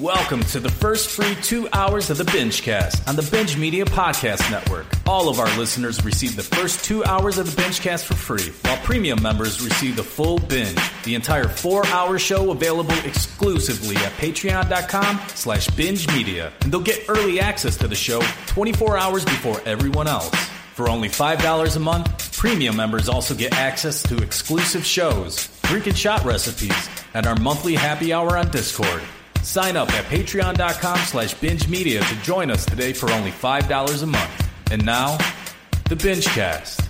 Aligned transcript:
Welcome 0.00 0.42
to 0.44 0.60
the 0.60 0.68
first 0.68 1.08
free 1.08 1.34
two 1.36 1.70
hours 1.72 2.10
of 2.10 2.18
the 2.18 2.24
Bingecast 2.24 3.08
on 3.08 3.16
the 3.16 3.26
Binge 3.32 3.56
Media 3.56 3.86
Podcast 3.86 4.50
Network. 4.50 4.84
All 5.06 5.30
of 5.30 5.40
our 5.40 5.46
listeners 5.56 6.04
receive 6.04 6.36
the 6.36 6.42
first 6.42 6.84
two 6.84 7.02
hours 7.02 7.38
of 7.38 7.46
the 7.46 7.62
Bingecast 7.62 8.04
for 8.04 8.12
free, 8.12 8.52
while 8.60 8.76
premium 8.84 9.22
members 9.22 9.62
receive 9.62 9.96
the 9.96 10.02
full 10.02 10.38
binge. 10.38 10.78
The 11.04 11.14
entire 11.14 11.48
four-hour 11.48 12.18
show 12.18 12.50
available 12.50 12.94
exclusively 13.06 13.96
at 13.96 14.12
patreon.com 14.12 15.18
slash 15.28 15.66
binge 15.68 16.06
media. 16.08 16.52
And 16.60 16.70
they'll 16.70 16.82
get 16.82 17.08
early 17.08 17.40
access 17.40 17.78
to 17.78 17.88
the 17.88 17.94
show 17.94 18.20
24 18.48 18.98
hours 18.98 19.24
before 19.24 19.62
everyone 19.64 20.08
else. 20.08 20.34
For 20.74 20.90
only 20.90 21.08
$5 21.08 21.74
a 21.74 21.80
month, 21.80 22.36
premium 22.36 22.76
members 22.76 23.08
also 23.08 23.34
get 23.34 23.54
access 23.54 24.02
to 24.02 24.22
exclusive 24.22 24.84
shows, 24.84 25.48
drink 25.62 25.86
and 25.86 25.96
shot 25.96 26.22
recipes, 26.26 26.90
and 27.14 27.26
our 27.26 27.36
monthly 27.36 27.76
happy 27.76 28.12
hour 28.12 28.36
on 28.36 28.50
Discord. 28.50 29.00
Sign 29.46 29.76
up 29.76 29.88
at 29.92 30.04
patreon.com 30.06 30.98
slash 30.98 31.32
binge 31.34 31.68
media 31.68 32.00
to 32.00 32.14
join 32.16 32.50
us 32.50 32.66
today 32.66 32.92
for 32.92 33.10
only 33.12 33.30
$5 33.30 34.02
a 34.02 34.06
month. 34.06 34.50
And 34.72 34.84
now, 34.84 35.16
the 35.88 35.94
Bingecast. 35.94 36.85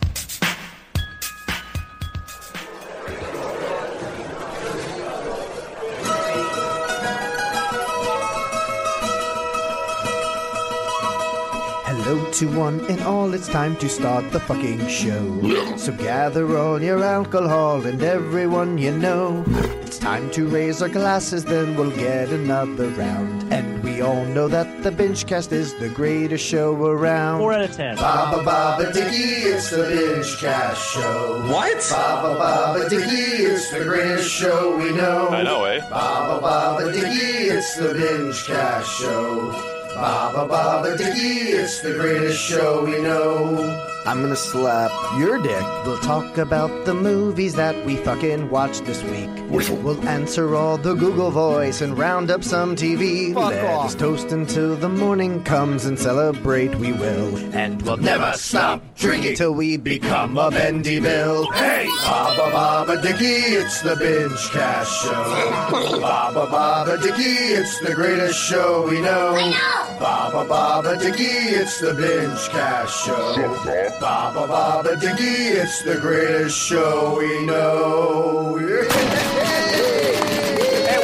Hello 12.07 12.31
to 12.31 12.47
one 12.57 12.89
and 12.89 13.01
all, 13.03 13.35
it's 13.35 13.49
time 13.49 13.75
to 13.79 13.89
start 13.89 14.31
the 14.31 14.39
fucking 14.39 14.87
show. 14.87 15.77
So 15.77 15.91
gather 15.91 16.57
all 16.57 16.81
your 16.81 17.03
alcohol 17.03 17.85
and 17.85 18.01
everyone 18.01 18.79
you 18.79 18.97
know. 18.97 19.43
It's 19.83 19.99
time 19.99 20.31
to 20.31 20.47
raise 20.47 20.81
our 20.81 20.89
glasses, 20.89 21.45
then 21.45 21.75
we'll 21.75 21.91
get 21.91 22.29
another 22.29 22.91
round. 22.91 23.53
And 23.53 23.83
we 23.83 24.03
all 24.03 24.25
know 24.27 24.47
that 24.47 24.85
the 24.85 24.93
binge 24.93 25.27
Benchcast 25.27 25.51
is 25.51 25.75
the 25.75 25.89
greatest 25.89 26.47
show 26.47 26.77
around. 26.81 27.41
Four 27.41 27.55
out 27.55 27.63
of 27.63 27.75
ten. 27.75 27.97
Baba 27.97 28.41
Baba 28.45 28.93
Dicky, 28.93 29.51
it's 29.51 29.71
the 29.71 29.83
binge 29.83 30.27
Benchcast 30.27 30.77
show. 30.77 31.43
What? 31.53 31.89
Baba 31.91 32.39
Baba 32.39 32.89
Dicky, 32.89 33.17
it's 33.51 33.73
the 33.73 33.83
greatest 33.83 34.31
show 34.31 34.77
we 34.77 34.93
know. 34.93 35.27
I 35.31 35.43
know, 35.43 35.65
eh? 35.65 35.81
Baba 35.91 36.41
Baba 36.41 36.93
Dicky, 36.93 37.49
it's 37.51 37.75
the 37.75 37.95
Bingecast 37.95 38.85
show. 38.85 39.76
Baba 39.97 40.47
Baba 40.47 40.95
Dicky, 40.95 41.57
it's 41.57 41.81
the 41.81 41.95
greatest 41.95 42.39
show 42.39 42.85
we 42.85 43.01
know. 43.01 43.96
I'm 44.07 44.23
gonna 44.23 44.37
slap 44.37 44.91
your 45.19 45.39
dick. 45.39 45.65
We'll 45.85 45.99
talk 45.99 46.39
about 46.39 46.85
the 46.85 46.95
movies 46.95 47.55
that 47.57 47.85
we 47.85 47.97
fucking 47.97 48.51
watched 48.51 48.85
this 48.85 49.03
week. 49.03 49.29
We'll 49.51 50.09
answer 50.09 50.55
all 50.55 50.77
the 50.77 50.95
Google 50.95 51.31
voice 51.31 51.81
and 51.81 51.97
round 51.99 52.31
up 52.31 52.45
some 52.45 52.77
TV. 52.77 53.35
Fuck 53.35 53.51
Let 53.51 53.65
off. 53.65 53.87
us 53.87 53.95
toast 53.97 54.31
until 54.33 54.77
the 54.77 54.89
morning 54.89 55.43
comes 55.45 55.87
and 55.87 55.99
celebrate 55.99 56.75
we 56.77 56.93
will. 56.93 57.37
And 57.55 57.83
we'll 57.83 57.97
never 57.97 58.33
stop 58.35 58.81
drinking 58.97 59.37
till 59.37 59.55
we 59.55 59.77
become 59.77 60.39
a 60.39 60.51
bendy 60.51 61.01
bill. 61.01 61.51
Hey! 61.53 61.87
Baba 62.03 62.51
Baba 62.53 63.03
Dicky, 63.03 63.25
it's 63.25 63.81
the 63.83 63.97
Binge 63.97 64.51
Cast 64.51 65.03
Show. 65.03 66.01
Baba 66.01 66.47
Baba 66.51 66.99
Dicky, 67.03 67.23
it's 67.23 67.79
the 67.81 67.95
greatest 67.95 68.39
show 68.39 68.87
we 68.89 69.01
know. 69.01 69.35
I 69.35 69.51
know! 69.51 69.99
Baba 69.99 70.49
Baba 70.49 70.97
Dicky, 70.99 71.25
it's 71.25 71.81
the 71.81 71.95
Binge 71.95 72.49
Cast 72.51 73.05
Show. 73.05 73.96
Baba 74.01 74.47
Baba 74.47 74.95
Diggy, 74.97 75.55
it's 75.57 75.83
the 75.83 75.97
greatest 75.97 76.57
show 76.59 77.17
we 77.19 77.47
know. 77.47 78.57
Hey, 78.59 78.67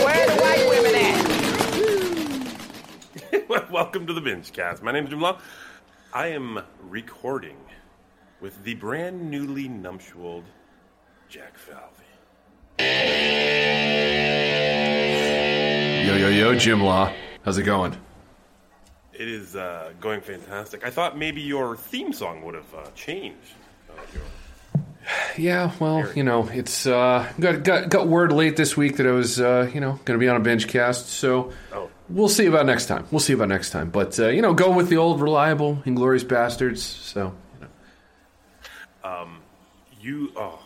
where 0.04 0.26
the 0.26 0.34
white 0.42 0.66
women 0.68 0.94
at? 3.48 3.70
Welcome 3.70 4.06
to 4.06 4.12
the 4.12 4.20
Binge 4.20 4.52
Cast. 4.52 4.82
My 4.82 4.92
name 4.92 5.04
is 5.04 5.10
Jim 5.10 5.22
Law. 5.22 5.38
I 6.12 6.26
am 6.28 6.60
recording 6.82 7.56
with 8.42 8.62
the 8.62 8.74
brand 8.74 9.30
newly 9.30 9.68
nuptialed 9.70 10.44
Jack 11.30 11.56
Falvey. 11.56 12.04
Yo, 16.06 16.16
yo, 16.16 16.28
yo, 16.28 16.54
Jim 16.56 16.82
Law. 16.82 17.10
How's 17.42 17.56
it 17.56 17.62
going? 17.62 17.96
It 19.14 19.28
is 19.28 19.54
uh, 19.56 19.92
going 20.00 20.20
fantastic. 20.22 20.84
I 20.86 20.90
thought 20.90 21.18
maybe 21.18 21.40
your 21.42 21.76
theme 21.76 22.12
song 22.12 22.42
would 22.42 22.54
have 22.54 22.74
uh, 22.74 22.86
changed. 22.94 23.36
Uh, 23.90 23.92
Yeah, 25.36 25.72
well, 25.80 26.08
you 26.14 26.22
know, 26.22 26.48
it's 26.48 26.86
uh, 26.86 27.28
got, 27.40 27.64
got 27.64 27.88
got 27.88 28.06
word 28.06 28.30
late 28.32 28.56
this 28.56 28.76
week 28.76 28.98
that 28.98 29.06
I 29.06 29.10
was, 29.10 29.40
uh, 29.40 29.68
you 29.74 29.80
know, 29.80 29.98
going 30.04 30.18
to 30.18 30.18
be 30.18 30.28
on 30.28 30.36
a 30.36 30.40
bench 30.44 30.68
cast. 30.68 31.08
So 31.08 31.52
Oh. 31.72 31.90
we'll 32.08 32.28
see 32.28 32.46
about 32.46 32.66
next 32.66 32.86
time. 32.86 33.04
We'll 33.10 33.18
see 33.18 33.32
about 33.32 33.48
next 33.48 33.70
time. 33.70 33.90
But 33.90 34.18
uh, 34.20 34.28
you 34.28 34.42
know, 34.42 34.54
go 34.54 34.70
with 34.70 34.88
the 34.90 34.98
old 34.98 35.20
reliable, 35.20 35.82
inglorious 35.84 36.22
bastards. 36.22 36.82
So 36.84 37.34
you, 37.60 37.66
know. 39.04 39.10
um, 39.10 39.40
you 40.00 40.32
oh, 40.36 40.61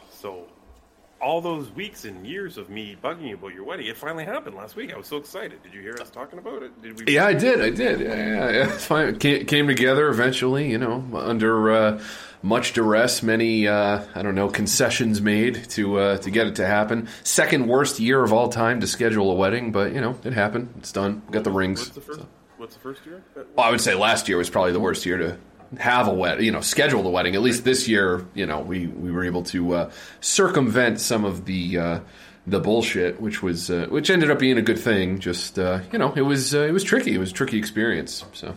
all 1.21 1.41
those 1.41 1.71
weeks 1.71 2.04
and 2.04 2.27
years 2.27 2.59
of 2.59 2.69
me 2.69 2.97
bugging 3.03 3.28
you 3.28 3.34
about 3.34 3.54
your 3.54 3.65
wedding, 3.65 3.87
it 3.87 3.97
finally 3.97 4.25
happened 4.25 4.56
last 4.56 4.77
week. 4.77 4.93
I 4.93 4.97
was 4.97 5.06
so 5.06 5.16
excited. 5.16 5.62
Did 5.62 5.75
you 5.75 5.81
hear 5.81 5.97
us 6.00 6.10
talking 6.10 6.38
about 6.38 6.62
it? 6.62 6.82
Did 6.82 7.06
we? 7.06 7.15
yeah, 7.15 7.27
I 7.27 7.34
did, 7.34 7.60
I 7.60 7.71
did. 7.71 8.00
Yeah, 8.00 8.15
yeah, 8.15 8.50
yeah. 8.50 8.75
It's 8.75 8.87
fine. 8.87 9.09
It 9.09 9.21
came, 9.21 9.47
came 9.47 9.66
together 9.66 10.09
eventually. 10.09 10.71
You 10.71 10.78
know, 10.78 11.04
under 11.15 11.71
uh, 11.72 12.03
much 12.43 12.72
duress, 12.75 13.22
many 13.22 13.66
uh, 13.66 14.04
I 14.15 14.22
don't 14.22 14.34
know 14.34 14.49
concessions 14.49 15.21
made 15.21 15.69
to 15.71 15.99
uh, 15.99 16.19
to 16.19 16.31
get 16.31 16.47
it 16.47 16.56
to 16.56 16.66
happen. 16.66 17.09
Second 17.25 17.66
worst 17.66 17.98
year 17.98 18.22
of 18.22 18.33
all 18.33 18.48
time 18.48 18.81
to 18.81 18.87
schedule 18.87 19.31
a 19.31 19.34
wedding, 19.34 19.72
but 19.72 19.93
you 19.94 20.00
know, 20.00 20.19
it 20.25 20.33
happened. 20.33 20.75
It's 20.78 20.93
done. 20.93 21.22
Got 21.31 21.44
the 21.44 21.50
rings. 21.50 21.81
What's 21.81 21.94
the 21.94 22.00
first? 22.00 22.21
What's 22.59 22.75
the 22.75 22.81
first 22.81 23.04
year? 23.04 23.22
Well, 23.34 23.66
I 23.66 23.71
would 23.71 23.81
say 23.81 23.94
last 23.94 24.28
year 24.28 24.38
was 24.38 24.48
probably 24.48 24.72
the 24.72 24.81
worst 24.81 25.04
year 25.04 25.19
to 25.19 25.38
have 25.78 26.09
a 26.09 26.12
wedding, 26.15 26.44
you 26.44 26.53
know, 26.53 26.60
schedule 26.60 27.03
the 27.03 27.09
wedding. 27.10 27.34
At 27.34 27.43
least 27.43 27.65
this 27.65 27.88
year, 27.88 28.27
you 28.34 28.47
know, 28.47 28.60
we, 28.60 28.87
we 28.87 29.10
were 29.10 29.25
able 29.25 29.43
to 29.44 29.75
uh, 29.75 29.91
circumvent 30.21 31.00
some 31.00 31.25
of 31.25 31.44
the 31.44 31.78
uh, 31.78 32.00
the 32.47 32.60
bullshit, 32.60 33.21
which 33.21 33.43
was 33.43 33.71
uh, 33.71 33.87
which 33.91 34.09
ended 34.10 34.31
up 34.31 34.38
being 34.38 34.59
a 34.59 34.62
good 34.62 34.78
thing. 34.78 35.19
Just 35.19 35.59
uh, 35.59 35.81
you 35.93 35.99
know, 35.99 36.12
it 36.15 36.22
was 36.22 36.54
uh, 36.54 36.60
it 36.60 36.72
was 36.72 36.84
tricky. 36.84 37.15
It 37.15 37.19
was 37.19 37.31
a 37.31 37.34
tricky 37.34 37.59
experience. 37.59 38.25
So 38.32 38.54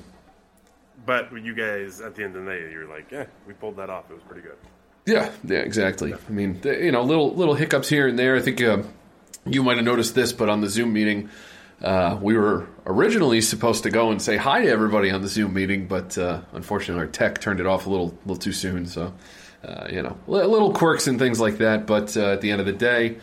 But 1.06 1.32
you 1.34 1.56
guys, 1.56 2.02
at 2.02 2.16
the 2.16 2.24
end 2.24 2.36
of 2.36 2.46
the 2.46 2.52
day, 2.52 2.72
you're 2.72 2.88
like, 2.88 3.12
yeah, 3.12 3.26
we 3.48 3.54
pulled 3.54 3.78
that 3.78 3.90
off. 3.90 4.10
It 4.12 4.14
was 4.14 4.24
pretty 4.24 4.42
good. 4.44 4.58
yeah, 5.06 5.32
yeah, 5.44 5.60
exactly. 5.60 6.14
I 6.14 6.32
mean, 6.32 6.62
you 6.64 6.92
know, 6.92 7.02
little 7.02 7.34
little 7.34 7.56
hiccups 7.56 7.90
here 7.90 8.08
and 8.08 8.18
there. 8.20 8.36
I 8.36 8.42
think 8.42 8.62
uh, 8.62 8.84
you 9.46 9.64
might 9.64 9.78
have 9.78 9.86
noticed 9.86 10.14
this, 10.14 10.34
but 10.34 10.50
on 10.50 10.62
the 10.62 10.70
Zoom 10.70 10.94
meeting. 10.94 11.30
Uh, 11.82 12.18
we 12.22 12.36
were 12.36 12.68
originally 12.86 13.40
supposed 13.42 13.84
to 13.84 13.90
go 13.90 14.12
and 14.12 14.22
say 14.22 14.36
hi 14.36 14.62
to 14.62 14.70
everybody 14.70 15.12
on 15.12 15.22
the 15.22 15.28
Zoom 15.28 15.54
meeting, 15.54 15.88
but 15.88 16.18
uh, 16.18 16.42
unfortunately, 16.52 17.02
our 17.02 17.08
tech 17.08 17.40
turned 17.40 17.60
it 17.60 17.66
off 17.66 17.86
a 17.86 17.90
little, 17.90 18.18
little 18.26 18.36
too 18.36 18.52
soon. 18.52 18.86
So, 18.86 19.14
uh, 19.64 19.88
you 19.90 20.02
know, 20.02 20.18
li- 20.28 20.44
little 20.46 20.74
quirks 20.74 21.08
and 21.08 21.18
things 21.18 21.40
like 21.40 21.60
that. 21.60 21.86
But 21.86 22.18
uh, 22.18 22.34
at 22.34 22.42
the 22.42 22.52
end 22.52 22.60
of 22.60 22.66
the 22.66 22.74
day, 22.74 23.18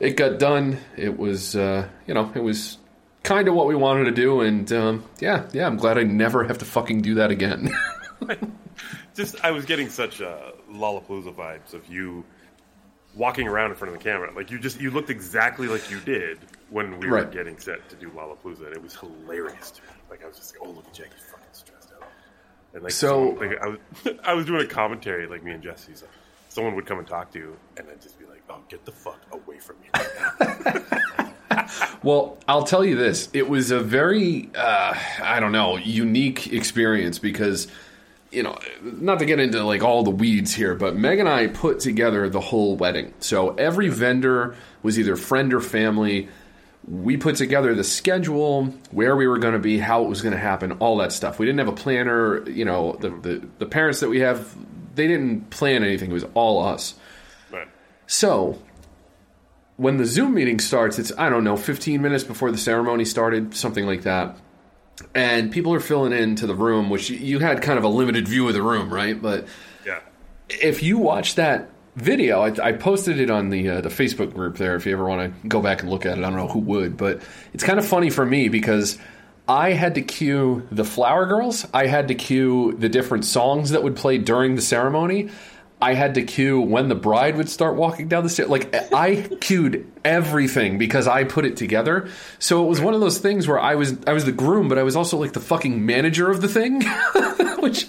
it 0.00 0.16
got 0.16 0.38
done. 0.38 0.78
It 0.96 1.18
was, 1.18 1.56
uh, 1.56 1.88
you 2.06 2.14
know, 2.14 2.30
it 2.34 2.42
was 2.42 2.76
kind 3.22 3.48
of 3.48 3.54
what 3.54 3.66
we 3.66 3.74
wanted 3.74 4.04
to 4.04 4.12
do, 4.12 4.42
and 4.42 4.70
um, 4.72 5.04
yeah, 5.18 5.48
yeah, 5.52 5.66
I'm 5.66 5.76
glad 5.76 5.96
I 5.98 6.02
never 6.02 6.44
have 6.44 6.58
to 6.58 6.64
fucking 6.64 7.00
do 7.00 7.14
that 7.14 7.30
again. 7.30 7.74
Just, 9.14 9.42
I 9.44 9.52
was 9.52 9.64
getting 9.64 9.88
such 9.88 10.20
uh, 10.20 10.50
Lollapalooza 10.70 11.34
vibes 11.34 11.72
of 11.72 11.88
you 11.88 12.24
walking 13.14 13.46
around 13.46 13.70
in 13.70 13.76
front 13.76 13.94
of 13.94 13.98
the 13.98 14.04
camera. 14.04 14.32
Like 14.34 14.50
you 14.50 14.58
just, 14.58 14.80
you 14.80 14.90
looked 14.90 15.08
exactly 15.08 15.68
like 15.68 15.88
you 15.88 16.00
did 16.00 16.40
when 16.74 16.98
we 16.98 17.08
were 17.08 17.24
getting 17.24 17.56
set 17.58 17.88
to 17.88 17.94
do 17.96 18.10
Lollapalooza. 18.10 18.66
And 18.66 18.74
it 18.74 18.82
was 18.82 18.96
hilarious 18.96 19.70
to 19.70 19.82
me. 19.82 19.88
Like 20.10 20.24
I 20.24 20.26
was 20.28 20.36
just 20.36 20.52
like, 20.58 20.66
oh 20.66 20.72
look 20.72 20.86
at 20.86 20.92
Jackie 20.92 21.10
fucking 21.30 21.46
stressed 21.52 21.90
out. 21.92 22.08
And 22.72 22.82
like 22.82 22.92
So- 22.92 23.36
someone- 23.36 23.48
like, 23.48 23.62
I 23.62 23.68
was, 23.68 23.78
I 24.24 24.34
was 24.34 24.44
doing 24.46 24.62
a 24.62 24.66
commentary 24.66 25.26
like 25.28 25.44
me 25.44 25.52
and 25.52 25.62
Jesse's. 25.62 26.02
Like, 26.02 26.10
someone 26.48 26.74
would 26.74 26.86
come 26.86 26.98
and 26.98 27.06
talk 27.08 27.32
to 27.32 27.38
you, 27.40 27.56
and 27.76 27.88
then 27.88 27.96
just 28.00 28.16
be 28.18 28.26
like, 28.26 28.40
oh, 28.48 28.58
get 28.68 28.84
the 28.84 28.92
fuck 28.92 29.18
away 29.32 29.58
from 29.58 29.76
me. 29.80 29.88
right. 29.92 30.82
Well, 32.02 32.36
I'll 32.48 32.64
tell 32.64 32.84
you 32.84 32.96
this. 32.96 33.28
It 33.32 33.48
was 33.48 33.70
a 33.70 33.80
very, 33.80 34.50
uh, 34.54 34.94
I 35.22 35.40
don't 35.40 35.52
know, 35.52 35.76
unique 35.76 36.52
experience 36.52 37.18
because, 37.18 37.68
you 38.30 38.42
know, 38.42 38.58
not 38.82 39.18
to 39.20 39.24
get 39.24 39.38
into 39.40 39.62
like 39.64 39.82
all 39.82 40.02
the 40.02 40.10
weeds 40.10 40.52
here, 40.52 40.74
but 40.74 40.94
Meg 40.96 41.18
and 41.20 41.28
I 41.28 41.46
put 41.46 41.80
together 41.80 42.28
the 42.28 42.40
whole 42.40 42.76
wedding. 42.76 43.14
So 43.20 43.54
every 43.54 43.88
vendor 43.88 44.54
was 44.82 44.98
either 44.98 45.16
friend 45.16 45.54
or 45.54 45.60
family. 45.60 46.28
We 46.86 47.16
put 47.16 47.36
together 47.36 47.74
the 47.74 47.84
schedule, 47.84 48.66
where 48.90 49.16
we 49.16 49.26
were 49.26 49.38
going 49.38 49.54
to 49.54 49.58
be, 49.58 49.78
how 49.78 50.04
it 50.04 50.08
was 50.08 50.20
going 50.20 50.34
to 50.34 50.38
happen, 50.38 50.72
all 50.72 50.98
that 50.98 51.12
stuff. 51.12 51.38
We 51.38 51.46
didn't 51.46 51.60
have 51.60 51.68
a 51.68 51.72
planner. 51.72 52.48
You 52.48 52.64
know, 52.66 52.92
the, 53.00 53.08
the, 53.10 53.48
the 53.58 53.66
parents 53.66 54.00
that 54.00 54.08
we 54.10 54.20
have, 54.20 54.54
they 54.94 55.06
didn't 55.06 55.48
plan 55.50 55.82
anything. 55.82 56.10
It 56.10 56.14
was 56.14 56.26
all 56.34 56.62
us. 56.64 56.94
But 57.50 57.68
So, 58.06 58.60
when 59.76 59.96
the 59.96 60.04
Zoom 60.04 60.34
meeting 60.34 60.58
starts, 60.60 60.98
it's, 60.98 61.10
I 61.16 61.30
don't 61.30 61.42
know, 61.44 61.56
15 61.56 62.02
minutes 62.02 62.22
before 62.24 62.50
the 62.52 62.58
ceremony 62.58 63.04
started, 63.06 63.54
something 63.56 63.86
like 63.86 64.02
that. 64.02 64.36
And 65.14 65.50
people 65.50 65.72
are 65.74 65.80
filling 65.80 66.12
into 66.12 66.46
the 66.46 66.54
room, 66.54 66.90
which 66.90 67.08
you- 67.10 67.16
you 67.18 67.38
had 67.40 67.62
kind 67.62 67.78
of 67.78 67.84
a 67.84 67.88
limited 67.88 68.28
view 68.28 68.46
of 68.46 68.54
the 68.54 68.62
room, 68.62 68.92
right? 68.92 69.20
But 69.20 69.46
yeah, 69.86 70.00
if 70.48 70.82
you 70.82 70.98
watch 70.98 71.34
that 71.36 71.70
video. 71.96 72.40
I, 72.40 72.68
I 72.68 72.72
posted 72.72 73.20
it 73.20 73.30
on 73.30 73.50
the 73.50 73.68
uh, 73.68 73.80
the 73.80 73.88
Facebook 73.88 74.34
group 74.34 74.56
there. 74.56 74.74
If 74.76 74.86
you 74.86 74.92
ever 74.92 75.04
want 75.04 75.42
to 75.42 75.48
go 75.48 75.60
back 75.60 75.82
and 75.82 75.90
look 75.90 76.06
at 76.06 76.18
it, 76.18 76.24
I 76.24 76.28
don't 76.28 76.36
know 76.36 76.48
who 76.48 76.60
would, 76.60 76.96
but 76.96 77.22
it's 77.52 77.64
kind 77.64 77.78
of 77.78 77.86
funny 77.86 78.10
for 78.10 78.24
me 78.24 78.48
because 78.48 78.98
I 79.48 79.72
had 79.72 79.94
to 79.96 80.02
cue 80.02 80.66
the 80.70 80.84
Flower 80.84 81.26
Girls. 81.26 81.66
I 81.74 81.86
had 81.86 82.08
to 82.08 82.14
cue 82.14 82.72
the 82.78 82.88
different 82.88 83.24
songs 83.24 83.70
that 83.70 83.82
would 83.82 83.96
play 83.96 84.18
during 84.18 84.54
the 84.54 84.62
ceremony. 84.62 85.30
I 85.80 85.94
had 85.94 86.14
to 86.14 86.22
cue 86.22 86.60
when 86.60 86.88
the 86.88 86.94
bride 86.94 87.36
would 87.36 87.48
start 87.48 87.76
walking 87.76 88.08
down 88.08 88.24
the 88.24 88.30
stairs. 88.30 88.48
Like 88.48 88.74
I 88.94 89.28
cued 89.40 89.90
everything 90.04 90.78
because 90.78 91.06
I 91.06 91.24
put 91.24 91.44
it 91.44 91.56
together. 91.56 92.08
So 92.38 92.64
it 92.64 92.68
was 92.68 92.80
one 92.80 92.94
of 92.94 93.00
those 93.00 93.18
things 93.18 93.46
where 93.46 93.58
I 93.58 93.74
was 93.74 93.96
I 94.06 94.12
was 94.12 94.24
the 94.24 94.32
groom, 94.32 94.68
but 94.68 94.78
I 94.78 94.82
was 94.82 94.96
also 94.96 95.18
like 95.18 95.32
the 95.32 95.40
fucking 95.40 95.84
manager 95.84 96.30
of 96.30 96.40
the 96.40 96.48
thing, 96.48 96.82
which 97.60 97.84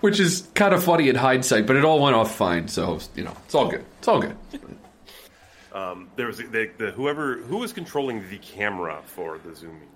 which 0.00 0.20
is 0.20 0.46
kind 0.54 0.72
of 0.74 0.84
funny 0.84 1.08
in 1.08 1.16
hindsight. 1.16 1.66
But 1.66 1.76
it 1.76 1.84
all 1.84 2.00
went 2.00 2.14
off 2.14 2.34
fine. 2.34 2.68
So 2.68 3.00
you 3.16 3.24
know, 3.24 3.36
it's 3.44 3.54
all 3.54 3.68
good. 3.68 3.84
It's 3.98 4.08
all 4.08 4.20
good. 4.20 4.36
Um, 5.72 6.10
there 6.16 6.26
was 6.26 6.36
the, 6.36 6.70
the 6.76 6.90
whoever 6.90 7.38
who 7.38 7.56
was 7.56 7.72
controlling 7.72 8.28
the 8.28 8.38
camera 8.38 9.00
for 9.06 9.38
the 9.38 9.54
Zoom 9.56 9.74
meeting. 9.74 9.88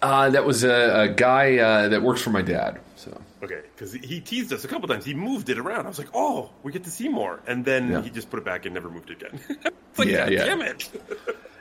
Uh, 0.00 0.30
that 0.30 0.44
was 0.44 0.62
a, 0.64 1.02
a 1.02 1.08
guy 1.08 1.58
uh, 1.58 1.88
that 1.88 2.02
works 2.02 2.20
for 2.22 2.30
my 2.30 2.42
dad. 2.42 2.80
So 2.96 3.20
Okay, 3.42 3.60
because 3.74 3.92
he 3.92 4.20
teased 4.20 4.52
us 4.52 4.64
a 4.64 4.68
couple 4.68 4.88
times. 4.88 5.04
He 5.04 5.14
moved 5.14 5.48
it 5.48 5.58
around. 5.58 5.86
I 5.86 5.88
was 5.88 5.98
like, 5.98 6.08
"Oh, 6.14 6.50
we 6.62 6.72
get 6.72 6.84
to 6.84 6.90
see 6.90 7.08
more," 7.08 7.40
and 7.46 7.64
then 7.64 7.90
Yeah. 7.90 8.02
he 8.02 8.10
just 8.10 8.30
put 8.30 8.38
it 8.38 8.44
back 8.44 8.64
and 8.64 8.74
never 8.74 8.90
moved 8.90 9.10
it 9.10 9.22
again. 9.22 9.40
it's 9.48 9.98
like, 9.98 10.08
Yeah, 10.08 10.24
God 10.24 10.32
yeah. 10.32 10.44
damn 10.44 10.62
it! 10.62 10.90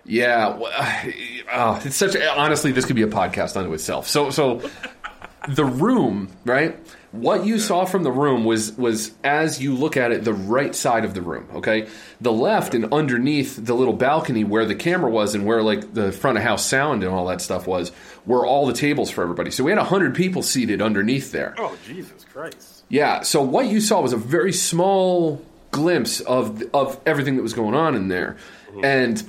Yeah, 0.03 0.45
w- 0.49 0.65
uh, 1.51 1.81
it's 1.83 1.95
such. 1.95 2.15
Honestly, 2.15 2.71
this 2.71 2.85
could 2.85 2.95
be 2.95 3.03
a 3.03 3.07
podcast 3.07 3.55
unto 3.57 3.73
itself. 3.73 4.07
So, 4.07 4.29
so 4.31 4.67
the 5.47 5.65
room, 5.65 6.29
right? 6.45 6.77
What 7.11 7.45
you 7.45 7.57
saw 7.57 7.85
from 7.85 8.03
the 8.03 8.11
room 8.11 8.43
was 8.43 8.73
was 8.77 9.11
as 9.23 9.61
you 9.61 9.73
look 9.75 9.97
at 9.97 10.11
it, 10.11 10.23
the 10.23 10.33
right 10.33 10.75
side 10.75 11.05
of 11.05 11.13
the 11.13 11.21
room. 11.21 11.47
Okay, 11.55 11.87
the 12.19 12.31
left 12.31 12.73
and 12.73 12.91
underneath 12.93 13.55
the 13.63 13.73
little 13.73 13.93
balcony 13.93 14.43
where 14.43 14.65
the 14.65 14.75
camera 14.75 15.09
was 15.09 15.35
and 15.35 15.45
where 15.45 15.63
like 15.63 15.93
the 15.93 16.11
front 16.11 16.37
of 16.37 16.43
house 16.43 16.65
sound 16.65 17.03
and 17.03 17.11
all 17.13 17.27
that 17.27 17.41
stuff 17.41 17.65
was, 17.65 17.91
were 18.25 18.45
all 18.45 18.67
the 18.67 18.73
tables 18.73 19.09
for 19.09 19.23
everybody. 19.23 19.51
So 19.51 19.63
we 19.63 19.71
had 19.71 19.79
hundred 19.79 20.15
people 20.15 20.43
seated 20.43 20.81
underneath 20.81 21.31
there. 21.31 21.55
oh 21.57 21.77
Jesus 21.85 22.25
Christ! 22.25 22.83
Yeah. 22.89 23.21
So 23.21 23.41
what 23.41 23.67
you 23.67 23.79
saw 23.79 24.01
was 24.01 24.13
a 24.13 24.17
very 24.17 24.53
small 24.53 25.41
glimpse 25.71 26.19
of 26.21 26.63
of 26.73 26.99
everything 27.05 27.37
that 27.37 27.43
was 27.43 27.53
going 27.53 27.73
on 27.75 27.95
in 27.95 28.09
there, 28.09 28.37
mm-hmm. 28.69 28.83
and 28.83 29.23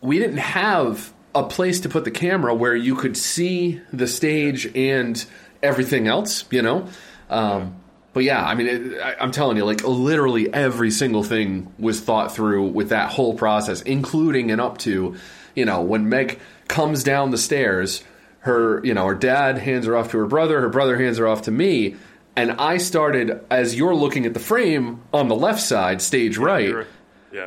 we 0.00 0.18
didn't 0.18 0.38
have 0.38 1.12
a 1.36 1.48
place 1.48 1.80
to 1.80 1.88
put 1.88 2.04
the 2.04 2.10
camera 2.10 2.54
where 2.54 2.74
you 2.74 2.96
could 2.96 3.16
see 3.16 3.80
the 3.92 4.06
stage 4.06 4.66
and 4.74 5.24
everything 5.62 6.08
else. 6.08 6.44
You 6.50 6.62
know. 6.62 6.88
Um, 7.30 7.76
but 8.12 8.24
yeah, 8.24 8.42
I 8.42 8.54
mean, 8.54 8.66
it, 8.66 9.00
I, 9.00 9.16
I'm 9.20 9.30
telling 9.30 9.58
you, 9.58 9.64
like 9.66 9.84
literally 9.84 10.52
every 10.52 10.90
single 10.90 11.22
thing 11.22 11.72
was 11.78 12.00
thought 12.00 12.34
through 12.34 12.68
with 12.68 12.88
that 12.88 13.10
whole 13.10 13.34
process, 13.34 13.82
including 13.82 14.50
and 14.50 14.58
up 14.58 14.78
to, 14.78 15.16
you 15.54 15.64
know, 15.66 15.82
when 15.82 16.08
Meg 16.08 16.40
comes 16.66 17.04
down 17.04 17.30
the 17.30 17.36
stairs, 17.36 18.02
her, 18.38 18.82
you 18.84 18.94
know, 18.94 19.06
her 19.06 19.14
dad 19.14 19.58
hands 19.58 19.84
her 19.84 19.94
off 19.94 20.12
to 20.12 20.18
her 20.18 20.26
brother, 20.26 20.62
her 20.62 20.70
brother 20.70 20.96
hands 20.98 21.18
her 21.18 21.28
off 21.28 21.42
to 21.42 21.50
me, 21.50 21.96
and 22.36 22.52
I 22.52 22.78
started 22.78 23.44
as 23.50 23.74
you're 23.74 23.94
looking 23.94 24.24
at 24.24 24.32
the 24.32 24.40
frame 24.40 25.02
on 25.12 25.28
the 25.28 25.36
left 25.36 25.60
side, 25.60 26.00
stage 26.00 26.38
right, 26.38 26.68
You're- 26.68 26.86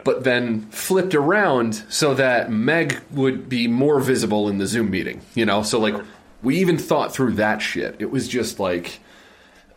But 0.04 0.24
then 0.24 0.62
flipped 0.70 1.16
around 1.16 1.84
so 1.90 2.14
that 2.14 2.52
Meg 2.52 3.00
would 3.12 3.50
be 3.50 3.68
more 3.68 4.00
visible 4.00 4.48
in 4.48 4.58
the 4.58 4.68
Zoom 4.68 4.92
meeting. 4.92 5.22
You 5.36 5.46
know, 5.46 5.64
so 5.64 5.80
like 5.80 5.96
we 6.42 6.60
even 6.60 6.78
thought 6.78 7.14
through 7.14 7.34
that 7.34 7.62
shit. 7.62 7.96
It 8.00 8.12
was 8.12 8.28
just 8.28 8.60
like, 8.60 9.00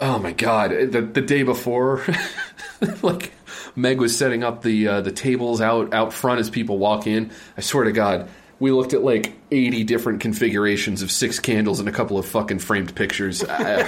oh 0.00 0.18
my 0.18 0.32
god, 0.32 0.70
the 0.70 1.02
the 1.02 1.22
day 1.22 1.42
before, 1.42 2.04
like 3.02 3.32
Meg 3.74 3.98
was 3.98 4.16
setting 4.16 4.44
up 4.44 4.62
the 4.62 4.88
uh, 4.88 5.00
the 5.00 5.12
tables 5.12 5.60
out 5.60 5.92
out 5.94 6.12
front 6.12 6.40
as 6.40 6.50
people 6.50 6.78
walk 6.78 7.06
in. 7.06 7.30
I 7.56 7.60
swear 7.60 7.84
to 7.84 7.92
God. 7.92 8.28
We 8.58 8.70
looked 8.70 8.92
at 8.92 9.02
like 9.02 9.32
80 9.50 9.82
different 9.82 10.20
configurations 10.20 11.02
of 11.02 11.10
six 11.10 11.40
candles 11.40 11.80
and 11.80 11.88
a 11.88 11.92
couple 11.92 12.16
of 12.16 12.26
fucking 12.26 12.60
framed 12.60 12.94
pictures. 12.94 13.42
I, 13.42 13.80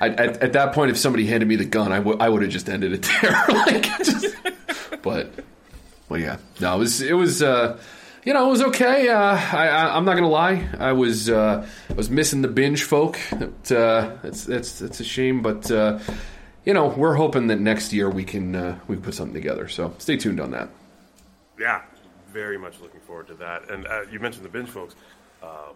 I, 0.00 0.08
at, 0.08 0.40
at 0.40 0.52
that 0.52 0.72
point, 0.72 0.92
if 0.92 0.96
somebody 0.96 1.26
handed 1.26 1.48
me 1.48 1.56
the 1.56 1.64
gun, 1.64 1.90
I 1.90 1.98
would 1.98 2.20
I 2.20 2.28
would 2.28 2.42
have 2.42 2.50
just 2.52 2.68
ended 2.68 2.92
it 2.92 3.02
there. 3.02 3.44
like, 3.48 3.82
just, 4.04 4.36
but, 5.02 5.32
well, 6.08 6.20
yeah, 6.20 6.38
no, 6.60 6.76
it 6.76 6.78
was 6.78 7.00
it 7.00 7.12
was 7.12 7.42
uh, 7.42 7.78
you 8.24 8.32
know 8.34 8.46
it 8.46 8.50
was 8.50 8.62
okay. 8.62 9.08
Uh, 9.08 9.34
I, 9.34 9.68
I 9.68 9.96
I'm 9.96 10.04
not 10.04 10.14
gonna 10.14 10.28
lie, 10.28 10.68
I 10.78 10.92
was 10.92 11.28
uh, 11.30 11.66
I 11.88 11.92
was 11.92 12.10
missing 12.10 12.42
the 12.42 12.48
binge 12.48 12.82
folk. 12.84 13.18
It, 13.32 13.72
uh, 13.72 14.16
it's 14.24 14.48
it's 14.48 14.80
it's 14.80 15.00
a 15.00 15.04
shame, 15.04 15.42
but 15.42 15.70
uh, 15.70 15.98
you 16.64 16.74
know 16.74 16.88
we're 16.88 17.14
hoping 17.14 17.46
that 17.48 17.60
next 17.60 17.92
year 17.92 18.10
we 18.10 18.24
can 18.24 18.54
uh, 18.54 18.78
we 18.88 18.96
can 18.96 19.04
put 19.04 19.14
something 19.14 19.34
together. 19.34 19.68
So 19.68 19.94
stay 19.98 20.16
tuned 20.16 20.40
on 20.40 20.50
that. 20.52 20.68
yeah, 21.58 21.82
very 22.32 22.58
much 22.58 22.80
looking 22.80 23.00
forward 23.00 23.26
to 23.28 23.34
that. 23.34 23.70
And 23.70 23.86
uh, 23.86 24.02
you 24.10 24.18
mentioned 24.20 24.44
the 24.44 24.48
binge, 24.48 24.68
folks, 24.68 24.94
uh, 25.42 25.72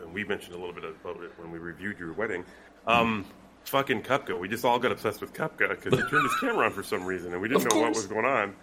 and 0.00 0.12
we 0.14 0.24
mentioned 0.24 0.54
a 0.54 0.58
little 0.58 0.74
bit 0.74 0.84
about 0.84 1.22
it 1.22 1.32
when 1.38 1.50
we 1.50 1.58
reviewed 1.58 1.98
your 1.98 2.12
wedding. 2.12 2.44
Um, 2.86 3.24
fucking 3.70 4.02
Cupca, 4.02 4.38
we 4.38 4.48
just 4.48 4.64
all 4.64 4.78
got 4.78 4.92
obsessed 4.92 5.20
with 5.20 5.32
Cupca 5.32 5.70
because 5.70 5.98
he 5.98 6.08
turned 6.08 6.22
his 6.24 6.36
camera 6.40 6.66
on 6.66 6.72
for 6.72 6.82
some 6.82 7.04
reason, 7.04 7.32
and 7.32 7.40
we 7.40 7.48
didn't 7.48 7.66
Of 7.66 7.72
know 7.72 7.80
what 7.80 7.94
was 7.94 8.06
going 8.06 8.24
on. 8.24 8.54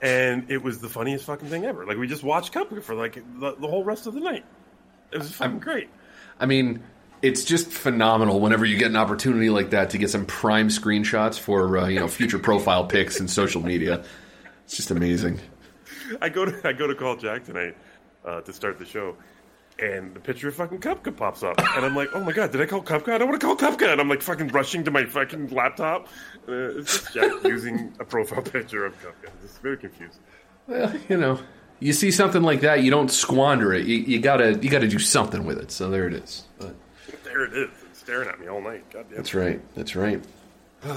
And 0.00 0.50
it 0.50 0.62
was 0.62 0.80
the 0.80 0.88
funniest 0.88 1.24
fucking 1.24 1.48
thing 1.48 1.64
ever. 1.64 1.84
Like 1.84 1.96
we 1.96 2.06
just 2.06 2.22
watched 2.22 2.52
Cupca 2.52 2.82
for 2.82 2.94
like 2.94 3.14
the, 3.14 3.56
the 3.56 3.66
whole 3.66 3.84
rest 3.84 4.06
of 4.06 4.14
the 4.14 4.20
night. 4.20 4.44
It 5.10 5.18
was 5.18 5.32
fucking 5.32 5.58
great. 5.58 5.88
I 6.38 6.46
mean, 6.46 6.82
it's 7.22 7.44
just 7.44 7.70
phenomenal 7.70 8.40
whenever 8.40 8.64
you 8.64 8.78
get 8.78 8.90
an 8.90 8.96
opportunity 8.96 9.50
like 9.50 9.70
that 9.70 9.90
to 9.90 9.98
get 9.98 10.10
some 10.10 10.24
prime 10.26 10.68
screenshots 10.68 11.38
for 11.38 11.78
uh, 11.78 11.88
you 11.88 11.98
know 11.98 12.08
future 12.08 12.38
profile 12.38 12.86
pics 12.86 13.18
and 13.20 13.28
social 13.28 13.62
media. 13.62 14.04
It's 14.64 14.76
just 14.76 14.90
amazing. 14.90 15.40
I 16.20 16.28
go 16.28 16.44
to 16.44 16.68
I 16.68 16.72
go 16.72 16.86
to 16.86 16.94
call 16.94 17.16
Jack 17.16 17.44
tonight 17.44 17.76
uh, 18.24 18.40
to 18.42 18.52
start 18.52 18.78
the 18.78 18.84
show, 18.84 19.16
and 19.78 20.14
the 20.14 20.20
picture 20.20 20.48
of 20.48 20.54
fucking 20.54 20.78
Cupca 20.80 21.16
pops 21.16 21.42
up, 21.42 21.58
and 21.58 21.84
I'm 21.84 21.94
like, 21.94 22.08
oh 22.14 22.20
my 22.22 22.32
god, 22.32 22.50
did 22.52 22.60
I 22.60 22.66
call 22.66 22.82
Cupca? 22.82 23.12
I 23.12 23.18
don't 23.18 23.28
want 23.28 23.40
to 23.40 23.46
call 23.46 23.56
Cupca, 23.56 23.92
and 23.92 24.00
I'm 24.00 24.08
like 24.08 24.22
fucking 24.22 24.48
rushing 24.48 24.84
to 24.84 24.90
my 24.90 25.04
fucking 25.04 25.48
laptop. 25.48 26.08
Uh, 26.48 26.78
it's 26.78 27.00
just 27.00 27.14
Jack 27.14 27.30
using 27.44 27.94
a 28.00 28.04
profile 28.04 28.42
picture 28.42 28.84
of 28.84 28.94
Cupca. 29.02 29.30
Just 29.42 29.62
very 29.62 29.76
confused. 29.76 30.18
Well, 30.66 30.92
you 31.08 31.16
know, 31.16 31.38
you 31.80 31.92
see 31.92 32.10
something 32.10 32.42
like 32.42 32.60
that, 32.62 32.82
you 32.82 32.90
don't 32.90 33.10
squander 33.10 33.72
it. 33.72 33.86
You, 33.86 33.96
you 33.98 34.20
gotta 34.20 34.58
you 34.60 34.68
gotta 34.70 34.88
do 34.88 34.98
something 34.98 35.44
with 35.44 35.58
it. 35.58 35.70
So 35.70 35.90
there 35.90 36.06
it 36.06 36.14
is. 36.14 36.44
But 36.58 36.74
There 37.24 37.44
it 37.44 37.52
is, 37.52 37.70
it's 37.88 38.00
staring 38.00 38.28
at 38.28 38.40
me 38.40 38.48
all 38.48 38.60
night. 38.60 38.88
God 38.90 39.06
damn. 39.08 39.16
that's 39.16 39.34
right. 39.34 39.60
That's 39.74 39.94
right. 39.96 40.22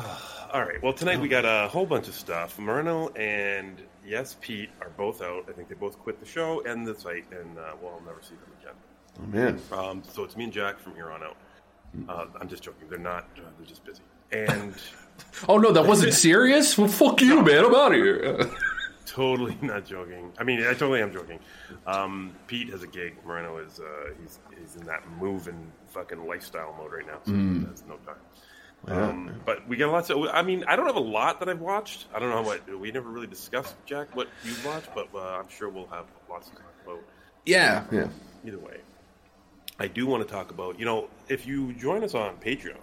All 0.54 0.62
right. 0.64 0.84
Well, 0.84 0.92
tonight 0.92 1.20
we 1.22 1.30
got 1.30 1.46
a 1.46 1.70
whole 1.70 1.86
bunch 1.86 2.10
of 2.10 2.14
stuff. 2.14 2.60
Moreno 2.60 3.08
and 3.14 3.82
yes, 4.06 4.36
Pete 4.42 4.70
are 4.82 4.90
both 4.90 5.22
out. 5.22 5.46
I 5.48 5.54
think 5.54 5.70
they 5.70 5.76
both 5.76 5.98
quit 5.98 6.20
the 6.20 6.26
show 6.26 6.62
and 6.66 6.86
the 6.86 6.94
site, 6.94 7.24
and 7.32 7.58
uh, 7.58 7.72
well, 7.82 7.94
I'll 7.98 8.06
never 8.06 8.22
see 8.22 8.36
them 8.36 8.52
again. 8.60 8.61
Oh 9.22 9.28
man. 9.28 9.60
Um, 9.72 10.04
so 10.12 10.24
it's 10.24 10.36
me 10.36 10.46
and 10.46 10.54
Jack 10.54 10.80
from 10.80 10.96
here 10.96 11.12
on 11.12 11.22
out. 11.24 11.38
Uh, 12.10 12.26
I'm 12.40 12.48
just 12.48 12.64
joking. 12.64 12.88
They're 12.90 12.98
not. 13.00 13.28
Uh, 13.38 13.42
they're 13.58 13.68
just 13.68 13.84
busy. 13.84 14.02
And 14.32 14.74
Oh 15.50 15.58
no, 15.58 15.72
that 15.72 15.86
wasn't 15.86 16.14
serious. 16.14 16.78
Well, 16.78 16.88
fuck 16.88 17.22
you, 17.22 17.42
man. 17.44 17.66
I'm 17.66 17.76
out 17.76 17.92
of 17.92 17.98
here. 17.98 18.50
totally 19.06 19.58
not 19.62 19.86
joking. 19.86 20.32
I 20.40 20.44
mean, 20.44 20.62
I 20.62 20.72
totally 20.74 21.02
am 21.02 21.12
joking. 21.12 21.40
Um, 21.86 22.34
Pete 22.48 22.70
has 22.70 22.82
a 22.84 22.88
gig. 22.88 23.16
Moreno 23.26 23.58
is 23.58 23.80
uh, 23.80 24.14
he's 24.22 24.40
he's 24.58 24.76
in 24.78 24.86
that 24.88 25.04
move 25.20 25.48
and 25.48 25.72
fucking 25.88 26.26
lifestyle 26.26 26.74
mode 26.78 26.92
right 26.94 27.06
now. 27.06 27.20
So 27.26 27.32
Mm. 27.34 27.66
that's 27.68 27.84
no 27.88 27.98
time. 27.98 28.16
Um, 28.88 29.42
but 29.46 29.68
we 29.68 29.78
got 29.78 29.92
lots 29.92 30.10
of. 30.10 30.18
I 30.34 30.42
mean, 30.42 30.64
I 30.68 30.76
don't 30.76 30.88
have 30.88 30.96
a 30.96 31.00
lot 31.00 31.40
that 31.42 31.50
I've 31.50 31.60
watched. 31.62 32.08
I 32.16 32.20
don't 32.20 32.30
know 32.32 32.42
what 32.42 32.62
we 32.80 32.92
never 32.92 33.10
really 33.10 33.28
discussed, 33.28 33.76
Jack, 33.86 34.16
what 34.16 34.28
you've 34.44 34.66
watched, 34.66 34.90
but 34.96 35.08
uh, 35.14 35.20
I'm 35.40 35.50
sure 35.50 35.70
we'll 35.70 35.86
have 35.88 36.06
lots 36.30 36.50
to 36.50 36.56
talk 36.56 36.74
about. 36.86 37.00
yeah. 37.46 37.84
Yeah. 37.92 38.08
Either 38.44 38.58
way, 38.58 38.78
I 39.82 39.88
do 39.88 40.06
want 40.06 40.26
to 40.28 40.32
talk 40.32 40.52
about. 40.52 40.80
You 40.80 40.86
know, 40.86 41.10
if 41.28 41.48
you 41.48 41.74
join 41.74 42.04
us 42.04 42.14
on 42.14 42.38
Patreon, 42.38 42.78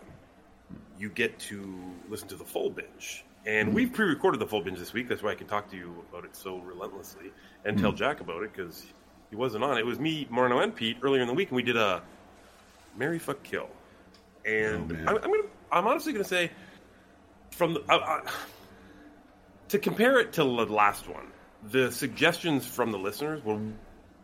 you 0.98 1.08
get 1.08 1.38
to 1.38 1.72
listen 2.08 2.26
to 2.28 2.34
the 2.34 2.44
full 2.44 2.70
binge. 2.70 3.24
And 3.46 3.68
mm-hmm. 3.68 3.76
we've 3.76 3.92
pre-recorded 3.92 4.40
the 4.40 4.46
full 4.46 4.62
binge 4.62 4.80
this 4.80 4.92
week. 4.92 5.08
That's 5.08 5.22
why 5.22 5.30
I 5.30 5.36
can 5.36 5.46
talk 5.46 5.70
to 5.70 5.76
you 5.76 6.04
about 6.10 6.24
it 6.24 6.34
so 6.34 6.58
relentlessly 6.58 7.30
and 7.64 7.78
tell 7.78 7.92
mm. 7.92 7.96
Jack 7.96 8.20
about 8.20 8.42
it 8.42 8.52
because 8.52 8.84
he 9.30 9.36
wasn't 9.36 9.62
on. 9.62 9.78
It 9.78 9.86
was 9.86 10.00
me, 10.00 10.26
Moreno, 10.28 10.58
and 10.58 10.74
Pete 10.74 10.96
earlier 11.02 11.22
in 11.22 11.28
the 11.28 11.34
week, 11.34 11.48
and 11.50 11.56
we 11.56 11.62
did 11.62 11.76
a 11.76 12.02
Marry 12.96 13.20
Fuck 13.20 13.44
Kill. 13.44 13.68
And 14.44 14.92
Oh. 14.92 15.10
I'm, 15.10 15.16
I'm 15.16 15.30
gonna, 15.30 15.48
I'm 15.70 15.86
honestly 15.86 16.12
gonna 16.12 16.24
say, 16.24 16.50
from 17.52 17.74
the, 17.74 17.84
I, 17.88 17.94
I, 17.94 18.20
to 19.68 19.78
compare 19.78 20.18
it 20.18 20.32
to 20.32 20.42
the 20.42 20.66
last 20.66 21.08
one, 21.08 21.28
the 21.70 21.92
suggestions 21.92 22.66
from 22.66 22.90
the 22.90 22.98
listeners 22.98 23.44
were 23.44 23.58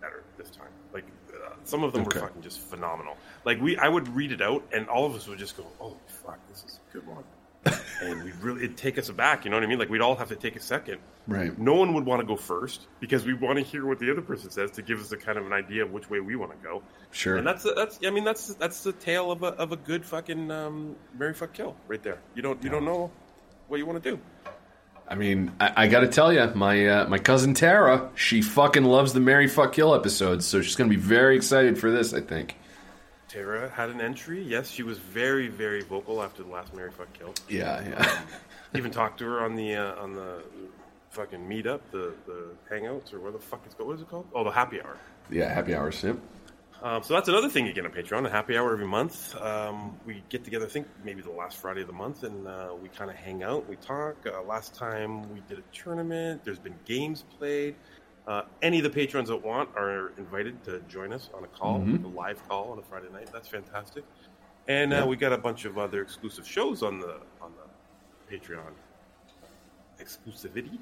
better 0.00 0.24
this 0.38 0.50
time. 0.50 0.68
Like 0.92 1.04
uh, 1.32 1.53
some 1.64 1.83
of 1.85 1.92
them 1.92 2.02
Okay. 2.02 2.21
were 2.21 2.26
fucking 2.26 2.42
just 2.42 2.61
phenomenal. 2.61 3.16
Like 3.44 3.61
we, 3.61 3.76
I 3.76 3.88
would 3.88 4.09
read 4.14 4.33
it 4.33 4.40
out, 4.42 4.62
and 4.73 4.88
all 4.88 5.06
of 5.06 5.14
us 5.14 5.26
would 5.28 5.38
just 5.38 5.56
go, 5.56 5.64
"Oh 5.80 5.97
fuck, 6.06 6.38
this 6.49 6.64
is 6.64 6.80
a 6.88 6.92
good 6.92 7.06
one," 7.06 7.25
and 8.02 8.23
we 8.25 8.33
really 8.40 8.64
it'd 8.64 8.76
take 8.76 8.99
us 8.99 9.09
aback. 9.09 9.44
You 9.44 9.50
know 9.50 9.56
what 9.56 9.64
I 9.64 9.66
mean? 9.66 9.78
Like 9.78 9.88
we'd 9.90 10.00
all 10.00 10.16
have 10.16 10.28
to 10.28 10.37
take 10.37 10.56
a 10.56 10.61
second. 10.61 10.99
Right. 11.26 11.59
No 11.59 11.75
one 11.75 11.94
would 11.94 12.04
want 12.04 12.21
to 12.21 12.26
go 12.26 12.37
first 12.37 12.87
because 13.00 13.25
we 13.25 13.33
want 13.33 13.59
to 13.59 13.64
hear 13.64 13.87
what 13.87 13.99
the 13.99 14.11
other 14.11 14.21
person 14.21 14.50
says 14.50 14.71
to 14.73 14.83
give 14.83 15.00
us 15.00 15.11
a 15.12 15.16
kind 15.16 15.38
of 15.38 15.47
an 15.47 15.54
idea 15.54 15.83
of 15.83 15.90
which 15.90 16.11
way 16.11 16.21
we 16.21 16.37
want 16.37 16.52
to 16.52 16.59
go. 16.62 16.83
Sure. 17.12 17.37
And 17.37 17.47
that's 17.47 17.64
that's 17.75 17.99
I 18.06 18.11
mean 18.11 18.25
that's 18.25 18.54
that's 18.54 18.83
the 18.83 18.92
tale 18.92 19.33
of 19.33 19.42
a 19.42 19.49
of 19.54 19.73
a 19.73 19.76
good 19.76 20.04
fucking 20.04 20.50
um, 20.50 20.97
Marry 21.18 21.33
fuck 21.33 21.54
kill 21.54 21.76
right 21.88 22.02
there. 22.02 22.18
You 22.35 22.42
don't 22.42 22.62
you 22.62 22.68
don't 22.68 22.85
know 22.85 23.11
what 23.68 23.78
you 23.78 23.87
want 23.87 24.02
to 24.02 24.11
do. 24.11 24.21
I 25.06 25.16
mean, 25.16 25.52
I, 25.61 25.84
I 25.84 25.88
got 25.88 26.00
to 26.00 26.08
tell 26.08 26.32
you, 26.32 26.50
my 26.54 26.87
uh, 26.87 27.08
my 27.08 27.18
cousin 27.18 27.54
Tara, 27.54 28.11
she 28.14 28.40
fucking 28.42 28.84
loves 28.84 29.12
the 29.12 29.20
Marry 29.20 29.49
Fuck 29.49 29.75
Kill 29.75 29.94
episodes, 29.94 30.46
so 30.46 30.62
she's 30.62 30.76
going 30.76 30.88
to 30.90 30.96
be 30.96 31.00
very 31.02 31.37
excited 31.37 31.78
for 31.78 31.90
this. 31.90 32.14
I 32.14 32.20
think. 32.20 32.56
Tara 33.28 33.68
had 33.68 33.90
an 33.90 34.00
entry. 34.00 34.42
Yes, 34.42 34.70
she 34.70 34.82
was 34.84 34.96
very, 34.99 35.49
very 35.49 35.82
vocal 35.82 36.23
after 36.23 36.42
the 36.42 36.49
last 36.50 36.73
Marry 36.75 36.90
Fuck 36.92 37.12
Kill. 37.12 37.34
Yeah, 37.49 37.82
yeah. 37.88 38.20
Even 38.75 38.90
talked 38.90 39.18
to 39.18 39.25
her 39.25 39.40
on 39.44 39.56
the 39.56 39.75
uh, 39.75 40.02
on 40.02 40.14
the 40.14 40.42
fucking 41.11 41.40
meetup, 41.40 41.80
the 41.90 42.14
the 42.26 42.46
hangouts, 42.70 43.12
or 43.12 43.20
where 43.20 43.32
the 43.32 43.38
fuck 43.38 43.61
it's 43.66 43.75
called. 43.75 43.88
What 43.88 43.96
is 43.96 44.02
it 44.02 44.08
called? 44.08 44.26
Oh, 44.34 44.42
the 44.44 44.50
happy 44.50 44.80
hour. 44.80 44.96
yeah, 45.30 45.52
happy 45.52 45.75
hours. 45.75 46.02
Yep. 46.02 46.16
Um, 46.84 47.02
so 47.02 47.14
that's 47.14 47.28
another 47.30 47.48
thing 47.48 47.64
you 47.64 47.72
get 47.72 47.86
on 47.86 47.92
Patreon, 47.92 48.26
a 48.26 48.30
happy 48.30 48.58
hour 48.58 48.70
every 48.70 48.86
month. 48.86 49.34
Um, 49.40 49.98
we 50.04 50.22
get 50.28 50.44
together, 50.44 50.66
I 50.66 50.68
think 50.68 50.86
maybe 51.02 51.22
the 51.22 51.30
last 51.30 51.56
Friday 51.56 51.80
of 51.80 51.86
the 51.86 51.94
month, 51.94 52.24
and 52.24 52.46
uh, 52.46 52.74
we 52.80 52.90
kind 52.90 53.10
of 53.10 53.16
hang 53.16 53.42
out, 53.42 53.66
we 53.66 53.76
talk. 53.76 54.16
Uh, 54.26 54.42
last 54.42 54.74
time 54.74 55.22
we 55.32 55.40
did 55.48 55.58
a 55.58 55.62
tournament, 55.72 56.44
there's 56.44 56.58
been 56.58 56.74
games 56.84 57.24
played. 57.38 57.74
Uh, 58.28 58.42
any 58.60 58.80
of 58.80 58.84
the 58.84 58.90
patrons 58.90 59.30
that 59.30 59.36
want 59.42 59.70
are 59.74 60.12
invited 60.18 60.62
to 60.64 60.80
join 60.80 61.14
us 61.14 61.30
on 61.32 61.44
a 61.44 61.46
call, 61.46 61.76
a 61.76 62.06
live 62.08 62.46
call 62.50 62.72
on 62.72 62.78
a 62.78 62.82
Friday 62.82 63.08
night. 63.10 63.30
That's 63.32 63.48
fantastic. 63.48 64.04
And 64.68 64.92
uh, 64.92 65.06
we 65.08 65.16
got 65.16 65.32
a 65.32 65.38
bunch 65.38 65.64
of 65.64 65.78
other 65.78 66.02
exclusive 66.02 66.46
shows 66.46 66.82
on 66.82 67.00
the 67.00 67.16
on 67.40 67.52
the 67.56 68.36
Patreon 68.36 68.72
exclusivity, 69.98 70.78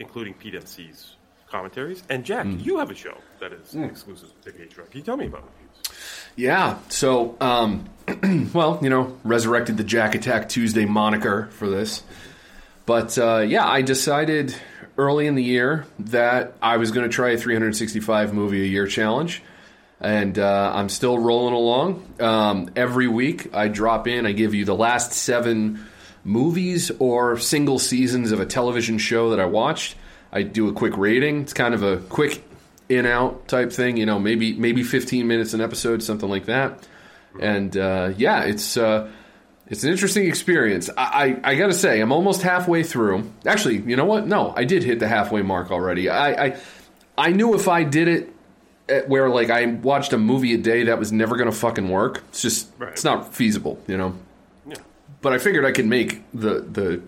including 0.00 0.34
PDMC's 0.34 1.16
commentaries. 1.50 2.02
And 2.08 2.24
Jack, 2.24 2.46
you 2.48 2.78
have 2.78 2.90
a 2.90 2.94
show 2.94 3.16
that 3.40 3.52
is 3.52 3.74
exclusive 3.74 4.32
to 4.42 4.52
Patreon. 4.52 4.90
Can 4.90 4.98
you 4.98 5.02
tell 5.02 5.16
me 5.16 5.26
about 5.26 5.44
it? 5.44 5.92
Yeah. 6.36 6.78
So, 6.88 7.36
um, 7.40 7.88
well, 8.54 8.78
you 8.82 8.90
know, 8.90 9.18
resurrected 9.24 9.76
the 9.76 9.84
Jack 9.84 10.14
Attack 10.14 10.48
Tuesday 10.48 10.84
moniker 10.84 11.48
for 11.52 11.68
this. 11.68 12.02
But 12.86 13.18
uh, 13.18 13.38
yeah, 13.46 13.68
I 13.68 13.82
decided 13.82 14.54
early 14.96 15.26
in 15.26 15.34
the 15.34 15.42
year 15.42 15.86
that 15.98 16.54
I 16.60 16.76
was 16.76 16.90
going 16.90 17.08
to 17.08 17.14
try 17.14 17.30
a 17.30 17.38
365 17.38 18.34
movie 18.34 18.62
a 18.62 18.66
year 18.66 18.86
challenge. 18.86 19.42
And 20.00 20.38
uh, 20.38 20.72
I'm 20.74 20.88
still 20.88 21.18
rolling 21.18 21.54
along. 21.54 22.14
Um, 22.20 22.70
every 22.74 23.06
week, 23.06 23.54
I 23.54 23.68
drop 23.68 24.08
in, 24.08 24.24
I 24.24 24.32
give 24.32 24.54
you 24.54 24.64
the 24.64 24.74
last 24.74 25.12
seven 25.12 25.86
movies 26.24 26.90
or 26.98 27.38
single 27.38 27.78
seasons 27.78 28.32
of 28.32 28.40
a 28.40 28.46
television 28.46 28.98
show 28.98 29.30
that 29.30 29.40
I 29.40 29.44
watched. 29.44 29.94
I 30.32 30.42
do 30.42 30.68
a 30.68 30.72
quick 30.72 30.96
rating. 30.96 31.42
It's 31.42 31.52
kind 31.52 31.74
of 31.74 31.82
a 31.82 31.98
quick 31.98 32.42
in 32.88 33.06
out 33.06 33.46
type 33.48 33.72
thing, 33.72 33.96
you 33.96 34.06
know, 34.06 34.18
maybe 34.18 34.52
maybe 34.54 34.82
15 34.82 35.26
minutes 35.26 35.54
an 35.54 35.60
episode, 35.60 36.02
something 36.02 36.28
like 36.28 36.46
that. 36.46 36.86
And 37.40 37.76
uh, 37.76 38.12
yeah, 38.16 38.42
it's 38.44 38.76
uh, 38.76 39.08
it's 39.68 39.84
an 39.84 39.90
interesting 39.90 40.26
experience. 40.26 40.90
I, 40.96 41.38
I, 41.44 41.50
I 41.52 41.54
got 41.54 41.68
to 41.68 41.74
say, 41.74 42.00
I'm 42.00 42.10
almost 42.12 42.42
halfway 42.42 42.82
through. 42.82 43.30
Actually, 43.46 43.78
you 43.78 43.94
know 43.96 44.04
what? 44.04 44.26
No, 44.26 44.52
I 44.56 44.64
did 44.64 44.82
hit 44.82 44.98
the 44.98 45.06
halfway 45.08 45.42
mark 45.42 45.70
already. 45.70 46.08
I 46.08 46.46
I, 46.46 46.56
I 47.16 47.30
knew 47.30 47.54
if 47.54 47.68
I 47.68 47.84
did 47.84 48.08
it 48.08 48.32
at 48.88 49.08
where 49.08 49.28
like 49.28 49.50
I 49.50 49.66
watched 49.66 50.12
a 50.12 50.18
movie 50.18 50.54
a 50.54 50.58
day, 50.58 50.84
that 50.84 50.98
was 50.98 51.12
never 51.12 51.36
going 51.36 51.48
to 51.50 51.56
fucking 51.56 51.88
work. 51.88 52.22
It's 52.30 52.42
just 52.42 52.68
Right. 52.78 52.90
it's 52.92 53.04
not 53.04 53.32
feasible, 53.34 53.80
you 53.86 53.96
know. 53.96 54.14
Yeah. 54.66 54.74
But 55.22 55.32
I 55.32 55.38
figured 55.38 55.64
I 55.64 55.70
could 55.72 55.86
make 55.86 56.22
the 56.34 56.60
the 56.60 57.00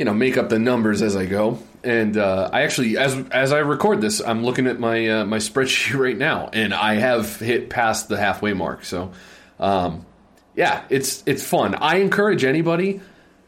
you 0.00 0.06
know 0.06 0.14
make 0.14 0.38
up 0.38 0.48
the 0.48 0.58
numbers 0.58 1.02
as 1.02 1.14
I 1.14 1.26
go. 1.26 1.58
And 1.84 2.16
uh, 2.16 2.48
I 2.50 2.62
actually, 2.62 2.96
as 2.96 3.14
as 3.30 3.52
I 3.52 3.58
record 3.58 4.00
this, 4.00 4.22
I'm 4.22 4.42
looking 4.42 4.66
at 4.66 4.80
my 4.80 5.06
uh, 5.06 5.24
my 5.26 5.36
spreadsheet 5.48 5.98
right 5.98 6.16
now, 6.16 6.48
and 6.50 6.72
I 6.72 6.94
have 6.94 7.38
hit 7.38 7.68
past 7.68 8.08
the 8.08 8.16
halfway 8.16 8.54
mark. 8.54 8.86
So, 8.86 9.12
um, 9.58 10.06
yeah, 10.56 10.84
it's 10.88 11.22
it's 11.26 11.44
fun. 11.44 11.74
I 11.74 11.96
encourage 11.96 12.44
anybody 12.44 13.02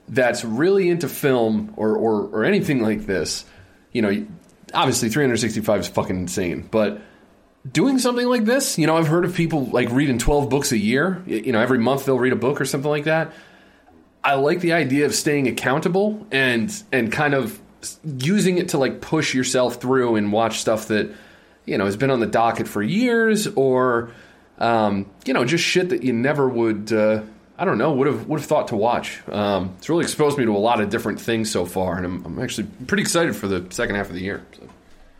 that's 0.08 0.44
really 0.44 0.90
into 0.90 1.08
film 1.08 1.72
or, 1.78 1.96
or 1.96 2.26
or 2.26 2.44
anything 2.44 2.82
like 2.82 3.06
this. 3.06 3.46
You 3.92 4.02
know, 4.02 4.26
obviously 4.74 5.08
365 5.08 5.80
is 5.80 5.88
fucking 5.88 6.16
insane, 6.16 6.68
but 6.70 7.00
doing 7.70 7.98
something 7.98 8.26
like 8.26 8.44
this, 8.44 8.76
you 8.76 8.86
know, 8.86 8.98
I've 8.98 9.08
heard 9.08 9.24
of 9.24 9.34
people 9.34 9.64
like 9.70 9.90
reading 9.90 10.18
12 10.18 10.50
books 10.50 10.70
a 10.72 10.78
year. 10.78 11.22
You 11.24 11.52
know, 11.52 11.62
every 11.62 11.78
month 11.78 12.04
they'll 12.04 12.18
read 12.18 12.34
a 12.34 12.36
book 12.36 12.60
or 12.60 12.66
something 12.66 12.90
like 12.90 13.04
that. 13.04 13.32
I 14.24 14.34
like 14.34 14.60
the 14.60 14.72
idea 14.72 15.06
of 15.06 15.14
staying 15.14 15.48
accountable 15.48 16.26
and 16.30 16.72
and 16.92 17.10
kind 17.10 17.34
of 17.34 17.60
using 18.04 18.58
it 18.58 18.70
to 18.70 18.78
like 18.78 19.00
push 19.00 19.34
yourself 19.34 19.80
through 19.80 20.16
and 20.16 20.32
watch 20.32 20.60
stuff 20.60 20.88
that 20.88 21.12
you 21.64 21.78
know 21.78 21.84
has 21.84 21.96
been 21.96 22.10
on 22.10 22.20
the 22.20 22.26
docket 22.26 22.68
for 22.68 22.82
years 22.82 23.48
or 23.48 24.12
um, 24.58 25.10
you 25.24 25.34
know 25.34 25.44
just 25.44 25.64
shit 25.64 25.88
that 25.88 26.02
you 26.04 26.12
never 26.12 26.48
would 26.48 26.92
uh, 26.92 27.22
I 27.58 27.64
don't 27.64 27.78
know 27.78 27.92
would 27.92 28.06
have 28.06 28.28
would 28.28 28.40
have 28.40 28.48
thought 28.48 28.68
to 28.68 28.76
watch. 28.76 29.20
Um, 29.28 29.74
it's 29.78 29.88
really 29.88 30.04
exposed 30.04 30.38
me 30.38 30.44
to 30.44 30.56
a 30.56 30.58
lot 30.58 30.80
of 30.80 30.90
different 30.90 31.20
things 31.20 31.50
so 31.50 31.64
far, 31.64 31.96
and 31.96 32.06
I'm, 32.06 32.24
I'm 32.24 32.38
actually 32.38 32.68
pretty 32.86 33.02
excited 33.02 33.36
for 33.36 33.48
the 33.48 33.66
second 33.70 33.96
half 33.96 34.08
of 34.08 34.14
the 34.14 34.22
year. 34.22 34.44
So. 34.52 34.68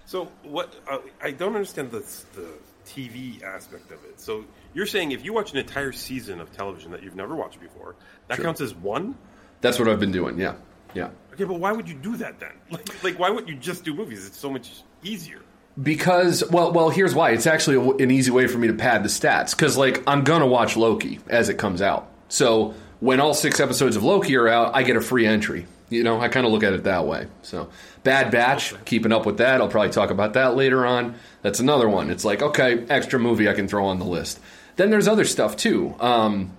So 0.06 0.28
what? 0.42 0.74
Uh, 0.90 0.98
I 1.22 1.30
don't 1.30 1.54
understand 1.54 1.90
the 1.90 2.00
the 2.34 2.48
TV 2.86 3.42
aspect 3.42 3.90
of 3.90 4.04
it. 4.04 4.20
So 4.20 4.44
you're 4.74 4.86
saying 4.86 5.12
if 5.12 5.24
you 5.24 5.32
watch 5.32 5.52
an 5.52 5.58
entire 5.58 5.92
season 5.92 6.40
of 6.40 6.52
television 6.56 6.90
that 6.92 7.02
you've 7.02 7.16
never 7.16 7.34
watched 7.34 7.60
before, 7.60 7.94
that 8.28 8.36
Sure. 8.36 8.44
counts 8.44 8.60
as 8.60 8.74
one? 8.74 9.14
That's 9.60 9.78
what 9.78 9.88
I've 9.88 10.00
been 10.00 10.12
doing. 10.12 10.38
Yeah, 10.38 10.54
yeah. 10.94 11.10
Okay, 11.34 11.44
but 11.44 11.54
why 11.60 11.72
would 11.72 11.88
you 11.88 11.94
do 11.94 12.16
that 12.16 12.40
then? 12.40 12.52
Like, 12.70 13.04
like 13.04 13.18
why 13.18 13.30
wouldn't 13.30 13.48
you 13.48 13.56
just 13.56 13.84
do 13.84 13.94
movies? 13.94 14.26
It's 14.26 14.38
so 14.38 14.50
much 14.50 14.82
easier. 15.02 15.40
Because 15.82 16.44
well, 16.50 16.72
well, 16.72 16.90
here's 16.90 17.14
why. 17.14 17.30
It's 17.30 17.46
actually 17.46 17.76
a, 17.76 18.04
an 18.04 18.10
easy 18.10 18.30
way 18.30 18.46
for 18.46 18.58
me 18.58 18.68
to 18.68 18.74
pad 18.74 19.02
the 19.02 19.08
stats. 19.08 19.52
Because 19.52 19.76
like 19.76 20.02
I'm 20.06 20.22
gonna 20.24 20.46
watch 20.46 20.76
Loki 20.76 21.18
as 21.28 21.48
it 21.48 21.54
comes 21.58 21.80
out. 21.80 22.10
So 22.28 22.74
when 23.00 23.20
all 23.20 23.32
six 23.34 23.58
episodes 23.60 23.96
of 23.96 24.02
Loki 24.02 24.36
are 24.36 24.48
out, 24.48 24.74
I 24.74 24.82
get 24.82 24.96
a 24.96 25.00
free 25.00 25.26
entry. 25.26 25.66
You 25.88 26.02
know, 26.04 26.20
I 26.20 26.28
kind 26.28 26.46
of 26.46 26.52
look 26.52 26.62
at 26.62 26.72
it 26.74 26.84
that 26.84 27.06
way. 27.06 27.26
So 27.42 27.68
Bad 28.02 28.30
Batch, 28.30 28.74
keeping 28.84 29.12
up 29.12 29.24
with 29.26 29.38
that. 29.38 29.60
I'll 29.60 29.68
probably 29.68 29.90
talk 29.90 30.10
about 30.10 30.34
that 30.34 30.56
later 30.56 30.84
on. 30.86 31.14
That's 31.42 31.60
another 31.60 31.88
one. 31.88 32.10
It's 32.10 32.24
like 32.24 32.42
okay, 32.42 32.84
extra 32.90 33.18
movie 33.18 33.48
I 33.48 33.54
can 33.54 33.66
throw 33.66 33.86
on 33.86 33.98
the 33.98 34.04
list. 34.04 34.40
Then 34.76 34.90
there's 34.90 35.08
other 35.08 35.24
stuff 35.24 35.56
too. 35.56 35.94
Um, 36.00 36.52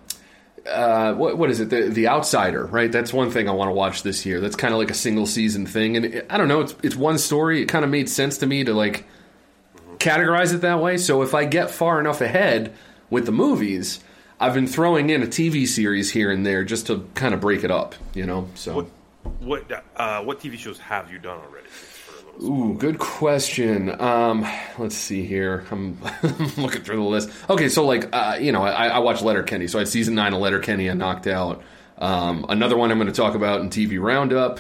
uh, 0.67 1.13
what 1.13 1.37
what 1.37 1.49
is 1.49 1.59
it? 1.59 1.69
The 1.69 1.89
The 1.89 2.07
Outsider, 2.07 2.65
right? 2.65 2.91
That's 2.91 3.11
one 3.11 3.31
thing 3.31 3.49
I 3.49 3.51
want 3.51 3.69
to 3.69 3.73
watch 3.73 4.03
this 4.03 4.25
year. 4.25 4.39
That's 4.39 4.55
kind 4.55 4.73
of 4.73 4.79
like 4.79 4.91
a 4.91 4.95
single 4.95 5.25
season 5.25 5.65
thing, 5.65 5.97
and 5.97 6.05
it, 6.05 6.25
I 6.29 6.37
don't 6.37 6.47
know. 6.47 6.61
It's 6.61 6.75
it's 6.83 6.95
one 6.95 7.17
story. 7.17 7.61
It 7.61 7.65
kind 7.65 7.83
of 7.83 7.91
made 7.91 8.09
sense 8.09 8.37
to 8.39 8.45
me 8.45 8.63
to 8.63 8.73
like 8.73 9.05
categorize 9.97 10.53
it 10.53 10.59
that 10.59 10.81
way. 10.81 10.97
So 10.97 11.21
if 11.21 11.33
I 11.33 11.45
get 11.45 11.69
far 11.69 11.99
enough 11.99 12.21
ahead 12.21 12.73
with 13.09 13.25
the 13.25 13.31
movies, 13.31 13.99
I've 14.39 14.53
been 14.53 14.67
throwing 14.67 15.09
in 15.09 15.21
a 15.23 15.27
TV 15.27 15.67
series 15.67 16.11
here 16.11 16.31
and 16.31 16.45
there 16.45 16.63
just 16.63 16.87
to 16.87 17.07
kind 17.13 17.33
of 17.33 17.41
break 17.41 17.63
it 17.63 17.71
up, 17.71 17.95
you 18.13 18.25
know. 18.25 18.47
So. 18.55 18.75
What 18.75 18.87
what 19.39 19.83
uh, 19.97 20.23
what 20.23 20.39
TV 20.39 20.57
shows 20.57 20.79
have 20.79 21.11
you 21.11 21.19
done 21.19 21.39
already? 21.39 21.67
Just 22.35 22.45
for 22.45 22.51
a 22.51 22.55
little- 22.55 22.71
Ooh, 22.71 22.77
good 22.77 22.99
question. 22.99 23.99
Um, 24.01 24.45
let's 24.77 24.95
see 24.95 25.23
here. 25.25 25.65
I'm 25.71 25.97
looking 26.57 26.81
through 26.81 26.97
the 26.97 27.01
list. 27.01 27.29
Okay, 27.49 27.69
so 27.69 27.85
like, 27.85 28.09
uh, 28.13 28.37
you 28.39 28.51
know, 28.51 28.63
I, 28.63 28.87
I 28.87 28.99
watched 28.99 29.21
Letterkenny. 29.21 29.67
So 29.67 29.79
I 29.79 29.81
had 29.81 29.87
season 29.87 30.15
nine 30.15 30.33
of 30.33 30.39
Letterkenny. 30.41 30.89
I 30.89 30.93
knocked 30.93 31.27
out. 31.27 31.61
Um, 31.97 32.45
another 32.49 32.75
one 32.75 32.91
I'm 32.91 32.97
going 32.97 33.07
to 33.07 33.13
talk 33.13 33.35
about 33.35 33.61
in 33.61 33.69
TV 33.69 34.01
Roundup 34.01 34.59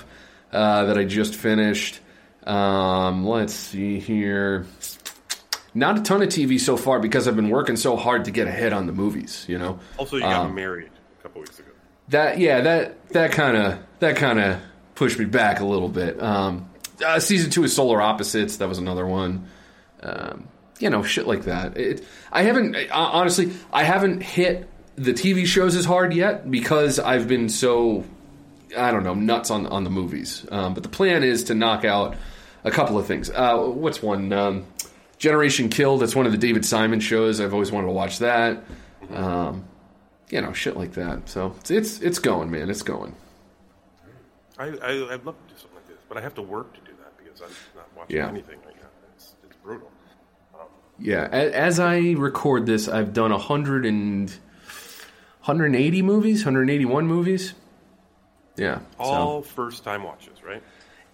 uh, 0.51 0.85
that 0.85 0.97
I 0.97 1.03
just 1.03 1.35
finished. 1.35 1.99
Um, 2.45 3.25
let's 3.25 3.53
see 3.53 3.99
here. 3.99 4.65
Not 5.73 5.97
a 5.97 6.01
ton 6.03 6.21
of 6.21 6.29
TV 6.29 6.59
so 6.59 6.77
far 6.77 6.99
because 6.99 7.27
I've 7.27 7.35
been 7.35 7.49
working 7.49 7.75
so 7.77 7.95
hard 7.95 8.25
to 8.25 8.31
get 8.31 8.47
ahead 8.47 8.73
on 8.73 8.85
the 8.85 8.93
movies. 8.93 9.45
You 9.47 9.57
know. 9.57 9.79
Also, 9.97 10.17
you 10.17 10.21
got 10.21 10.45
Um, 10.45 10.53
married 10.55 10.89
a 11.19 11.23
couple 11.23 11.41
weeks 11.41 11.57
ago. 11.57 11.69
That 12.09 12.37
yeah, 12.37 12.61
that 12.61 13.09
that 13.09 13.31
kind 13.31 13.57
of 13.57 13.79
that 13.99 14.15
kind 14.17 14.39
of 14.39 14.59
pushed 14.93 15.17
me 15.17 15.25
back 15.25 15.61
a 15.61 15.65
little 15.65 15.89
bit. 15.89 16.21
Um, 16.21 16.69
uh, 17.05 17.19
season 17.19 17.49
two 17.49 17.63
is 17.63 17.75
Solar 17.75 18.01
Opposites. 18.01 18.57
That 18.57 18.67
was 18.67 18.77
another 18.77 19.05
one. 19.05 19.47
Um, 20.01 20.47
you 20.79 20.89
know, 20.89 21.03
shit 21.03 21.27
like 21.27 21.43
that. 21.43 21.77
It, 21.77 22.05
I 22.31 22.43
haven't 22.43 22.75
honestly. 22.91 23.53
I 23.71 23.83
haven't 23.83 24.21
hit 24.21 24.69
the 24.95 25.13
TV 25.13 25.45
shows 25.45 25.75
as 25.75 25.85
hard 25.85 26.13
yet 26.13 26.49
because 26.49 26.99
I've 26.99 27.27
been 27.27 27.49
so 27.49 28.03
I 28.77 28.91
don't 28.91 29.03
know 29.03 29.13
nuts 29.13 29.51
on 29.51 29.65
on 29.67 29.83
the 29.83 29.89
movies. 29.89 30.45
Um, 30.51 30.73
but 30.73 30.83
the 30.83 30.89
plan 30.89 31.23
is 31.23 31.45
to 31.45 31.55
knock 31.55 31.85
out 31.85 32.15
a 32.63 32.71
couple 32.71 32.97
of 32.97 33.05
things. 33.05 33.29
Uh, 33.29 33.57
what's 33.57 34.01
one? 34.01 34.33
Um, 34.33 34.65
Generation 35.17 35.69
Kill. 35.69 35.97
That's 35.97 36.15
one 36.15 36.25
of 36.25 36.31
the 36.31 36.37
David 36.37 36.65
Simon 36.65 36.99
shows. 36.99 37.39
I've 37.39 37.53
always 37.53 37.71
wanted 37.71 37.87
to 37.87 37.93
watch 37.93 38.19
that. 38.19 38.63
Um, 39.09 39.65
you 40.29 40.41
know, 40.41 40.51
shit 40.51 40.75
like 40.75 40.93
that. 40.93 41.29
So 41.29 41.55
it's 41.59 41.71
it's, 41.71 42.01
it's 42.01 42.19
going, 42.19 42.51
man. 42.51 42.69
It's 42.69 42.81
going. 42.81 43.15
I, 44.57 44.65
I 44.65 45.13
I'd 45.13 45.23
love 45.23 45.35
but 46.13 46.19
I 46.19 46.23
have 46.23 46.35
to 46.35 46.43
work 46.43 46.73
to 46.75 46.79
do 46.81 46.91
that 46.99 47.17
because 47.17 47.41
I'm 47.41 47.49
not 47.75 47.87
watching 47.97 48.17
Yeah. 48.17 48.27
anything 48.27 48.59
right 48.65 48.75
now. 48.75 48.87
It's 49.15 49.33
it's 49.43 49.55
brutal. 49.63 49.89
Yeah. 50.99 51.27
a- 51.31 51.51
As 51.57 51.79
I 51.79 52.11
record 52.11 52.67
this, 52.67 52.87
I've 52.87 53.13
done 53.13 53.31
100 53.31 53.83
and 53.85 54.31
180 55.41 56.01
movies, 56.03 56.45
181 56.45 57.07
movies. 57.07 57.55
Yeah. 58.57 58.79
so 58.99 59.03
All 59.03 59.41
first 59.41 59.83
time 59.83 60.03
watches, 60.03 60.43
right? 60.45 60.61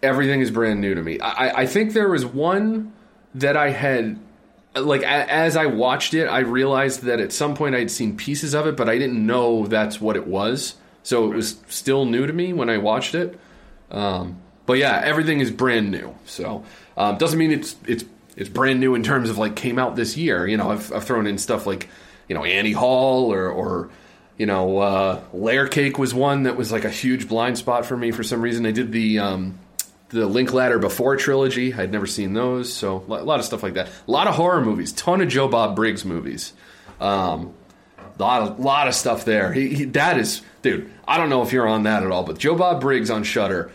everything 0.03 0.41
is 0.41 0.51
brand 0.51 0.81
new 0.81 0.95
to 0.95 1.01
me. 1.01 1.19
I, 1.21 1.29
I- 1.47 1.61
I 1.61 1.65
think 1.65 1.93
there 1.93 2.09
was 2.09 2.25
one 2.25 2.91
that 3.35 3.55
I 3.55 3.69
had. 3.69 4.19
Like 4.75 5.01
a, 5.01 5.07
as 5.07 5.55
I 5.57 5.65
watched 5.65 6.13
it, 6.13 6.25
I 6.27 6.39
realized 6.39 7.03
that 7.03 7.19
at 7.19 7.31
some 7.33 7.55
point 7.55 7.73
I'd 7.73 7.89
seen 7.89 8.15
pieces 8.17 8.53
of 8.53 8.67
it, 8.67 8.77
but 8.77 8.87
I 8.87 8.97
didn't 8.99 9.25
know 9.25 9.65
that's 9.65 9.99
what 9.99 10.15
it 10.15 10.27
was. 10.27 10.75
So 11.03 11.31
it 11.31 11.35
was 11.35 11.59
still 11.69 12.05
new 12.05 12.27
to 12.27 12.33
me 12.33 12.53
when 12.53 12.69
I 12.69 12.77
watched 12.77 13.15
it. 13.15 13.39
Um, 13.89 14.37
but 14.69 14.77
yeah, 14.77 15.01
everything 15.03 15.39
is 15.39 15.49
brand 15.49 15.89
new. 15.89 16.13
So 16.27 16.63
um, 16.95 17.17
doesn't 17.17 17.39
mean 17.39 17.51
it's 17.51 17.75
it's 17.87 18.05
it's 18.37 18.49
brand 18.49 18.79
new 18.79 18.93
in 18.93 19.01
terms 19.01 19.31
of 19.31 19.39
like 19.39 19.55
came 19.55 19.79
out 19.79 19.95
this 19.95 20.15
year. 20.15 20.45
You 20.45 20.57
know, 20.57 20.69
I've, 20.69 20.93
I've 20.93 21.05
thrown 21.05 21.25
in 21.25 21.39
stuff 21.39 21.65
like 21.65 21.89
you 22.27 22.35
know 22.35 22.43
Annie 22.43 22.73
Hall 22.73 23.33
or 23.33 23.49
or 23.49 23.89
you 24.37 24.45
know 24.45 24.77
uh, 24.77 25.21
Layer 25.33 25.67
Cake 25.67 25.97
was 25.97 26.13
one 26.13 26.43
that 26.43 26.55
was 26.55 26.71
like 26.71 26.85
a 26.85 26.89
huge 26.91 27.27
blind 27.27 27.57
spot 27.57 27.87
for 27.87 27.97
me 27.97 28.11
for 28.11 28.21
some 28.21 28.43
reason. 28.43 28.63
I 28.67 28.69
did 28.69 28.91
the 28.91 29.17
um, 29.17 29.57
the 30.09 30.27
Linklater 30.27 30.77
Before 30.77 31.15
trilogy. 31.15 31.73
I'd 31.73 31.91
never 31.91 32.05
seen 32.05 32.33
those, 32.33 32.71
so 32.71 32.97
a 32.97 33.23
lot 33.23 33.39
of 33.39 33.45
stuff 33.45 33.63
like 33.63 33.73
that. 33.73 33.87
A 34.07 34.11
lot 34.11 34.27
of 34.27 34.35
horror 34.35 34.63
movies, 34.63 34.93
ton 34.93 35.19
of 35.21 35.29
Joe 35.29 35.47
Bob 35.47 35.75
Briggs 35.75 36.05
movies. 36.05 36.53
Um, 37.01 37.55
a 37.97 38.21
lot 38.21 38.41
of 38.43 38.59
lot 38.59 38.87
of 38.87 38.93
stuff 38.93 39.25
there. 39.25 39.51
He, 39.51 39.73
he, 39.73 39.85
that 39.85 40.19
is, 40.19 40.43
dude. 40.61 40.91
I 41.07 41.17
don't 41.17 41.31
know 41.31 41.41
if 41.41 41.53
you're 41.53 41.67
on 41.67 41.83
that 41.83 42.03
at 42.03 42.11
all, 42.11 42.23
but 42.23 42.37
Joe 42.37 42.53
Bob 42.53 42.81
Briggs 42.81 43.09
on 43.09 43.23
Shudder, 43.23 43.71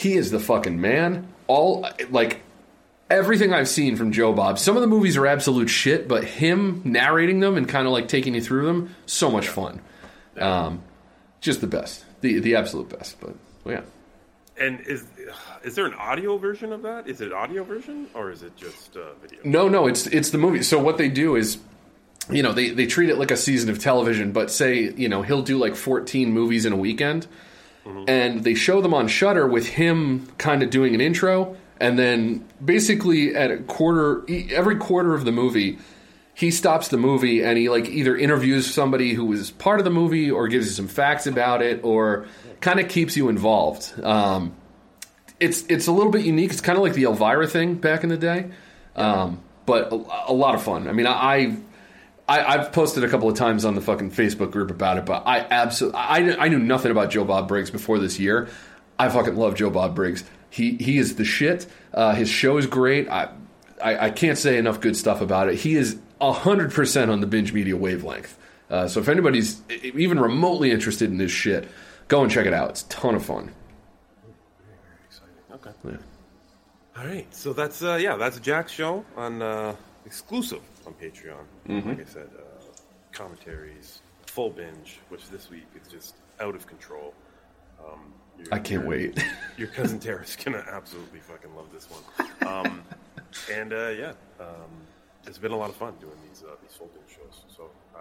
he 0.00 0.14
is 0.14 0.30
the 0.30 0.40
fucking 0.40 0.80
man. 0.80 1.28
All 1.46 1.86
like 2.08 2.40
everything 3.10 3.52
I've 3.52 3.68
seen 3.68 3.96
from 3.96 4.12
Joe 4.12 4.32
Bob. 4.32 4.58
Some 4.58 4.76
of 4.76 4.80
the 4.80 4.86
movies 4.86 5.18
are 5.18 5.26
absolute 5.26 5.68
shit, 5.68 6.08
but 6.08 6.24
him 6.24 6.80
narrating 6.84 7.40
them 7.40 7.58
and 7.58 7.68
kind 7.68 7.86
of 7.86 7.92
like 7.92 8.08
taking 8.08 8.34
you 8.34 8.40
through 8.40 8.64
them, 8.64 8.94
so 9.04 9.30
much 9.30 9.48
fun. 9.48 9.80
Um, 10.38 10.82
just 11.42 11.60
the 11.60 11.66
best, 11.66 12.04
the 12.22 12.38
the 12.38 12.56
absolute 12.56 12.88
best. 12.88 13.20
But 13.20 13.34
well, 13.64 13.74
yeah. 13.74 13.82
And 14.64 14.80
is 14.80 15.04
is 15.62 15.74
there 15.74 15.84
an 15.84 15.94
audio 15.94 16.38
version 16.38 16.72
of 16.72 16.80
that? 16.82 17.06
Is 17.06 17.20
it 17.20 17.28
an 17.28 17.34
audio 17.34 17.62
version 17.62 18.08
or 18.14 18.30
is 18.30 18.42
it 18.42 18.56
just 18.56 18.96
uh, 18.96 19.12
video? 19.20 19.40
No, 19.44 19.68
no, 19.68 19.86
it's 19.86 20.06
it's 20.06 20.30
the 20.30 20.38
movie. 20.38 20.62
So 20.62 20.82
what 20.82 20.96
they 20.96 21.08
do 21.10 21.36
is 21.36 21.58
you 22.30 22.42
know, 22.42 22.52
they, 22.52 22.70
they 22.70 22.86
treat 22.86 23.10
it 23.10 23.16
like 23.16 23.32
a 23.32 23.36
season 23.36 23.70
of 23.70 23.80
television, 23.80 24.30
but 24.30 24.52
say, 24.52 24.92
you 24.92 25.08
know, 25.08 25.22
he'll 25.22 25.42
do 25.42 25.58
like 25.58 25.74
14 25.74 26.30
movies 26.32 26.64
in 26.64 26.72
a 26.72 26.76
weekend. 26.76 27.26
Mm-hmm. 27.84 28.04
And 28.08 28.44
they 28.44 28.54
show 28.54 28.80
them 28.80 28.92
on 28.94 29.08
Shudder 29.08 29.46
with 29.46 29.66
him 29.66 30.28
kind 30.38 30.62
of 30.62 30.70
doing 30.70 30.94
an 30.94 31.00
intro. 31.00 31.56
And 31.80 31.98
then 31.98 32.46
basically 32.62 33.34
at 33.34 33.50
a 33.50 33.58
quarter, 33.58 34.24
every 34.50 34.76
quarter 34.76 35.14
of 35.14 35.24
the 35.24 35.32
movie, 35.32 35.78
he 36.34 36.50
stops 36.50 36.88
the 36.88 36.96
movie 36.96 37.42
and 37.42 37.58
he 37.58 37.68
like 37.68 37.88
either 37.88 38.16
interviews 38.16 38.72
somebody 38.72 39.14
who 39.14 39.26
was 39.26 39.50
part 39.50 39.78
of 39.78 39.84
the 39.84 39.90
movie 39.90 40.30
or 40.30 40.48
gives 40.48 40.66
you 40.66 40.72
some 40.72 40.88
facts 40.88 41.26
about 41.26 41.62
it 41.62 41.80
or 41.82 42.26
kind 42.60 42.80
of 42.80 42.88
keeps 42.88 43.16
you 43.16 43.28
involved. 43.28 43.92
Um, 44.02 44.54
it's 45.38 45.64
it's 45.68 45.86
a 45.86 45.92
little 45.92 46.12
bit 46.12 46.24
unique. 46.24 46.50
It's 46.50 46.60
kind 46.60 46.76
of 46.76 46.82
like 46.82 46.92
the 46.92 47.04
Elvira 47.04 47.46
thing 47.46 47.74
back 47.74 48.04
in 48.04 48.10
the 48.10 48.16
day, 48.16 48.50
um, 48.94 49.42
but 49.66 49.90
a, 49.92 49.96
a, 50.28 50.32
lot 50.32 50.54
of 50.54 50.62
fun. 50.62 50.86
I 50.86 50.92
mean, 50.92 51.06
I, 51.06 51.12
I 51.12 51.56
I, 52.30 52.58
have 52.58 52.72
posted 52.72 53.02
a 53.02 53.08
couple 53.08 53.28
of 53.28 53.36
times 53.36 53.64
on 53.64 53.74
the 53.74 53.80
fucking 53.80 54.12
Facebook 54.12 54.52
group 54.52 54.70
about 54.70 54.98
it, 54.98 55.04
but 55.04 55.26
I 55.26 55.40
absolutely 55.40 55.98
I, 55.98 56.44
I 56.44 56.48
knew 56.48 56.60
nothing 56.60 56.92
about 56.92 57.10
Joe 57.10 57.24
Bob 57.24 57.48
Briggs 57.48 57.70
before 57.70 57.98
this 57.98 58.20
year. 58.20 58.48
I 58.98 59.08
fucking 59.08 59.34
love 59.34 59.56
Joe 59.56 59.70
Bob 59.70 59.96
Briggs. 59.96 60.22
He 60.48 60.76
he 60.76 60.98
is 60.98 61.16
the 61.16 61.24
shit. 61.24 61.66
Uh, 61.92 62.14
his 62.14 62.28
show 62.28 62.56
is 62.56 62.66
great. 62.66 63.08
I, 63.08 63.30
I, 63.82 64.06
I 64.06 64.10
can't 64.10 64.38
say 64.38 64.58
enough 64.58 64.80
good 64.80 64.96
stuff 64.96 65.20
about 65.20 65.48
it. 65.48 65.56
He 65.56 65.74
is 65.74 65.98
hundred 66.20 66.72
percent 66.72 67.10
on 67.10 67.20
the 67.20 67.26
binge 67.26 67.52
media 67.52 67.76
wavelength. 67.76 68.38
Uh, 68.68 68.86
so 68.86 69.00
if 69.00 69.08
anybody's 69.08 69.60
even 69.82 70.20
remotely 70.20 70.70
interested 70.70 71.10
in 71.10 71.18
this 71.18 71.32
shit, 71.32 71.68
go 72.06 72.22
and 72.22 72.30
check 72.30 72.46
it 72.46 72.54
out. 72.54 72.70
It's 72.70 72.82
a 72.82 72.88
ton 72.88 73.16
of 73.16 73.24
fun. 73.24 73.52
Okay. 75.52 75.70
Yeah. 75.84 75.96
All 76.96 77.06
right. 77.06 77.34
So 77.34 77.52
that's 77.52 77.82
uh, 77.82 77.98
yeah, 78.00 78.16
that's 78.16 78.38
Jack's 78.38 78.70
show 78.70 79.04
on 79.16 79.42
uh, 79.42 79.74
exclusive 80.06 80.60
on 80.90 80.94
Patreon. 80.94 81.44
Mm-hmm. 81.68 81.88
Like 81.88 82.00
I 82.00 82.04
said, 82.04 82.28
uh, 82.36 82.62
commentaries, 83.12 84.00
full 84.26 84.50
binge, 84.50 84.98
which 85.08 85.28
this 85.28 85.50
week 85.50 85.66
is 85.80 85.90
just 85.90 86.14
out 86.40 86.54
of 86.54 86.66
control. 86.66 87.14
Um, 87.80 88.12
I 88.52 88.58
can't 88.58 88.86
wait. 88.86 89.22
your 89.56 89.68
cousin 89.68 89.98
Tara's 89.98 90.36
gonna 90.36 90.64
absolutely 90.70 91.20
fucking 91.20 91.54
love 91.54 91.66
this 91.72 91.88
one. 91.90 92.48
Um, 92.48 92.82
and 93.52 93.72
uh, 93.72 93.88
yeah, 93.88 94.12
um, 94.40 94.70
it's 95.26 95.38
been 95.38 95.52
a 95.52 95.56
lot 95.56 95.70
of 95.70 95.76
fun 95.76 95.94
doing 96.00 96.16
these 96.28 96.42
uh, 96.42 96.54
these 96.62 96.76
full 96.76 96.88
binge 96.88 97.08
shows. 97.08 97.44
So 97.56 97.70
uh, 97.94 97.98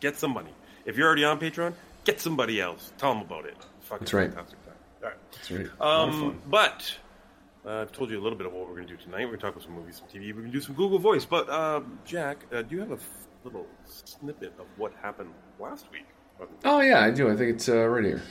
get 0.00 0.16
somebody. 0.16 0.50
If 0.84 0.96
you're 0.96 1.06
already 1.06 1.24
on 1.24 1.38
Patreon, 1.38 1.74
get 2.04 2.20
somebody 2.20 2.60
else. 2.60 2.92
Tell 2.98 3.14
them 3.14 3.22
about 3.22 3.46
it. 3.46 3.56
Fucking 3.80 4.00
That's 4.00 4.12
right. 4.12 4.32
fantastic 4.32 4.64
time. 4.64 4.74
All 5.02 5.08
right. 5.08 5.18
That's 5.32 5.50
right. 5.50 5.80
Um, 5.80 6.40
but 6.46 6.96
uh, 7.66 7.80
I've 7.82 7.92
told 7.92 8.10
you 8.10 8.18
a 8.18 8.22
little 8.22 8.36
bit 8.38 8.46
of 8.46 8.52
what 8.52 8.66
we're 8.68 8.74
going 8.74 8.86
to 8.88 8.96
do 8.96 9.02
tonight. 9.02 9.20
We're 9.20 9.36
going 9.36 9.38
to 9.38 9.42
talk 9.46 9.52
about 9.54 9.64
some 9.64 9.74
movies, 9.74 9.96
some 10.00 10.08
TV. 10.08 10.28
We're 10.34 10.40
going 10.40 10.52
to 10.52 10.58
do 10.58 10.60
some 10.60 10.74
Google 10.74 10.98
Voice. 10.98 11.24
But 11.24 11.48
uh, 11.48 11.80
Jack, 12.04 12.44
uh, 12.52 12.62
do 12.62 12.74
you 12.74 12.80
have 12.80 12.90
a 12.90 12.94
f- 12.94 13.26
little 13.44 13.66
snippet 13.84 14.52
of 14.58 14.66
what 14.76 14.92
happened 15.00 15.30
last 15.60 15.86
week? 15.92 16.06
Oh 16.64 16.80
yeah, 16.80 17.00
I 17.00 17.10
do. 17.10 17.30
I 17.30 17.36
think 17.36 17.54
it's 17.54 17.68
uh, 17.68 17.86
right 17.86 18.04
here. 18.04 18.22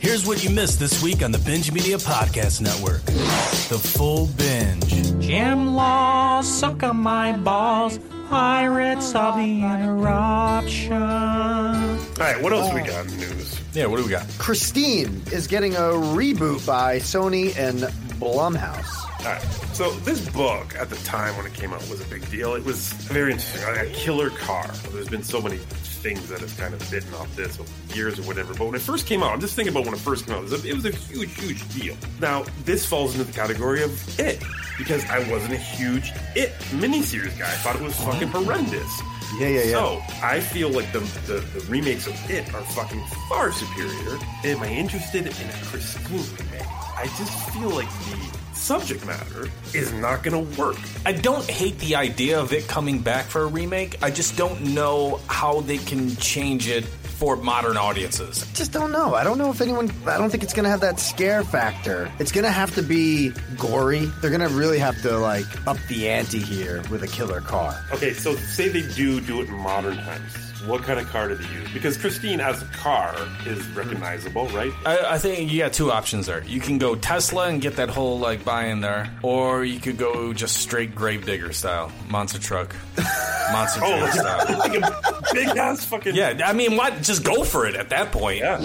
Here's 0.00 0.26
what 0.26 0.44
you 0.44 0.50
missed 0.50 0.78
this 0.78 1.02
week 1.02 1.22
on 1.22 1.32
the 1.32 1.38
Binge 1.38 1.72
Media 1.72 1.96
Podcast 1.96 2.60
Network: 2.60 3.02
the 3.04 3.78
full 3.78 4.26
binge. 4.36 5.18
Jim 5.20 5.74
Law, 5.74 6.42
suck 6.42 6.82
on 6.82 6.98
my 6.98 7.32
balls. 7.38 7.98
Pirates 8.28 9.14
of 9.14 9.36
the 9.36 9.62
Interruption. 9.62 10.92
All 11.02 11.98
right, 12.18 12.40
what 12.40 12.52
else 12.52 12.72
we 12.72 12.80
got 12.82 13.06
in 13.06 13.18
the 13.18 13.26
news? 13.26 13.60
Yeah, 13.74 13.86
what 13.86 13.96
do 13.96 14.04
we 14.04 14.10
got? 14.10 14.28
Christine 14.38 15.20
is 15.32 15.48
getting 15.48 15.74
a 15.74 15.78
reboot 16.14 16.64
by 16.64 16.98
Sony 16.98 17.56
and 17.58 17.80
Blumhouse. 18.20 19.04
All 19.20 19.32
right. 19.32 19.42
So 19.74 19.90
this 20.00 20.28
book 20.30 20.76
at 20.76 20.90
the 20.90 20.96
time 21.04 21.36
when 21.36 21.44
it 21.44 21.54
came 21.54 21.72
out 21.72 21.80
was 21.90 22.00
a 22.00 22.04
big 22.08 22.28
deal. 22.30 22.54
It 22.54 22.64
was 22.64 22.92
very 22.92 23.32
interesting. 23.32 23.62
A 23.64 23.90
killer 23.92 24.30
car. 24.30 24.68
There's 24.92 25.08
been 25.08 25.24
so 25.24 25.42
many 25.42 25.56
things 25.56 26.28
that 26.28 26.38
have 26.38 26.56
kind 26.56 26.72
of 26.72 26.88
bitten 26.88 27.12
off 27.14 27.34
this 27.34 27.58
over 27.58 27.68
years 27.94 28.18
or 28.18 28.22
whatever. 28.22 28.54
But 28.54 28.66
when 28.66 28.74
it 28.76 28.82
first 28.82 29.06
came 29.06 29.24
out, 29.24 29.32
I'm 29.32 29.40
just 29.40 29.56
thinking 29.56 29.74
about 29.74 29.86
when 29.86 29.94
it 29.94 30.00
first 30.00 30.26
came 30.26 30.36
out. 30.36 30.44
It 30.44 30.50
was 30.50 30.64
a, 30.64 30.68
it 30.68 30.74
was 30.74 30.84
a 30.84 30.92
huge, 30.92 31.34
huge 31.40 31.68
deal. 31.74 31.96
Now 32.20 32.44
this 32.64 32.86
falls 32.86 33.14
into 33.14 33.24
the 33.24 33.32
category 33.32 33.82
of 33.82 34.20
it 34.20 34.40
because 34.78 35.04
I 35.06 35.18
wasn't 35.30 35.54
a 35.54 35.58
huge 35.58 36.12
it 36.36 36.52
miniseries 36.70 37.36
guy. 37.36 37.46
I 37.46 37.56
thought 37.56 37.74
it 37.74 37.82
was 37.82 37.96
fucking 37.96 38.28
horrendous. 38.28 39.02
Yeah, 39.38 39.48
yeah, 39.48 39.62
yeah. 39.62 39.72
So 39.72 40.02
I 40.22 40.40
feel 40.40 40.70
like 40.70 40.90
the, 40.92 41.00
the, 41.26 41.40
the 41.58 41.64
remakes 41.68 42.06
of 42.06 42.30
it 42.30 42.52
are 42.54 42.62
fucking 42.62 43.02
far 43.28 43.52
superior. 43.52 44.18
Am 44.44 44.62
I 44.62 44.68
interested 44.68 45.26
in 45.26 45.48
a 45.48 45.64
Christine 45.64 46.22
remake? 46.38 46.66
I 46.96 47.06
just 47.18 47.50
feel 47.50 47.70
like 47.70 47.88
the 47.88 48.54
subject 48.54 49.04
matter 49.04 49.48
is 49.74 49.92
not 49.92 50.22
going 50.22 50.46
to 50.46 50.60
work. 50.60 50.76
I 51.04 51.12
don't 51.12 51.44
hate 51.50 51.78
the 51.78 51.96
idea 51.96 52.40
of 52.40 52.52
it 52.52 52.68
coming 52.68 53.00
back 53.00 53.26
for 53.26 53.42
a 53.42 53.46
remake. 53.46 54.02
I 54.02 54.10
just 54.10 54.36
don't 54.36 54.74
know 54.74 55.20
how 55.28 55.60
they 55.60 55.78
can 55.78 56.14
change 56.16 56.68
it 56.68 56.84
for 57.24 57.36
modern 57.36 57.78
audiences. 57.78 58.46
Just 58.52 58.70
don't 58.70 58.92
know. 58.92 59.14
I 59.14 59.24
don't 59.24 59.38
know 59.38 59.50
if 59.50 59.62
anyone. 59.62 59.90
I 60.06 60.18
don't 60.18 60.28
think 60.28 60.42
it's 60.42 60.52
going 60.52 60.64
to 60.64 60.70
have 60.70 60.82
that 60.82 61.00
scare 61.00 61.42
factor. 61.42 62.12
It's 62.18 62.32
going 62.32 62.44
to 62.44 62.50
have 62.50 62.74
to 62.74 62.82
be 62.82 63.32
gory. 63.56 64.04
They're 64.20 64.28
going 64.28 64.46
to 64.46 64.54
really 64.54 64.78
have 64.78 65.00
to 65.02 65.16
like 65.16 65.46
up 65.66 65.78
the 65.88 66.10
ante 66.10 66.38
here 66.38 66.82
with 66.90 67.02
a 67.02 67.06
killer 67.06 67.40
car. 67.40 67.82
Okay, 67.92 68.12
so 68.12 68.34
say 68.34 68.68
they 68.68 68.86
do 68.94 69.22
do 69.22 69.40
it 69.40 69.48
in 69.48 69.54
modern 69.54 69.96
times 69.96 70.43
what 70.66 70.82
kind 70.82 70.98
of 70.98 71.06
car 71.08 71.28
do 71.28 71.34
they 71.34 71.54
use? 71.54 71.72
Because 71.72 71.96
Christine 71.96 72.40
as 72.40 72.62
a 72.62 72.66
car 72.66 73.14
is 73.46 73.58
mm-hmm. 73.58 73.78
recognizable, 73.78 74.46
right? 74.48 74.72
I, 74.84 75.14
I, 75.14 75.18
think 75.18 75.50
you 75.52 75.58
got 75.60 75.72
two 75.72 75.90
options 75.90 76.26
there. 76.26 76.42
You 76.44 76.60
can 76.60 76.78
go 76.78 76.94
Tesla 76.94 77.48
and 77.48 77.60
get 77.60 77.76
that 77.76 77.90
whole 77.90 78.18
like 78.18 78.44
buy 78.44 78.66
in 78.66 78.80
there, 78.80 79.10
or 79.22 79.64
you 79.64 79.80
could 79.80 79.98
go 79.98 80.32
just 80.32 80.58
straight 80.58 80.94
Gravedigger 80.94 81.52
style, 81.52 81.92
monster 82.08 82.38
truck, 82.38 82.74
monster 83.52 83.80
oh, 83.82 83.98
truck 83.98 84.12
style, 84.12 84.58
like 84.58 84.74
a 84.74 85.22
big 85.32 85.48
ass 85.48 85.84
fucking. 85.84 86.14
Yeah, 86.14 86.40
I 86.44 86.52
mean, 86.52 86.76
what? 86.76 87.02
Just 87.02 87.24
go 87.24 87.44
for 87.44 87.66
it 87.66 87.74
at 87.74 87.90
that 87.90 88.12
point. 88.12 88.38
Yeah. 88.38 88.58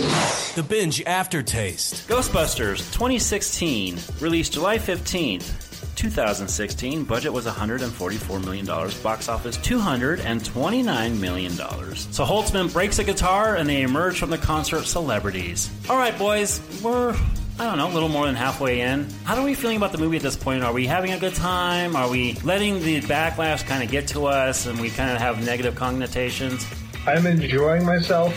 The 0.56 0.64
binge 0.68 1.02
aftertaste. 1.04 2.08
Ghostbusters 2.08 2.78
2016, 2.94 3.98
released 4.20 4.54
July 4.54 4.78
15th. 4.78 5.69
2016, 6.00 7.04
budget 7.04 7.34
was 7.34 7.46
$144 7.46 8.42
million, 8.46 8.66
box 8.66 9.28
office 9.28 9.58
$229 9.58 11.20
million. 11.20 11.52
So 11.52 12.24
Holtzman 12.24 12.72
breaks 12.72 13.00
a 13.00 13.04
guitar 13.04 13.58
and 13.58 13.68
they 13.68 13.82
emerge 13.82 14.18
from 14.18 14.30
the 14.30 14.38
concert 14.38 14.86
celebrities. 14.86 15.70
All 15.90 15.98
right, 15.98 16.18
boys, 16.18 16.62
we're 16.82 17.14
I 17.60 17.66
don't 17.66 17.78
know, 17.78 17.92
a 17.92 17.94
little 17.94 18.08
more 18.08 18.26
than 18.28 18.36
halfway 18.36 18.80
in. 18.80 19.10
How 19.26 19.36
are 19.36 19.44
we 19.44 19.54
feeling 19.56 19.76
about 19.76 19.92
the 19.92 19.98
movie 19.98 20.16
at 20.16 20.24
this 20.24 20.38
point? 20.38 20.64
Are 20.64 20.72
we 20.72 20.88
having 20.88 21.12
a 21.12 21.20
good 21.20 21.36
time? 21.36 21.98
Are 21.98 22.10
we 22.10 22.36
letting 22.46 22.80
the 22.80 23.02
backlash 23.02 23.68
kind 23.68 23.84
of 23.84 23.92
get 23.92 24.08
to 24.10 24.28
us 24.28 24.68
and 24.68 24.80
we 24.80 24.90
kind 24.92 25.12
of 25.12 25.18
have 25.18 25.44
negative 25.44 25.76
connotations? 25.76 26.66
I'm 27.06 27.28
enjoying 27.28 27.86
myself, 27.86 28.34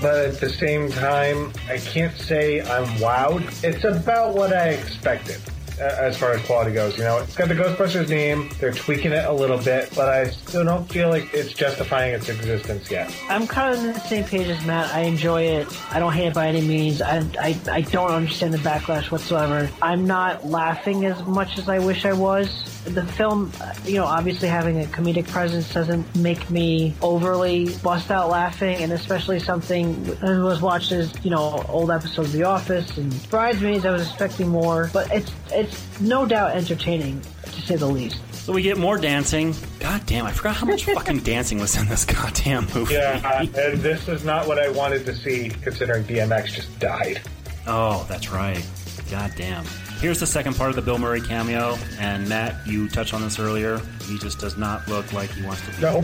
but 0.00 0.16
at 0.16 0.40
the 0.40 0.48
same 0.48 0.90
time, 0.90 1.52
I 1.68 1.76
can't 1.76 2.16
say 2.16 2.62
I'm 2.62 2.86
wowed. 2.96 3.42
It's 3.62 3.84
about 3.84 4.34
what 4.34 4.54
I 4.54 4.70
expected 4.70 5.42
as 5.82 6.16
far 6.16 6.32
as 6.32 6.44
quality 6.44 6.72
goes. 6.72 6.96
You 6.96 7.04
know, 7.04 7.18
it's 7.18 7.36
got 7.36 7.48
the 7.48 7.54
Ghostbusters 7.54 8.08
name. 8.08 8.50
They're 8.58 8.72
tweaking 8.72 9.12
it 9.12 9.24
a 9.24 9.32
little 9.32 9.58
bit, 9.58 9.92
but 9.94 10.08
I 10.08 10.30
still 10.30 10.64
don't 10.64 10.88
feel 10.88 11.08
like 11.08 11.32
it's 11.34 11.52
justifying 11.52 12.14
its 12.14 12.28
existence 12.28 12.90
yet. 12.90 13.14
I'm 13.28 13.46
kind 13.46 13.74
of 13.74 13.80
on 13.80 13.92
the 13.92 14.00
same 14.00 14.24
page 14.24 14.48
as 14.48 14.64
Matt. 14.64 14.92
I 14.94 15.00
enjoy 15.00 15.42
it. 15.42 15.66
I 15.92 15.98
don't 15.98 16.12
hate 16.12 16.28
it 16.28 16.34
by 16.34 16.48
any 16.48 16.62
means. 16.62 17.02
I, 17.02 17.18
I, 17.40 17.58
I 17.70 17.80
don't 17.82 18.10
understand 18.10 18.54
the 18.54 18.58
backlash 18.58 19.10
whatsoever. 19.10 19.70
I'm 19.80 20.06
not 20.06 20.46
laughing 20.46 21.04
as 21.04 21.22
much 21.24 21.58
as 21.58 21.68
I 21.68 21.78
wish 21.78 22.04
I 22.04 22.12
was 22.12 22.71
The 22.84 23.06
film, 23.06 23.52
uh, 23.60 23.72
you 23.84 23.94
know, 23.96 24.04
obviously 24.04 24.48
having 24.48 24.82
a 24.82 24.86
comedic 24.86 25.28
presence 25.28 25.72
doesn't 25.72 26.16
make 26.16 26.50
me 26.50 26.94
overly 27.00 27.68
bust 27.78 28.10
out 28.10 28.28
laughing, 28.28 28.76
and 28.82 28.92
especially 28.92 29.38
something 29.38 30.04
who 30.04 30.42
was 30.42 30.60
watched 30.60 30.90
as 30.92 31.12
you 31.24 31.30
know 31.30 31.64
old 31.68 31.90
episodes 31.90 32.28
of 32.28 32.32
The 32.32 32.42
Office 32.44 32.96
and 32.98 33.30
Bridesmaids. 33.30 33.86
I 33.86 33.92
was 33.92 34.02
expecting 34.02 34.48
more, 34.48 34.90
but 34.92 35.10
it's 35.12 35.30
it's 35.52 36.00
no 36.00 36.26
doubt 36.26 36.56
entertaining 36.56 37.20
to 37.44 37.62
say 37.62 37.76
the 37.76 37.86
least. 37.86 38.18
So 38.32 38.52
we 38.52 38.62
get 38.62 38.76
more 38.76 38.98
dancing. 38.98 39.54
God 39.78 40.04
damn, 40.04 40.26
I 40.26 40.32
forgot 40.32 40.56
how 40.56 40.66
much 40.66 40.84
fucking 40.86 41.20
dancing 41.20 41.60
was 41.60 41.76
in 41.76 41.86
this 41.86 42.04
goddamn 42.04 42.66
movie. 42.74 42.94
Yeah, 42.94 43.42
and 43.42 43.78
this 43.78 44.08
is 44.08 44.24
not 44.24 44.48
what 44.48 44.58
I 44.58 44.68
wanted 44.70 45.06
to 45.06 45.14
see, 45.14 45.48
considering 45.48 46.02
DMX 46.02 46.46
just 46.54 46.78
died. 46.80 47.20
Oh, 47.68 48.04
that's 48.08 48.32
right. 48.32 48.66
God 49.08 49.32
damn. 49.36 49.64
Here's 50.02 50.18
the 50.18 50.26
second 50.26 50.56
part 50.56 50.70
of 50.70 50.74
the 50.74 50.82
Bill 50.82 50.98
Murray 50.98 51.20
cameo, 51.20 51.78
and 52.00 52.28
Matt, 52.28 52.66
you 52.66 52.88
touched 52.88 53.14
on 53.14 53.22
this 53.22 53.38
earlier. 53.38 53.80
He 54.08 54.18
just 54.18 54.40
does 54.40 54.56
not 54.56 54.88
look 54.88 55.12
like 55.12 55.30
he 55.30 55.42
wants 55.44 55.64
to 55.64 55.76
be. 55.76 55.80
No, 55.80 55.98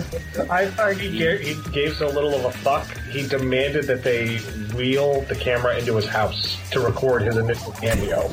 I 0.49 0.67
thought 0.67 0.97
he 0.97 1.19
gave, 1.19 1.41
he 1.41 1.71
gave 1.73 1.97
so 1.97 2.07
little 2.07 2.33
of 2.33 2.45
a 2.45 2.53
fuck. 2.53 2.87
He 3.11 3.27
demanded 3.27 3.87
that 3.89 4.05
they 4.05 4.37
wheel 4.77 5.23
the 5.23 5.35
camera 5.35 5.77
into 5.77 5.97
his 5.97 6.07
house 6.07 6.57
to 6.71 6.79
record 6.79 7.23
his 7.23 7.39
initial 7.39 7.73
cameo. 7.73 8.29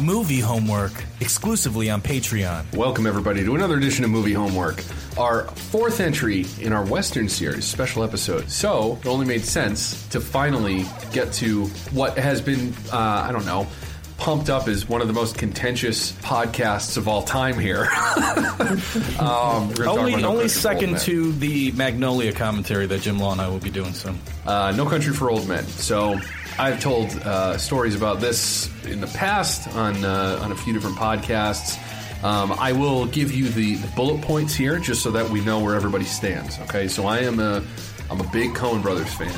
Movie 0.00 0.40
homework 0.40 1.04
exclusively 1.20 1.90
on 1.90 2.00
Patreon. 2.00 2.74
Welcome, 2.74 3.06
everybody, 3.06 3.44
to 3.44 3.54
another 3.54 3.76
edition 3.76 4.06
of 4.06 4.10
Movie 4.10 4.32
Homework, 4.32 4.82
our 5.18 5.44
fourth 5.48 6.00
entry 6.00 6.46
in 6.62 6.72
our 6.72 6.82
Western 6.86 7.28
series 7.28 7.66
special 7.66 8.04
episode. 8.04 8.50
So, 8.50 8.98
it 9.02 9.06
only 9.06 9.26
made 9.26 9.44
sense 9.44 10.08
to 10.08 10.18
finally 10.18 10.86
get 11.12 11.30
to 11.34 11.66
what 11.92 12.16
has 12.16 12.40
been, 12.40 12.72
uh, 12.90 13.26
I 13.28 13.32
don't 13.32 13.44
know, 13.44 13.66
pumped 14.16 14.48
up 14.48 14.68
as 14.68 14.88
one 14.88 15.00
of 15.00 15.06
the 15.08 15.12
most 15.12 15.36
contentious 15.36 16.12
podcasts 16.12 16.96
of 16.96 17.08
all 17.08 17.22
time 17.22 17.58
here. 17.58 17.88
um, 19.18 19.72
Only, 19.80 19.80
No 19.80 19.90
only 19.90 20.12
Country 20.12 20.22
for 20.22 20.26
Old 20.26 20.50
second 20.50 20.98
to 21.00 21.32
the 21.32 21.72
Magnolia 21.72 22.32
commentary 22.32 22.86
that 22.86 23.02
Jim 23.02 23.18
Law 23.18 23.32
and 23.32 23.40
I 23.40 23.48
will 23.48 23.58
be 23.58 23.70
doing 23.70 23.92
soon. 23.92 24.18
uh, 24.46 24.72
No 24.76 24.86
Country 24.86 25.12
for 25.12 25.30
Old 25.30 25.46
Men. 25.48 25.64
So 25.64 26.18
I've 26.58 26.80
told 26.80 27.10
uh, 27.18 27.58
stories 27.58 27.94
about 27.96 28.20
this 28.20 28.70
in 28.86 29.00
the 29.00 29.08
past 29.08 29.68
on 29.74 30.04
uh, 30.04 30.38
on 30.42 30.52
a 30.52 30.56
few 30.56 30.72
different 30.72 30.96
podcasts. 30.96 31.78
Um, 32.24 32.52
I 32.58 32.72
will 32.72 33.04
give 33.06 33.32
you 33.34 33.48
the, 33.48 33.74
the 33.74 33.88
bullet 33.88 34.22
points 34.22 34.54
here, 34.54 34.78
just 34.78 35.02
so 35.02 35.10
that 35.10 35.28
we 35.28 35.44
know 35.44 35.58
where 35.62 35.74
everybody 35.74 36.06
stands. 36.06 36.58
Okay, 36.60 36.88
so 36.88 37.06
I 37.06 37.18
am 37.18 37.38
a 37.40 37.62
I'm 38.10 38.20
a 38.20 38.28
big 38.30 38.50
Coen 38.54 38.80
Brothers 38.80 39.12
fan. 39.14 39.28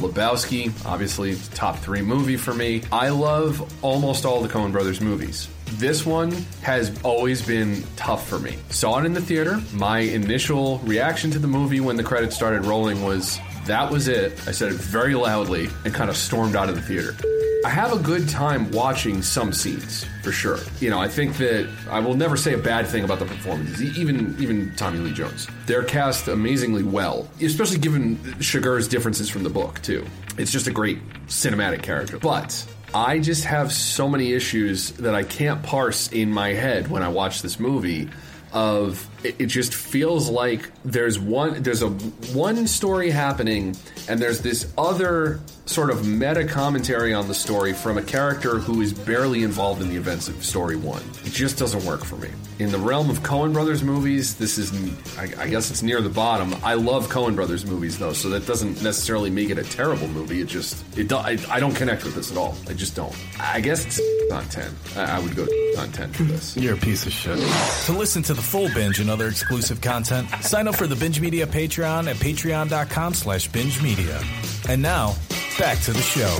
Lebowski, 0.00 0.72
obviously, 0.84 1.36
top 1.54 1.78
three 1.78 2.02
movie 2.02 2.36
for 2.36 2.52
me. 2.54 2.82
I 2.92 3.10
love 3.10 3.84
almost 3.84 4.24
all 4.24 4.40
the 4.40 4.48
Coen 4.48 4.72
Brothers 4.72 5.00
movies. 5.00 5.48
This 5.72 6.04
one 6.04 6.32
has 6.62 6.92
always 7.02 7.46
been 7.46 7.84
tough 7.96 8.28
for 8.28 8.38
me. 8.38 8.58
Saw 8.70 8.98
it 8.98 9.06
in 9.06 9.12
the 9.12 9.20
theater. 9.20 9.60
My 9.72 10.00
initial 10.00 10.78
reaction 10.80 11.30
to 11.30 11.38
the 11.38 11.46
movie 11.48 11.80
when 11.80 11.96
the 11.96 12.02
credits 12.02 12.34
started 12.34 12.64
rolling 12.64 13.02
was 13.02 13.38
that 13.66 13.90
was 13.90 14.08
it. 14.08 14.32
I 14.48 14.52
said 14.52 14.72
it 14.72 14.78
very 14.78 15.14
loudly 15.14 15.68
and 15.84 15.94
kind 15.94 16.10
of 16.10 16.16
stormed 16.16 16.56
out 16.56 16.68
of 16.68 16.74
the 16.74 16.82
theater. 16.82 17.16
I 17.62 17.68
have 17.68 17.92
a 17.92 17.98
good 17.98 18.26
time 18.26 18.70
watching 18.70 19.20
some 19.20 19.52
scenes 19.52 20.06
for 20.22 20.32
sure. 20.32 20.58
You 20.80 20.88
know, 20.88 20.98
I 20.98 21.08
think 21.08 21.36
that 21.38 21.68
I 21.90 22.00
will 22.00 22.14
never 22.14 22.36
say 22.38 22.54
a 22.54 22.58
bad 22.58 22.86
thing 22.86 23.04
about 23.04 23.18
the 23.18 23.26
performances, 23.26 23.98
even 23.98 24.34
even 24.40 24.74
Tommy 24.76 24.98
Lee 24.98 25.12
Jones. 25.12 25.46
They're 25.66 25.82
cast 25.84 26.28
amazingly 26.28 26.82
well, 26.82 27.28
especially 27.42 27.78
given 27.78 28.16
Chigurh's 28.38 28.88
differences 28.88 29.28
from 29.28 29.42
the 29.42 29.50
book 29.50 29.82
too. 29.82 30.06
It's 30.38 30.50
just 30.50 30.68
a 30.68 30.70
great 30.70 31.06
cinematic 31.26 31.82
character. 31.82 32.18
But 32.18 32.66
I 32.94 33.18
just 33.18 33.44
have 33.44 33.72
so 33.72 34.08
many 34.08 34.32
issues 34.32 34.92
that 34.92 35.14
I 35.14 35.22
can't 35.22 35.62
parse 35.62 36.08
in 36.08 36.32
my 36.32 36.54
head 36.54 36.88
when 36.88 37.02
I 37.02 37.08
watch 37.08 37.42
this 37.42 37.60
movie 37.60 38.08
of 38.52 39.06
it, 39.24 39.36
it 39.38 39.46
just 39.46 39.74
feels 39.74 40.28
like 40.28 40.70
there's 40.84 41.18
one 41.18 41.62
there's 41.62 41.82
a 41.82 41.88
one 41.88 42.66
story 42.66 43.10
happening 43.10 43.76
and 44.08 44.20
there's 44.20 44.40
this 44.40 44.72
other 44.78 45.40
sort 45.66 45.90
of 45.90 46.06
meta 46.06 46.44
commentary 46.44 47.14
on 47.14 47.28
the 47.28 47.34
story 47.34 47.72
from 47.72 47.96
a 47.96 48.02
character 48.02 48.58
who 48.58 48.80
is 48.80 48.92
barely 48.92 49.44
involved 49.44 49.80
in 49.80 49.88
the 49.88 49.96
events 49.96 50.28
of 50.28 50.44
story 50.44 50.74
one. 50.74 51.02
It 51.24 51.32
just 51.32 51.58
doesn't 51.58 51.84
work 51.84 52.04
for 52.04 52.16
me. 52.16 52.28
In 52.58 52.72
the 52.72 52.78
realm 52.78 53.08
of 53.08 53.20
Coen 53.20 53.52
Brothers 53.52 53.82
movies, 53.82 54.36
this 54.36 54.58
is 54.58 54.72
I, 55.16 55.44
I 55.44 55.48
guess 55.48 55.70
it's 55.70 55.82
near 55.82 56.00
the 56.00 56.08
bottom. 56.08 56.54
I 56.64 56.74
love 56.74 57.08
Coen 57.08 57.36
Brothers 57.36 57.64
movies 57.64 57.98
though, 57.98 58.12
so 58.12 58.28
that 58.30 58.46
doesn't 58.46 58.82
necessarily 58.82 59.30
make 59.30 59.50
it 59.50 59.58
a 59.58 59.64
terrible 59.64 60.08
movie. 60.08 60.40
It 60.40 60.48
just 60.48 60.82
it 60.98 61.08
do, 61.08 61.16
I, 61.16 61.38
I 61.48 61.60
don't 61.60 61.74
connect 61.74 62.04
with 62.04 62.14
this 62.14 62.30
at 62.30 62.36
all. 62.36 62.56
I 62.68 62.74
just 62.74 62.96
don't. 62.96 63.14
I 63.38 63.60
guess 63.60 63.86
it's 63.86 64.00
on 64.32 64.44
ten. 64.48 64.74
I, 64.96 65.16
I 65.16 65.20
would 65.20 65.36
go 65.36 65.44
on 65.78 65.92
ten 65.92 66.12
for 66.12 66.24
this. 66.24 66.56
You're 66.56 66.74
a 66.74 66.78
piece 66.78 67.06
of 67.06 67.12
shit. 67.12 67.38
To 67.86 67.92
listen 67.92 68.22
to 68.24 68.34
the 68.34 68.42
full 68.42 68.68
binge 68.74 68.98
and 69.00 69.09
other 69.10 69.28
exclusive 69.28 69.80
content, 69.80 70.28
sign 70.42 70.68
up 70.68 70.76
for 70.76 70.86
the 70.86 70.96
Binge 70.96 71.20
Media 71.20 71.46
Patreon 71.46 72.08
at 72.08 72.16
patreon.com 72.16 73.14
slash 73.14 73.48
binge 73.48 73.82
media. 73.82 74.20
And 74.68 74.80
now, 74.80 75.14
back 75.58 75.78
to 75.80 75.92
the 75.92 76.00
show. 76.00 76.38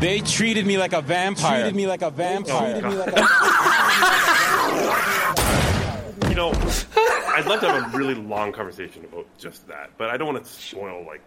They 0.00 0.20
treated 0.20 0.66
me 0.66 0.78
like 0.78 0.92
a 0.92 1.02
vampire. 1.02 1.60
Treated 1.62 1.76
me 1.76 1.86
like 1.86 2.02
a 2.02 2.10
vampire. 2.10 2.80
Treated 2.80 2.90
me 2.90 2.96
like 2.96 3.12
a 3.16 3.20
You 6.28 6.34
know, 6.36 6.50
I'd 6.52 7.44
love 7.46 7.60
to 7.60 7.70
have 7.72 7.92
a 7.94 7.98
really 7.98 8.14
long 8.14 8.52
conversation 8.52 9.04
about 9.04 9.26
just 9.38 9.66
that, 9.68 9.90
but 9.98 10.10
I 10.10 10.16
don't 10.16 10.32
want 10.32 10.44
to 10.44 10.50
spoil 10.50 11.04
like 11.06 11.24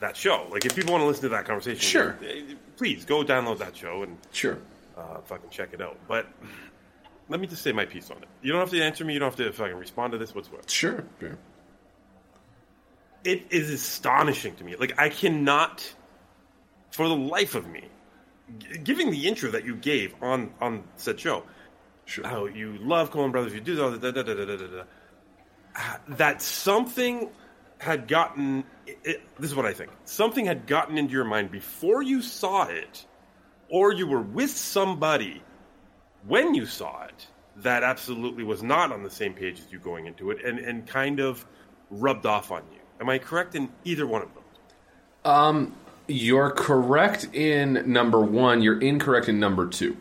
that 0.00 0.16
show. 0.16 0.46
Like, 0.50 0.64
if 0.64 0.74
people 0.76 0.92
want 0.92 1.02
to 1.02 1.06
listen 1.06 1.22
to 1.24 1.28
that 1.30 1.44
conversation, 1.46 1.80
Sure. 1.80 2.16
eh, 2.24 2.54
please 2.76 3.04
go 3.04 3.24
download 3.24 3.58
that 3.58 3.76
show 3.76 4.02
and 4.04 4.16
Sure. 4.32 4.58
uh, 4.96 5.18
fucking 5.24 5.50
check 5.50 5.70
it 5.72 5.80
out. 5.80 5.96
But 6.06 6.26
let 7.28 7.40
me 7.40 7.46
just 7.46 7.62
say 7.62 7.72
my 7.72 7.84
piece 7.86 8.10
on 8.10 8.18
it. 8.18 8.28
You 8.42 8.52
don't 8.52 8.60
have 8.60 8.70
to 8.70 8.82
answer 8.82 9.04
me. 9.04 9.14
You 9.14 9.18
don't 9.20 9.30
have 9.30 9.36
to 9.46 9.52
fucking 9.52 9.76
respond 9.76 10.12
to 10.12 10.18
this 10.18 10.34
whatsoever. 10.34 10.62
Sure. 10.66 11.04
Sure. 11.20 11.38
It 13.24 13.46
is 13.50 13.70
astonishing 13.70 14.54
to 14.56 14.64
me. 14.64 14.76
Like, 14.76 14.98
I 14.98 15.08
cannot, 15.08 15.94
for 16.90 17.08
the 17.08 17.16
life 17.16 17.54
of 17.54 17.66
me, 17.66 17.84
g- 18.58 18.78
giving 18.78 19.10
the 19.10 19.26
intro 19.26 19.50
that 19.52 19.64
you 19.64 19.74
gave 19.76 20.14
on 20.22 20.52
on 20.60 20.84
said 20.96 21.18
show, 21.18 21.44
Sure. 22.04 22.26
how 22.26 22.44
you 22.46 22.76
love 22.80 23.10
Coen 23.10 23.32
Brothers, 23.32 23.54
you 23.54 23.60
do 23.60 23.82
all 23.82 23.90
da, 23.92 24.10
da, 24.10 24.22
da, 24.22 24.34
da, 24.34 24.44
da, 24.44 24.56
da, 24.56 24.66
da, 24.66 24.84
that 26.08 26.42
something 26.42 27.30
had 27.78 28.06
gotten. 28.08 28.64
It, 28.86 28.98
it- 29.04 29.22
this 29.38 29.50
is 29.50 29.56
what 29.56 29.64
I 29.64 29.72
think. 29.72 29.90
Something 30.04 30.44
had 30.44 30.66
gotten 30.66 30.98
into 30.98 31.12
your 31.14 31.24
mind 31.24 31.50
before 31.50 32.02
you 32.02 32.20
saw 32.20 32.64
it, 32.66 33.06
or 33.70 33.92
you 33.94 34.06
were 34.06 34.20
with 34.20 34.50
somebody 34.50 35.42
when 36.26 36.54
you 36.54 36.66
saw 36.66 37.04
it 37.04 37.26
that 37.56 37.82
absolutely 37.84 38.42
was 38.44 38.62
not 38.62 38.90
on 38.92 39.02
the 39.02 39.10
same 39.10 39.32
page 39.34 39.60
as 39.60 39.70
you 39.72 39.78
going 39.78 40.06
into 40.06 40.30
it, 40.30 40.44
and 40.44 40.58
and 40.58 40.86
kind 40.86 41.20
of 41.20 41.44
rubbed 41.90 42.26
off 42.26 42.50
on 42.50 42.62
you. 42.72 42.78
Am 43.00 43.08
I 43.08 43.18
correct 43.18 43.54
in 43.54 43.68
either 43.84 44.06
one 44.06 44.22
of 44.22 44.28
those? 44.34 45.68
You're 46.06 46.50
correct 46.50 47.28
in 47.32 47.82
number 47.90 48.20
one. 48.20 48.60
You're 48.60 48.78
incorrect 48.80 49.28
in 49.28 49.40
number 49.40 49.66
two. 49.66 49.96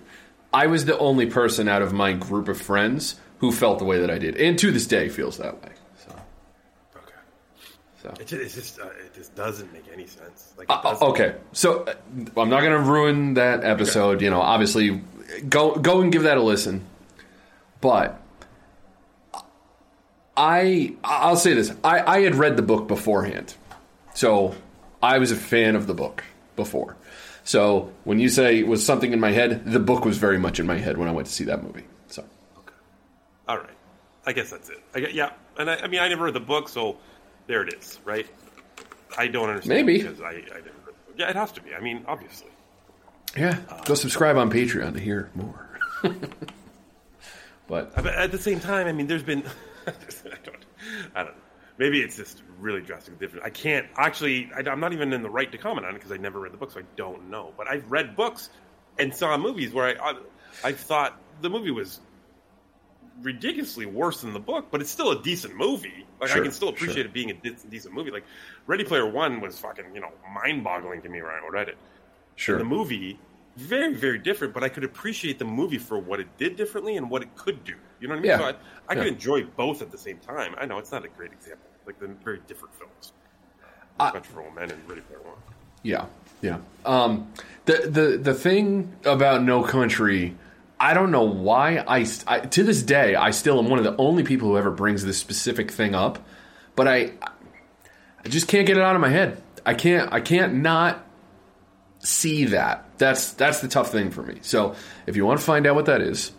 I 0.54 0.68
was 0.68 0.86
the 0.86 0.98
only 0.98 1.28
person 1.28 1.68
out 1.70 1.82
of 1.82 1.94
my 1.94 2.14
group 2.14 2.48
of 2.50 2.60
friends 2.60 3.16
who 3.40 3.52
felt 3.52 3.80
the 3.80 3.86
way 3.86 4.00
that 4.00 4.12
I 4.12 4.18
did, 4.18 4.36
and 4.38 4.58
to 4.60 4.72
this 4.72 4.86
day 4.86 5.08
feels 5.10 5.38
that 5.38 5.62
way. 5.64 5.70
So, 6.06 6.16
Okay. 6.98 7.14
so. 8.02 8.10
It 8.20 8.28
just, 8.28 8.34
it's 8.42 8.54
just 8.56 8.80
uh, 8.80 8.86
it 9.06 9.14
just 9.14 9.34
doesn't 9.36 9.72
make 9.72 9.86
any 9.94 10.06
sense. 10.06 10.54
Like, 10.58 10.68
Uh, 10.70 10.98
okay, 11.02 11.36
so 11.54 11.84
uh, 11.84 11.94
I'm 12.38 12.50
not 12.50 12.62
going 12.62 12.84
to 12.84 12.92
ruin 12.92 13.36
that 13.36 13.64
episode. 13.64 14.22
You 14.22 14.30
know, 14.30 14.42
obviously, 14.42 15.02
go 15.50 15.76
go 15.76 16.02
and 16.02 16.12
give 16.12 16.24
that 16.24 16.38
a 16.38 16.42
listen. 16.42 16.86
But 17.82 18.20
I 20.36 20.96
I'll 21.04 21.38
say 21.38 21.54
this: 21.54 21.72
I, 21.84 22.18
I 22.18 22.22
had 22.22 22.36
read 22.36 22.58
the 22.58 22.64
book 22.64 22.88
beforehand, 22.88 23.56
so 24.14 24.56
I 25.02 25.20
was 25.20 25.32
a 25.32 25.36
fan 25.36 25.76
of 25.76 25.88
the 25.88 25.94
book 25.94 26.24
before. 26.56 26.96
So 27.44 27.92
when 28.06 28.20
you 28.20 28.30
say 28.30 28.60
it 28.60 28.68
was 28.68 28.86
something 28.86 29.12
in 29.12 29.20
my 29.20 29.32
head, 29.32 29.66
the 29.66 29.80
book 29.80 30.06
was 30.06 30.18
very 30.18 30.40
much 30.40 30.60
in 30.60 30.66
my 30.66 30.78
head 30.78 30.98
when 30.98 31.10
I 31.10 31.12
went 31.12 31.28
to 31.28 31.34
see 31.34 31.44
that 31.46 31.62
movie. 31.62 31.84
So 32.08 32.24
All 33.48 33.58
right. 33.58 33.70
I 34.26 34.32
guess 34.32 34.50
that's 34.50 34.70
it. 34.70 34.82
I 34.96 35.00
yeah, 35.00 35.32
and 35.58 35.70
I, 35.70 35.76
I 35.76 35.88
mean, 35.88 36.00
I 36.00 36.08
never 36.08 36.24
read 36.26 36.34
the 36.34 36.40
book, 36.40 36.70
so 36.70 36.98
there 37.48 37.62
it 37.68 37.74
is, 37.74 38.00
right? 38.06 38.26
I 39.18 39.28
don't 39.28 39.50
understand 39.50 39.86
Maybe. 39.86 40.02
because 40.02 40.22
I, 40.22 40.30
I 40.30 40.32
never 40.32 40.46
read 40.46 40.64
the 40.66 40.92
book. 40.92 40.96
Yeah, 41.18 41.30
it 41.30 41.36
has 41.36 41.52
to 41.54 41.62
be. 41.62 41.76
I 41.76 41.82
mean, 41.82 42.06
obviously. 42.08 42.50
Yeah, 43.38 43.58
go 43.86 43.96
subscribe 43.96 44.38
on 44.38 44.52
Patreon 44.52 44.94
to 44.94 45.00
hear 45.00 45.30
more. 45.36 45.70
but 47.68 48.06
at 48.06 48.32
the 48.32 48.38
same 48.38 48.60
time, 48.60 48.88
I 48.88 48.92
mean, 48.92 49.08
there's 49.08 49.24
been. 49.24 49.44
I 49.88 49.92
don't. 50.44 50.66
I 51.16 51.24
don't 51.24 51.34
know. 51.34 51.42
Maybe 51.78 52.02
it's 52.02 52.16
just 52.16 52.44
really 52.60 52.82
drastically 52.82 53.20
different. 53.20 53.46
I 53.46 53.50
can't 53.50 53.88
actually. 53.96 54.52
I, 54.56 54.70
I'm 54.70 54.80
not 54.80 54.94
even 54.94 55.12
in 55.14 55.24
the 55.24 55.30
right 55.30 55.52
to 55.52 55.58
comment 55.58 55.88
on 55.88 55.94
it 55.94 55.96
because 55.96 56.12
I 56.12 56.18
never 56.18 56.40
read 56.40 56.54
the 56.54 56.58
book, 56.58 56.72
so 56.72 56.80
I 56.80 56.84
don't 56.96 57.30
know. 57.30 57.54
But 57.58 57.68
I've 57.68 57.90
read 57.92 58.16
books 58.16 58.50
and 59.00 59.14
saw 59.14 59.36
movies 59.38 59.74
where 59.74 60.00
I, 60.00 60.12
I, 60.12 60.16
I 60.64 60.72
thought 60.72 61.20
the 61.42 61.50
movie 61.50 61.72
was 61.72 62.00
ridiculously 63.22 63.86
worse 63.86 64.22
than 64.22 64.34
the 64.34 64.40
book, 64.40 64.68
but 64.72 64.82
it's 64.82 64.92
still 64.92 65.12
a 65.12 65.22
decent 65.22 65.56
movie. 65.56 66.06
Like 66.22 66.32
I 66.32 66.40
can 66.40 66.52
still 66.52 66.70
appreciate 66.70 66.98
sure. 66.98 67.06
it 67.06 67.14
being 67.14 67.32
a 67.32 67.34
de- 67.34 67.56
decent 67.70 67.94
movie. 67.94 68.12
Like 68.12 68.26
Ready 68.68 68.84
Player 68.84 69.10
One 69.10 69.42
was 69.42 69.60
fucking 69.60 69.94
you 69.94 70.02
know 70.02 70.12
mind 70.34 70.64
boggling 70.64 71.02
to 71.02 71.10
me 71.10 71.22
when 71.22 71.32
I 71.32 71.40
read 71.50 71.70
it. 71.70 71.78
Sure, 72.36 72.58
The 72.58 72.64
movie 72.64 73.20
very, 73.56 73.94
very 73.94 74.18
different. 74.18 74.54
But 74.54 74.64
I 74.64 74.70
could 74.70 74.84
appreciate 74.84 75.38
the 75.40 75.46
movie 75.46 75.78
for 75.78 75.98
what 76.00 76.20
it 76.20 76.28
did 76.38 76.56
differently 76.56 76.98
and 76.98 77.10
what 77.10 77.22
it 77.22 77.36
could 77.36 77.64
do. 77.64 77.76
You 78.00 78.08
know 78.08 78.16
what 78.16 78.20
I 78.20 78.22
mean? 78.22 78.30
Yeah. 78.32 78.38
So 78.40 78.46
I, 78.46 78.54
I 78.90 78.96
could 78.96 79.08
enjoy 79.08 79.44
both 79.44 79.82
at 79.82 79.92
the 79.92 79.98
same 79.98 80.18
time. 80.18 80.56
I 80.58 80.66
know 80.66 80.78
it's 80.78 80.92
not 80.92 81.06
a 81.06 81.08
great 81.08 81.32
example, 81.32 81.70
like 81.86 82.00
the 82.00 82.08
very 82.24 82.40
different 82.48 82.74
films. 82.76 83.14
I- 84.00 84.12
Country 84.12 84.34
for 84.34 84.42
Old 84.42 84.56
Men 84.56 84.72
and 84.72 84.90
Ready 84.90 85.02
Player 85.02 85.22
One. 85.22 85.36
Yeah, 85.84 86.06
yeah. 86.42 86.58
Um, 86.86 87.32
the 87.66 87.74
the 87.88 88.18
the 88.18 88.34
thing 88.34 88.94
about 89.06 89.44
No 89.44 89.64
Country, 89.64 90.36
I 90.80 90.94
don't 90.94 91.12
know 91.12 91.24
why 91.24 91.78
I, 91.88 92.06
I 92.26 92.40
to 92.40 92.64
this 92.64 92.82
day 92.82 93.16
I 93.16 93.32
still 93.32 93.60
am 93.60 93.70
one 93.70 93.80
of 93.80 93.86
the 93.86 93.96
only 93.98 94.24
people 94.24 94.48
who 94.50 94.58
ever 94.58 94.72
brings 94.72 95.04
this 95.06 95.18
specific 95.18 95.70
thing 95.72 95.94
up, 95.94 96.26
but 96.76 96.88
I 96.88 97.12
I 98.26 98.30
just 98.30 98.48
can't 98.48 98.66
get 98.66 98.78
it 98.78 98.84
out 98.84 98.96
of 98.96 99.02
my 99.02 99.10
head. 99.10 99.42
I 99.66 99.74
can't 99.74 100.12
I 100.12 100.22
can't 100.22 100.56
not 100.56 101.06
see 102.04 102.46
that. 102.46 102.86
That's 102.98 103.32
that's 103.32 103.62
the 103.62 103.68
tough 103.68 103.92
thing 103.92 104.12
for 104.12 104.22
me. 104.24 104.40
So 104.42 104.76
if 105.08 105.16
you 105.16 105.26
want 105.26 105.40
to 105.40 105.46
find 105.46 105.66
out 105.68 105.76
what 105.76 105.86
that 105.86 106.02
is, 106.02 106.32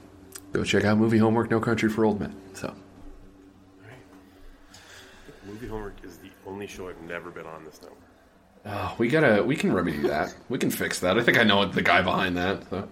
go 0.53 0.65
check 0.65 0.85
out 0.85 0.99
Movie 0.99 1.19
Homework 1.19 1.51
No 1.51 1.61
Country 1.61 1.89
for 1.89 2.05
Old 2.05 2.21
Men. 2.21 2.35
So 2.55 2.75
Movie 5.47 5.67
Homework 5.69 5.97
is 6.05 6.19
the 6.19 6.31
only 6.47 6.67
show 6.67 6.89
I've 6.89 7.01
never 7.03 7.31
been 7.31 7.47
on 7.47 7.65
this 7.65 7.81
network. 7.83 8.01
uh, 8.65 8.95
we 8.99 9.09
gotta 9.09 9.43
we 9.43 9.57
can 9.57 9.73
remedy 9.73 9.99
that. 10.09 10.35
We 10.49 10.59
can 10.59 10.71
fix 10.71 11.01
that. 11.01 11.19
I 11.19 11.23
think 11.23 11.39
I 11.39 11.45
know 11.45 11.65
the 11.67 11.83
guy 11.83 12.03
behind 12.03 12.37
that. 12.37 12.69
So. 12.71 12.89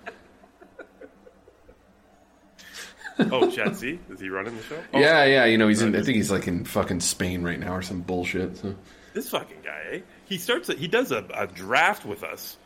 Oh, 3.31 3.51
Chad 3.51 3.77
C, 3.77 4.01
is 4.11 4.21
he 4.21 4.31
running 4.31 4.57
the 4.57 4.63
show? 4.63 4.83
Oh, 4.95 4.99
Yeah, 4.99 5.25
yeah, 5.25 5.45
you 5.45 5.59
know 5.59 5.69
he's 5.69 5.83
in. 5.83 5.95
I 5.95 6.01
think 6.03 6.17
he's 6.17 6.31
like 6.31 6.49
in 6.49 6.65
fucking 6.65 7.01
Spain 7.01 7.43
right 7.43 7.61
now 7.61 7.75
or 7.75 7.83
some 7.83 8.01
bullshit. 8.01 8.57
So. 8.57 8.75
This 9.13 9.29
fucking 9.29 9.59
guy, 9.63 9.83
eh? 9.93 10.01
He 10.25 10.39
starts. 10.39 10.71
A, 10.71 10.75
he 10.75 10.89
does 10.89 11.13
a, 11.13 11.25
a 11.35 11.47
draft 11.47 12.07
with 12.07 12.25
us, 12.25 12.57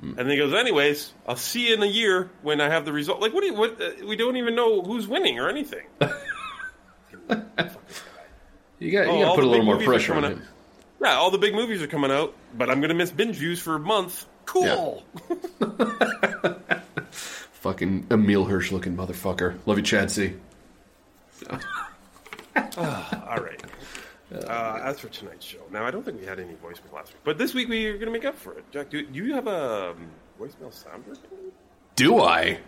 Hmm. 0.00 0.08
and 0.10 0.18
then 0.18 0.30
he 0.30 0.36
goes, 0.38 0.54
"Anyways, 0.54 1.12
I'll 1.28 1.36
see 1.36 1.68
you 1.68 1.74
in 1.74 1.82
a 1.82 1.86
year 1.86 2.30
when 2.42 2.60
I 2.60 2.68
have 2.70 2.84
the 2.86 2.92
result." 2.92 3.20
Like, 3.20 3.34
what? 3.34 3.40
Do 3.42 3.46
you, 3.48 3.54
what? 3.54 3.80
Uh, 3.80 3.90
we 4.06 4.16
don't 4.16 4.36
even 4.38 4.54
know 4.54 4.80
who's 4.82 5.06
winning 5.06 5.38
or 5.38 5.48
anything. 5.48 5.84
You 8.82 8.90
got 8.92 9.06
you 9.06 9.12
Oh, 9.12 9.20
got 9.20 9.28
to 9.30 9.34
put 9.34 9.44
a 9.44 9.46
little 9.46 9.64
more 9.66 9.76
pressure 9.78 10.14
on 10.14 10.24
him. 10.24 10.42
yeah, 11.02 11.12
all 11.16 11.30
the 11.30 11.36
big 11.36 11.52
movies 11.54 11.82
are 11.82 11.86
coming 11.86 12.10
out, 12.10 12.34
but 12.56 12.70
I'm 12.70 12.80
gonna 12.80 12.94
miss 12.94 13.10
binge 13.10 13.36
views 13.36 13.60
for 13.60 13.74
a 13.74 13.78
month. 13.78 14.24
Cool. 14.46 15.04
Fucking 17.10 18.06
Emile 18.10 18.44
Hirsch 18.46 18.72
looking 18.72 18.96
motherfucker. 18.96 19.58
Love 19.66 19.76
you, 19.76 19.82
Chad 19.84 20.10
C. 20.10 20.32
All 21.50 23.36
right. 23.36 23.62
Uh, 24.32 24.80
as 24.84 25.00
for 25.00 25.08
tonight's 25.08 25.44
show, 25.44 25.58
now 25.72 25.84
I 25.84 25.90
don't 25.90 26.04
think 26.04 26.20
we 26.20 26.26
had 26.26 26.38
any 26.38 26.54
voicemail 26.54 26.92
last 26.94 27.12
week, 27.12 27.22
but 27.24 27.36
this 27.36 27.52
week 27.52 27.68
we 27.68 27.86
are 27.86 27.94
going 27.94 28.06
to 28.06 28.12
make 28.12 28.24
up 28.24 28.36
for 28.36 28.52
it. 28.52 28.64
Jack, 28.70 28.90
do, 28.90 29.04
do 29.04 29.18
you 29.18 29.34
have 29.34 29.48
a 29.48 29.90
um, 29.90 30.10
voicemail 30.40 30.72
soundboard? 30.72 31.18
Do 31.96 32.20
I? 32.20 32.58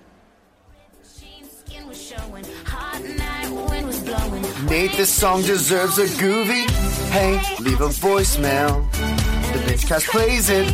Nate, 4.68 4.92
this 4.96 5.12
song 5.12 5.42
deserves 5.42 5.98
a 5.98 6.06
groovy. 6.06 6.68
Hey, 7.10 7.40
leave 7.62 7.80
a 7.80 7.88
voicemail. 7.88 8.90
The 9.52 9.58
Benchcast 9.58 10.08
plays 10.08 10.50
it. 10.50 10.68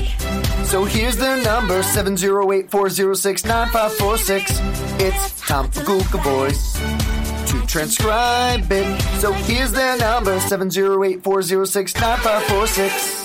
So 0.66 0.84
here's 0.84 1.16
the 1.16 1.36
number 1.42 1.82
708 1.82 2.70
406 2.70 3.44
9546. 3.44 4.60
It's 5.00 5.40
time 5.40 5.70
for 5.70 5.84
Google 5.84 6.20
Voice 6.20 7.07
to 7.78 7.96
transcribe 7.96 8.70
it. 8.72 9.00
So 9.20 9.32
here's 9.32 9.72
their 9.72 9.96
number 9.98 10.38
708 10.40 11.22
406 11.22 11.94
9546. 11.94 13.24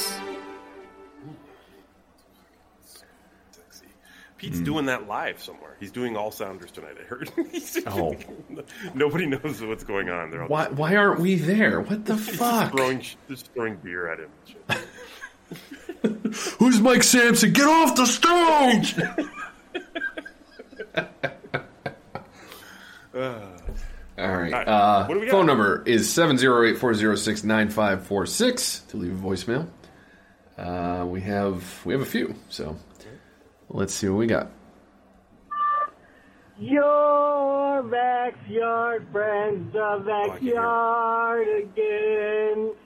Pete's 4.38 4.58
Hmm. 4.58 4.64
doing 4.66 4.86
that 4.88 5.08
live 5.08 5.42
somewhere. 5.42 5.78
He's 5.80 5.92
doing 5.92 6.18
all 6.18 6.30
sounders 6.32 6.72
tonight. 6.72 6.98
I 7.00 7.04
heard. 7.04 7.32
Oh. 7.88 8.16
Nobody 8.94 9.26
knows 9.26 9.62
what's 9.62 9.84
going 9.84 10.10
on. 10.10 10.32
They're 10.32 10.42
all 10.44 10.48
Why 10.50 10.68
why 10.70 10.96
aren't 10.96 11.20
we 11.20 11.36
there? 11.36 11.82
What 11.82 12.06
the 12.06 12.16
just 12.18 12.32
fuck? 12.32 12.72
throwing, 12.72 13.02
just 13.30 13.54
throwing 13.54 13.76
beer 13.78 14.12
at 14.12 14.20
him. 14.20 14.30
Who's 16.60 16.80
Mike 16.82 17.04
Sampson? 17.04 17.54
Get 17.54 17.68
off 17.68 17.96
the 17.96 18.06
stage! 18.06 18.96
All 24.18 24.28
right. 24.28 24.52
right. 24.52 24.68
Uh, 24.68 25.06
What 25.08 25.14
do 25.16 25.20
we 25.22 25.26
got? 25.26 25.32
phone 25.32 25.46
number 25.48 25.82
is 25.86 26.08
708-406-9546 26.10 28.88
to 28.90 28.98
leave 28.98 29.24
a 29.24 29.28
voicemail. 29.28 29.68
Uh, 30.58 31.06
we 31.08 31.20
have 31.22 31.64
we 31.84 31.94
have 31.94 32.02
a 32.02 32.06
few, 32.06 32.36
so 32.50 32.78
let's 33.70 33.92
see 33.94 34.08
what 34.08 34.18
we 34.20 34.28
got. 34.28 34.52
Your 36.60 37.82
backyard 37.84 39.08
friends, 39.12 39.74
the 39.74 39.80
Oh, 39.80 40.36
can 40.38 40.42
hear 40.44 40.54
it. 40.54 40.58
Backyardigans. 41.76 42.68
What's 42.68 42.78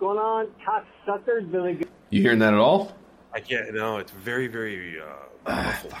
going 0.00 0.18
on, 0.18 0.46
cocksuckers? 0.66 1.50
Billy 1.52 1.74
Good. 1.74 1.88
You 2.08 2.22
hearing 2.22 2.38
that 2.38 2.54
at 2.54 2.60
all? 2.60 2.96
I 3.34 3.40
can't. 3.40 3.74
No, 3.74 3.98
it's 3.98 4.10
very, 4.12 4.46
very. 4.46 4.98
Uh, 5.00 5.04
muffled. 5.46 5.92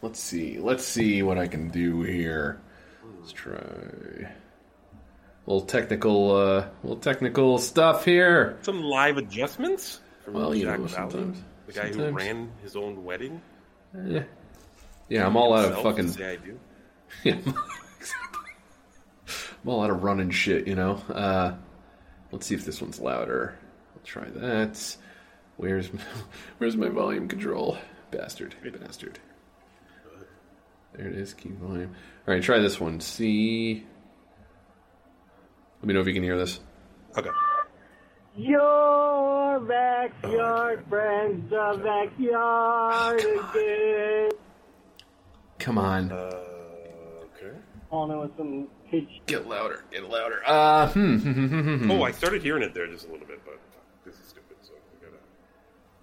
Let's 0.00 0.20
see. 0.20 0.58
Let's 0.60 0.84
see 0.84 1.22
what 1.24 1.38
I 1.38 1.48
can 1.48 1.68
do 1.68 2.02
here. 2.02 2.60
Let's 3.18 3.32
try. 3.32 4.30
little 5.46 5.62
technical, 5.66 6.34
uh, 6.36 6.68
little 6.82 7.00
technical 7.00 7.58
stuff 7.58 8.04
here. 8.04 8.58
Some 8.62 8.82
live 8.82 9.16
adjustments 9.16 10.00
from 10.24 10.34
Well, 10.34 10.54
you 10.54 10.66
know, 10.66 10.86
sometimes- 10.86 11.42
the 11.66 11.72
guy 11.72 11.88
who 11.92 12.10
ran 12.10 12.50
his 12.62 12.76
own 12.76 13.04
wedding. 13.04 13.40
Yeah, 14.06 14.24
yeah. 15.08 15.26
I'm 15.26 15.36
all 15.36 15.54
out 15.54 15.70
of 15.72 15.82
fucking. 15.82 16.08
Say 16.08 16.32
I 16.32 16.36
do. 16.36 16.58
Yeah, 17.24 17.36
I'm 19.64 19.68
all 19.68 19.82
out 19.84 19.90
of 19.90 20.02
running 20.02 20.30
shit. 20.30 20.66
You 20.66 20.74
know. 20.74 20.94
Uh, 21.08 21.54
let's 22.32 22.46
see 22.46 22.54
if 22.54 22.64
this 22.64 22.80
one's 22.80 22.98
louder. 23.00 23.56
I'll 23.94 24.02
try 24.04 24.24
that. 24.30 24.96
Where's 25.56 25.88
where's 26.58 26.76
my 26.76 26.88
volume 26.88 27.28
control? 27.28 27.78
Bastard, 28.10 28.54
bastard. 28.80 29.18
There 30.94 31.06
it 31.06 31.14
is. 31.16 31.34
Key 31.34 31.50
volume. 31.50 31.94
All 32.26 32.34
right, 32.34 32.42
try 32.42 32.58
this 32.58 32.80
one. 32.80 33.00
See. 33.00 33.84
Let 35.80 35.86
me 35.88 35.94
know 35.94 36.00
if 36.00 36.06
you 36.06 36.14
can 36.14 36.22
hear 36.22 36.38
this. 36.38 36.60
Okay. 37.16 37.30
Your 38.36 39.60
backyard 39.60 40.84
friends, 40.88 41.50
the 41.50 41.56
Backyardigans. 42.18 44.30
Come 45.58 45.76
on. 45.78 46.10
Uh, 46.10 46.16
okay. 47.36 47.52
Oh 47.90 48.06
no, 48.06 48.22
it's 48.22 48.36
some 48.38 48.68
pitch. 48.90 49.08
Get 49.26 49.46
louder. 49.46 49.84
Get 49.90 50.08
louder. 50.08 50.40
Uh, 50.46 50.88
hmm. 50.88 51.16
hmm, 51.18 51.32
hmm, 51.32 51.46
hmm, 51.46 51.76
hmm. 51.76 51.90
Oh, 51.90 52.02
I 52.04 52.12
started 52.12 52.42
hearing 52.42 52.62
it 52.62 52.72
there 52.74 52.86
just 52.86 53.06
a 53.06 53.12
little 53.12 53.26
bit, 53.26 53.40
but 53.44 53.58
this 54.06 54.14
is 54.14 54.26
stupid, 54.28 54.56
so 54.62 54.72
we 54.72 55.06
gotta 55.06 55.18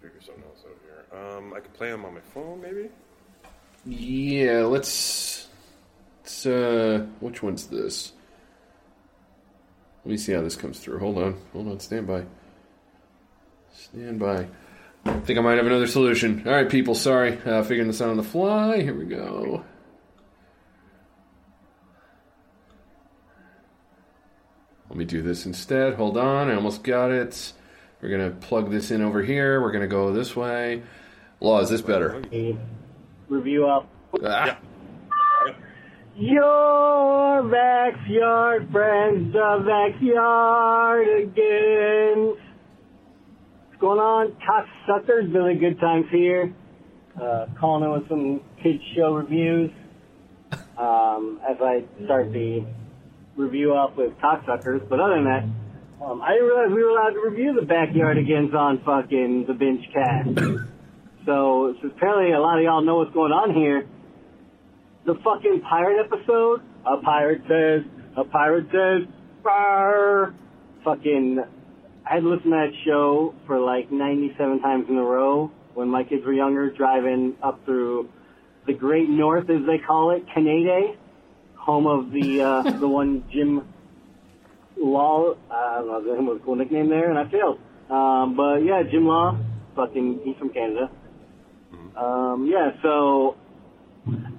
figure 0.02 0.21
something 0.21 0.43
else 0.43 0.63
out 0.67 0.78
here. 0.84 1.06
Um, 1.19 1.54
I 1.56 1.60
could 1.62 1.73
play 1.73 1.89
them 1.89 2.06
on 2.06 2.13
my 2.13 2.21
phone, 2.34 2.62
maybe. 2.62 2.89
Yeah, 3.86 4.63
let's. 4.63 5.48
Let's. 6.22 6.46
Uh, 6.46 7.06
which 7.20 7.42
one's 7.42 7.68
this? 7.68 8.13
Let 10.06 10.12
me 10.12 10.18
see 10.18 10.34
how 10.34 10.42
this 10.42 10.56
comes 10.56 10.80
through. 10.80 11.00
Hold 11.00 11.18
on. 11.18 11.38
Hold 11.54 11.68
on. 11.68 11.80
Stand 11.80 12.08
by. 12.08 12.26
Stand 13.74 14.20
by. 14.20 14.48
I 15.06 15.20
think 15.22 15.39
I 15.39 15.42
might 15.42 15.58
have 15.58 15.65
another 15.65 15.88
solution. 15.88 16.44
All 16.46 16.54
right, 16.54 16.70
people. 16.70 16.96
Sorry. 16.96 17.38
Uh, 17.46 17.63
figuring 17.63 17.88
this 17.88 18.02
out 18.02 18.10
on 18.10 18.18
the 18.18 18.24
fly. 18.24 18.82
Here 18.82 18.94
we 18.94 19.06
go. 19.06 19.63
Let 24.89 24.98
me 24.98 25.06
do 25.06 25.22
this 25.22 25.46
instead. 25.46 25.96
Hold 25.96 26.18
on. 26.18 26.50
I 26.50 26.56
almost 26.56 26.84
got 26.84 27.12
it. 27.12 27.54
We're 28.02 28.10
going 28.10 28.30
to 28.32 28.36
plug 28.36 28.72
this 28.72 28.92
in 28.92 29.02
over 29.02 29.22
here. 29.22 29.62
We're 29.62 29.72
going 29.72 29.84
to 29.84 29.88
go 29.88 30.13
this 30.13 30.36
way. 30.36 30.82
Law, 31.42 31.60
is 31.60 31.70
this 31.70 31.82
better? 31.82 32.22
Review 33.30 33.68
up. 33.68 33.88
Ah. 34.26 34.58
Your 36.15 37.44
backyard 37.44 38.68
friends, 38.72 39.32
the 39.32 39.94
Backyardigans. 40.02 42.38
What's 43.68 43.80
going 43.80 44.00
on, 44.00 44.36
cocksuckers? 44.46 45.32
Billy 45.32 45.56
Goodtimes 45.56 46.08
here. 46.12 46.54
Uh, 47.22 47.46
calling 47.60 47.84
in 47.84 47.92
with 47.92 48.10
some 48.10 48.42
kids 48.63 48.82
show 48.96 49.13
reviews. 49.13 49.72
Um, 50.78 51.39
as 51.48 51.58
I 51.62 51.84
start 52.06 52.34
the 52.34 52.65
review 53.36 53.76
up 53.76 53.96
with 53.96 54.13
cocksuckers, 54.18 54.88
but 54.89 55.00
other 55.00 55.15
than 55.15 55.26
that, 55.26 55.44
um, 56.04 56.22
I 56.22 56.34
didn't 56.34 56.48
realize 56.48 56.70
we 56.70 56.84
were 56.84 56.89
allowed 56.89 57.12
to 57.12 57.22
review 57.30 57.54
the 57.54 57.62
Backyardigans 57.65 58.54
on 58.54 58.80
fucking 58.84 59.46
the 59.46 59.54
binge 59.54 59.88
cast. 59.94 60.39
So, 61.30 61.76
apparently 61.84 62.32
a 62.32 62.39
lot 62.39 62.58
of 62.58 62.63
y'all 62.63 62.82
know 62.82 62.98
what's 62.98 63.13
going 63.13 63.32
on 63.32 63.54
here 63.54 63.88
the 65.06 65.15
fucking 65.24 65.62
pirate 65.62 66.06
episode. 66.06 66.62
A 66.86 66.98
pirate 66.98 67.42
says, 67.48 67.82
a 68.15 68.24
pirate 68.24 68.68
says. 68.72 69.08
Fucking, 70.84 71.39
I 72.06 72.13
had 72.13 72.24
listened 72.24 72.52
to 72.54 72.68
that 72.68 72.72
show 72.86 73.34
for 73.48 73.60
like 73.60 73.92
97 73.92 74.60
times 74.62 74.86
in 74.88 74.98
a 74.98 75.04
row 75.04 75.52
when 75.74 75.88
my 75.88 76.04
kids 76.04 76.26
were 76.26 76.34
younger, 76.34 76.70
driving 76.70 77.36
up 77.42 77.63
through 77.65 78.10
the 78.68 78.74
Great 78.74 79.10
North, 79.10 79.50
as 79.50 79.65
they 79.65 79.78
call 79.80 80.12
it, 80.12 80.26
Canada, 80.34 80.94
home 81.56 81.88
of 81.88 82.12
the 82.12 82.42
uh, 82.42 82.62
the 82.80 82.88
one 82.88 83.24
Jim 83.32 83.68
Law. 84.78 85.36
I 85.50 85.76
don't 85.80 86.06
know, 86.06 86.15
him 86.15 86.26
was 86.28 86.39
a 86.42 86.46
cool 86.46 86.56
nickname 86.56 86.89
there, 86.89 87.10
and 87.10 87.18
I 87.18 87.30
failed. 87.30 87.60
Um, 87.89 88.36
but 88.36 88.58
yeah, 88.58 88.84
Jim 88.84 89.08
Law, 89.08 89.38
fucking, 89.76 90.22
he's 90.24 90.38
from 90.38 90.50
Canada. 90.50 90.92
Um, 92.00 92.48
yeah, 92.50 92.82
so 92.82 93.36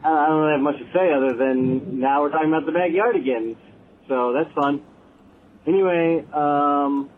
I 0.02 0.26
don't 0.28 0.50
have 0.52 0.60
much 0.60 0.78
to 0.78 0.86
say 0.94 1.12
other 1.12 1.36
than 1.36 2.00
now 2.00 2.22
we're 2.22 2.30
talking 2.30 2.48
about 2.48 2.64
the 2.64 2.72
backyardigans. 2.72 3.56
So 4.08 4.32
that's 4.32 4.52
fun. 4.54 4.82
Anyway, 5.66 6.24
um, 6.32 7.10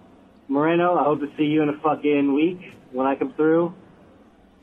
Moreno, 0.48 0.98
I 0.98 1.04
hope 1.04 1.20
to 1.20 1.30
see 1.36 1.44
you 1.44 1.62
in 1.62 1.68
a 1.68 1.78
fucking 1.80 2.34
week 2.34 2.58
when 2.90 3.06
I 3.06 3.14
come 3.14 3.32
through. 3.34 3.72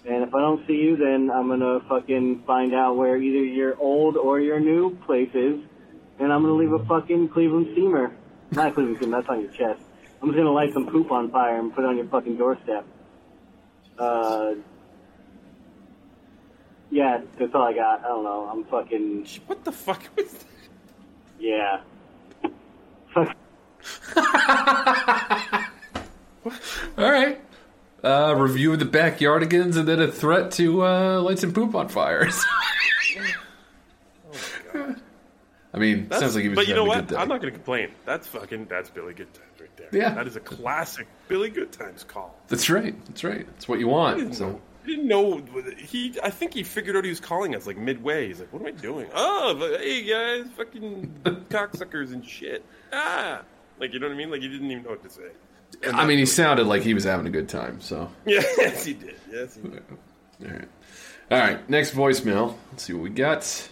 And 0.06 0.24
if 0.24 0.34
I 0.34 0.40
don't 0.40 0.66
see 0.68 0.74
you, 0.74 0.98
then 0.98 1.30
I'm 1.34 1.48
gonna 1.48 1.80
fucking 1.88 2.44
find 2.46 2.74
out 2.74 2.98
where 2.98 3.18
either 3.18 3.44
your 3.44 3.78
old 3.80 4.18
or 4.18 4.40
your 4.40 4.60
new 4.60 4.98
place 5.06 5.30
is, 5.34 5.60
and 6.20 6.34
I'm 6.34 6.42
gonna 6.42 6.56
leave 6.56 6.74
a 6.74 6.86
fucking 6.86 7.30
Cleveland 7.30 7.70
steamer. 7.74 8.12
Not 8.52 8.74
Cleveland 8.76 8.98
steamer, 8.98 9.18
that's 9.18 9.30
on 9.30 9.42
your 9.42 9.52
chest. 9.52 9.82
I'm 10.22 10.30
just 10.30 10.38
gonna 10.38 10.52
light 10.52 10.74
some 10.74 10.88
poop 10.88 11.12
on 11.12 11.32
fire 11.32 11.58
and 11.58 11.74
put 11.74 11.84
it 11.84 11.88
on 11.88 11.96
your 11.98 12.08
fucking 12.08 12.38
doorstep. 12.38 12.86
Uh, 13.98 14.56
yeah, 16.92 17.22
that's 17.38 17.54
all 17.54 17.64
I 17.64 17.74
got. 17.74 18.04
I 18.04 18.08
don't 18.08 18.24
know. 18.24 18.50
I'm 18.52 18.64
fucking. 18.66 19.28
What 19.48 19.64
the 19.64 19.72
fuck 19.72 20.02
was 20.16 20.32
that? 20.32 20.46
Yeah. 21.40 21.82
Fuck. 23.14 23.36
All 26.98 27.12
right. 27.12 27.40
Uh, 28.04 28.34
review 28.38 28.74
of 28.74 28.80
the 28.80 28.86
backyardigans 28.86 29.76
and 29.78 29.88
then 29.88 30.02
a 30.02 30.12
threat 30.12 30.52
to 30.52 30.86
uh, 30.86 31.22
light 31.22 31.40
some 31.40 31.54
poop 31.54 31.76
on 31.76 31.90
fires. 31.90 32.44
I 35.72 35.78
mean, 35.78 36.04
That's- 36.04 36.22
sounds 36.22 36.36
like 36.36 36.44
he 36.44 36.50
was 36.50 36.56
But 36.56 36.68
you 36.68 36.74
know 36.76 36.86
what? 36.86 37.12
I'm 37.14 37.28
not 37.28 37.42
going 37.42 37.52
to 37.54 37.58
complain. 37.58 37.92
That's 38.06 38.28
fucking. 38.28 38.66
That's 38.66 38.90
Billy 38.90 39.14
Goodtimes 39.14 39.60
right 39.60 39.78
there. 39.78 39.90
Yeah. 39.92 40.14
That 40.16 40.28
is 40.28 40.36
a 40.36 40.40
classic 40.40 41.08
Billy 41.28 41.50
Goodtimes 41.50 42.04
call. 42.04 42.36
That's 42.48 42.70
right. 42.70 42.96
That's 43.06 43.24
right. 43.24 43.46
That's 43.46 43.68
what 43.68 43.80
you 43.80 43.88
want. 43.88 44.36
So 44.36 44.50
know, 44.50 44.62
I 44.84 44.88
didn't 44.88 45.08
know 45.08 45.42
he. 45.78 46.16
I 46.24 46.30
think 46.30 46.54
he 46.54 46.64
figured 46.64 46.96
out 46.96 47.04
he 47.04 47.10
was 47.10 47.20
calling 47.20 47.56
us 47.56 47.68
like 47.68 47.78
midway. 47.78 48.28
He's 48.28 48.40
like, 48.40 48.52
"What 48.54 48.62
am 48.62 48.68
I 48.68 48.72
doing? 48.72 49.08
Oh, 49.14 49.56
but, 49.58 49.82
hey 49.82 50.04
guys, 50.04 50.46
fucking 50.56 51.14
cocksuckers 51.50 52.14
and 52.14 52.26
shit." 52.26 52.64
Ah, 52.94 53.42
like 53.80 53.94
you 53.94 54.00
know 54.00 54.08
what 54.08 54.14
I 54.14 54.18
mean? 54.18 54.32
Like 54.32 54.42
he 54.42 54.48
didn't 54.48 54.72
even 54.72 54.84
know 54.84 54.92
what 54.92 55.04
to 55.04 55.10
say. 55.10 55.32
And 55.84 55.96
I 55.96 56.06
mean, 56.06 56.18
he 56.18 56.26
sounded 56.26 56.66
like 56.66 56.82
he 56.82 56.94
was 56.94 57.04
having 57.04 57.28
a 57.28 57.30
good 57.30 57.50
time. 57.50 57.82
So 57.82 58.10
yes, 58.26 58.84
he 58.86 58.94
did. 58.94 59.16
Yes, 59.32 59.56
he 59.56 59.62
did. 59.62 59.84
all 60.42 60.52
right, 60.52 60.68
all 61.32 61.40
right. 61.40 61.70
Next 61.70 61.94
voicemail. 61.94 62.56
Let's 62.72 62.84
see 62.84 62.94
what 62.94 63.04
we 63.04 63.10
got. 63.10 63.70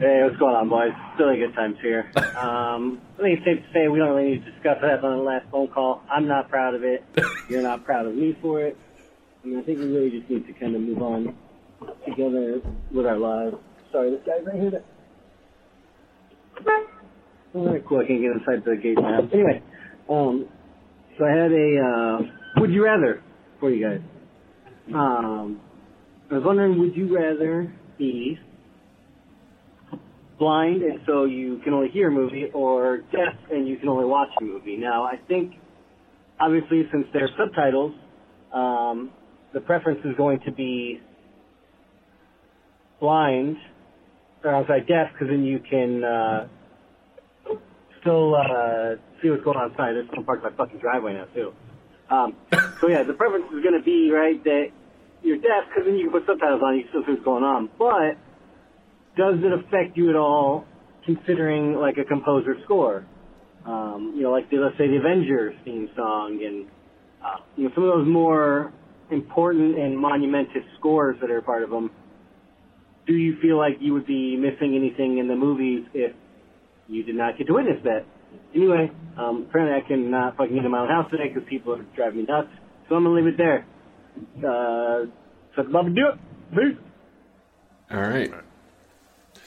Hey, 0.00 0.22
what's 0.24 0.38
going 0.38 0.56
on, 0.56 0.70
boys? 0.70 0.92
Still 1.14 1.28
a 1.28 1.36
good 1.36 1.54
times 1.54 1.76
here. 1.82 2.10
Um, 2.40 3.02
I 3.18 3.22
think 3.22 3.38
it's 3.38 3.44
safe 3.44 3.66
to 3.66 3.72
say 3.74 3.88
we 3.88 3.98
don't 3.98 4.16
really 4.16 4.30
need 4.30 4.44
to 4.46 4.50
discuss 4.52 4.78
that 4.80 5.04
on 5.04 5.18
the 5.18 5.22
last 5.22 5.44
phone 5.50 5.68
call. 5.68 6.00
I'm 6.10 6.26
not 6.26 6.48
proud 6.48 6.74
of 6.74 6.82
it. 6.84 7.04
You're 7.50 7.60
not 7.60 7.84
proud 7.84 8.06
of 8.06 8.14
me 8.14 8.34
for 8.40 8.62
it. 8.62 8.78
I 9.44 9.46
mean, 9.46 9.58
I 9.58 9.62
think 9.62 9.78
we 9.78 9.84
really 9.84 10.08
just 10.08 10.30
need 10.30 10.46
to 10.46 10.54
kind 10.54 10.74
of 10.74 10.80
move 10.80 11.02
on 11.02 11.36
together 12.08 12.62
with 12.90 13.04
our 13.04 13.18
lives. 13.18 13.56
Sorry, 13.92 14.10
this 14.12 14.20
guy's 14.24 14.46
right 14.46 14.58
here. 14.58 14.70
That... 14.70 14.84
Oh, 17.54 17.64
very 17.64 17.82
cool. 17.86 18.00
I 18.00 18.06
can't 18.06 18.22
get 18.22 18.30
inside 18.32 18.64
the 18.64 18.76
gate 18.76 18.96
now. 18.98 19.28
Anyway, 19.30 19.62
um, 20.08 20.48
so 21.18 21.24
I 21.26 21.30
had 21.30 21.52
a 21.52 21.78
uh, 21.84 22.60
would 22.60 22.70
you 22.70 22.86
rather 22.86 23.22
for 23.58 23.70
you 23.70 23.86
guys. 23.86 24.00
Um, 24.94 25.60
I 26.30 26.34
was 26.36 26.44
wondering, 26.44 26.78
would 26.78 26.96
you 26.96 27.14
rather 27.14 27.70
be 27.98 28.38
blind 30.40 30.82
and 30.82 31.00
so 31.06 31.24
you 31.24 31.60
can 31.62 31.74
only 31.74 31.90
hear 31.90 32.08
a 32.08 32.10
movie, 32.10 32.46
or 32.52 32.98
deaf 33.12 33.36
and 33.52 33.68
you 33.68 33.76
can 33.76 33.88
only 33.88 34.06
watch 34.06 34.30
a 34.40 34.44
movie. 34.44 34.76
Now, 34.76 35.04
I 35.04 35.16
think 35.28 35.52
obviously 36.40 36.82
since 36.90 37.06
there's 37.12 37.30
subtitles, 37.38 37.92
um, 38.52 39.12
the 39.52 39.60
preference 39.60 40.00
is 40.04 40.16
going 40.16 40.40
to 40.46 40.50
be 40.50 41.00
blind, 42.98 43.56
or 44.42 44.54
I'm 44.54 44.66
sorry, 44.66 44.80
deaf, 44.80 45.12
because 45.12 45.28
then 45.28 45.44
you 45.44 45.60
can 45.60 46.02
uh, 46.02 46.48
still 48.00 48.34
uh, 48.34 48.96
see 49.22 49.28
what's 49.30 49.44
going 49.44 49.58
on 49.58 49.70
outside. 49.70 49.92
There's 49.92 50.08
some 50.14 50.24
parts 50.24 50.42
of 50.44 50.52
my 50.52 50.56
fucking 50.56 50.80
driveway 50.80 51.14
now 51.14 51.26
too. 51.34 51.52
Um, 52.10 52.34
so 52.80 52.88
yeah, 52.88 53.04
the 53.04 53.12
preference 53.12 53.44
is 53.54 53.62
going 53.62 53.78
to 53.78 53.84
be 53.84 54.10
right 54.10 54.42
that 54.44 54.66
you're 55.22 55.36
deaf 55.36 55.68
because 55.68 55.84
then 55.84 55.96
you 55.96 56.10
can 56.10 56.20
put 56.20 56.26
subtitles 56.26 56.62
on, 56.64 56.76
you 56.76 56.82
can 56.84 56.90
still 56.90 57.02
see 57.04 57.12
what's 57.12 57.24
going 57.24 57.44
on. 57.44 57.68
But 57.78 58.16
does 59.20 59.38
it 59.44 59.52
affect 59.52 59.96
you 59.96 60.08
at 60.08 60.16
all, 60.16 60.64
considering 61.04 61.74
like 61.74 61.96
a 61.98 62.04
composer 62.04 62.56
score? 62.64 63.06
Um, 63.66 64.14
you 64.16 64.22
know, 64.22 64.32
like 64.32 64.48
the, 64.48 64.56
let's 64.56 64.78
say 64.78 64.88
the 64.88 64.96
Avengers 64.96 65.54
theme 65.64 65.90
song, 65.94 66.40
and 66.42 66.66
uh, 67.22 67.44
you 67.56 67.64
know 67.64 67.70
some 67.74 67.84
of 67.84 67.90
those 67.90 68.08
more 68.08 68.72
important 69.10 69.78
and 69.78 69.98
monumentous 69.98 70.64
scores 70.78 71.16
that 71.20 71.30
are 71.30 71.42
part 71.42 71.62
of 71.62 71.70
them. 71.70 71.90
Do 73.06 73.12
you 73.12 73.36
feel 73.42 73.58
like 73.58 73.74
you 73.80 73.92
would 73.92 74.06
be 74.06 74.36
missing 74.36 74.74
anything 74.76 75.18
in 75.18 75.28
the 75.28 75.36
movies 75.36 75.84
if 75.92 76.12
you 76.88 77.02
did 77.02 77.16
not 77.16 77.36
get 77.36 77.46
to 77.48 77.54
witness 77.54 77.82
that? 77.84 78.06
Anyway, 78.54 78.90
um, 79.18 79.46
apparently 79.48 79.76
I 79.76 79.86
cannot 79.86 80.36
fucking 80.36 80.54
get 80.54 80.64
in 80.64 80.70
my 80.70 80.80
own 80.80 80.88
house 80.88 81.10
today 81.10 81.28
because 81.28 81.46
people 81.48 81.74
are 81.74 81.82
driving 81.96 82.20
me 82.20 82.26
nuts. 82.26 82.48
So 82.88 82.94
I'm 82.94 83.04
gonna 83.04 83.16
leave 83.16 83.26
it 83.26 83.36
there. 83.36 83.66
Uh, 84.38 85.06
suck 85.54 85.66
a 85.66 85.68
bubba 85.68 85.94
do 85.94 86.08
it. 86.08 86.18
Peace. 86.52 86.78
All 87.90 88.00
right. 88.00 88.30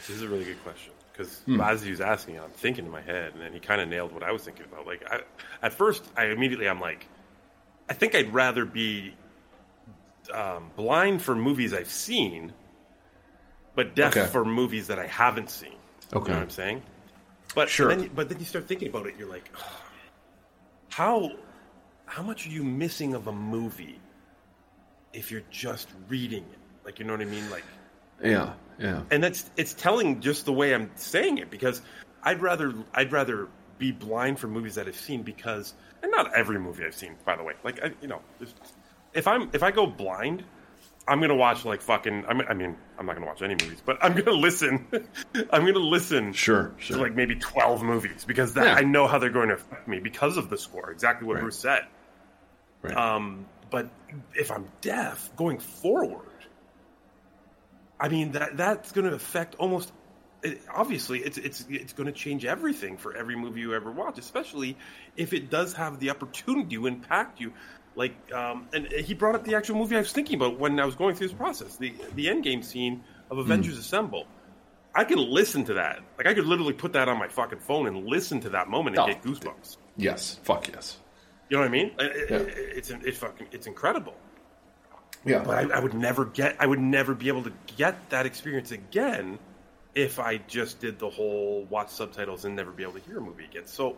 This 0.07 0.17
is 0.17 0.21
a 0.21 0.27
really 0.27 0.43
good 0.45 0.61
question 0.63 0.93
because 1.11 1.39
Hmm. 1.45 1.61
as 1.61 1.81
he 1.81 1.91
was 1.91 2.01
asking, 2.01 2.39
I'm 2.39 2.49
thinking 2.51 2.85
in 2.85 2.91
my 2.91 3.01
head, 3.01 3.33
and 3.33 3.41
then 3.41 3.53
he 3.53 3.59
kind 3.59 3.79
of 3.81 3.87
nailed 3.87 4.11
what 4.11 4.23
I 4.23 4.31
was 4.31 4.43
thinking 4.43 4.65
about. 4.65 4.85
Like, 4.87 5.03
I, 5.09 5.21
at 5.61 5.73
first, 5.73 6.03
I 6.17 6.25
immediately 6.25 6.67
I'm 6.67 6.79
like, 6.81 7.07
I 7.89 7.93
think 7.93 8.15
I'd 8.15 8.33
rather 8.33 8.65
be 8.65 9.13
um, 10.33 10.71
blind 10.75 11.21
for 11.21 11.35
movies 11.35 11.73
I've 11.73 11.89
seen, 11.91 12.53
but 13.75 13.95
deaf 13.95 14.15
Okay. 14.17 14.25
for 14.31 14.43
movies 14.45 14.87
that 14.87 14.97
I 14.99 15.07
haven't 15.07 15.49
seen. 15.49 15.75
Okay. 16.13 16.27
you 16.27 16.33
know 16.33 16.35
what 16.39 16.43
I'm 16.43 16.49
saying. 16.49 16.81
But 17.55 17.69
Sure. 17.69 17.87
Then, 17.95 18.09
but 18.15 18.29
then 18.29 18.39
you 18.39 18.45
start 18.45 18.67
thinking 18.67 18.87
about 18.87 19.05
it. 19.07 19.15
You're 19.17 19.29
like, 19.29 19.49
how 20.89 21.31
how 22.05 22.21
much 22.23 22.45
are 22.45 22.49
you 22.49 22.63
missing 22.63 23.13
of 23.13 23.27
a 23.27 23.31
movie 23.31 23.99
if 25.13 25.31
you're 25.31 25.43
just 25.51 25.89
reading 26.09 26.43
it? 26.43 26.59
Like, 26.85 26.99
you 26.99 27.05
know 27.05 27.13
what 27.13 27.21
I 27.21 27.25
mean? 27.25 27.49
Like 27.49 27.63
Yeah. 28.21 28.54
Yeah. 28.80 29.04
and 29.12 29.23
that's 29.23 29.49
it's 29.56 29.73
telling 29.73 30.19
just 30.19 30.45
the 30.45 30.52
way 30.54 30.73
I'm 30.73 30.89
saying 30.95 31.38
it 31.38 31.52
because 31.52 31.82
I'd 32.23 32.41
rather 32.41 32.73
I'd 32.93 33.12
rather 33.12 33.47
be 33.78 33.91
blind 33.91 34.39
for 34.39 34.47
movies 34.47 34.76
that 34.76 34.88
I've 34.88 34.95
seen 34.95 35.21
because 35.21 35.73
and 36.02 36.12
not 36.12 36.34
every 36.36 36.58
movie 36.60 36.84
I've 36.84 36.95
seen 36.95 37.15
by 37.23 37.36
the 37.36 37.43
way 37.43 37.54
like 37.63 37.82
I, 37.84 37.91
you 38.02 38.08
know 38.08 38.21
if 39.13 39.28
I'm 39.28 39.49
if 39.54 39.62
I 39.62 39.69
go 39.71 39.86
blind 39.86 40.43
I'm 41.08 41.21
gonna 41.21 41.36
watch 41.36 41.65
like 41.65 41.82
fucking 41.82 42.26
I 42.28 42.34
mean, 42.34 42.47
I 42.49 42.54
mean 42.56 42.76
I'm 42.97 43.06
not 43.06 43.13
gonna 43.15 43.28
watch 43.28 43.43
any 43.43 43.54
movies 43.63 43.82
but 43.86 43.97
I'm 44.04 44.15
gonna 44.15 44.32
listen 44.38 44.88
I'm 45.52 45.65
gonna 45.65 45.78
listen 45.80 46.34
Sure. 46.34 46.73
Sure. 46.78 46.97
to 46.97 47.04
like 47.04 47.13
maybe 47.13 47.36
12 47.36 47.84
movies 47.84 48.26
because 48.26 48.56
that 48.56 48.65
Yeah. 48.65 48.73
I 48.76 48.82
know 48.82 49.06
how 49.06 49.19
they're 49.19 49.30
going 49.30 49.49
to 49.49 49.56
affect 49.56 49.88
me 49.88 49.99
because 49.99 50.38
of 50.38 50.49
the 50.49 50.58
score 50.58 50.89
exactly 50.91 51.28
what 51.28 51.36
Right. 51.36 51.41
Bruce 51.41 51.60
said 51.60 51.86
Right. 52.82 52.95
um 52.97 53.45
but 53.69 53.89
if 54.34 54.52
I'm 54.52 54.67
deaf 54.82 55.30
going 55.36 55.60
forward 55.60 56.28
I 58.03 58.09
mean 58.09 58.33
that 58.33 58.57
that's 58.57 58.91
going 58.91 59.09
to 59.09 59.15
affect 59.15 59.55
almost. 59.55 59.91
It, 60.43 60.61
obviously, 60.73 61.19
it's 61.21 61.37
it's 61.37 61.65
it's 61.69 61.93
going 61.93 62.07
to 62.07 62.11
change 62.11 62.43
everything 62.43 62.97
for 62.97 63.15
every 63.15 63.35
movie 63.37 63.61
you 63.61 63.73
ever 63.73 63.89
watch, 63.91 64.17
especially 64.19 64.75
if 65.15 65.31
it 65.33 65.49
does 65.49 65.73
have 65.73 65.99
the 65.99 66.09
opportunity 66.09 66.75
to 66.75 66.85
impact 66.85 67.39
you. 67.39 67.53
Like, 67.95 68.15
um, 68.33 68.67
and 68.73 68.87
he 68.91 69.13
brought 69.13 69.35
up 69.35 69.43
the 69.45 69.55
actual 69.55 69.77
movie 69.77 69.95
I 69.95 69.99
was 69.99 70.11
thinking 70.11 70.35
about 70.35 70.59
when 70.59 70.79
I 70.79 70.85
was 70.85 70.95
going 70.95 71.15
through 71.15 71.27
this 71.29 71.37
process, 71.37 71.77
the 71.77 71.93
the 72.15 72.27
end 72.29 72.43
game 72.43 72.61
scene 72.61 73.03
of 73.31 73.37
Avengers 73.37 73.77
Assemble. 73.77 74.25
I 74.95 75.05
can 75.05 75.17
listen 75.19 75.63
to 75.65 75.73
that. 75.75 76.01
Like, 76.17 76.27
I 76.27 76.33
could 76.35 76.45
literally 76.45 76.73
put 76.73 76.93
that 76.93 77.07
on 77.09 77.17
my 77.17 77.27
fucking 77.27 77.59
phone 77.59 77.87
and 77.87 78.05
listen 78.05 78.39
to 78.41 78.49
that 78.49 78.67
moment 78.69 78.95
and 78.97 79.03
Oh. 79.05 79.07
get 79.07 79.23
goosebumps. 79.23 79.77
yes. 79.97 80.39
Fuck 80.43 80.67
yes. 80.67 80.97
You 81.49 81.57
know 81.57 81.61
what 81.61 81.67
I 81.69 81.71
mean? 81.71 81.91
It- 81.99 82.31
it- 82.31 82.77
It's 82.77 82.89
it's 82.91 83.17
fucking 83.17 83.47
it's 83.51 83.65
incredible. 83.67 84.15
Yeah. 85.26 85.43
But 85.45 85.71
I, 85.71 85.78
I 85.78 85.80
would 85.80 85.93
never 85.93 86.26
get, 86.26 86.57
I 86.59 86.65
would 86.65 86.80
never 86.80 87.13
be 87.13 87.28
able 87.28 87.43
to 87.43 87.53
get 87.78 88.09
that 88.09 88.26
experience 88.26 88.71
again 88.71 89.39
if 89.95 90.19
I 90.19 90.38
just 90.38 90.80
did 90.80 90.99
the 90.99 91.09
whole 91.09 91.65
watch 91.69 91.89
subtitles 91.89 92.45
and 92.45 92.55
never 92.55 92.71
be 92.71 92.84
able 92.84 92.93
to 92.93 92.99
hear 93.01 93.17
a 93.19 93.21
movie 93.21 93.45
again. 93.45 93.67
So 93.67 93.95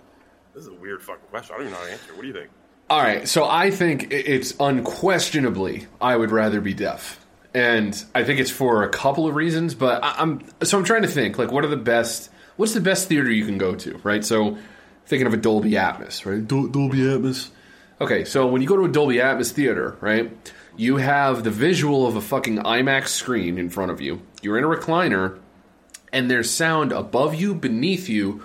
this 0.54 0.64
is 0.64 0.70
a 0.70 0.74
weird 0.74 1.02
fucking 1.02 1.28
question. 1.30 1.56
I 1.56 1.58
don't 1.58 1.68
even 1.68 1.74
know 1.74 1.80
how 1.80 1.86
to 1.88 1.92
answer. 1.94 2.14
What 2.14 2.22
do 2.22 2.28
you 2.28 2.34
think? 2.34 2.50
All 2.88 3.02
right, 3.02 3.28
so 3.28 3.46
I 3.46 3.72
think 3.72 4.12
it's 4.12 4.54
unquestionably 4.60 5.88
I 6.00 6.16
would 6.16 6.30
rather 6.30 6.62
be 6.62 6.76
deaf, 6.76 7.20
and 7.52 8.06
I 8.14 8.24
think 8.24 8.40
it's 8.40 8.52
for 8.52 8.84
a 8.84 8.90
couple 8.90 9.28
of 9.28 9.34
reasons. 9.34 9.74
But 9.74 10.04
I, 10.04 10.18
I'm 10.20 10.42
so 10.62 10.78
I'm 10.78 10.84
trying 10.84 11.02
to 11.02 11.08
think 11.08 11.40
like 11.40 11.52
what 11.52 11.66
are 11.66 11.68
the 11.70 11.78
best? 11.78 12.30
What's 12.58 12.76
the 12.76 12.82
best 12.82 13.08
theater 13.08 13.32
you 13.32 13.44
can 13.44 13.58
go 13.58 13.74
to? 13.74 13.98
Right, 14.04 14.24
so 14.24 14.58
thinking 15.08 15.26
of 15.26 15.34
a 15.34 15.38
Dolby 15.38 15.72
Atmos, 15.72 16.28
right? 16.28 16.48
Dol- 16.48 16.68
Dolby 16.68 17.00
Atmos. 17.00 17.50
Okay, 18.00 18.24
so 18.24 18.46
when 18.46 18.62
you 18.62 18.68
go 18.68 18.78
to 18.78 18.84
a 18.84 18.88
Dolby 18.92 19.16
Atmos 19.16 19.52
theater, 19.52 19.98
right, 20.00 20.32
you 20.78 20.98
have 20.98 21.44
the 21.44 21.52
visual 21.52 22.08
of 22.08 22.16
a 22.16 22.22
fucking 22.22 22.58
IMAX 22.58 23.10
screen 23.10 23.58
in 23.58 23.70
front 23.70 23.92
of 23.92 24.02
you. 24.02 24.22
You're 24.42 24.58
in 24.58 24.64
a 24.64 24.68
recliner, 24.68 25.40
and 26.12 26.30
there's 26.30 26.50
sound 26.50 26.92
above 26.92 27.36
you, 27.36 27.56
beneath 27.56 28.10
you, 28.10 28.44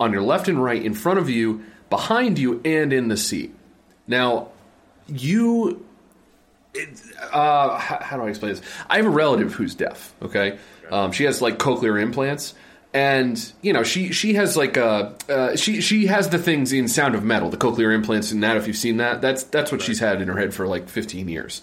on 0.00 0.12
your 0.12 0.22
left 0.22 0.48
and 0.48 0.62
right, 0.62 0.82
in 0.82 0.94
front 0.94 1.18
of 1.18 1.28
you, 1.28 1.62
behind 1.90 2.38
you, 2.38 2.60
and 2.64 2.92
in 2.92 3.08
the 3.08 3.16
seat. 3.16 3.54
Now, 4.06 4.48
you. 5.06 5.84
It, 6.74 7.00
uh, 7.32 7.78
how, 7.78 7.98
how 8.00 8.16
do 8.16 8.24
I 8.24 8.28
explain 8.28 8.52
this? 8.52 8.62
I 8.88 8.96
have 8.96 9.06
a 9.06 9.10
relative 9.10 9.52
who's 9.54 9.74
deaf. 9.74 10.14
Okay, 10.22 10.58
um, 10.90 11.12
she 11.12 11.24
has 11.24 11.42
like 11.42 11.58
cochlear 11.58 12.00
implants, 12.00 12.54
and 12.98 13.52
you 13.62 13.72
know 13.72 13.84
she 13.84 14.10
she 14.10 14.34
has 14.34 14.56
like 14.56 14.76
a 14.76 15.14
uh, 15.28 15.54
she 15.54 15.80
she 15.80 16.06
has 16.06 16.30
the 16.30 16.38
things 16.38 16.72
in 16.72 16.88
Sound 16.88 17.14
of 17.14 17.22
Metal, 17.22 17.48
the 17.48 17.56
cochlear 17.56 17.94
implants, 17.94 18.32
and 18.32 18.42
that 18.42 18.56
if 18.56 18.66
you've 18.66 18.76
seen 18.76 18.96
that, 18.96 19.20
that's 19.20 19.44
that's 19.44 19.70
what 19.70 19.80
she's 19.80 20.00
had 20.00 20.20
in 20.20 20.26
her 20.26 20.36
head 20.36 20.52
for 20.52 20.66
like 20.66 20.88
15 20.88 21.28
years. 21.28 21.62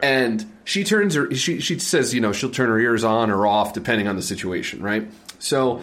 And 0.00 0.46
she 0.62 0.84
turns 0.84 1.16
her 1.16 1.34
she 1.34 1.58
she 1.58 1.80
says 1.80 2.14
you 2.14 2.20
know 2.20 2.32
she'll 2.32 2.52
turn 2.52 2.68
her 2.68 2.78
ears 2.78 3.02
on 3.02 3.28
or 3.32 3.44
off 3.44 3.72
depending 3.72 4.06
on 4.06 4.14
the 4.14 4.22
situation, 4.22 4.80
right? 4.80 5.10
So 5.40 5.82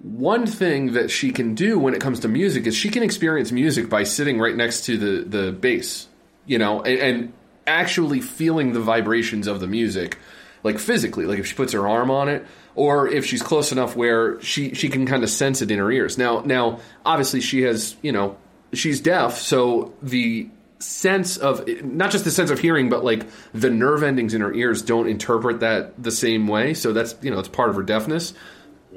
one 0.00 0.48
thing 0.48 0.94
that 0.94 1.12
she 1.12 1.30
can 1.30 1.54
do 1.54 1.78
when 1.78 1.94
it 1.94 2.00
comes 2.00 2.18
to 2.20 2.28
music 2.28 2.66
is 2.66 2.74
she 2.74 2.88
can 2.88 3.04
experience 3.04 3.52
music 3.52 3.88
by 3.88 4.02
sitting 4.02 4.40
right 4.40 4.56
next 4.56 4.86
to 4.86 4.98
the 4.98 5.22
the 5.22 5.52
bass, 5.52 6.08
you 6.46 6.58
know, 6.58 6.82
and, 6.82 6.98
and 6.98 7.32
actually 7.64 8.20
feeling 8.20 8.72
the 8.72 8.80
vibrations 8.80 9.46
of 9.46 9.60
the 9.60 9.68
music, 9.68 10.18
like 10.66 10.78
physically, 10.78 11.24
like 11.24 11.38
if 11.38 11.46
she 11.46 11.54
puts 11.54 11.72
her 11.72 11.88
arm 11.88 12.10
on 12.10 12.28
it, 12.28 12.44
or 12.74 13.08
if 13.08 13.24
she's 13.24 13.42
close 13.42 13.72
enough 13.72 13.96
where 13.96 14.40
she 14.42 14.74
she 14.74 14.88
can 14.88 15.06
kind 15.06 15.22
of 15.24 15.30
sense 15.30 15.62
it 15.62 15.70
in 15.70 15.78
her 15.78 15.90
ears. 15.90 16.18
Now 16.18 16.40
now 16.40 16.80
obviously 17.04 17.40
she 17.40 17.62
has 17.62 17.96
you 18.02 18.12
know 18.12 18.36
she's 18.72 19.00
deaf, 19.00 19.38
so 19.38 19.94
the 20.02 20.50
sense 20.78 21.38
of 21.38 21.66
not 21.82 22.10
just 22.10 22.24
the 22.24 22.30
sense 22.30 22.50
of 22.50 22.58
hearing 22.58 22.90
but 22.90 23.02
like 23.02 23.26
the 23.54 23.70
nerve 23.70 24.02
endings 24.02 24.34
in 24.34 24.42
her 24.42 24.52
ears 24.52 24.82
don't 24.82 25.08
interpret 25.08 25.60
that 25.60 25.90
the 26.00 26.10
same 26.10 26.46
way 26.46 26.74
so 26.74 26.92
that's 26.92 27.14
you 27.22 27.30
know 27.30 27.38
it's 27.38 27.48
part 27.48 27.70
of 27.70 27.76
her 27.76 27.82
deafness 27.82 28.34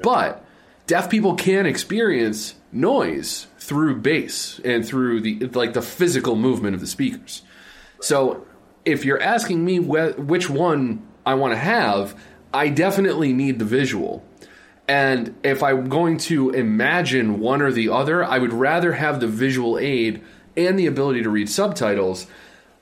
but 0.02 0.44
deaf 0.86 1.08
people 1.08 1.36
can 1.36 1.64
experience 1.64 2.54
noise 2.72 3.46
through 3.58 3.96
bass 3.96 4.60
and 4.64 4.86
through 4.86 5.20
the 5.20 5.38
like 5.54 5.72
the 5.72 5.82
physical 5.82 6.36
movement 6.36 6.74
of 6.74 6.80
the 6.80 6.86
speakers. 6.86 7.42
So 8.00 8.46
if 8.84 9.04
you're 9.04 9.22
asking 9.22 9.64
me 9.64 9.76
wh- 9.76 10.18
which 10.18 10.50
one 10.50 11.06
I 11.30 11.34
want 11.34 11.52
to 11.52 11.58
have, 11.58 12.14
I 12.52 12.68
definitely 12.68 13.32
need 13.32 13.58
the 13.58 13.64
visual. 13.64 14.24
And 14.88 15.36
if 15.44 15.62
I'm 15.62 15.88
going 15.88 16.18
to 16.18 16.50
imagine 16.50 17.38
one 17.38 17.62
or 17.62 17.70
the 17.70 17.88
other, 17.90 18.24
I 18.24 18.38
would 18.38 18.52
rather 18.52 18.94
have 18.94 19.20
the 19.20 19.28
visual 19.28 19.78
aid 19.78 20.22
and 20.56 20.76
the 20.76 20.86
ability 20.86 21.22
to 21.22 21.30
read 21.30 21.48
subtitles 21.48 22.26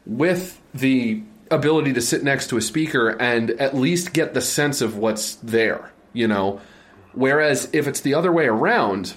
with 0.06 0.60
the 0.72 1.22
ability 1.50 1.92
to 1.92 2.00
sit 2.00 2.24
next 2.24 2.48
to 2.48 2.56
a 2.56 2.62
speaker 2.62 3.10
and 3.10 3.50
at 3.52 3.76
least 3.76 4.14
get 4.14 4.32
the 4.32 4.40
sense 4.40 4.80
of 4.80 4.96
what's 4.96 5.34
there, 5.36 5.92
you 6.14 6.26
know. 6.26 6.60
Whereas 7.12 7.68
if 7.74 7.86
it's 7.86 8.00
the 8.00 8.14
other 8.14 8.32
way 8.32 8.46
around, 8.46 9.14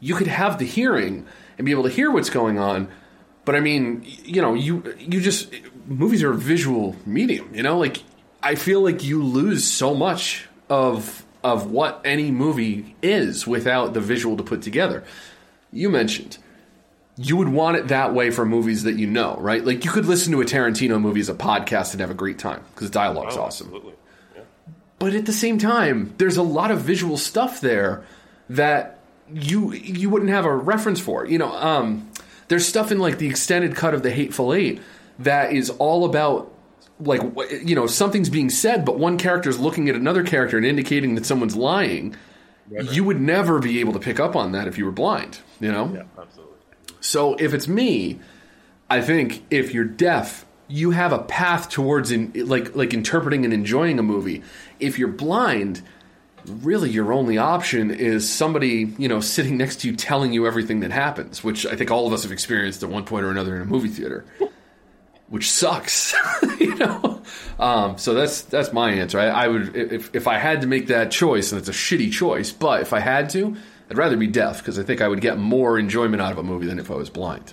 you 0.00 0.14
could 0.14 0.28
have 0.28 0.58
the 0.58 0.64
hearing 0.64 1.26
and 1.58 1.64
be 1.66 1.72
able 1.72 1.82
to 1.82 1.90
hear 1.90 2.10
what's 2.10 2.30
going 2.30 2.58
on, 2.58 2.88
but 3.44 3.54
I 3.54 3.60
mean, 3.60 4.02
you 4.04 4.40
know, 4.40 4.54
you 4.54 4.82
you 4.98 5.20
just 5.20 5.52
movies 5.86 6.22
are 6.22 6.32
a 6.32 6.36
visual 6.36 6.96
medium, 7.06 7.54
you 7.54 7.62
know? 7.62 7.78
Like 7.78 8.02
I 8.42 8.54
feel 8.54 8.80
like 8.82 9.04
you 9.04 9.22
lose 9.22 9.64
so 9.64 9.94
much 9.94 10.46
of 10.68 11.24
of 11.44 11.70
what 11.70 12.00
any 12.04 12.30
movie 12.30 12.96
is 13.00 13.46
without 13.46 13.94
the 13.94 14.00
visual 14.00 14.36
to 14.36 14.42
put 14.42 14.62
together. 14.62 15.04
You 15.72 15.88
mentioned 15.88 16.38
you 17.20 17.36
would 17.36 17.48
want 17.48 17.76
it 17.76 17.88
that 17.88 18.14
way 18.14 18.30
for 18.30 18.46
movies 18.46 18.84
that 18.84 18.94
you 18.94 19.06
know, 19.06 19.36
right? 19.40 19.64
Like 19.64 19.84
you 19.84 19.90
could 19.90 20.06
listen 20.06 20.32
to 20.32 20.40
a 20.40 20.44
Tarantino 20.44 21.00
movie 21.00 21.18
as 21.18 21.28
a 21.28 21.34
podcast 21.34 21.90
and 21.92 22.00
have 22.00 22.10
a 22.10 22.14
great 22.14 22.38
time 22.38 22.62
because 22.74 22.90
dialogue's 22.90 23.36
Oh, 23.36 23.42
awesome. 23.42 23.66
Absolutely. 23.66 23.94
But 25.00 25.14
at 25.14 25.26
the 25.26 25.32
same 25.32 25.58
time, 25.58 26.14
there's 26.18 26.36
a 26.36 26.42
lot 26.42 26.70
of 26.70 26.80
visual 26.80 27.16
stuff 27.16 27.60
there 27.60 28.04
that 28.50 28.98
you 29.32 29.72
you 29.72 30.10
wouldn't 30.10 30.30
have 30.30 30.44
a 30.44 30.54
reference 30.54 31.00
for. 31.00 31.26
You 31.26 31.38
know, 31.38 31.52
um, 31.52 32.10
there's 32.48 32.66
stuff 32.66 32.90
in 32.92 32.98
like 32.98 33.18
the 33.18 33.28
extended 33.28 33.74
cut 33.74 33.94
of 33.94 34.02
the 34.02 34.10
Hateful 34.10 34.54
Eight 34.54 34.80
that 35.18 35.52
is 35.52 35.70
all 35.70 36.04
about 36.04 36.52
like 37.00 37.22
you 37.64 37.74
know 37.74 37.86
something's 37.86 38.30
being 38.30 38.50
said, 38.50 38.84
but 38.84 38.98
one 38.98 39.18
character 39.18 39.48
is 39.50 39.58
looking 39.58 39.88
at 39.88 39.94
another 39.94 40.22
character 40.24 40.56
and 40.56 40.66
indicating 40.66 41.14
that 41.14 41.26
someone's 41.26 41.56
lying. 41.56 42.16
You 42.70 43.02
would 43.04 43.20
never 43.20 43.60
be 43.60 43.80
able 43.80 43.94
to 43.94 43.98
pick 43.98 44.20
up 44.20 44.36
on 44.36 44.52
that 44.52 44.68
if 44.68 44.76
you 44.76 44.84
were 44.84 44.92
blind. 44.92 45.38
You 45.60 45.72
know. 45.72 45.92
Yeah, 45.94 46.02
absolutely. 46.20 46.56
So 47.00 47.34
if 47.36 47.54
it's 47.54 47.68
me, 47.68 48.18
I 48.90 49.00
think 49.00 49.44
if 49.50 49.72
you're 49.72 49.84
deaf, 49.84 50.44
you 50.66 50.90
have 50.90 51.12
a 51.12 51.20
path 51.20 51.70
towards 51.70 52.10
in, 52.10 52.32
like 52.34 52.74
like 52.74 52.92
interpreting 52.92 53.44
and 53.44 53.54
enjoying 53.54 53.98
a 53.98 54.02
movie. 54.02 54.42
If 54.80 54.98
you're 54.98 55.08
blind, 55.08 55.82
really 56.46 56.90
your 56.90 57.12
only 57.12 57.38
option 57.38 57.90
is 57.90 58.30
somebody 58.30 58.92
you 58.98 59.08
know 59.08 59.20
sitting 59.20 59.56
next 59.56 59.80
to 59.80 59.88
you 59.88 59.96
telling 59.96 60.32
you 60.32 60.46
everything 60.46 60.80
that 60.80 60.90
happens, 60.90 61.42
which 61.42 61.64
I 61.64 61.76
think 61.76 61.90
all 61.90 62.06
of 62.06 62.12
us 62.12 62.22
have 62.24 62.32
experienced 62.32 62.82
at 62.82 62.90
one 62.90 63.04
point 63.04 63.24
or 63.24 63.30
another 63.30 63.56
in 63.56 63.62
a 63.62 63.66
movie 63.66 63.88
theater. 63.88 64.24
Which 65.28 65.50
sucks, 65.50 66.14
you 66.58 66.74
know. 66.76 67.20
Um, 67.58 67.98
so 67.98 68.14
that's 68.14 68.42
that's 68.42 68.72
my 68.72 68.92
answer. 68.92 69.18
I, 69.18 69.26
I 69.26 69.48
would 69.48 69.76
if 69.76 70.14
if 70.14 70.26
I 70.26 70.38
had 70.38 70.62
to 70.62 70.66
make 70.66 70.86
that 70.86 71.10
choice, 71.10 71.52
and 71.52 71.58
it's 71.58 71.68
a 71.68 71.72
shitty 71.72 72.12
choice, 72.12 72.50
but 72.50 72.80
if 72.80 72.94
I 72.94 73.00
had 73.00 73.28
to, 73.30 73.56
I'd 73.90 73.98
rather 73.98 74.16
be 74.16 74.26
deaf 74.26 74.58
because 74.58 74.78
I 74.78 74.82
think 74.84 75.02
I 75.02 75.08
would 75.08 75.20
get 75.20 75.38
more 75.38 75.78
enjoyment 75.78 76.22
out 76.22 76.32
of 76.32 76.38
a 76.38 76.42
movie 76.42 76.66
than 76.66 76.78
if 76.78 76.90
I 76.90 76.94
was 76.94 77.10
blind. 77.10 77.52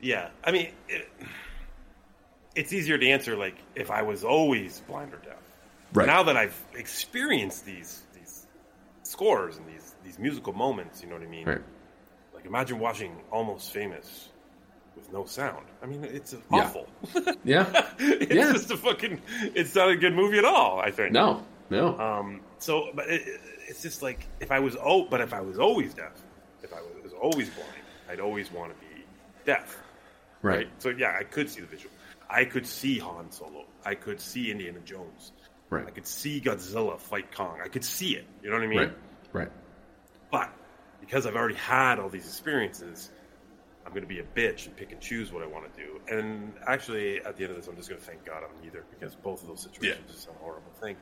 Yeah, 0.00 0.28
I 0.44 0.52
mean, 0.52 0.68
it, 0.86 1.08
it's 2.54 2.72
easier 2.72 2.98
to 2.98 3.08
answer 3.08 3.36
like 3.36 3.56
if 3.74 3.90
I 3.90 4.02
was 4.02 4.24
always 4.24 4.80
blind 4.80 5.14
or 5.14 5.18
deaf. 5.18 5.38
Right. 5.94 6.06
Now 6.06 6.24
that 6.24 6.36
I've 6.36 6.60
experienced 6.74 7.64
these 7.64 8.02
these 8.14 8.46
scores 9.02 9.56
and 9.56 9.66
these 9.66 9.94
these 10.04 10.18
musical 10.18 10.52
moments, 10.52 11.02
you 11.02 11.08
know 11.08 11.14
what 11.14 11.24
I 11.24 11.28
mean? 11.28 11.46
Right. 11.46 11.62
Like 12.34 12.44
imagine 12.44 12.78
watching 12.78 13.16
Almost 13.30 13.72
Famous 13.72 14.28
with 14.96 15.12
no 15.12 15.24
sound. 15.24 15.66
I 15.82 15.86
mean, 15.86 16.04
it's 16.04 16.32
Yeah. 16.32 16.40
awful. 16.50 16.86
Yeah. 17.44 17.66
it's 17.98 18.32
Yeah. 18.34 18.52
just 18.52 18.70
a 18.70 18.76
fucking. 18.76 19.20
It's 19.54 19.74
not 19.74 19.90
a 19.90 19.96
good 19.96 20.14
movie 20.14 20.38
at 20.38 20.44
all. 20.44 20.78
I 20.80 20.90
think. 20.90 21.12
No, 21.12 21.42
no. 21.70 21.98
Um. 21.98 22.40
So, 22.58 22.90
but 22.94 23.08
it, 23.08 23.22
it's 23.68 23.82
just 23.82 24.02
like 24.02 24.26
if 24.40 24.50
I 24.50 24.58
was 24.60 24.76
oh, 24.82 25.04
but 25.04 25.20
if 25.20 25.32
I 25.34 25.40
was 25.40 25.58
always 25.58 25.94
deaf, 25.94 26.12
if 26.62 26.72
I 26.72 26.80
was 27.02 27.12
always 27.12 27.50
blind, 27.50 27.70
I'd 28.10 28.20
always 28.20 28.50
want 28.52 28.72
to 28.72 28.78
be 28.86 29.04
deaf. 29.44 29.76
Right. 30.42 30.68
So 30.78 30.90
yeah, 30.90 31.16
I 31.18 31.24
could 31.24 31.48
see 31.50 31.60
the 31.60 31.66
visual. 31.66 31.92
I 32.28 32.44
could 32.44 32.66
see 32.66 32.98
Han 32.98 33.30
Solo. 33.30 33.64
I 33.84 33.94
could 33.94 34.20
see 34.20 34.50
Indiana 34.50 34.80
Jones. 34.84 35.32
Right. 35.70 35.86
I 35.86 35.90
could 35.90 36.06
see 36.06 36.40
Godzilla 36.40 36.98
fight 36.98 37.30
Kong. 37.34 37.58
I 37.62 37.68
could 37.68 37.84
see 37.84 38.16
it. 38.16 38.24
You 38.42 38.50
know 38.50 38.56
what 38.56 38.64
I 38.64 38.66
mean? 38.68 38.78
Right. 38.78 38.92
Right. 39.32 39.50
But 40.30 40.50
because 41.00 41.26
I've 41.26 41.36
already 41.36 41.54
had 41.56 41.98
all 41.98 42.08
these 42.08 42.26
experiences, 42.26 43.10
I'm 43.86 43.90
going 43.92 44.02
to 44.02 44.08
be 44.08 44.20
a 44.20 44.24
bitch 44.24 44.66
and 44.66 44.76
pick 44.76 44.92
and 44.92 45.00
choose 45.00 45.32
what 45.32 45.42
I 45.42 45.46
want 45.46 45.72
to 45.72 45.80
do. 45.80 46.00
And 46.10 46.52
actually, 46.66 47.18
at 47.24 47.36
the 47.36 47.42
end 47.44 47.50
of 47.52 47.56
this, 47.56 47.66
I'm 47.68 47.76
just 47.76 47.88
going 47.88 48.00
to 48.00 48.06
thank 48.06 48.24
God 48.24 48.42
I'm 48.42 48.62
neither 48.64 48.84
because 48.90 49.14
both 49.14 49.42
of 49.42 49.48
those 49.48 49.60
situations 49.62 50.10
just 50.10 50.24
sound 50.24 50.36
horrible. 50.40 50.70
thing. 50.80 50.96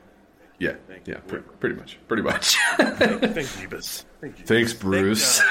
Yeah. 0.59 0.75
thank 0.87 1.07
Yeah. 1.07 1.15
you. 1.15 1.21
Pre- 1.27 1.39
pretty 1.59 1.75
much. 1.75 1.97
Pretty 2.07 2.23
much. 2.23 2.55
thank, 2.77 2.97
thank 2.99 3.47
Jeebus. 3.47 4.05
Thank 4.21 4.37
Jeebus. 4.37 4.45
Thanks, 4.47 4.71
Thank, 4.73 4.81
Bruce. 4.81 5.39
uh, 5.41 5.43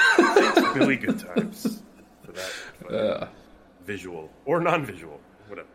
thanks, 0.53 0.73
Billy 0.73 0.95
Good 0.95 1.19
Times 1.35 1.83
for 2.25 2.31
that 2.31 2.45
for 2.45 2.91
that 2.91 3.23
Uh, 3.23 3.27
visual 3.85 4.29
or 4.45 4.59
non-visual, 4.61 5.19
whatever. 5.47 5.67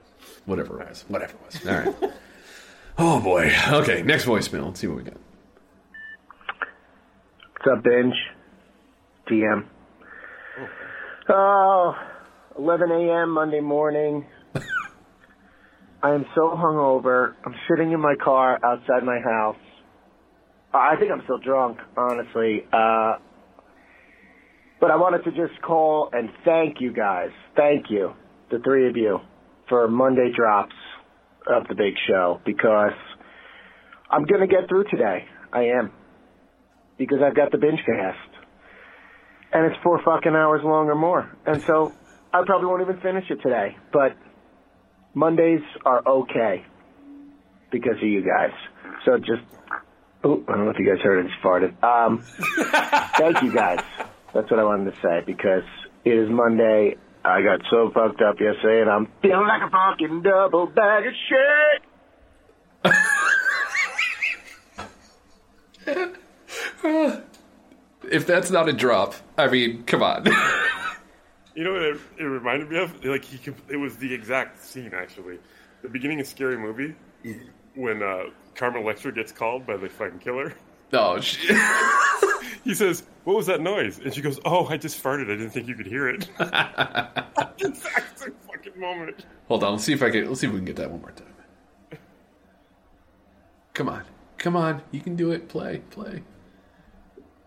whatever 0.46 0.80
it 0.82 0.88
was. 0.88 1.04
Whatever 1.09 1.32
it 1.34 1.40
was. 1.64 1.66
All 1.66 1.92
right. 2.09 2.12
Oh 3.00 3.20
boy. 3.20 3.52
Okay. 3.68 4.02
Next 4.02 4.24
voicemail. 4.24 4.64
Let's 4.64 4.80
see 4.80 4.88
what 4.88 4.96
we 4.96 5.02
got. 5.04 5.16
What's 7.52 7.78
up, 7.78 7.84
Binge? 7.84 8.14
DM. 9.28 9.66
Oh, 11.31 11.95
11 12.59 12.91
a.m. 12.91 13.31
Monday 13.31 13.61
morning. 13.61 14.24
I 16.03 16.14
am 16.14 16.24
so 16.35 16.57
hungover. 16.57 17.35
I'm 17.45 17.55
sitting 17.68 17.93
in 17.93 18.01
my 18.01 18.14
car 18.22 18.59
outside 18.64 19.05
my 19.05 19.18
house. 19.20 19.57
I 20.72 20.95
think 20.99 21.12
I'm 21.12 21.20
still 21.24 21.39
drunk, 21.39 21.79
honestly. 21.99 22.64
Uh, 22.72 23.16
but 24.81 24.91
I 24.91 24.97
wanted 24.97 25.24
to 25.24 25.31
just 25.33 25.61
call 25.61 26.09
and 26.12 26.31
thank 26.47 26.81
you 26.81 26.95
guys. 26.95 27.31
Thank 27.57 27.91
you, 27.91 28.12
the 28.51 28.61
three 28.61 28.89
of 28.89 28.97
you, 28.97 29.18
for 29.68 29.87
Monday 29.87 30.31
drops 30.35 30.76
of 31.47 31.66
the 31.68 31.74
big 31.74 31.95
show 32.07 32.41
because 32.47 32.93
I'm 34.11 34.24
going 34.24 34.41
to 34.41 34.47
get 34.47 34.68
through 34.68 34.85
today. 34.85 35.26
I 35.53 35.64
am. 35.79 35.93
Because 36.97 37.18
I've 37.22 37.37
got 37.37 37.53
the 37.53 37.59
binge 37.59 37.81
cast. 37.85 38.28
And 39.53 39.66
it's 39.66 39.82
four 39.82 40.01
fucking 40.03 40.34
hours 40.34 40.62
long 40.62 40.88
or 40.88 40.94
more. 40.94 41.34
And 41.46 41.62
so 41.62 41.92
I 42.32 42.42
probably 42.44 42.66
won't 42.66 42.82
even 42.82 43.01
finish 43.01 43.30
it 43.30 43.40
today. 43.42 43.76
But 43.92 44.16
Mondays 45.14 45.62
are 45.84 46.07
okay 46.07 46.64
because 47.70 47.96
of 47.96 48.03
you 48.03 48.22
guys. 48.22 48.53
So 49.05 49.18
just, 49.18 49.42
oh, 50.24 50.42
I 50.49 50.53
don't 50.53 50.64
know 50.66 50.70
if 50.70 50.78
you 50.78 50.86
guys 50.86 51.03
heard 51.03 51.24
it, 51.24 51.30
just 51.30 51.42
farted. 51.42 51.82
Um, 51.82 52.22
thank 53.16 53.42
you 53.42 53.55
guys. 53.55 53.80
That's 54.34 54.51
what 54.51 54.61
I 54.61 54.64
wanted 54.64 54.92
to 54.92 55.01
say 55.01 55.22
because 55.24 55.64
it 56.05 56.12
is 56.12 56.28
Monday 56.28 56.96
I 57.24 57.42
got 57.42 57.61
so 57.68 57.90
fucked 57.92 58.22
up 58.22 58.40
yesterday, 58.40 58.80
and 58.80 58.90
I'm 58.90 59.07
feeling 59.20 59.46
like 59.46 59.62
a 59.62 59.70
fucking 59.70 60.22
double 60.22 60.66
bag 60.66 61.07
of 61.07 61.12
shit. 66.88 67.24
if 68.11 68.26
that's 68.26 68.50
not 68.50 68.68
a 68.68 68.72
drop, 68.72 69.14
I 69.36 69.48
mean, 69.48 69.84
come 69.84 70.02
on. 70.02 70.26
You 71.59 71.64
know 71.64 71.72
what 71.72 71.82
it, 71.82 72.00
it 72.20 72.22
reminded 72.22 72.70
me 72.70 72.78
of? 72.78 73.04
Like 73.04 73.24
he, 73.24 73.50
it 73.68 73.76
was 73.76 73.96
the 73.96 74.14
exact 74.14 74.62
scene 74.62 74.92
actually. 74.94 75.40
The 75.82 75.88
beginning 75.88 76.20
of 76.20 76.28
Scary 76.28 76.56
Movie 76.56 76.94
when 77.74 78.00
uh, 78.00 78.26
Carmen 78.54 78.84
Electra 78.84 79.11
gets 79.11 79.32
called 79.32 79.66
by 79.66 79.76
the 79.76 79.88
fucking 79.88 80.20
killer. 80.20 80.54
Oh 80.92 81.20
shit! 81.20 81.56
he 82.64 82.76
says, 82.76 83.02
"What 83.24 83.36
was 83.36 83.46
that 83.46 83.61
noise?" 83.61 83.98
And 83.98 84.14
she 84.14 84.20
goes, 84.20 84.38
"Oh, 84.44 84.66
I 84.66 84.76
just 84.76 85.02
farted. 85.02 85.24
I 85.24 85.36
didn't 85.36 85.50
think 85.50 85.66
you 85.66 85.74
could 85.74 85.88
hear 85.88 86.09
it." 86.09 86.28
exact 87.59 88.20
fucking 88.46 88.78
moment. 88.78 89.24
Hold 89.48 89.64
on, 89.64 89.72
let's 89.72 89.84
see 89.84 89.92
if 89.92 90.02
I 90.04 90.11
can. 90.11 90.28
Let's 90.28 90.40
see 90.40 90.46
if 90.46 90.52
we 90.52 90.61
can 90.61 90.64
get 90.64 90.76
that 90.76 90.92
one 90.92 91.00
more 91.00 91.11
time. 91.11 91.98
Come 93.74 93.88
on, 93.88 94.04
come 94.38 94.54
on, 94.54 94.80
you 94.92 95.00
can 95.00 95.16
do 95.16 95.32
it. 95.32 95.48
Play, 95.48 95.82
play. 95.90 96.22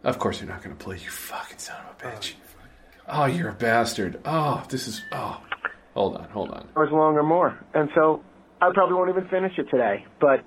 Of 0.03 0.17
course, 0.19 0.41
you're 0.41 0.49
not 0.49 0.63
going 0.63 0.75
to 0.75 0.83
play. 0.83 0.95
You 0.97 1.09
fucking 1.09 1.59
son 1.59 1.77
of 1.87 1.95
a 1.95 2.03
bitch. 2.15 2.33
Oh, 3.07 3.25
you're 3.25 3.49
a 3.49 3.53
bastard. 3.53 4.19
Oh, 4.25 4.63
this 4.69 4.87
is. 4.87 5.01
Oh, 5.11 5.41
hold 5.93 6.15
on, 6.17 6.29
hold 6.29 6.49
on. 6.51 6.67
hours 6.75 6.89
long 6.91 7.15
or 7.17 7.23
more. 7.23 7.57
And 7.73 7.89
so 7.93 8.23
I 8.61 8.71
probably 8.73 8.95
won't 8.95 9.09
even 9.09 9.27
finish 9.27 9.57
it 9.57 9.69
today. 9.69 10.05
But 10.19 10.43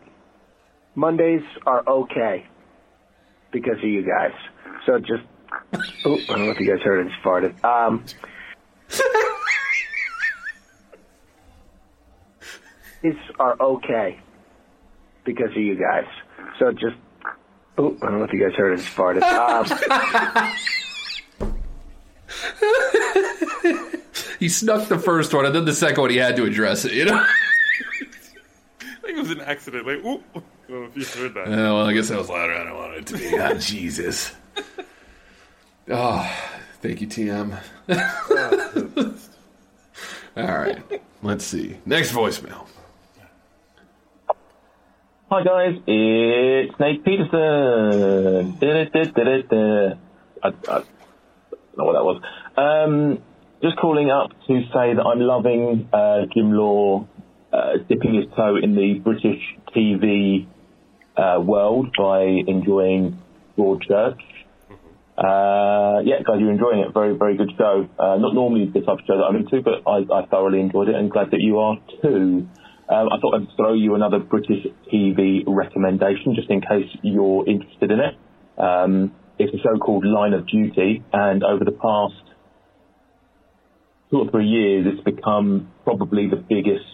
Mondays 0.94 1.42
are 1.66 1.86
okay 1.86 2.46
because 3.52 3.78
of 3.78 3.84
you 3.84 4.02
guys. 4.02 4.32
So 4.86 4.98
just. 4.98 5.22
Oh, 6.04 6.18
I 6.28 6.36
don't 6.36 6.46
know 6.46 6.50
if 6.50 6.58
you 6.60 6.66
guys 6.74 6.82
heard 6.82 7.06
it. 7.06 7.10
Just 7.10 7.22
farted. 7.22 7.62
Um. 7.64 8.04
These 13.02 13.14
are 13.38 13.56
okay 13.60 14.18
because 15.24 15.50
of 15.50 15.58
you 15.58 15.76
guys. 15.76 16.06
So 16.58 16.72
just. 16.72 16.96
Oh, 17.76 17.96
I 18.02 18.06
don't 18.06 18.18
know 18.18 18.24
if 18.24 18.32
you 18.32 18.40
guys 18.46 18.56
heard 18.56 18.72
it. 18.74 18.82
Just 18.82 18.94
farted. 18.96 19.22
Um, 23.64 23.90
He 24.38 24.48
snuck 24.48 24.88
the 24.88 24.98
first 24.98 25.32
one, 25.32 25.46
and 25.46 25.54
then 25.54 25.64
the 25.64 25.72
second 25.74 26.00
one 26.00 26.10
he 26.10 26.16
had 26.16 26.36
to 26.36 26.44
address 26.44 26.84
it. 26.84 26.92
You 26.92 27.06
know. 27.06 27.14
I 28.80 28.84
think 29.02 29.16
it 29.18 29.20
was 29.20 29.30
an 29.30 29.40
accident. 29.40 29.86
Like, 29.86 30.04
ooh, 30.04 30.22
I 30.36 30.42
don't 30.68 30.80
know 30.82 30.90
if 30.94 30.96
you 31.16 31.22
heard 31.22 31.34
that. 31.34 31.48
Yeah, 31.48 31.56
well, 31.72 31.86
I 31.86 31.92
guess 31.94 32.08
that 32.08 32.18
was 32.18 32.28
louder 32.28 32.58
than 32.58 32.66
I 32.68 32.72
wanted 32.72 32.98
it 32.98 33.06
to 33.06 33.16
be. 33.18 33.38
Ah, 33.38 33.54
Jesus. 33.58 34.32
Oh, 35.88 36.36
thank 36.82 37.00
you, 37.00 37.06
TM. 37.06 37.58
All 40.36 40.58
right, 40.58 40.82
let's 41.22 41.44
see. 41.44 41.76
Next 41.86 42.12
voicemail. 42.12 42.66
Hi 45.30 45.42
guys, 45.42 45.80
it's 45.86 46.78
Nate 46.78 47.02
Peterson. 47.02 48.58
Da-da-da-da-da-da. 48.60 49.96
I, 50.42 50.48
I 50.48 50.50
don't 50.50 51.78
know 51.78 51.84
what 51.84 51.94
that 51.94 52.04
was. 52.04 52.22
Um, 52.58 53.22
just 53.62 53.78
calling 53.78 54.10
up 54.10 54.32
to 54.46 54.60
say 54.68 54.92
that 54.94 55.02
I'm 55.02 55.20
loving 55.20 55.88
uh, 55.94 56.26
Jim 56.34 56.52
Law 56.52 57.08
uh, 57.50 57.78
dipping 57.88 58.14
his 58.14 58.26
toe 58.36 58.56
in 58.62 58.74
the 58.74 59.00
British 59.02 59.40
TV 59.74 60.46
uh, 61.16 61.40
world 61.40 61.94
by 61.96 62.24
enjoying 62.24 63.18
Broadchurch. 63.56 64.20
Uh, 65.16 66.02
yeah, 66.04 66.20
guys, 66.22 66.36
you're 66.38 66.52
enjoying 66.52 66.80
it. 66.80 66.92
Very, 66.92 67.16
very 67.16 67.38
good 67.38 67.50
show. 67.56 67.88
Uh, 67.98 68.18
not 68.18 68.34
normally 68.34 68.66
the 68.66 68.80
type 68.80 68.98
of 68.98 69.06
show 69.06 69.16
that 69.16 69.24
I'm 69.24 69.36
into, 69.36 69.62
but 69.62 69.90
I, 69.90 70.04
I 70.20 70.26
thoroughly 70.26 70.60
enjoyed 70.60 70.90
it 70.90 70.96
and 70.96 71.10
glad 71.10 71.30
that 71.30 71.40
you 71.40 71.60
are 71.60 71.78
too. 72.02 72.46
Um, 72.88 73.08
I 73.10 73.18
thought 73.20 73.34
I'd 73.34 73.56
throw 73.56 73.72
you 73.72 73.94
another 73.94 74.18
British 74.18 74.66
TV 74.92 75.42
recommendation 75.46 76.34
just 76.34 76.50
in 76.50 76.60
case 76.60 76.88
you're 77.02 77.48
interested 77.48 77.90
in 77.90 78.00
it. 78.00 78.14
Um, 78.58 79.12
it's 79.38 79.54
a 79.54 79.58
show 79.58 79.78
called 79.78 80.04
Line 80.04 80.34
of 80.34 80.46
Duty, 80.46 81.02
and 81.12 81.42
over 81.42 81.64
the 81.64 81.72
past 81.72 82.22
two 84.10 84.18
or 84.18 84.30
three 84.30 84.46
years, 84.46 84.86
it's 84.92 85.02
become 85.02 85.72
probably 85.82 86.28
the 86.28 86.36
biggest 86.36 86.84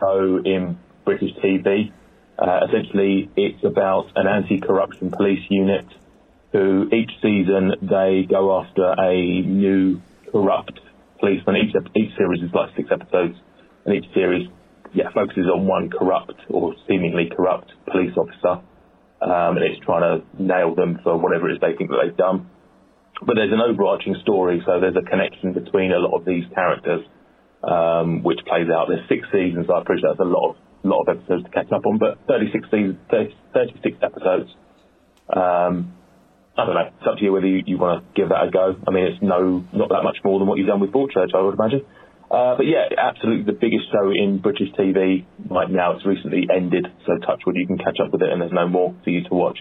show 0.00 0.40
in 0.44 0.78
British 1.04 1.30
TV. 1.44 1.92
Uh, 2.38 2.60
essentially, 2.68 3.30
it's 3.36 3.62
about 3.64 4.10
an 4.16 4.26
anti-corruption 4.26 5.10
police 5.10 5.44
unit 5.48 5.86
who 6.52 6.88
each 6.92 7.10
season 7.22 7.72
they 7.82 8.26
go 8.28 8.60
after 8.60 8.94
a 8.98 9.42
new 9.42 10.00
corrupt 10.32 10.80
policeman. 11.20 11.56
Each, 11.56 11.74
each 11.94 12.16
series 12.16 12.42
is 12.42 12.50
like 12.52 12.74
six 12.76 12.88
episodes, 12.90 13.36
and 13.86 13.94
each 13.94 14.12
series, 14.12 14.48
yeah, 14.92 15.10
focuses 15.14 15.46
on 15.46 15.66
one 15.66 15.90
corrupt 15.90 16.34
or 16.50 16.74
seemingly 16.88 17.30
corrupt 17.34 17.72
police 17.90 18.12
officer, 18.16 18.60
um, 19.22 19.56
and 19.56 19.64
it's 19.64 19.80
trying 19.84 20.02
to 20.02 20.42
nail 20.42 20.74
them 20.74 20.98
for 21.02 21.16
whatever 21.16 21.48
it 21.48 21.54
is 21.54 21.60
they 21.60 21.76
think 21.78 21.90
that 21.90 21.98
they've 22.04 22.16
done. 22.16 22.50
But 23.24 23.36
there's 23.36 23.52
an 23.52 23.60
overarching 23.60 24.16
story, 24.22 24.60
so 24.66 24.80
there's 24.80 24.96
a 24.96 25.08
connection 25.08 25.54
between 25.54 25.92
a 25.92 25.98
lot 25.98 26.18
of 26.18 26.26
these 26.26 26.44
characters, 26.54 27.06
um, 27.64 28.22
which 28.22 28.40
plays 28.46 28.68
out. 28.68 28.88
There's 28.88 29.08
six 29.08 29.24
seasons. 29.32 29.66
I 29.72 29.80
appreciate 29.80 30.10
that's 30.10 30.20
a 30.20 30.28
lot 30.28 30.50
of 30.50 30.56
lot 30.84 31.02
of 31.02 31.16
episodes 31.16 31.44
to 31.44 31.50
catch 31.50 31.72
up 31.72 31.84
on, 31.84 31.98
but 31.98 32.18
36 32.28 32.70
seasons, 32.70 32.96
30, 33.10 33.34
36 33.54 33.98
episodes. 34.02 34.50
Um, 35.28 35.94
I 36.56 36.64
don't 36.64 36.74
know. 36.74 36.88
It's 36.96 37.06
up 37.06 37.18
to 37.18 37.24
you 37.24 37.32
whether 37.32 37.46
you, 37.46 37.62
you 37.66 37.76
want 37.76 38.00
to 38.00 38.06
give 38.14 38.30
that 38.30 38.48
a 38.48 38.50
go. 38.50 38.76
I 38.86 38.90
mean, 38.90 39.04
it's 39.04 39.20
no, 39.20 39.64
not 39.72 39.90
that 39.90 40.04
much 40.04 40.18
more 40.24 40.38
than 40.38 40.48
what 40.48 40.58
you've 40.58 40.68
done 40.68 40.80
with 40.80 40.90
Broadchurch, 40.90 41.34
I 41.34 41.42
would 41.42 41.54
imagine. 41.54 41.84
Uh, 42.30 42.56
but 42.56 42.66
yeah, 42.66 42.88
absolutely 42.98 43.44
the 43.44 43.58
biggest 43.58 43.84
show 43.92 44.10
in 44.10 44.38
British 44.38 44.68
TV 44.78 45.24
right 45.48 45.70
now. 45.70 45.92
It's 45.92 46.04
recently 46.04 46.48
ended, 46.54 46.86
so 47.06 47.18
Touchwood, 47.18 47.56
you 47.56 47.66
can 47.66 47.78
catch 47.78 47.98
up 48.04 48.12
with 48.12 48.22
it, 48.22 48.30
and 48.30 48.40
there's 48.40 48.52
no 48.52 48.68
more 48.68 48.94
for 49.04 49.10
you 49.10 49.22
to 49.24 49.34
watch. 49.34 49.58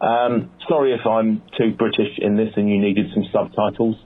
Um, 0.00 0.50
sorry 0.68 0.92
if 0.92 1.06
I'm 1.06 1.42
too 1.58 1.72
British 1.76 2.18
in 2.18 2.36
this 2.36 2.50
and 2.56 2.68
you 2.68 2.80
needed 2.80 3.06
some 3.14 3.24
subtitles. 3.32 3.96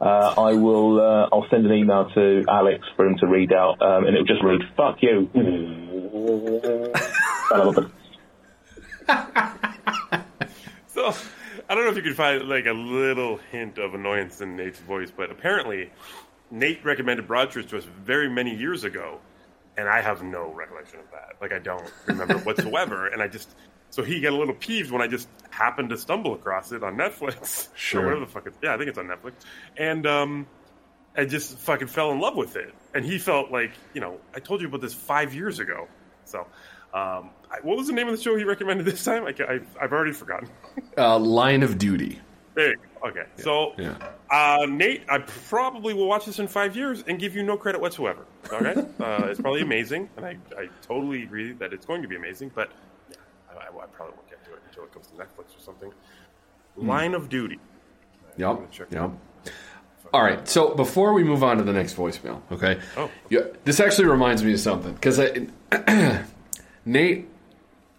Uh, 0.00 0.34
I 0.38 0.52
will. 0.54 0.98
Uh, 0.98 1.28
I'll 1.30 1.46
send 1.50 1.66
an 1.66 1.72
email 1.72 2.08
to 2.14 2.44
Alex 2.48 2.86
for 2.96 3.06
him 3.06 3.18
to 3.18 3.26
read 3.26 3.52
out, 3.52 3.82
um, 3.82 4.06
and 4.06 4.16
it'll 4.16 4.24
just 4.24 4.42
read 4.42 4.62
"fuck 4.74 4.96
you." 5.02 5.28
Son 7.50 7.68
of 7.68 7.76
a. 7.76 7.90
So, 10.86 11.14
I 11.68 11.74
don't 11.74 11.84
know 11.84 11.90
if 11.90 11.96
you 11.96 12.02
could 12.02 12.16
find 12.16 12.48
like 12.48 12.66
a 12.66 12.72
little 12.72 13.38
hint 13.52 13.78
of 13.78 13.94
annoyance 13.94 14.40
in 14.40 14.56
Nate's 14.56 14.80
voice, 14.80 15.12
but 15.14 15.30
apparently, 15.30 15.90
Nate 16.50 16.84
recommended 16.84 17.28
Broadchurch 17.28 17.68
to 17.70 17.78
us 17.78 17.84
very 17.84 18.28
many 18.28 18.54
years 18.54 18.84
ago, 18.84 19.18
and 19.76 19.88
I 19.88 20.00
have 20.00 20.22
no 20.22 20.52
recollection 20.52 20.98
of 20.98 21.10
that. 21.12 21.36
Like, 21.40 21.52
I 21.52 21.58
don't 21.58 21.90
remember 22.06 22.38
whatsoever, 22.44 23.08
and 23.08 23.22
I 23.22 23.28
just 23.28 23.54
so 23.90 24.02
he 24.04 24.20
got 24.20 24.32
a 24.32 24.36
little 24.36 24.54
peeved 24.54 24.92
when 24.92 25.02
I 25.02 25.08
just 25.08 25.28
happened 25.50 25.90
to 25.90 25.98
stumble 25.98 26.34
across 26.34 26.70
it 26.72 26.82
on 26.82 26.96
Netflix. 26.96 27.68
Sure. 27.76 28.02
Or 28.02 28.04
whatever 28.04 28.24
the 28.24 28.30
fuck 28.30 28.48
yeah, 28.62 28.74
I 28.74 28.76
think 28.76 28.88
it's 28.88 28.98
on 28.98 29.06
Netflix, 29.06 29.32
and 29.76 30.06
um, 30.06 30.46
I 31.16 31.24
just 31.24 31.58
fucking 31.58 31.88
fell 31.88 32.12
in 32.12 32.20
love 32.20 32.36
with 32.36 32.56
it, 32.56 32.74
and 32.94 33.04
he 33.04 33.18
felt 33.18 33.50
like 33.50 33.72
you 33.94 34.00
know 34.00 34.18
I 34.34 34.40
told 34.40 34.60
you 34.60 34.68
about 34.68 34.80
this 34.80 34.94
five 34.94 35.34
years 35.34 35.58
ago, 35.58 35.88
so. 36.24 36.46
Um, 36.92 37.30
I, 37.48 37.60
what 37.62 37.76
was 37.76 37.86
the 37.86 37.92
name 37.92 38.08
of 38.08 38.16
the 38.16 38.20
show 38.20 38.36
he 38.36 38.42
recommended 38.42 38.84
this 38.84 39.04
time? 39.04 39.24
I, 39.24 39.32
I, 39.44 39.60
I've 39.80 39.92
already 39.92 40.10
forgotten. 40.10 40.48
Uh, 40.98 41.20
Line 41.20 41.62
of 41.62 41.78
Duty. 41.78 42.20
There 42.54 42.74
Okay. 43.04 43.24
So, 43.36 43.74
Yeah. 43.78 43.94
uh, 44.30 44.66
Nate, 44.68 45.02
I 45.08 45.18
probably 45.18 45.94
will 45.94 46.06
watch 46.06 46.26
this 46.26 46.38
in 46.38 46.48
five 46.48 46.76
years 46.76 47.02
and 47.06 47.18
give 47.18 47.34
you 47.34 47.42
no 47.42 47.56
credit 47.56 47.80
whatsoever. 47.80 48.26
Okay? 48.52 48.72
uh, 49.00 49.26
it's 49.28 49.40
probably 49.40 49.62
amazing, 49.62 50.10
and 50.16 50.26
I, 50.26 50.36
I 50.56 50.68
totally 50.82 51.22
agree 51.22 51.52
that 51.52 51.72
it's 51.72 51.86
going 51.86 52.02
to 52.02 52.08
be 52.08 52.16
amazing, 52.16 52.50
but 52.54 52.70
yeah, 53.10 53.16
I, 53.50 53.66
I 53.66 53.86
probably 53.86 54.14
won't 54.16 54.28
get 54.28 54.44
to 54.44 54.52
it 54.52 54.60
until 54.68 54.84
it 54.84 54.92
comes 54.92 55.06
to 55.08 55.14
Netflix 55.14 55.56
or 55.56 55.60
something. 55.64 55.92
Hmm. 56.76 56.88
Line 56.88 57.14
of 57.14 57.28
Duty. 57.28 57.58
Yep. 58.36 58.60
Yep. 58.90 59.10
All 60.12 60.22
right. 60.22 60.48
So 60.48 60.74
before 60.74 61.12
we 61.12 61.22
move 61.24 61.42
on 61.42 61.58
to 61.58 61.62
the 61.62 61.72
next 61.72 61.96
voicemail, 61.96 62.40
okay? 62.50 62.80
Oh. 62.96 63.10
Yeah, 63.28 63.40
this 63.64 63.80
actually 63.80 64.06
reminds 64.06 64.42
me 64.42 64.52
of 64.52 64.60
something 64.60 64.94
because 64.94 65.18
Nate 66.84 67.28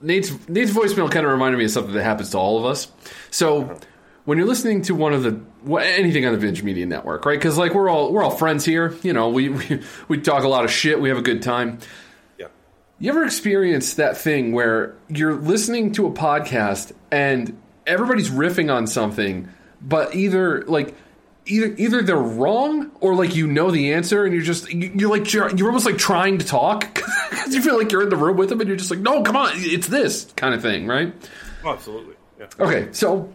Nate's 0.01 0.31
Nate's 0.49 0.71
voicemail 0.71 1.09
kind 1.11 1.25
of 1.25 1.31
reminded 1.31 1.57
me 1.57 1.65
of 1.65 1.71
something 1.71 1.93
that 1.93 2.03
happens 2.03 2.31
to 2.31 2.37
all 2.37 2.57
of 2.59 2.65
us. 2.65 2.91
So 3.29 3.79
when 4.25 4.37
you're 4.37 4.47
listening 4.47 4.81
to 4.83 4.95
one 4.95 5.13
of 5.13 5.23
the 5.23 5.39
anything 5.81 6.25
on 6.25 6.33
the 6.33 6.39
Binge 6.39 6.63
Media 6.63 6.85
Network, 6.85 7.25
right? 7.25 7.37
Because 7.39 7.57
like 7.57 7.73
we're 7.73 7.89
all 7.89 8.11
we're 8.11 8.23
all 8.23 8.31
friends 8.35 8.65
here. 8.65 8.95
You 9.03 9.13
know, 9.13 9.29
we, 9.29 9.49
we 9.49 9.81
we 10.07 10.17
talk 10.19 10.43
a 10.43 10.47
lot 10.47 10.63
of 10.65 10.71
shit. 10.71 10.99
We 11.01 11.09
have 11.09 11.17
a 11.17 11.21
good 11.23 11.41
time. 11.41 11.79
Yeah. 12.37 12.47
You 12.99 13.09
ever 13.11 13.23
experienced 13.23 13.97
that 13.97 14.17
thing 14.17 14.51
where 14.51 14.95
you're 15.09 15.35
listening 15.35 15.91
to 15.93 16.05
a 16.07 16.11
podcast 16.11 16.91
and 17.11 17.59
everybody's 17.87 18.29
riffing 18.29 18.73
on 18.73 18.85
something, 18.87 19.49
but 19.81 20.13
either 20.15 20.61
like 20.63 20.95
either 21.47 21.73
either 21.77 22.01
they're 22.03 22.15
wrong 22.15 22.91
or 22.99 23.15
like 23.15 23.35
you 23.35 23.47
know 23.47 23.71
the 23.71 23.93
answer 23.93 24.23
and 24.25 24.33
you're 24.33 24.43
just 24.43 24.71
you- 24.71 24.91
you're 24.95 25.09
like 25.09 25.33
you're, 25.33 25.49
you're 25.55 25.67
almost 25.67 25.87
like 25.87 25.97
trying 25.97 26.37
to 26.37 26.45
talk 26.45 26.81
because 27.31 27.55
you 27.55 27.63
feel 27.63 27.75
like 27.75 27.91
you're 27.91 28.03
in 28.03 28.09
the 28.09 28.15
room 28.15 28.37
with 28.37 28.49
them 28.49 28.59
and 28.61 28.67
you're 28.67 28.77
just 28.77 28.91
like 28.91 28.99
no 28.99 29.23
come 29.23 29.35
on 29.35 29.49
it's 29.55 29.87
this 29.87 30.31
kind 30.35 30.53
of 30.53 30.61
thing 30.61 30.85
right 30.85 31.11
Oh, 31.65 31.69
absolutely. 31.71 32.13
Yeah. 32.39 32.45
okay 32.59 32.89
so 32.91 33.33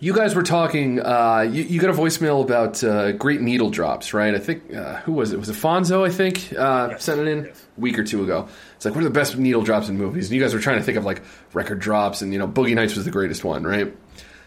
You 0.00 0.14
guys 0.14 0.34
were 0.36 0.44
talking. 0.44 1.00
Uh, 1.00 1.40
you, 1.50 1.64
you 1.64 1.80
got 1.80 1.90
a 1.90 1.92
voicemail 1.92 2.42
about 2.44 2.84
uh, 2.84 3.12
great 3.12 3.40
needle 3.40 3.68
drops, 3.70 4.14
right? 4.14 4.32
I 4.34 4.38
think 4.38 4.72
uh, 4.72 4.96
who 5.00 5.12
was 5.12 5.32
it? 5.32 5.38
Was 5.40 5.48
it 5.48 5.56
Fonzo? 5.56 6.06
I 6.06 6.10
think 6.10 6.52
uh, 6.56 6.96
sent 6.98 7.20
it 7.20 7.26
in 7.26 7.46
a 7.46 7.52
week 7.80 7.98
or 7.98 8.04
two 8.04 8.22
ago. 8.22 8.48
It's 8.76 8.84
like 8.84 8.94
what 8.94 9.00
are 9.00 9.04
the 9.08 9.10
best 9.10 9.36
needle 9.36 9.62
drops 9.62 9.88
in 9.88 9.98
movies? 9.98 10.26
And 10.28 10.36
you 10.36 10.40
guys 10.42 10.54
were 10.54 10.60
trying 10.60 10.78
to 10.78 10.84
think 10.84 10.98
of 10.98 11.04
like 11.04 11.22
record 11.52 11.80
drops, 11.80 12.22
and 12.22 12.32
you 12.32 12.38
know 12.38 12.46
Boogie 12.46 12.76
Nights 12.76 12.94
was 12.94 13.04
the 13.06 13.10
greatest 13.10 13.42
one, 13.44 13.64
right? 13.64 13.92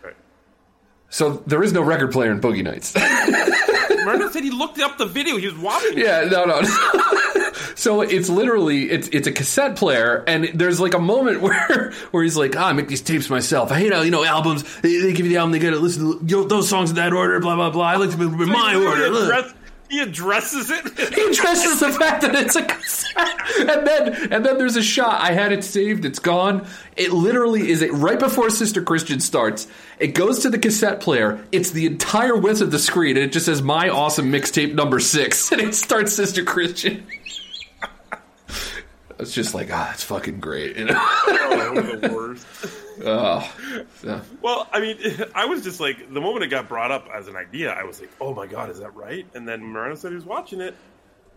Right. 0.02 0.16
So 1.10 1.43
there 1.47 1.62
is 1.64 1.74
no 1.74 1.82
record 1.82 2.14
player 2.14 2.32
in 2.32 2.39
Boogie 2.39 2.64
Nights. 2.64 2.95
Moreno 4.06 4.30
said 4.30 4.43
he 4.43 4.52
looked 4.52 4.80
up 4.80 4.97
the 4.97 5.06
video. 5.06 5.36
He 5.38 5.47
was 5.47 5.58
watching. 5.58 5.97
it. 5.97 6.06
Yeah, 6.06 6.30
no, 6.32 6.45
no. 6.45 6.62
so 7.76 8.01
it's 8.01 8.30
literally 8.30 8.89
it's 8.89 9.07
it's 9.09 9.28
a 9.28 9.32
cassette 9.32 9.76
player, 9.76 10.24
and 10.28 10.49
there's 10.53 10.80
like 10.80 10.93
a 10.93 10.99
moment 10.99 11.41
where 11.41 11.93
where 12.11 12.24
he's 12.24 12.38
like, 12.38 12.55
ah, 12.55 12.67
I 12.69 12.74
make 12.74 12.88
these 12.88 13.01
tapes 13.01 13.30
myself. 13.30 13.72
I 13.72 13.80
hate 13.80 13.93
how 13.93 14.01
you 14.01 14.11
know 14.11 14.24
albums. 14.24 14.63
They, 14.82 14.97
they 14.97 15.13
give 15.13 15.26
you 15.26 15.32
the 15.32 15.38
album, 15.38 15.51
they 15.51 15.59
get 15.59 15.72
to 15.72 15.80
listen 15.80 16.26
to 16.28 16.45
those 16.45 16.69
songs 16.69 16.89
in 16.89 16.95
that 16.97 17.13
order, 17.13 17.39
blah 17.39 17.55
blah 17.55 17.69
blah. 17.69 17.86
I 17.86 17.95
like 17.97 18.11
them 18.11 18.41
in 18.41 18.49
my 18.49 18.76
order. 18.76 19.53
He 19.91 19.99
addresses 19.99 20.72
it. 20.72 20.86
He 21.11 21.22
addresses 21.22 21.82
the 21.82 21.91
fact 21.91 22.22
that 22.22 22.34
it's 22.34 22.55
a 22.55 22.63
cassette, 22.63 23.41
and 23.59 23.86
then 23.86 24.32
and 24.32 24.45
then 24.45 24.57
there's 24.57 24.78
a 24.78 24.82
shot. 24.82 25.19
I 25.19 25.34
had 25.34 25.51
it 25.51 25.65
saved. 25.65 26.05
It's 26.05 26.19
gone. 26.19 26.65
It 26.95 27.11
literally 27.11 27.69
is 27.69 27.82
it 27.82 27.91
right 27.91 28.17
before 28.17 28.49
Sister 28.49 28.82
Christian 28.82 29.19
starts. 29.19 29.67
It 29.99 30.13
goes 30.13 30.39
to 30.39 30.49
the 30.49 30.57
cassette 30.57 31.01
player. 31.01 31.45
It's 31.51 31.72
the 31.72 31.86
entire 31.86 32.38
width 32.38 32.61
of 32.61 32.72
the 32.72 32.80
screen, 32.80 33.17
and 33.17 33.26
it 33.26 33.34
just 33.34 33.45
says 33.45 33.61
"My 33.61 33.89
Awesome 33.89 34.32
Mixtape 34.32 34.74
Number 34.74 35.01
6. 35.01 35.51
and 35.51 35.59
it 35.59 35.76
starts 35.76 36.13
Sister 36.13 36.45
Christian. 36.45 37.05
It's 39.22 39.34
just 39.34 39.53
like 39.53 39.69
ah, 39.72 39.91
it's 39.93 40.03
fucking 40.03 40.39
great. 40.39 40.78
You 40.78 40.86
know? 40.86 40.93
oh, 40.97 41.97
the 42.01 42.11
worst. 42.11 42.47
oh, 43.05 43.55
yeah. 44.03 44.22
Well, 44.41 44.67
I 44.74 44.82
mean, 44.82 44.97
I 45.36 45.45
was 45.45 45.63
just 45.63 45.80
like, 45.80 46.11
the 46.11 46.19
moment 46.19 46.43
it 46.43 46.47
got 46.47 46.67
brought 46.67 46.91
up 46.91 47.07
as 47.13 47.28
an 47.28 47.36
idea, 47.36 47.72
I 47.72 47.84
was 47.84 47.99
like, 47.99 48.09
oh 48.19 48.34
my 48.34 48.47
god, 48.47 48.69
is 48.69 48.80
that 48.80 48.95
right? 48.95 49.26
And 49.36 49.47
then 49.47 49.63
Moreno 49.63 49.95
said 49.95 50.09
he 50.09 50.15
was 50.15 50.26
watching 50.26 50.59
it, 50.59 50.76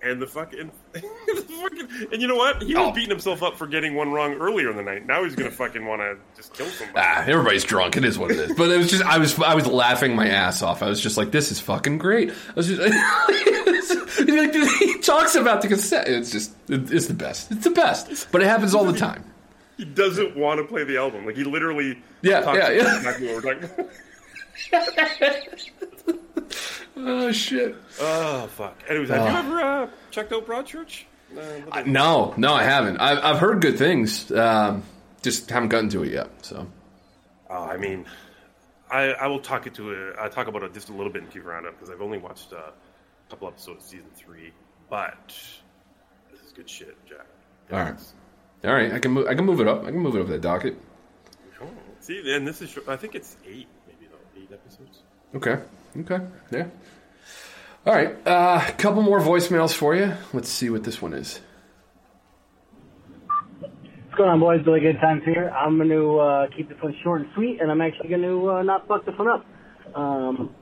and 0.04 0.20
the 0.22 0.26
fucking, 0.26 0.70
the 0.92 1.00
fucking 1.00 2.08
and 2.12 2.20
you 2.22 2.28
know 2.28 2.36
what? 2.36 2.62
He 2.62 2.74
was 2.74 2.88
Oh. 2.88 2.92
beating 2.92 3.10
himself 3.10 3.42
up 3.42 3.56
for 3.56 3.66
getting 3.66 3.94
one 3.94 4.12
wrong 4.12 4.34
earlier 4.34 4.70
in 4.70 4.76
the 4.76 4.82
night. 4.82 5.06
Now 5.06 5.24
he's 5.24 5.34
gonna 5.34 5.50
fucking 5.62 5.84
want 5.86 6.00
to 6.02 6.16
just 6.36 6.52
kill 6.54 6.66
somebody. 6.66 6.98
Ah, 7.06 7.24
everybody's 7.26 7.64
drunk. 7.64 7.96
It 7.96 8.04
is 8.04 8.18
what 8.18 8.30
it 8.30 8.38
is. 8.38 8.54
But 8.56 8.70
it 8.70 8.76
was 8.78 8.90
just 8.90 9.02
I 9.04 9.18
was 9.18 9.38
I 9.40 9.54
was 9.54 9.66
laughing 9.66 10.14
my 10.14 10.28
ass 10.28 10.62
off. 10.62 10.82
I 10.82 10.88
was 10.88 11.00
just 11.00 11.16
like, 11.16 11.30
this 11.30 11.50
is 11.50 11.58
fucking 11.60 11.98
great. 11.98 12.30
I 12.30 12.52
was 12.54 12.66
just 12.68 12.80
like, 12.80 12.92
he 14.78 14.98
talks 15.00 15.34
about 15.34 15.62
the 15.62 15.68
cassette. 15.68 16.08
It's 16.08 16.30
just 16.30 16.52
it's 16.68 17.06
the 17.06 17.14
best. 17.14 17.50
It's 17.50 17.64
the 17.64 17.70
best. 17.70 18.28
But 18.30 18.42
it 18.42 18.46
happens 18.46 18.74
all 18.74 18.84
the 18.84 18.98
time. 18.98 19.24
He 19.76 19.84
doesn't 19.84 20.36
want 20.36 20.60
to 20.60 20.64
play 20.64 20.84
the 20.84 20.98
album. 20.98 21.26
Like 21.26 21.36
he 21.36 21.42
literally, 21.44 22.00
Yeah, 22.22 22.42
talks 22.42 22.58
yeah, 22.58 22.68
about 22.68 22.74
yeah. 22.76 22.96
exactly 22.98 23.26
what 23.34 23.44
we're 23.44 23.54
talking. 23.54 23.88
Oh 26.96 27.32
shit. 27.32 27.74
Oh 28.00 28.46
fuck. 28.48 28.76
Anyways, 28.88 29.08
have 29.08 29.26
you 29.28 29.34
Oh. 29.36 29.38
ever 29.38 29.60
uh, 29.60 29.88
checked 30.12 30.32
out 30.32 30.46
Broadchurch? 30.46 31.02
Uh, 31.36 31.40
I- 31.72 31.82
No, 31.82 32.32
no, 32.36 32.54
I 32.54 32.62
haven't. 32.62 32.98
I've, 32.98 33.18
I've 33.18 33.38
heard 33.40 33.60
good 33.60 33.76
things. 33.76 34.30
Um, 34.30 34.84
just 35.22 35.50
haven't 35.50 35.70
gotten 35.70 35.88
to 35.90 36.04
it 36.04 36.12
yet. 36.12 36.28
So 36.42 36.66
Oh, 37.50 37.64
I 37.64 37.76
mean, 37.76 38.06
I, 38.90 39.12
I 39.12 39.26
will 39.26 39.40
talk 39.40 39.66
it 39.66 39.74
to 39.74 39.90
it. 39.90 40.16
I 40.20 40.28
talk 40.28 40.46
about 40.46 40.62
it 40.62 40.72
just 40.72 40.88
a 40.88 40.92
little 40.92 41.12
bit 41.12 41.22
in 41.24 41.28
TV 41.28 41.44
Roundup 41.44 41.74
because 41.74 41.90
I've 41.90 42.00
only 42.02 42.18
watched 42.18 42.52
uh, 42.52 42.56
a 42.58 42.72
couple 43.30 43.48
episodes 43.48 43.84
of 43.84 43.90
season 43.90 44.10
three, 44.14 44.52
but 44.88 45.36
this 46.30 46.40
is 46.46 46.52
good 46.52 46.70
shit, 46.70 46.96
Jack. 47.06 47.26
all 47.72 47.78
right, 47.80 47.94
all 48.64 48.72
right. 48.72 48.92
I 48.92 48.98
can 49.00 49.10
move. 49.10 49.26
I 49.26 49.34
can 49.34 49.44
move 49.44 49.60
it 49.60 49.66
up. 49.66 49.82
I 49.84 49.90
can 49.90 49.98
move 49.98 50.14
it 50.14 50.20
up 50.20 50.28
that 50.28 50.40
docket. 50.42 50.76
See, 52.00 52.34
and 52.34 52.46
this 52.46 52.60
is 52.62 52.78
I 52.86 52.96
think 52.96 53.14
it's 53.14 53.36
eight, 53.46 53.66
maybe 53.88 54.06
though, 54.10 54.40
eight 54.40 54.52
episodes. 54.52 55.02
Okay. 55.34 55.58
Okay. 56.00 56.18
Yeah. 56.50 56.66
All 57.86 57.94
right. 57.94 58.16
A 58.26 58.30
uh, 58.30 58.70
couple 58.72 59.02
more 59.02 59.20
voicemails 59.20 59.72
for 59.72 59.94
you. 59.94 60.12
Let's 60.32 60.48
see 60.48 60.70
what 60.70 60.82
this 60.82 61.00
one 61.00 61.12
is. 61.12 61.40
What's 63.60 64.14
going 64.16 64.30
on, 64.30 64.40
boys? 64.40 64.60
Really 64.66 64.80
good 64.80 65.00
times 65.00 65.22
here. 65.24 65.50
I'm 65.50 65.76
going 65.76 65.88
to 65.90 66.18
uh, 66.18 66.46
keep 66.56 66.68
this 66.68 66.78
one 66.80 66.94
short 67.02 67.22
and 67.22 67.30
sweet, 67.34 67.60
and 67.60 67.70
I'm 67.70 67.80
actually 67.80 68.08
going 68.08 68.22
to 68.22 68.50
uh, 68.50 68.62
not 68.62 68.88
fuck 68.88 69.04
this 69.04 69.14
one 69.18 69.28
up. 69.28 69.46
Um, 69.94 70.54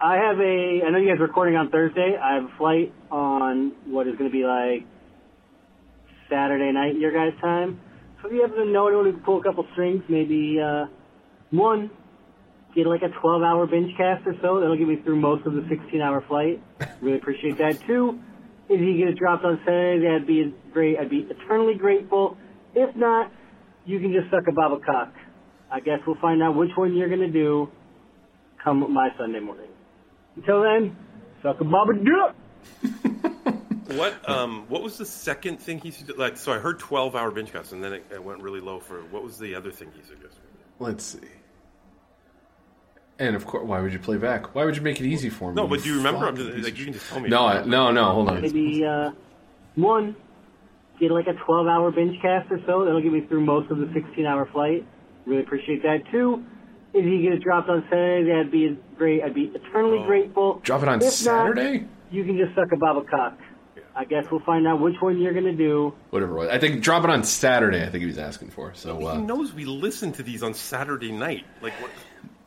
I 0.00 0.16
have 0.16 0.38
a. 0.38 0.82
I 0.86 0.90
know 0.90 0.98
you 0.98 1.08
guys 1.08 1.18
are 1.18 1.26
recording 1.26 1.56
on 1.56 1.70
Thursday. 1.70 2.16
I 2.22 2.34
have 2.34 2.44
a 2.44 2.56
flight 2.58 2.92
on 3.10 3.72
what 3.86 4.06
is 4.06 4.16
going 4.16 4.30
to 4.30 4.32
be 4.32 4.44
like 4.44 4.86
Saturday 6.30 6.72
night 6.72 6.96
your 6.96 7.12
guys' 7.12 7.38
time. 7.40 7.80
So 8.20 8.28
if 8.28 8.34
you 8.34 8.42
happen 8.42 8.58
to 8.58 8.64
know 8.66 8.88
anyone 8.88 9.06
who 9.06 9.12
can 9.12 9.22
pull 9.22 9.40
a 9.40 9.42
couple 9.42 9.66
strings, 9.72 10.02
maybe 10.08 10.60
uh, 10.60 10.86
one 11.50 11.90
get 12.74 12.86
like 12.86 13.02
a 13.02 13.08
12-hour 13.08 13.66
binge 13.66 13.96
cast 13.96 14.26
or 14.26 14.34
so. 14.42 14.60
That'll 14.60 14.76
get 14.76 14.88
me 14.88 14.96
through 14.96 15.16
most 15.16 15.46
of 15.46 15.54
the 15.54 15.62
16-hour 15.62 16.24
flight. 16.28 16.62
Really 17.00 17.18
appreciate 17.18 17.58
that. 17.58 17.80
too. 17.86 18.18
if 18.68 18.80
you 18.80 18.96
get 18.98 19.08
it 19.08 19.18
dropped 19.18 19.44
on 19.44 19.58
Saturday, 19.64 20.04
that'd 20.04 20.26
be 20.26 20.54
great. 20.72 20.98
I'd 20.98 21.10
be 21.10 21.26
eternally 21.30 21.74
grateful. 21.74 22.36
If 22.74 22.94
not, 22.96 23.32
you 23.84 24.00
can 24.00 24.12
just 24.12 24.30
suck 24.30 24.46
a 24.48 24.52
baba 24.52 24.78
cock. 24.84 25.14
I 25.70 25.80
guess 25.80 25.98
we'll 26.06 26.20
find 26.20 26.42
out 26.42 26.56
which 26.56 26.70
one 26.76 26.94
you're 26.94 27.08
gonna 27.08 27.30
do 27.30 27.70
come 28.62 28.92
my 28.92 29.08
Sunday 29.18 29.40
morning. 29.40 29.68
Until 30.36 30.62
then, 30.62 30.96
suck 31.42 31.60
a 31.60 31.64
baba 31.64 31.92
dick. 31.94 32.92
What 33.88 34.28
um 34.28 34.66
what 34.68 34.82
was 34.82 34.98
the 34.98 35.06
second 35.06 35.60
thing 35.60 35.78
he 35.78 35.90
suggested? 35.90 36.18
Like, 36.18 36.36
so 36.36 36.52
I 36.52 36.58
heard 36.58 36.78
twelve 36.78 37.16
hour 37.16 37.30
binge 37.30 37.52
cast, 37.52 37.72
and 37.72 37.82
then 37.82 37.94
it, 37.94 38.06
it 38.12 38.22
went 38.22 38.42
really 38.42 38.60
low 38.60 38.80
for 38.80 39.00
what 39.04 39.22
was 39.22 39.38
the 39.38 39.54
other 39.54 39.70
thing 39.70 39.90
he 39.94 40.02
suggested? 40.02 40.42
Let's 40.78 41.04
see. 41.04 41.26
And 43.18 43.34
of 43.34 43.46
course, 43.46 43.66
why 43.66 43.80
would 43.80 43.92
you 43.92 43.98
play 43.98 44.16
back? 44.16 44.54
Why 44.54 44.64
would 44.64 44.76
you 44.76 44.82
make 44.82 45.00
it 45.00 45.06
easy 45.06 45.28
for 45.28 45.50
me? 45.50 45.56
No, 45.56 45.66
but 45.66 45.82
do 45.82 45.88
you 45.88 45.96
remember? 45.96 46.30
Just, 46.32 46.64
like 46.64 46.78
you 46.78 46.84
can 46.84 46.92
just 46.94 47.08
tell 47.08 47.20
me. 47.20 47.28
No, 47.28 47.46
I, 47.46 47.64
no, 47.64 47.90
no. 47.90 48.04
Hold 48.12 48.28
on. 48.30 48.42
Maybe 48.42 48.84
uh, 48.84 49.10
one 49.74 50.14
get 51.00 51.10
like 51.10 51.26
a 51.26 51.32
12-hour 51.32 51.90
binge 51.92 52.20
cast 52.20 52.50
or 52.50 52.60
so. 52.66 52.84
That'll 52.84 53.02
get 53.02 53.12
me 53.12 53.22
through 53.22 53.44
most 53.44 53.70
of 53.70 53.78
the 53.78 53.86
16-hour 53.86 54.46
flight. 54.52 54.86
Really 55.26 55.42
appreciate 55.42 55.82
that. 55.82 56.02
Two, 56.10 56.44
if 56.94 57.04
you 57.04 57.22
get 57.22 57.32
it 57.32 57.42
dropped 57.42 57.68
on 57.68 57.84
Saturday, 57.90 58.28
that'd 58.30 58.50
be 58.50 58.78
great. 58.96 59.22
I'd 59.22 59.34
be 59.34 59.52
eternally 59.54 60.04
grateful. 60.06 60.60
Drop 60.62 60.82
it 60.82 60.88
on 60.88 60.98
If 60.98 61.04
not, 61.04 61.12
Saturday? 61.12 61.86
you 62.10 62.24
can 62.24 62.38
just 62.38 62.54
suck 62.54 62.72
a 62.72 62.76
baba 62.76 63.02
cock. 63.02 63.38
I 63.94 64.04
guess 64.04 64.26
we'll 64.30 64.40
find 64.40 64.64
out 64.66 64.80
which 64.80 64.94
one 65.00 65.20
you're 65.20 65.34
gonna 65.34 65.52
do. 65.56 65.92
Whatever. 66.10 66.48
I 66.48 66.58
think 66.60 66.82
drop 66.82 67.02
it 67.02 67.10
on 67.10 67.24
Saturday. 67.24 67.82
I 67.82 67.88
think 67.88 68.02
he 68.02 68.06
was 68.06 68.18
asking 68.18 68.50
for. 68.50 68.72
So 68.74 68.96
He 68.98 69.06
uh, 69.06 69.16
knows 69.18 69.52
we 69.52 69.64
listen 69.64 70.12
to 70.12 70.22
these 70.22 70.44
on 70.44 70.54
Saturday 70.54 71.10
night. 71.10 71.44
Like 71.60 71.72
what? 71.82 71.90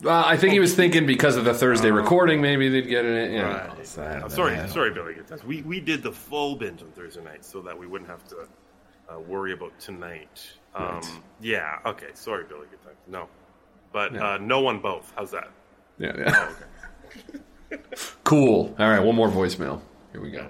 Uh, 0.05 0.23
I 0.25 0.37
think 0.37 0.53
he 0.53 0.59
was 0.59 0.73
thinking 0.75 1.05
because 1.05 1.35
of 1.37 1.45
the 1.45 1.53
Thursday 1.53 1.91
recording, 1.91 2.41
maybe 2.41 2.69
they'd 2.69 2.87
get 2.87 3.05
it. 3.05 3.31
You 3.31 3.39
know, 3.39 3.45
Right. 3.47 3.87
so 3.87 4.01
I 4.01 4.05
don't 4.05 4.15
I'm 4.15 4.21
know. 4.21 4.27
sorry, 4.29 4.55
I 4.57 4.65
sorry, 4.67 4.91
Billy. 4.93 5.13
Good 5.13 5.27
times. 5.27 5.43
We 5.43 5.61
we 5.63 5.79
did 5.79 6.03
the 6.03 6.11
full 6.11 6.55
binge 6.55 6.81
on 6.81 6.89
Thursday 6.91 7.23
night 7.23 7.43
so 7.45 7.61
that 7.61 7.77
we 7.77 7.87
wouldn't 7.87 8.09
have 8.09 8.23
to 8.29 8.47
uh, 9.09 9.19
worry 9.19 9.53
about 9.53 9.77
tonight. 9.79 10.51
Um, 10.75 10.85
Right. 10.95 11.07
Yeah. 11.41 11.79
Okay. 11.85 12.07
Sorry, 12.13 12.45
Billy. 12.45 12.67
Good 12.69 12.81
times. 12.83 12.97
No, 13.07 13.27
but 13.91 14.13
Yeah. 14.13 14.33
uh, 14.33 14.37
no 14.37 14.61
one 14.61 14.79
both. 14.79 15.11
How's 15.15 15.31
that? 15.31 15.49
Yeah, 15.99 16.13
yeah. 16.17 16.31
Oh, 16.35 16.55
okay. 17.71 17.79
Cool. 18.25 18.75
All 18.79 18.89
right, 18.89 18.99
one 18.99 19.15
more 19.15 19.29
voicemail. 19.29 19.81
Here 20.11 20.21
we 20.21 20.29
go. 20.31 20.47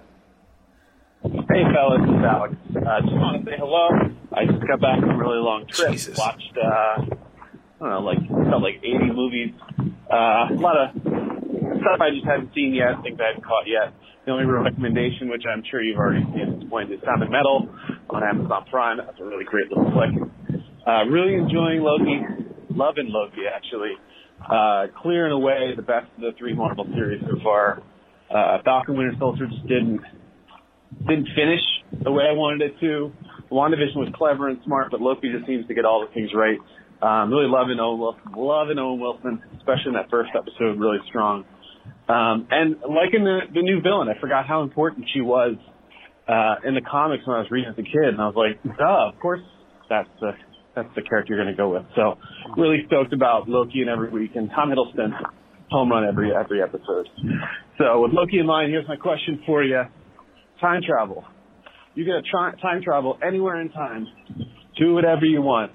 Hey 1.24 1.64
fellas, 1.72 2.02
it's 2.02 2.26
Alex. 2.26 2.56
Uh, 2.76 3.02
just 3.02 3.14
want 3.14 3.46
to 3.46 3.52
say 3.52 3.58
hello. 3.58 3.90
I 4.34 4.46
just 4.46 4.66
got 4.68 4.82
back 4.82 5.00
from 5.02 5.12
a 5.12 5.18
really 5.18 5.38
long 5.38 5.68
trip. 5.68 5.92
Jesus. 5.92 6.18
Watched, 6.18 6.58
uh, 6.58 7.06
I 7.82 7.90
don't 7.90 7.90
know, 7.90 8.06
like 8.06 8.22
felt 8.50 8.62
like 8.62 8.78
80 8.78 9.10
movies. 9.10 9.50
Uh, 10.06 10.54
a 10.54 10.62
lot 10.62 10.78
of 10.78 10.94
stuff 11.82 11.98
I 11.98 12.14
just 12.14 12.26
haven't 12.30 12.54
seen 12.54 12.78
yet, 12.78 13.02
things 13.02 13.18
I 13.18 13.34
haven't 13.34 13.46
caught 13.46 13.66
yet. 13.66 13.90
The 14.26 14.32
only 14.32 14.46
real 14.46 14.62
recommendation, 14.62 15.30
which 15.30 15.42
I'm 15.50 15.64
sure 15.66 15.82
you've 15.82 15.98
already 15.98 16.22
seen 16.30 16.46
at 16.46 16.60
this 16.62 16.70
point, 16.70 16.94
is 16.94 17.02
Sound 17.02 17.24
of 17.24 17.32
Metal 17.34 17.74
on 18.10 18.22
Amazon 18.22 18.66
Prime. 18.70 18.98
That's 18.98 19.18
a 19.20 19.26
really 19.26 19.46
great 19.46 19.66
little 19.74 19.90
flick. 19.90 20.14
Uh, 20.86 21.10
really 21.10 21.34
enjoying 21.34 21.82
Loki. 21.82 22.22
Loving 22.70 23.10
Loki, 23.10 23.50
actually. 23.50 23.98
Uh, 24.46 24.94
clearing 25.02 25.34
away 25.34 25.74
the 25.76 25.82
best 25.82 26.06
of 26.18 26.22
the 26.22 26.32
three 26.38 26.54
Marvel 26.54 26.86
series 26.94 27.22
so 27.26 27.42
far. 27.44 27.82
Uh, 28.30 28.62
Falcon 28.64 28.96
Winter 28.96 29.14
Soldier 29.18 29.48
just 29.48 29.66
didn't 29.68 30.02
didn't 31.08 31.28
finish 31.36 31.62
the 32.04 32.12
way 32.12 32.26
I 32.30 32.34
wanted 32.34 32.62
it 32.62 32.80
to. 32.82 33.12
WandaVision 33.52 33.96
was 33.96 34.10
clever 34.16 34.50
and 34.50 34.60
smart, 34.66 34.92
but 34.92 35.02
Loki 35.02 35.32
just 35.32 35.48
seems 35.48 35.66
to 35.68 35.74
get 35.74 35.84
all 35.84 36.06
the 36.06 36.14
things 36.14 36.30
right. 36.36 36.60
Um, 37.02 37.32
really 37.32 37.50
loving 37.50 37.80
Owen 37.80 38.00
Wilson, 38.00 38.22
loving 38.36 38.78
Owen 38.78 39.00
Wilson, 39.00 39.42
especially 39.58 39.90
in 39.90 39.94
that 39.94 40.10
first 40.10 40.32
episode, 40.38 40.78
really 40.78 41.00
strong. 41.10 41.46
Um, 42.08 42.48
and 42.52 42.78
liking 42.82 43.24
the, 43.24 43.40
the 43.54 43.62
new 43.62 43.82
villain, 43.82 44.08
I 44.08 44.20
forgot 44.20 44.46
how 44.46 44.62
important 44.62 45.08
she 45.14 45.22
was 45.22 45.56
uh, 46.28 46.68
in 46.68 46.76
the 46.76 46.82
comics 46.82 47.26
when 47.26 47.38
I 47.38 47.40
was 47.40 47.50
reading 47.50 47.72
as 47.72 47.80
a 47.80 47.84
kid, 47.84 48.14
and 48.14 48.22
I 48.22 48.28
was 48.28 48.38
like, 48.38 48.62
duh, 48.78 49.10
of 49.10 49.20
course 49.20 49.42
that's 49.90 50.10
the 50.20 50.32
that's 50.76 50.88
the 50.96 51.02
character 51.02 51.36
you're 51.36 51.44
going 51.44 51.54
to 51.54 51.58
go 51.58 51.70
with. 51.74 51.84
So 51.96 52.16
really 52.56 52.84
stoked 52.88 53.14
about 53.14 53.50
Loki 53.50 53.82
in 53.82 53.90
every 53.90 54.10
week, 54.10 54.32
and 54.36 54.50
Tom 54.50 54.70
Hiddleston 54.70 55.12
home 55.70 55.90
run 55.90 56.06
every 56.06 56.32
every 56.36 56.62
episode. 56.62 57.08
So 57.78 58.02
with 58.02 58.12
Loki 58.14 58.40
in 58.40 58.46
mind, 58.46 58.72
here's 58.72 58.88
my 58.88 58.96
question 58.96 59.42
for 59.46 59.64
you 59.64 59.84
time 60.60 60.82
travel. 60.86 61.26
You 61.96 62.06
get 62.06 62.16
a 62.16 62.22
tri- 62.22 62.54
time 62.62 62.82
travel 62.84 63.18
anywhere 63.26 63.60
in 63.60 63.70
time. 63.70 64.08
Do 64.80 64.94
whatever 64.94 65.26
you 65.26 65.42
want. 65.42 65.72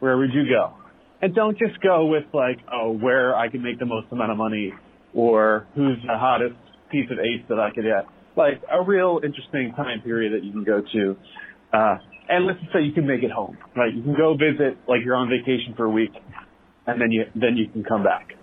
Where 0.00 0.16
would 0.18 0.32
you 0.32 0.44
go? 0.48 0.74
and 1.22 1.34
don't 1.34 1.58
just 1.58 1.80
go 1.80 2.06
with 2.06 2.24
like, 2.32 2.58
oh, 2.72 2.92
where 2.92 3.34
I 3.34 3.48
can 3.48 3.62
make 3.62 3.78
the 3.78 3.86
most 3.86 4.06
amount 4.12 4.32
of 4.32 4.36
money 4.36 4.72
or 5.14 5.66
who's 5.74 5.96
the 6.06 6.16
hottest 6.16 6.56
piece 6.90 7.10
of 7.10 7.18
ace 7.18 7.44
that 7.48 7.58
I 7.58 7.70
could 7.74 7.84
get. 7.84 8.06
Like 8.36 8.62
a 8.70 8.82
real 8.82 9.20
interesting 9.24 9.72
time 9.74 10.02
period 10.02 10.34
that 10.34 10.44
you 10.44 10.52
can 10.52 10.64
go 10.64 10.82
to. 10.82 11.16
Uh, 11.72 11.96
and 12.28 12.46
let's 12.46 12.60
just 12.60 12.72
say 12.72 12.82
you 12.82 12.92
can 12.92 13.06
make 13.06 13.22
it 13.22 13.30
home, 13.30 13.56
right? 13.74 13.92
You 13.94 14.02
can 14.02 14.14
go 14.14 14.34
visit, 14.34 14.76
like 14.86 15.00
you're 15.04 15.16
on 15.16 15.28
vacation 15.28 15.74
for 15.76 15.84
a 15.84 15.90
week, 15.90 16.12
and 16.86 17.00
then 17.00 17.10
you 17.10 17.24
then 17.34 17.56
you 17.56 17.68
can 17.68 17.84
come 17.84 18.02
back. 18.02 18.34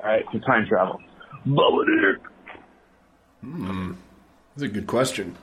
All 0.00 0.06
right, 0.06 0.24
to 0.32 0.40
time 0.40 0.66
travel. 0.68 1.00
Bubba 1.46 2.16
Hmm. 3.40 3.92
That's 4.54 4.62
a 4.62 4.68
good 4.68 4.86
question. 4.86 5.36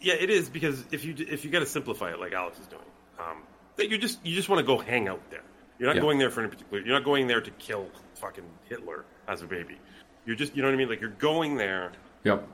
Yeah, 0.00 0.14
it 0.14 0.28
is 0.28 0.48
because 0.48 0.84
if 0.90 1.04
you 1.04 1.14
if 1.18 1.44
you 1.44 1.50
got 1.50 1.60
to 1.60 1.66
simplify 1.66 2.10
it 2.10 2.20
like 2.20 2.32
Alex 2.32 2.58
is 2.58 2.66
doing, 2.66 2.82
um, 3.20 3.42
that 3.76 3.88
you 3.90 3.98
just 3.98 4.24
you 4.24 4.34
just 4.34 4.48
want 4.48 4.60
to 4.60 4.66
go 4.66 4.78
hang 4.78 5.08
out 5.08 5.20
there. 5.30 5.42
You're 5.78 5.88
not 5.88 5.96
Yeah. 5.96 6.02
going 6.02 6.18
there 6.18 6.30
for 6.30 6.40
any 6.40 6.48
particular. 6.50 6.82
You're 6.82 6.94
not 6.94 7.04
going 7.04 7.26
there 7.26 7.40
to 7.40 7.50
kill 7.52 7.88
fucking 8.14 8.44
Hitler 8.68 9.04
as 9.28 9.42
a 9.42 9.46
baby. 9.46 9.78
You're 10.24 10.36
just 10.36 10.56
you 10.56 10.62
know 10.62 10.68
what 10.68 10.74
I 10.74 10.78
mean. 10.78 10.88
Like 10.88 11.00
you're 11.00 11.10
going 11.10 11.56
there 11.56 11.92
Yep. 12.24 12.46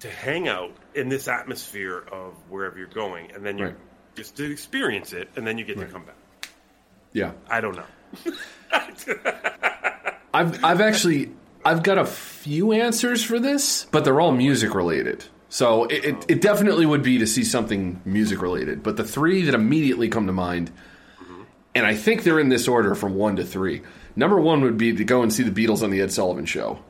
to 0.00 0.08
hang 0.10 0.48
out 0.48 0.72
in 0.94 1.08
this 1.08 1.28
atmosphere 1.28 2.04
of 2.12 2.34
wherever 2.50 2.76
you're 2.78 2.86
going, 2.88 3.30
and 3.32 3.44
then 3.46 3.58
you 3.58 3.64
Right. 3.66 3.76
just 4.14 4.36
to 4.36 4.50
experience 4.50 5.12
it, 5.12 5.28
and 5.36 5.46
then 5.46 5.58
you 5.58 5.64
get 5.64 5.78
to 5.78 5.86
come 5.86 6.04
back. 6.04 6.16
Yeah. 7.12 7.32
I 7.48 7.60
don't 7.60 7.76
know. 7.76 7.86
I've 10.34 10.62
I've 10.64 10.80
actually 10.80 11.30
I've 11.64 11.82
got 11.82 11.98
a 11.98 12.04
few 12.04 12.72
answers 12.72 13.22
for 13.24 13.38
this, 13.38 13.86
but 13.90 14.04
they're 14.04 14.20
all 14.20 14.32
music 14.32 14.74
related. 14.74 15.24
So 15.48 15.84
it, 15.84 16.04
it, 16.04 16.24
it 16.28 16.40
definitely 16.40 16.86
would 16.86 17.02
be 17.02 17.18
to 17.18 17.26
see 17.26 17.44
something 17.44 18.00
music 18.04 18.42
related. 18.42 18.82
But 18.82 18.96
the 18.96 19.04
three 19.04 19.42
that 19.42 19.54
immediately 19.54 20.08
come 20.08 20.26
to 20.26 20.32
mind, 20.32 20.72
and 21.74 21.86
I 21.86 21.94
think 21.94 22.22
they're 22.22 22.40
in 22.40 22.48
this 22.48 22.68
order 22.68 22.94
from 22.94 23.14
one 23.14 23.36
to 23.36 23.44
three. 23.44 23.82
Number 24.16 24.40
one 24.40 24.62
would 24.62 24.78
be 24.78 24.94
to 24.94 25.04
go 25.04 25.22
and 25.22 25.32
see 25.32 25.42
the 25.42 25.66
Beatles 25.66 25.82
on 25.82 25.90
the 25.90 26.00
Ed 26.00 26.10
Sullivan 26.10 26.46
Show. 26.46 26.80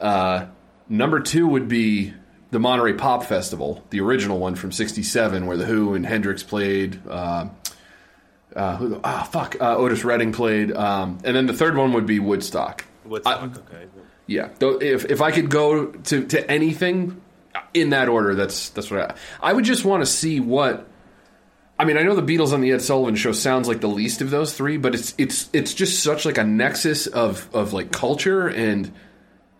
Uh, 0.00 0.46
number 0.88 1.20
two 1.20 1.46
would 1.46 1.68
be 1.68 2.14
the 2.50 2.58
Monterey 2.58 2.94
Pop 2.94 3.24
Festival, 3.24 3.84
the 3.90 4.00
original 4.00 4.38
one 4.38 4.54
from 4.54 4.72
'67, 4.72 5.46
where 5.46 5.56
the 5.56 5.66
Who 5.66 5.94
and 5.94 6.04
Hendrix 6.04 6.42
played. 6.42 7.00
Uh, 7.08 7.48
uh, 8.56 8.76
who 8.76 8.88
the, 8.88 9.00
ah, 9.04 9.28
fuck, 9.30 9.56
uh, 9.60 9.76
Otis 9.76 10.04
Redding 10.04 10.32
played, 10.32 10.72
um, 10.72 11.18
and 11.22 11.36
then 11.36 11.46
the 11.46 11.52
third 11.52 11.76
one 11.76 11.92
would 11.92 12.06
be 12.06 12.18
Woodstock. 12.18 12.84
Woodstock, 13.04 13.56
okay. 13.58 13.86
Yeah, 14.26 14.48
if 14.60 15.04
if 15.04 15.20
I 15.20 15.30
could 15.30 15.50
go 15.50 15.86
to 15.86 16.26
to 16.26 16.50
anything 16.50 17.20
in 17.74 17.90
that 17.90 18.08
order, 18.08 18.34
that's 18.34 18.70
that's 18.70 18.90
what 18.90 19.00
I 19.00 19.50
I 19.50 19.52
would 19.52 19.64
just 19.64 19.84
want 19.84 20.02
to 20.02 20.06
see 20.06 20.40
what. 20.40 20.86
I 21.78 21.86
mean, 21.86 21.96
I 21.96 22.02
know 22.02 22.14
the 22.14 22.22
Beatles 22.22 22.52
on 22.52 22.60
the 22.60 22.72
Ed 22.72 22.82
Sullivan 22.82 23.16
Show 23.16 23.32
sounds 23.32 23.66
like 23.66 23.80
the 23.80 23.88
least 23.88 24.20
of 24.20 24.28
those 24.28 24.52
three, 24.52 24.76
but 24.76 24.94
it's 24.94 25.14
it's 25.16 25.48
it's 25.54 25.72
just 25.72 26.02
such 26.02 26.26
like 26.26 26.36
a 26.36 26.44
nexus 26.44 27.06
of 27.06 27.48
of 27.54 27.72
like 27.72 27.90
culture 27.90 28.48
and 28.48 28.92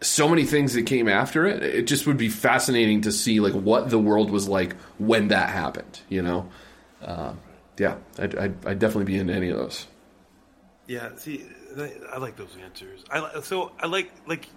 so 0.03 0.28
many 0.28 0.44
things 0.44 0.74
that 0.74 0.82
came 0.82 1.09
after 1.09 1.46
it. 1.46 1.62
It 1.62 1.86
just 1.86 2.07
would 2.07 2.16
be 2.16 2.28
fascinating 2.28 3.03
to 3.03 3.12
see 3.12 3.40
like 3.40 3.55
what 3.55 3.90
the 3.90 3.98
world 3.98 4.30
was 4.30 4.48
like 4.48 4.76
when 4.98 5.28
that 5.28 5.51
happened. 5.51 6.01
You 6.09 6.22
know, 6.22 6.48
uh, 7.03 7.32
yeah, 7.78 7.96
I'd, 8.18 8.36
I'd, 8.36 8.66
I'd 8.66 8.78
definitely 8.78 9.05
be 9.05 9.18
into 9.18 9.32
any 9.32 9.48
of 9.48 9.57
those. 9.57 9.86
Yeah, 10.86 11.11
see, 11.16 11.46
I, 11.78 11.92
I 12.12 12.18
like 12.18 12.36
those 12.36 12.57
answers. 12.62 13.05
I 13.11 13.40
so 13.40 13.72
I 13.80 13.86
like 13.86 14.11
like 14.26 14.48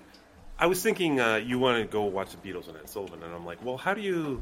I 0.59 0.67
was 0.67 0.81
thinking 0.81 1.19
uh, 1.19 1.35
you 1.35 1.59
want 1.59 1.81
to 1.81 1.85
go 1.91 2.03
watch 2.03 2.29
the 2.31 2.37
Beatles 2.37 2.67
and 2.67 2.77
Ed 2.77 2.89
Sullivan, 2.89 3.23
and 3.23 3.33
I'm 3.33 3.45
like, 3.45 3.63
well, 3.65 3.77
how 3.77 3.93
do 3.93 4.01
you 4.01 4.41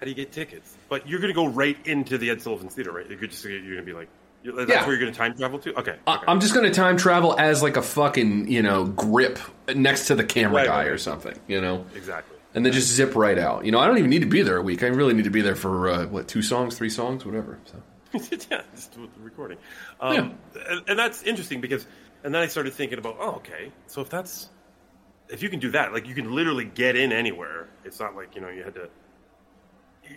how 0.00 0.04
do 0.04 0.10
you 0.10 0.16
get 0.16 0.32
tickets? 0.32 0.76
But 0.88 1.08
you're 1.08 1.20
going 1.20 1.32
to 1.32 1.34
go 1.34 1.46
right 1.46 1.76
into 1.86 2.18
the 2.18 2.30
Ed 2.30 2.40
Sullivan 2.42 2.68
Theater, 2.68 2.92
right? 2.92 3.08
You're 3.08 3.18
just 3.20 3.44
you're 3.44 3.60
going 3.60 3.76
to 3.76 3.82
be 3.82 3.92
like, 3.92 4.08
that's 4.44 4.70
Yeah. 4.70 4.80
where 4.86 4.90
you're 4.96 5.00
going 5.00 5.12
to 5.12 5.18
time 5.18 5.36
travel 5.36 5.58
to. 5.60 5.78
Okay, 5.80 5.96
I- 6.06 6.22
I'm 6.26 6.40
just 6.40 6.54
going 6.54 6.66
to 6.66 6.72
time 6.74 6.96
travel 6.96 7.38
as 7.38 7.62
like 7.62 7.76
a 7.76 7.82
fucking 7.82 8.50
you 8.50 8.62
know 8.62 8.84
grip 8.84 9.38
next 9.74 10.06
to 10.08 10.14
the 10.14 10.24
camera 10.24 10.56
Right, 10.56 10.66
guy 10.66 10.82
right, 10.84 10.88
or 10.88 10.98
something, 10.98 11.38
you 11.46 11.60
know. 11.60 11.84
exactly. 11.94 12.36
And 12.54 12.64
then 12.64 12.72
just 12.72 12.88
zip 12.88 13.14
right 13.14 13.38
out. 13.38 13.66
You 13.66 13.72
know, 13.72 13.78
I 13.78 13.86
don't 13.86 13.98
even 13.98 14.10
need 14.10 14.20
to 14.22 14.26
be 14.26 14.40
there 14.42 14.56
a 14.56 14.62
week. 14.62 14.82
I 14.82 14.86
really 14.86 15.12
need 15.12 15.24
to 15.24 15.30
be 15.30 15.42
there 15.42 15.54
for 15.54 15.88
uh, 15.90 16.06
what 16.06 16.26
two 16.28 16.40
songs, 16.42 16.76
three 16.78 16.88
songs, 16.90 17.24
whatever. 17.26 17.58
So 17.66 17.76
yeah, 18.50 18.62
just 18.74 18.94
do 18.94 19.06
the 19.14 19.22
recording. 19.22 19.58
Um, 20.00 20.38
and, 20.68 20.82
and 20.88 20.98
that's 20.98 21.22
interesting 21.24 21.60
because, 21.60 21.86
and 22.24 22.34
then 22.34 22.40
I 22.40 22.46
started 22.46 22.72
thinking 22.72 22.98
about, 22.98 23.16
oh, 23.20 23.32
okay, 23.36 23.70
so 23.86 24.00
if 24.00 24.08
that's, 24.08 24.48
if 25.28 25.42
you 25.42 25.48
can 25.48 25.60
do 25.60 25.70
that, 25.72 25.92
like 25.92 26.06
you 26.08 26.14
can 26.14 26.34
literally 26.34 26.64
get 26.64 26.96
in 26.96 27.12
anywhere. 27.12 27.68
It's 27.84 28.00
not 28.00 28.14
like 28.16 28.34
you 28.34 28.40
know 28.40 28.48
you 28.48 28.62
had 28.64 28.74
to. 28.74 28.88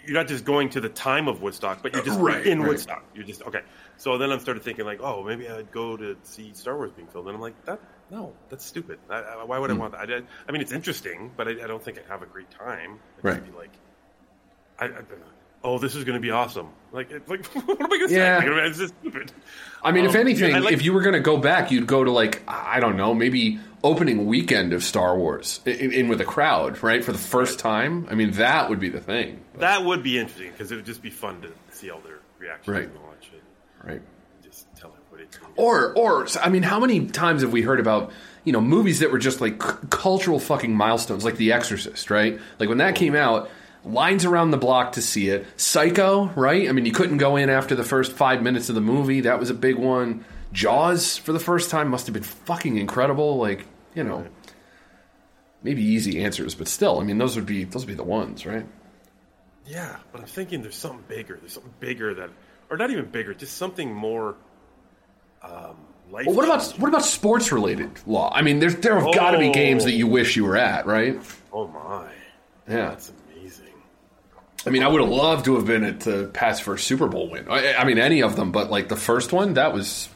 You're 0.06 0.14
not 0.16 0.28
just 0.30 0.46
going 0.46 0.70
to 0.70 0.80
the 0.80 0.88
time 0.88 1.28
of 1.28 1.42
Woodstock, 1.42 1.84
but 1.84 1.94
you're 1.94 2.04
just 2.06 2.18
Right, 2.20 2.46
in 2.46 2.62
right. 2.62 2.70
Woodstock. 2.70 3.04
You're 3.14 3.26
just 3.26 3.42
okay. 3.44 3.60
So 3.98 4.18
then 4.18 4.32
I 4.32 4.38
started 4.38 4.64
thinking 4.64 4.86
like, 4.86 5.02
oh, 5.02 5.22
maybe 5.22 5.50
I'd 5.50 5.70
go 5.72 5.98
to 5.98 6.16
see 6.24 6.54
Star 6.54 6.78
Wars 6.78 6.92
being 6.96 7.10
filmed, 7.10 7.28
and 7.28 7.36
I'm 7.36 7.42
like, 7.42 7.66
that 7.66 7.80
no, 8.10 8.34
that's 8.50 8.66
stupid. 8.66 9.00
I, 9.10 9.16
I, 9.20 9.44
why 9.44 9.58
would 9.60 9.70
I 9.70 9.74
Hmm. 9.74 9.80
want 9.80 9.92
that? 9.94 10.10
I, 10.12 10.22
I 10.48 10.52
mean, 10.52 10.62
it's 10.62 10.72
interesting, 10.72 11.32
but 11.36 11.48
I, 11.48 11.52
I 11.52 11.68
don't 11.68 11.82
think 11.84 11.98
I'd 11.98 12.06
have 12.06 12.22
a 12.22 12.26
great 12.26 12.50
time. 12.52 13.00
I'd 13.18 13.24
Right. 13.26 13.46
be 13.46 13.52
like, 13.58 13.72
I, 14.80 14.86
I, 14.86 15.02
oh, 15.64 15.78
this 15.78 15.96
is 15.96 16.04
going 16.06 16.16
to 16.16 16.22
be 16.22 16.32
awesome. 16.32 16.70
Like, 16.92 17.12
it's 17.12 17.30
like, 17.30 17.46
what 17.68 17.80
am 17.80 17.86
I 17.86 17.98
going 17.98 18.08
to 18.10 18.14
Yeah. 18.14 18.42
say? 18.42 18.50
Like, 18.50 18.64
it's 18.70 18.78
just 18.80 18.94
stupid. 19.02 19.32
I 19.84 19.92
mean, 19.92 20.06
if 20.06 20.12
Um, 20.12 20.18
anything, 20.22 20.56
I 20.56 20.60
like- 20.60 20.74
if 20.74 20.84
you 20.84 20.94
were 20.94 21.02
going 21.02 21.14
to 21.16 21.20
go 21.22 21.38
back, 21.38 21.70
you'd 21.72 21.88
go 21.88 22.04
to 22.04 22.12
like 22.12 22.42
I 22.48 22.80
don't 22.80 22.96
know, 22.98 23.14
maybe 23.14 23.60
opening 23.84 24.26
weekend 24.28 24.74
of 24.74 24.84
Star 24.84 25.18
Wars 25.18 25.60
in, 25.66 25.92
in 25.92 26.08
with 26.08 26.22
a 26.22 26.26
crowd, 26.26 26.82
right, 26.84 27.04
for 27.04 27.12
the 27.12 27.18
first 27.18 27.60
time. 27.60 28.08
I 28.10 28.16
mean, 28.16 28.32
that 28.32 28.70
would 28.70 28.80
be 28.80 28.90
the 28.90 29.00
thing, 29.02 29.42
that 29.56 29.84
would 29.84 30.04
be 30.04 30.18
interesting 30.20 30.52
because 30.52 30.72
it 30.72 30.76
would 30.76 30.86
just 30.86 31.02
be 31.02 31.10
fun 31.10 31.42
to 31.42 31.52
see 31.72 31.90
all 31.90 32.00
their 32.02 32.20
reactions 32.40 32.68
Right. 32.68 32.84
and 32.86 32.96
watch 33.02 33.30
it. 33.34 33.44
right? 33.88 34.02
Just 34.44 34.68
tell 34.76 34.92
everybody. 34.96 35.24
It's 35.24 35.38
gonna 35.38 35.54
be- 35.54 35.62
Or, 35.62 35.94
or 35.94 36.28
I 36.44 36.50
mean, 36.50 36.64
how 36.64 36.80
many 36.80 37.08
times 37.08 37.42
have 37.42 37.52
we 37.52 37.62
heard 37.62 37.80
about 37.80 38.12
you 38.44 38.54
know 38.54 38.62
movies 38.62 39.00
that 39.00 39.12
were 39.12 39.20
just 39.20 39.40
like 39.42 39.62
c- 39.62 39.70
cultural 39.90 40.40
fucking 40.40 40.76
milestones, 40.76 41.24
like 41.26 41.38
The 41.38 41.52
Exorcist, 41.54 42.10
right? 42.12 42.40
Like 42.60 42.70
when 42.70 42.80
that 42.80 42.96
came 42.96 43.16
out, 43.16 43.50
lines 43.84 44.26
around 44.26 44.52
the 44.52 44.58
block 44.58 44.92
to 44.94 45.02
see 45.02 45.30
it. 45.30 45.46
Psycho, 45.58 46.28
right? 46.36 46.70
I 46.70 46.72
mean, 46.72 46.86
you 46.86 46.92
couldn't 46.92 47.18
go 47.18 47.36
in 47.36 47.50
after 47.50 47.74
the 47.76 47.84
first 47.84 48.12
five 48.12 48.42
minutes 48.44 48.70
of 48.70 48.76
the 48.76 48.82
movie. 48.82 49.22
That 49.22 49.40
was 49.40 49.50
a 49.50 49.54
big 49.56 49.76
one. 49.76 50.24
Jaws 50.54 51.18
for 51.18 51.32
the 51.34 51.40
first 51.40 51.70
time 51.70 51.88
must 51.90 52.08
have 52.08 52.14
been 52.14 52.24
fucking 52.24 52.78
incredible. 52.78 53.38
Like 53.38 53.66
you 53.96 54.04
know, 54.04 54.26
maybe 55.64 55.84
easy 55.84 56.24
answers, 56.24 56.56
but 56.56 56.68
still, 56.68 57.00
I 57.00 57.04
mean, 57.04 57.18
those 57.18 57.36
would 57.36 57.46
be 57.46 57.64
those 57.64 57.86
would 57.86 57.92
be 57.92 57.96
the 57.96 58.04
ones, 58.04 58.46
right? 58.46 58.66
Yeah, 59.66 59.98
but 60.12 60.22
I'm 60.22 60.28
thinking 60.28 60.62
there's 60.62 60.76
something 60.76 61.04
bigger. 61.08 61.38
There's 61.40 61.54
something 61.54 61.74
bigger 61.80 62.14
that, 62.16 62.30
or 62.70 62.78
not 62.78 62.90
even 62.90 63.06
bigger, 63.06 63.34
just 63.34 63.58
something 63.58 63.94
more. 63.94 64.36
Um, 65.44 65.76
life. 66.12 66.26
Well, 66.26 66.36
what 66.36 66.46
about 66.46 66.80
what 66.80 66.90
about 66.90 67.06
sports 67.06 67.52
related 67.52 68.00
law? 68.06 68.32
I 68.34 68.42
mean, 68.42 68.60
there's 68.60 68.76
there 68.76 69.00
have 69.00 69.14
got 69.14 69.32
to 69.32 69.40
be 69.40 69.52
games 69.52 69.86
that 69.86 69.94
you 69.94 70.08
wish 70.08 70.36
you 70.36 70.46
were 70.46 70.58
at, 70.58 70.86
right? 70.86 71.20
Oh 71.52 71.68
my! 71.68 72.10
Yeah. 72.68 72.90
that's 72.90 73.12
amazing. 73.36 73.66
I 74.66 74.70
mean, 74.70 74.84
I 74.84 74.88
would 74.88 75.02
have 75.02 75.10
loved 75.10 75.46
to 75.46 75.56
have 75.56 75.66
been 75.66 75.84
at 75.84 76.02
the 76.02 76.30
Pats 76.34 76.60
first 76.60 76.86
Super 76.86 77.08
Bowl 77.08 77.30
win. 77.30 77.48
I, 77.50 77.74
I 77.74 77.84
mean, 77.86 77.98
any 77.98 78.22
of 78.22 78.36
them, 78.36 78.52
but 78.52 78.70
like 78.70 78.90
the 78.90 78.96
first 78.96 79.34
one, 79.34 79.56
that 79.56 79.74
was 79.74 80.10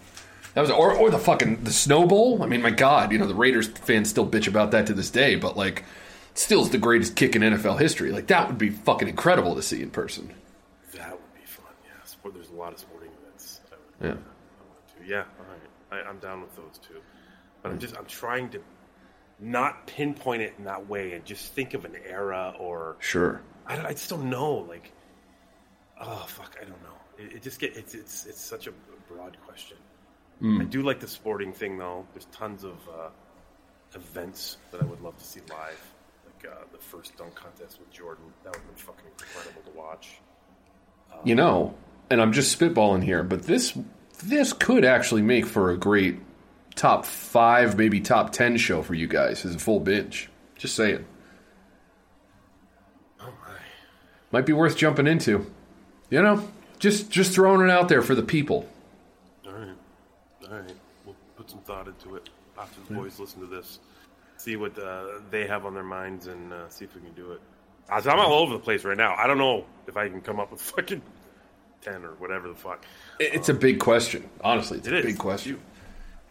that 0.56 0.62
was, 0.62 0.72
or 0.72 0.94
or 0.94 1.12
the 1.12 1.20
fucking 1.20 1.64
the 1.64 1.72
Snow 1.72 2.08
Bowl. 2.08 2.42
I 2.42 2.48
mean, 2.48 2.62
my 2.62 2.72
God, 2.72 3.12
you 3.12 3.18
know 3.18 3.28
the 3.28 3.36
Raiders 3.36 3.68
fans 3.68 4.10
still 4.10 4.26
bitch 4.26 4.48
about 4.48 4.72
that 4.72 4.88
to 4.88 4.94
this 4.94 5.12
day, 5.12 5.36
but 5.36 5.58
like, 5.58 5.84
still 6.34 6.62
is 6.62 6.70
the 6.70 6.78
greatest 6.78 7.16
kick 7.16 7.36
in 7.36 7.42
NFL 7.42 7.80
history. 7.80 8.12
Like 8.12 8.28
that 8.28 8.48
would 8.48 8.58
be 8.58 8.70
fucking 8.70 9.10
incredible 9.10 9.56
to 9.56 9.62
see 9.62 9.82
in 9.82 9.92
person. 9.92 10.34
That 10.94 11.12
would 11.12 11.34
be 11.36 11.46
fun. 11.46 11.66
Yeah, 11.84 12.04
sport, 12.06 12.34
there's 12.34 12.50
a 12.50 12.54
lot 12.54 12.72
of 12.72 12.80
sporting 12.80 13.12
events. 13.22 13.60
I 13.70 13.76
would, 13.76 14.08
Yeah. 14.08 14.14
Uh, 14.14 14.14
I 14.14 14.68
want 14.70 14.88
to. 14.88 15.08
Yeah, 15.08 15.24
all 15.40 15.46
right. 15.50 16.06
I, 16.06 16.10
I'm 16.10 16.20
down 16.20 16.42
with 16.42 16.56
those 16.56 16.80
two. 16.82 17.02
But 17.62 17.74
I'm 17.74 17.78
mm. 17.78 17.82
just 17.82 17.98
I'm 17.98 18.06
trying 18.06 18.50
to 18.52 18.62
not 19.40 19.86
pinpoint 19.88 20.42
it 20.42 20.54
in 20.58 20.64
that 20.64 20.88
way 20.88 21.12
and 21.12 21.26
just 21.26 21.52
think 21.52 21.74
of 21.74 21.84
an 21.84 21.98
era 22.08 22.54
or 22.58 22.96
Sure. 23.00 23.42
I, 23.68 23.88
I 23.88 23.92
just 23.92 24.10
don't 24.10 24.30
know. 24.30 24.66
Like, 24.70 24.94
oh 26.00 26.26
fuck, 26.30 26.56
I 26.62 26.64
don't 26.64 26.82
know. 26.82 26.96
It, 27.18 27.34
it 27.34 27.42
just 27.42 27.60
get 27.60 27.76
it's 27.76 27.94
it's 27.94 28.26
it's 28.26 28.40
such 28.40 28.68
a 28.68 28.72
broad 29.10 29.36
question. 29.46 29.76
Mm. 30.42 30.62
I 30.62 30.64
do 30.66 30.82
like 30.82 31.00
the 31.00 31.08
sporting 31.08 31.54
thing 31.54 31.78
though. 31.78 32.06
There's 32.14 32.26
tons 32.26 32.64
of 32.64 32.76
uh, 32.90 33.10
events 33.94 34.58
that 34.72 34.82
I 34.82 34.86
would 34.86 35.02
love 35.02 35.18
to 35.18 35.24
see 35.24 35.40
live, 35.50 35.94
like 36.26 36.52
uh, 36.52 36.64
the 36.72 36.78
first 36.78 37.16
dunk 37.18 37.36
contest 37.36 37.80
with 37.80 37.92
Jordan. 37.92 38.26
That 38.44 38.52
would 38.52 38.58
have 38.58 38.68
been 38.68 38.76
fucking 38.76 39.06
incredible 39.20 39.62
to 39.72 39.78
watch. 39.78 40.20
You 41.24 41.36
know, 41.36 41.76
and 42.10 42.22
I'm 42.22 42.34
just 42.34 42.60
spitballing 42.60 43.04
here, 43.04 43.24
but 43.24 43.44
this 43.44 43.78
this 44.24 44.54
could 44.54 44.84
actually 44.84 45.22
make 45.22 45.46
for 45.46 45.72
a 45.72 45.78
great 45.78 46.20
top 46.76 47.06
five, 47.06 47.78
maybe 47.78 48.02
top 48.02 48.32
ten 48.32 48.58
show 48.58 48.82
for 48.82 48.94
you 48.94 49.08
guys 49.08 49.46
as 49.46 49.56
a 49.56 49.60
full 49.60 49.80
binge. 49.80 50.30
Just 50.58 50.76
saying. 50.76 51.06
Might 54.32 54.46
be 54.46 54.54
worth 54.54 54.76
jumping 54.76 55.08
into. 55.08 55.50
You 56.10 56.22
know, 56.22 56.46
just 56.78 57.10
just 57.10 57.34
throwing 57.34 57.62
it 57.62 57.72
out 57.72 57.88
there 57.88 58.02
for 58.02 58.16
the 58.16 58.24
people. 58.24 58.68
All 60.50 60.58
right. 60.58 60.76
We'll 61.06 61.16
put 61.36 61.50
some 61.50 61.60
thought 61.60 61.88
into 61.88 62.16
it 62.16 62.30
after 62.60 62.80
the 62.88 62.94
boys 62.94 63.20
listen 63.20 63.42
to 63.42 63.48
this. 63.48 63.80
See 64.38 64.56
what 64.56 64.78
uh, 64.78 65.20
they 65.32 65.48
have 65.48 65.66
on 65.66 65.74
their 65.74 65.84
minds 65.84 66.28
and 66.28 66.52
uh, 66.54 66.70
see 66.70 66.86
if 66.86 66.94
we 66.96 67.02
can 67.02 67.14
do 67.14 67.32
it. 67.32 67.42
I- 67.90 67.98
I'm 68.00 68.20
all 68.20 68.34
over 68.34 68.54
the 68.54 68.60
place 68.60 68.84
right 68.84 68.98
now. 68.98 69.16
I 69.16 69.28
don't 69.28 69.38
know 69.38 69.66
if 69.88 69.96
I 69.98 70.10
can 70.10 70.22
come 70.22 70.40
up 70.40 70.52
with 70.52 70.62
fucking 70.76 71.02
ten 71.82 72.04
or 72.04 72.14
whatever 72.16 72.48
the 72.48 72.56
fuck. 72.56 72.84
It- 73.20 73.34
It's 73.34 73.50
a 73.50 73.54
big 73.54 73.80
question. 73.80 74.30
Honestly, 74.42 74.80
it's 74.80 74.88
It 74.88 74.94
a 74.94 74.98
is. 75.00 75.06
big 75.06 75.18
question. 75.18 75.60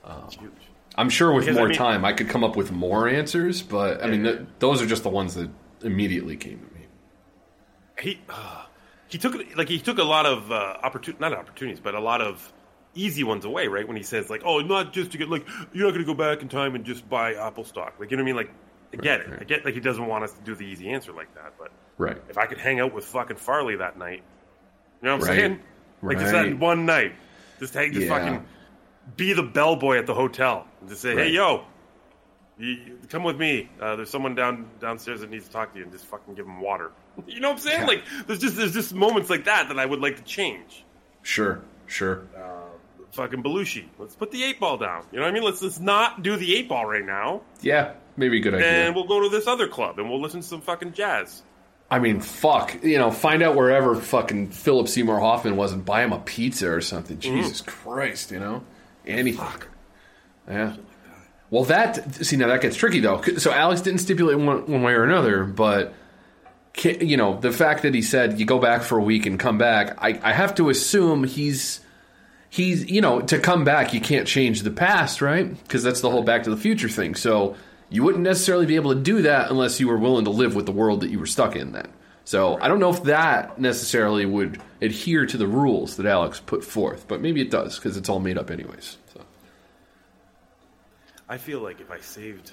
Um, 0.04 0.28
I'm 0.96 1.08
sure 1.08 1.32
with 1.32 1.44
Because, 1.44 1.56
I 1.56 1.60
more 1.60 1.68
mean- 1.68 1.78
time, 1.78 2.04
I 2.04 2.12
could 2.12 2.28
come 2.28 2.44
up 2.44 2.56
with 2.56 2.70
more 2.72 3.08
answers, 3.08 3.62
but 3.62 4.02
I 4.04 4.06
mean, 4.08 4.24
Yeah. 4.24 4.32
th- 4.32 4.46
those 4.58 4.82
are 4.82 4.86
just 4.86 5.02
the 5.02 5.08
ones 5.08 5.34
that 5.34 5.50
immediately 5.82 6.36
came 6.36 6.58
to 6.58 6.64
me. 6.78 6.86
he 8.00 8.20
uh, 8.28 8.64
he 9.08 9.18
took 9.18 9.34
like 9.56 9.68
he 9.68 9.78
took 9.78 9.98
a 9.98 10.04
lot 10.04 10.26
of 10.26 10.50
uh, 10.52 10.76
opportun 10.84 11.18
not 11.20 11.32
opportunities, 11.32 11.80
but 11.80 11.94
a 11.94 12.00
lot 12.00 12.20
of 12.20 12.52
easy 12.94 13.24
ones 13.24 13.44
away. 13.44 13.66
Right 13.68 13.86
when 13.86 13.96
he 13.96 14.02
says 14.02 14.30
like, 14.30 14.42
"Oh, 14.44 14.60
not 14.60 14.92
just 14.92 15.12
to 15.12 15.18
get 15.18 15.28
like 15.28 15.46
you're 15.72 15.84
not 15.86 15.92
going 15.94 16.04
to 16.04 16.12
go 16.12 16.14
back 16.14 16.42
in 16.42 16.48
time 16.48 16.74
and 16.74 16.84
just 16.84 17.08
buy 17.08 17.34
Apple 17.34 17.64
stock." 17.64 17.94
Like 17.98 18.10
you 18.10 18.16
know 18.16 18.22
what 18.22 18.30
I 18.30 18.32
mean? 18.32 18.36
Like 18.36 18.50
I 18.92 18.96
get 18.96 19.20
it. 19.20 19.38
I 19.40 19.44
get 19.44 19.64
like 19.64 19.74
he 19.74 19.80
doesn't 19.80 20.06
want 20.06 20.24
us 20.24 20.32
to 20.32 20.40
do 20.42 20.54
the 20.54 20.64
easy 20.64 20.88
answer 20.90 21.12
like 21.12 21.34
that. 21.34 21.54
But 21.58 21.70
Right. 21.98 22.16
if 22.28 22.38
I 22.38 22.46
could 22.46 22.58
hang 22.58 22.80
out 22.80 22.92
with 22.94 23.04
fucking 23.06 23.36
Farley 23.36 23.76
that 23.76 23.98
night, 23.98 24.22
you 25.02 25.08
know 25.08 25.16
what 25.16 25.22
I'm 25.24 25.28
Right. 25.28 25.38
saying? 25.38 25.60
Like 26.02 26.18
just 26.18 26.32
that 26.32 26.58
one 26.58 26.86
night, 26.86 27.14
just 27.58 27.74
hang, 27.74 27.92
just 27.92 28.06
Yeah. 28.06 28.18
fucking 28.18 28.46
be 29.16 29.32
the 29.32 29.42
bellboy 29.42 29.98
at 29.98 30.06
the 30.06 30.14
hotel 30.14 30.66
and 30.80 30.88
just 30.88 31.02
say, 31.02 31.14
Right. 31.14 31.26
"Hey, 31.26 31.32
yo." 31.32 31.64
You, 32.56 33.00
come 33.08 33.24
with 33.24 33.36
me. 33.36 33.68
Uh, 33.80 33.96
there's 33.96 34.10
someone 34.10 34.36
down 34.36 34.68
downstairs 34.78 35.20
that 35.22 35.30
needs 35.30 35.46
to 35.46 35.50
talk 35.50 35.72
to 35.72 35.78
you, 35.78 35.82
and 35.84 35.92
just 35.92 36.06
fucking 36.06 36.34
give 36.34 36.46
him 36.46 36.60
water. 36.60 36.92
You 37.26 37.40
know 37.40 37.48
what 37.50 37.54
I'm 37.58 37.60
saying? 37.62 37.80
Yeah. 37.80 37.86
Like, 37.86 38.02
there's 38.28 38.38
just 38.38 38.56
there's 38.56 38.72
just 38.72 38.94
moments 38.94 39.28
like 39.28 39.44
that 39.46 39.68
that 39.68 39.78
I 39.78 39.84
would 39.86 40.00
like 40.00 40.16
to 40.18 40.22
change. 40.22 40.84
Sure, 41.22 41.62
sure. 41.86 42.22
Fucking 43.14 43.42
Belushi. 43.42 43.84
Let's 43.98 44.14
put 44.16 44.30
the 44.30 44.42
eight 44.44 44.58
ball 44.60 44.76
down. 44.76 45.04
You 45.12 45.18
know 45.18 45.24
what 45.24 45.30
I 45.30 45.34
mean? 45.34 45.42
Let's 45.44 45.62
let's 45.62 45.80
not 45.80 46.22
do 46.22 46.36
the 46.36 46.54
eight 46.56 46.68
ball 46.68 46.84
right 46.86 47.04
now, 47.04 47.42
Yeah, 47.62 47.92
maybe 48.16 48.38
a 48.38 48.40
good 48.40 48.54
idea. 48.54 48.66
and 48.68 48.94
we'll 48.94 49.06
go 49.06 49.22
to 49.22 49.28
this 49.28 49.46
other 49.46 49.68
club 49.68 49.98
and 49.98 50.10
we'll 50.10 50.20
listen 50.20 50.40
to 50.40 50.46
some 50.46 50.60
fucking 50.60 50.92
jazz. 50.94 51.42
I 51.90 51.98
mean, 52.00 52.20
fuck. 52.20 52.82
You 52.82 52.98
know, 52.98 53.10
find 53.10 53.42
out 53.42 53.54
wherever 53.54 53.94
fucking 53.94 54.48
Philip 54.48 54.88
Seymour 54.88 55.20
Hoffman 55.20 55.56
was 55.56 55.72
and 55.72 55.84
buy 55.84 56.02
him 56.02 56.12
a 56.12 56.18
pizza 56.18 56.70
or 56.70 56.80
something. 56.80 57.18
Mm-hmm. 57.18 57.36
Jesus 57.42 57.60
Christ, 57.60 58.32
you 58.32 58.40
know? 58.40 58.64
Anything. 59.06 59.44
Fuck. 59.44 59.68
Yeah. 60.48 60.76
Well, 61.50 61.64
that, 61.64 62.14
see, 62.24 62.36
now 62.36 62.48
that 62.48 62.62
gets 62.62 62.76
tricky, 62.76 63.00
though. 63.00 63.20
So 63.36 63.52
Alex 63.52 63.82
didn't 63.82 64.00
stipulate 64.00 64.38
one, 64.38 64.66
one 64.66 64.82
way 64.82 64.94
or 64.94 65.04
another, 65.04 65.44
but, 65.44 65.94
you 66.82 67.16
know, 67.16 67.38
the 67.38 67.52
fact 67.52 67.82
that 67.82 67.94
he 67.94 68.02
said 68.02 68.40
you 68.40 68.46
go 68.46 68.58
back 68.58 68.82
for 68.82 68.98
a 68.98 69.02
week 69.02 69.26
and 69.26 69.38
come 69.38 69.58
back, 69.58 69.96
I, 70.02 70.18
I 70.22 70.32
have 70.32 70.54
to 70.56 70.70
assume 70.70 71.22
he's. 71.22 71.80
He's, 72.54 72.88
you 72.88 73.00
know, 73.00 73.20
to 73.20 73.40
come 73.40 73.64
back, 73.64 73.92
you 73.92 74.00
can't 74.00 74.28
change 74.28 74.62
the 74.62 74.70
past, 74.70 75.20
right? 75.20 75.60
Because 75.64 75.82
that's 75.82 76.00
the 76.02 76.08
whole 76.08 76.22
Back 76.22 76.44
to 76.44 76.50
the 76.50 76.56
Future 76.56 76.88
thing. 76.88 77.16
So 77.16 77.56
you 77.90 78.04
wouldn't 78.04 78.22
necessarily 78.22 78.64
be 78.64 78.76
able 78.76 78.94
to 78.94 79.00
do 79.00 79.22
that 79.22 79.50
unless 79.50 79.80
you 79.80 79.88
were 79.88 79.96
willing 79.96 80.24
to 80.26 80.30
live 80.30 80.54
with 80.54 80.64
the 80.64 80.70
world 80.70 81.00
that 81.00 81.10
you 81.10 81.18
were 81.18 81.26
stuck 81.26 81.56
in 81.56 81.72
then. 81.72 81.88
So 82.24 82.56
I 82.60 82.68
don't 82.68 82.78
know 82.78 82.90
if 82.90 83.02
that 83.02 83.58
necessarily 83.58 84.24
would 84.24 84.62
adhere 84.80 85.26
to 85.26 85.36
the 85.36 85.48
rules 85.48 85.96
that 85.96 86.06
Alex 86.06 86.38
put 86.38 86.62
forth, 86.62 87.08
but 87.08 87.20
maybe 87.20 87.40
it 87.40 87.50
does 87.50 87.74
because 87.74 87.96
it's 87.96 88.08
all 88.08 88.20
made 88.20 88.38
up 88.38 88.52
anyways. 88.52 88.98
So 89.12 89.20
I 91.28 91.38
feel 91.38 91.58
like 91.58 91.80
if 91.80 91.90
I 91.90 91.98
saved 91.98 92.52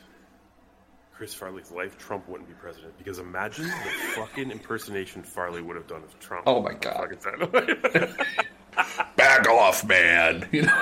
Chris 1.14 1.36
Farley's 1.36 1.70
life, 1.70 2.00
Trump 2.00 2.28
wouldn't 2.28 2.50
be 2.50 2.56
president. 2.56 2.98
Because 2.98 3.20
imagine 3.20 3.66
the 3.66 3.72
fucking 4.16 4.50
impersonation 4.50 5.22
Farley 5.22 5.62
would 5.62 5.76
have 5.76 5.86
done 5.86 6.02
of 6.02 6.20
Trump. 6.20 6.46
Oh 6.48 6.60
my 6.60 6.74
god! 6.74 7.20
Back 9.16 9.48
off, 9.48 9.86
man. 9.86 10.48
You 10.52 10.64
know? 10.64 10.82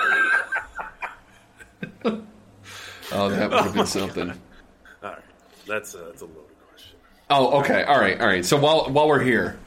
oh, 3.12 3.30
that 3.30 3.50
would 3.50 3.60
have 3.60 3.68
oh 3.68 3.74
been 3.74 3.86
something. 3.86 4.32
All 4.32 5.10
right, 5.10 5.20
that's 5.66 5.94
a, 5.94 5.98
that's 5.98 6.22
a 6.22 6.26
loaded 6.26 6.56
question. 6.70 6.98
Oh, 7.30 7.60
okay. 7.60 7.84
All 7.84 8.00
right. 8.00 8.20
All 8.20 8.28
right. 8.28 8.46
So 8.46 8.58
while 8.58 8.90
while 8.90 9.08
we're 9.08 9.24
here, 9.24 9.60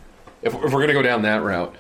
if, 0.43 0.55
if 0.55 0.73
we're 0.73 0.81
gonna 0.81 0.93
go 0.93 1.03
down 1.03 1.23
that 1.23 1.43
route, 1.43 1.75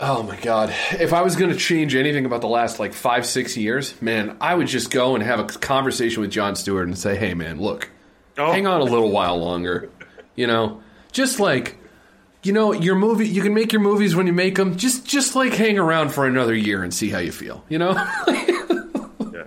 oh 0.00 0.22
my 0.22 0.36
god, 0.40 0.74
if 0.92 1.12
I 1.12 1.22
was 1.22 1.36
gonna 1.36 1.54
change 1.54 1.94
anything 1.94 2.26
about 2.26 2.40
the 2.40 2.48
last 2.48 2.80
like 2.80 2.92
five 2.92 3.24
six 3.24 3.56
years, 3.56 4.00
man, 4.02 4.36
I 4.40 4.54
would 4.54 4.66
just 4.66 4.90
go 4.90 5.14
and 5.14 5.22
have 5.22 5.38
a 5.38 5.44
conversation 5.44 6.22
with 6.22 6.30
Jon 6.30 6.56
Stewart 6.56 6.86
and 6.86 6.98
say, 6.98 7.16
hey, 7.16 7.34
man, 7.34 7.60
look, 7.60 7.90
oh. 8.38 8.50
hang 8.50 8.66
on 8.66 8.80
a 8.80 8.84
little 8.84 9.10
while 9.10 9.38
longer, 9.38 9.90
you 10.34 10.46
know, 10.46 10.82
just 11.12 11.40
like. 11.40 11.76
You 12.42 12.52
know, 12.52 12.72
your 12.72 12.94
movie. 12.94 13.28
You 13.28 13.42
can 13.42 13.52
make 13.54 13.72
your 13.72 13.82
movies 13.82 14.16
when 14.16 14.26
you 14.26 14.32
make 14.32 14.54
them. 14.56 14.76
Just, 14.76 15.04
just 15.06 15.34
like 15.36 15.52
hang 15.52 15.78
around 15.78 16.08
for 16.10 16.26
another 16.26 16.54
year 16.54 16.82
and 16.82 16.92
see 16.92 17.10
how 17.10 17.18
you 17.18 17.32
feel. 17.32 17.62
You 17.68 17.78
know, 17.78 17.92
Yeah. 19.32 19.44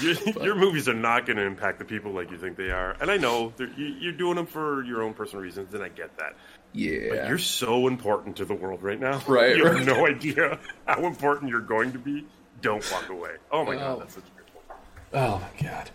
Your, 0.00 0.44
your 0.44 0.54
movies 0.54 0.88
are 0.88 0.94
not 0.94 1.24
going 1.26 1.36
to 1.38 1.42
impact 1.44 1.78
the 1.78 1.84
people 1.84 2.12
like 2.12 2.30
you 2.30 2.36
think 2.36 2.56
they 2.58 2.70
are, 2.70 2.96
and 3.00 3.10
I 3.10 3.16
know 3.16 3.52
you, 3.58 3.66
you're 3.86 4.12
doing 4.12 4.36
them 4.36 4.44
for 4.46 4.82
your 4.84 5.02
own 5.02 5.14
personal 5.14 5.42
reasons, 5.42 5.72
and 5.72 5.82
I 5.82 5.88
get 5.88 6.14
that. 6.18 6.34
Yeah. 6.74 7.08
But 7.08 7.28
you're 7.28 7.38
so 7.38 7.86
important 7.86 8.36
to 8.36 8.44
the 8.44 8.52
world 8.54 8.82
right 8.82 9.00
now. 9.00 9.22
Right, 9.28 9.56
You 9.56 9.64
have 9.66 9.86
no 9.86 10.06
idea 10.06 10.58
how 10.86 11.06
important 11.06 11.50
you're 11.50 11.60
going 11.60 11.92
to 11.92 11.98
be. 11.98 12.26
Don't 12.60 12.86
walk 12.92 13.08
away. 13.08 13.36
Oh 13.50 13.64
my 13.64 13.76
Oh. 13.76 13.78
god, 13.78 14.00
that's 14.02 14.14
such 14.14 14.24
a 14.24 14.38
good 14.38 14.52
point. 14.52 14.80
Oh 15.14 15.38
my 15.40 15.66
god. 15.66 15.90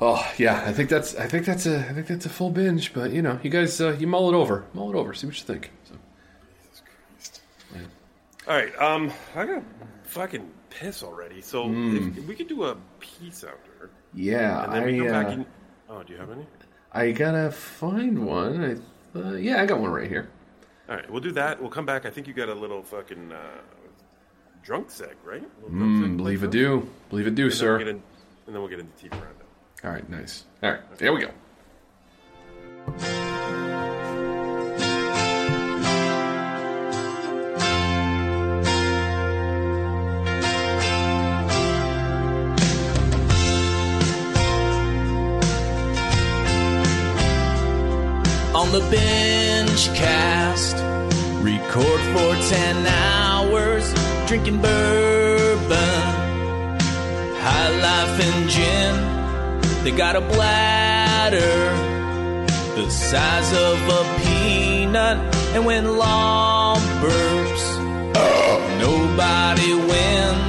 Oh 0.00 0.24
yeah, 0.38 0.62
I 0.64 0.72
think 0.72 0.88
that's 0.90 1.16
I 1.16 1.26
think 1.26 1.44
that's 1.44 1.66
a 1.66 1.78
I 1.80 1.92
think 1.92 2.06
that's 2.06 2.24
a 2.26 2.28
full 2.28 2.50
binge. 2.50 2.92
But 2.94 3.12
you 3.12 3.20
know, 3.22 3.38
you 3.42 3.50
guys 3.50 3.80
uh, 3.80 3.96
you 3.98 4.06
mull 4.06 4.28
it 4.32 4.36
over, 4.36 4.64
mull 4.74 4.90
it 4.90 4.96
over, 4.96 5.12
see 5.14 5.26
what 5.26 5.36
you 5.38 5.44
think. 5.44 5.70
So. 5.84 5.94
All 8.46 8.54
right, 8.56 8.74
um, 8.80 9.12
I 9.34 9.44
got 9.44 9.62
fucking 10.04 10.48
piss 10.70 11.02
already. 11.02 11.42
So 11.42 11.64
Mm. 11.66 12.12
if, 12.12 12.18
if 12.18 12.26
we 12.26 12.34
could 12.34 12.48
do 12.48 12.64
a 12.64 12.76
pee 13.00 13.30
sounder. 13.30 13.90
Yeah, 14.14 14.64
and 14.64 14.72
then 14.72 14.84
we 14.86 15.00
I, 15.00 15.04
go 15.04 15.10
back 15.10 15.26
uh, 15.26 15.30
in. 15.30 15.46
Oh, 15.90 16.02
do 16.02 16.12
you 16.14 16.18
have 16.18 16.30
any? 16.30 16.46
I 16.92 17.10
gotta 17.12 17.50
find 17.50 18.24
one. 18.24 18.80
I, 19.14 19.18
uh, 19.18 19.32
yeah, 19.32 19.60
I 19.60 19.66
got 19.66 19.80
one 19.80 19.90
right 19.90 20.08
here. 20.08 20.30
All 20.88 20.94
right, 20.96 21.10
we'll 21.10 21.20
do 21.20 21.32
that. 21.32 21.60
We'll 21.60 21.70
come 21.70 21.84
back. 21.84 22.06
I 22.06 22.10
think 22.10 22.26
you 22.26 22.32
got 22.32 22.48
a 22.48 22.54
little 22.54 22.82
fucking 22.82 23.32
uh, 23.32 23.36
drunk 24.62 24.88
seg, 24.88 25.12
right? 25.24 25.42
Drunk 25.60 25.98
seg 25.98 26.04
Mm, 26.12 26.16
believe 26.16 26.42
it 26.42 26.50
do, 26.50 26.88
believe 27.10 27.26
it 27.26 27.34
do, 27.34 27.42
And 27.44 27.50
then 27.52 27.58
sir. 27.58 27.68
we'll 27.76 27.78
get 27.80 27.88
in- 27.88 28.02
and 28.46 28.54
then 28.54 28.62
we'll 28.62 28.70
get 28.70 28.78
into 28.80 28.92
TV 28.96 29.10
roundup. 29.12 29.37
All 29.84 29.90
right, 29.90 30.08
nice. 30.08 30.44
All 30.62 30.70
right, 30.72 30.80
here 30.98 31.12
we 31.12 31.20
go. 31.20 31.30
on 48.58 48.72
the 48.72 48.80
binge 48.90 49.86
cast. 49.94 50.76
Record 51.42 52.00
for 52.12 52.34
10 52.34 52.86
hours, 52.86 53.94
drinking 54.26 54.60
bourbon, 54.60 55.68
high 57.38 57.70
life 57.80 58.20
and 58.20 58.50
gin. 58.50 59.17
They 59.84 59.92
got 59.92 60.16
a 60.16 60.20
bladder 60.20 61.88
the 62.78 62.90
size 62.90 63.52
of 63.52 63.78
a 63.88 64.02
peanut, 64.20 65.18
and 65.54 65.66
when 65.66 65.96
law 65.96 66.76
burps, 67.00 67.66
nobody 68.78 69.74
wins. 69.74 70.47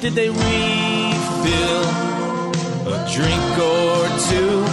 Did 0.00 0.14
they 0.14 0.30
refill 0.30 1.82
a 2.88 3.06
drink 3.12 3.58
or 3.58 4.08
two? 4.30 4.64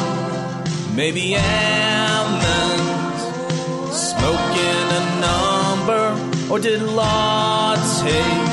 Maybe 0.96 1.36
almonds. 1.36 3.24
Smoking 3.92 4.88
a 4.90 5.04
number, 5.20 6.16
or 6.50 6.60
did 6.60 6.82
Law 6.82 7.76
take 7.76 8.48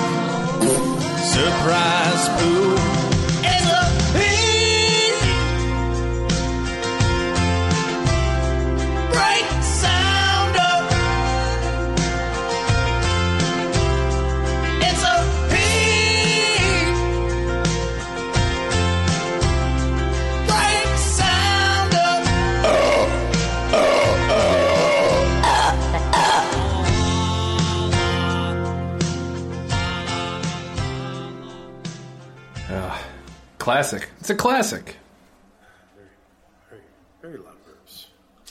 surprise 1.32 2.28
food? 2.40 2.93
Classic. 33.64 34.10
It's 34.20 34.28
a 34.28 34.34
classic. 34.34 34.96
Very 36.68 36.82
very 37.22 37.38
loud 37.38 37.56
burps. 37.66 38.08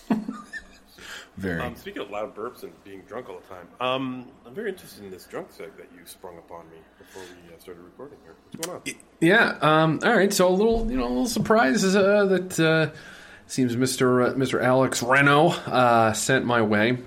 Very. 1.37 1.61
Um, 1.61 1.75
speaking 1.75 2.01
of 2.01 2.09
loud 2.09 2.35
burps 2.35 2.63
and 2.63 2.71
being 2.83 3.01
drunk 3.01 3.29
all 3.29 3.39
the 3.39 3.47
time, 3.47 3.67
um, 3.79 4.27
I'm 4.43 4.55
very 4.55 4.69
interested 4.69 5.03
in 5.03 5.11
this 5.11 5.25
drunk 5.25 5.49
seg 5.51 5.77
that 5.77 5.87
you 5.93 6.03
sprung 6.05 6.39
upon 6.39 6.67
me 6.71 6.77
before 6.97 7.21
we 7.21 7.53
uh, 7.53 7.59
started 7.59 7.83
recording 7.83 8.17
here. 8.23 8.33
What's 8.49 8.65
going 8.65 8.81
on? 8.87 8.93
Yeah. 9.19 9.55
Um, 9.61 9.99
all 10.03 10.17
right. 10.17 10.33
So 10.33 10.47
a 10.47 10.49
little, 10.49 10.89
you 10.89 10.97
know, 10.97 11.05
a 11.05 11.09
little 11.09 11.27
surprise 11.27 11.83
uh, 11.95 12.25
that 12.25 12.59
uh, 12.59 12.97
seems 13.45 13.77
Mister 13.77 14.23
uh, 14.23 14.33
Mister 14.33 14.59
Alex 14.61 15.03
Reno 15.03 15.49
uh, 15.49 16.13
sent 16.13 16.43
my 16.43 16.63
way. 16.63 16.97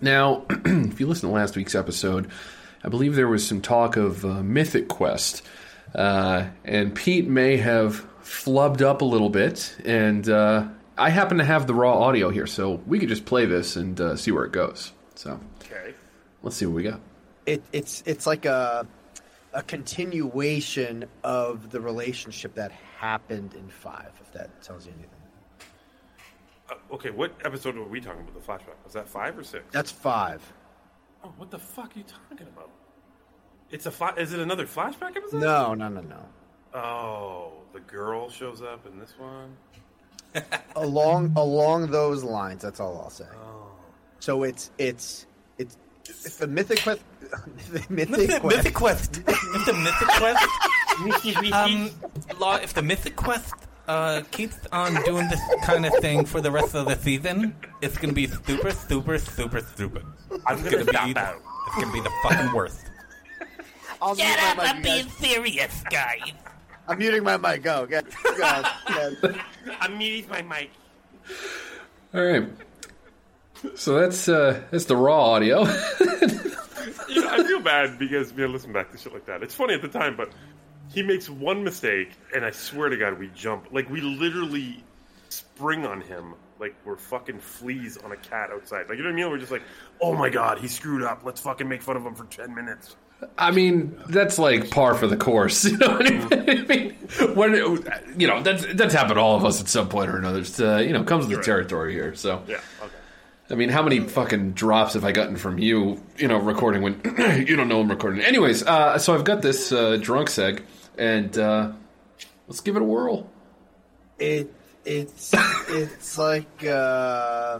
Now, 0.00 0.46
if 0.50 0.98
you 0.98 1.06
listen 1.06 1.28
to 1.28 1.34
last 1.36 1.54
week's 1.54 1.76
episode, 1.76 2.28
I 2.82 2.88
believe 2.88 3.14
there 3.14 3.28
was 3.28 3.46
some 3.46 3.60
talk 3.60 3.96
of 3.96 4.24
uh, 4.24 4.42
Mythic 4.42 4.88
Quest, 4.88 5.42
uh, 5.94 6.46
and 6.64 6.94
Pete 6.94 7.26
may 7.26 7.56
have 7.56 8.06
flubbed 8.22 8.82
up 8.82 9.02
a 9.02 9.04
little 9.04 9.30
bit, 9.30 9.76
and 9.84 10.28
uh, 10.28 10.66
I 10.96 11.10
happen 11.10 11.38
to 11.38 11.44
have 11.44 11.66
the 11.66 11.74
raw 11.74 11.98
audio 11.98 12.30
here, 12.30 12.46
so 12.46 12.80
we 12.86 12.98
could 12.98 13.08
just 13.08 13.24
play 13.24 13.46
this 13.46 13.76
and 13.76 14.00
uh, 14.00 14.16
see 14.16 14.30
where 14.30 14.44
it 14.44 14.52
goes. 14.52 14.92
So, 15.14 15.40
Okay. 15.62 15.94
let's 16.42 16.56
see 16.56 16.66
what 16.66 16.74
we 16.74 16.82
got. 16.82 17.00
It, 17.46 17.62
it's 17.72 18.02
it's 18.06 18.26
like 18.26 18.44
a 18.44 18.86
a 19.52 19.62
continuation 19.64 21.06
of 21.24 21.70
the 21.70 21.80
relationship 21.80 22.54
that 22.54 22.70
happened 22.98 23.54
in 23.54 23.68
five. 23.68 24.12
If 24.20 24.32
that 24.32 24.62
tells 24.62 24.86
you 24.86 24.92
anything, 24.92 25.10
Uh, 26.70 26.94
okay, 26.94 27.10
what 27.10 27.32
episode 27.44 27.74
were 27.76 27.84
we 27.88 28.00
talking 28.00 28.20
about? 28.20 28.34
The 28.34 28.40
flashback 28.40 28.76
was 28.84 28.92
that 28.92 29.08
five 29.08 29.36
or 29.36 29.42
six? 29.42 29.64
that's 29.72 29.90
five. 29.90 30.40
Oh, 31.24 31.32
what 31.36 31.50
the 31.50 31.58
fuck 31.58 31.94
are 31.96 31.98
you 31.98 32.04
talking 32.04 32.46
about? 32.46 32.70
It's 33.70 33.86
a 33.86 33.90
fla- 33.90 34.14
is 34.16 34.32
it 34.32 34.40
another 34.40 34.66
flashback 34.66 35.16
episode? 35.16 35.40
No, 35.40 35.74
no, 35.74 35.88
no, 35.88 36.00
no. 36.00 36.78
Oh, 36.78 37.52
the 37.72 37.80
girl 37.80 38.28
shows 38.30 38.62
up 38.62 38.86
in 38.86 38.98
this 38.98 39.12
one. 39.18 39.56
along 40.76 41.32
along 41.36 41.90
those 41.90 42.22
lines. 42.24 42.62
That's 42.62 42.80
all 42.80 43.00
I'll 43.00 43.10
say. 43.10 43.24
Oh. 43.34 43.66
So 44.20 44.42
it's 44.44 44.70
it's 44.78 45.26
it's 45.58 45.76
it's 46.04 46.36
the 46.36 46.46
mythic 46.46 46.82
quest. 46.82 47.00
the 47.72 47.84
mythic, 47.88 48.10
Mythic, 48.10 48.40
quest. 48.40 48.56
mythic 48.56 48.74
quest. 48.74 49.22
if 49.26 49.66
the 49.66 49.72
mythic 49.72 50.08
quest, 50.08 51.52
um, 51.52 51.90
law. 52.38 52.56
If 52.56 52.74
the 52.74 52.82
mythic 52.82 53.16
quest 53.16 53.54
uh, 53.88 54.22
keeps 54.30 54.58
on 54.72 54.94
doing 55.04 55.28
this 55.28 55.40
kind 55.64 55.86
of 55.86 55.92
thing 56.00 56.24
for 56.24 56.40
the 56.40 56.50
rest 56.50 56.74
of 56.74 56.86
the 56.86 56.96
season, 56.96 57.54
it's 57.82 57.98
gonna 57.98 58.12
be 58.12 58.26
super, 58.26 58.72
super, 58.72 59.18
super 59.18 59.60
stupid. 59.60 60.04
I'm 60.46 60.58
It's 60.58 60.70
gonna 60.70 60.84
be 60.84 60.90
stop 60.92 61.08
the- 61.14 61.20
out. 61.20 61.36
It's 61.68 61.76
gonna 61.84 61.92
be 61.92 62.00
the 62.00 62.12
fucking 62.24 62.52
worst. 62.52 62.89
I'll 64.02 64.14
mute 64.14 64.36
my 64.56 64.72
mic, 64.72 64.84
you 64.84 65.02
guys. 65.02 65.12
serious, 65.14 65.84
guys. 65.90 66.32
I'm 66.88 66.98
muting 66.98 67.22
my 67.22 67.36
mic. 67.36 67.62
Go, 67.62 67.86
go, 67.86 68.00
go. 68.02 68.62
go. 69.22 69.34
I'm 69.80 69.96
muting 69.96 70.28
my 70.28 70.42
mic. 70.42 70.70
All 72.12 72.24
right. 72.24 72.48
So 73.76 74.00
that's 74.00 74.28
uh, 74.28 74.60
that's 74.70 74.86
the 74.86 74.96
raw 74.96 75.32
audio. 75.32 75.60
you 77.08 77.20
know, 77.22 77.30
I 77.30 77.44
feel 77.46 77.60
bad 77.60 77.98
because 77.98 78.32
we 78.32 78.46
listen 78.46 78.72
back 78.72 78.90
to 78.90 78.98
shit 78.98 79.12
like 79.12 79.26
that. 79.26 79.42
It's 79.42 79.54
funny 79.54 79.74
at 79.74 79.82
the 79.82 79.88
time, 79.88 80.16
but 80.16 80.32
he 80.92 81.02
makes 81.02 81.28
one 81.28 81.62
mistake, 81.62 82.10
and 82.34 82.44
I 82.44 82.50
swear 82.50 82.88
to 82.88 82.96
God, 82.96 83.18
we 83.18 83.28
jump 83.28 83.68
like 83.70 83.88
we 83.90 84.00
literally 84.00 84.82
spring 85.28 85.86
on 85.86 86.00
him 86.00 86.34
like 86.58 86.74
we're 86.84 86.96
fucking 86.96 87.38
fleas 87.38 87.98
on 87.98 88.12
a 88.12 88.16
cat 88.16 88.50
outside. 88.50 88.88
Like 88.88 88.98
you 88.98 89.04
know 89.04 89.10
what 89.10 89.14
I 89.14 89.16
mean? 89.16 89.30
We're 89.30 89.38
just 89.38 89.52
like, 89.52 89.62
oh 90.00 90.14
my 90.14 90.30
God, 90.30 90.58
he 90.58 90.66
screwed 90.66 91.02
up. 91.02 91.22
Let's 91.24 91.40
fucking 91.40 91.68
make 91.68 91.82
fun 91.82 91.96
of 91.96 92.04
him 92.04 92.14
for 92.14 92.24
ten 92.24 92.54
minutes. 92.54 92.96
I 93.36 93.50
mean, 93.50 93.96
that's 94.08 94.38
like 94.38 94.70
par 94.70 94.94
for 94.94 95.06
the 95.06 95.16
course. 95.16 95.64
You 95.70 95.76
know 95.76 95.88
what 95.88 96.06
I 96.06 96.10
mean? 96.10 96.28
I 96.32 96.62
mean, 96.66 97.34
when 97.34 97.54
you 98.18 98.26
know 98.26 98.42
that's 98.42 98.66
that's 98.74 98.94
happened 98.94 99.16
to 99.16 99.20
all 99.20 99.36
of 99.36 99.44
us 99.44 99.60
at 99.60 99.68
some 99.68 99.88
point 99.88 100.10
or 100.10 100.16
another. 100.16 100.40
It's, 100.40 100.60
uh, 100.60 100.76
you 100.78 100.92
know, 100.92 101.04
comes 101.04 101.26
with 101.26 101.38
the 101.38 101.42
territory 101.44 101.92
here. 101.92 102.14
So 102.14 102.42
Yeah. 102.46 102.56
Okay. 102.82 102.94
I 103.50 103.54
mean, 103.56 103.68
how 103.68 103.82
many 103.82 104.00
fucking 104.00 104.52
drops 104.52 104.94
have 104.94 105.04
I 105.04 105.12
gotten 105.12 105.36
from 105.36 105.58
you? 105.58 106.00
You 106.16 106.28
know, 106.28 106.38
recording 106.38 106.82
when 106.82 107.00
you 107.46 107.56
don't 107.56 107.68
know 107.68 107.80
I'm 107.80 107.90
recording. 107.90 108.22
Anyways, 108.22 108.62
uh, 108.62 108.96
so 108.98 109.14
I've 109.14 109.24
got 109.24 109.42
this 109.42 109.72
uh, 109.72 109.96
drunk 110.00 110.28
seg, 110.28 110.62
and 110.96 111.36
uh, 111.36 111.72
let's 112.46 112.60
give 112.60 112.76
it 112.76 112.82
a 112.82 112.84
whirl. 112.84 113.28
It 114.18 114.52
it's 114.84 115.34
it's 115.68 116.16
like 116.16 116.64
uh, 116.64 117.58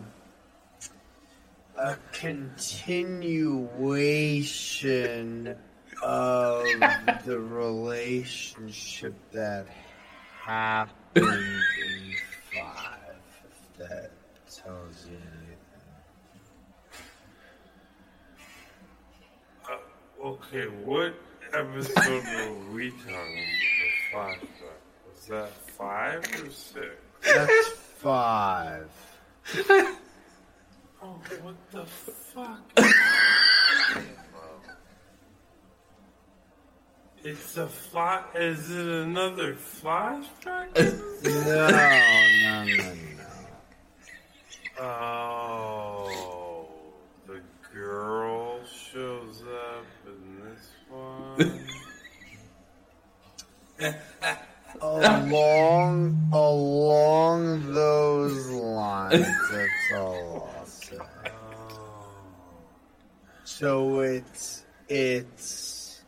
a 1.80 1.96
continuation 2.12 3.56
of 6.02 6.64
the 7.24 7.38
relationship 7.38 9.14
that 9.32 9.66
happened 10.42 11.24
in 11.24 12.14
five. 12.52 13.22
If 13.48 13.78
that 13.78 14.10
tells 14.50 15.06
you 15.06 15.16
anything. 15.16 15.56
Uh, 19.70 20.26
okay, 20.26 20.66
what 20.84 21.14
episode 21.54 22.24
were 22.24 22.74
we 22.74 22.90
talking 22.90 23.46
about? 24.12 24.36
The 24.40 24.46
flashback. 24.46 24.80
Was 25.08 25.26
that 25.28 25.52
five 25.78 26.20
or 26.42 26.50
six? 26.50 26.90
That's 27.22 27.68
five. 27.96 28.90
Oh, 31.02 31.18
what 31.42 31.56
the 31.70 31.86
fuck? 31.86 32.60
it's 37.24 37.56
a 37.56 37.66
flash. 37.66 38.24
Is 38.34 38.70
it 38.70 38.86
another 38.86 39.54
flashback? 39.54 40.76
No, 41.22 41.68
no, 41.68 42.64
no, 42.64 42.64
no. 42.64 42.94
Oh, 44.82 46.66
the 47.26 47.40
girl 47.74 48.60
shows 48.64 49.42
up 49.42 49.86
in 50.06 50.20
this 50.40 50.66
one. 50.88 51.60
along 54.80 56.28
along 56.32 57.72
those 57.74 58.46
lines. 58.48 59.26
That's 59.50 59.92
all 59.94 60.50
I'll 60.58 60.66
say. 60.66 60.98
So 63.60 64.00
it's 64.00 64.64
it's 64.88 66.00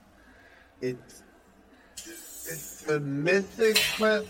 it's 0.80 1.22
it's 2.48 2.80
the 2.84 2.98
mythic 2.98 3.78
quest. 3.98 4.26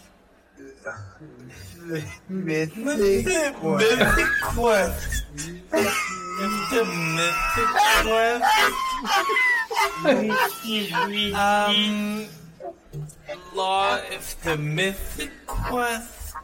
Mythic 2.29 3.55
quest. 3.55 3.79
mythic 3.79 4.27
quest. 4.43 5.25
The 6.73 6.85
mythic 7.15 7.71
quest. 8.03 8.45
um, 11.37 12.27
law. 13.55 14.01
If 14.11 14.43
the 14.43 14.57
mythic 14.59 15.31
quest 15.47 16.35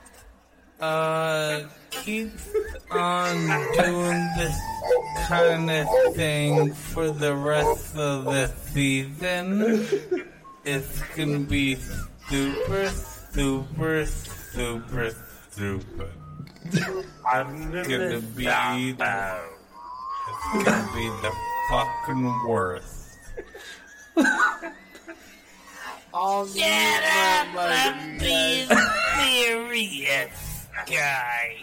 uh 0.80 1.64
keeps 1.90 2.48
on 2.90 3.36
doing 3.76 4.28
this 4.36 4.58
kind 5.28 5.70
of 5.70 5.86
thing 6.14 6.72
for 6.72 7.10
the 7.10 7.34
rest 7.34 7.96
of 7.96 8.24
the 8.24 8.48
season, 8.72 9.86
it's 10.64 11.02
gonna 11.16 11.40
be 11.40 11.76
super, 12.28 12.88
super, 12.88 14.06
super 14.06 15.10
stupid. 15.50 16.10
I'm 17.30 17.74
It's 17.74 17.88
gonna 17.88 18.20
be 18.20 18.44
the, 18.92 19.40
it's 20.28 20.64
gonna 20.64 20.90
be 20.94 21.08
the 21.22 21.32
fucking 21.70 22.48
worst. 22.48 23.18
I'll 26.14 26.46
Get 26.46 27.04
up 27.04 27.54
and 27.56 28.18
be 28.18 28.66
serious, 29.18 30.30
guy. 30.86 31.56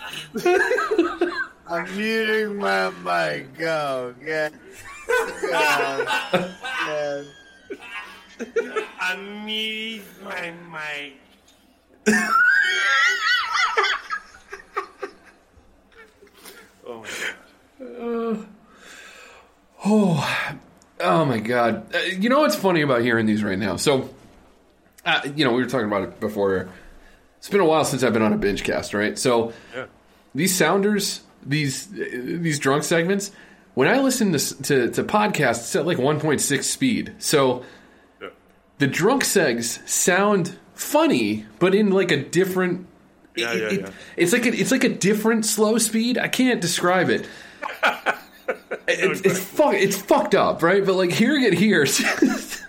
I'm 1.68 1.98
muting 1.98 2.58
my 2.58 2.90
mic. 3.04 3.58
Go, 3.58 4.14
get. 4.24 4.54
Go. 5.08 6.06
Yes. 6.88 7.26
I 9.00 9.44
need 9.46 10.04
my 10.24 10.54
mic. 10.72 11.20
oh 16.86 17.02
my 17.02 17.08
god. 17.08 17.36
Uh, 17.82 18.36
oh, 19.86 20.60
oh 21.00 21.26
my 21.26 21.40
god! 21.40 21.94
Uh, 21.94 22.00
you 22.00 22.30
know 22.30 22.40
what's 22.42 22.56
funny 22.56 22.82
about 22.82 23.02
hearing 23.02 23.26
these 23.26 23.44
right 23.44 23.58
now? 23.58 23.76
So, 23.76 24.10
uh, 25.06 25.22
you 25.36 25.46
know, 25.46 25.54
we 25.54 25.64
were 25.64 25.70
talking 25.70 25.88
about 25.88 26.04
it 26.04 26.20
before. 26.20 26.70
It's 27.46 27.52
been 27.52 27.62
a 27.62 27.66
while 27.66 27.86
since 27.86 28.02
I've 28.02 28.12
been 28.12 28.24
on 28.24 28.34
a 28.34 28.40
binge 28.40 28.64
cast, 28.64 28.96
right? 28.96 29.20
So, 29.20 29.54
Yeah. 29.76 29.86
these 30.34 30.56
sounders, 30.56 31.22
these 31.46 31.86
these 31.92 32.58
drunk 32.58 32.84
segments, 32.84 33.32
when 33.76 33.88
I 33.88 34.00
listen 34.00 34.32
to 34.32 34.40
to, 34.64 34.90
to 34.90 35.04
podcasts, 35.04 35.60
it's 35.60 35.76
at 35.76 35.86
like 35.86 36.00
1.6 36.00 36.64
speed. 36.68 37.14
So, 37.20 37.64
Yeah. 38.20 38.30
the 38.80 38.88
drunk 38.88 39.22
segs 39.26 39.88
sound 39.88 40.58
funny, 40.74 41.46
but 41.60 41.76
in 41.76 41.92
like 41.92 42.10
a 42.10 42.18
different. 42.18 42.88
Yeah, 43.36 43.52
it- 43.54 43.62
yeah, 43.62 43.68
it- 43.68 43.80
yeah. 43.82 43.90
It's 44.18 44.34
like 44.34 44.48
a, 44.48 44.50
it's 44.60 44.72
like 44.72 44.84
a 44.84 44.90
different 44.90 45.46
slow 45.46 45.78
speed. 45.78 46.18
I 46.18 46.28
can't 46.30 46.60
describe 46.60 47.12
it. 47.12 47.28
it's 48.88 49.22
it's, 49.22 49.40
fuck, 49.40 49.76
it's 49.76 49.98
fucked 49.98 50.34
up, 50.34 50.64
right? 50.64 50.84
But 50.84 50.96
like 50.96 51.12
hearing 51.12 51.44
it 51.44 51.54
here, 51.54 51.86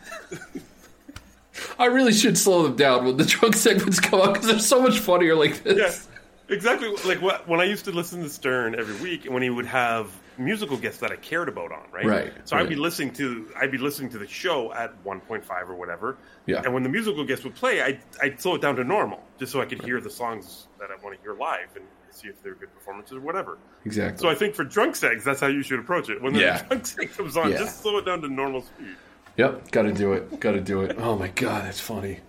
I 1.79 1.87
really 1.87 2.13
should 2.13 2.39
slow 2.39 2.63
them 2.63 2.77
down 2.77 3.05
when 3.05 3.17
the 3.17 3.25
drunk 3.27 3.55
segments 3.57 4.01
come 4.01 4.21
up 4.21 4.35
because 4.35 4.49
they're 4.49 4.59
so 4.59 4.81
much 4.83 4.99
funnier 4.99 5.35
like 5.35 5.63
this. 5.63 5.77
Yes, 5.77 6.09
exactly. 6.49 6.89
Like 7.05 7.21
what, 7.21 7.47
when 7.49 7.61
I 7.61 7.65
used 7.65 7.85
to 7.87 7.93
listen 7.93 8.23
to 8.23 8.31
Stern 8.31 8.75
every 8.79 8.97
week, 9.03 9.25
and 9.25 9.35
when 9.35 9.43
he 9.43 9.51
would 9.51 9.67
have 9.67 10.11
musical 10.39 10.77
guests 10.77 11.01
that 11.01 11.11
I 11.13 11.17
cared 11.17 11.49
about 11.49 11.73
on, 11.73 11.83
right? 11.91 12.05
Right, 12.05 12.33
So 12.45 12.57
I'd 12.57 12.69
be 12.69 12.77
listening 12.77 13.13
to 13.15 13.49
I'd 13.59 13.71
be 13.71 13.79
listening 13.79 14.11
to 14.11 14.19
the 14.19 14.27
show 14.27 14.73
at 14.73 15.03
1.5 15.05 15.69
or 15.69 15.75
whatever. 15.75 16.17
Yeah. 16.47 16.63
And 16.65 16.75
when 16.75 16.83
the 16.83 16.89
musical 16.91 17.25
guests 17.25 17.45
would 17.45 17.55
play, 17.55 17.81
I'd, 17.83 18.01
I'd 18.23 18.41
slow 18.41 18.55
it 18.55 18.61
down 18.63 18.77
to 18.77 18.85
normal 18.85 19.21
just 19.39 19.51
so 19.53 19.61
I 19.61 19.65
could 19.67 19.83
hear 19.83 20.01
the 20.01 20.11
songs 20.11 20.69
that 20.79 20.91
I 20.91 21.03
want 21.03 21.17
to 21.17 21.23
hear 21.23 21.35
live 21.35 21.69
and 21.75 21.85
see 22.11 22.29
if 22.29 22.43
they're 22.43 22.55
good 22.55 22.73
performances 22.75 23.17
or 23.17 23.21
whatever. 23.21 23.59
Exactly. 23.85 24.23
So 24.23 24.29
I 24.31 24.35
think 24.35 24.55
for 24.55 24.65
drunk 24.65 24.95
segs, 24.95 25.25
that's 25.25 25.41
how 25.41 25.49
you 25.49 25.63
should 25.63 25.79
approach 25.81 26.09
it. 26.09 26.23
When 26.23 26.33
the 26.35 26.41
Yeah. 26.41 26.63
drunk 26.69 26.85
seg 26.85 27.17
comes 27.17 27.37
on, 27.37 27.51
Yeah. 27.51 27.59
just 27.59 27.81
slow 27.83 27.99
it 27.99 28.05
down 28.07 28.21
to 28.23 28.29
normal 28.29 28.63
speed. 28.63 28.95
Yep, 29.37 29.71
got 29.71 29.83
to 29.83 29.93
do 29.93 30.15
it. 30.15 30.41
Got 30.41 30.53
to 30.53 30.61
do 30.61 30.81
it. 30.81 30.97
Oh 30.99 31.17
my 31.17 31.29
god, 31.29 31.65
that's 31.65 31.81
funny. 31.81 32.21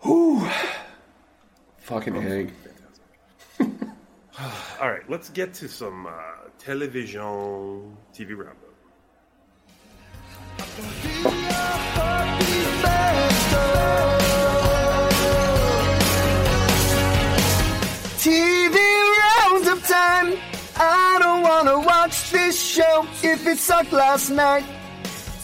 Whew. 0.00 0.48
Fucking 1.78 2.14
Hank. 2.14 2.52
All 3.60 4.90
right, 4.90 5.08
let's 5.08 5.28
get 5.30 5.54
to 5.54 5.68
some 5.68 6.06
uh, 6.06 6.10
television 6.58 7.96
TV 8.12 8.36
roundup. 8.36 8.56
TV 18.18 18.76
roundup 19.18 19.82
time. 19.84 20.34
I 20.78 21.18
don't 21.20 21.42
wanna 21.42 21.78
watch 21.78 22.30
this 22.32 22.60
show 22.60 23.06
if 23.22 23.46
it 23.46 23.58
sucked 23.58 23.92
last 23.92 24.30
night. 24.30 24.75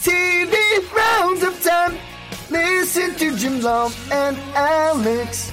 TV 0.03 0.55
roundup 0.93 1.61
time. 1.61 1.97
Listen 2.51 3.15
to 3.15 3.37
Jim 3.37 3.61
Long 3.61 3.93
and 4.11 4.37
Alex 4.55 5.53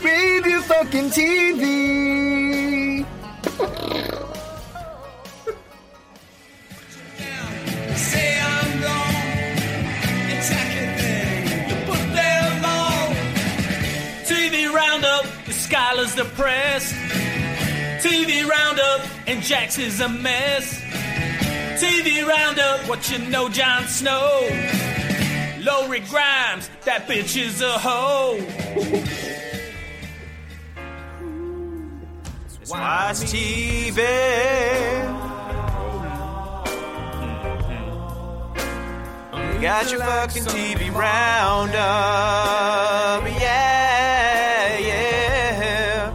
review 0.00 0.62
fucking 0.62 1.10
TV. 1.10 3.04
TV 14.24 14.72
Roundup, 14.72 15.24
the 15.46 15.52
Skyler's 15.52 16.14
depressed. 16.14 16.94
TV 18.04 18.48
Roundup, 18.48 19.00
and 19.26 19.42
Jax 19.42 19.78
is 19.78 20.00
a 20.00 20.08
mess. 20.08 20.79
TV 21.80 22.28
Roundup, 22.28 22.86
what 22.90 23.10
you 23.10 23.18
know, 23.30 23.48
Jon 23.48 23.86
Snow. 23.86 24.46
Lori 25.60 26.00
Grimes, 26.00 26.68
that 26.84 27.06
bitch 27.08 27.40
is 27.40 27.62
a 27.62 27.78
hoe. 27.78 28.36
Watch 32.68 33.16
TV. 33.32 34.00
You 39.54 39.60
got 39.62 39.90
your 39.90 40.00
fucking 40.00 40.44
TV 40.44 40.94
roundup. 40.94 41.80
Yeah, 43.40 44.78
yeah. 44.78 46.12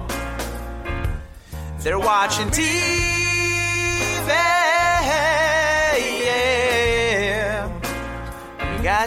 They're 1.79 1.97
watching 1.97 2.49
TV. 2.49 2.94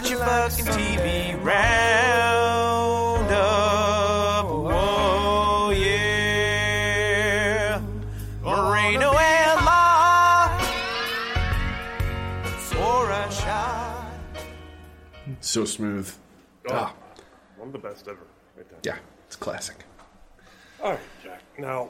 You 0.01 0.05
got 0.05 0.11
your 0.11 0.19
fucking 0.19 0.65
TV 0.65 1.43
roundup. 1.43 3.35
Oh, 4.47 5.71
yeah. 5.75 7.81
Moreno 8.41 9.11
and 9.11 9.65
Law. 9.65 10.57
For 12.53 13.11
a 13.11 13.29
shot. 13.29 14.05
So 15.41 15.65
smooth. 15.65 16.09
Oh, 16.69 16.73
Ah, 16.75 16.93
One 17.57 17.67
of 17.67 17.73
the 17.73 17.79
best 17.79 18.07
ever. 18.07 18.19
Right 18.55 18.69
there. 18.69 18.79
yeah, 18.83 18.99
it's 19.27 19.35
classic. 19.35 19.83
All 20.81 20.91
right, 20.91 20.99
Jack. 21.21 21.41
Now, 21.57 21.89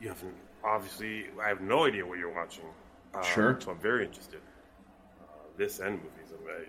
you 0.00 0.08
haven't 0.08 0.32
obviously. 0.64 1.26
I 1.44 1.48
have 1.48 1.60
no 1.60 1.84
idea 1.84 2.06
what 2.06 2.18
you're 2.18 2.32
watching. 2.34 2.64
Uh, 3.14 3.20
Sure. 3.22 3.58
So 3.60 3.70
I'm 3.72 3.78
very 3.78 4.06
interested. 4.06 4.40
Uh, 5.20 5.24
this 5.58 5.78
end 5.80 5.96
movies. 6.02 6.23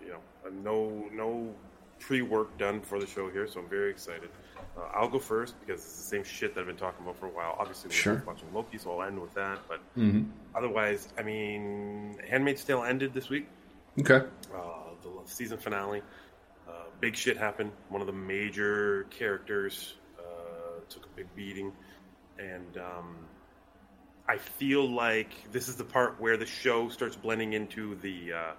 You 0.05 0.11
know, 0.13 0.19
uh, 0.45 0.49
no 0.63 1.09
no 1.11 1.53
pre-work 1.99 2.57
done 2.57 2.81
for 2.81 2.99
the 2.99 3.07
show 3.07 3.29
here, 3.29 3.47
so 3.47 3.59
I'm 3.61 3.69
very 3.69 3.89
excited. 3.89 4.29
Uh, 4.77 4.81
I'll 4.93 5.07
go 5.07 5.19
first 5.19 5.55
because 5.61 5.81
it's 5.81 5.95
the 5.95 6.03
same 6.03 6.23
shit 6.23 6.53
that 6.53 6.61
I've 6.61 6.67
been 6.67 6.75
talking 6.75 7.03
about 7.03 7.17
for 7.17 7.27
a 7.27 7.29
while. 7.29 7.55
Obviously, 7.57 7.87
we're 7.89 7.93
Sure. 7.93 8.23
watching 8.27 8.53
Loki, 8.53 8.77
so 8.77 8.91
I'll 8.99 9.07
end 9.07 9.19
with 9.21 9.33
that. 9.35 9.59
But 9.67 9.79
Mhm. 9.95 10.29
otherwise, 10.53 11.07
I 11.17 11.23
mean, 11.23 12.19
Handmaid's 12.27 12.63
Tale 12.65 12.83
ended 12.83 13.13
this 13.13 13.29
week. 13.29 13.47
Okay. 13.99 14.27
Uh, 14.53 14.59
the 15.01 15.09
season 15.25 15.57
finale. 15.57 16.01
Uh, 16.67 16.71
big 16.99 17.15
shit 17.15 17.37
happened. 17.37 17.71
One 17.89 18.01
of 18.01 18.07
the 18.07 18.13
major 18.13 19.03
characters 19.09 19.95
uh, 20.19 20.79
took 20.89 21.05
a 21.05 21.09
big 21.15 21.33
beating, 21.35 21.71
and 22.37 22.77
um, 22.77 23.15
I 24.27 24.37
feel 24.37 24.89
like 24.89 25.29
this 25.51 25.67
is 25.69 25.77
the 25.77 25.83
part 25.85 26.19
where 26.19 26.35
the 26.35 26.45
show 26.45 26.89
starts 26.89 27.15
blending 27.15 27.53
into 27.53 27.95
the 27.95 28.33
uh, 28.33 28.51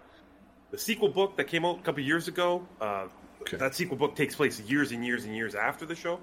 the 0.70 0.78
sequel 0.78 1.08
book 1.08 1.36
that 1.36 1.44
came 1.48 1.64
out 1.64 1.78
a 1.78 1.82
couple 1.82 2.02
years 2.02 2.28
ago. 2.28 2.66
Uh, 2.80 3.08
That 3.52 3.74
sequel 3.76 3.96
book 3.96 4.16
takes 4.16 4.34
place 4.34 4.58
years 4.60 4.90
and 4.92 5.04
years 5.06 5.24
and 5.24 5.36
years 5.36 5.54
after 5.54 5.86
the 5.86 5.94
show, 5.94 6.16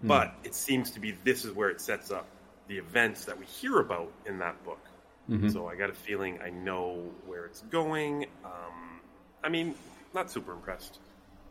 Hmm. 0.00 0.08
but 0.08 0.34
it 0.44 0.54
seems 0.54 0.92
to 0.92 1.00
be 1.00 1.10
this 1.24 1.44
is 1.44 1.52
where 1.52 1.68
it 1.68 1.80
sets 1.80 2.10
up 2.10 2.26
the 2.68 2.78
events 2.78 3.26
that 3.26 3.38
we 3.38 3.44
hear 3.44 3.80
about 3.80 4.10
in 4.24 4.38
that 4.38 4.62
book. 4.64 4.80
Mhm. 5.28 5.52
So 5.52 5.68
I 5.68 5.74
got 5.76 5.90
a 5.90 5.94
feeling 5.94 6.40
I 6.40 6.48
know 6.50 7.12
where 7.26 7.44
it's 7.44 7.60
going. 7.62 8.24
Um, 8.44 9.00
I 9.44 9.48
mean, 9.50 9.74
not 10.14 10.30
super 10.30 10.52
impressed 10.52 10.98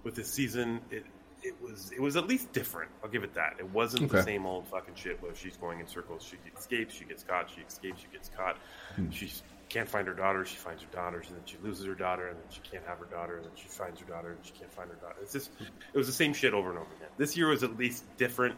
with 0.04 0.16
this 0.16 0.32
season. 0.32 0.82
It 0.90 1.06
it 1.44 1.56
was 1.62 1.92
it 1.92 2.02
was 2.02 2.16
at 2.18 2.28
least 2.28 2.52
different. 2.52 2.90
I'll 3.04 3.10
give 3.10 3.24
it 3.24 3.34
that. 3.36 3.56
It 3.60 3.70
wasn't 3.70 4.12
the 4.12 4.24
same 4.24 4.46
old 4.46 4.68
fucking 4.68 4.96
shit 4.96 5.22
where 5.22 5.34
she's 5.36 5.56
going 5.58 5.80
in 5.80 5.88
circles. 5.88 6.24
She 6.24 6.38
escapes, 6.58 6.96
she 6.96 7.06
gets 7.06 7.24
caught, 7.24 7.50
she 7.50 7.62
escapes, 7.62 8.02
she 8.02 8.08
gets 8.12 8.30
caught. 8.36 8.58
Hmm. 8.96 9.10
She 9.12 9.32
can't 9.70 9.88
find 9.88 10.08
her 10.08 10.14
daughter, 10.14 10.44
she 10.46 10.58
finds 10.58 10.82
her 10.84 10.90
daughters, 10.92 11.28
and 11.28 11.38
then 11.38 11.44
she 11.46 11.58
loses 11.64 11.86
her 11.86 11.94
daughter, 11.96 12.28
and 12.28 12.38
then 12.38 12.46
she 12.50 12.60
can't 12.70 12.86
have 12.86 12.98
her 13.00 13.06
daughter, 13.06 13.36
and 13.38 13.46
then 13.46 13.52
she 13.56 13.68
finds 13.68 14.00
her 14.00 14.06
daughter, 14.06 14.32
and 14.32 14.40
she 14.44 14.52
can't 14.54 14.72
find 14.74 14.90
her 14.90 14.96
daughter. 14.96 15.16
It's 15.22 15.34
just 15.34 15.52
it 15.94 15.98
was 15.98 16.08
the 16.08 16.14
same 16.14 16.34
shit 16.34 16.54
over 16.54 16.70
and 16.70 16.80
over 16.80 16.90
again. 16.98 17.10
This 17.18 17.38
year 17.38 17.48
was 17.50 17.64
at 17.64 17.78
least 17.78 18.04
different. 18.18 18.56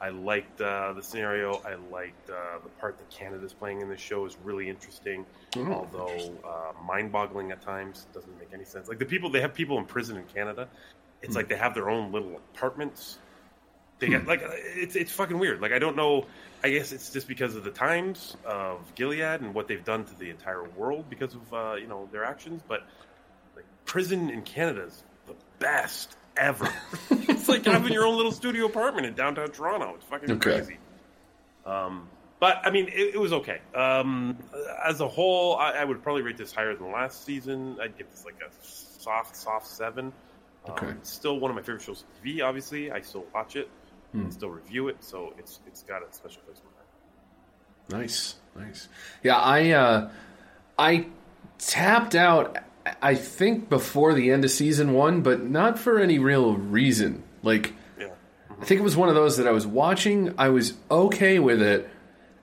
I 0.00 0.10
liked 0.10 0.60
uh, 0.60 0.92
the 0.92 1.02
scenario. 1.02 1.60
I 1.66 1.74
liked 1.92 2.30
uh, 2.30 2.58
the 2.62 2.68
part 2.80 2.98
that 2.98 3.10
Canada's 3.10 3.52
playing 3.52 3.80
in 3.80 3.88
this 3.88 4.00
show 4.00 4.24
is 4.26 4.36
really 4.44 4.68
interesting, 4.68 5.26
Oh. 5.56 5.72
although 5.72 6.32
uh, 6.44 6.72
mind-boggling 6.84 7.50
at 7.50 7.60
times. 7.62 8.06
Doesn't 8.14 8.38
make 8.38 8.50
any 8.52 8.64
sense. 8.64 8.88
Like 8.88 8.98
the 9.00 9.04
people, 9.06 9.28
they 9.30 9.40
have 9.40 9.54
people 9.54 9.76
in 9.78 9.84
prison 9.86 10.16
in 10.16 10.24
Canada. 10.24 10.68
It's 11.22 11.32
Hmm. 11.32 11.38
like 11.38 11.48
they 11.48 11.56
have 11.56 11.74
their 11.74 11.90
own 11.90 12.12
little 12.12 12.36
apartments. 12.54 13.18
They 13.98 14.08
get 14.08 14.26
like 14.26 14.42
it's 14.44 14.94
it's 14.96 15.10
fucking 15.12 15.38
weird. 15.38 15.60
Like 15.60 15.72
I 15.72 15.78
don't 15.78 15.96
know. 15.96 16.26
I 16.62 16.70
guess 16.70 16.92
it's 16.92 17.10
just 17.12 17.28
because 17.28 17.54
of 17.54 17.64
the 17.64 17.70
times 17.70 18.36
of 18.44 18.92
Gilead 18.94 19.40
and 19.40 19.54
what 19.54 19.68
they've 19.68 19.84
done 19.84 20.04
to 20.04 20.14
the 20.18 20.30
entire 20.30 20.64
world 20.64 21.08
because 21.08 21.34
of 21.34 21.52
uh, 21.52 21.74
you 21.74 21.86
know 21.86 22.08
their 22.12 22.24
actions. 22.24 22.62
But 22.66 22.80
like 23.56 23.64
prison 23.84 24.30
in 24.30 24.42
Canada 24.42 24.82
is 24.84 25.02
the 25.26 25.34
best 25.58 26.16
ever. 26.36 26.68
it's 27.10 27.48
like 27.48 27.64
having 27.64 27.92
your 27.92 28.06
own 28.06 28.16
little 28.16 28.32
studio 28.32 28.66
apartment 28.66 29.06
in 29.06 29.14
downtown 29.14 29.50
Toronto. 29.50 29.94
It's 29.96 30.04
fucking 30.04 30.30
Okay. 30.32 30.50
crazy. 30.50 30.78
Um, 31.66 32.08
but 32.40 32.58
I 32.64 32.70
mean, 32.70 32.86
it, 32.88 33.14
it 33.14 33.20
was 33.20 33.32
okay. 33.32 33.60
Um, 33.74 34.38
as 34.84 35.00
a 35.00 35.08
whole, 35.08 35.56
I, 35.56 35.72
I 35.72 35.84
would 35.84 36.02
probably 36.02 36.22
rate 36.22 36.36
this 36.38 36.52
higher 36.52 36.74
than 36.74 36.92
last 36.92 37.24
season. 37.24 37.78
I'd 37.82 37.96
give 37.98 38.08
this 38.10 38.24
like 38.24 38.36
a 38.40 38.50
soft, 38.62 39.36
soft 39.36 39.66
seven. 39.66 40.12
Um, 40.64 40.72
Okay. 40.72 40.92
still 41.02 41.38
one 41.40 41.50
of 41.50 41.54
my 41.56 41.62
favorite 41.62 41.82
shows 41.82 42.04
on 42.04 42.24
TV. 42.24 42.42
Obviously, 42.42 42.90
I 42.90 43.00
still 43.00 43.24
watch 43.34 43.56
it, 43.56 43.68
Hmm. 44.12 44.20
and 44.22 44.32
still 44.32 44.50
review 44.50 44.88
it. 44.88 44.96
So 45.00 45.34
it's 45.38 45.60
it's 45.66 45.82
got 45.82 46.02
a 46.02 46.12
special 46.12 46.42
place 46.42 46.58
in 46.58 46.64
my 46.64 47.96
heart. 47.96 48.02
Nice, 48.02 48.36
nice. 48.56 48.88
Yeah, 49.22 49.36
I 49.36 49.70
uh, 49.70 50.10
I 50.78 51.06
tapped 51.58 52.14
out. 52.14 52.58
I 53.02 53.14
think 53.16 53.68
before 53.68 54.14
the 54.14 54.30
end 54.30 54.44
of 54.44 54.50
season 54.50 54.94
one, 54.94 55.20
but 55.20 55.44
not 55.44 55.78
for 55.78 55.98
any 55.98 56.18
real 56.18 56.54
reason. 56.54 57.22
Like, 57.42 57.74
I 58.60 58.64
think 58.64 58.80
it 58.80 58.84
was 58.84 58.96
one 58.96 59.08
of 59.08 59.14
those 59.14 59.36
that 59.36 59.46
I 59.46 59.50
was 59.52 59.66
watching. 59.66 60.34
I 60.38 60.48
was 60.48 60.74
okay 60.90 61.38
with 61.38 61.60
it, 61.62 61.88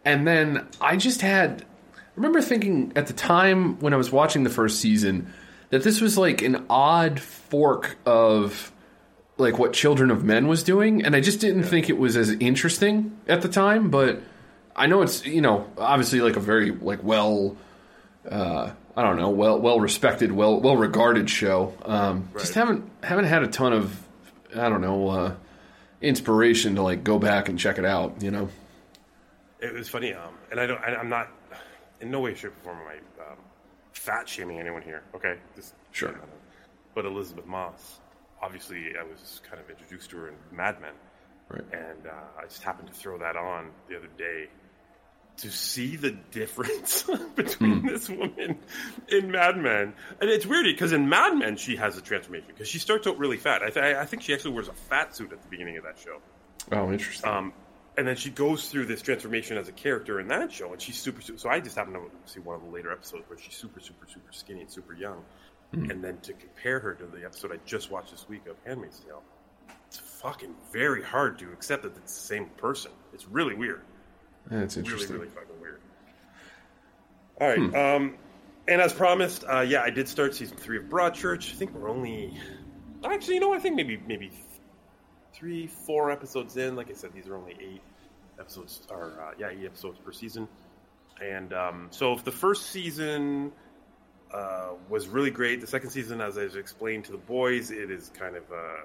and 0.04 0.28
then 0.28 0.68
I 0.80 0.98
just 0.98 1.22
had. 1.22 1.66
I 1.96 2.00
remember 2.16 2.42
thinking 2.42 2.94
at 2.96 3.08
the 3.08 3.14
time 3.14 3.80
when 3.80 3.94
I 3.94 3.98
was 3.98 4.12
watching 4.12 4.44
the 4.44 4.50
first 4.50 4.80
season 4.80 5.34
that 5.70 5.84
this 5.84 6.00
was 6.00 6.18
like 6.18 6.42
an 6.42 6.66
odd 6.70 7.20
fork 7.20 7.98
of 8.06 8.72
like 9.38 9.58
what 9.58 9.74
Children 9.74 10.12
of 10.12 10.24
Men 10.24 10.48
was 10.48 10.64
doing, 10.64 11.04
and 11.06 11.16
I 11.16 11.22
just 11.22 11.40
didn't 11.40 11.64
think 11.64 11.90
it 11.90 11.98
was 11.98 12.16
as 12.16 12.30
interesting 12.32 13.18
at 13.28 13.42
the 13.42 13.50
time. 13.50 13.90
But 13.90 14.22
I 14.76 14.88
know 14.88 15.02
it's 15.02 15.26
you 15.26 15.42
know 15.42 15.70
obviously 15.78 16.22
like 16.22 16.36
a 16.36 16.40
very 16.42 16.72
like 16.72 17.04
well. 17.04 17.58
Uh, 18.30 18.72
I 18.98 19.02
don't 19.02 19.18
know, 19.18 19.30
well, 19.30 19.60
well 19.60 19.78
respected, 19.80 20.32
well, 20.32 20.62
well 20.62 20.78
regarded 20.78 21.30
show. 21.30 21.74
Um, 21.84 22.30
Just 22.40 22.54
haven't 22.54 22.90
haven't 23.04 23.26
had 23.26 23.44
a 23.44 23.48
ton 23.48 23.74
of, 23.74 24.02
I 24.56 24.70
don't 24.70 24.80
know, 24.80 25.10
uh, 25.10 25.36
inspiration 26.02 26.76
to 26.76 26.82
like 26.82 27.04
go 27.04 27.20
back 27.20 27.50
and 27.50 27.60
check 27.60 27.78
it 27.78 27.84
out. 27.84 28.22
You 28.22 28.32
know, 28.32 28.50
It 29.60 29.74
was 29.74 29.90
funny, 29.90 30.14
um, 30.14 30.34
and 30.50 30.60
I 30.62 30.66
don't. 30.66 30.82
I, 30.82 30.96
I'm 30.96 31.10
not 31.10 31.28
in 32.00 32.10
no 32.10 32.22
way, 32.22 32.36
shape, 32.36 32.52
or 32.52 32.64
form 32.64 32.78
am 32.80 32.88
I 32.88 33.24
um, 33.32 33.38
fat 33.92 34.30
shaming 34.30 34.60
anyone 34.60 34.82
here. 34.82 35.04
Okay, 35.14 35.36
just 35.58 35.74
sure. 35.92 36.18
but 36.94 37.06
Elisabeth 37.06 37.46
Moss, 37.46 38.00
obviously, 38.42 38.94
I 39.00 39.04
was 39.04 39.42
kind 39.50 39.62
of 39.62 39.70
introduced 39.70 40.10
to 40.12 40.18
her 40.18 40.28
in 40.30 40.36
Mad 40.52 40.82
Men, 40.82 40.94
right? 41.50 41.64
And 41.74 42.08
uh, 42.08 42.12
I 42.40 42.44
just 42.44 42.64
happened 42.64 42.88
to 42.90 42.94
throw 42.94 43.18
that 43.20 43.36
on 43.36 43.70
the 43.90 43.98
other 43.98 44.10
day 44.18 44.48
to 45.38 45.52
see 45.52 45.98
the 45.98 46.12
difference 46.32 47.04
between 47.36 47.80
Hmm. 47.82 47.88
this 47.88 48.10
woman 48.10 48.58
in 49.10 49.32
Mad 49.32 49.58
Men, 49.58 49.94
and 50.22 50.30
it's 50.30 50.46
weird 50.46 50.66
because 50.66 50.94
in 50.94 51.10
Mad 51.10 51.38
Men 51.38 51.58
she 51.58 51.76
has 51.76 51.98
a 51.98 52.02
transformation 52.02 52.48
because 52.48 52.70
she 52.70 52.80
starts 52.80 53.06
out 53.06 53.18
really 53.18 53.38
fat. 53.38 53.62
I, 53.62 53.70
th- 53.70 53.96
I 53.98 54.06
think 54.06 54.22
she 54.24 54.34
actually 54.34 54.54
wears 54.54 54.70
a 54.70 54.74
fat 54.74 55.16
suit 55.16 55.34
at 55.34 55.42
the 55.42 55.48
beginning 55.50 55.78
of 55.78 55.84
that 55.84 55.98
show. 56.00 56.20
oh, 56.72 56.92
interesting. 56.92 57.30
Um, 57.30 57.54
and 57.98 58.06
then 58.08 58.16
she 58.18 58.30
goes 58.30 58.70
through 58.70 58.86
this 58.88 59.02
transformation 59.02 59.58
as 59.58 59.68
a 59.70 59.72
character 59.74 60.20
in 60.22 60.28
that 60.30 60.52
show, 60.54 60.72
and 60.74 60.82
she's 60.82 60.98
super. 60.98 61.22
super 61.22 61.38
so 61.40 61.50
I 61.50 61.60
just 61.60 61.76
happened 61.78 61.96
to 61.96 62.32
see 62.32 62.40
one 62.40 62.56
of 62.56 62.62
the 62.64 62.70
later 62.70 62.92
episodes 62.92 63.24
where 63.28 63.38
she's 63.40 63.56
super, 63.56 63.80
super, 63.82 64.06
super 64.08 64.32
skinny 64.32 64.62
and 64.62 64.70
super 64.72 64.94
young, 64.94 65.24
Hmm. 65.74 65.90
and 65.90 66.04
then 66.04 66.20
to 66.22 66.34
compare 66.34 66.80
her 66.80 66.94
to 66.94 67.06
the 67.06 67.26
episode 67.26 67.52
I 67.52 67.58
just 67.66 67.90
watched 67.92 68.12
this 68.12 68.28
week 68.30 68.46
of 68.48 68.56
Handmaid's 68.66 69.00
Tale, 69.00 69.24
it's 69.88 69.98
fucking 69.98 70.54
very 70.72 71.02
hard 71.04 71.40
to 71.40 71.52
accept 71.52 71.84
that 71.84 71.98
it's 71.98 72.14
the 72.16 72.28
same 72.28 72.46
person. 72.58 72.92
It's 73.14 73.28
really 73.28 73.56
weird. 73.56 73.82
That's 74.48 74.78
Really, 74.78 74.88
interesting. 74.88 75.16
really 75.18 75.30
fucking 75.30 75.60
weird. 75.60 75.82
All 77.42 77.48
right. 77.48 77.96
Um, 77.96 78.16
and 78.68 78.82
as 78.82 78.94
promised, 78.94 79.44
uh, 79.44 79.62
yeah, 79.62 79.82
I 79.82 79.90
did 79.90 80.08
start 80.08 80.36
season 80.36 80.58
three 80.58 80.78
of 80.78 80.86
Broadchurch. 80.86 81.52
I 81.52 81.56
think 81.56 81.74
we're 81.74 81.90
only, 81.90 82.38
actually, 83.04 83.36
you 83.36 83.40
know, 83.42 83.54
I 83.54 83.60
think 83.60 83.76
maybe 83.76 84.00
maybe 84.08 84.32
three, 85.34 85.68
four 85.68 86.12
episodes 86.12 86.58
in. 86.58 86.76
Like 86.76 86.90
I 86.90 86.94
said, 86.94 87.12
these 87.14 87.28
are 87.28 87.36
only 87.36 87.56
eight 87.60 87.82
episodes, 88.40 88.82
or 88.90 89.14
uh, 89.22 89.32
yeah, 89.38 89.50
eight 89.50 89.66
episodes 89.66 90.00
per 90.00 90.12
season. 90.12 90.48
And 91.22 91.54
um, 91.54 91.88
so, 91.92 92.14
if 92.14 92.24
the 92.24 92.32
first 92.32 92.68
season 92.72 93.52
uh, 94.34 94.70
was 94.90 95.08
really 95.08 95.32
great, 95.32 95.62
the 95.62 95.68
second 95.68 95.90
season, 95.92 96.22
as 96.22 96.38
I've 96.38 96.56
explained 96.56 97.06
to 97.06 97.12
the 97.12 97.18
boys, 97.18 97.72
it 97.72 97.90
is 97.92 98.12
kind 98.18 98.36
of 98.36 98.44
a, 98.52 98.76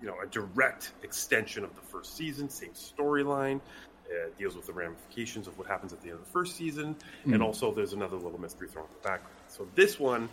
you 0.00 0.06
know 0.06 0.14
a 0.22 0.26
direct 0.26 0.92
extension 1.02 1.64
of 1.64 1.74
the 1.74 1.82
first 1.82 2.16
season, 2.16 2.48
same 2.48 2.70
storyline. 2.72 3.60
Uh, 4.08 4.30
deals 4.38 4.56
with 4.56 4.64
the 4.66 4.72
ramifications 4.72 5.46
of 5.46 5.58
what 5.58 5.66
happens 5.66 5.92
at 5.92 6.00
the 6.00 6.08
end 6.08 6.18
of 6.18 6.24
the 6.24 6.30
first 6.30 6.56
season, 6.56 6.96
and 7.24 7.34
Mm. 7.34 7.44
also 7.44 7.74
there's 7.74 7.92
another 7.92 8.16
little 8.16 8.40
mystery 8.40 8.66
thrown 8.66 8.86
in 8.86 8.92
the 9.02 9.06
background. 9.06 9.36
So 9.48 9.68
this 9.74 10.00
one 10.00 10.30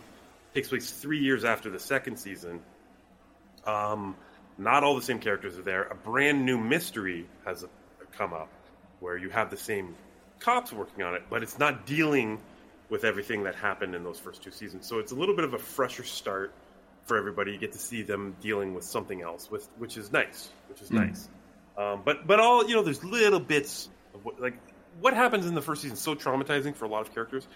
takes 0.54 0.68
place 0.70 0.90
three 0.90 1.18
years 1.18 1.44
after 1.44 1.68
the 1.68 1.78
second 1.78 2.16
season. 2.16 2.62
Um, 3.66 4.16
not 4.56 4.82
all 4.82 4.94
the 4.96 5.02
same 5.02 5.18
characters 5.18 5.58
are 5.58 5.62
there. 5.62 5.82
A 5.82 5.94
brand 5.94 6.46
new 6.46 6.56
mystery 6.58 7.26
has 7.44 7.66
come 8.12 8.32
up 8.32 8.48
where 9.00 9.18
you 9.18 9.28
have 9.28 9.50
the 9.50 9.58
same 9.58 9.94
cops 10.40 10.72
working 10.72 11.04
on 11.04 11.14
it, 11.14 11.24
but 11.28 11.42
it's 11.42 11.58
not 11.58 11.84
dealing 11.84 12.40
with 12.88 13.04
everything 13.04 13.42
that 13.44 13.54
happened 13.54 13.94
in 13.94 14.04
those 14.04 14.18
first 14.18 14.42
two 14.42 14.50
seasons. 14.50 14.86
So 14.86 14.98
it's 14.98 15.12
a 15.12 15.14
little 15.14 15.34
bit 15.34 15.44
of 15.44 15.54
a 15.54 15.58
fresher 15.58 16.04
start 16.04 16.52
for 17.04 17.16
everybody. 17.16 17.52
You 17.52 17.58
get 17.58 17.72
to 17.72 17.78
see 17.78 18.02
them 18.02 18.36
dealing 18.40 18.74
with 18.74 18.84
something 18.84 19.22
else, 19.22 19.50
with 19.50 19.68
which 19.78 19.96
is 19.96 20.12
nice, 20.12 20.50
which 20.68 20.80
is 20.82 20.90
Mm. 20.90 21.06
nice. 21.08 21.28
Um, 21.76 22.02
but 22.04 22.26
but 22.26 22.40
all 22.40 22.66
you 22.68 22.74
know, 22.74 22.82
there's 22.82 23.04
little 23.04 23.40
bits 23.40 23.88
of 24.14 24.24
what, 24.24 24.40
like 24.40 24.54
what 25.00 25.14
happens 25.14 25.46
in 25.46 25.54
the 25.54 25.62
first 25.62 25.82
season 25.82 25.96
so 25.96 26.14
traumatizing 26.14 26.74
for 26.74 26.84
a 26.84 26.88
lot 26.88 27.02
of 27.02 27.12
characters. 27.12 27.46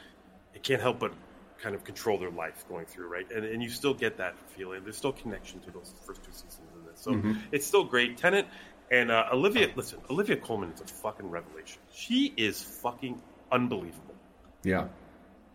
It 0.54 0.62
can't 0.62 0.82
help 0.82 0.98
but 0.98 1.12
kind 1.58 1.74
of 1.74 1.84
control 1.84 2.18
their 2.18 2.30
life 2.30 2.64
going 2.68 2.86
through, 2.86 3.08
right? 3.08 3.30
And 3.30 3.44
and 3.44 3.62
you 3.62 3.70
still 3.70 3.94
get 3.94 4.16
that 4.18 4.34
feeling. 4.56 4.82
There's 4.82 4.96
still 4.96 5.12
connection 5.12 5.60
to 5.60 5.70
those 5.70 5.94
first 6.04 6.22
two 6.24 6.32
seasons 6.32 6.58
in 6.76 6.86
this, 6.90 7.00
so 7.00 7.12
Mhm. 7.12 7.38
it's 7.52 7.66
still 7.66 7.84
great. 7.84 8.16
Tennant 8.18 8.46
and 8.90 9.10
uh, 9.10 9.26
Olivia. 9.32 9.70
Listen, 9.76 10.00
Olivia 10.10 10.36
Colman 10.36 10.70
is 10.72 10.80
a 10.80 10.84
fucking 10.86 11.30
revelation. 11.30 11.80
She 11.92 12.32
is 12.36 12.60
fucking 12.62 13.20
unbelievable. 13.52 14.14
Yeah. 14.64 14.88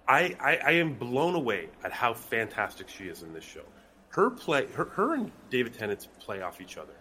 I, 0.08 0.36
I, 0.40 0.58
I 0.58 0.72
am 0.74 0.94
blown 0.94 1.36
away 1.36 1.70
at 1.84 1.92
how 1.92 2.14
fantastic 2.14 2.90
she 2.90 3.06
is 3.06 3.24
in 3.24 3.34
this 3.34 3.44
show. 3.44 3.64
Her 4.10 4.30
play, 4.30 4.68
her, 4.74 4.86
her 4.86 5.14
and 5.16 5.32
David 5.50 5.74
Tennant's 5.74 6.08
play 6.20 6.42
off 6.42 6.62
each 6.62 6.78
other 6.78 6.94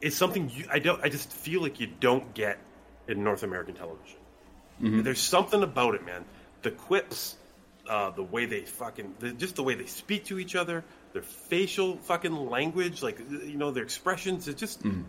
is 0.00 0.16
something 0.16 0.50
you, 0.50 0.66
I 0.70 0.78
don't. 0.80 1.02
I 1.02 1.08
just 1.08 1.32
feel 1.32 1.62
like 1.62 1.80
you 1.80 1.86
don't 1.86 2.34
get 2.34 2.58
in 3.08 3.22
North 3.24 3.42
American 3.42 3.74
television. 3.74 4.18
Mhm. 4.82 5.04
There's 5.04 5.20
something 5.20 5.62
about 5.62 5.94
it, 5.94 6.04
man. 6.04 6.24
The 6.62 6.72
quips, 6.72 7.36
uh, 7.88 8.10
the 8.10 8.22
way 8.24 8.44
they 8.46 8.62
fucking, 8.62 9.14
the, 9.20 9.32
just 9.32 9.54
the 9.56 9.62
way 9.62 9.74
they 9.74 9.86
speak 9.86 10.24
to 10.26 10.38
each 10.38 10.56
other, 10.56 10.84
their 11.12 11.22
facial 11.22 11.96
fucking 11.98 12.34
language, 12.34 13.02
like 13.02 13.18
you 13.30 13.56
know, 13.56 13.70
their 13.70 13.84
expressions. 13.84 14.48
It's 14.48 14.60
just, 14.60 14.82
Mm. 14.82 15.04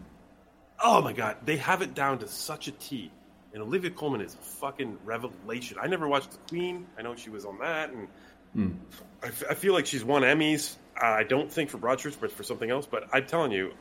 oh 0.81 1.01
my 1.01 1.13
god, 1.13 1.37
they 1.43 1.57
have 1.57 1.81
it 1.81 1.93
down 1.93 2.19
to 2.19 2.27
such 2.27 2.67
a 2.67 2.71
T. 2.71 3.11
And 3.55 3.63
Olivia 3.63 3.89
Colman 3.89 4.19
is 4.19 4.33
a 4.35 4.37
fucking 4.37 4.97
revelation. 5.05 5.77
I 5.81 5.87
never 5.87 6.07
watched 6.09 6.31
The 6.31 6.37
Queen. 6.49 6.85
I 6.99 7.01
know 7.01 7.15
she 7.15 7.29
was 7.31 7.45
on 7.45 7.57
that, 7.59 7.89
and 7.89 8.07
Mm. 8.55 8.75
I, 9.23 9.27
f- 9.27 9.43
I 9.49 9.53
feel 9.53 9.73
like 9.73 9.85
she's 9.85 10.03
won 10.03 10.21
Emmys. 10.21 10.75
I 11.01 11.23
don't 11.23 11.51
think 11.51 11.69
for 11.69 11.77
Broadchurch, 11.77 12.15
but 12.21 12.31
for 12.31 12.43
something 12.43 12.69
else. 12.69 12.85
But 12.85 13.05
I'm 13.11 13.25
telling 13.25 13.51
you, 13.51 13.73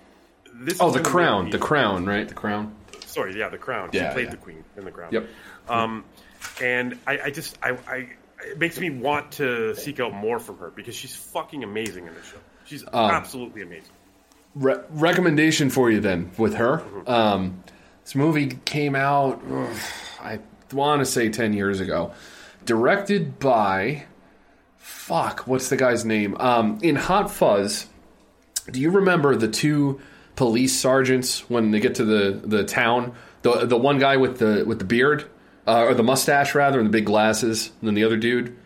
this. 0.52 0.78
Oh, 0.80 0.90
the 0.90 1.01
crown, 1.02 1.51
the 1.51 1.59
crown, 1.59 2.06
right? 2.06 2.26
The 2.26 2.34
crown. 2.34 2.74
Sorry, 3.06 3.38
yeah, 3.38 3.48
the 3.51 3.59
crown. 3.59 3.90
Yeah, 3.92 4.09
she 4.09 4.14
played 4.14 4.24
yeah. 4.26 4.30
the 4.30 4.36
queen 4.36 4.64
in 4.76 4.84
the 4.84 4.90
crown. 4.90 5.12
Yep. 5.12 5.28
Um, 5.68 6.05
and 6.60 6.98
I, 7.06 7.18
I 7.26 7.30
just, 7.30 7.56
I, 7.62 7.70
I, 7.86 8.09
it 8.42 8.59
makes 8.59 8.78
me 8.80 8.90
want 8.90 9.30
to 9.32 9.74
seek 9.76 10.01
out 10.01 10.12
more 10.12 10.38
from 10.40 10.59
her 10.59 10.70
because 10.70 10.94
she's 10.96 11.14
fucking 11.14 11.62
amazing 11.62 12.06
in 12.09 12.14
this 12.14 12.26
show. 12.26 12.38
She's 12.64 12.82
Um, 12.92 13.10
absolutely 13.10 13.62
amazing. 13.62 13.92
Re- 14.56 14.82
recommendation 14.90 15.70
for 15.70 15.88
you 15.90 16.01
then 16.01 16.30
with 16.38 16.55
her. 16.55 16.82
Um, 17.06 17.62
this 18.05 18.14
movie 18.14 18.59
came 18.64 18.94
out, 18.94 19.43
ugh, 19.51 19.76
I 20.20 20.39
want 20.72 21.01
to 21.01 21.06
say 21.06 21.28
10 21.28 21.52
years 21.52 21.81
ago. 21.81 22.12
Directed 22.64 23.39
by, 23.39 24.05
fuck, 24.78 25.47
what's 25.47 25.68
the 25.68 25.76
guy's 25.76 26.05
name? 26.05 26.36
Um, 26.39 26.78
in 26.82 26.97
Hot 26.97 27.31
Fuzz, 27.31 27.86
do 28.70 28.81
you 28.81 28.90
remember 28.90 29.36
the 29.36 29.48
two 29.48 30.01
police 30.36 30.78
sergeants 30.78 31.48
when 31.48 31.70
they 31.70 31.81
get 31.81 31.97
to 31.97 32.05
the, 32.05 32.40
the 32.44 32.64
town? 32.64 33.14
The, 33.43 33.66
the 33.66 33.76
one 33.76 33.98
guy 33.98 34.16
with 34.16 34.39
the, 34.39 34.64
with 34.66 34.78
the 34.78 34.85
beard, 34.85 35.24
uh, 35.66 35.85
or 35.85 35.94
the 35.94 36.02
mustache 36.02 36.55
rather, 36.55 36.78
and 36.78 36.89
the 36.89 36.93
big 36.93 37.06
glasses, 37.06 37.70
and 37.81 37.89
then 37.89 37.94
the 37.94 38.05
other 38.05 38.16
dude? 38.16 38.56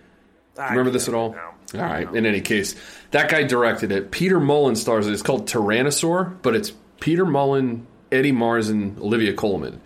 I 0.59 0.71
Remember 0.71 0.91
this 0.91 1.09
at 1.09 1.15
all? 1.15 1.37
All 1.75 1.81
right. 1.81 2.13
In 2.15 2.27
any 2.27 2.41
case, 2.41 2.75
that 3.11 3.31
guy 3.31 3.43
directed 3.45 3.93
it. 3.93 4.11
Peter 4.11 4.41
Mullan 4.41 4.77
stars 4.77 5.07
it. 5.07 5.13
It's 5.13 5.23
called 5.23 5.47
Tyrannosaur, 5.47 6.41
but 6.43 6.55
it's 6.55 6.73
Peter 7.01 7.25
Mullan, 7.25 7.85
Eddie 8.11 8.33
Marsan, 8.33 8.71
and 8.71 8.99
Olivia 8.99 9.33
Colman. 9.33 9.81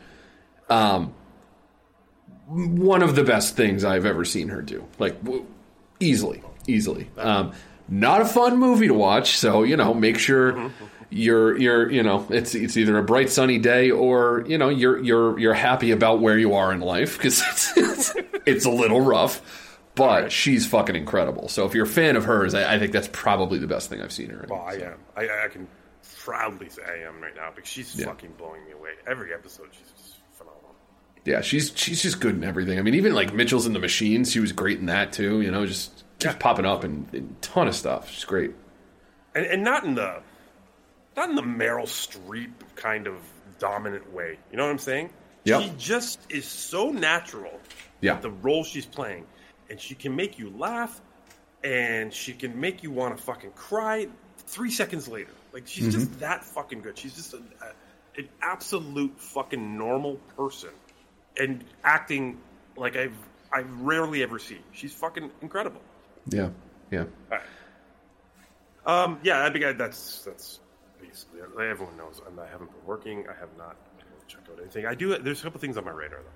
Um, 0.69 1.15
one 2.47 3.03
of 3.03 3.15
the 3.15 3.24
best 3.24 3.57
things 3.57 3.85
I've 3.85 4.07
ever 4.07 4.24
seen 4.24 4.49
her 4.49 4.62
do. 4.62 4.85
Like 4.99 5.23
w- 5.24 5.47
easily, 6.01 6.43
easily. 6.66 7.11
Um, 7.16 7.53
not 7.89 8.20
a 8.20 8.24
fun 8.24 8.59
movie 8.59 8.89
to 8.89 8.94
watch, 8.94 9.36
so 9.36 9.62
you 9.62 9.77
know, 9.77 9.94
make 9.94 10.19
sure 10.19 10.70
you're 11.11 11.59
you're 11.59 11.90
you 11.90 12.03
know 12.03 12.27
it's 12.31 12.55
it's 12.55 12.77
either 12.77 12.97
a 12.97 13.03
bright 13.03 13.28
sunny 13.28 13.59
day 13.59 13.90
or 13.90 14.44
you 14.49 14.57
know 14.57 14.69
you're 14.70 15.03
you're 15.03 15.39
you're 15.39 15.55
happy 15.55 15.90
about 15.90 16.20
where 16.20 16.39
you 16.39 16.55
are 16.55 16.73
in 16.73 16.81
life 16.81 17.19
because 17.19 17.43
it's, 17.43 17.77
it's 17.77 18.15
it's 18.47 18.65
a 18.65 18.70
little 18.70 19.01
rough. 19.01 19.69
But 19.94 20.32
she's 20.32 20.66
fucking 20.66 20.97
incredible. 20.97 21.49
So 21.49 21.66
if 21.66 21.74
you're 21.74 21.85
a 21.85 21.89
fan 21.89 22.16
of 22.16 22.24
hers, 22.24 22.55
I, 22.55 22.77
I 22.77 22.78
think 22.78 22.93
that's 22.93 23.11
probably 23.12 23.59
the 23.59 23.66
best 23.66 23.90
thing 23.90 24.01
I've 24.01 24.12
seen 24.12 24.31
her 24.31 24.43
in. 24.43 24.49
Well, 24.49 24.62
I 24.66 24.73
am. 24.77 24.99
I, 25.15 25.28
I 25.44 25.49
can 25.49 25.69
proudly 26.24 26.69
say 26.69 26.82
I 26.86 27.07
am 27.09 27.20
right 27.20 27.35
now 27.35 27.51
because 27.55 27.69
she's 27.70 27.97
Yeah. 27.97 28.07
fucking 28.07 28.32
blowing 28.39 28.65
me 28.65 28.73
away. 28.73 28.90
Every 29.07 29.35
episode, 29.35 29.69
she's 29.73 30.15
phenomenal. 30.32 30.74
Yeah, 31.24 31.40
she's 31.40 31.73
she's 31.74 32.03
just 32.03 32.20
good 32.20 32.35
in 32.35 32.44
everything. 32.44 32.78
I 32.78 32.82
mean, 32.82 32.94
even 32.94 33.15
like 33.15 33.32
Mitchell's 33.35 33.66
in 33.66 33.73
the 33.73 33.78
Machines, 33.78 34.31
she 34.32 34.40
was 34.40 34.53
great 34.53 34.78
in 34.78 34.86
that 34.86 35.12
too. 35.12 35.40
You 35.40 35.51
know, 35.51 35.66
just 35.66 36.05
keeps 36.19 36.35
popping 36.39 36.65
up 36.66 36.85
and 36.85 37.12
a 37.15 37.20
ton 37.44 37.69
of 37.69 37.74
stuff. 37.74 38.11
She's 38.11 38.24
great. 38.24 38.53
and, 39.35 39.47
and 39.47 39.62
not 39.65 39.85
in 39.85 39.94
the 39.94 40.20
not 41.16 41.28
in 41.28 41.35
the 41.35 41.43
Meryl 41.43 41.85
Streep 41.86 42.53
kind 42.77 43.07
of 43.07 43.16
dominant 43.59 44.12
way. 44.12 44.39
You 44.51 44.57
know 44.57 44.65
what 44.65 44.70
I'm 44.73 44.78
saying? 44.78 45.11
Yep. 45.44 45.62
She 45.62 45.73
just 45.77 46.20
is 46.31 46.44
so 46.47 46.90
natural. 46.90 47.59
Yeah. 48.01 48.19
The 48.20 48.31
role 48.31 48.62
she's 48.65 48.86
playing, 48.86 49.27
and 49.70 49.81
she 49.81 49.94
can 49.94 50.15
make 50.16 50.39
you 50.39 50.51
laugh, 50.51 51.01
and 51.65 52.12
she 52.12 52.32
can 52.32 52.59
make 52.61 52.82
you 52.82 52.90
want 52.90 53.16
to 53.16 53.23
fucking 53.23 53.51
cry 53.53 54.07
three 54.39 54.70
seconds 54.70 55.09
later. 55.09 55.32
Like 55.53 55.66
she's 55.66 55.89
Mhm. 55.89 55.93
just 55.93 56.20
that 56.20 56.45
fucking 56.45 56.81
good. 56.83 56.97
She's 56.99 57.15
just 57.15 57.35
a, 57.35 57.37
a, 57.39 58.20
an 58.20 58.29
absolute 58.41 59.12
fucking 59.20 59.77
normal 59.77 60.16
person, 60.37 60.70
and 61.39 61.65
acting 61.85 62.39
like 62.77 62.97
I've 62.97 63.16
I've 63.53 63.70
rarely 63.81 64.23
ever 64.23 64.39
seen. 64.39 64.61
She's 64.73 64.95
fucking 64.95 65.31
incredible. 65.43 65.83
Yeah, 66.27 66.51
yeah. 66.91 67.05
Right. 67.31 67.41
Um, 68.85 69.20
yeah, 69.23 69.45
I 69.45 69.51
think 69.51 69.65
I, 69.65 69.73
that's 69.73 70.24
that's 70.24 70.61
basically 71.01 71.41
it. 71.41 71.45
Everyone 71.70 71.97
knows 71.97 72.20
I'm, 72.27 72.39
I 72.39 72.47
haven't 72.47 72.70
been 72.73 72.87
working. 72.87 73.24
I 73.29 73.39
have 73.39 73.51
not 73.59 73.77
checked 74.27 74.49
out 74.49 74.59
anything. 74.61 74.87
I 74.87 74.95
do. 74.95 75.16
There's 75.19 75.41
a 75.41 75.45
couple 75.45 75.61
things 75.61 75.77
on 75.77 75.85
my 75.85 75.91
radar 75.91 76.20
though. 76.20 76.29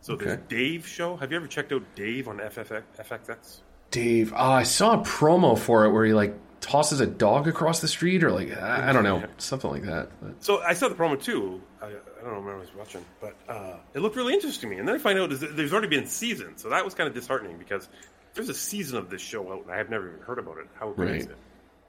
So 0.00 0.12
Okay. 0.14 0.26
there's 0.26 0.38
Dave 0.48 0.86
show. 0.86 1.16
Have 1.16 1.32
you 1.32 1.36
ever 1.36 1.46
checked 1.48 1.72
out 1.72 1.82
Dave 1.96 2.28
on 2.28 2.38
FFX, 2.38 2.82
FXX? 2.98 3.60
Dave, 3.90 4.32
oh, 4.36 4.50
I 4.52 4.62
saw 4.62 5.00
a 5.00 5.04
promo 5.04 5.58
for 5.58 5.84
it 5.84 5.90
where 5.90 6.04
he 6.04 6.12
like 6.14 6.34
tosses 6.66 7.00
a 7.00 7.06
dog 7.06 7.46
across 7.46 7.80
the 7.80 7.86
street 7.86 8.24
or 8.24 8.32
like 8.32 8.50
I, 8.56 8.90
I 8.90 8.92
don't 8.92 9.04
know 9.04 9.22
something 9.38 9.70
like 9.70 9.84
that. 9.84 10.08
But, 10.20 10.42
So 10.42 10.60
I 10.62 10.74
saw 10.74 10.88
the 10.88 10.96
promo 10.96 11.20
too. 11.22 11.62
I, 11.80 11.86
I 11.86 11.90
don't 11.90 12.24
know 12.24 12.30
remember 12.30 12.54
I 12.56 12.58
was 12.58 12.74
watching, 12.74 13.04
but 13.20 13.36
uh, 13.48 13.76
it 13.94 14.00
looked 14.00 14.16
really 14.16 14.34
interesting 14.34 14.68
to 14.68 14.74
me. 14.74 14.80
And 14.80 14.88
then 14.88 14.96
I 14.96 14.98
find 14.98 15.16
out 15.18 15.30
there's 15.30 15.72
already 15.72 15.86
been 15.88 16.06
seasons, 16.06 16.60
so 16.62 16.68
that 16.70 16.84
was 16.84 16.94
kind 16.94 17.08
of 17.08 17.14
disheartening 17.14 17.56
because 17.56 17.88
there's 18.34 18.48
a 18.48 18.54
season 18.54 18.98
of 18.98 19.10
this 19.10 19.22
show 19.22 19.52
out, 19.52 19.62
and 19.62 19.70
I 19.70 19.76
have 19.78 19.90
never 19.90 20.08
even 20.08 20.20
heard 20.20 20.38
about 20.40 20.58
it. 20.58 20.66
How 20.78 20.90
good 20.90 21.14
is 21.16 21.26
it? 21.26 21.36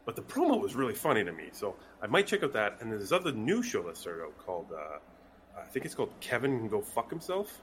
But 0.05 0.15
the 0.15 0.21
promo 0.21 0.61
was 0.61 0.75
really 0.75 0.93
funny 0.93 1.23
to 1.23 1.31
me, 1.33 1.45
so 1.51 1.75
I 2.01 2.07
might 2.07 2.27
check 2.27 2.43
out 2.43 2.53
that. 2.53 2.77
And 2.79 2.91
there's 2.91 3.01
this 3.01 3.11
other 3.11 3.31
new 3.31 3.63
show 3.63 3.81
that 3.83 3.97
started 3.97 4.23
out 4.23 4.37
called, 4.45 4.67
uh, 4.71 5.59
I 5.59 5.63
think 5.65 5.85
it's 5.85 5.95
called 5.95 6.11
Kevin 6.21 6.59
Can 6.59 6.69
Go 6.69 6.81
Fuck 6.81 7.09
Himself. 7.09 7.57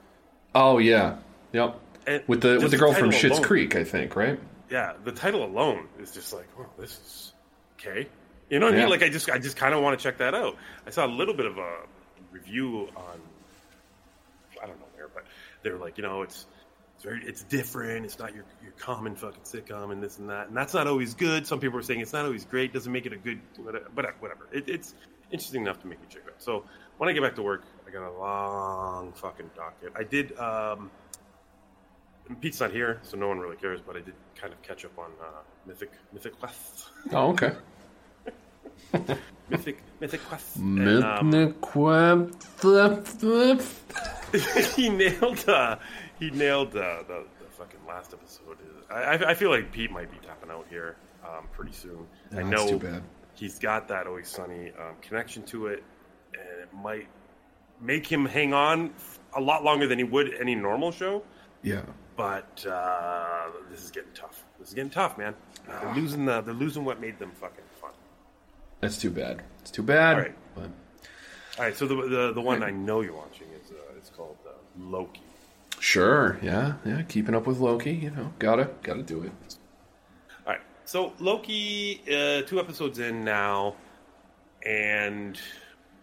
oh 0.53 0.77
yeah, 0.79 1.17
yep. 1.53 1.79
And 2.05 2.21
With 2.27 2.41
the 2.41 2.59
with 2.61 2.71
the 2.71 2.77
girl 2.77 2.93
from 2.93 3.09
Schitt's 3.09 3.37
alone- 3.37 3.43
Creek, 3.43 3.75
I 3.75 3.83
think, 3.83 4.15
right? 4.15 4.37
Yeah, 4.69 4.93
the 5.03 5.11
title 5.11 5.43
alone 5.45 5.87
is 5.99 6.11
just 6.11 6.33
like, 6.33 6.47
oh, 6.59 6.65
this 6.77 6.91
is 6.91 7.33
okay. 7.79 8.07
You 8.49 8.59
know 8.59 8.67
what 8.67 8.75
I 8.75 8.77
mean? 8.79 8.89
Like, 8.89 9.03
I 9.03 9.09
just, 9.09 9.29
I 9.29 9.37
just 9.39 9.57
kind 9.57 9.73
of 9.73 9.81
want 9.81 9.97
to 9.97 10.03
check 10.03 10.17
that 10.19 10.33
out. 10.33 10.55
I 10.85 10.89
saw 10.89 11.05
a 11.05 11.07
little 11.07 11.33
bit 11.33 11.45
of 11.45 11.57
a 11.57 11.77
review 12.31 12.89
on, 12.95 13.19
I 14.61 14.67
don't 14.67 14.79
know 14.79 14.85
where, 14.95 15.07
but 15.13 15.25
they 15.63 15.69
were 15.71 15.77
like, 15.77 15.97
you 15.97 16.03
know, 16.03 16.21
it's, 16.21 16.45
it's 16.95 17.03
very, 17.03 17.23
it's 17.25 17.43
different. 17.43 18.05
It's 18.05 18.17
not 18.19 18.33
your 18.33 18.45
your 18.63 18.71
common 18.73 19.15
fucking 19.15 19.41
sitcom 19.43 19.91
and 19.91 20.01
this 20.01 20.17
and 20.17 20.29
that, 20.29 20.47
and 20.47 20.55
that's 20.55 20.73
not 20.73 20.87
always 20.87 21.13
good. 21.13 21.45
Some 21.45 21.59
people 21.59 21.77
are 21.77 21.83
saying 21.83 21.99
it's 21.99 22.13
not 22.13 22.25
always 22.25 22.45
great. 22.45 22.71
Doesn't 22.71 22.91
make 22.91 23.05
it 23.05 23.11
a 23.13 23.17
good, 23.17 23.41
whatever. 23.57 23.89
But 23.93 24.21
whatever. 24.21 24.47
It, 24.53 24.69
it's 24.69 24.95
interesting 25.31 25.63
enough 25.63 25.81
to 25.81 25.87
make 25.87 25.99
me 25.99 26.07
check 26.09 26.21
it 26.25 26.29
out. 26.29 26.41
So 26.41 26.63
when 26.97 27.09
I 27.09 27.13
get 27.13 27.21
back 27.21 27.35
to 27.35 27.43
work, 27.43 27.63
I 27.85 27.91
got 27.91 28.07
a 28.07 28.17
long 28.17 29.11
fucking 29.13 29.49
docket. 29.55 29.91
I 29.95 30.03
did. 30.03 30.37
um 30.39 30.89
Pete's 32.41 32.59
not 32.59 32.71
here, 32.71 32.99
so 33.03 33.17
no 33.17 33.27
one 33.27 33.39
really 33.39 33.55
cares. 33.57 33.81
But 33.85 33.97
I 33.97 33.99
did 34.01 34.13
kind 34.35 34.51
of 34.51 34.61
catch 34.61 34.85
up 34.85 34.97
on 34.97 35.11
uh, 35.21 35.41
Mythic 35.65 35.91
Mythic 36.13 36.39
Quest. 36.39 36.85
Oh 37.11 37.29
okay. 37.31 37.53
Mythic 39.49 39.83
Mythic 39.99 40.23
Quest. 40.25 40.55
And, 40.57 41.03
um, 41.03 41.29
he 44.75 44.89
nailed. 44.89 45.47
Uh, 45.47 45.77
he 46.19 46.31
nailed 46.31 46.69
uh, 46.69 47.03
the, 47.07 47.25
the 47.39 47.45
fucking 47.51 47.79
last 47.87 48.13
episode. 48.13 48.57
I, 48.89 48.93
I 48.95 49.29
I 49.31 49.33
feel 49.33 49.49
like 49.51 49.71
Pete 49.71 49.91
might 49.91 50.11
be 50.11 50.17
tapping 50.25 50.49
out 50.49 50.65
here 50.69 50.95
um, 51.23 51.47
pretty 51.51 51.73
soon. 51.73 52.07
Yeah, 52.31 52.39
I 52.39 52.43
that's 52.43 52.49
know 52.49 52.67
too 52.67 52.79
bad. 52.79 53.03
he's 53.35 53.59
got 53.59 53.87
that 53.89 54.07
Always 54.07 54.27
Sunny 54.29 54.71
um, 54.79 54.95
connection 55.01 55.43
to 55.43 55.67
it, 55.67 55.83
and 56.33 56.61
it 56.61 56.73
might 56.73 57.07
make 57.81 58.07
him 58.07 58.25
hang 58.25 58.53
on 58.53 58.93
a 59.35 59.41
lot 59.41 59.63
longer 59.63 59.85
than 59.87 59.97
he 59.99 60.03
would 60.03 60.33
any 60.39 60.55
normal 60.55 60.91
show. 60.91 61.23
Yeah. 61.61 61.81
But 62.15 62.65
uh, 62.65 63.47
this 63.69 63.83
is 63.83 63.91
getting 63.91 64.11
tough. 64.13 64.43
This 64.59 64.69
is 64.69 64.73
getting 64.73 64.89
tough, 64.89 65.17
man. 65.17 65.35
They're 65.67 65.93
losing 65.95 66.25
the. 66.25 66.41
They're 66.41 66.53
losing 66.53 66.85
what 66.85 67.01
made 67.01 67.19
them 67.19 67.31
fucking 67.41 67.63
fun. 67.81 67.91
That's 68.79 68.97
too 68.97 69.09
bad. 69.11 69.41
It's 69.61 69.71
too 69.71 69.83
bad. 69.83 70.15
All 70.15 70.21
right. 70.21 70.35
But 70.55 70.69
All 71.57 71.65
right, 71.65 71.75
so 71.75 71.87
the 71.87 71.95
the, 72.07 72.31
the 72.33 72.41
one 72.41 72.63
I 72.63 72.71
know 72.71 73.01
you're 73.01 73.13
watching 73.15 73.47
is 73.61 73.71
uh, 73.71 73.75
it's 73.97 74.09
called 74.09 74.37
uh, 74.47 74.51
Loki. 74.79 75.21
sure, 75.79 76.39
yeah, 76.41 76.73
yeah. 76.85 77.01
Keeping 77.01 77.35
up 77.35 77.47
with 77.47 77.59
Loki, 77.59 77.91
you 77.93 78.11
know, 78.11 78.31
gotta 78.39 78.69
gotta 78.83 79.03
do 79.03 79.23
it. 79.23 79.31
All 80.47 80.53
right, 80.53 80.61
so 80.85 81.11
Loki, 81.19 82.01
uh, 82.07 82.43
two 82.43 82.59
episodes 82.61 82.99
in 82.99 83.25
now, 83.25 83.75
and 84.65 85.37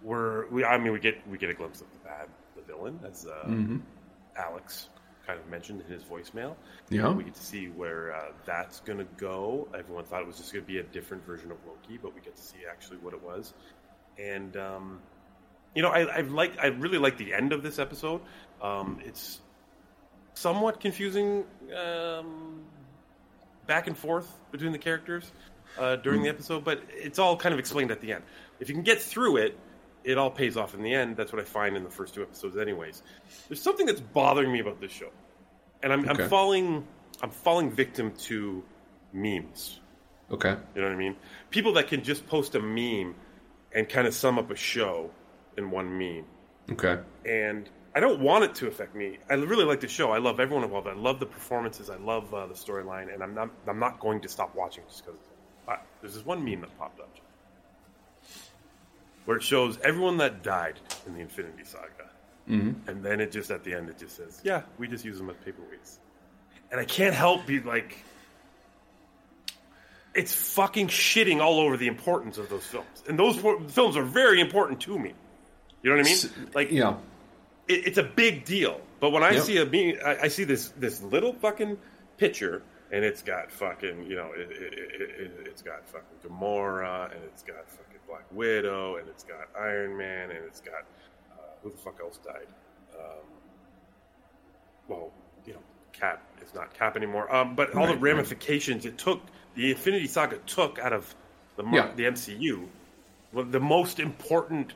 we're 0.03 0.47
we. 0.49 0.63
I 0.65 0.77
mean, 0.77 0.93
we 0.93 0.99
get 1.01 1.27
we 1.27 1.39
get 1.39 1.49
a 1.49 1.55
glimpse 1.55 1.81
of 1.81 1.87
the 1.93 1.99
bad, 2.09 2.29
the 2.57 2.63
villain, 2.63 3.01
as 3.07 3.25
uh, 3.27 3.47
Mhm. 3.47 3.81
Alex 4.37 4.89
kind 5.27 5.39
of 5.39 5.49
mentioned 5.49 5.83
in 5.87 5.93
his 5.93 6.03
voicemail. 6.03 6.55
Yeah. 6.91 7.11
we 7.13 7.25
get 7.25 7.35
to 7.35 7.43
see 7.43 7.67
where 7.67 8.15
uh, 8.15 8.33
that's 8.45 8.81
going 8.81 8.99
to 8.99 9.07
go. 9.17 9.69
Everyone 9.77 10.05
thought 10.05 10.23
it 10.23 10.27
was 10.27 10.39
just 10.39 10.53
going 10.53 10.65
to 10.65 10.71
be 10.71 10.79
a 10.79 10.83
different 10.83 11.25
version 11.25 11.51
of 11.51 11.59
Loki, 11.67 11.99
but 12.01 12.15
we 12.15 12.21
get 12.21 12.37
to 12.37 12.43
see 12.43 12.59
actually 12.69 12.99
what 12.99 13.15
it 13.15 13.23
was. 13.23 13.55
And 14.19 14.57
um, 14.57 15.01
you 15.75 15.83
know, 15.83 15.91
I, 15.91 16.03
I 16.03 16.21
like 16.23 16.59
I 16.59 16.69
really 16.69 16.99
like 16.99 17.17
the 17.17 17.33
end 17.33 17.53
of 17.53 17.63
this 17.63 17.79
episode. 17.79 18.21
Um, 18.61 19.01
it's 19.05 19.41
somewhat 20.35 20.81
confusing 20.81 21.45
um, 21.77 22.61
back 23.67 23.87
and 23.87 23.97
forth 23.97 24.31
between 24.51 24.73
the 24.73 24.79
characters 24.79 25.31
uh, 25.79 25.97
during 25.97 26.23
the 26.23 26.29
episode, 26.29 26.65
but 26.65 26.83
it's 26.91 27.19
all 27.19 27.37
kind 27.37 27.53
of 27.53 27.59
explained 27.59 27.91
at 27.91 28.01
the 28.01 28.13
end. 28.13 28.25
If 28.61 28.69
you 28.69 28.75
can 28.75 28.85
get 28.85 29.01
through 29.01 29.39
it, 29.39 29.59
it 30.05 30.19
all 30.19 30.31
pays 30.31 30.57
off 30.57 30.75
in 30.75 30.83
the 30.83 30.95
end. 30.95 31.17
That's 31.17 31.33
what 31.33 31.41
I 31.41 31.45
find 31.45 31.77
in 31.77 31.85
the 31.85 31.91
first 31.91 32.15
two 32.15 32.23
episodes, 32.23 32.57
anyways. 32.57 33.03
There's 33.49 33.63
something 33.63 33.87
that's 33.87 34.01
bothering 34.01 34.51
me 34.53 34.61
about 34.61 34.81
this 34.81 34.93
show, 34.93 35.11
and 35.83 35.93
I'm, 35.93 36.09
Okay. 36.09 36.25
I'm 36.25 36.29
falling 36.31 36.87
I'm 37.23 37.31
falling 37.31 37.71
victim 37.71 38.13
to 38.29 38.63
memes. 39.13 39.81
Okay. 40.31 40.57
You 40.75 40.81
know 40.81 40.89
what 40.89 40.95
I 40.95 40.99
mean? 40.99 41.17
People 41.51 41.73
that 41.75 41.89
can 41.89 42.03
just 42.03 42.27
post 42.27 42.55
a 42.55 42.61
meme 42.61 43.15
and 43.75 43.89
kind 43.89 44.07
of 44.07 44.15
sum 44.15 44.39
up 44.39 44.51
a 44.51 44.57
show 44.57 45.11
in 45.57 45.71
one 45.71 45.97
meme 45.99 46.25
Okay. 46.71 46.99
and 47.27 47.69
I 47.95 48.01
don't 48.01 48.21
want 48.21 48.45
it 48.45 48.55
to 48.57 48.67
affect 48.69 48.95
me. 48.97 49.19
I 49.29 49.35
really 49.35 49.67
like 49.67 49.81
the 49.81 49.89
show. 49.89 50.11
I 50.13 50.19
love 50.19 50.41
everyone 50.41 50.65
involved. 50.65 50.89
I 50.89 50.95
love 50.95 51.21
the 51.21 51.27
performances. 51.27 51.91
I 51.91 51.97
love 51.97 52.33
uh, 52.33 52.47
the 52.47 52.55
storyline, 52.55 53.13
and 53.13 53.23
I'm 53.23 53.35
not. 53.35 53.51
I'm 53.69 53.79
not 53.79 54.01
going 54.01 54.23
to 54.23 54.29
stop 54.29 54.55
watching 54.57 54.83
just 54.89 55.05
because. 55.05 55.21
Uh, 55.69 55.77
there's 56.01 56.15
this 56.15 56.25
one 56.25 56.43
meme 56.43 56.63
that 56.63 56.77
popped 56.79 57.01
up 57.01 57.15
where 59.25 59.37
it 59.37 59.43
shows 59.43 59.79
everyone 59.85 60.17
that 60.19 60.43
died 60.43 60.79
in 61.07 61.15
the 61.15 61.21
Infinity 61.21 61.65
Saga, 61.65 62.11
Mhm. 62.49 62.75
and 62.89 63.05
then 63.05 63.21
it 63.21 63.31
just 63.33 63.51
at 63.51 63.63
the 63.65 63.73
end 63.75 63.89
it 63.89 63.99
just 63.99 64.17
says, 64.17 64.41
"Yeah, 64.45 64.63
we 64.79 64.89
just 64.89 65.05
use 65.05 65.19
them 65.19 65.31
as 65.31 65.37
paperweights," 65.37 65.99
and 66.71 66.81
I 66.81 66.85
can't 66.85 67.15
help 67.15 67.47
be 67.47 67.61
like. 67.61 68.05
It's 70.15 70.35
fucking 70.35 70.89
shitting 70.89 71.41
all 71.41 71.59
over 71.59 71.79
the 71.79 71.87
importance 71.87 72.37
of 72.37 72.51
those 72.51 72.67
films, 72.67 73.03
and 73.09 73.19
those 73.19 73.37
films 73.73 73.97
are 73.97 74.03
very 74.05 74.43
important 74.43 74.79
to 74.83 74.99
me. 74.99 75.15
You 75.83 75.89
know 75.91 75.97
what 75.97 76.07
I 76.07 76.11
mean? 76.11 76.51
Like, 76.55 76.71
yeah, 76.71 76.97
it, 77.67 77.87
it's 77.87 77.97
a 77.99 78.03
big 78.03 78.45
deal. 78.45 78.79
But 79.01 79.11
when 79.11 79.23
I 79.23 79.31
Yep. 79.33 79.43
see 79.45 79.57
a 79.57 79.65
me, 79.65 79.99
I, 79.99 80.25
I 80.25 80.29
see 80.29 80.45
this 80.45 80.69
this 80.77 81.01
little 81.03 81.33
fucking 81.33 81.79
picture, 82.19 82.63
and 82.91 83.07
it's 83.07 83.23
got 83.23 83.51
fucking 83.51 84.05
you 84.05 84.17
know, 84.17 84.33
it, 84.37 84.51
it, 84.51 84.75
it, 84.75 85.01
it, 85.21 85.47
it's 85.47 85.63
got 85.63 85.89
fucking 85.89 86.19
Gamora, 86.29 87.11
and 87.15 87.25
it's 87.25 87.43
got 87.43 87.67
fucking 87.71 87.92
Black 88.13 88.27
Widow, 88.31 88.97
and 88.97 89.09
it's 89.09 89.25
got 89.25 89.49
Iron 89.59 89.97
Man, 89.97 90.29
and 90.31 90.45
it's 90.45 90.61
got 90.61 90.85
uh, 91.33 91.37
who 91.63 91.71
the 91.71 91.79
fuck 91.79 91.99
else 91.99 92.19
died? 92.19 92.47
Um, 92.95 93.25
well, 94.87 95.11
you 95.47 95.55
know, 95.55 95.61
Cap 95.95 96.23
is 96.45 96.53
not 96.55 96.75
Cap 96.75 96.95
anymore. 96.95 97.35
Um, 97.35 97.55
but 97.55 97.69
all 97.75 97.87
the 97.87 97.93
Right, 97.95 97.95
right. 97.95 98.03
ramifications 98.03 98.85
it 98.85 98.99
took, 98.99 99.23
the 99.55 99.71
Infinity 99.71 100.09
Saga 100.09 100.37
took 100.47 100.79
out 100.79 100.93
of 100.93 101.15
the 101.57 101.65
Yeah. 101.73 101.91
the 101.97 102.05
MCU, 102.05 102.69
well, 103.33 103.47
the 103.47 103.61
most 103.61 103.99
important 103.99 104.75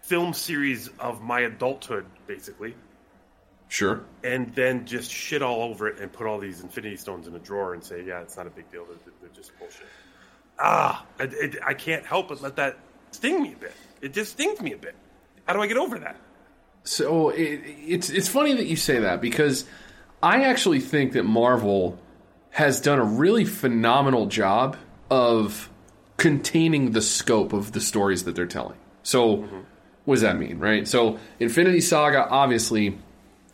film 0.00 0.32
series 0.32 0.88
of 0.98 1.20
my 1.22 1.40
adulthood, 1.40 2.06
basically, 2.26 2.74
Sure. 3.68 4.04
and 4.22 4.54
then 4.54 4.86
just 4.86 5.10
shit 5.10 5.42
all 5.42 5.62
over 5.64 5.86
it 5.88 5.98
and 5.98 6.10
put 6.10 6.26
all 6.26 6.38
these 6.38 6.62
Infinity 6.62 6.96
Stones 6.96 7.26
in 7.26 7.34
a 7.34 7.38
drawer 7.38 7.74
and 7.74 7.84
say, 7.84 8.02
"Yeah, 8.04 8.20
it's 8.22 8.38
not 8.38 8.46
a 8.46 8.50
big 8.50 8.70
deal. 8.70 8.86
They're, 8.86 9.12
they're 9.20 9.30
just 9.36 9.52
bullshit." 9.58 9.86
Ah, 10.58 11.04
it, 11.18 11.32
it, 11.32 11.56
I 11.64 11.74
can't 11.74 12.04
help 12.04 12.28
but 12.28 12.40
let 12.40 12.56
that 12.56 12.78
sting 13.10 13.42
me 13.42 13.52
a 13.52 13.56
bit. 13.56 13.72
It 14.00 14.12
just 14.12 14.32
stings 14.32 14.60
me 14.60 14.72
a 14.72 14.76
bit. 14.76 14.94
How 15.46 15.54
do 15.54 15.60
I 15.60 15.66
get 15.66 15.76
over 15.76 15.98
that? 15.98 16.16
So 16.84 17.30
it, 17.30 17.60
it's 17.64 18.10
it's 18.10 18.28
funny 18.28 18.54
that 18.54 18.66
you 18.66 18.76
say 18.76 19.00
that 19.00 19.20
because 19.20 19.64
I 20.22 20.44
actually 20.44 20.80
think 20.80 21.12
that 21.12 21.24
Marvel 21.24 21.98
has 22.50 22.80
done 22.80 22.98
a 22.98 23.04
really 23.04 23.44
phenomenal 23.44 24.26
job 24.26 24.76
of 25.10 25.70
containing 26.16 26.92
the 26.92 27.02
scope 27.02 27.52
of 27.52 27.72
the 27.72 27.80
stories 27.80 28.24
that 28.24 28.36
they're 28.36 28.46
telling. 28.46 28.76
So 29.02 29.48
what 30.04 30.16
does 30.16 30.22
that 30.22 30.38
mean, 30.38 30.58
right? 30.58 30.86
So 30.86 31.18
Infinity 31.40 31.80
Saga, 31.80 32.28
obviously, 32.28 32.98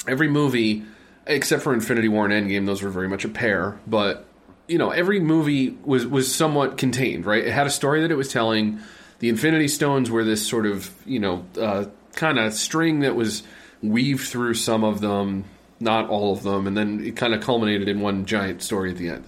every 0.07 0.29
movie 0.29 0.85
except 1.27 1.63
for 1.63 1.73
Infinity 1.73 2.09
War 2.09 2.27
and 2.27 2.49
Endgame, 2.49 2.67
those 2.67 2.83
were 2.83 2.91
very 2.91 3.09
much 3.09 3.25
a 3.25 3.29
pair, 3.29 3.79
but 3.87 4.27
you 4.71 4.79
know, 4.79 4.91
every 4.91 5.19
movie 5.19 5.77
was 5.85 6.07
was 6.07 6.33
somewhat 6.33 6.79
contained, 6.79 7.27
right? 7.27 7.45
It 7.45 7.53
had 7.53 7.67
a 7.67 7.71
story 7.71 8.03
that 8.03 8.11
it 8.13 8.17
was 8.17 8.29
telling. 8.29 8.81
The 9.19 9.29
Infinity 9.29 9.67
Stones 9.69 10.11
were 10.11 10.25
this 10.25 10.47
sort 10.47 10.65
of, 10.65 10.95
you 11.05 11.19
know, 11.19 11.45
uh, 11.61 11.87
kind 12.15 12.39
of 12.39 12.55
string 12.55 13.01
that 13.01 13.17
was 13.17 13.43
weaved 13.83 14.29
through 14.29 14.55
some 14.55 14.85
of 14.85 15.01
them, 15.01 15.45
not 15.81 16.09
all 16.09 16.33
of 16.33 16.45
them, 16.45 16.69
and 16.69 16.77
then 16.77 17.05
it 17.05 17.17
kind 17.17 17.35
of 17.35 17.43
culminated 17.43 17.89
in 17.89 18.01
one 18.01 18.25
giant 18.27 18.63
story 18.63 18.93
at 18.93 18.97
the 18.97 19.09
end. 19.09 19.25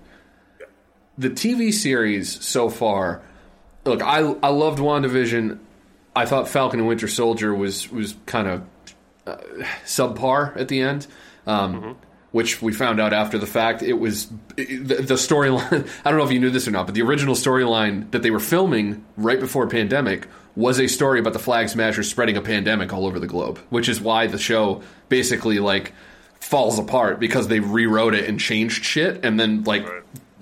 The 1.18 1.28
TV 1.28 1.74
series 1.74 2.42
so 2.42 2.70
far, 2.70 3.20
look, 3.84 4.00
I 4.00 4.18
I 4.18 4.48
loved 4.48 4.78
WandaVision. 4.78 5.58
I 6.14 6.24
thought 6.24 6.48
Falcon 6.48 6.78
and 6.78 6.88
Winter 6.88 7.08
Soldier 7.08 7.52
was 7.52 7.90
was 7.90 8.14
kind 8.26 8.46
of 8.46 8.62
uh, 9.26 9.38
subpar 9.84 10.56
at 10.56 10.68
the 10.68 10.80
end. 10.82 11.08
Um, 11.48 11.96
which 12.32 12.60
we 12.60 12.72
found 12.72 13.00
out 13.00 13.12
after 13.12 13.38
the 13.38 13.46
fact. 13.46 13.82
It 13.82 13.94
was 13.94 14.26
the, 14.56 14.64
the 14.64 15.14
storyline. 15.14 15.88
I 16.04 16.10
don't 16.10 16.18
know 16.18 16.24
if 16.24 16.32
you 16.32 16.40
knew 16.40 16.50
this 16.50 16.66
or 16.66 16.70
not, 16.72 16.86
but 16.86 16.94
the 16.94 17.02
original 17.02 17.34
storyline 17.34 18.10
that 18.10 18.22
they 18.22 18.30
were 18.30 18.40
filming 18.40 19.04
right 19.16 19.38
before 19.38 19.66
pandemic 19.68 20.26
was 20.56 20.78
a 20.80 20.86
story 20.86 21.20
about 21.20 21.32
the 21.32 21.38
Flag 21.38 21.68
Smashers 21.68 22.10
spreading 22.10 22.36
a 22.36 22.42
pandemic 22.42 22.92
all 22.92 23.06
over 23.06 23.18
the 23.18 23.26
globe, 23.26 23.58
which 23.70 23.88
is 23.88 24.00
why 24.00 24.26
the 24.26 24.38
show 24.38 24.82
basically 25.08 25.58
like 25.60 25.92
falls 26.40 26.78
apart 26.78 27.20
because 27.20 27.48
they 27.48 27.60
rewrote 27.60 28.14
it 28.14 28.28
and 28.28 28.40
changed 28.40 28.84
shit, 28.84 29.24
and 29.24 29.38
then 29.38 29.64
like. 29.64 29.86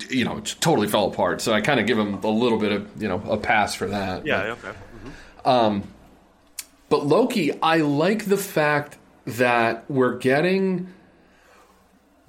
You 0.09 0.25
know, 0.25 0.39
it 0.39 0.55
totally 0.59 0.87
fell 0.89 1.05
apart. 1.07 1.39
So 1.41 1.53
I 1.53 1.61
kind 1.61 1.79
of 1.79 1.85
give 1.85 1.95
them 1.95 2.15
a 2.15 2.27
little 2.27 2.57
bit 2.57 2.71
of 2.73 3.01
you 3.01 3.07
know 3.07 3.21
a 3.29 3.37
pass 3.37 3.75
for 3.75 3.87
that. 3.87 4.25
Yeah, 4.25 4.55
But- 4.61 4.69
okay. 4.69 4.77
um, 5.45 5.83
but 6.89 7.05
Loki, 7.05 7.53
I 7.61 7.77
like 7.77 8.25
the 8.25 8.35
fact 8.35 8.97
that 9.25 9.85
we're 9.89 10.17
getting 10.17 10.91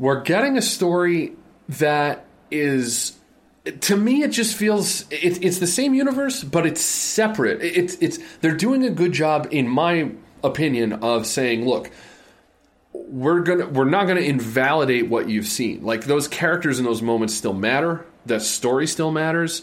we're 0.02 0.20
getting 0.22 0.58
a 0.58 0.62
story 0.62 1.32
that 1.68 2.24
is 2.50 3.16
to 3.80 3.96
me 3.96 4.22
it 4.24 4.32
just 4.32 4.56
feels 4.56 5.02
it, 5.10 5.44
it's 5.44 5.58
the 5.60 5.66
same 5.68 5.94
universe 5.94 6.42
but 6.42 6.66
it's 6.66 6.80
separate. 6.82 7.62
It- 7.62 7.76
it's 7.76 7.94
it's 8.00 8.18
they're 8.40 8.56
doing 8.56 8.82
a 8.84 8.90
good 8.90 9.12
job 9.12 9.46
in 9.52 9.68
my 9.68 10.10
opinion 10.42 10.92
of 10.94 11.24
saying 11.26 11.64
look 11.66 11.90
we're 12.92 13.40
gonna 13.40 13.66
we're 13.68 13.84
not 13.88 14.06
gonna 14.06 14.20
invalidate 14.20 15.08
what 15.08 15.28
you've 15.28 15.46
seen. 15.46 15.82
Like 15.82 16.04
those 16.04 16.28
characters 16.28 16.78
in 16.78 16.84
those 16.84 17.00
moments 17.02 17.34
still 17.34 17.54
matter. 17.54 18.04
That 18.26 18.42
story 18.42 18.86
still 18.86 19.10
matters. 19.10 19.62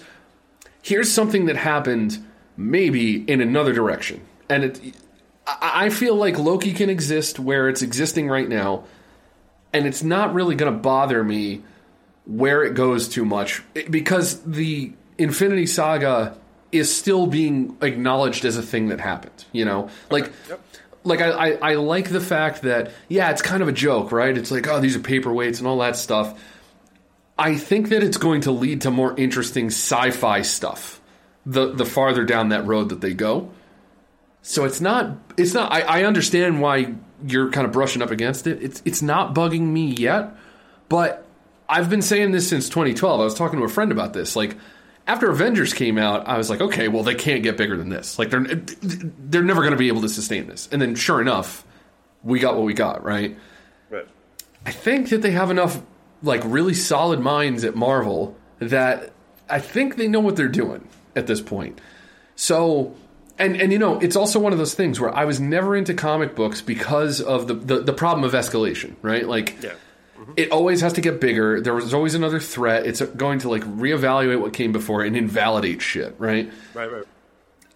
Here's 0.81 1.11
something 1.11 1.45
that 1.47 1.55
happened 1.57 2.25
maybe 2.57 3.23
in 3.29 3.41
another 3.41 3.73
direction. 3.73 4.21
And 4.49 4.63
it 4.63 4.81
I 5.45 5.85
I 5.85 5.89
feel 5.89 6.15
like 6.15 6.39
Loki 6.39 6.73
can 6.73 6.89
exist 6.89 7.39
where 7.39 7.69
it's 7.69 7.81
existing 7.81 8.29
right 8.29 8.47
now, 8.49 8.85
and 9.73 9.85
it's 9.85 10.03
not 10.03 10.33
really 10.33 10.55
going 10.55 10.71
to 10.71 10.79
bother 10.79 11.23
me 11.23 11.63
where 12.25 12.63
it 12.63 12.73
goes 12.73 13.07
too 13.07 13.25
much 13.25 13.63
because 13.89 14.41
the 14.43 14.93
Infinity 15.17 15.65
Saga 15.65 16.37
is 16.71 16.95
still 16.95 17.27
being 17.27 17.75
acknowledged 17.81 18.45
as 18.45 18.57
a 18.57 18.61
thing 18.61 18.89
that 18.89 18.99
happened. 18.99 19.45
You 19.51 19.65
know, 19.65 19.89
like. 20.09 20.31
Like 21.05 21.21
I, 21.21 21.29
I, 21.29 21.49
I 21.61 21.75
like 21.75 22.09
the 22.09 22.19
fact 22.19 22.63
that 22.63 22.91
yeah, 23.07 23.31
it's 23.31 23.41
kind 23.41 23.63
of 23.63 23.69
a 23.69 23.71
joke, 23.71 24.11
right? 24.11 24.37
It's 24.37 24.51
like 24.51 24.67
oh, 24.67 24.81
these 24.81 24.97
are 24.97 24.99
paperweights 24.99 25.59
and 25.59 25.65
all 25.65 25.79
that 25.79 25.95
stuff. 25.95 26.37
I 27.37 27.55
think 27.55 27.87
that 27.89 28.03
it's 28.03 28.17
going 28.17 28.41
to 28.41 28.51
lead 28.51 28.81
to 28.81 28.91
more 28.91 29.17
interesting 29.17 29.67
sci-fi 29.67 30.41
stuff 30.41 30.99
the 31.45 31.73
the 31.73 31.85
farther 31.85 32.23
down 32.25 32.49
that 32.49 32.65
road 32.65 32.89
that 32.89 33.01
they 33.01 33.13
go. 33.13 33.49
So 34.41 34.65
it's 34.65 34.79
not 34.81 35.17
it's 35.37 35.53
not 35.53 35.71
I, 35.71 35.81
I 35.81 36.03
understand 36.03 36.61
why 36.61 36.95
you're 37.25 37.51
kind 37.51 37.65
of 37.65 37.73
brushing 37.73 38.01
up 38.01 38.11
against 38.11 38.47
it. 38.47 38.61
It's 38.61 38.81
it's 38.85 39.01
not 39.01 39.33
bugging 39.33 39.67
me 39.67 39.87
yet, 39.87 40.35
but 40.87 41.25
I've 41.67 41.89
been 41.89 42.01
saying 42.01 42.31
this 42.31 42.47
since 42.47 42.69
2012. 42.69 43.19
I 43.19 43.23
was 43.23 43.35
talking 43.35 43.59
to 43.59 43.65
a 43.65 43.69
friend 43.69 43.91
about 43.91 44.13
this. 44.13 44.35
Like 44.35 44.57
after 45.07 45.29
Avengers 45.29 45.73
came 45.73 45.97
out, 45.97 46.27
I 46.27 46.37
was 46.37 46.49
like, 46.49 46.61
okay, 46.61 46.87
well 46.87 47.03
they 47.03 47.15
can't 47.15 47.43
get 47.43 47.57
bigger 47.57 47.77
than 47.77 47.89
this. 47.89 48.19
Like 48.19 48.29
they're 48.29 48.43
they're 48.43 49.43
never 49.43 49.61
going 49.61 49.71
to 49.71 49.77
be 49.77 49.87
able 49.87 50.01
to 50.01 50.09
sustain 50.09 50.47
this. 50.47 50.69
And 50.71 50.81
then 50.81 50.95
sure 50.95 51.21
enough, 51.21 51.65
we 52.23 52.39
got 52.39 52.55
what 52.55 52.63
we 52.63 52.73
got, 52.73 53.03
right? 53.03 53.37
Right. 53.89 54.07
I 54.65 54.71
think 54.71 55.09
that 55.09 55.21
they 55.21 55.31
have 55.31 55.51
enough 55.51 55.81
like 56.21 56.41
really 56.45 56.73
solid 56.73 57.19
minds 57.19 57.63
at 57.63 57.75
Marvel 57.75 58.35
that 58.59 59.11
I 59.49 59.59
think 59.59 59.95
they 59.95 60.07
know 60.07 60.19
what 60.19 60.35
they're 60.35 60.47
doing 60.47 60.87
at 61.15 61.27
this 61.27 61.41
point. 61.41 61.79
So 62.35 62.95
and 63.39 63.59
and 63.59 63.71
you 63.71 63.79
know, 63.79 63.99
it's 63.99 64.15
also 64.15 64.39
one 64.39 64.51
of 64.51 64.59
those 64.59 64.73
things 64.73 64.99
where 64.99 65.13
I 65.15 65.25
was 65.25 65.39
never 65.39 65.75
into 65.75 65.93
comic 65.93 66.35
books 66.35 66.61
because 66.61 67.21
of 67.21 67.47
the 67.47 67.53
the, 67.53 67.79
the 67.79 67.93
problem 67.93 68.23
of 68.23 68.33
escalation, 68.33 68.95
right? 69.01 69.27
Like 69.27 69.55
Yeah. 69.63 69.73
Mm-hmm. 70.19 70.33
it 70.35 70.51
always 70.51 70.81
has 70.81 70.93
to 70.93 71.01
get 71.01 71.21
bigger. 71.21 71.61
There 71.61 71.73
was 71.73 71.93
always 71.93 72.13
another 72.13 72.39
threat. 72.39 72.85
It's 72.85 73.01
going 73.01 73.39
to 73.39 73.49
like 73.49 73.63
reevaluate 73.63 74.41
what 74.41 74.53
came 74.53 74.73
before 74.73 75.01
and 75.03 75.15
invalidate 75.15 75.81
shit, 75.81 76.15
right? 76.19 76.51
Right, 76.73 76.91
right. 76.91 77.05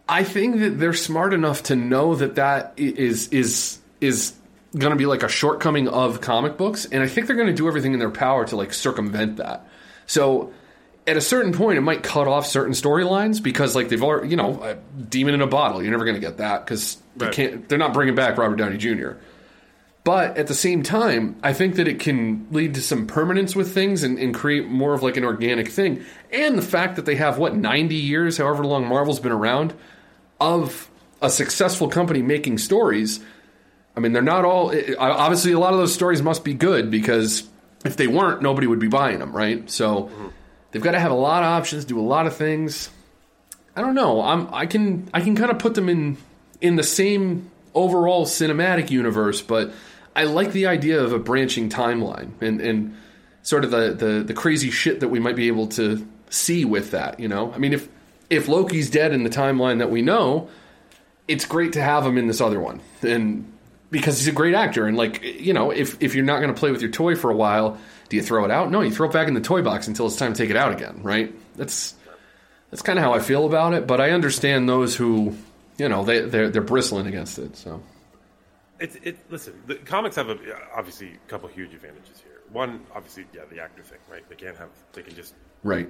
I 0.08 0.26
think 0.26 0.60
that 0.60 0.80
they're 0.80 0.94
smart 0.94 1.34
enough 1.34 1.64
to 1.64 1.76
know 1.76 2.16
that 2.16 2.36
that 2.36 2.74
is 2.78 3.30
is 3.30 3.30
is 3.32 3.80
is 4.02 4.34
going 4.78 4.92
to 4.92 4.98
be 4.98 5.06
like 5.06 5.24
a 5.24 5.30
shortcoming 5.30 5.88
of 5.88 6.20
comic 6.20 6.58
books, 6.58 6.86
and 6.86 7.02
I 7.02 7.08
think 7.08 7.28
they're 7.28 7.36
going 7.36 7.48
to 7.48 7.54
do 7.54 7.68
everything 7.68 7.94
in 7.94 8.00
their 8.00 8.10
power 8.10 8.46
to 8.46 8.56
like 8.56 8.74
circumvent 8.74 9.38
that. 9.38 9.66
So 10.06 10.52
at 11.06 11.18
a 11.18 11.22
certain 11.22 11.54
point, 11.54 11.78
it 11.78 11.82
might 11.82 12.04
cut 12.04 12.28
off 12.28 12.46
certain 12.46 12.74
storylines 12.74 13.42
because 13.44 13.76
like 13.76 13.90
they've 13.90 14.04
already, 14.04 14.30
you 14.30 14.36
know, 14.38 14.62
a 14.64 14.76
demon 15.04 15.34
in 15.34 15.42
a 15.42 15.48
bottle. 15.48 15.82
You're 15.82 15.92
never 15.92 16.06
going 16.06 16.16
to 16.16 16.22
get 16.22 16.38
that 16.38 16.66
because 16.66 16.98
they 17.18 17.26
Right. 17.26 17.36
can't. 17.36 17.70
They're 17.70 17.78
not 17.78 17.94
bringing 17.94 18.16
back 18.16 18.38
Robert 18.38 18.56
Downey 18.56 18.78
Jr. 18.78 19.12
But 20.06 20.38
at 20.38 20.48
the 20.48 20.54
same 20.54 20.84
time, 20.84 21.38
I 21.44 21.54
think 21.54 21.76
that 21.76 21.88
it 21.88 22.00
can 22.00 22.48
lead 22.52 22.76
to 22.76 22.82
some 22.82 23.08
permanence 23.08 23.56
with 23.56 23.74
things 23.74 24.04
and, 24.04 24.20
and 24.20 24.34
create 24.36 24.68
more 24.68 24.94
of 24.94 25.02
like 25.02 25.16
an 25.16 25.24
organic 25.24 25.70
thing. 25.70 26.04
And 26.32 26.58
the 26.58 26.62
fact 26.64 26.98
that 26.98 27.06
they 27.06 27.16
have 27.16 27.38
what 27.38 27.56
ninety 27.56 27.96
years, 27.96 28.38
however 28.38 28.66
long 28.66 28.86
Marvel's 28.88 29.20
been 29.22 29.32
around, 29.32 29.74
of 30.42 30.90
a 31.22 31.30
successful 31.30 31.88
company 31.88 32.22
making 32.22 32.58
stories. 32.58 33.22
I 33.96 34.00
mean, 34.00 34.12
they're 34.12 34.22
not 34.22 34.44
all. 34.44 34.74
Obviously, 34.98 35.52
a 35.54 35.60
lot 35.60 35.74
of 35.74 35.80
those 35.80 35.94
stories 35.94 36.22
must 36.22 36.44
be 36.44 36.54
good 36.54 36.90
because 36.92 37.48
if 37.86 37.96
they 37.96 38.08
weren't, 38.08 38.42
nobody 38.42 38.68
would 38.68 38.80
be 38.80 38.88
buying 38.88 39.20
them, 39.20 39.34
right? 39.36 39.70
So 39.70 40.06
mm-hmm. 40.06 40.28
They've 40.74 40.82
got 40.82 40.92
to 40.92 41.00
have 41.00 41.12
a 41.12 41.16
lot 41.16 41.44
of 41.44 41.48
options, 41.48 41.86
do 41.86 41.98
a 41.98 42.02
lot 42.02 42.28
of 42.28 42.36
things. 42.36 42.90
I 43.76 43.82
don't 43.82 43.96
know. 43.96 44.22
I'm. 44.22 44.54
I 44.54 44.66
can. 44.66 45.10
I 45.14 45.22
can 45.22 45.36
kind 45.36 45.50
of 45.50 45.60
put 45.60 45.76
them 45.76 45.88
in 45.88 46.18
in 46.60 46.76
the 46.76 46.84
same 46.84 47.50
overall 47.74 48.26
cinematic 48.26 48.92
universe, 48.92 49.42
but 49.42 49.72
I 50.16 50.26
like 50.26 50.52
the 50.52 50.68
idea 50.68 51.02
of 51.02 51.14
a 51.14 51.20
branching 51.20 51.70
timeline 51.70 52.32
and 52.42 52.62
and 52.62 52.98
sort 53.42 53.64
of 53.64 53.72
the 53.72 53.94
the, 53.94 54.24
the 54.24 54.34
crazy 54.34 54.70
shit 54.70 55.00
that 55.00 55.10
we 55.10 55.20
might 55.20 55.36
be 55.36 55.48
able 55.48 55.68
to 55.68 56.08
see 56.30 56.66
with 56.66 56.92
that. 56.92 57.20
You 57.20 57.28
know, 57.28 57.54
I 57.54 57.58
mean, 57.58 57.74
if 57.74 57.88
if 58.30 58.48
Loki's 58.48 58.90
dead 58.90 59.14
in 59.14 59.24
the 59.24 59.30
timeline 59.30 59.80
that 59.80 59.90
we 59.90 60.02
know, 60.02 60.50
it's 61.28 61.46
great 61.46 61.74
to 61.74 61.82
have 61.82 62.06
him 62.06 62.18
in 62.18 62.28
this 62.28 62.42
other 62.42 62.60
one, 62.60 62.82
and 63.02 63.52
because 63.90 64.18
he's 64.20 64.28
a 64.28 64.34
great 64.34 64.56
actor, 64.56 64.86
and 64.86 64.98
like 64.98 65.24
you 65.24 65.54
know, 65.54 65.72
if 65.72 66.02
if 66.02 66.16
you're 66.16 66.26
not 66.26 66.40
going 66.40 66.54
to 66.54 66.60
play 66.60 66.72
with 66.72 66.82
your 66.82 66.92
toy 66.92 67.16
for 67.16 67.32
a 67.32 67.36
while, 67.36 67.78
do 68.14 68.18
you 68.18 68.22
throw 68.22 68.46
it 68.46 68.52
out? 68.52 68.70
No, 68.70 68.82
you 68.82 68.92
throw 68.92 69.10
it 69.10 69.12
back 69.12 69.28
in 69.28 69.34
the 69.34 69.42
toy 69.42 69.64
box 69.64 69.88
until 69.88 70.06
it's 70.06 70.18
time 70.18 70.34
to 70.34 70.38
take 70.38 70.52
it 70.52 70.56
out 70.56 70.72
again, 70.72 71.00
right? 71.02 71.34
That's 71.56 71.96
that's 72.70 72.84
kind 72.84 73.00
of 73.00 73.04
how 73.04 73.12
I 73.14 73.18
feel 73.20 73.48
about 73.48 73.74
it, 73.74 73.88
but 73.88 74.00
I 74.00 74.12
understand 74.12 74.70
those 74.70 74.96
who, 74.96 75.36
you 75.80 75.90
know, 75.90 76.04
they 76.04 76.20
they're, 76.22 76.50
they're 76.50 76.62
bristling 76.62 77.08
against 77.08 77.40
it. 77.40 77.58
So 77.58 77.82
It, 78.80 78.96
it, 79.02 79.18
listen, 79.32 79.60
the 79.66 79.76
comics 79.78 80.16
have 80.16 80.30
a, 80.30 80.38
obviously 80.78 81.14
a 81.14 81.28
couple 81.28 81.50
huge 81.50 81.74
advantages 81.74 82.22
here. 82.24 82.42
One, 82.52 82.82
obviously, 82.94 83.26
yeah, 83.34 83.42
the 83.50 83.60
actor 83.60 83.82
thing, 83.82 83.98
right? 84.12 84.24
They 84.30 84.36
can't 84.36 84.58
have, 84.58 84.70
they 84.94 85.02
can 85.02 85.16
just, 85.16 85.34
right, 85.64 85.90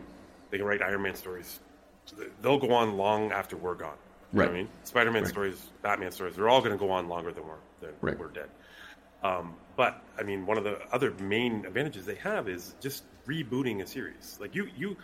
they 0.49 0.57
can 0.59 0.65
write 0.65 0.81
Iron 0.81 1.01
Man 1.01 1.15
stories. 1.15 1.59
They'll 2.41 2.57
go 2.57 2.71
on 2.73 2.95
long 2.95 3.33
after 3.33 3.57
we're 3.57 3.75
gone. 3.75 3.97
You 4.31 4.39
know 4.39 4.45
what 4.45 4.47
Right. 4.47 4.49
I 4.49 4.57
mean? 4.63 4.69
Spider 4.85 5.11
Man 5.11 5.23
Right. 5.23 5.29
stories, 5.29 5.61
Batman 5.81 6.11
stories, 6.13 6.37
they're 6.37 6.47
all 6.47 6.61
going 6.61 6.71
to 6.71 6.77
go 6.77 6.89
on 6.89 7.09
longer 7.09 7.33
than 7.33 7.43
we're, 7.45 7.55
than 7.81 7.91
Right. 7.99 8.17
we're 8.17 8.29
dead. 8.29 8.49
Um, 9.23 9.55
but, 9.75 10.01
I 10.19 10.23
mean, 10.23 10.45
one 10.45 10.57
of 10.57 10.63
the 10.63 10.79
other 10.91 11.11
main 11.19 11.65
advantages 11.65 12.05
they 12.05 12.15
have 12.15 12.47
is 12.47 12.75
just 12.79 13.03
rebooting 13.27 13.81
a 13.81 13.87
series. 13.87 14.37
Like, 14.39 14.53
you, 14.55 14.67
you, 14.75 14.97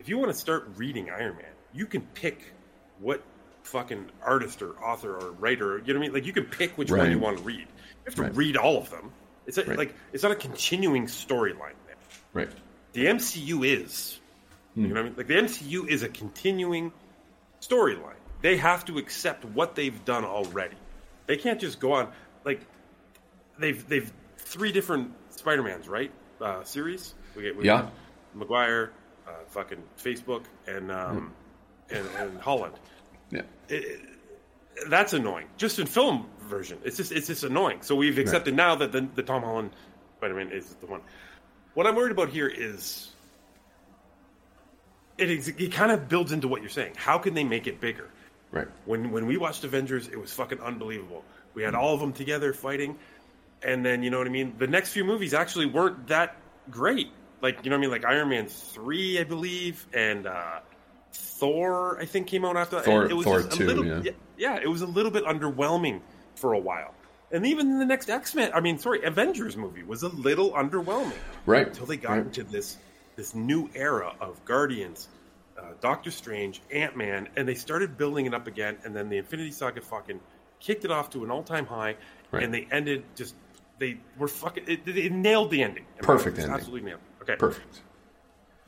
if 0.00 0.08
you 0.08 0.18
want 0.18 0.30
to 0.32 0.38
start 0.38 0.68
reading 0.76 1.10
Iron 1.10 1.36
Man, 1.36 1.46
you 1.72 1.86
can 1.86 2.02
pick 2.14 2.52
what 3.00 3.22
fucking 3.64 4.10
artist 4.22 4.62
or 4.62 4.72
author 4.82 5.16
or 5.16 5.32
writer, 5.32 5.78
you 5.84 5.92
know 5.92 5.98
what 5.98 6.04
I 6.04 6.06
mean? 6.08 6.12
Like, 6.14 6.26
you 6.26 6.32
can 6.32 6.44
pick 6.44 6.76
which 6.78 6.90
one 6.90 7.10
you 7.10 7.18
want 7.18 7.38
to 7.38 7.42
read. 7.44 7.60
You 7.60 7.66
have 8.06 8.14
to 8.16 8.22
Right. 8.22 8.36
read 8.36 8.56
all 8.56 8.78
of 8.78 8.90
them. 8.90 9.10
It's 9.46 9.58
a, 9.58 9.64
Right. 9.64 9.76
like 9.78 9.94
it's 10.12 10.22
not 10.22 10.32
a 10.32 10.36
continuing 10.36 11.06
storyline. 11.06 11.72
Right, 12.32 12.48
The 12.92 13.06
MCU 13.06 13.62
is, 13.64 14.20
Hmm. 14.74 14.82
you 14.82 14.88
know 14.88 14.94
what 14.94 15.00
I 15.00 15.02
mean? 15.04 15.14
Like 15.16 15.26
the 15.28 15.36
MCU 15.36 15.86
is 15.88 16.02
a 16.02 16.08
continuing 16.08 16.92
storyline. 17.60 18.16
They 18.42 18.56
have 18.56 18.84
to 18.86 18.98
accept 18.98 19.44
what 19.44 19.74
they've 19.74 20.04
done 20.04 20.24
already. 20.24 20.76
They 21.26 21.36
can't 21.36 21.60
just 21.60 21.80
go 21.80 21.92
on 21.92 22.12
like 22.44 22.60
they've 23.58 23.86
they've 23.88 24.12
three 24.38 24.72
different 24.72 25.12
Spider 25.30 25.62
Mans, 25.62 25.88
right? 25.88 26.10
Uh, 26.40 26.62
series. 26.64 27.14
We 27.36 27.42
get 27.42 27.56
we 27.56 27.64
Yeah. 27.64 27.82
got 27.82 27.92
Maguire, 28.34 28.92
uh, 29.26 29.30
fucking 29.48 29.82
Facebook, 29.98 30.44
and 30.66 30.90
um, 30.90 31.32
and, 31.90 32.06
and 32.18 32.38
Holland. 32.40 32.74
yeah, 33.30 33.42
It- 33.68 34.00
that's 34.88 35.12
annoying. 35.12 35.46
Just 35.56 35.78
in 35.78 35.86
film 35.86 36.26
version, 36.48 36.78
it's 36.84 36.96
just 36.96 37.12
it's 37.12 37.28
just 37.28 37.44
annoying. 37.44 37.78
So 37.82 37.94
we've 37.94 38.18
accepted 38.18 38.54
now 38.56 38.74
that 38.74 38.90
the, 38.90 39.02
the 39.14 39.22
Tom 39.22 39.42
Holland 39.42 39.70
Spider 40.18 40.34
Man 40.34 40.50
is 40.50 40.74
the 40.80 40.86
one. 40.86 41.00
What 41.74 41.86
I'm 41.86 41.94
worried 41.94 42.10
about 42.12 42.28
here 42.30 42.48
is 42.48 43.10
it 45.16 45.30
is, 45.30 45.48
it 45.48 45.72
kind 45.72 45.92
of 45.92 46.08
builds 46.08 46.32
into 46.32 46.48
what 46.48 46.60
you're 46.60 46.70
saying. 46.70 46.94
How 46.96 47.18
can 47.18 47.34
they 47.34 47.44
make 47.44 47.66
it 47.66 47.80
bigger? 47.80 48.10
right, 48.50 48.66
When 48.84 49.10
when 49.12 49.26
we 49.26 49.36
watched 49.36 49.62
Avengers, 49.64 50.08
it 50.08 50.18
was 50.18 50.32
fucking 50.32 50.60
unbelievable. 50.60 51.24
We 51.54 51.62
had 51.62 51.74
all 51.76 51.94
of 51.94 52.00
them 52.00 52.12
together 52.12 52.52
fighting, 52.52 52.96
and 53.64 53.84
then 53.84 54.02
you 54.02 54.10
know 54.10 54.18
what 54.18 54.26
I 54.26 54.30
mean. 54.30 54.54
The 54.58 54.66
next 54.66 54.92
few 54.92 55.04
movies 55.04 55.34
actually 55.34 55.66
weren't 55.66 56.06
that 56.08 56.36
great. 56.70 57.08
Like 57.42 57.64
you 57.64 57.70
know 57.70 57.76
what 57.76 57.80
I 57.80 57.80
mean. 57.82 57.90
Like 57.90 58.04
Iron 58.04 58.28
Man 58.28 58.46
three, 58.46 59.18
I 59.18 59.24
believe, 59.24 59.86
and 59.92 60.26
uh, 60.26 60.60
Thor, 61.12 61.98
I 62.00 62.04
think 62.04 62.26
came 62.26 62.44
out 62.44 62.56
after 62.56 62.76
that. 62.76 62.84
Thor- 62.84 63.02
And 63.02 63.10
it 63.10 63.14
was 63.14 63.24
Thor 63.26 63.42
just 63.42 63.54
a 63.54 63.58
2, 63.58 63.66
little, 63.66 64.04
yeah. 64.04 64.12
yeah, 64.36 64.58
it 64.62 64.68
was 64.68 64.82
a 64.82 64.86
little 64.86 65.10
bit 65.10 65.24
underwhelming 65.24 66.00
for 66.36 66.52
a 66.52 66.58
while. 66.58 66.94
And 67.32 67.44
even 67.46 67.78
the 67.78 67.84
next 67.86 68.10
X 68.10 68.34
Men, 68.34 68.50
I 68.54 68.60
mean, 68.60 68.78
sorry, 68.78 69.02
Avengers 69.04 69.56
movie 69.56 69.82
was 69.82 70.02
a 70.02 70.08
little 70.08 70.52
underwhelming, 70.52 71.12
Right. 71.46 71.66
Until 71.66 71.86
they 71.86 71.96
got 71.96 72.12
Right. 72.12 72.20
into 72.20 72.44
this 72.44 72.78
this 73.16 73.32
new 73.34 73.70
era 73.76 74.12
of 74.20 74.44
Guardians, 74.44 75.06
uh, 75.56 75.62
Doctor 75.80 76.10
Strange, 76.10 76.60
Ant 76.72 76.96
Man, 76.96 77.28
and 77.36 77.46
they 77.46 77.54
started 77.54 77.96
building 77.96 78.26
it 78.26 78.34
up 78.34 78.48
again. 78.48 78.76
And 78.84 78.94
then 78.94 79.08
the 79.08 79.18
Infinity 79.18 79.52
Saga 79.52 79.80
fucking 79.80 80.18
kicked 80.58 80.84
it 80.84 80.90
off 80.90 81.10
to 81.10 81.22
an 81.22 81.30
all 81.30 81.44
time 81.44 81.64
high, 81.66 81.94
Right. 82.32 82.42
and 82.42 82.52
they 82.52 82.66
ended 82.72 83.04
just 83.14 83.34
they 83.78 83.98
were 84.18 84.28
fucking 84.28 84.64
it, 84.66 84.86
it 84.86 85.12
nailed 85.12 85.50
the 85.50 85.62
ending. 85.62 85.84
Perfect 85.98 86.38
ending. 86.38 86.54
absolutely 86.54 86.82
nailed. 86.82 87.00
it. 87.20 87.22
Okay, 87.22 87.36
Perfect. 87.36 87.82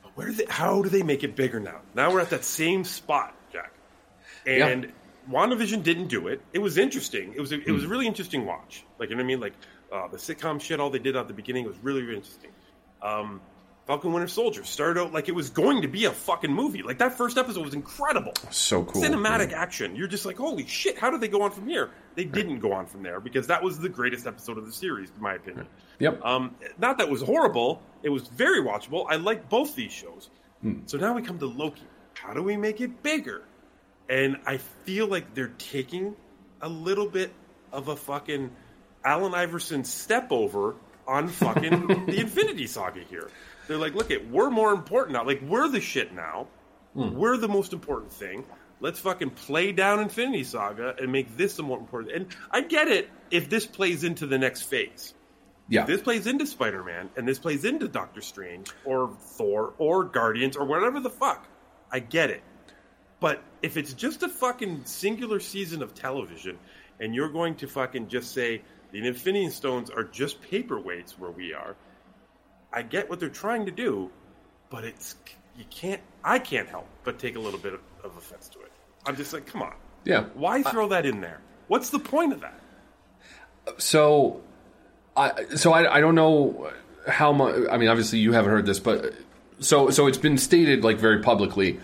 But 0.03 0.15
where 0.15 0.31
they? 0.31 0.45
How 0.49 0.81
do 0.81 0.89
they 0.89 1.03
make 1.03 1.23
it 1.23 1.35
bigger 1.35 1.59
now? 1.59 1.81
Now 1.95 2.11
we're 2.11 2.21
at 2.21 2.29
that 2.31 2.43
same 2.43 2.83
spot, 2.83 3.35
Jack. 3.51 3.71
And 4.45 4.91
WandaVision 5.29 5.83
didn't 5.83 6.07
do 6.07 6.27
it. 6.27 6.41
It 6.53 6.59
was 6.59 6.77
interesting. 6.77 7.33
It 7.35 7.41
was 7.41 7.51
a, 7.51 7.61
it 7.61 7.71
was 7.71 7.83
a 7.83 7.87
really 7.87 8.07
interesting 8.07 8.45
watch. 8.45 8.85
Like 8.99 9.09
you 9.09 9.15
know 9.15 9.21
what 9.21 9.25
I 9.25 9.27
mean? 9.27 9.39
Like 9.39 9.53
uh, 9.91 10.07
the 10.07 10.17
sitcom 10.17 10.61
shit, 10.61 10.79
all 10.79 10.89
they 10.89 10.99
did 10.99 11.15
at 11.15 11.27
the 11.27 11.33
beginning 11.33 11.65
was 11.65 11.75
really, 11.81 12.01
really 12.01 12.17
interesting. 12.17 12.51
Um, 13.01 13.41
Falcon 13.87 14.11
Winter 14.11 14.27
Soldier 14.27 14.65
started 14.65 14.99
out 14.99 15.13
like 15.13 15.29
it 15.29 15.35
was 15.35 15.49
going 15.49 15.81
to 15.81 15.87
be 15.87 16.05
a 16.05 16.11
fucking 16.11 16.51
movie. 16.51 16.83
Like 16.83 16.97
that 16.97 17.17
first 17.17 17.37
episode 17.37 17.63
was 17.63 17.73
incredible. 17.73 18.33
So 18.51 18.83
cool. 18.83 19.01
Cinematic 19.01 19.53
action. 19.53 19.95
You're 19.95 20.09
just 20.09 20.25
like, 20.25 20.35
holy 20.35 20.67
shit, 20.67 20.97
how 20.97 21.09
did 21.09 21.21
they 21.21 21.29
go 21.29 21.41
on 21.41 21.51
from 21.51 21.69
here? 21.69 21.91
They 22.15 22.25
didn't 22.25 22.59
go 22.59 22.73
on 22.73 22.85
from 22.85 23.01
there 23.01 23.21
because 23.21 23.47
that 23.47 23.63
was 23.63 23.79
the 23.79 23.87
greatest 23.87 24.27
episode 24.27 24.57
of 24.57 24.65
the 24.65 24.73
series, 24.73 25.09
in 25.15 25.21
my 25.21 25.35
opinion. 25.35 25.67
Yep. 25.99 26.23
Um, 26.25 26.55
not 26.77 26.97
that 26.97 27.07
it 27.07 27.09
was 27.09 27.21
horrible. 27.21 27.81
It 28.03 28.09
was 28.09 28.27
very 28.27 28.61
watchable. 28.61 29.05
I 29.09 29.15
like 29.15 29.47
both 29.47 29.73
these 29.73 29.93
shows. 29.93 30.29
Hmm. 30.61 30.79
So 30.85 30.97
now 30.97 31.13
we 31.13 31.21
come 31.21 31.39
to 31.39 31.45
Loki. 31.45 31.83
How 32.13 32.33
do 32.33 32.43
we 32.43 32.57
make 32.57 32.81
it 32.81 33.01
bigger? 33.03 33.43
And 34.09 34.37
I 34.45 34.57
feel 34.57 35.07
like 35.07 35.33
they're 35.33 35.53
taking 35.57 36.13
a 36.61 36.67
little 36.67 37.07
bit 37.07 37.31
of 37.71 37.87
a 37.87 37.95
fucking 37.95 38.51
Allen 39.05 39.33
Iverson 39.33 39.85
step 39.85 40.31
over 40.31 40.75
on 41.07 41.29
fucking 41.29 41.87
the 42.07 42.19
Infinity 42.19 42.67
Saga 42.67 43.01
here. 43.09 43.29
They're 43.67 43.77
like, 43.77 43.95
look 43.95 44.11
it, 44.11 44.29
we're 44.29 44.49
more 44.49 44.71
important 44.71 45.13
now. 45.13 45.25
Like 45.25 45.41
we're 45.41 45.67
the 45.67 45.81
shit 45.81 46.13
now. 46.13 46.47
Hmm. 46.93 47.15
We're 47.15 47.37
the 47.37 47.47
most 47.47 47.73
important 47.73 48.11
thing. 48.11 48.45
Let's 48.79 48.99
fucking 48.99 49.31
play 49.31 49.71
down 49.71 49.99
Infinity 49.99 50.43
Saga 50.43 50.95
and 50.99 51.11
make 51.11 51.35
this 51.35 51.55
the 51.55 51.63
more 51.63 51.79
important. 51.79 52.13
And 52.13 52.27
I 52.51 52.61
get 52.61 52.87
it 52.87 53.09
if 53.31 53.49
this 53.49 53.65
plays 53.65 54.03
into 54.03 54.27
the 54.27 54.37
next 54.37 54.63
phase. 54.63 55.13
Yeah. 55.69 55.81
If 55.81 55.87
this 55.87 56.01
plays 56.01 56.27
into 56.27 56.45
Spider 56.45 56.83
Man 56.83 57.09
and 57.17 57.27
this 57.27 57.39
plays 57.39 57.65
into 57.65 57.87
Doctor 57.87 58.21
Strange 58.21 58.71
or 58.85 59.15
Thor 59.19 59.73
or 59.77 60.03
Guardians 60.05 60.55
or 60.55 60.65
whatever 60.65 60.99
the 60.99 61.09
fuck, 61.09 61.47
I 61.91 61.99
get 61.99 62.29
it. 62.29 62.43
But 63.19 63.43
if 63.61 63.77
it's 63.77 63.93
just 63.93 64.23
a 64.23 64.29
fucking 64.29 64.85
singular 64.85 65.39
season 65.39 65.81
of 65.81 65.93
television 65.93 66.57
and 66.99 67.15
you're 67.15 67.29
going 67.29 67.55
to 67.55 67.67
fucking 67.67 68.07
just 68.07 68.33
say 68.33 68.61
the 68.91 69.05
Infinity 69.05 69.49
Stones 69.49 69.89
are 69.89 70.03
just 70.03 70.41
paperweights 70.41 71.11
where 71.17 71.31
we 71.31 71.53
are, 71.53 71.75
I 72.71 72.81
get 72.81 73.09
what 73.09 73.19
they're 73.19 73.29
trying 73.29 73.65
to 73.65 73.71
do, 73.71 74.11
but 74.69 74.83
it's 74.83 75.15
you 75.57 75.65
can't 75.69 76.01
I 76.23 76.39
can't 76.39 76.67
help 76.67 76.87
but 77.03 77.19
take 77.19 77.35
a 77.35 77.39
little 77.39 77.59
bit 77.59 77.73
of, 77.73 77.79
of 78.03 78.17
offense 78.17 78.49
to 78.49 78.59
it. 78.59 78.71
I'm 79.05 79.15
just 79.15 79.33
like, 79.33 79.45
come 79.45 79.61
on. 79.61 79.73
Yeah. 80.03 80.25
Why 80.33 80.61
throw 80.61 80.89
that 80.89 81.05
in 81.05 81.21
there? 81.21 81.39
What's 81.67 81.89
the 81.89 81.99
point 81.99 82.33
of 82.33 82.41
that? 82.41 82.59
So, 83.77 84.41
I 85.15 85.45
so 85.55 85.73
I, 85.73 85.97
I 85.97 86.01
don't 86.01 86.15
know 86.15 86.71
how 87.07 87.33
much. 87.33 87.55
I 87.69 87.77
mean, 87.77 87.89
obviously 87.89 88.19
you 88.19 88.33
haven't 88.33 88.51
heard 88.51 88.65
this, 88.65 88.79
but 88.79 89.13
so 89.59 89.89
so 89.89 90.07
it's 90.07 90.17
been 90.17 90.37
stated 90.37 90.83
like 90.83 90.97
very 90.97 91.21
publicly. 91.21 91.79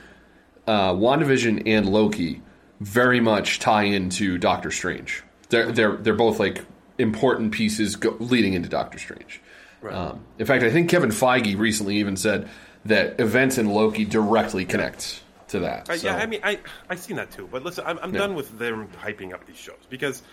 Uh, 0.66 0.94
WandaVision 0.94 1.64
and 1.66 1.90
Loki 1.90 2.42
very 2.80 3.20
much 3.20 3.60
tie 3.60 3.84
into 3.84 4.38
Doctor 4.38 4.72
Strange. 4.72 5.24
They're 5.50 5.72
they're 5.72 5.98
they're 5.98 6.14
both 6.14 6.40
like 6.40 6.66
important 6.98 7.52
pieces 7.52 7.96
go, 7.96 8.16
leading 8.20 8.54
into 8.54 8.70
Doctor 8.70 9.00
Strange. 9.00 9.42
Right. 9.84 9.94
Um, 9.94 10.26
in 10.40 10.46
fact, 10.46 10.64
I 10.64 10.72
think 10.72 10.90
Kevin 10.90 11.10
Feige 11.12 11.58
recently 11.60 11.98
even 11.98 12.16
said 12.16 12.50
that 12.86 13.20
events 13.20 13.58
in 13.58 13.70
Loki 13.70 14.06
directly 14.06 14.66
connect 14.66 15.22
to 15.50 15.60
that. 15.60 15.90
Uh, 15.90 15.98
So- 15.98 16.08
Yeah, 16.08 16.16
I 16.16 16.26
mean, 16.26 16.40
I 16.44 16.60
I 16.90 16.96
seen 16.96 17.18
that 17.18 17.32
too. 17.32 17.48
But 17.52 17.64
listen, 17.64 17.84
I'm, 17.86 18.00
I'm 18.02 18.14
Yeah. 18.14 18.22
done 18.22 18.36
with 18.36 18.58
them 18.58 18.88
hyping 19.04 19.34
up 19.34 19.46
these 19.46 19.58
shows 19.58 19.76
because 19.90 20.24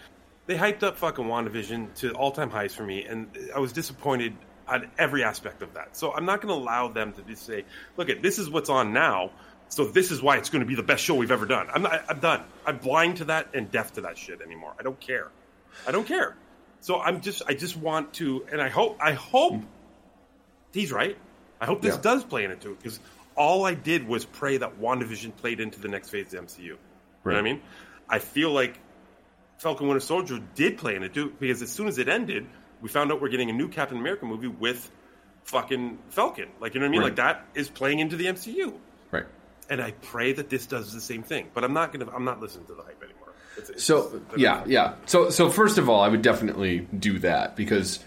they 0.47 0.57
hyped 0.57 0.83
up 0.85 0.97
fucking 0.97 1.25
WandaVision 1.25 1.95
to 1.97 2.13
all 2.13 2.31
time 2.31 2.49
highs 2.51 2.75
for 2.75 2.85
me, 2.85 3.05
and 3.05 3.27
I 3.55 3.59
was 3.59 3.73
disappointed 3.73 4.35
on 4.69 4.89
every 4.99 5.25
aspect 5.25 5.63
of 5.63 5.75
that. 5.75 5.97
So 5.97 6.15
I'm 6.15 6.25
not 6.25 6.41
going 6.41 6.55
to 6.55 6.61
allow 6.63 6.87
them 6.89 7.13
to 7.15 7.23
just 7.23 7.45
say, 7.45 7.65
"Look, 7.97 8.09
at 8.09 8.23
this 8.23 8.39
is 8.39 8.49
what's 8.49 8.71
on 8.71 8.93
now." 8.93 9.33
So 9.69 9.85
this 9.85 10.11
is 10.11 10.21
why 10.23 10.37
it's 10.37 10.49
going 10.51 10.61
to 10.61 10.67
be 10.67 10.75
the 10.75 10.83
best 10.83 11.05
show 11.05 11.15
we've 11.15 11.31
ever 11.31 11.47
done. 11.47 11.69
I'm 11.73 11.83
not, 11.83 12.05
I'm 12.09 12.19
done. 12.19 12.43
I'm 12.67 12.79
blind 12.79 13.19
to 13.19 13.25
that 13.27 13.49
and 13.55 13.71
deaf 13.71 13.93
to 13.95 14.01
that 14.03 14.17
shit 14.19 14.41
anymore. 14.43 14.75
I 14.79 14.83
don't 14.83 14.99
care. 14.99 15.29
I 15.87 15.93
don't 15.93 16.07
care. 16.07 16.35
So 16.81 17.01
I'm 17.01 17.21
just 17.21 17.43
I 17.47 17.55
just 17.55 17.77
want 17.77 18.15
to, 18.15 18.47
and 18.51 18.61
I 18.61 18.69
hope 18.69 18.99
I 19.01 19.13
hope 19.13 19.55
hmm. 19.55 19.65
he's 20.73 20.93
right. 20.93 21.17
I 21.61 21.67
hope 21.67 21.83
this 21.83 21.97
Yeah. 21.97 22.01
does 22.01 22.25
play 22.25 22.45
into 22.45 22.73
it 22.73 22.79
because 22.83 23.01
all 23.37 23.65
I 23.67 23.75
did 23.75 24.07
was 24.07 24.25
pray 24.25 24.57
that 24.57 24.81
WandaVision 24.81 25.37
played 25.37 25.61
into 25.61 25.81
the 25.81 25.89
next 25.89 26.11
phase 26.11 26.27
of 26.27 26.31
the 26.33 26.39
MCU. 26.39 26.63
You 26.63 26.73
know 26.73 26.79
what 27.23 27.37
I 27.37 27.43
mean? 27.43 27.61
I 28.09 28.19
feel 28.19 28.51
like 28.51 28.79
Falcon 29.59 29.89
Winter 29.89 30.01
Soldier 30.01 30.41
did 30.55 30.79
play 30.79 30.95
into 30.95 31.07
it 31.07 31.15
too, 31.15 31.35
because 31.39 31.61
as 31.63 31.71
soon 31.71 31.87
as 31.87 31.99
it 31.99 32.09
ended, 32.09 32.47
we 32.81 32.89
found 32.89 33.13
out 33.13 33.21
we're 33.21 33.29
getting 33.29 33.51
a 33.51 33.53
new 33.53 33.69
Captain 33.69 33.99
America 33.99 34.25
movie 34.25 34.49
with 34.49 34.91
fucking 35.45 35.99
Falcon. 36.09 36.49
Like, 36.61 36.75
you 36.75 36.81
know 36.81 36.87
what 36.87 36.89
I 36.89 36.93
mean? 36.93 37.01
Right. 37.01 37.07
Like, 37.07 37.17
that 37.17 37.45
is 37.55 37.69
playing 37.69 37.99
into 37.99 38.17
the 38.17 38.27
MCU. 38.27 38.73
Right. 39.11 39.27
And 39.69 39.83
I 39.83 39.93
pray 39.93 40.33
that 40.33 40.49
this 40.49 40.67
does 40.67 40.93
the 40.93 41.01
same 41.01 41.23
thing. 41.23 41.49
But 41.53 41.65
I'm 41.65 41.75
not 41.75 41.93
going 41.93 42.07
to, 42.07 42.13
I'm 42.13 42.25
not 42.25 42.41
listening 42.41 42.67
to 42.67 42.75
the 42.75 42.83
hype 42.83 43.03
anymore. 43.03 43.20
It's, 43.61 43.71
it's 43.71 43.85
So 43.85 44.21
yeah, 44.37 44.65
yeah. 44.67 44.95
So 45.07 45.31
so 45.31 45.51
first 45.51 45.79
of 45.79 45.89
all, 45.89 46.01
I 46.01 46.09
would 46.09 46.23
definitely 46.23 46.89
do 46.99 47.19
that 47.21 47.57
because 47.57 48.01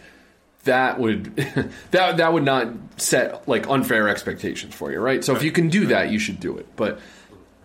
that 0.63 0.99
would 0.99 1.35
that 1.91 2.17
that 2.17 2.33
would 2.33 2.43
not 2.43 2.67
set 2.97 3.47
like 3.47 3.67
unfair 3.69 4.09
expectations 4.09 4.73
for 4.75 4.91
you, 4.91 4.99
right? 4.99 5.23
So 5.23 5.35
if 5.35 5.43
you 5.43 5.51
can 5.51 5.69
do 5.69 5.87
that, 5.87 6.09
you 6.09 6.19
should 6.19 6.39
do 6.39 6.57
it. 6.57 6.67
But 6.75 6.99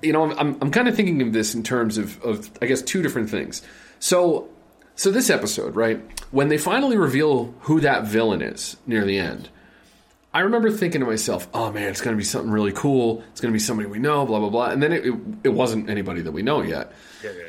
you 0.02 0.12
know, 0.12 0.31
I'm 0.32 0.59
I'm 0.60 0.70
kind 0.70 0.89
of 0.89 0.94
thinking 0.94 1.23
of 1.23 1.32
this 1.32 1.55
in 1.55 1.62
terms 1.62 1.98
of 1.98 2.23
of 2.23 2.51
I 2.62 2.66
guess 2.66 2.82
two 2.82 3.02
different 3.02 3.31
things. 3.31 3.62
So 3.98 4.48
so 4.94 5.10
this 5.10 5.31
episode, 5.31 5.77
right? 5.77 6.01
When 6.31 6.48
they 6.48 6.59
finally 6.59 6.97
reveal 6.97 7.55
who 7.60 7.81
that 7.81 8.05
villain 8.05 8.43
is 8.43 8.77
near 8.86 9.05
the 9.05 9.19
end, 9.19 9.48
I 10.35 10.40
remember 10.40 10.70
thinking 10.70 11.01
to 11.01 11.06
myself, 11.06 11.48
"Oh 11.55 11.73
man, 11.73 11.89
it's 11.89 12.01
going 12.01 12.15
to 12.15 12.19
be 12.19 12.24
something 12.24 12.51
really 12.51 12.73
cool. 12.73 13.23
It's 13.31 13.40
going 13.40 13.52
to 13.52 13.56
be 13.56 13.60
somebody 13.60 13.89
we 13.89 13.98
know, 13.98 14.27
blah 14.27 14.40
blah 14.40 14.51
blah." 14.51 14.70
And 14.70 14.82
then 14.82 14.93
it, 14.93 15.06
it, 15.06 15.15
it 15.44 15.48
wasn't 15.48 15.89
anybody 15.89 16.20
that 16.23 16.32
we 16.32 16.43
know 16.43 16.62
yet. 16.62 16.93
Yeah, 17.23 17.31
yeah. 17.31 17.44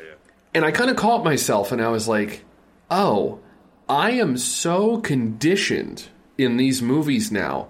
And 0.54 0.64
I 0.64 0.70
kind 0.70 0.90
of 0.90 0.96
caught 0.96 1.24
myself 1.24 1.72
and 1.72 1.80
I 1.80 1.88
was 1.88 2.08
like, 2.08 2.44
oh, 2.90 3.40
I 3.88 4.12
am 4.12 4.36
so 4.36 4.98
conditioned 4.98 6.08
in 6.38 6.56
these 6.56 6.82
movies 6.82 7.30
now 7.30 7.68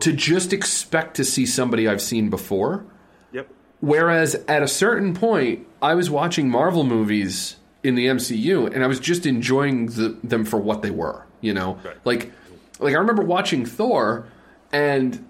to 0.00 0.12
just 0.12 0.52
expect 0.52 1.16
to 1.16 1.24
see 1.24 1.46
somebody 1.46 1.88
I've 1.88 2.02
seen 2.02 2.28
before. 2.30 2.84
Yep. 3.32 3.48
Whereas 3.80 4.34
at 4.48 4.62
a 4.62 4.68
certain 4.68 5.14
point, 5.14 5.66
I 5.80 5.94
was 5.94 6.10
watching 6.10 6.48
Marvel 6.48 6.84
movies 6.84 7.56
in 7.82 7.94
the 7.94 8.06
MCU 8.06 8.72
and 8.74 8.82
I 8.82 8.86
was 8.86 8.98
just 8.98 9.26
enjoying 9.26 9.86
the, 9.86 10.18
them 10.22 10.44
for 10.44 10.58
what 10.58 10.82
they 10.82 10.90
were, 10.90 11.24
you 11.40 11.54
know? 11.54 11.78
Like 12.04 12.32
like 12.78 12.94
I 12.94 12.98
remember 12.98 13.22
watching 13.22 13.64
Thor 13.64 14.26
and 14.72 15.24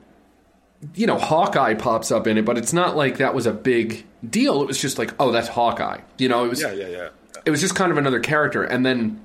you 0.94 1.06
know, 1.06 1.18
Hawkeye 1.18 1.74
pops 1.74 2.10
up 2.10 2.26
in 2.26 2.36
it, 2.36 2.44
but 2.44 2.58
it's 2.58 2.72
not 2.72 2.96
like 2.96 3.16
that 3.18 3.34
was 3.34 3.46
a 3.46 3.52
big 3.52 4.04
deal. 4.30 4.62
It 4.62 4.66
was 4.66 4.80
just 4.80 4.98
like, 4.98 5.14
oh, 5.18 5.32
that's 5.32 5.48
Hawkeye. 5.48 6.00
You 6.18 6.28
know, 6.28 6.44
it 6.44 6.48
was 6.48 6.60
Yeah, 6.60 6.72
yeah, 6.72 6.88
yeah. 6.88 7.08
it 7.44 7.50
was 7.50 7.60
just 7.60 7.74
kind 7.74 7.90
of 7.92 7.98
another 7.98 8.20
character. 8.20 8.62
And 8.64 8.84
then, 8.84 9.20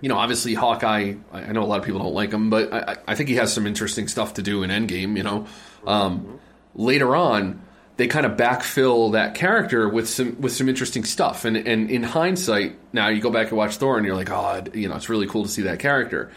you 0.00 0.08
know, 0.08 0.16
obviously 0.16 0.54
Hawkeye. 0.54 1.14
I 1.32 1.52
know 1.52 1.62
a 1.62 1.66
lot 1.66 1.78
of 1.78 1.84
people 1.84 2.00
don't 2.00 2.14
like 2.14 2.32
him, 2.32 2.50
but 2.50 2.72
I, 2.72 2.96
I- 3.08 3.14
think 3.14 3.28
he 3.28 3.36
has 3.36 3.52
some 3.52 3.66
interesting 3.66 4.08
stuff 4.08 4.34
to 4.34 4.42
do 4.42 4.62
in 4.62 4.70
Endgame. 4.70 5.16
You 5.16 5.22
know, 5.22 5.46
um, 5.86 6.40
later 6.74 7.14
on 7.16 7.60
they 7.96 8.08
kind 8.08 8.26
of 8.26 8.32
backfill 8.32 9.12
that 9.12 9.36
character 9.36 9.88
with 9.88 10.08
some 10.08 10.40
with 10.40 10.52
some 10.52 10.68
interesting 10.68 11.04
stuff. 11.04 11.44
And 11.44 11.56
and 11.56 11.90
in 11.90 12.02
hindsight, 12.02 12.76
now 12.92 13.08
you 13.08 13.20
go 13.20 13.30
back 13.30 13.48
and 13.48 13.56
watch 13.56 13.76
Thor, 13.76 13.96
and 13.96 14.04
you're 14.06 14.16
like, 14.16 14.30
oh, 14.30 14.64
you 14.74 14.88
know, 14.88 14.96
it's 14.96 15.08
really 15.08 15.26
cool 15.28 15.44
to 15.44 15.48
see 15.48 15.62
that 15.62 15.78
character. 15.78 16.30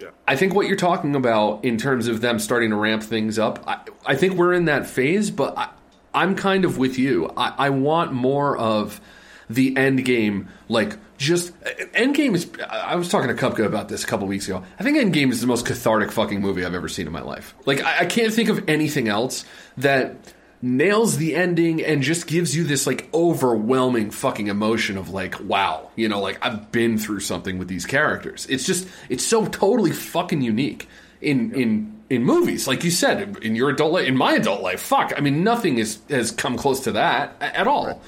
Yeah. 0.00 0.08
I 0.26 0.36
think 0.36 0.54
what 0.54 0.66
you're 0.66 0.76
talking 0.76 1.14
about 1.16 1.64
in 1.64 1.76
terms 1.76 2.08
of 2.08 2.20
them 2.20 2.38
starting 2.38 2.70
to 2.70 2.76
ramp 2.76 3.02
things 3.04 3.38
up, 3.38 3.62
I, 3.68 3.80
I 4.06 4.16
think 4.16 4.34
we're 4.34 4.52
in 4.52 4.64
that 4.64 4.86
phase, 4.86 5.30
but 5.30 5.56
I, 5.58 5.68
I'm 6.14 6.34
kind 6.34 6.64
of 6.64 6.78
with 6.78 6.98
you. 6.98 7.32
I, 7.36 7.54
I 7.58 7.70
want 7.70 8.12
more 8.12 8.56
of 8.56 9.00
the 9.48 9.76
end 9.76 10.04
game, 10.04 10.48
like 10.68 10.96
just 11.18 11.52
end 11.94 12.14
game 12.14 12.34
is. 12.34 12.50
I 12.68 12.96
was 12.96 13.08
talking 13.08 13.28
to 13.28 13.34
Kupka 13.34 13.64
about 13.64 13.88
this 13.88 14.04
a 14.04 14.06
couple 14.06 14.26
weeks 14.26 14.46
ago. 14.48 14.64
I 14.78 14.82
think 14.82 14.98
Endgame 14.98 15.30
is 15.30 15.40
the 15.40 15.46
most 15.46 15.64
cathartic 15.64 16.10
fucking 16.10 16.40
movie 16.40 16.64
I've 16.64 16.74
ever 16.74 16.88
seen 16.88 17.06
in 17.06 17.12
my 17.12 17.22
life. 17.22 17.54
Like 17.64 17.82
I, 17.82 18.00
I 18.00 18.06
can't 18.06 18.32
think 18.32 18.48
of 18.48 18.68
anything 18.68 19.08
else 19.08 19.44
that 19.76 20.16
nails 20.62 21.16
the 21.16 21.34
ending 21.34 21.82
and 21.84 22.02
just 22.02 22.26
gives 22.26 22.54
you 22.54 22.62
this 22.64 22.86
like 22.86 23.08
overwhelming 23.12 24.10
fucking 24.10 24.46
emotion 24.46 24.96
of 24.96 25.08
like 25.10 25.34
wow 25.42 25.90
you 25.96 26.08
know 26.08 26.20
like 26.20 26.38
i've 26.40 26.70
been 26.70 26.96
through 26.96 27.18
something 27.18 27.58
with 27.58 27.66
these 27.66 27.84
characters 27.84 28.46
it's 28.46 28.64
just 28.64 28.86
it's 29.08 29.26
so 29.26 29.44
totally 29.46 29.90
fucking 29.90 30.40
unique 30.40 30.88
in 31.20 31.52
in 31.52 32.01
in 32.12 32.22
movies 32.22 32.68
like 32.68 32.84
you 32.84 32.90
said 32.90 33.36
in 33.42 33.56
your 33.56 33.70
adult 33.70 33.92
life 33.92 34.06
in 34.06 34.16
my 34.16 34.32
adult 34.34 34.62
life 34.62 34.80
fuck 34.80 35.12
i 35.16 35.20
mean 35.20 35.42
nothing 35.42 35.78
is 35.78 35.98
has 36.08 36.30
come 36.30 36.56
close 36.56 36.80
to 36.80 36.92
that 36.92 37.34
at 37.40 37.66
all. 37.66 38.00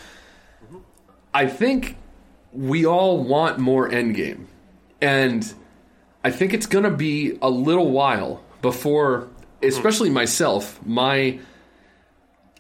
I 1.35 1.49
think 1.49 1.97
we 2.53 2.87
all 2.87 3.23
want 3.23 3.59
more 3.59 3.91
endgame. 3.91 4.47
And 5.01 5.53
I 6.23 6.31
think 6.31 6.55
it's 6.55 6.67
going 6.67 6.85
to 6.85 6.91
be 6.91 7.37
a 7.43 7.51
little 7.51 7.91
while 7.91 8.43
before, 8.63 9.23
hmm. 9.61 9.67
especially 9.67 10.11
myself, 10.11 10.81
my 10.87 11.41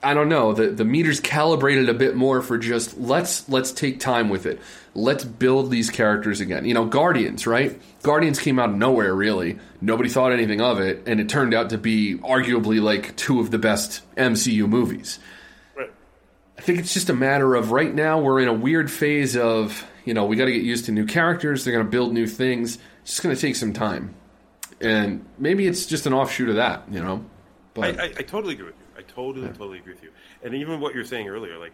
I 0.04 0.14
don't 0.14 0.28
know 0.28 0.52
the 0.52 0.68
the 0.68 0.84
meters 0.84 1.18
calibrated 1.18 1.88
a 1.88 1.94
bit 1.94 2.14
more 2.14 2.42
for 2.42 2.58
just 2.58 2.98
let's 2.98 3.48
let's 3.48 3.72
take 3.72 4.00
time 4.00 4.28
with 4.28 4.44
it. 4.46 4.60
Let's 4.94 5.24
build 5.24 5.70
these 5.70 5.90
characters 5.90 6.40
again. 6.40 6.66
You 6.66 6.74
know, 6.74 6.84
Guardians, 6.84 7.46
right? 7.46 7.80
Guardians 8.02 8.38
came 8.38 8.58
out 8.58 8.70
of 8.70 8.76
nowhere, 8.76 9.14
really. 9.14 9.58
Nobody 9.80 10.08
thought 10.08 10.30
anything 10.32 10.60
of 10.60 10.78
it, 10.78 11.02
and 11.06 11.20
it 11.20 11.28
turned 11.28 11.54
out 11.54 11.70
to 11.70 11.78
be 11.78 12.18
arguably 12.18 12.80
like 12.80 13.16
two 13.16 13.40
of 13.40 13.50
the 13.50 13.58
best 13.58 14.02
MCU 14.16 14.68
movies. 14.68 15.18
I 15.76 16.60
think 16.60 16.78
it's 16.78 16.94
just 16.94 17.10
a 17.10 17.14
matter 17.14 17.54
of 17.54 17.72
right 17.72 17.92
now 17.92 18.20
we're 18.20 18.40
in 18.40 18.48
a 18.48 18.52
weird 18.52 18.90
phase 18.90 19.36
of 19.36 19.84
you 20.04 20.14
know 20.14 20.26
we 20.26 20.36
got 20.36 20.44
to 20.44 20.52
get 20.52 20.62
used 20.62 20.84
to 20.86 20.92
new 20.92 21.06
characters. 21.06 21.64
They're 21.64 21.72
going 21.72 21.84
to 21.84 21.90
build 21.90 22.12
new 22.12 22.26
things. 22.26 22.78
It's 23.02 23.12
just 23.12 23.22
going 23.22 23.34
to 23.34 23.40
take 23.40 23.56
some 23.56 23.72
time, 23.72 24.14
and 24.80 25.24
maybe 25.38 25.66
it's 25.66 25.86
just 25.86 26.06
an 26.06 26.12
offshoot 26.12 26.50
of 26.50 26.56
that. 26.56 26.84
You 26.90 27.02
know, 27.02 27.24
but 27.72 27.98
I, 27.98 28.04
I, 28.04 28.06
I 28.18 28.22
totally 28.22 28.52
agree 28.52 28.66
with 28.66 28.76
you. 28.78 28.83
Totally, 29.14 29.48
totally 29.48 29.78
agree 29.78 29.94
with 29.94 30.02
you. 30.02 30.10
And 30.42 30.54
even 30.54 30.80
what 30.80 30.94
you're 30.94 31.04
saying 31.04 31.28
earlier, 31.28 31.58
like 31.58 31.72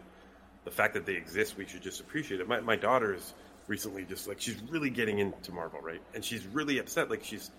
the 0.64 0.70
fact 0.70 0.94
that 0.94 1.06
they 1.06 1.14
exist, 1.14 1.56
we 1.56 1.66
should 1.66 1.82
just 1.82 2.00
appreciate 2.00 2.40
it. 2.40 2.48
My, 2.48 2.60
my 2.60 2.74
is 2.74 3.34
recently 3.66 4.04
just 4.04 4.28
like 4.28 4.40
she's 4.40 4.60
really 4.68 4.90
getting 4.90 5.18
into 5.20 5.52
Marvel, 5.52 5.80
right? 5.80 6.02
And 6.14 6.24
she's 6.24 6.46
really 6.46 6.78
upset. 6.78 7.08
Like 7.08 7.24
she's 7.24 7.50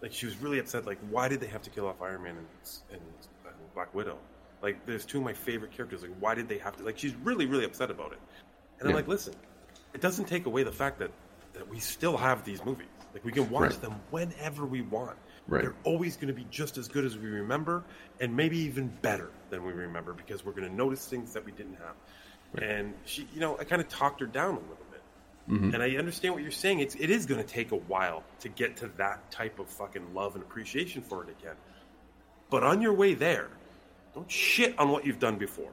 like 0.00 0.12
she 0.12 0.26
was 0.26 0.36
really 0.36 0.58
upset. 0.58 0.86
Like 0.86 0.98
why 1.10 1.28
did 1.28 1.40
they 1.40 1.46
have 1.48 1.62
to 1.62 1.70
kill 1.70 1.86
off 1.86 2.00
Iron 2.02 2.22
Man 2.22 2.36
and, 2.36 2.46
and, 2.92 3.00
and 3.44 3.74
Black 3.74 3.94
Widow? 3.94 4.18
Like 4.62 4.84
there's 4.86 5.04
two 5.04 5.18
of 5.18 5.24
my 5.24 5.32
favorite 5.32 5.72
characters. 5.72 6.02
Like 6.02 6.12
why 6.20 6.34
did 6.34 6.48
they 6.48 6.58
have 6.58 6.76
to? 6.76 6.84
Like 6.84 6.98
she's 6.98 7.14
really, 7.16 7.46
really 7.46 7.64
upset 7.64 7.90
about 7.90 8.12
it. 8.12 8.20
And 8.78 8.88
I'm 8.88 8.94
like, 8.94 9.08
listen, 9.08 9.34
it 9.94 10.00
doesn't 10.00 10.26
take 10.26 10.46
away 10.46 10.62
the 10.62 10.72
fact 10.72 10.98
that 11.00 11.10
that 11.54 11.68
we 11.68 11.80
still 11.80 12.16
have 12.16 12.44
these 12.44 12.64
movies. 12.64 12.86
Like 13.14 13.24
we 13.24 13.32
can 13.32 13.50
watch 13.50 13.70
Right. 13.70 13.82
them 13.82 14.00
whenever 14.10 14.64
we 14.66 14.82
want. 14.82 15.16
Right. 15.48 15.62
They're 15.62 15.74
always 15.84 16.16
going 16.16 16.28
to 16.28 16.34
be 16.34 16.46
just 16.50 16.76
as 16.76 16.88
good 16.88 17.04
as 17.06 17.16
we 17.16 17.26
remember, 17.28 17.82
and 18.20 18.36
maybe 18.36 18.58
even 18.58 18.88
better 19.00 19.30
than 19.48 19.64
we 19.64 19.72
remember 19.72 20.12
because 20.12 20.44
we're 20.44 20.52
going 20.52 20.68
to 20.68 20.74
notice 20.74 21.06
things 21.08 21.32
that 21.32 21.44
we 21.44 21.52
didn't 21.52 21.76
have. 21.76 22.62
And 22.62 22.94
she, 23.06 23.26
you 23.32 23.40
know, 23.40 23.56
I 23.58 23.64
kind 23.64 23.80
of 23.80 23.88
talked 23.88 24.20
her 24.20 24.26
down 24.26 24.50
a 24.50 24.60
little 24.60 24.76
bit. 24.90 25.02
Mhm. 25.50 25.74
And 25.74 25.82
I 25.82 25.96
understand 25.96 26.34
what 26.34 26.42
you're 26.42 26.52
saying. 26.52 26.80
It's 26.80 26.94
it 26.96 27.08
is 27.10 27.24
going 27.24 27.42
to 27.42 27.46
take 27.46 27.72
a 27.72 27.76
while 27.76 28.22
to 28.40 28.48
get 28.50 28.76
to 28.78 28.88
that 28.98 29.30
type 29.30 29.58
of 29.58 29.68
fucking 29.68 30.14
love 30.14 30.34
and 30.34 30.44
appreciation 30.44 31.02
for 31.02 31.22
it 31.24 31.30
again. 31.40 31.56
But 32.50 32.62
on 32.62 32.82
your 32.82 32.92
way 32.92 33.14
there, 33.14 33.48
don't 34.14 34.30
shit 34.30 34.78
on 34.78 34.90
what 34.90 35.06
you've 35.06 35.18
done 35.18 35.36
before. 35.36 35.70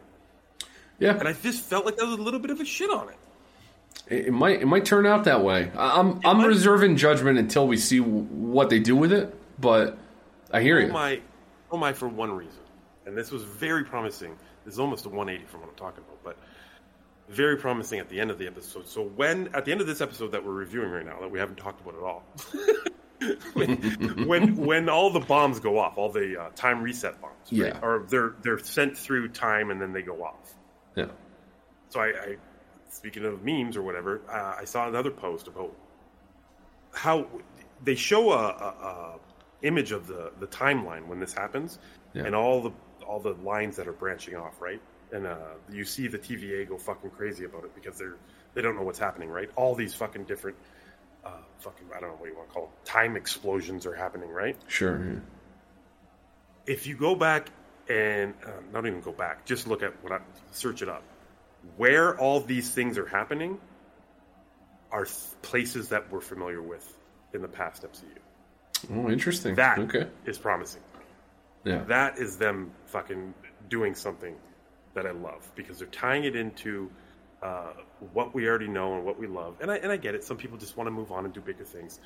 Yeah. 1.00 1.18
And 1.18 1.28
I 1.28 1.34
just 1.34 1.62
felt 1.62 1.86
like 1.86 1.98
there 1.98 2.06
was 2.06 2.18
a 2.18 2.22
little 2.22 2.40
bit 2.40 2.52
of 2.52 2.62
a 2.62 2.66
shit 2.66 2.90
on 2.90 3.10
it. 3.10 3.16
It, 4.08 4.28
it 4.28 4.32
might 4.32 4.62
it 4.62 4.66
might 4.66 4.86
turn 4.86 5.06
out 5.06 5.26
that 5.26 5.44
way. 5.44 5.72
I'm 5.78 6.22
I'm 6.24 6.46
reserving 6.46 6.96
judgment 6.96 7.38
until 7.38 7.68
we 7.68 7.76
see 7.78 8.00
what 8.00 8.70
they 8.70 8.80
do 8.80 8.96
with 8.96 9.12
it. 9.12 9.38
But 9.60 9.98
I 10.52 10.62
hear 10.62 10.78
Oh 10.80 10.86
you. 10.86 10.92
my, 10.92 11.22
oh 11.72 11.78
my, 11.78 11.94
for 11.94 12.08
one 12.08 12.32
reason, 12.32 12.62
and 13.06 13.18
this 13.18 13.32
was 13.32 13.44
very 13.44 13.84
promising. 13.84 14.36
This 14.66 14.74
is 14.74 14.80
almost 14.80 15.06
a 15.06 15.10
180 15.10 15.46
from 15.50 15.62
what 15.62 15.70
I'm 15.70 15.76
talking 15.76 16.04
about, 16.08 16.24
but 16.24 16.38
very 17.30 17.58
promising 17.58 18.00
at 18.00 18.10
the 18.10 18.20
end 18.20 18.32
of 18.32 18.38
the 18.38 18.48
episode. 18.48 18.88
So 18.88 19.04
when 19.04 19.50
at 19.54 19.66
the 19.66 19.72
end 19.72 19.82
of 19.82 19.88
this 19.88 20.02
episode 20.02 20.32
that 20.34 20.46
we're 20.46 20.52
reviewing 20.54 20.90
right 20.92 21.06
now, 21.06 21.20
that 21.22 21.32
we 21.32 21.40
haven't 21.40 21.58
talked 21.58 21.82
about 21.82 21.96
at 21.96 22.04
all, 22.04 22.24
when, 23.54 24.28
when 24.28 24.56
when 24.58 24.90
all 24.90 25.10
the 25.10 25.20
bombs 25.22 25.60
go 25.60 25.80
off, 25.80 25.98
all 25.98 26.10
the 26.12 26.40
uh, 26.40 26.50
time 26.56 26.82
reset 26.82 27.20
bombs, 27.22 27.34
right? 27.52 27.74
Yeah. 27.74 27.80
or 27.82 28.06
they're 28.10 28.34
they're 28.42 28.60
sent 28.60 28.98
through 28.98 29.30
time 29.30 29.72
and 29.72 29.82
then 29.82 29.94
they 29.94 30.02
go 30.02 30.24
off. 30.24 30.54
Yeah. 30.96 31.06
So 31.90 32.00
I, 32.02 32.08
I 32.08 32.36
speaking 32.90 33.26
of 33.26 33.44
memes 33.44 33.78
or 33.78 33.82
whatever, 33.84 34.22
uh, 34.30 34.56
I 34.60 34.66
saw 34.66 34.88
another 34.88 35.12
post 35.12 35.48
about 35.48 35.74
how 36.94 37.28
they 37.84 37.96
show 37.96 38.32
a, 38.32 38.38
a, 38.38 38.40
a 38.40 39.20
image 39.62 39.92
of 39.92 40.08
the 40.08 40.32
the 40.40 40.48
timeline 40.48 41.08
when 41.08 41.20
this 41.20 41.34
happens, 41.34 41.80
Yeah. 42.14 42.24
and 42.26 42.36
all 42.36 42.62
the 42.62 42.72
all 43.06 43.20
the 43.20 43.34
lines 43.44 43.76
that 43.78 43.88
are 43.88 43.94
branching 43.94 44.36
off, 44.36 44.62
right? 44.62 44.82
And 45.12 45.28
uh, 45.28 45.36
you 45.72 45.86
see 45.86 46.08
the 46.08 46.18
TVA 46.18 46.68
go 46.68 46.78
fucking 46.78 47.12
crazy 47.12 47.46
about 47.46 47.64
it 47.64 47.76
because 47.76 47.98
they're 47.98 48.16
they 48.54 48.62
don't 48.62 48.76
know 48.76 48.84
what's 48.84 49.00
happening, 49.00 49.30
right? 49.30 49.50
All 49.56 49.76
these 49.76 49.94
fucking 49.94 50.24
different, 50.24 50.58
uh, 51.26 51.30
fucking 51.60 51.88
I 51.96 52.00
don't 52.00 52.10
know 52.10 52.16
what 52.16 52.30
you 52.30 52.36
want 52.36 52.48
to 52.50 52.54
call 52.54 52.64
them, 52.64 52.72
time 52.86 53.16
explosions 53.16 53.86
are 53.86 53.94
happening, 53.96 54.30
right? 54.30 54.58
Sure. 54.68 54.98
yeah. 55.06 55.20
if 56.66 56.88
you 56.88 56.96
go 56.96 57.16
back 57.16 57.50
and 57.88 58.34
uh, 58.46 58.50
not 58.74 58.86
even 58.88 59.02
go 59.02 59.12
back, 59.12 59.46
just 59.46 59.68
look 59.68 59.84
at 59.84 59.94
what 60.04 60.12
I 60.12 60.20
search 60.52 60.82
it 60.82 60.90
up. 60.90 61.04
Where 61.78 62.18
all 62.20 62.40
these 62.40 62.70
things 62.72 62.98
are 62.98 63.06
happening 63.08 63.60
are 64.92 65.06
places 65.42 65.90
that 65.90 66.12
we're 66.12 66.22
familiar 66.22 66.62
with 66.62 66.86
in 67.34 67.42
the 67.42 67.48
past 67.48 67.84
MCU. 67.84 68.06
Oh, 68.92 69.10
interesting. 69.10 69.56
That 69.56 69.78
is 69.78 69.96
okay. 69.96 70.42
promising. 70.42 70.82
Yeah. 71.64 71.84
That 71.84 72.18
is 72.20 72.38
them 72.38 72.72
fucking 72.86 73.34
doing 73.70 73.96
something 73.96 74.36
that 74.94 75.06
I 75.06 75.12
love 75.12 75.52
because 75.56 75.80
they're 75.80 75.88
tying 75.88 76.24
it 76.24 76.36
into 76.36 76.90
uh, 77.42 77.74
what 78.14 78.34
we 78.34 78.48
already 78.48 78.68
know 78.68 78.96
and 78.96 79.06
what 79.06 79.20
we 79.20 79.28
love. 79.28 79.56
And 79.62 79.70
I 79.72 79.78
and 79.78 79.92
I 79.92 79.98
get 79.98 80.16
it. 80.16 80.24
Some 80.24 80.38
people 80.38 80.58
just 80.58 80.78
want 80.78 80.88
to 80.88 80.92
move 80.92 81.12
on 81.12 81.26
and 81.26 81.34
do 81.34 81.42
bigger 81.42 81.66
things, 81.66 82.00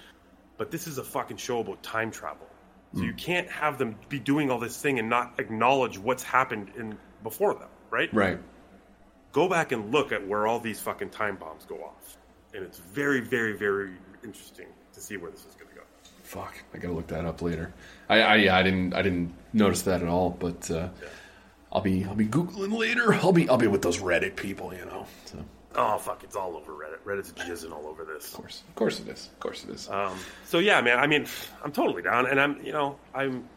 but 0.58 0.72
this 0.72 0.88
is 0.88 0.98
a 0.98 1.04
fucking 1.04 1.38
show 1.38 1.60
about 1.60 1.82
time 1.84 2.12
travel. 2.12 2.48
So 2.96 3.04
you 3.04 3.14
can't 3.14 3.48
have 3.52 3.78
them 3.78 3.96
be 4.10 4.18
doing 4.20 4.50
all 4.50 4.58
this 4.58 4.82
thing 4.82 4.98
and 4.98 5.08
not 5.08 5.36
acknowledge 5.38 6.00
what's 6.00 6.24
happened 6.24 6.72
in 6.76 6.98
before 7.22 7.54
them, 7.54 7.70
right? 7.92 8.12
Right. 8.12 8.40
Go 9.32 9.48
back 9.48 9.72
and 9.72 9.92
look 9.92 10.12
at 10.12 10.28
where 10.28 10.48
all 10.48 10.60
these 10.60 10.80
fucking 10.80 11.12
time 11.12 11.36
bombs 11.36 11.66
go 11.66 11.76
off, 11.76 12.18
and 12.56 12.64
it's 12.64 12.80
very, 12.80 13.22
very, 13.22 13.56
very 13.56 13.92
interesting 14.24 14.66
to 14.94 15.00
see 15.00 15.18
where 15.18 15.30
this 15.30 15.46
is 15.46 15.54
going. 15.54 15.69
Fuck. 16.30 16.54
I 16.76 16.78
gotta 16.78 16.94
look 16.94 17.08
that 17.08 17.26
up 17.26 17.42
later. 17.42 17.74
I 18.08 18.22
I, 18.22 18.36
yeah, 18.36 18.56
I 18.56 18.62
didn't 18.62 18.94
I 18.94 19.02
didn't 19.02 19.34
notice 19.52 19.82
that 19.84 20.04
at 20.04 20.08
all. 20.08 20.30
But 20.30 20.70
uh, 20.70 20.90
I'll 21.74 21.82
be 21.82 22.06
I'll 22.06 22.14
be 22.14 22.28
googling 22.28 22.78
later. 22.78 23.12
I'll 23.16 23.32
be 23.32 23.50
I'll 23.50 23.58
be 23.58 23.66
with 23.66 23.82
those 23.82 23.98
Reddit 23.98 24.36
people. 24.36 24.72
You 24.72 24.86
know. 24.86 25.08
So. 25.26 25.44
Oh 25.74 25.98
fuck! 25.98 26.24
It's 26.24 26.36
all 26.36 26.56
over 26.56 26.72
Reddit. 26.72 27.00
Reddit's 27.04 27.32
jizzing 27.34 27.72
all 27.72 27.88
over 27.88 28.06
this. 28.06 28.28
Of 28.28 28.34
course, 28.42 28.62
of 28.68 28.76
course 28.76 29.00
it 29.00 29.08
is. 29.08 29.26
Of 29.26 29.40
course 29.40 29.64
it 29.64 29.72
is. 29.72 29.90
Um, 29.90 30.20
so 30.46 30.60
yeah, 30.60 30.80
man. 30.82 31.00
I 31.00 31.08
mean, 31.08 31.26
I'm 31.64 31.72
totally 31.72 32.04
down, 32.04 32.28
and 32.28 32.40
I'm, 32.40 32.64
you 32.64 32.74
know, 32.74 33.00
I'm, 33.12 33.50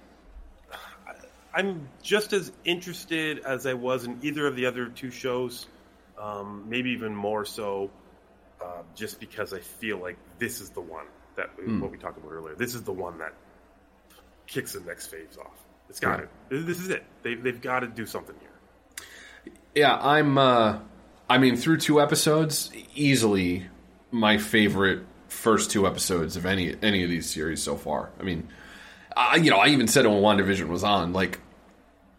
I'm 1.53 1.89
just 2.03 2.32
as 2.32 2.51
interested 2.65 3.40
as 3.40 3.66
I 3.66 3.74
was 3.74 4.05
in 4.05 4.19
either 4.23 4.47
of 4.47 4.57
the 4.57 4.65
other 4.65 4.86
two 4.86 5.11
shows. 5.11 5.66
Um, 6.19 6.65
maybe 6.70 6.93
even 6.93 7.15
more 7.15 7.44
so, 7.44 7.90
uh, 8.65 8.81
just 8.94 9.20
because 9.20 9.53
I 9.53 9.59
feel 9.59 9.99
like 9.99 10.16
this 10.39 10.62
is 10.62 10.70
the 10.70 10.81
one 10.81 11.05
that 11.36 11.50
we, 11.59 11.64
Hmm. 11.64 11.80
what 11.80 11.90
we 11.90 11.98
talked 11.98 12.18
about 12.18 12.30
earlier. 12.32 12.54
This 12.54 12.74
is 12.74 12.82
the 12.82 12.92
one 12.92 13.18
that 13.18 13.32
kicks 14.46 14.72
the 14.72 14.80
next 14.80 15.06
phase 15.06 15.36
off. 15.40 15.59
It's 15.88 16.00
got 16.00 16.18
Right. 16.20 16.28
it. 16.50 16.66
This 16.66 16.78
is 16.78 16.90
it. 16.90 17.04
They, 17.22 17.34
they've 17.34 17.60
got 17.60 17.80
to 17.80 17.86
do 17.86 18.06
something 18.06 18.36
here. 18.40 19.54
Yeah, 19.74 19.96
I'm. 20.00 20.36
Uh, 20.38 20.78
I 21.28 21.38
mean, 21.38 21.56
through 21.56 21.78
two 21.78 22.00
episodes, 22.00 22.70
easily 22.94 23.66
my 24.10 24.36
favorite 24.38 25.04
first 25.28 25.70
two 25.70 25.86
episodes 25.86 26.36
of 26.36 26.44
any 26.44 26.76
any 26.82 27.02
of 27.04 27.09
these 27.10 27.28
series 27.28 27.62
so 27.62 27.76
far. 27.76 28.10
I 28.20 28.22
mean, 28.22 28.48
I, 29.16 29.36
you 29.36 29.50
know, 29.50 29.56
I 29.56 29.68
even 29.68 29.88
said 29.88 30.04
it 30.04 30.09
when 30.09 30.18
WandaVision 30.22 30.68
was 30.68 30.84
on, 30.84 31.12
like, 31.14 31.40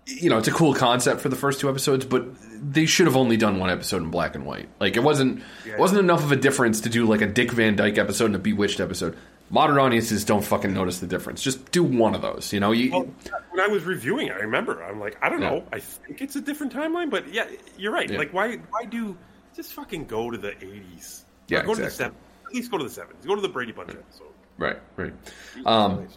you 0.05 0.29
know, 0.29 0.37
it's 0.37 0.47
a 0.47 0.51
cool 0.51 0.73
concept 0.73 1.21
for 1.21 1.29
the 1.29 1.35
first 1.35 1.59
two 1.59 1.69
episodes, 1.69 2.05
but 2.05 2.25
they 2.73 2.85
should 2.85 3.05
have 3.07 3.15
only 3.15 3.37
done 3.37 3.59
one 3.59 3.69
episode 3.69 4.01
in 4.03 4.09
black 4.09 4.35
and 4.35 4.45
white. 4.45 4.67
Like, 4.79 4.97
it 4.97 5.03
wasn't 5.03 5.41
Yeah. 5.65 5.77
wasn't 5.77 5.99
enough 6.01 6.23
of 6.23 6.31
a 6.31 6.35
difference 6.35 6.81
to 6.81 6.89
do 6.89 7.05
like 7.05 7.21
a 7.21 7.27
Dick 7.27 7.51
Van 7.51 7.75
Dyke 7.75 7.97
episode 7.97 8.25
and 8.25 8.35
a 8.35 8.39
Bewitched 8.39 8.79
episode. 8.79 9.15
Modern 9.49 9.77
audiences 9.77 10.25
don't 10.25 10.43
fucking 10.43 10.73
notice 10.73 10.99
the 10.99 11.07
difference. 11.07 11.41
Just 11.41 11.71
do 11.71 11.83
one 11.83 12.15
of 12.15 12.21
those. 12.21 12.51
You 12.53 12.59
know, 12.59 12.71
you, 12.71 12.91
Well, 12.91 13.07
when 13.51 13.59
I 13.59 13.67
was 13.67 13.83
reviewing 13.83 14.27
it, 14.27 14.33
I 14.33 14.39
remember 14.41 14.81
I'm 14.83 14.99
like, 14.99 15.17
I 15.21 15.29
don't 15.29 15.41
Yeah. 15.41 15.49
know. 15.51 15.63
I 15.71 15.79
think 15.79 16.21
it's 16.21 16.35
a 16.35 16.41
different 16.41 16.73
timeline, 16.73 17.09
but 17.09 17.31
yeah, 17.33 17.45
you're 17.77 17.93
right. 17.93 18.09
Yeah. 18.09 18.17
Like, 18.17 18.33
why 18.33 18.57
why 18.71 18.85
do 18.85 19.15
just 19.55 19.73
fucking 19.73 20.05
go 20.05 20.31
to 20.31 20.37
the 20.37 20.51
80s? 20.61 21.23
Yeah, 21.47 21.59
Or 21.61 21.65
go 21.67 21.75
to 21.75 21.81
the 21.81 21.87
70s. 21.91 22.13
At 22.47 22.53
least 22.53 22.71
go 22.71 22.77
to 22.77 22.83
the 22.83 22.89
70s. 22.89 23.25
Go 23.27 23.35
to 23.35 23.41
the 23.41 23.49
Brady 23.49 23.71
Bunch 23.73 23.91
episode. 23.91 24.27
Right, 24.57 24.77
right. 24.97 25.13
Um, 25.65 26.07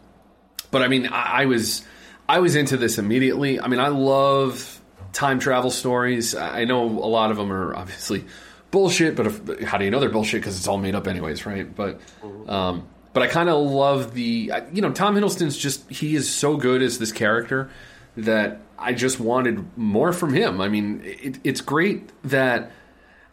but 0.71 0.83
I 0.83 0.89
mean, 0.89 1.07
I, 1.09 1.43
I 1.43 1.45
was 1.47 1.85
I 2.29 2.41
was 2.41 2.57
into 2.57 2.77
this 2.77 2.99
immediately. 2.99 3.61
I 3.61 3.69
mean, 3.69 3.81
I 3.81 3.89
love 3.89 4.81
time 5.13 5.39
travel 5.39 5.71
stories. 5.71 6.35
I 6.35 6.65
know 6.65 6.85
a 6.85 7.09
lot 7.09 7.31
of 7.31 7.37
them 7.37 7.53
are 7.53 7.75
obviously 7.75 8.25
bullshit, 8.71 9.17
but 9.17 9.27
if, 9.27 9.61
how 9.63 9.79
do 9.79 9.85
you 9.85 9.91
know 9.91 10.01
they're 10.01 10.11
bullshit? 10.11 10.41
Because 10.41 10.57
it's 10.57 10.69
all 10.69 10.79
made 10.79 10.95
up 10.95 11.07
anyways, 11.07 11.47
right? 11.47 11.73
But 11.75 12.01
um, 12.49 12.87
but 13.13 13.23
I 13.23 13.29
kind 13.29 13.49
of 13.49 13.71
love 13.71 14.15
the 14.15 14.53
you 14.73 14.83
know 14.83 14.93
Tom 14.93 15.17
Hiddleston's 15.17 15.57
just 15.57 15.89
he 15.91 16.15
is 16.15 16.31
so 16.33 16.57
good 16.57 16.83
as 16.83 16.99
this 16.99 17.13
character 17.13 17.71
that 18.17 18.61
I 18.79 18.93
just 18.93 19.21
wanted 19.21 19.65
more 19.77 20.13
from 20.13 20.35
him. 20.35 20.61
I 20.61 20.69
mean, 20.69 21.03
it, 21.05 21.39
it's 21.45 21.61
great 21.61 22.11
that 22.25 22.71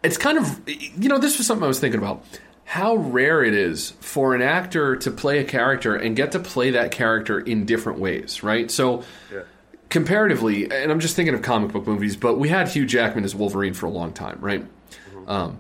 it's 0.03 0.17
kind 0.17 0.37
of 0.37 0.61
you 0.67 1.09
know 1.09 1.17
this 1.17 1.37
was 1.37 1.47
something 1.47 1.63
I 1.63 1.67
was 1.67 1.79
thinking 1.79 1.99
about 1.99 2.23
how 2.65 2.95
rare 2.95 3.43
it 3.43 3.53
is 3.53 3.91
for 3.99 4.33
an 4.33 4.41
actor 4.41 4.95
to 4.95 5.11
play 5.11 5.39
a 5.39 5.43
character 5.43 5.95
and 5.95 6.15
get 6.15 6.31
to 6.31 6.39
play 6.39 6.71
that 6.71 6.91
character 6.91 7.39
in 7.39 7.65
different 7.65 7.99
ways, 7.99 8.41
right? 8.43 8.71
So 8.71 9.03
comparatively, 9.89 10.71
and 10.71 10.91
I'm 10.91 10.99
just 10.99 11.15
thinking 11.15 11.35
of 11.35 11.41
comic 11.41 11.71
book 11.71 11.85
movies, 11.85 12.15
but 12.15 12.39
we 12.39 12.49
had 12.49 12.67
Hugh 12.69 12.85
Jackman 12.85 13.25
as 13.25 13.35
Wolverine 13.35 13.73
for 13.73 13.85
a 13.85 13.91
long 13.91 14.13
time, 14.13 14.39
right? 14.39 14.65
Um, 15.27 15.59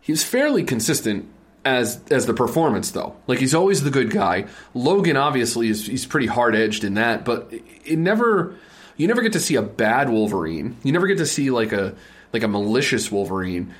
he 0.00 0.12
was 0.12 0.22
fairly 0.22 0.62
consistent 0.62 1.28
as 1.64 2.00
as 2.10 2.26
the 2.26 2.34
performance 2.34 2.92
though. 2.92 3.16
Like 3.26 3.40
he's 3.40 3.54
always 3.54 3.82
the 3.82 3.90
good 3.90 4.10
guy. 4.10 4.46
Logan 4.72 5.16
obviously 5.16 5.68
is 5.68 5.86
he's 5.86 6.06
pretty 6.06 6.28
hard 6.28 6.54
edged 6.54 6.84
in 6.84 6.94
that, 6.94 7.24
but 7.24 7.52
it 7.84 7.98
never 7.98 8.54
you 8.96 9.08
never 9.08 9.20
get 9.20 9.32
to 9.32 9.40
see 9.40 9.56
a 9.56 9.62
bad 9.62 10.08
Wolverine. 10.08 10.76
You 10.84 10.92
never 10.92 11.06
get 11.08 11.18
to 11.18 11.26
see 11.26 11.50
like 11.50 11.72
a 11.72 11.94
like 12.32 12.44
a 12.44 12.48
malicious 12.48 13.10
Wolverine. 13.10 13.74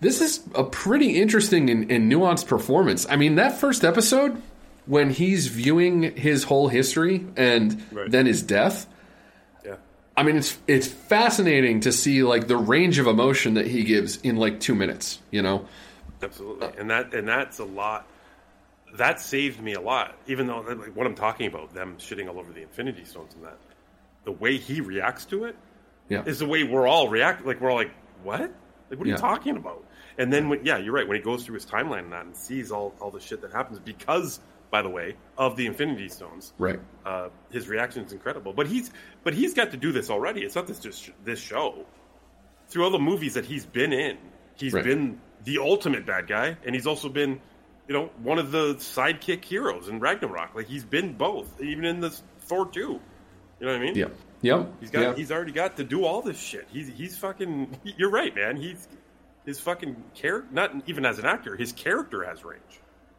This 0.00 0.20
is 0.20 0.40
a 0.54 0.64
pretty 0.64 1.20
interesting 1.20 1.70
and, 1.70 1.90
and 1.90 2.10
nuanced 2.12 2.46
performance. 2.46 3.06
I 3.08 3.16
mean, 3.16 3.36
that 3.36 3.58
first 3.58 3.84
episode 3.84 4.40
when 4.86 5.10
he's 5.10 5.46
viewing 5.48 6.14
his 6.16 6.44
whole 6.44 6.68
history 6.68 7.26
and 7.36 7.82
Right. 7.90 8.10
then 8.10 8.26
his 8.26 8.42
death. 8.42 8.86
Yeah. 9.64 9.76
I 10.16 10.22
mean, 10.22 10.36
it's 10.36 10.58
it's 10.66 10.86
fascinating 10.86 11.80
to 11.80 11.92
see 11.92 12.22
like 12.22 12.46
the 12.46 12.56
range 12.56 12.98
of 12.98 13.06
emotion 13.06 13.54
that 13.54 13.66
he 13.66 13.84
gives 13.84 14.16
in 14.18 14.36
like 14.36 14.60
two 14.60 14.74
minutes. 14.74 15.18
You 15.30 15.42
know, 15.42 15.66
Absolutely, 16.22 16.68
and 16.78 16.90
that 16.90 17.12
and 17.14 17.26
that's 17.26 17.58
a 17.58 17.64
lot. 17.64 18.06
That 18.94 19.20
saved 19.20 19.60
me 19.60 19.74
a 19.74 19.80
lot, 19.80 20.14
even 20.26 20.46
though 20.46 20.60
like 20.60 20.94
what 20.94 21.06
I'm 21.06 21.14
talking 21.14 21.46
about, 21.46 21.74
them 21.74 21.96
shitting 21.98 22.28
all 22.28 22.38
over 22.38 22.52
the 22.52 22.62
Infinity 22.62 23.04
Stones 23.04 23.34
and 23.34 23.44
that, 23.44 23.58
the 24.24 24.32
way 24.32 24.56
he 24.56 24.80
reacts 24.80 25.24
to 25.26 25.44
it 25.44 25.56
yeah, 26.08 26.22
is 26.24 26.38
the 26.38 26.46
way 26.46 26.62
we're 26.64 26.86
all 26.86 27.08
react. 27.08 27.44
Like 27.44 27.60
we're 27.60 27.70
all 27.70 27.76
like, 27.76 27.90
what? 28.22 28.40
Like 28.88 28.98
what 28.98 29.00
are 29.00 29.06
Yeah. 29.06 29.14
you 29.16 29.20
talking 29.20 29.56
about? 29.56 29.84
And 30.18 30.32
then 30.32 30.48
when, 30.48 30.64
yeah, 30.64 30.78
you're 30.78 30.94
right. 30.94 31.06
When 31.06 31.16
he 31.16 31.22
goes 31.22 31.44
through 31.44 31.54
his 31.54 31.66
timeline 31.66 32.04
and 32.04 32.12
that 32.12 32.24
and 32.26 32.36
sees 32.36 32.70
all 32.72 32.94
all 33.00 33.10
the 33.10 33.20
shit 33.20 33.42
that 33.42 33.52
happens 33.52 33.78
because, 33.78 34.40
by 34.70 34.82
the 34.82 34.88
way, 34.88 35.16
of 35.36 35.56
the 35.56 35.66
Infinity 35.66 36.08
Stones, 36.08 36.52
right. 36.58 36.80
uh, 37.04 37.28
his 37.50 37.68
reaction 37.68 38.04
is 38.04 38.12
incredible. 38.12 38.52
But 38.52 38.66
he's 38.66 38.90
but 39.24 39.34
he's 39.34 39.54
got 39.54 39.72
to 39.72 39.76
do 39.76 39.92
this 39.92 40.08
already. 40.10 40.42
It's 40.42 40.54
not 40.54 40.66
this 40.66 40.78
just 40.78 41.10
this 41.24 41.38
show. 41.38 41.84
Through 42.68 42.84
all 42.84 42.90
the 42.90 42.98
movies 42.98 43.34
that 43.34 43.44
he's 43.44 43.64
been 43.66 43.92
in, 43.92 44.18
he's 44.56 44.72
Right. 44.72 44.82
been 44.84 45.20
the 45.44 45.58
ultimate 45.58 46.04
bad 46.06 46.26
guy, 46.26 46.56
and 46.64 46.74
he's 46.74 46.86
also 46.86 47.08
been, 47.08 47.40
you 47.86 47.94
know, 47.94 48.10
one 48.22 48.38
of 48.38 48.50
the 48.50 48.74
sidekick 48.76 49.44
heroes 49.44 49.88
in 49.88 50.00
Ragnarok. 50.00 50.54
Like 50.54 50.66
he's 50.66 50.84
been 50.84 51.12
both, 51.12 51.60
even 51.60 51.84
in 51.84 52.00
this 52.00 52.22
Thor 52.40 52.66
two. 52.66 53.00
You 53.60 53.66
know 53.66 53.72
what 53.72 53.80
I 53.80 53.84
mean? 53.84 53.94
Yeah. 53.94 54.06
Yep. 54.42 54.72
He's 54.80 54.90
got 54.90 55.00
yeah. 55.00 55.14
he's 55.14 55.32
already 55.32 55.52
got 55.52 55.76
to 55.76 55.84
do 55.84 56.04
all 56.04 56.22
this 56.22 56.38
shit. 56.38 56.66
He's 56.72 56.88
he's 56.88 57.16
fucking. 57.18 57.78
You're 57.84 58.10
right, 58.10 58.34
man. 58.34 58.56
He's 58.56 58.88
his 59.46 59.60
fucking 59.60 59.96
character. 60.14 60.48
Not 60.52 60.74
even 60.86 61.06
as 61.06 61.18
an 61.18 61.24
actor, 61.24 61.56
his 61.56 61.72
character 61.72 62.24
has 62.24 62.44
range. 62.44 62.62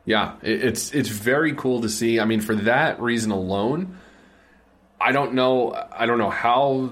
Yeah, 0.05 0.35
it's 0.41 0.93
it's 0.93 1.09
very 1.09 1.53
cool 1.53 1.81
to 1.81 1.89
see. 1.89 2.19
I 2.19 2.25
mean, 2.25 2.41
for 2.41 2.55
that 2.55 3.01
reason 3.01 3.31
alone, 3.31 3.97
I 5.01 5.11
don't 5.11 5.33
know. 5.33 5.73
I 5.91 6.05
don't 6.05 6.17
know 6.17 6.29
how 6.29 6.91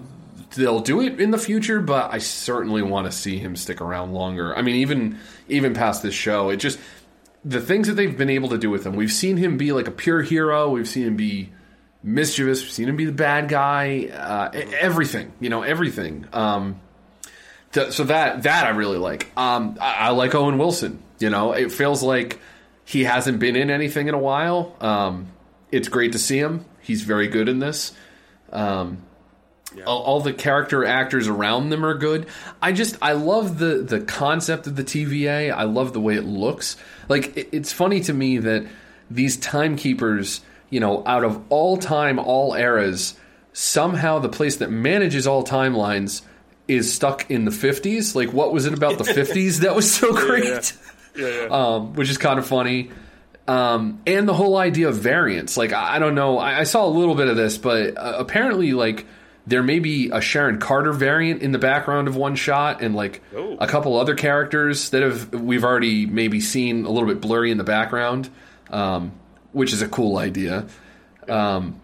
they'll 0.56 0.82
do 0.82 1.02
it 1.02 1.22
in 1.22 1.32
the 1.32 1.38
future, 1.38 1.80
but 1.80 2.14
I 2.14 2.18
certainly 2.18 2.82
want 2.82 3.06
to 3.06 3.12
see 3.12 3.38
him 3.38 3.56
stick 3.56 3.80
around 3.82 4.14
longer. 4.14 4.56
I 4.56 4.62
mean, 4.62 4.78
even 4.78 5.20
even 5.48 5.74
past 5.74 6.04
this 6.04 6.14
show, 6.14 6.50
it 6.50 6.58
just 6.58 6.80
the 7.46 7.62
things 7.62 7.88
that 7.88 7.94
they've 7.94 8.18
been 8.18 8.30
able 8.30 8.50
to 8.50 8.58
do 8.58 8.70
with 8.70 8.86
him. 8.86 8.96
We've 8.96 9.12
seen 9.12 9.38
him 9.38 9.58
be 9.58 9.72
like 9.72 9.88
a 9.88 9.92
pure 9.92 10.22
hero. 10.22 10.70
We've 10.72 10.88
seen 10.88 11.08
him 11.08 11.16
be 11.16 11.52
mischievous. 12.04 12.64
We've 12.64 12.72
seen 12.72 12.90
him 12.90 12.98
be 12.98 13.06
the 13.06 13.12
bad 13.12 13.48
guy. 13.48 14.10
Uh, 14.12 14.50
everything, 14.80 15.32
you 15.40 15.50
know, 15.50 15.62
everything. 15.62 16.26
Um, 16.34 16.82
so 17.92 18.04
that 18.06 18.44
that 18.44 18.66
I 18.66 18.70
really 18.70 18.98
like. 18.98 19.32
Um, 19.38 19.78
I, 19.80 19.94
I 19.94 20.10
like 20.10 20.34
Owen 20.36 20.58
Wilson. 20.58 21.02
You 21.20 21.30
know, 21.30 21.54
it 21.54 21.72
feels 21.72 22.04
like 22.04 22.40
he 22.86 23.04
hasn't 23.04 23.40
been 23.40 23.56
in 23.56 23.70
anything 23.70 24.08
in 24.08 24.14
a 24.14 24.20
while. 24.20 24.76
Um, 24.82 25.28
it's 25.72 25.88
great 25.88 26.12
to 26.14 26.20
see 26.20 26.38
him. 26.38 26.66
He's 26.82 27.02
very 27.02 27.28
good 27.28 27.50
in 27.50 27.60
this. 27.60 27.94
Um, 28.52 29.00
all, 29.86 30.04
all 30.04 30.22
the 30.22 30.34
character 30.34 30.86
actors 30.86 31.28
around 31.28 31.70
them 31.70 31.86
are 31.86 31.96
good. 31.96 32.28
I 32.62 32.72
just 32.72 32.98
I 33.02 33.14
love 33.14 33.60
the 33.60 33.78
the 33.78 34.02
concept 34.02 34.68
of 34.68 34.76
the 34.76 34.84
TVA. 34.84 35.52
I 35.52 35.64
love 35.64 35.94
the 35.94 36.02
way 36.02 36.16
it 36.16 36.26
looks. 36.26 36.78
Like 37.10 37.36
it, 37.38 37.50
it's 37.52 37.72
funny 37.72 38.02
to 38.02 38.14
me 38.14 38.38
that 38.40 38.66
these 39.10 39.38
timekeepers, 39.38 40.42
you 40.70 40.80
know, 40.80 41.04
out 41.06 41.24
of 41.24 41.44
all 41.50 41.78
time, 41.78 42.20
all 42.20 42.54
eras, 42.54 43.16
somehow 43.54 44.20
the 44.20 44.30
place 44.30 44.58
that 44.58 44.70
manages 44.70 45.28
all 45.28 45.44
timelines 45.44 46.22
is 46.68 46.94
stuck 46.94 47.30
in 47.30 47.46
the 47.46 47.52
50s. 47.52 48.16
Like 48.16 48.34
what 48.34 48.52
was 48.54 48.66
it 48.66 48.74
about 48.74 48.98
the 48.98 49.04
50s 49.04 49.60
that 49.60 49.76
was 49.76 49.94
so 49.94 50.12
great? 50.26 50.74
Yeah, 51.16 51.28
yeah. 51.28 51.48
um, 51.50 51.94
which 51.94 52.10
is 52.10 52.18
kind 52.18 52.40
of 52.40 52.46
funny. 52.48 52.92
Um, 53.48 54.02
and 54.08 54.28
the 54.28 54.34
whole 54.34 54.58
idea 54.58 54.88
of 54.90 54.96
variants. 54.98 55.56
Like, 55.56 55.72
I, 55.72 55.98
I 55.98 56.00
don't 56.00 56.16
know. 56.16 56.40
I, 56.40 56.60
I 56.62 56.64
saw 56.64 56.86
a 56.86 56.90
little 56.90 57.14
bit 57.14 57.28
of 57.28 57.38
this, 57.38 57.58
but 57.60 57.96
uh, 57.96 58.16
apparently, 58.18 58.72
like, 58.74 59.06
there 59.46 59.62
may 59.62 59.78
be 59.78 60.10
a 60.10 60.20
Sharon 60.20 60.60
Carter 60.60 60.92
variant 60.92 61.44
in 61.44 61.52
the 61.52 61.60
background 61.60 62.08
of 62.08 62.16
one 62.16 62.36
shot, 62.36 62.82
and 62.82 62.96
like 62.96 63.22
Oh. 63.36 63.56
a 63.60 63.68
couple 63.68 63.96
other 64.00 64.16
characters 64.16 64.90
that 64.90 65.04
have 65.04 65.32
we've 65.36 65.64
already 65.64 66.08
maybe 66.08 66.42
seen 66.42 66.86
a 66.86 66.90
little 66.90 67.08
bit 67.08 67.22
blurry 67.22 67.52
in 67.52 67.60
the 67.60 67.64
background, 67.64 68.28
um, 68.72 69.12
which 69.52 69.72
is 69.74 69.84
a 69.84 69.88
cool 69.88 70.18
idea. 70.18 70.66
Um, 71.30 71.80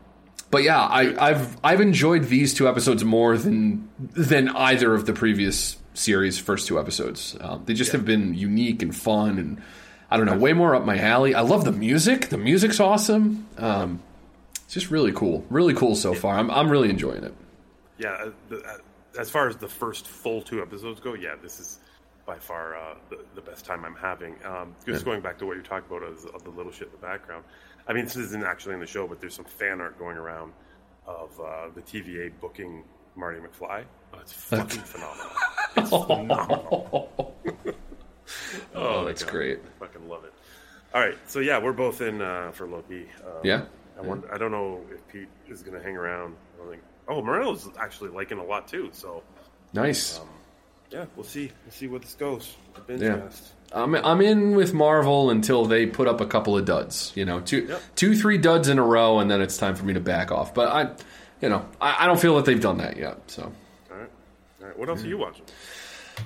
but 0.51 0.63
yeah, 0.63 0.79
I, 0.79 1.29
I've 1.29 1.57
I've 1.63 1.81
enjoyed 1.81 2.25
these 2.25 2.53
two 2.53 2.67
episodes 2.67 3.03
more 3.03 3.37
than 3.37 3.89
than 3.99 4.49
either 4.49 4.93
of 4.93 5.05
the 5.05 5.13
previous 5.13 5.77
series' 5.93 6.37
first 6.37 6.67
two 6.67 6.79
episodes. 6.79 7.35
Um, 7.41 7.63
they 7.65 7.73
just 7.73 7.91
have 7.93 8.05
been 8.05 8.33
unique 8.35 8.81
and 8.81 8.95
fun, 8.95 9.39
and 9.39 9.61
I 10.09 10.17
don't 10.17 10.25
know, 10.25 10.37
way 10.37 10.53
more 10.53 10.75
up 10.75 10.85
my 10.85 10.97
alley. 10.97 11.33
I 11.35 11.41
love 11.41 11.65
the 11.65 11.71
music. 11.71 12.29
The 12.29 12.37
music's 12.37 12.79
awesome. 12.79 13.47
Um, 13.57 14.01
it's 14.65 14.73
just 14.73 14.91
really 14.91 15.11
cool, 15.11 15.43
really 15.49 15.73
cool 15.73 15.95
so 15.95 16.13
far. 16.13 16.35
I'm 16.37 16.51
I'm 16.51 16.69
really 16.69 16.89
enjoying 16.89 17.23
it. 17.23 17.33
yeah, 17.97 18.09
uh, 18.51 18.55
uh, 18.55 18.59
as 19.19 19.29
far 19.29 19.47
as 19.49 19.57
the 19.57 19.67
first 19.67 20.07
full 20.07 20.41
two 20.41 20.61
episodes 20.61 20.99
go, 21.01 21.13
yeah, 21.13 21.35
this 21.41 21.59
is 21.59 21.79
by 22.25 22.37
far 22.37 22.77
uh, 22.77 22.95
the, 23.09 23.19
the 23.35 23.41
best 23.41 23.65
time 23.65 23.83
I'm 23.83 23.95
having. 23.95 24.35
Um, 24.45 24.75
just 24.85 24.99
Yeah. 25.01 25.05
going 25.11 25.21
back 25.21 25.37
to 25.39 25.45
what 25.45 25.55
you're 25.55 25.63
talking 25.63 25.89
about 25.89 26.03
of 26.03 26.43
the 26.43 26.49
little 26.51 26.71
shit 26.71 26.87
in 26.87 26.93
the 26.93 27.05
background. 27.05 27.43
I 27.87 27.93
mean, 27.93 28.05
this 28.05 28.15
isn't 28.15 28.43
actually 28.43 28.75
in 28.75 28.79
the 28.79 28.85
show, 28.87 29.07
but 29.07 29.19
there's 29.19 29.33
some 29.35 29.45
fan 29.45 29.81
art 29.81 29.97
going 29.99 30.17
around 30.17 30.53
of 31.07 31.39
uh, 31.39 31.69
the 31.75 31.81
TVA 31.81 32.31
booking 32.39 32.83
Marty 33.15 33.39
McFly. 33.39 33.83
Oh, 34.13 34.19
it's 34.19 34.33
fucking 34.33 34.81
phenomenal. 34.81 35.31
It's 35.77 35.89
phenomenal. 35.89 37.33
Oh, 38.75 39.01
my 39.01 39.07
that's 39.07 39.23
great. 39.23 39.59
I 39.59 39.79
fucking 39.85 40.07
love 40.09 40.23
it. 40.25 40.33
All 40.93 41.01
right, 41.01 41.17
so 41.27 41.39
yeah, 41.39 41.57
we're 41.59 41.71
both 41.73 42.01
in 42.01 42.21
uh, 42.21 42.51
for 42.51 42.67
Loki. 42.67 43.07
Um, 43.25 43.31
Yeah. 43.43 43.65
I 43.97 44.01
wonder, 44.01 44.33
I 44.33 44.37
don't 44.37 44.51
know 44.51 44.81
if 44.91 45.05
Pete 45.09 45.27
is 45.47 45.61
going 45.61 45.77
to 45.77 45.83
hang 45.83 45.95
around. 45.95 46.35
I 46.55 46.57
don't 46.61 46.69
think. 46.71 46.81
Oh, 47.07 47.21
Moreno's 47.21 47.69
actually 47.79 48.09
liking 48.09 48.37
a 48.39 48.43
lot 48.43 48.67
too. 48.67 48.89
So 48.93 49.21
Nice. 49.73 50.19
um, 50.19 50.27
yeah, 50.89 51.05
we'll 51.15 51.23
see. 51.25 51.51
We'll 51.65 51.71
see 51.71 51.87
where 51.87 51.99
this 51.99 52.15
goes. 52.15 52.55
The 52.73 52.81
binge 52.81 53.01
Yeah. 53.01 53.17
cast. 53.19 53.51
I'm 53.73 53.95
I'm 53.95 54.21
in 54.21 54.55
with 54.55 54.73
Marvel 54.73 55.29
until 55.29 55.65
they 55.65 55.85
put 55.85 56.07
up 56.07 56.19
a 56.21 56.25
couple 56.25 56.57
of 56.57 56.65
duds. 56.65 57.11
You 57.15 57.25
know, 57.25 57.39
two 57.39 57.65
Yep. 57.65 57.81
two 57.95 58.15
three 58.15 58.37
duds 58.37 58.67
in 58.67 58.79
a 58.79 58.83
row, 58.83 59.19
and 59.19 59.29
then 59.31 59.41
it's 59.41 59.57
time 59.57 59.75
for 59.75 59.85
me 59.85 59.93
to 59.93 59.99
back 60.01 60.31
off. 60.31 60.53
But 60.53 60.67
I, 60.69 60.89
you 61.41 61.49
know, 61.49 61.65
I, 61.79 62.03
I 62.03 62.07
don't 62.07 62.19
feel 62.19 62.35
that 62.35 62.45
they've 62.45 62.59
done 62.61 62.77
that 62.79 62.97
yet. 62.97 63.17
So. 63.27 63.43
All 63.91 63.97
right. 63.97 64.09
All 64.61 64.67
right. 64.67 64.77
What 64.77 64.89
else 64.89 65.03
are 65.03 65.07
you 65.07 65.17
watching? 65.17 65.43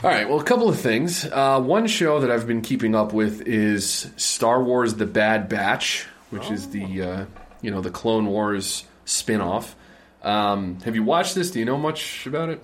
All 0.03 0.09
right, 0.09 0.27
well, 0.27 0.41
a 0.41 0.43
couple 0.43 0.67
of 0.67 0.77
things. 0.77 1.23
Uh, 1.25 1.61
one 1.61 1.87
show 1.87 2.19
that 2.19 2.29
I've 2.29 2.45
been 2.47 2.61
keeping 2.61 2.95
up 2.95 3.13
with 3.13 3.47
is 3.47 4.09
Star 4.17 4.61
Wars: 4.61 4.95
The 4.95 5.05
Bad 5.05 5.47
Batch, 5.47 6.05
which 6.31 6.51
is 6.51 6.69
the 6.71 7.01
uh, 7.01 7.25
you 7.61 7.71
know 7.71 7.79
the 7.79 7.91
Clone 7.91 8.25
Wars 8.25 8.83
spin-off. 9.05 9.73
Um, 10.21 10.79
have 10.81 10.95
you 10.95 11.03
watched 11.03 11.35
this? 11.35 11.51
Do 11.51 11.59
you 11.59 11.65
know 11.65 11.77
much 11.77 12.25
about 12.25 12.49
it? 12.49 12.61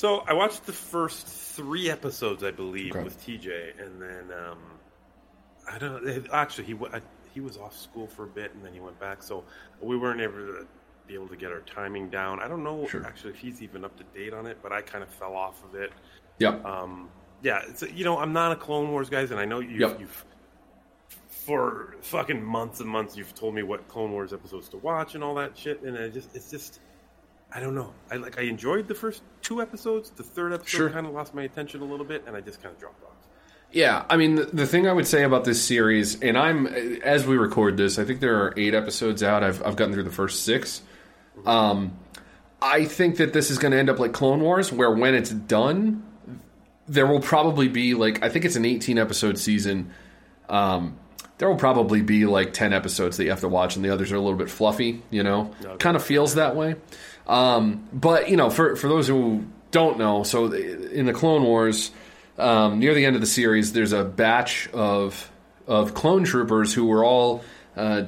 So 0.00 0.24
I 0.26 0.32
watched 0.32 0.64
the 0.64 0.72
first 0.72 1.26
three 1.26 1.90
episodes, 1.90 2.42
I 2.42 2.50
believe, 2.52 2.92
Okay. 2.96 3.04
with 3.04 3.20
TJ, 3.22 3.78
and 3.84 4.00
then 4.00 4.32
um, 4.32 4.58
I 5.70 5.76
don't. 5.76 6.02
know. 6.02 6.22
Actually, 6.32 6.64
he 6.64 6.74
I, 6.90 7.02
he 7.34 7.40
was 7.40 7.58
off 7.58 7.76
school 7.78 8.06
for 8.06 8.24
a 8.24 8.26
bit, 8.26 8.54
and 8.54 8.64
then 8.64 8.72
he 8.72 8.80
went 8.80 8.98
back, 8.98 9.22
so 9.22 9.44
we 9.78 9.98
weren't 9.98 10.22
able 10.22 10.38
to 10.38 10.66
be 11.06 11.12
able 11.12 11.28
to 11.28 11.36
get 11.36 11.52
our 11.52 11.60
timing 11.60 12.08
down. 12.08 12.40
I 12.40 12.48
don't 12.48 12.64
know 12.64 12.86
Sure. 12.86 13.04
actually 13.04 13.34
if 13.34 13.40
he's 13.40 13.60
even 13.60 13.84
up 13.84 13.94
to 13.98 14.04
date 14.18 14.32
on 14.32 14.46
it, 14.46 14.56
but 14.62 14.72
I 14.72 14.80
kind 14.80 15.04
of 15.04 15.10
fell 15.10 15.36
off 15.36 15.62
of 15.64 15.74
it. 15.74 15.92
Yep. 16.38 16.64
Um, 16.64 17.10
yeah, 17.42 17.60
it's, 17.68 17.82
you 17.82 18.06
know, 18.06 18.16
I'm 18.16 18.32
not 18.32 18.52
a 18.52 18.56
Clone 18.56 18.90
Wars 18.90 19.10
guys, 19.10 19.32
and 19.32 19.38
I 19.38 19.44
know 19.44 19.60
you've, 19.60 19.80
Yep. 19.80 20.00
you've 20.00 20.24
for 21.28 21.96
fucking 22.00 22.42
months 22.42 22.80
and 22.80 22.88
months 22.88 23.18
you've 23.18 23.34
told 23.34 23.54
me 23.54 23.62
what 23.62 23.86
Clone 23.88 24.12
Wars 24.12 24.32
episodes 24.32 24.70
to 24.70 24.78
watch 24.78 25.14
and 25.14 25.22
all 25.22 25.34
that 25.34 25.58
shit, 25.58 25.82
and 25.82 25.98
I 25.98 26.08
just 26.08 26.34
it's 26.34 26.50
just 26.50 26.80
I 27.52 27.60
don't 27.60 27.74
know. 27.74 27.92
I 28.10 28.16
like 28.16 28.38
I 28.38 28.42
enjoyed 28.42 28.86
the 28.88 28.94
first 28.94 29.22
two 29.42 29.60
episodes. 29.60 30.10
The 30.10 30.22
third 30.22 30.52
episode 30.52 30.68
Sure. 30.68 30.90
kind 30.90 31.06
of 31.06 31.12
lost 31.12 31.34
my 31.34 31.42
attention 31.42 31.80
a 31.80 31.84
little 31.84 32.06
bit, 32.06 32.24
and 32.26 32.36
I 32.36 32.40
just 32.40 32.62
kind 32.62 32.72
of 32.74 32.80
dropped 32.80 33.02
off. 33.04 33.10
Yeah, 33.72 34.04
I 34.10 34.16
mean, 34.16 34.34
the, 34.36 34.44
the 34.46 34.66
thing 34.66 34.88
I 34.88 34.92
would 34.92 35.06
say 35.06 35.22
about 35.22 35.44
this 35.44 35.62
series, 35.62 36.20
and 36.22 36.36
I'm 36.36 36.66
as 36.66 37.26
we 37.26 37.36
record 37.36 37.76
this, 37.76 37.98
I 37.98 38.04
think 38.04 38.20
there 38.20 38.36
are 38.42 38.54
eight 38.56 38.74
episodes 38.74 39.22
out. 39.22 39.42
I've 39.44 39.64
I've 39.64 39.76
gotten 39.76 39.94
through 39.94 40.04
the 40.04 40.10
first 40.10 40.44
six. 40.44 40.82
Um, 41.46 41.96
I 42.62 42.84
think 42.84 43.16
that 43.16 43.32
this 43.32 43.50
is 43.50 43.58
going 43.58 43.72
to 43.72 43.78
end 43.78 43.88
up 43.88 43.98
like 43.98 44.12
Clone 44.12 44.40
Wars, 44.40 44.72
where 44.72 44.90
when 44.90 45.14
it's 45.14 45.30
done, 45.30 46.04
there 46.88 47.06
will 47.06 47.20
probably 47.20 47.68
be 47.68 47.94
like 47.94 48.22
I 48.24 48.28
think 48.28 48.44
it's 48.44 48.56
an 48.56 48.64
18 48.64 48.98
episode 48.98 49.38
season. 49.38 49.92
Um, 50.48 50.98
there 51.38 51.48
will 51.48 51.56
probably 51.56 52.02
be 52.02 52.26
like 52.26 52.52
10 52.52 52.74
episodes 52.74 53.16
that 53.16 53.24
you 53.24 53.30
have 53.30 53.40
to 53.40 53.48
watch, 53.48 53.74
and 53.76 53.84
the 53.84 53.88
others 53.90 54.12
are 54.12 54.16
a 54.16 54.20
little 54.20 54.36
bit 54.38 54.50
fluffy. 54.50 55.02
You 55.10 55.22
know, 55.22 55.54
kind 55.78 55.96
of 55.96 56.02
feels 56.04 56.34
that 56.34 56.54
way. 56.56 56.74
Um, 57.30 57.88
but 57.92 58.28
you 58.28 58.36
know, 58.36 58.50
for 58.50 58.74
for 58.74 58.88
those 58.88 59.06
who 59.06 59.44
don't 59.70 59.98
know, 59.98 60.24
so 60.24 60.52
in 60.52 61.06
the 61.06 61.12
Clone 61.12 61.44
Wars, 61.44 61.92
um, 62.38 62.80
near 62.80 62.92
the 62.92 63.06
end 63.06 63.14
of 63.14 63.20
the 63.20 63.28
series, 63.28 63.72
there's 63.72 63.92
a 63.92 64.04
batch 64.04 64.68
of 64.72 65.30
of 65.68 65.94
clone 65.94 66.24
troopers 66.24 66.74
who 66.74 66.86
were 66.86 67.04
all 67.04 67.44
uh, 67.76 68.02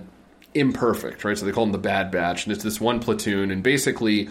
imperfect, 0.55 1.24
right? 1.24 1.39
So 1.39 1.47
they 1.47 1.53
call 1.53 1.65
them 1.66 1.73
the 1.73 1.78
Bad 1.78 2.11
Batch, 2.11 2.44
and 2.44 2.53
it's 2.53 2.65
this 2.65 2.81
one 2.81 2.99
platoon, 2.99 3.53
and 3.53 3.62
basically 3.62 4.28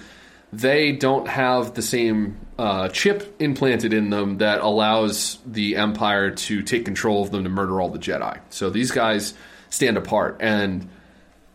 they 0.52 0.92
don't 0.92 1.30
have 1.30 1.74
the 1.74 1.82
same 1.82 2.38
uh, 2.60 2.90
chip 2.90 3.34
implanted 3.40 3.94
in 3.94 4.10
them 4.10 4.40
that 4.40 4.60
allows 4.60 5.40
the 5.46 5.78
Empire 5.78 6.32
to 6.32 6.62
take 6.64 6.84
control 6.84 7.24
of 7.24 7.32
them 7.32 7.46
to 7.46 7.50
murder 7.50 7.80
all 7.80 7.88
the 7.88 7.98
Jedi. 7.98 8.38
So 8.50 8.70
these 8.70 8.92
guys 8.92 9.34
stand 9.70 9.96
apart, 9.96 10.36
and 10.42 10.90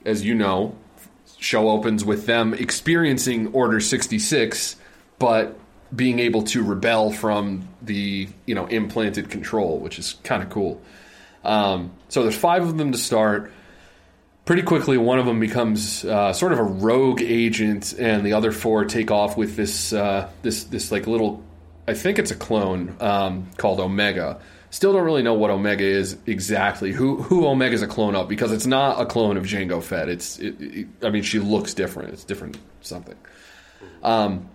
as 0.06 0.24
you 0.24 0.34
know, 0.34 0.74
show 1.38 1.68
opens 1.70 2.04
with 2.04 2.26
them 2.26 2.54
experiencing 2.54 3.48
Order 3.52 3.80
sixty 3.80 4.18
six, 4.18 4.76
but 5.18 5.58
being 5.94 6.18
able 6.18 6.42
to 6.42 6.62
rebel 6.62 7.12
from 7.12 7.68
the 7.82 8.28
you 8.46 8.54
know 8.54 8.66
implanted 8.66 9.30
control, 9.30 9.78
which 9.78 9.98
is 9.98 10.16
kind 10.24 10.42
of 10.42 10.50
cool. 10.50 10.80
Um, 11.44 11.92
so 12.08 12.22
there's 12.22 12.36
five 12.36 12.64
of 12.64 12.76
them 12.76 12.92
to 12.92 12.98
start. 12.98 13.52
Pretty 14.44 14.62
quickly, 14.62 14.96
one 14.96 15.18
of 15.18 15.26
them 15.26 15.40
becomes 15.40 16.04
uh, 16.04 16.32
sort 16.32 16.52
of 16.52 16.58
a 16.58 16.62
rogue 16.62 17.20
agent, 17.20 17.94
and 17.98 18.24
the 18.24 18.34
other 18.34 18.52
four 18.52 18.84
take 18.84 19.10
off 19.10 19.36
with 19.36 19.56
this 19.56 19.92
uh, 19.92 20.28
this 20.42 20.64
this 20.64 20.92
like 20.92 21.06
little, 21.06 21.42
I 21.88 21.94
think 21.94 22.18
it's 22.18 22.30
a 22.30 22.36
clone 22.36 22.96
um, 23.00 23.50
called 23.56 23.80
Omega. 23.80 24.40
Still 24.76 24.92
don't 24.92 25.04
really 25.04 25.22
know 25.22 25.32
what 25.32 25.50
Omega 25.50 25.86
is 25.86 26.18
exactly. 26.26 26.92
Who 26.92 27.22
who 27.22 27.46
Omega's 27.46 27.80
a 27.80 27.86
clone 27.86 28.14
of 28.14 28.28
because 28.28 28.52
it's 28.52 28.66
not 28.66 29.00
a 29.00 29.06
clone 29.06 29.38
of 29.38 29.44
Jango 29.44 29.82
Fett. 29.82 30.10
It's 30.10 30.38
it, 30.38 30.54
it, 30.60 30.86
I 31.02 31.08
mean 31.08 31.22
she 31.22 31.38
looks 31.38 31.72
different. 31.72 32.12
It's 32.12 32.24
different 32.24 32.58
something. 32.82 33.14
Um, 34.02 34.50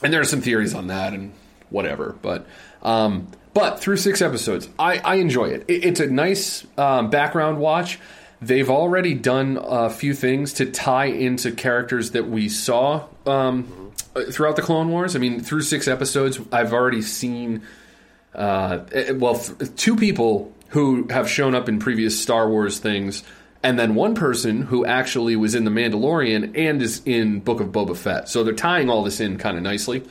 and 0.00 0.12
there 0.12 0.20
are 0.20 0.24
some 0.26 0.42
theories 0.42 0.76
on 0.76 0.86
that 0.86 1.12
and 1.12 1.32
whatever, 1.70 2.14
but 2.22 2.46
um, 2.82 3.26
but 3.52 3.80
through 3.80 3.96
six 3.96 4.22
episodes, 4.22 4.68
I, 4.78 4.98
I 4.98 5.16
enjoy 5.16 5.46
it. 5.46 5.64
it. 5.66 5.84
It's 5.84 5.98
a 5.98 6.06
nice 6.06 6.64
um, 6.78 7.10
background 7.10 7.58
watch. 7.58 7.98
They've 8.40 8.70
already 8.70 9.14
done 9.14 9.58
a 9.60 9.90
few 9.90 10.14
things 10.14 10.52
to 10.52 10.66
tie 10.66 11.06
into 11.06 11.50
characters 11.50 12.12
that 12.12 12.28
we 12.28 12.48
saw 12.48 13.08
um, 13.26 13.92
throughout 14.30 14.54
the 14.54 14.62
Clone 14.62 14.90
Wars. 14.90 15.16
I 15.16 15.18
mean, 15.18 15.40
through 15.40 15.62
six 15.62 15.88
episodes, 15.88 16.38
I've 16.52 16.72
already 16.72 17.02
seen 17.02 17.62
uh, 18.34 18.84
eh, 18.92 19.12
well, 19.12 19.38
two 19.76 19.96
people 19.96 20.52
who 20.68 21.06
have 21.08 21.28
shown 21.28 21.54
up 21.54 21.68
in 21.68 21.78
previous 21.78 22.20
Star 22.20 22.48
Wars 22.48 22.78
things, 22.78 23.22
and 23.62 23.78
then 23.78 23.94
one 23.94 24.14
person 24.14 24.62
who 24.62 24.84
actually 24.84 25.36
was 25.36 25.54
in 25.54 25.64
The 25.64 25.70
Mandalorian 25.70 26.58
and 26.58 26.82
is 26.82 27.00
in 27.04 27.40
Book 27.40 27.60
of 27.60 27.68
Boba 27.68 27.96
Fett. 27.96 28.28
So 28.28 28.44
they're 28.44 28.54
tying 28.54 28.90
all 28.90 29.04
this 29.04 29.20
in 29.20 29.38
kind 29.38 29.56
of 29.56 29.62
nicely. 29.62 30.02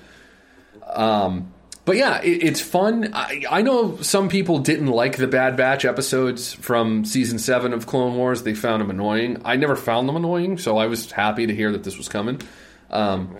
Um, 0.88 1.54
but 1.86 1.98
yeah, 1.98 2.22
it, 2.22 2.44
it's 2.44 2.62
fun. 2.62 3.14
I, 3.14 3.44
I 3.50 3.62
know 3.62 3.98
some 3.98 4.30
people 4.30 4.60
didn't 4.60 4.88
like 4.88 5.18
the 5.18 5.28
Bad 5.28 5.58
Batch 5.58 5.86
episodes 5.86 6.54
from 6.54 7.04
season 7.04 7.40
seven 7.40 7.74
of 7.74 7.86
Clone 7.86 8.16
Wars. 8.16 8.44
They 8.44 8.54
found 8.54 8.82
them 8.82 8.90
annoying. 8.90 9.42
I 9.44 9.58
never 9.58 9.76
found 9.76 10.08
them 10.08 10.16
annoying, 10.16 10.58
so 10.58 10.78
I 10.78 10.88
was 10.88 11.12
happy 11.12 11.46
to 11.46 11.54
hear 11.54 11.72
that 11.74 11.84
this 11.84 11.98
was 11.98 12.08
coming. 12.08 12.42
Um, 12.90 13.36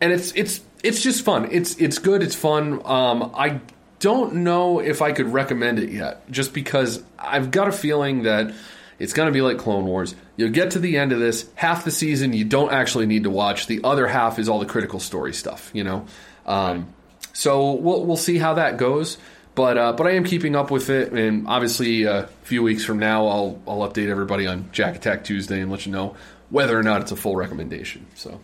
and 0.00 0.12
it's 0.12 0.32
it's 0.32 0.60
it's 0.82 1.02
just 1.02 1.24
fun. 1.24 1.48
It's 1.50 1.76
it's 1.76 1.98
good. 1.98 2.22
It's 2.22 2.34
fun. 2.34 2.80
Um, 2.84 3.30
I 3.34 3.60
don't 4.06 4.34
know 4.34 4.78
if 4.78 5.02
I 5.02 5.10
could 5.10 5.32
recommend 5.32 5.80
it 5.80 5.90
yet, 5.90 6.30
just 6.30 6.54
because 6.54 7.02
I've 7.18 7.50
got 7.50 7.66
a 7.66 7.72
feeling 7.72 8.22
that 8.22 8.54
it's 9.00 9.12
going 9.12 9.26
to 9.26 9.32
be 9.32 9.40
like 9.40 9.58
Clone 9.58 9.84
Wars. 9.84 10.14
You'll 10.36 10.52
get 10.52 10.70
to 10.70 10.78
the 10.78 10.96
end 10.96 11.10
of 11.10 11.18
this, 11.18 11.50
half 11.56 11.84
the 11.84 11.90
season 11.90 12.32
you 12.32 12.44
don't 12.44 12.72
actually 12.72 13.06
need 13.06 13.24
to 13.24 13.30
watch. 13.30 13.66
The 13.66 13.80
other 13.82 14.06
half 14.06 14.38
is 14.38 14.48
all 14.48 14.60
the 14.60 14.66
critical 14.66 15.00
story 15.00 15.32
stuff, 15.34 15.72
you 15.72 15.82
know. 15.82 16.06
Um, 16.46 16.94
so 17.32 17.72
we'll 17.72 18.04
we'll 18.04 18.16
see 18.16 18.38
how 18.38 18.54
that 18.54 18.76
goes. 18.76 19.18
But 19.56 19.76
uh, 19.76 19.92
but 19.94 20.06
I 20.06 20.12
am 20.12 20.22
keeping 20.22 20.54
up 20.54 20.70
with 20.70 20.88
it, 20.88 21.12
and 21.12 21.48
obviously 21.48 22.04
a 22.04 22.28
few 22.44 22.62
weeks 22.62 22.84
from 22.84 23.00
now 23.00 23.26
I'll 23.26 23.60
I'll 23.66 23.90
update 23.90 24.08
everybody 24.08 24.46
on 24.46 24.70
Jack 24.70 24.94
Attack 24.94 25.24
Tuesday 25.24 25.60
and 25.62 25.68
let 25.68 25.84
you 25.84 25.90
know 25.90 26.14
whether 26.50 26.78
or 26.78 26.84
not 26.84 27.00
it's 27.00 27.10
a 27.10 27.16
full 27.16 27.34
recommendation. 27.34 28.06
So 28.14 28.38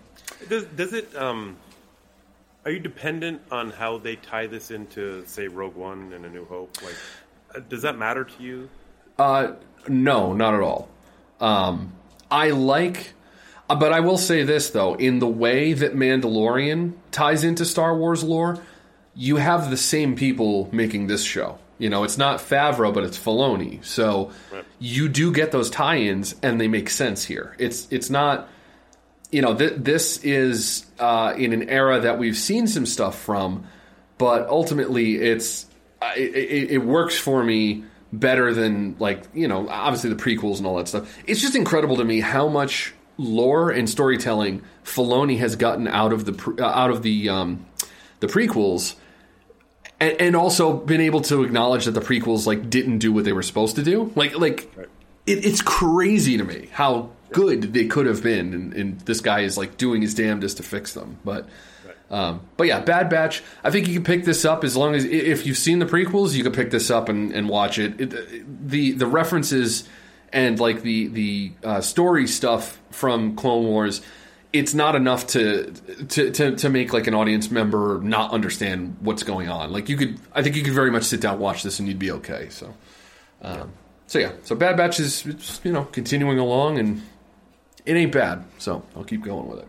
Does, 0.49 0.65
does 0.65 0.93
it? 0.93 1.15
Um, 1.15 1.57
are 2.65 2.71
you 2.71 2.79
dependent 2.79 3.43
on 3.51 3.71
how 3.71 3.99
they 3.99 4.17
tie 4.17 4.47
this 4.47 4.71
into, 4.71 5.25
say, 5.27 5.49
Rogue 5.49 5.75
One 5.75 6.13
and 6.13 6.25
A 6.25 6.31
New 6.31 6.45
Hope? 6.45 6.83
Like, 6.83 6.95
uh, 7.55 7.61
does 7.69 7.83
that 7.83 7.99
matter 7.99 8.25
to 8.25 8.43
you? 8.43 8.69
Uh, 9.19 9.53
no, 9.89 10.33
not 10.33 10.55
at 10.55 10.61
all. 10.61 10.89
Um, 11.41 11.93
I 12.31 12.51
like, 12.51 13.13
uh, 13.69 13.75
but 13.75 13.93
I 13.93 14.01
will 14.01 14.19
say 14.19 14.43
this 14.45 14.71
though: 14.71 14.95
in 14.95 15.19
the 15.19 15.27
way 15.27 15.73
that 15.73 15.95
Mandalorian 15.95 16.95
ties 17.11 17.45
into 17.45 17.65
Star 17.65 17.97
Wars 17.97 18.23
lore, 18.23 18.63
you 19.15 19.37
have 19.37 19.71
the 19.71 19.77
same 19.77 20.15
people 20.15 20.69
making 20.73 21.09
this 21.09 21.23
show. 21.25 21.59
You 21.79 21.91
know, 21.91 22.05
it's 22.05 22.17
not 22.17 22.39
Favreau, 22.39 22.95
but 22.95 23.03
it's 23.03 23.19
Filoni. 23.19 23.85
So 23.85 24.31
you 24.79 25.09
do 25.09 25.33
get 25.33 25.51
those 25.51 25.69
tie-ins, 25.69 26.37
and 26.41 26.61
they 26.61 26.69
make 26.69 26.89
sense 26.89 27.25
here. 27.25 27.57
It's 27.59 27.89
it's 27.91 28.09
not, 28.09 28.49
you 29.33 29.41
know, 29.41 29.57
th- 29.57 29.75
this 29.79 30.19
is 30.19 30.87
uh, 30.99 31.35
in 31.37 31.53
an 31.53 31.69
era 31.69 32.01
that 32.01 32.19
we've 32.19 32.37
seen 32.37 32.67
some 32.67 32.87
stuff 32.87 33.19
from, 33.19 33.67
but 34.19 34.47
ultimately, 34.49 35.17
it's 35.17 35.67
it, 36.17 36.35
it, 36.35 36.71
it 36.73 36.79
works 36.79 37.19
for 37.19 37.43
me 37.43 37.85
better 38.13 38.53
than 38.53 38.95
like 38.99 39.25
you 39.33 39.49
know 39.49 39.67
obviously 39.71 40.11
the 40.11 40.23
prequels 40.23 40.59
and 40.59 40.67
all 40.67 40.77
that 40.77 40.87
stuff. 40.87 41.19
It's 41.27 41.41
just 41.41 41.57
incredible 41.57 41.97
to 41.97 42.05
me 42.05 42.21
how 42.21 42.49
much 42.49 42.95
lore 43.17 43.71
and 43.71 43.89
storytelling 43.89 44.63
Filoni 44.85 45.39
has 45.39 45.57
gotten 45.57 45.89
out 45.89 46.13
of 46.13 46.27
the 46.27 46.35
pre- 46.35 46.59
uh, 46.59 46.67
out 46.67 46.91
of 46.91 47.03
the 47.03 47.31
um, 47.31 47.65
the 48.21 48.27
prequels, 48.27 48.97
and, 49.99 50.21
and 50.21 50.37
also 50.37 50.75
been 50.75 51.01
able 51.01 51.23
to 51.23 51.43
acknowledge 51.43 51.87
that 51.87 51.93
the 51.93 52.01
prequels 52.01 52.47
like 52.47 52.69
didn't 52.69 52.99
do 52.99 53.15
what 53.15 53.25
they 53.25 53.33
were 53.33 53.43
supposed 53.43 53.77
to 53.77 53.83
do. 53.83 54.13
Like 54.15 54.37
like 54.37 54.71
it, 55.27 55.47
it's 55.47 55.63
crazy 55.63 56.37
to 56.37 56.45
me 56.45 56.69
how 56.73 57.11
good 57.33 57.73
they 57.73 57.87
could 57.87 58.07
have 58.07 58.23
been, 58.23 58.55
and, 58.55 58.75
and 58.75 59.01
this 59.01 59.21
guy 59.21 59.41
is 59.41 59.57
like 59.57 59.77
doing 59.77 60.03
his 60.03 60.15
damnedest 60.15 60.59
to 60.59 60.63
fix 60.63 60.93
them, 60.93 61.19
but. 61.25 61.49
Um, 62.11 62.43
but 62.59 62.67
yeah, 62.67 62.81
Bad 62.81 63.09
Batch. 63.09 63.43
I 63.65 63.71
think 63.71 63.89
you 63.89 63.95
can 63.95 64.05
pick 64.05 64.27
this 64.27 64.45
up 64.45 64.65
as 64.65 64.77
long 64.77 64.95
as 64.95 65.07
if 65.07 65.47
you've 65.47 65.57
seen 65.57 65.79
the 65.79 65.87
prequels, 65.87 66.35
you 66.35 66.43
can 66.43 66.53
pick 66.53 66.71
this 66.71 66.91
up 66.91 67.09
and, 67.09 67.33
and 67.33 67.49
watch 67.49 67.79
it. 67.79 67.99
it. 67.99 68.69
The 68.69 68.93
the 68.93 69.07
references 69.07 69.89
and 70.33 70.59
like 70.59 70.83
the 70.83 71.09
the 71.09 71.53
uh, 71.63 71.81
story 71.81 72.27
stuff 72.27 72.81
from 72.91 73.37
Clone 73.37 73.65
Wars, 73.65 74.01
it's 74.53 74.75
not 74.75 74.95
enough 74.95 75.27
to, 75.29 75.73
to 76.09 76.31
to 76.31 76.57
to 76.57 76.69
make 76.69 76.93
like 76.93 77.07
an 77.07 77.15
audience 77.15 77.51
member 77.51 78.01
not 78.03 78.33
understand 78.33 78.97
what's 79.01 79.23
going 79.23 79.49
on. 79.49 79.73
Like 79.73 79.89
you 79.89 79.97
could, 79.97 80.19
I 80.35 80.43
think 80.43 80.57
you 80.57 80.63
could 80.63 80.75
very 80.75 80.91
much 80.91 81.05
sit 81.05 81.21
down 81.21 81.39
watch 81.39 81.63
this 81.63 81.79
and 81.79 81.89
you'd 81.89 81.99
be 81.99 82.11
okay. 82.13 82.49
So, 82.51 82.75
um, 83.43 83.73
so 84.07 84.19
yeah, 84.19 84.33
so 84.43 84.55
Bad 84.55 84.77
Batch 84.77 85.01
is 85.01 85.61
you 85.65 85.73
know 85.73 85.85
continuing 85.85 86.39
along 86.39 86.79
and 86.79 87.03
it 87.85 87.95
ain't 87.95 88.13
bad. 88.13 88.45
So 88.59 88.83
I'll 88.97 89.05
keep 89.05 89.23
going 89.23 89.49
with 89.49 89.61
it. 89.61 89.69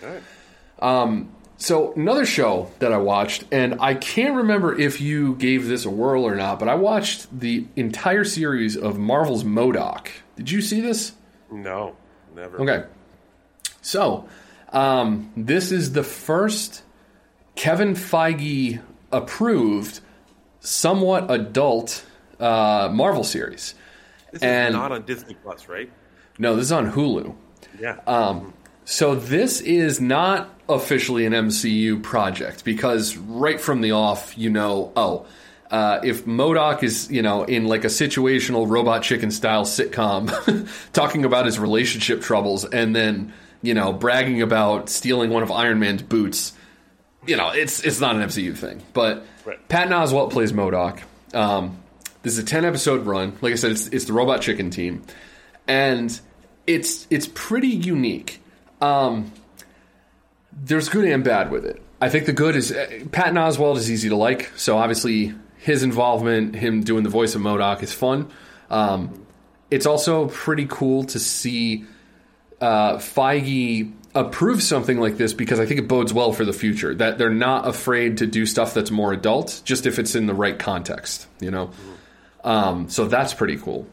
But. 0.00 0.84
Um, 0.84 1.30
so 1.56 1.92
another 1.94 2.24
show 2.24 2.70
that 2.78 2.92
I 2.92 2.98
watched, 2.98 3.44
and 3.50 3.80
I 3.80 3.94
can't 3.94 4.36
remember 4.36 4.78
if 4.78 5.00
you 5.00 5.34
gave 5.34 5.66
this 5.66 5.84
a 5.84 5.90
whirl 5.90 6.24
or 6.24 6.36
not, 6.36 6.60
but 6.60 6.68
I 6.68 6.76
watched 6.76 7.26
the 7.36 7.66
entire 7.74 8.24
series 8.24 8.76
of 8.76 8.96
Marvel's 8.96 9.42
Modoc. 9.42 10.10
Did 10.36 10.50
you 10.52 10.62
see 10.62 10.80
this? 10.80 11.12
No, 11.50 11.96
never. 12.34 12.60
Okay. 12.60 12.84
So, 13.82 14.28
um, 14.72 15.32
this 15.36 15.72
is 15.72 15.92
the 15.92 16.04
first 16.04 16.82
Kevin 17.56 17.94
Feige 17.94 18.80
approved, 19.10 20.00
somewhat 20.60 21.28
adult 21.28 22.04
uh, 22.38 22.88
Marvel 22.92 23.24
series. 23.24 23.74
This 24.32 24.42
and 24.42 24.68
is 24.68 24.74
not 24.74 24.92
on 24.92 25.02
Disney 25.02 25.34
Plus, 25.34 25.68
right? 25.68 25.90
No, 26.38 26.56
this 26.56 26.66
is 26.66 26.72
on 26.72 26.92
Hulu. 26.92 27.34
Yeah. 27.80 27.98
Um, 28.06 28.54
so 28.84 29.14
this 29.14 29.60
is 29.60 30.00
not 30.00 30.50
officially 30.68 31.26
an 31.26 31.32
MCU 31.32 32.02
project 32.02 32.64
because 32.64 33.16
right 33.16 33.60
from 33.60 33.80
the 33.80 33.92
off, 33.92 34.36
you 34.36 34.50
know, 34.50 34.92
oh, 34.96 35.26
uh, 35.70 36.00
if 36.02 36.26
M.O.D.O.K. 36.26 36.86
is, 36.86 37.10
you 37.10 37.20
know, 37.20 37.44
in 37.44 37.66
like 37.66 37.84
a 37.84 37.88
situational 37.88 38.68
robot 38.68 39.02
chicken 39.02 39.30
style 39.30 39.64
sitcom, 39.64 40.68
talking 40.92 41.24
about 41.24 41.46
his 41.46 41.58
relationship 41.58 42.22
troubles 42.22 42.64
and 42.64 42.96
then, 42.96 43.32
you 43.60 43.74
know, 43.74 43.92
bragging 43.92 44.40
about 44.40 44.88
stealing 44.88 45.30
one 45.30 45.42
of 45.42 45.50
Iron 45.50 45.78
Man's 45.78 46.02
boots, 46.02 46.54
you 47.26 47.36
know, 47.36 47.50
it's 47.50 47.84
it's 47.84 48.00
not 48.00 48.16
an 48.16 48.22
MCU 48.22 48.56
thing. 48.56 48.82
But 48.94 49.26
Patton 49.68 49.92
Oswalt 49.92 50.30
plays 50.30 50.52
Modoc. 50.52 51.02
Um, 51.34 51.76
this 52.22 52.32
is 52.32 52.38
a 52.38 52.46
ten 52.46 52.64
episode 52.64 53.04
run. 53.04 53.36
Like 53.42 53.52
I 53.52 53.56
said, 53.56 53.72
it's 53.72 53.88
it's 53.88 54.04
the 54.06 54.14
Robot 54.14 54.40
Chicken 54.40 54.70
team, 54.70 55.02
and 55.66 56.18
it's 56.68 57.06
it's 57.10 57.28
pretty 57.34 57.68
unique. 57.68 58.40
Um, 58.80 59.32
there's 60.52 60.88
good 60.88 61.04
and 61.06 61.24
bad 61.24 61.50
with 61.50 61.64
it. 61.64 61.82
I 62.00 62.10
think 62.10 62.26
the 62.26 62.32
good 62.32 62.54
is 62.54 62.70
uh, 62.70 63.00
Patton 63.10 63.34
Oswalt 63.34 63.76
is 63.76 63.90
easy 63.90 64.10
to 64.10 64.16
like, 64.16 64.52
so 64.56 64.78
obviously 64.78 65.34
his 65.56 65.82
involvement, 65.82 66.54
him 66.54 66.82
doing 66.84 67.02
the 67.02 67.10
voice 67.10 67.34
of 67.34 67.40
M.O.D.O.K., 67.40 67.82
is 67.82 67.92
fun. 67.92 68.30
Um, 68.70 69.26
it's 69.70 69.86
also 69.86 70.28
pretty 70.28 70.66
cool 70.68 71.04
to 71.04 71.18
see 71.18 71.84
uh, 72.60 72.96
Feige 72.98 73.92
approve 74.14 74.62
something 74.62 75.00
like 75.00 75.16
this 75.16 75.32
because 75.32 75.58
I 75.58 75.66
think 75.66 75.80
it 75.80 75.88
bodes 75.88 76.12
well 76.12 76.32
for 76.32 76.44
the 76.44 76.52
future. 76.52 76.94
That 76.94 77.18
they're 77.18 77.30
not 77.30 77.66
afraid 77.66 78.18
to 78.18 78.26
do 78.26 78.46
stuff 78.46 78.74
that's 78.74 78.90
more 78.90 79.12
adult, 79.12 79.62
just 79.64 79.86
if 79.86 79.98
it's 79.98 80.14
in 80.14 80.26
the 80.26 80.34
right 80.34 80.58
context, 80.58 81.26
you 81.40 81.50
know. 81.50 81.70
Um, 82.44 82.88
so 82.88 83.06
that's 83.06 83.34
pretty 83.34 83.56
cool. 83.56 83.86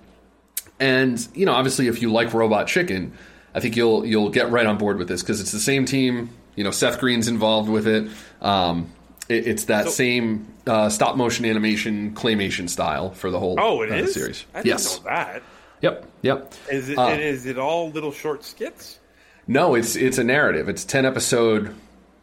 And 0.80 1.26
you 1.34 1.46
know, 1.46 1.54
obviously, 1.54 1.88
if 1.88 2.02
you 2.02 2.12
like 2.12 2.34
Robot 2.34 2.68
Chicken, 2.68 3.14
I 3.54 3.60
think 3.60 3.76
you'll 3.76 4.06
you'll 4.06 4.30
get 4.30 4.50
right 4.52 4.66
on 4.66 4.78
board 4.78 4.98
with 4.98 5.08
this 5.08 5.22
because 5.22 5.40
it's 5.42 5.52
the 5.52 5.60
same 5.60 5.86
team. 5.86 6.30
You 6.56 6.64
know, 6.64 6.72
Seth 6.72 7.00
Green's 7.00 7.28
involved 7.28 7.70
with 7.70 7.88
it. 7.88 8.10
Um, 8.42 8.92
it 9.30 9.48
it's 9.48 9.66
that 9.66 9.86
So- 9.86 9.92
same 9.92 10.48
uh, 10.68 10.90
stop 10.90 11.16
motion 11.16 11.46
animation 11.46 12.14
claymation 12.16 12.70
style 12.70 13.12
for 13.12 13.30
the 13.32 13.40
whole 13.40 13.56
Oh, 13.60 13.82
it 13.84 13.92
uh, 13.92 13.96
is. 13.96 14.14
series. 14.14 14.46
I 14.54 14.58
didn't 14.60 14.66
yes. 14.68 14.98
know 14.98 15.04
that. 15.10 15.44
Yep. 15.82 16.06
Yep. 16.24 16.54
Is 16.72 16.90
it? 16.90 16.98
Uh, 16.98 17.08
is 17.10 17.46
it 17.46 17.58
all 17.58 17.92
little 17.92 18.12
short 18.12 18.44
skits? 18.44 19.00
No, 19.48 19.76
it's 19.76 19.96
it's 19.96 20.18
a 20.18 20.24
narrative. 20.24 20.68
It's 20.70 20.84
ten 20.84 21.06
episode 21.06 21.74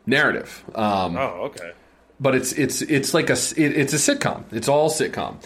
narrative. 0.06 0.64
Um, 0.74 1.16
Oh, 1.16 1.44
okay. 1.50 1.72
but 2.20 2.34
it's 2.34 2.52
it's 2.52 2.82
it's 2.82 3.14
like 3.14 3.30
a 3.30 3.34
it, 3.56 3.58
it's 3.76 3.92
a 3.92 3.96
sitcom. 4.16 4.44
It's 4.52 4.68
all 4.68 4.90
sitcom. 4.90 5.36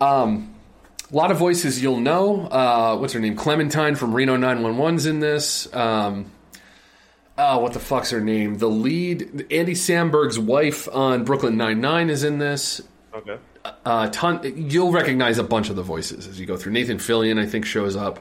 Um, 0.00 0.54
a 1.10 1.16
lot 1.16 1.30
of 1.30 1.38
voices 1.38 1.82
you'll 1.82 2.00
know. 2.00 2.46
Uh, 2.46 2.96
what's 2.96 3.12
her 3.12 3.20
name? 3.20 3.36
Clementine 3.36 3.96
from 3.96 4.14
Reno 4.14 4.36
911's 4.36 5.06
in 5.06 5.20
this. 5.20 5.72
Um, 5.74 6.30
oh, 7.36 7.58
what 7.58 7.72
the 7.72 7.80
fuck's 7.80 8.10
her 8.10 8.20
name? 8.20 8.58
The 8.58 8.68
lead, 8.68 9.46
Andy 9.50 9.74
Samberg's 9.74 10.38
wife 10.38 10.88
on 10.92 11.24
Brooklyn 11.24 11.56
Nine 11.56 11.80
Nine 11.80 12.10
is 12.10 12.22
in 12.22 12.38
this. 12.38 12.80
Okay. 13.12 13.38
Uh, 13.84 14.08
ton. 14.10 14.40
You'll 14.70 14.92
recognize 14.92 15.38
a 15.38 15.42
bunch 15.42 15.68
of 15.68 15.76
the 15.76 15.82
voices 15.82 16.26
as 16.26 16.38
you 16.38 16.46
go 16.46 16.56
through. 16.56 16.72
Nathan 16.72 16.98
Fillion, 16.98 17.38
I 17.40 17.46
think, 17.46 17.66
shows 17.66 17.96
up. 17.96 18.20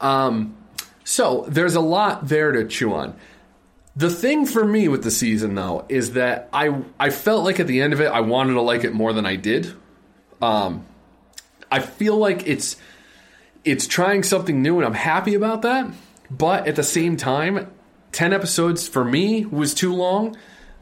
Um, 0.00 0.56
so 1.04 1.44
there's 1.48 1.76
a 1.76 1.80
lot 1.80 2.28
there 2.28 2.52
to 2.52 2.66
chew 2.66 2.92
on. 2.92 3.16
The 3.96 4.10
thing 4.10 4.44
for 4.44 4.64
me 4.64 4.88
with 4.88 5.04
the 5.04 5.10
season, 5.10 5.54
though, 5.54 5.86
is 5.88 6.14
that 6.14 6.48
I 6.52 6.82
I 6.98 7.10
felt 7.10 7.44
like 7.44 7.60
at 7.60 7.68
the 7.68 7.80
end 7.80 7.92
of 7.92 8.00
it, 8.00 8.06
I 8.06 8.20
wanted 8.20 8.54
to 8.54 8.60
like 8.60 8.82
it 8.82 8.92
more 8.92 9.12
than 9.12 9.24
I 9.24 9.36
did. 9.36 9.72
Um, 10.42 10.84
I 11.74 11.80
feel 11.80 12.16
like 12.16 12.46
it's 12.46 12.76
it's 13.64 13.88
trying 13.88 14.22
something 14.22 14.62
new, 14.62 14.76
and 14.78 14.86
I'm 14.86 14.94
happy 14.94 15.34
about 15.34 15.62
that. 15.62 15.90
But 16.30 16.68
at 16.68 16.76
the 16.76 16.84
same 16.84 17.16
time, 17.16 17.68
ten 18.12 18.32
episodes 18.32 18.86
for 18.86 19.04
me 19.04 19.44
was 19.44 19.74
too 19.74 19.92
long, 19.92 20.36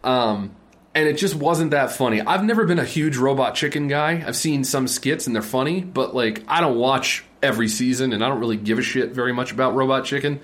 um, 0.05 0.55
and 0.95 1.09
it 1.09 1.17
just 1.17 1.35
wasn't 1.35 1.71
that 1.71 1.93
funny. 1.93 2.21
I've 2.21 2.45
never 2.45 2.67
been 2.67 2.79
a 2.79 2.85
huge 2.85 3.17
Robot 3.17 3.55
Chicken 3.55 3.89
guy. 3.89 4.23
I've 4.27 4.37
seen 4.37 4.65
some 4.65 4.87
skits 4.87 5.27
and 5.27 5.35
they're 5.35 5.43
funny, 5.43 5.81
but 5.81 6.15
like 6.15 6.45
I 6.47 6.61
don't 6.61 6.77
watch 6.77 7.25
every 7.43 7.69
season, 7.69 8.13
and 8.13 8.23
I 8.23 8.29
don't 8.29 8.41
really 8.41 8.59
give 8.59 8.79
a 8.79 8.83
shit 8.83 9.13
very 9.13 9.33
much 9.33 9.51
about 9.51 9.75
Robot 9.75 10.05
Chicken. 10.05 10.41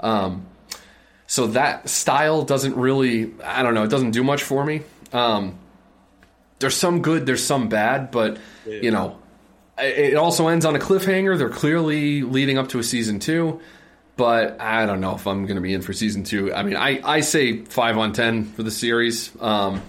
Um, 0.00 0.46
so 1.26 1.48
that 1.48 1.90
style 1.90 2.44
doesn't 2.46 2.76
really, 2.76 3.30
I 3.44 3.62
don't 3.62 3.74
know, 3.74 3.84
it 3.84 3.90
doesn't 3.90 4.12
do 4.12 4.24
much 4.24 4.42
for 4.42 4.64
me. 4.64 4.80
Um, 5.12 5.58
there's 6.60 6.76
some 6.76 7.02
good, 7.02 7.26
there's 7.26 7.44
some 7.44 7.68
bad, 7.68 8.10
but 8.10 8.38
you 8.82 8.90
know, 8.90 9.18
it 9.84 10.14
also 10.14 10.48
ends 10.48 10.64
on 10.64 10.76
a 10.76 10.78
cliffhanger. 10.78 11.36
They're 11.38 11.48
clearly 11.50 12.22
leading 12.22 12.58
up 12.58 12.68
to 12.70 12.78
a 12.78 12.82
season 12.82 13.18
two, 13.18 13.60
but 14.16 14.60
I 14.60 14.86
don't 14.86 15.00
know 15.00 15.14
if 15.14 15.26
I'm 15.26 15.44
going 15.46 15.56
to 15.56 15.62
be 15.62 15.74
in 15.74 15.82
for 15.82 15.92
season 15.92 16.24
two. 16.24 16.52
I 16.52 16.62
mean, 16.62 16.76
I, 16.76 17.00
I 17.02 17.20
say 17.20 17.64
five 17.64 17.96
on 17.98 18.12
ten 18.12 18.44
for 18.44 18.62
the 18.62 18.70
series. 18.70 19.30
Um, 19.40 19.82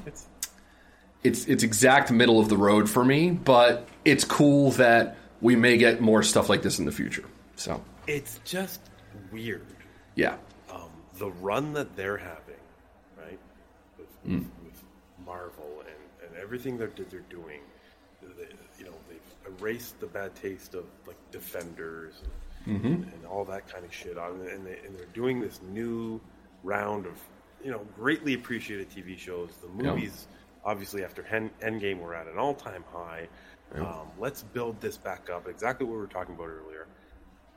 it's 1.23 1.45
it's 1.45 1.63
exact 1.63 2.11
middle 2.11 2.39
of 2.39 2.49
the 2.49 2.57
road 2.57 2.89
for 2.89 3.03
me, 3.03 3.31
but 3.31 3.87
it's 4.03 4.25
cool 4.25 4.71
that 4.71 5.17
we 5.41 5.55
may 5.55 5.77
get 5.77 6.01
more 6.01 6.21
stuff 6.23 6.49
like 6.49 6.61
this 6.61 6.79
in 6.79 6.85
the 6.85 6.91
future. 6.91 7.23
So 7.55 7.81
It's 8.07 8.39
just 8.43 8.81
weird. 9.31 9.65
yeah, 10.15 10.35
Um, 10.71 10.89
the 11.17 11.31
run 11.31 11.73
that 11.73 11.95
they're 11.95 12.17
having, 12.17 12.59
right, 13.17 13.39
with, 13.97 14.07
Mm. 14.27 14.45
with 14.63 14.83
Marvel 15.25 15.79
and, 15.81 16.27
and 16.29 16.41
everything 16.41 16.77
that 16.79 16.95
they're 16.95 17.19
doing, 17.29 17.59
they, 18.21 18.47
you 18.79 18.85
know, 18.85 18.91
they've 19.09 19.42
erased 19.59 19.99
the 19.99 20.07
bad 20.07 20.35
taste 20.35 20.73
of 20.75 20.85
like 21.07 21.17
Defenders 21.31 22.21
and, 22.65 22.81
Mhm. 22.81 23.13
and 23.13 23.25
all 23.25 23.43
that 23.45 23.67
kind 23.67 23.83
of 23.85 23.93
shit 23.93 24.17
on, 24.17 24.39
and, 24.47 24.65
they, 24.65 24.77
and 24.85 24.95
they're 24.97 25.05
doing 25.13 25.41
this 25.41 25.61
new 25.61 26.21
round 26.63 27.05
of, 27.05 27.13
you 27.63 27.71
know, 27.71 27.85
greatly 27.95 28.33
appreciated 28.35 28.89
TV 28.89 29.17
shows. 29.17 29.49
The 29.57 29.67
Yeah. 29.83 29.91
movies, 29.93 30.27
obviously, 30.63 31.03
after 31.03 31.23
Hen- 31.23 31.51
Endgame, 31.61 31.99
were 31.99 32.15
at 32.15 32.27
an 32.27 32.37
all-time 32.37 32.83
high. 32.91 33.27
Yeah. 33.75 33.81
Um, 33.81 34.07
let's 34.17 34.43
build 34.43 34.79
this 34.79 34.97
back 34.97 35.29
up. 35.29 35.47
Exactly 35.47 35.85
what 35.85 35.93
we 35.93 35.99
were 35.99 36.07
talking 36.07 36.35
about 36.35 36.47
earlier. 36.49 36.87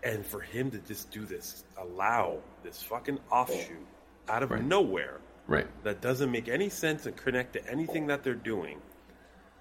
And 0.03 0.25
for 0.27 0.41
him 0.41 0.71
to 0.73 0.79
just 0.79 1.11
do 1.11 1.25
this, 1.25 1.65
allow 1.77 2.39
this 2.63 2.83
fucking 2.83 3.19
offshoot 3.31 3.87
out 4.29 4.43
of 4.43 4.51
Right. 4.51 4.63
nowhere 4.63 5.21
right. 5.47 5.67
that 5.85 6.01
doesn't 6.01 6.31
make 6.31 6.49
any 6.49 6.69
sense 6.69 7.07
and 7.07 7.17
connect 7.17 7.53
to 7.55 7.65
anything 7.71 8.07
that 8.09 8.23
they're 8.25 8.35
doing, 8.35 8.81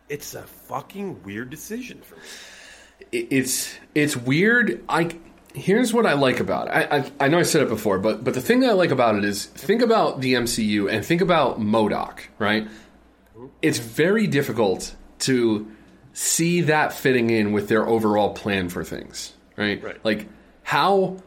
it's 0.10 0.36
a 0.36 0.44
fucking 0.44 1.23
weird 1.23 1.49
decision 1.49 2.02
for 2.02 2.15
me. 2.15 2.22
it's 3.11 3.73
it's 3.94 4.15
weird. 4.15 4.84
I 4.88 5.11
here's 5.53 5.94
what 5.94 6.06
I 6.06 6.14
like 6.14 6.40
about 6.40 6.68
it. 6.68 6.72
I, 6.72 6.98
I 6.98 7.11
I 7.22 7.27
know 7.27 7.40
I 7.40 7.44
said 7.44 7.61
it 7.61 7.69
before, 7.69 7.99
but 7.99 8.23
but 8.23 8.34
the 8.34 8.41
thing 8.41 8.60
that 8.61 8.69
I 8.69 8.73
like 8.73 8.91
about 8.91 9.15
it 9.15 9.26
is 9.26 9.45
think 9.45 9.82
about 9.82 10.22
the 10.22 10.34
MCU 10.34 10.91
and 10.91 11.06
think 11.06 11.22
about 11.22 11.57
M.O.D.O.K., 11.60 12.26
right? 12.40 12.65
Mm-hmm. 12.65 13.48
It's 13.61 13.80
very 13.80 14.27
difficult 14.27 14.95
to 15.19 15.72
see 16.14 16.61
that 16.61 16.94
fitting 16.94 17.30
in 17.30 17.52
with 17.52 17.68
their 17.68 17.86
overall 17.88 18.34
plan 18.34 18.69
for 18.69 18.84
things, 18.84 19.34
right? 19.57 19.84
Right. 19.84 20.03
Like 20.06 20.27
how 20.64 21.18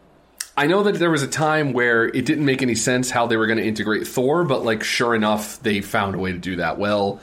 I 0.57 0.67
know 0.67 0.83
that 0.83 0.95
there 0.97 1.11
was 1.11 1.23
a 1.23 1.29
time 1.29 1.73
where 1.73 2.07
it 2.07 2.25
didn't 2.27 2.45
make 2.45 2.63
any 2.63 2.75
sense 2.75 3.11
how 3.11 3.27
they 3.27 3.37
were 3.37 3.47
going 3.47 3.59
to 3.59 3.67
integrate 3.67 4.07
Thor, 4.09 4.45
but 4.45 4.65
like 4.65 4.83
sure 4.83 5.15
enough, 5.15 5.63
they 5.63 5.81
found 5.81 6.15
a 6.15 6.19
way 6.19 6.33
to 6.33 6.39
do 6.39 6.57
that 6.57 6.79
well. 6.79 7.21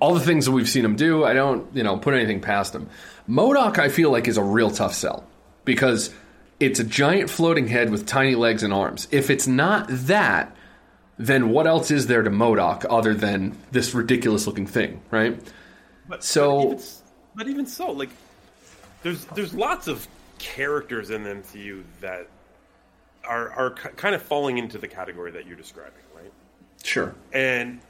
All 0.00 0.14
the 0.14 0.20
things 0.20 0.44
that 0.46 0.52
we've 0.52 0.68
seen 0.68 0.84
him 0.84 0.96
do, 0.96 1.24
I 1.24 1.32
don't, 1.32 1.74
you 1.74 1.82
know, 1.82 1.96
put 1.96 2.14
anything 2.14 2.40
past 2.40 2.74
him. 2.74 2.88
M.O.D.O.K., 3.28 3.82
I 3.82 3.88
feel 3.88 4.10
like, 4.10 4.28
is 4.28 4.36
a 4.36 4.42
real 4.42 4.70
tough 4.70 4.94
sell 4.94 5.24
because 5.64 6.12
it's 6.60 6.78
a 6.80 6.84
giant 6.84 7.30
floating 7.30 7.68
head 7.68 7.90
with 7.90 8.06
tiny 8.06 8.34
legs 8.34 8.62
and 8.62 8.72
arms. 8.72 9.08
If 9.10 9.30
it's 9.30 9.46
not 9.46 9.86
that, 9.88 10.54
then 11.16 11.50
what 11.50 11.66
else 11.66 11.90
is 11.90 12.06
there 12.06 12.22
to 12.22 12.30
M.O.D.O.K. 12.30 12.86
other 12.90 13.14
than 13.14 13.56
this 13.70 13.94
ridiculous 13.94 14.46
looking 14.46 14.66
thing, 14.66 15.00
right? 15.10 15.38
But, 16.08 16.22
So- 16.24 16.56
but 16.56 16.66
even, 16.72 16.84
but 17.36 17.48
even 17.48 17.66
so, 17.66 17.90
like, 17.92 18.10
there's 19.02 19.24
there's 19.26 19.52
lots 19.54 19.86
of 19.86 20.06
characters 20.38 21.10
in 21.10 21.22
the 21.24 21.30
MCU 21.30 21.82
that 22.00 22.26
are 23.24 23.50
are 23.50 23.70
kind 23.74 24.14
of 24.14 24.22
falling 24.22 24.58
into 24.58 24.78
the 24.78 24.88
category 24.88 25.30
that 25.32 25.46
you're 25.46 25.56
describing, 25.56 25.92
right? 26.14 26.32
Sure. 26.82 27.14
And 27.32 27.80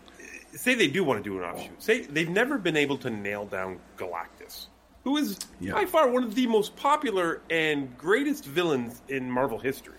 say 0.56 0.74
they 0.74 0.88
do 0.88 1.04
want 1.04 1.22
to 1.22 1.28
do 1.30 1.38
an 1.38 1.44
offshoot. 1.44 1.82
Say 1.82 2.02
they've 2.02 2.28
never 2.28 2.58
been 2.58 2.76
able 2.76 2.96
to 2.98 3.10
nail 3.10 3.44
down 3.46 3.78
Galactus, 3.96 4.66
who 5.04 5.16
is 5.16 5.38
Yeah. 5.60 5.72
by 5.74 5.84
far 5.86 6.08
one 6.08 6.22
of 6.24 6.34
the 6.34 6.46
most 6.46 6.76
popular 6.76 7.40
and 7.50 7.96
greatest 7.98 8.44
villains 8.44 9.00
in 9.08 9.30
Marvel 9.30 9.58
history. 9.58 9.98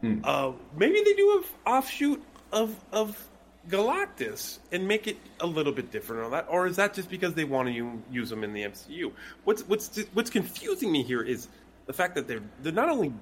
Hmm. 0.00 0.20
Uh, 0.24 0.52
maybe 0.76 1.00
they 1.04 1.14
do 1.14 1.38
an 1.38 1.72
offshoot 1.72 2.22
of 2.52 2.74
of 2.92 3.26
Galactus 3.68 4.58
and 4.72 4.86
make 4.86 5.06
it 5.06 5.16
a 5.40 5.46
little 5.46 5.72
bit 5.72 5.90
different 5.90 6.24
on 6.24 6.30
that, 6.32 6.46
or 6.50 6.66
is 6.66 6.76
that 6.76 6.92
just 6.94 7.08
because 7.08 7.32
they 7.34 7.44
want 7.44 7.68
to 7.68 8.02
use 8.10 8.30
him 8.30 8.44
in 8.44 8.52
the 8.52 8.62
MCU? 8.62 9.12
What's 9.44 9.62
what's 9.68 9.98
what's 10.12 10.30
confusing 10.30 10.92
me 10.92 11.02
here 11.02 11.22
is 11.22 11.48
the 11.86 11.92
fact 11.92 12.14
that 12.16 12.28
they're 12.28 12.42
they're 12.62 12.72
not 12.72 12.88
only 12.90 13.12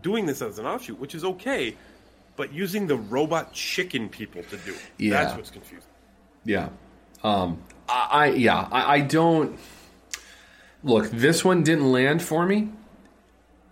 doing 0.00 0.26
this 0.26 0.40
as 0.42 0.58
an 0.58 0.66
offshoot, 0.66 0.98
which 0.98 1.14
is 1.14 1.24
okay, 1.24 1.76
but 2.36 2.52
using 2.52 2.86
the 2.86 2.96
robot 2.96 3.52
chicken 3.52 4.08
people 4.08 4.42
to 4.44 4.56
do 4.58 4.72
it. 4.72 4.80
Yeah. 4.98 5.10
That's 5.22 5.36
what's 5.36 5.50
confusing. 5.50 5.88
Yeah. 6.44 6.68
Um, 7.22 7.62
I, 7.88 8.08
I 8.10 8.26
yeah, 8.30 8.68
I, 8.70 8.94
I 8.94 9.00
don't 9.00 9.58
look. 10.82 11.10
This 11.10 11.44
one 11.44 11.62
didn't 11.62 11.90
land 11.90 12.22
for 12.22 12.44
me. 12.46 12.70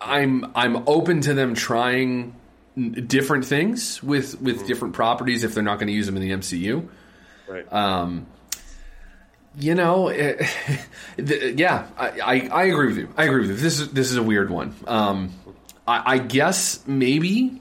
I'm 0.01 0.51
I'm 0.55 0.89
open 0.89 1.21
to 1.23 1.35
them 1.35 1.55
trying 1.55 2.35
different 2.75 3.45
things 3.45 4.03
with 4.03 4.41
with 4.41 4.67
different 4.67 4.95
properties 4.95 5.45
if 5.45 5.55
they're 5.55 5.63
not 5.63 5.79
going 5.79 5.89
to 5.89 5.93
use 5.93 6.07
them 6.07 6.17
in 6.17 6.23
the 6.23 6.31
MCU. 6.31 6.89
Right. 7.49 7.71
Um, 7.73 8.27
you 9.59 9.75
know, 9.75 10.09
eh, 10.09 10.47
the, 11.17 11.55
yeah, 11.57 11.87
I, 11.99 12.09
I, 12.09 12.49
I 12.49 12.65
agree 12.65 12.87
with 12.87 12.97
you. 12.97 13.09
I 13.17 13.25
agree 13.25 13.43
with 13.43 13.51
you. 13.51 13.57
This 13.57 13.81
is 13.81 13.93
this 13.93 14.11
is 14.11 14.17
a 14.17 14.23
weird 14.23 14.51
one. 14.51 14.75
Um, 14.87 15.33
I, 15.87 16.15
I 16.15 16.19
guess 16.19 16.83
maybe 16.87 17.61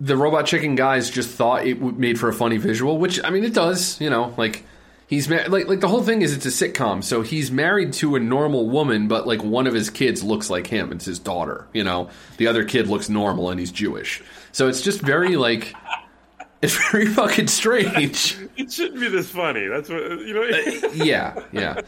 the 0.00 0.16
robot 0.16 0.46
chicken 0.46 0.74
guys 0.74 1.10
just 1.10 1.30
thought 1.30 1.66
it 1.66 1.80
made 1.80 2.18
for 2.18 2.28
a 2.28 2.32
funny 2.32 2.56
visual, 2.56 2.98
which 2.98 3.20
I 3.22 3.30
mean 3.30 3.44
it 3.44 3.54
does. 3.54 4.00
You 4.00 4.10
know, 4.10 4.34
like 4.36 4.64
he's 5.06 5.28
ma- 5.28 5.44
like 5.48 5.68
like 5.68 5.80
the 5.80 5.88
whole 5.88 6.02
thing 6.02 6.22
is 6.22 6.32
it's 6.34 6.46
a 6.46 6.48
sitcom, 6.68 7.04
so 7.04 7.22
he's 7.22 7.50
married 7.50 7.92
to 7.94 8.16
a 8.16 8.20
normal 8.20 8.68
woman, 8.68 9.08
but 9.08 9.26
like 9.26 9.42
one 9.44 9.66
of 9.66 9.74
his 9.74 9.90
kids 9.90 10.22
looks 10.22 10.48
like 10.48 10.66
him. 10.66 10.90
It's 10.92 11.04
his 11.04 11.18
daughter. 11.18 11.66
You 11.74 11.84
know, 11.84 12.08
the 12.38 12.46
other 12.46 12.64
kid 12.64 12.88
looks 12.88 13.08
normal 13.08 13.50
and 13.50 13.60
he's 13.60 13.70
Jewish. 13.72 14.22
So 14.52 14.68
it's 14.68 14.80
just 14.80 15.00
very 15.00 15.36
like 15.36 15.74
it's 16.62 16.76
very 16.90 17.06
fucking 17.06 17.48
strange. 17.48 18.36
It 18.56 18.70
shouldn't 18.70 19.00
be 19.00 19.08
this 19.08 19.30
funny. 19.30 19.66
That's 19.68 19.88
what 19.88 20.02
you 20.02 20.34
know. 20.34 20.90
yeah, 20.92 21.34
yeah. 21.50 21.80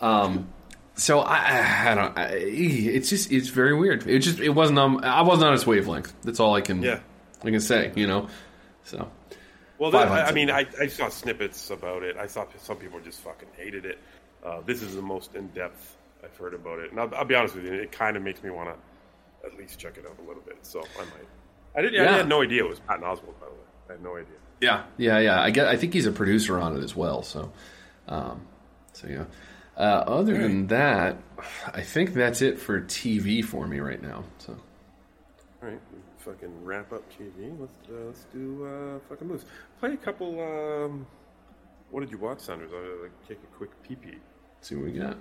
Um, 0.00 0.46
so 0.94 1.18
I, 1.18 1.36
I, 1.36 1.90
I 1.90 1.94
don't. 1.96 2.18
I, 2.18 2.26
it's 2.34 3.08
just 3.08 3.32
it's 3.32 3.48
very 3.48 3.74
weird. 3.74 4.06
It 4.06 4.20
just 4.20 4.38
it 4.38 4.50
wasn't 4.50 4.78
on. 4.78 5.04
I 5.04 5.22
wasn't 5.22 5.48
on 5.48 5.54
its 5.54 5.66
wavelength. 5.66 6.12
That's 6.22 6.38
all 6.38 6.54
I 6.54 6.60
can. 6.60 6.80
Yeah. 6.82 7.00
I 7.44 7.50
can 7.50 7.60
say. 7.60 7.92
You 7.94 8.06
know. 8.06 8.28
So. 8.84 9.10
Well, 9.78 9.96
I, 9.96 10.24
I 10.24 10.32
mean, 10.32 10.48
I, 10.48 10.66
I 10.80 10.86
saw 10.86 11.08
snippets 11.08 11.70
about 11.70 12.04
it. 12.04 12.16
I 12.16 12.26
saw 12.26 12.46
some 12.58 12.76
people 12.76 13.00
just 13.00 13.20
fucking 13.20 13.48
hated 13.56 13.84
it. 13.84 13.98
Uh, 14.44 14.60
this 14.64 14.80
is 14.80 14.94
the 14.94 15.02
most 15.02 15.34
in 15.34 15.48
depth 15.48 15.96
I've 16.22 16.36
heard 16.36 16.54
about 16.54 16.78
it, 16.78 16.92
and 16.92 17.00
I'll, 17.00 17.12
I'll 17.14 17.24
be 17.24 17.34
honest 17.34 17.56
with 17.56 17.64
you, 17.64 17.72
it 17.72 17.90
kind 17.90 18.16
of 18.16 18.22
makes 18.22 18.42
me 18.42 18.50
want 18.50 18.68
to 18.68 19.46
at 19.46 19.58
least 19.58 19.78
check 19.78 19.96
it 19.96 20.06
out 20.06 20.16
a 20.24 20.28
little 20.28 20.42
bit. 20.42 20.58
So 20.62 20.80
I 20.80 21.00
might. 21.00 21.26
I 21.74 21.82
didn't. 21.82 22.06
I 22.06 22.12
had 22.12 22.28
no 22.28 22.42
idea 22.42 22.64
it 22.64 22.68
was 22.68 22.80
Patton 22.80 23.04
Oswalt. 23.04 23.40
By 23.40 23.46
the 23.46 23.52
way, 23.52 23.58
I 23.88 23.92
had 23.92 24.02
no 24.02 24.16
idea. 24.16 24.36
Yeah, 24.60 24.84
yeah, 24.98 25.18
yeah. 25.18 25.42
I 25.42 25.50
get. 25.50 25.66
I 25.66 25.76
think 25.76 25.94
he's 25.94 26.06
a 26.06 26.12
producer 26.12 26.58
on 26.58 26.76
it 26.76 26.84
as 26.84 26.94
well. 26.94 27.22
So, 27.22 27.52
um, 28.08 28.46
so 28.92 29.08
yeah. 29.08 29.24
Uh, 29.76 30.04
other 30.06 30.36
than 30.36 30.66
that, 30.66 31.16
I 31.72 31.80
think 31.80 32.12
that's 32.12 32.42
it 32.42 32.58
for 32.58 32.82
TV 32.82 33.42
for 33.42 33.66
me 33.66 33.80
right 33.80 34.02
now. 34.02 34.24
So, 34.38 34.52
All 35.62 35.68
right, 35.68 35.80
fucking 36.24 36.64
wrap 36.64 36.92
up 36.92 37.02
TV. 37.10 37.58
Let's 37.58 37.72
uh, 37.88 38.06
let's 38.06 38.26
do 38.32 38.64
uh, 38.64 38.98
fucking 39.08 39.26
moves. 39.26 39.44
Play 39.80 39.94
a 39.94 39.96
couple. 39.96 40.40
Um, 40.40 41.06
what 41.90 42.00
did 42.00 42.10
you 42.10 42.18
watch, 42.18 42.40
Sanders? 42.40 42.70
I'll 42.72 43.02
like, 43.02 43.28
take 43.28 43.38
a 43.38 43.56
quick 43.56 43.70
pee 43.82 43.96
pee. 43.96 44.18
see 44.60 44.76
what 44.76 44.84
we 44.84 44.92
got. 44.92 45.16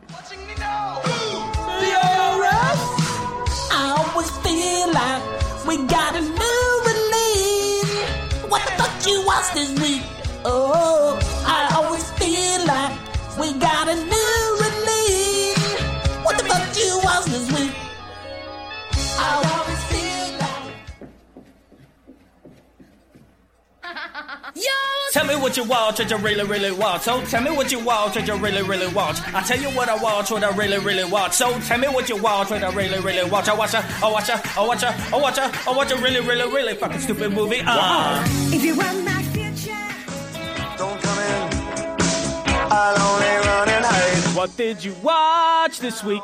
I 3.73 3.95
always 3.97 4.29
feel 4.45 4.93
like 4.93 5.23
we 5.67 5.87
got 5.87 6.15
a 6.15 6.21
new 6.21 6.81
release. 6.89 7.93
What 8.49 8.63
the 8.65 8.71
fuck 8.77 9.07
you 9.07 9.25
watch 9.25 9.53
this 9.53 9.71
week? 9.81 10.03
Oh, 10.45 11.19
I 11.45 11.73
always 11.77 12.09
feel 12.11 12.65
like 12.67 12.93
we 13.39 13.59
got 13.59 13.87
a 13.87 13.95
new 13.95 14.57
release. 14.65 15.81
What 16.23 16.37
the 16.37 16.43
fuck 16.45 16.77
you 16.77 16.99
watch 17.03 17.25
this 17.25 17.51
week? 17.51 17.75
I 19.17 19.61
Tell 25.11 25.25
me 25.25 25.35
what 25.35 25.57
you 25.57 25.63
watch, 25.65 25.99
what 25.99 26.09
you 26.09 26.17
really, 26.17 26.45
really 26.45 26.71
watch. 26.71 27.01
So 27.01 27.21
tell 27.25 27.41
me 27.43 27.51
what 27.51 27.71
you 27.71 27.83
watch, 27.83 28.15
what 28.15 28.27
you 28.27 28.35
really, 28.35 28.61
really 28.63 28.87
watch. 28.93 29.19
I 29.33 29.41
tell 29.41 29.59
you 29.59 29.69
what 29.69 29.89
I 29.89 29.95
watch, 30.01 30.31
what 30.31 30.43
I 30.43 30.55
really, 30.55 30.79
really 30.79 31.03
watch. 31.03 31.33
So 31.33 31.51
tell 31.61 31.77
me 31.77 31.87
what 31.89 32.07
you 32.07 32.15
watch, 32.15 32.49
what 32.49 32.63
I 32.63 32.71
really, 32.73 32.99
really 33.01 33.29
watch. 33.29 33.49
I 33.49 33.53
watch 33.53 33.73
a, 33.73 33.83
I 34.03 34.09
watch 34.09 34.29
a, 34.29 34.41
I 34.57 34.65
watch 34.65 34.83
a, 34.83 34.87
I 35.13 35.17
watch 35.17 35.37
a, 35.37 35.69
I 35.69 35.73
watch 35.75 35.91
a 35.91 35.97
really, 35.97 36.21
really, 36.21 36.49
really 36.49 36.75
fucking 36.75 36.99
stupid 36.99 37.33
movie. 37.33 37.61
Uh. 37.65 38.23
If 38.53 38.63
you 38.63 38.75
want 38.77 39.03
my 39.03 39.21
future. 39.23 39.71
Don't 40.77 41.01
come 41.01 41.19
in. 41.19 41.61
I'll 42.73 43.13
only 43.13 43.47
run 43.47 43.69
and 43.69 43.85
hide. 43.85 44.35
What 44.35 44.55
did 44.55 44.81
you 44.83 44.95
watch 45.03 45.79
this 45.79 46.03
week? 46.05 46.23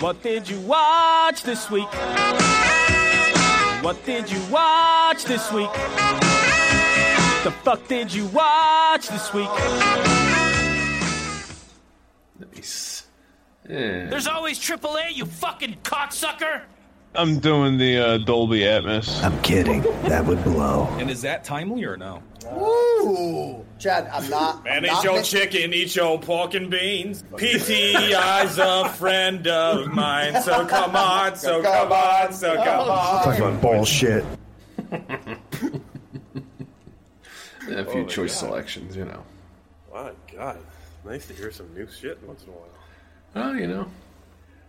What 0.00 0.22
did 0.22 0.48
you 0.48 0.58
watch 0.60 1.44
this 1.44 1.70
week? 1.70 1.88
What 3.82 4.04
did 4.04 4.30
you 4.30 4.40
watch 4.50 5.24
this 5.24 5.50
week? 5.52 5.72
The 7.44 7.50
fuck 7.64 7.88
did 7.88 8.12
you 8.12 8.26
watch 8.26 9.08
this 9.08 9.32
week? 9.32 9.48
Nice. 12.38 13.06
Yeah. 13.66 14.06
There's 14.10 14.26
always 14.26 14.58
AAA, 14.58 15.14
you 15.16 15.24
fucking 15.24 15.78
cocksucker! 15.82 16.60
I'm 17.14 17.38
doing 17.38 17.78
the 17.78 17.96
uh, 17.98 18.18
Dolby 18.18 18.60
Atmos. 18.60 19.24
I'm 19.24 19.40
kidding. 19.40 19.80
That 20.02 20.26
would 20.26 20.44
blow. 20.44 20.86
And 20.98 21.10
is 21.10 21.22
that 21.22 21.42
timely 21.42 21.84
or 21.84 21.96
no? 21.96 22.22
Ooh, 22.58 23.64
Chad, 23.80 24.08
I'm 24.12 24.28
not. 24.28 24.62
Man, 24.64 24.78
I'm 24.78 24.84
eat 24.84 24.88
not 24.88 25.04
your 25.04 25.14
mix- 25.14 25.28
chicken, 25.30 25.72
eat 25.72 25.96
your 25.96 26.20
pork 26.20 26.54
and 26.54 26.70
beans. 26.70 27.22
PTI's 27.32 28.58
a 28.58 28.88
friend 28.90 29.46
of 29.48 29.88
mine, 29.88 30.40
so 30.42 30.66
come 30.66 30.94
on, 30.94 31.34
so 31.36 31.62
come 31.62 31.90
on, 31.90 32.32
so 32.32 32.54
come 32.56 32.88
on. 32.90 33.24
Talking 33.24 33.42
about 33.42 33.62
bullshit. 33.62 34.24
A 37.68 37.84
few 37.84 38.00
Oh 38.00 38.06
choice 38.06 38.32
God. 38.40 38.46
selections, 38.48 38.96
you 38.96 39.04
know. 39.04 39.22
My 39.92 40.10
God, 40.34 40.58
nice 41.04 41.26
to 41.28 41.34
hear 41.34 41.52
some 41.52 41.72
new 41.74 41.86
shit 41.88 42.20
once 42.26 42.42
in 42.42 42.48
a 42.48 42.52
while. 42.52 42.68
Well, 43.34 43.54
you 43.56 43.66
know, 43.68 43.86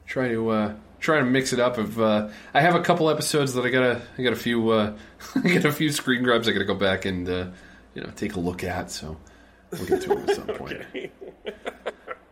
try 0.06 0.28
to 0.28 0.50
uh, 0.50 0.74
try 1.00 1.18
to 1.20 1.26
mix 1.26 1.52
it 1.52 1.60
up. 1.60 1.78
Of 1.80 2.00
uh, 2.00 2.30
I 2.54 2.62
have 2.62 2.76
a 2.76 2.82
couple 2.82 3.10
episodes 3.10 3.54
that 3.56 3.66
I 3.66 3.70
gotta 3.70 4.02
I 4.18 4.22
got 4.22 4.34
a 4.34 4.38
few 4.38 4.70
uh, 4.70 4.94
I 5.36 5.40
got 5.54 5.66
a 5.66 5.72
few 5.72 5.92
screen 5.92 6.22
grabs 6.24 6.48
I 6.48 6.52
gotta 6.52 6.66
go 6.66 6.76
back 6.76 7.06
and 7.06 7.28
uh, 7.28 7.48
you 7.94 8.02
know 8.02 8.10
take 8.16 8.36
a 8.36 8.40
look 8.40 8.64
at. 8.64 8.92
So 8.92 9.18
we'll 9.72 9.86
get 9.86 10.02
to 10.04 10.10
them 10.10 10.30
at 10.30 10.36
some 10.36 10.48
point. 10.58 10.82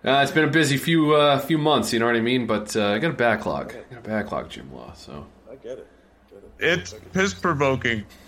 Uh, 0.06 0.22
it's 0.24 0.32
been 0.32 0.46
a 0.46 0.52
busy 0.52 0.78
few 0.78 1.14
uh, 1.16 1.40
few 1.40 1.58
months, 1.58 1.92
you 1.92 2.00
know 2.00 2.06
what 2.06 2.16
I 2.16 2.22
mean. 2.22 2.48
But 2.48 2.76
uh, 2.76 2.92
I 2.92 3.00
got 3.00 3.12
a 3.12 3.14
backlog. 3.14 3.74
I 3.74 3.94
got 3.94 4.00
a 4.06 4.08
backlog, 4.08 4.50
Jim 4.50 4.74
Law. 4.74 4.94
So 4.94 5.26
I 5.52 5.56
get 5.56 5.78
it. 5.80 5.88
Get 6.30 6.40
it. 6.40 6.80
It's 6.80 6.96
piss 7.14 7.34
provoking. 7.34 8.06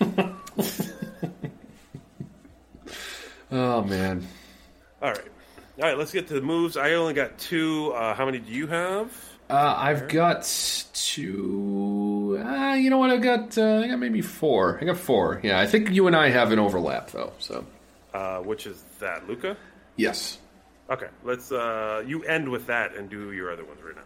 oh 3.50 3.82
man, 3.84 4.26
All 5.00 5.10
right, 5.10 5.20
all 5.78 5.84
right. 5.84 5.96
Let's 5.98 6.12
get 6.12 6.28
to 6.28 6.34
the 6.34 6.42
moves. 6.42 6.76
I 6.76 6.92
only 6.92 7.14
got 7.14 7.38
two. 7.38 7.92
Uh, 7.92 8.14
how 8.14 8.26
many 8.26 8.38
do 8.38 8.52
you 8.52 8.66
have? 8.66 9.10
Uh, 9.52 9.74
I've 9.78 10.08
got 10.08 10.42
two. 10.94 12.42
Uh, 12.44 12.74
you 12.74 12.90
know 12.90 12.98
what? 12.98 13.10
I've 13.10 13.22
got 13.22 13.56
uh, 13.58 13.80
I 13.84 13.88
got 13.88 13.98
maybe 13.98 14.22
four. 14.22 14.78
I 14.80 14.84
got 14.84 14.96
four. 14.96 15.40
Yeah, 15.42 15.60
I 15.60 15.66
think 15.66 15.90
you 15.90 16.06
and 16.06 16.16
I 16.16 16.30
have 16.30 16.52
an 16.52 16.58
overlap 16.58 17.10
though. 17.10 17.32
So 17.38 17.64
Uh, 18.14 18.38
which 18.40 18.66
is 18.66 18.82
that, 19.00 19.28
Luca? 19.28 19.56
yes. 19.96 20.38
Okay, 20.90 21.08
let's. 21.24 21.52
Uh, 21.52 22.02
you 22.06 22.22
end 22.24 22.48
with 22.48 22.66
that 22.66 22.94
and 22.96 23.08
do 23.08 23.32
your 23.32 23.52
other 23.52 23.64
ones 23.64 23.80
right 23.84 23.94
now. 23.96 24.02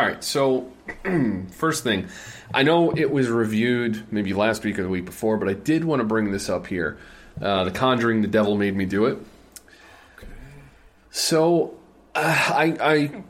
All 0.00 0.06
right, 0.06 0.22
so 0.22 0.72
first 1.50 1.82
thing, 1.84 2.06
I 2.54 2.62
know 2.62 2.92
it 2.92 3.10
was 3.10 3.28
reviewed 3.28 4.12
maybe 4.12 4.32
last 4.34 4.62
week 4.64 4.78
or 4.78 4.82
the 4.84 4.88
week 4.88 5.04
before, 5.04 5.36
but 5.36 5.48
I 5.48 5.52
did 5.54 5.84
want 5.84 5.98
to 6.00 6.04
bring 6.04 6.30
this 6.30 6.48
up 6.48 6.68
here. 6.68 6.96
Uh, 7.42 7.64
the 7.64 7.70
Conjuring, 7.72 8.22
The 8.22 8.28
Devil 8.28 8.56
Made 8.56 8.76
Me 8.76 8.84
Do 8.84 9.06
It. 9.06 9.18
So 11.10 11.74
uh, 12.14 12.20
I, 12.54 12.76
I 12.80 13.22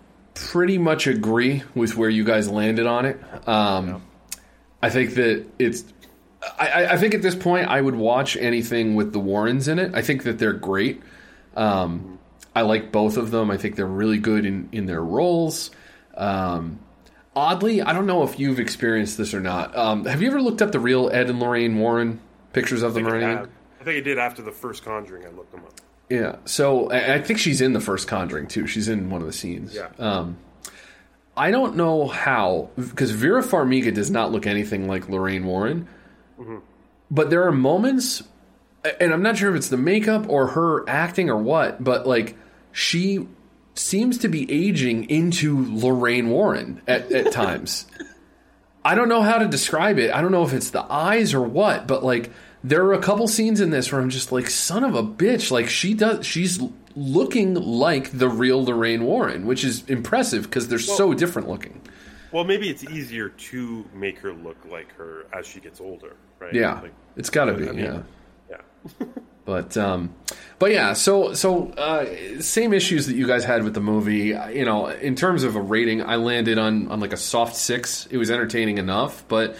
pretty 0.49 0.79
much 0.79 1.07
agree 1.07 1.62
with 1.75 1.97
where 1.97 2.09
you 2.11 2.25
guys 2.25 2.49
landed 2.49 2.87
on 2.87 3.05
it. 3.07 3.21
Um, 3.49 4.03
I 4.83 4.89
think 4.91 5.15
that 5.15 5.45
it's. 5.59 5.85
I, 6.59 6.69
I- 6.69 6.93
I 6.93 6.97
think 6.97 7.15
at 7.15 7.21
this 7.23 7.35
point 7.35 7.69
I 7.69 7.81
would 7.81 7.95
watch 7.95 8.37
anything 8.37 8.95
with 8.95 9.12
the 9.12 9.21
Warrens 9.21 9.69
in 9.69 9.79
it. 9.79 9.95
I 9.95 10.03
think 10.03 10.23
that 10.25 10.39
they're 10.39 10.55
great. 10.55 11.03
Um, 11.57 12.19
I 12.57 12.62
like 12.62 12.91
both 12.91 13.17
of 13.17 13.31
them. 13.31 13.51
I 13.51 13.57
think 13.59 13.77
they're 13.77 13.87
really 13.87 14.19
good 14.19 14.45
in, 14.47 14.69
in 14.73 14.87
their 14.87 15.03
roles. 15.03 15.71
Um, 16.17 16.81
oddly, 17.37 17.83
I 17.83 17.93
don't 17.93 18.07
know 18.07 18.23
if 18.23 18.39
you've 18.41 18.59
experienced 18.59 19.19
this 19.19 19.35
or 19.35 19.41
not. 19.41 19.77
Um, 19.77 20.05
have 20.07 20.23
you 20.23 20.29
ever 20.29 20.41
looked 20.41 20.62
up 20.62 20.73
the 20.73 20.81
real 20.81 21.11
Ed 21.12 21.29
and 21.31 21.39
Lorraine 21.41 21.79
Warren 21.79 22.21
pictures 22.53 22.83
of 22.83 22.95
them 22.95 23.07
or 23.07 23.17
anything? 23.17 23.53
I 23.81 23.85
think 23.85 23.97
I 23.99 24.01
did 24.01 24.19
after 24.19 24.43
the 24.43 24.51
first 24.53 24.85
Conjuring. 24.85 25.25
I 25.27 25.31
looked 25.31 25.53
them 25.53 25.61
up. 25.65 25.75
Yeah. 26.11 26.37
So 26.45 26.91
I 26.91 27.23
think 27.23 27.39
she's 27.39 27.61
in 27.61 27.73
the 27.73 27.81
first 27.81 28.09
Conjuring 28.09 28.49
too. 28.49 28.66
She's 28.66 28.89
in 28.89 29.11
one 29.11 29.20
of 29.20 29.27
the 29.28 29.32
scenes. 29.32 29.74
Yeah. 29.74 29.89
Um, 29.99 30.37
I 31.37 31.53
don't 31.53 31.77
know 31.77 32.09
how 32.09 32.70
because 32.77 33.12
Vera 33.12 33.43
Farmiga 33.43 33.95
does 33.95 34.11
not 34.11 34.32
look 34.32 34.47
anything 34.47 34.89
like 34.89 35.09
Lorraine 35.09 35.47
Warren, 35.47 35.89
but 37.11 37.31
there 37.31 37.45
are 37.47 37.53
moments, 37.53 38.24
and 39.01 39.12
I'm 39.12 39.23
not 39.23 39.39
sure 39.39 39.51
if 39.51 39.57
it's 39.57 39.69
the 39.69 39.77
makeup 39.77 40.28
or 40.28 40.49
her 40.49 40.89
acting 40.89 41.31
or 41.31 41.37
what, 41.37 41.82
but 41.82 42.07
like 42.07 42.37
she 42.73 43.27
seems 43.74 44.19
to 44.19 44.28
be 44.28 44.51
aging 44.51 45.09
into 45.09 45.65
Lorraine 45.70 46.28
Warren 46.28 46.82
at, 46.89 47.11
at 47.12 47.32
times. 47.32 47.87
I 48.85 48.95
don't 48.95 49.09
know 49.09 49.23
how 49.23 49.39
to 49.39 49.47
describe 49.47 49.99
it. 49.99 50.11
I 50.12 50.20
don't 50.23 50.32
know 50.32 50.45
if 50.45 50.53
it's 50.53 50.70
the 50.70 50.82
eyes 50.82 51.35
or 51.35 51.43
what, 51.43 51.87
but 51.87 52.03
like 52.03 52.31
there 52.62 52.85
are 52.85 52.93
a 52.93 53.01
couple 53.01 53.27
scenes 53.28 53.61
in 53.61 53.70
this 53.70 53.91
where 53.91 54.01
I'm 54.01 54.11
just 54.11 54.32
like, 54.32 54.51
son 54.51 54.85
of 54.85 54.95
a 54.95 55.03
bitch. 55.03 55.51
Like 55.51 55.69
she 55.69 55.95
does, 55.95 56.27
she's 56.27 56.61
looking 56.95 57.55
like 57.55 58.16
the 58.16 58.28
real 58.28 58.65
Lorraine 58.65 59.05
Warren, 59.05 59.47
which 59.47 59.65
is 59.65 59.85
impressive 59.89 60.45
because 60.45 60.69
they're 60.69 60.78
so 60.78 61.15
different 61.15 61.49
looking. 61.49 61.81
Well, 62.32 62.45
maybe 62.45 62.69
it's 62.70 62.85
easier 62.85 63.28
to 63.28 63.85
make 63.93 64.19
her 64.19 64.32
look 64.32 64.59
like 64.70 64.93
her 64.95 65.27
as 65.32 65.47
she 65.47 65.61
gets 65.61 65.81
older, 65.81 66.15
right? 66.39 66.55
Yeah, 66.55 66.81
Like, 66.81 66.93
it's 67.16 67.31
got 67.31 67.47
to 67.47 67.55
be. 67.55 67.69
I 67.69 67.73
mean, 67.73 67.85
yeah. 67.85 68.03
yeah. 68.51 69.07
But 69.47 69.77
um, 69.77 70.15
but 70.61 70.70
yeah, 70.70 70.93
so 70.93 71.35
so 71.35 71.70
uh, 71.73 72.07
same 72.41 72.73
issues 72.73 73.07
that 73.07 73.16
you 73.16 73.27
guys 73.27 73.43
had 73.43 73.65
with 73.65 73.74
the 73.74 73.81
movie. 73.81 74.37
You 74.53 74.65
know, 74.65 74.87
in 74.87 75.16
terms 75.16 75.43
of 75.43 75.57
a 75.57 75.61
rating, 75.61 76.03
I 76.03 76.16
landed 76.16 76.57
on 76.57 76.87
on 76.89 77.01
like 77.01 77.12
a 77.12 77.16
soft 77.16 77.57
six. 77.57 78.07
It 78.12 78.16
was 78.16 78.31
entertaining 78.31 78.78
enough, 78.78 79.24
but 79.27 79.57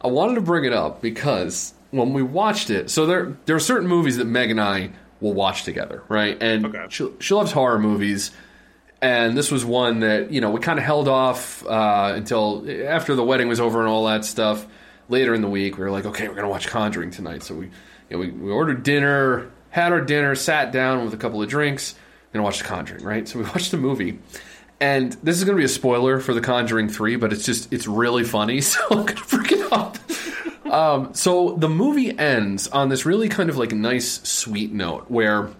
I 0.00 0.06
wanted 0.08 0.36
to 0.36 0.42
bring 0.42 0.64
it 0.64 0.72
up 0.72 1.02
because 1.02 1.74
when 1.96 2.12
we 2.12 2.22
watched 2.22 2.70
it, 2.70 2.90
so 2.90 3.06
there 3.06 3.36
there 3.46 3.56
are 3.56 3.60
certain 3.60 3.88
movies 3.88 4.16
that 4.18 4.26
Meg 4.26 4.50
and 4.50 4.60
I 4.60 4.90
will 5.20 5.32
watch 5.32 5.64
together, 5.64 6.02
right? 6.08 6.40
And 6.42 6.76
she, 6.90 7.10
she 7.20 7.34
loves 7.34 7.52
horror 7.52 7.78
movies. 7.78 8.30
And 9.02 9.36
this 9.36 9.50
was 9.50 9.64
one 9.64 10.00
that 10.00 10.32
you 10.32 10.40
know 10.40 10.50
we 10.50 10.60
kind 10.60 10.78
of 10.78 10.84
held 10.84 11.06
off 11.06 11.64
uh, 11.66 12.12
until 12.14 12.66
after 12.86 13.14
the 13.14 13.22
wedding 13.22 13.48
was 13.48 13.60
over 13.60 13.80
and 13.80 13.88
all 13.88 14.06
that 14.06 14.24
stuff. 14.24 14.66
Later 15.08 15.34
in 15.34 15.42
the 15.42 15.48
week, 15.48 15.78
we 15.78 15.84
were 15.84 15.90
like, 15.90 16.06
okay, 16.06 16.28
we're 16.28 16.34
gonna 16.34 16.48
watch 16.48 16.66
Conjuring 16.66 17.10
tonight. 17.10 17.42
So 17.42 17.54
we, 17.54 17.66
you 17.66 17.72
know, 18.10 18.18
we, 18.18 18.30
we 18.30 18.50
ordered 18.50 18.82
dinner, 18.82 19.50
had 19.70 19.92
our 19.92 20.00
dinner, 20.00 20.34
sat 20.34 20.72
down 20.72 21.04
with 21.04 21.14
a 21.14 21.16
couple 21.16 21.42
of 21.42 21.48
drinks, 21.48 21.94
gonna 22.32 22.42
watch 22.42 22.58
The 22.58 22.64
Conjuring, 22.64 23.04
right? 23.04 23.28
So 23.28 23.38
we 23.38 23.44
watched 23.54 23.70
the 23.70 23.76
movie, 23.76 24.18
and 24.80 25.12
this 25.22 25.36
is 25.36 25.44
gonna 25.44 25.58
be 25.58 25.64
a 25.64 25.68
spoiler 25.68 26.18
for 26.18 26.32
The 26.34 26.40
Conjuring 26.40 26.88
Three, 26.88 27.16
but 27.16 27.32
it's 27.32 27.44
just 27.44 27.72
it's 27.72 27.86
really 27.86 28.24
funny, 28.24 28.60
so 28.62 28.80
I'm 28.90 29.04
gonna 29.04 29.20
bring 29.28 29.60
it 29.60 29.72
up. 29.72 29.95
Um, 30.70 31.14
so 31.14 31.52
the 31.56 31.68
movie 31.68 32.16
ends 32.18 32.68
on 32.68 32.88
this 32.88 33.04
really 33.06 33.28
kind 33.28 33.50
of 33.50 33.56
like 33.56 33.72
nice, 33.72 34.20
sweet 34.28 34.72
note 34.72 35.06
where 35.10 35.50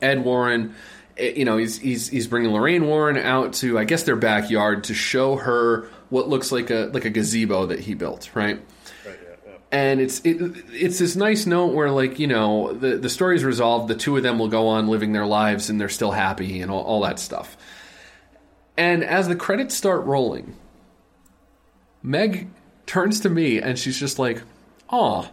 Ed 0.00 0.24
Warren. 0.24 0.74
eh, 1.16 1.32
You 1.36 1.44
know, 1.44 1.56
he's 1.56 1.78
he's 1.78 2.08
he's 2.08 2.26
bringing 2.26 2.50
Lorraine 2.52 2.86
Warren 2.86 3.16
out 3.16 3.52
to 3.54 3.78
I 3.78 3.84
guess 3.84 4.02
their 4.04 4.16
backyard 4.16 4.84
to 4.84 4.94
show 4.94 5.36
her 5.36 5.88
what 6.10 6.28
looks 6.28 6.52
like 6.52 6.70
a 6.70 6.90
like 6.92 7.04
a 7.04 7.10
gazebo 7.10 7.66
that 7.66 7.80
he 7.80 7.94
built, 7.94 8.30
right? 8.34 8.60
Right. 9.04 9.18
And 9.72 10.00
it's 10.00 10.20
it, 10.20 10.36
it's 10.72 10.98
this 11.00 11.16
nice 11.16 11.44
note 11.46 11.74
where 11.74 11.90
like 11.90 12.18
you 12.18 12.26
know 12.28 12.72
the 12.72 12.96
the 12.96 13.08
story's 13.08 13.42
resolved. 13.44 13.88
The 13.88 13.96
two 13.96 14.16
of 14.16 14.22
them 14.22 14.38
will 14.38 14.48
go 14.48 14.68
on 14.68 14.86
living 14.88 15.12
their 15.12 15.26
lives 15.26 15.68
and 15.70 15.80
they're 15.80 15.88
still 15.88 16.12
happy 16.12 16.60
and 16.60 16.70
all, 16.70 16.82
all 16.82 17.00
that 17.02 17.18
stuff. 17.18 17.56
And 18.76 19.02
as 19.02 19.26
the 19.26 19.34
credits 19.36 19.74
start 19.74 20.04
rolling, 20.04 20.54
Meg 22.02 22.48
turns 22.86 23.20
to 23.20 23.28
me 23.28 23.60
and 23.60 23.78
she's 23.78 23.98
just 23.98 24.18
like, 24.18 24.42
"Aw, 24.90 25.28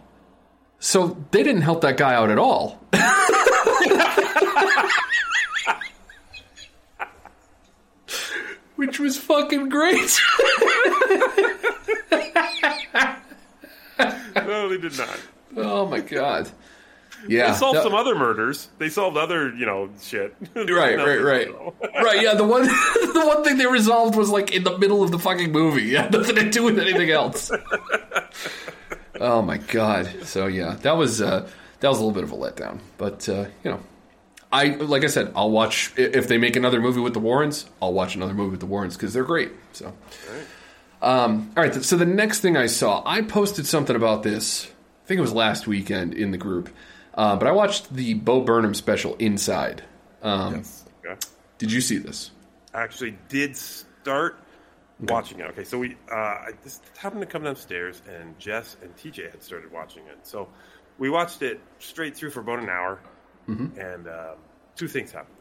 so 0.78 1.16
they 1.30 1.42
didn't 1.42 1.62
help 1.62 1.80
that 1.82 1.96
guy 1.96 2.14
out 2.14 2.30
at 2.30 2.38
all." 2.38 2.80
Which 8.76 8.98
was 8.98 9.16
fucking 9.16 9.68
great. 9.68 10.20
no, 14.36 14.68
they 14.68 14.78
did 14.78 14.98
not. 14.98 15.20
oh 15.56 15.86
my 15.86 16.00
god. 16.00 16.50
Yeah. 17.28 17.52
they 17.52 17.56
solved 17.58 17.76
that- 17.78 17.82
some 17.84 17.94
other 17.94 18.14
murders. 18.14 18.68
They 18.78 18.88
solved 18.88 19.16
other, 19.16 19.54
you 19.54 19.66
know, 19.66 19.90
shit. 20.02 20.34
Right, 20.54 20.96
right, 20.96 21.22
right. 21.22 21.48
right, 21.94 22.22
yeah, 22.22 22.34
the 22.34 22.44
one 22.44 22.62
the 22.64 23.22
one 23.26 23.44
thing 23.44 23.56
they 23.58 23.66
resolved 23.66 24.16
was 24.16 24.30
like 24.30 24.52
in 24.52 24.64
the 24.64 24.76
middle 24.78 25.02
of 25.02 25.10
the 25.10 25.18
fucking 25.18 25.52
movie. 25.52 25.94
Had 25.94 26.12
nothing 26.12 26.36
to 26.36 26.50
do 26.50 26.64
with 26.64 26.78
anything 26.78 27.10
else. 27.10 27.50
oh 29.20 29.42
my 29.42 29.58
god. 29.58 30.08
So 30.24 30.46
yeah, 30.46 30.76
that 30.82 30.96
was 30.96 31.20
uh 31.22 31.48
that 31.80 31.88
was 31.88 31.98
a 31.98 32.04
little 32.04 32.14
bit 32.14 32.24
of 32.24 32.32
a 32.32 32.36
letdown. 32.36 32.80
But 32.98 33.28
uh, 33.28 33.46
you 33.62 33.70
know, 33.70 33.80
I 34.52 34.68
like 34.68 35.04
I 35.04 35.08
said, 35.08 35.32
I'll 35.36 35.50
watch 35.50 35.92
if 35.96 36.28
they 36.28 36.38
make 36.38 36.56
another 36.56 36.80
movie 36.80 37.00
with 37.00 37.12
the 37.14 37.20
Warrens, 37.20 37.66
I'll 37.82 37.92
watch 37.92 38.14
another 38.16 38.34
movie 38.34 38.52
with 38.52 38.60
the 38.60 38.66
Warrens 38.66 38.96
because 38.96 39.12
they're 39.12 39.24
great. 39.24 39.50
So 39.72 39.92
um, 41.02 41.52
all 41.56 41.62
right, 41.62 41.74
so 41.74 41.96
the 41.96 42.06
next 42.06 42.40
thing 42.40 42.56
I 42.56 42.66
saw, 42.66 43.02
I 43.04 43.20
posted 43.22 43.66
something 43.66 43.94
about 43.94 44.22
this. 44.22 44.66
I 45.04 45.06
think 45.06 45.18
it 45.18 45.22
was 45.22 45.34
last 45.34 45.66
weekend 45.66 46.14
in 46.14 46.30
the 46.30 46.38
group, 46.38 46.70
uh, 47.14 47.36
but 47.36 47.46
I 47.48 47.52
watched 47.52 47.94
the 47.94 48.14
Bo 48.14 48.40
Burnham 48.42 48.74
special 48.74 49.14
Inside. 49.16 49.82
Um, 50.22 50.62
Okay. 51.06 51.18
Did 51.58 51.70
you 51.70 51.80
see 51.82 51.98
this? 51.98 52.30
I 52.72 52.82
actually 52.82 53.18
did 53.28 53.56
start 53.56 54.38
watching 55.00 55.38
it. 55.40 55.46
Okay, 55.50 55.64
so 55.64 55.78
we 55.78 55.96
uh, 56.10 56.14
I 56.14 56.50
just 56.62 56.82
happened 56.96 57.20
to 57.20 57.26
come 57.26 57.44
downstairs, 57.44 58.00
and 58.08 58.38
Jess 58.38 58.76
and 58.82 58.94
TJ 58.96 59.30
had 59.30 59.42
started 59.42 59.70
watching 59.70 60.04
it. 60.06 60.18
So 60.22 60.48
we 60.98 61.10
watched 61.10 61.42
it 61.42 61.60
straight 61.78 62.16
through 62.16 62.30
for 62.30 62.40
about 62.40 62.58
an 62.60 62.68
hour, 62.70 63.00
Mhm. 63.48 63.76
and 63.78 64.08
um, 64.08 64.36
two 64.76 64.88
things 64.88 65.12
happened. 65.12 65.36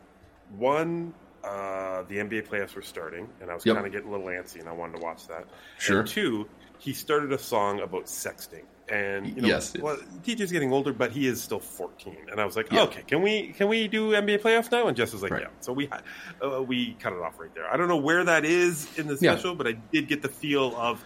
One, 0.57 1.13
uh, 1.45 2.03
the 2.09 2.19
NBA 2.19 2.41
playoffs 2.43 2.75
were 2.75 2.81
starting, 2.81 3.29
and 3.41 3.49
I 3.49 3.53
was 3.53 3.65
Yep. 3.65 3.75
kind 3.75 3.87
of 3.87 3.93
getting 3.93 4.09
a 4.09 4.11
little 4.11 4.27
antsy, 4.27 4.59
and 4.59 4.67
I 4.67 4.73
wanted 4.73 4.97
to 4.99 5.03
watch 5.03 5.27
that. 5.27 5.45
Sure. 5.79 5.99
And 6.01 6.07
two, 6.09 6.47
he 6.77 6.91
started 6.93 7.31
a 7.31 7.37
song 7.39 7.79
about 7.79 8.05
sexting. 8.05 8.63
And 8.89 9.27
you 9.27 9.41
know, 9.41 9.47
Yes. 9.47 9.73
well, 9.79 9.97
TJ's 10.25 10.51
getting 10.51 10.73
older, 10.73 10.91
but 10.91 11.11
he 11.11 11.25
is 11.27 11.41
still 11.41 11.59
14. 11.59 12.17
And 12.29 12.39
I 12.41 12.45
was 12.45 12.55
like, 12.57 12.69
Yeah. 12.71 12.81
okay, 12.83 13.01
can 13.07 13.21
we 13.21 13.53
can 13.57 13.69
we 13.69 13.87
do 13.87 14.11
NBA 14.13 14.39
playoffs 14.41 14.69
now? 14.71 14.87
And 14.87 14.97
Jess 14.97 15.13
was 15.13 15.21
like, 15.23 15.31
yeah. 15.31 15.47
So 15.61 15.71
we 15.71 15.85
had- 15.87 16.03
uh, 16.45 16.61
we 16.61 16.95
cut 16.99 17.13
it 17.13 17.19
off 17.19 17.39
right 17.39 17.53
there. 17.55 17.65
I 17.71 17.77
don't 17.77 17.87
know 17.87 17.97
where 17.97 18.23
that 18.25 18.43
is 18.43 18.87
in 18.99 19.07
the 19.07 19.17
Yeah. 19.21 19.33
special, 19.35 19.55
but 19.55 19.67
I 19.67 19.73
did 19.91 20.07
get 20.09 20.21
the 20.21 20.27
feel 20.29 20.75
of 20.75 21.03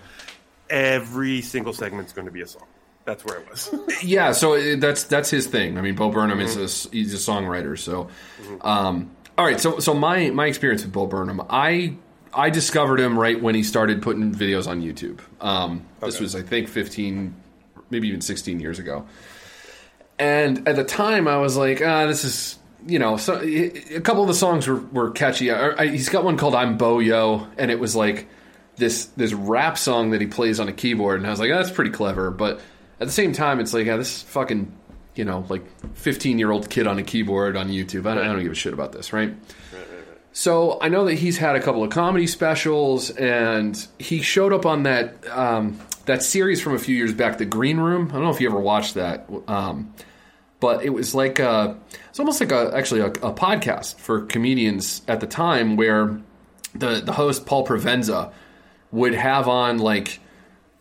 every 0.69 1.41
single 1.41 1.73
segment's 1.73 2.13
going 2.13 2.25
to 2.25 2.31
be 2.31 2.41
a 2.41 2.47
song. 2.47 2.63
That's 3.05 3.23
where 3.23 3.37
it 3.39 3.49
was. 3.49 3.69
Yeah, 4.03 4.31
so 4.33 4.75
that's 4.77 5.03
that's 5.05 5.29
his 5.29 5.47
thing. 5.47 5.77
I 5.77 5.81
mean, 5.81 5.95
Bo 5.95 6.09
Burnham 6.09 6.39
is 6.39 6.55
a 6.57 6.89
he's 6.91 7.13
a 7.13 7.31
songwriter. 7.31 7.77
So, 7.77 8.09
um, 8.61 9.11
all 9.37 9.45
right. 9.45 9.59
So 9.59 9.79
so 9.79 9.93
my 9.93 10.29
my 10.31 10.47
experience 10.47 10.83
with 10.83 10.91
Bo 10.91 11.05
Burnham, 11.07 11.41
I 11.49 11.95
I 12.33 12.49
discovered 12.49 12.99
him 12.99 13.17
right 13.17 13.41
when 13.41 13.55
he 13.55 13.63
started 13.63 14.01
putting 14.01 14.33
videos 14.33 14.67
on 14.67 14.81
YouTube. 14.81 15.19
Um, 15.41 15.85
This 16.01 16.19
was 16.19 16.35
I 16.35 16.41
think 16.41 16.67
fifteen, 16.67 17.33
maybe 17.89 18.07
even 18.07 18.21
sixteen 18.21 18.59
years 18.59 18.79
ago. 18.79 19.05
And 20.19 20.67
at 20.67 20.75
the 20.75 20.83
time, 20.83 21.27
I 21.27 21.37
was 21.37 21.55
like, 21.55 21.81
ah, 21.81 22.07
this 22.07 22.23
is 22.23 22.57
you 22.85 22.99
know, 22.99 23.17
so 23.17 23.41
a 23.41 24.01
couple 24.01 24.21
of 24.21 24.27
the 24.27 24.33
songs 24.33 24.67
were 24.67 24.77
were 24.77 25.11
catchy. 25.11 25.51
I, 25.51 25.71
I, 25.81 25.87
he's 25.87 26.09
got 26.09 26.23
one 26.23 26.37
called 26.37 26.55
"I'm 26.55 26.77
Bo 26.77 26.99
Yo," 26.99 27.47
and 27.57 27.69
it 27.71 27.79
was 27.79 27.95
like 27.95 28.27
this 28.77 29.05
this 29.17 29.33
rap 29.33 29.77
song 29.77 30.11
that 30.11 30.21
he 30.21 30.27
plays 30.27 30.59
on 30.59 30.67
a 30.67 30.73
keyboard, 30.73 31.19
and 31.19 31.27
I 31.27 31.29
was 31.29 31.39
like, 31.39 31.51
oh, 31.51 31.57
that's 31.57 31.71
pretty 31.71 31.91
clever. 31.91 32.31
But 32.31 32.61
at 32.99 33.07
the 33.07 33.13
same 33.13 33.33
time, 33.33 33.59
it's 33.59 33.73
like, 33.73 33.87
yeah, 33.87 33.97
this 33.97 34.21
fucking 34.23 34.71
you 35.15 35.25
know, 35.25 35.45
like 35.49 35.63
fifteen 35.95 36.39
year 36.39 36.51
old 36.51 36.69
kid 36.69 36.87
on 36.87 36.97
a 36.97 37.03
keyboard 37.03 37.57
on 37.57 37.69
YouTube. 37.69 38.05
I 38.05 38.15
don't, 38.15 38.23
I 38.23 38.27
don't 38.27 38.43
give 38.43 38.51
a 38.51 38.55
shit 38.55 38.73
about 38.73 38.91
this, 38.91 39.11
right? 39.11 39.35
So 40.31 40.77
I 40.79 40.89
know 40.89 41.05
that 41.05 41.15
he's 41.15 41.37
had 41.37 41.55
a 41.55 41.59
couple 41.59 41.83
of 41.83 41.89
comedy 41.89 42.27
specials, 42.27 43.09
and 43.09 43.87
he 43.97 44.21
showed 44.21 44.53
up 44.53 44.67
on 44.67 44.83
that 44.83 45.27
um, 45.35 45.79
that 46.07 46.23
series 46.23 46.61
from 46.61 46.73
a 46.73 46.79
few 46.79 46.95
years 46.95 47.13
back, 47.13 47.37
The 47.37 47.45
Green 47.45 47.77
Room. 47.77 48.07
I 48.09 48.13
don't 48.13 48.23
know 48.23 48.31
if 48.31 48.41
you 48.41 48.49
ever 48.49 48.59
watched 48.59 48.95
that, 48.95 49.29
um, 49.47 49.93
but 50.59 50.83
it 50.83 50.89
was 50.89 51.13
like 51.13 51.37
a, 51.37 51.77
it's 52.09 52.19
almost 52.19 52.39
like 52.39 52.51
a 52.51 52.71
actually 52.75 53.01
a, 53.01 53.07
a 53.07 53.33
podcast 53.33 53.99
for 53.99 54.21
comedians 54.25 55.03
at 55.07 55.19
the 55.19 55.27
time, 55.27 55.75
where 55.75 56.19
the 56.73 57.01
the 57.01 57.13
host 57.13 57.45
Paul 57.45 57.65
Provenza 57.65 58.31
would 58.91 59.13
have 59.13 59.47
on 59.47 59.77
like 59.79 60.19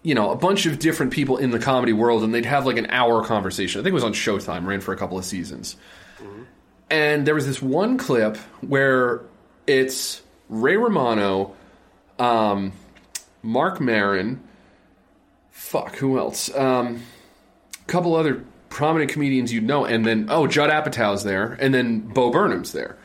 you 0.02 0.14
know 0.14 0.30
a 0.30 0.36
bunch 0.36 0.64
of 0.66 0.78
different 0.78 1.12
people 1.12 1.36
in 1.36 1.50
the 1.50 1.58
comedy 1.58 1.92
world, 1.92 2.22
and 2.22 2.32
they'd 2.32 2.46
have 2.46 2.64
like 2.64 2.78
an 2.78 2.86
hour 2.90 3.24
conversation. 3.24 3.80
I 3.80 3.82
think 3.82 3.92
it 3.92 3.94
was 3.94 4.04
on 4.04 4.14
Showtime, 4.14 4.64
ran 4.66 4.80
for 4.80 4.94
a 4.94 4.96
couple 4.96 5.18
of 5.18 5.24
seasons. 5.24 5.76
And 6.88 7.26
there 7.26 7.34
was 7.34 7.46
this 7.46 7.60
one 7.60 7.98
clip 7.98 8.36
where 8.60 9.22
it's 9.66 10.22
Ray 10.48 10.76
Romano, 10.76 11.56
um, 12.20 12.72
Marc 13.42 13.80
Maron, 13.80 14.40
fuck, 15.56 15.96
who 15.96 16.18
else? 16.18 16.54
Um, 16.54 17.02
a 17.82 17.84
couple 17.86 18.14
other 18.14 18.44
prominent 18.68 19.10
comedians 19.10 19.52
you'd 19.52 19.64
know, 19.64 19.84
and 19.84 20.06
then 20.06 20.26
oh, 20.28 20.46
Judd 20.46 20.70
Apatow's 20.70 21.24
there, 21.24 21.56
and 21.60 21.74
then 21.74 22.00
Bo 22.00 22.30
Burnham's 22.30 22.72
there. 22.72 22.96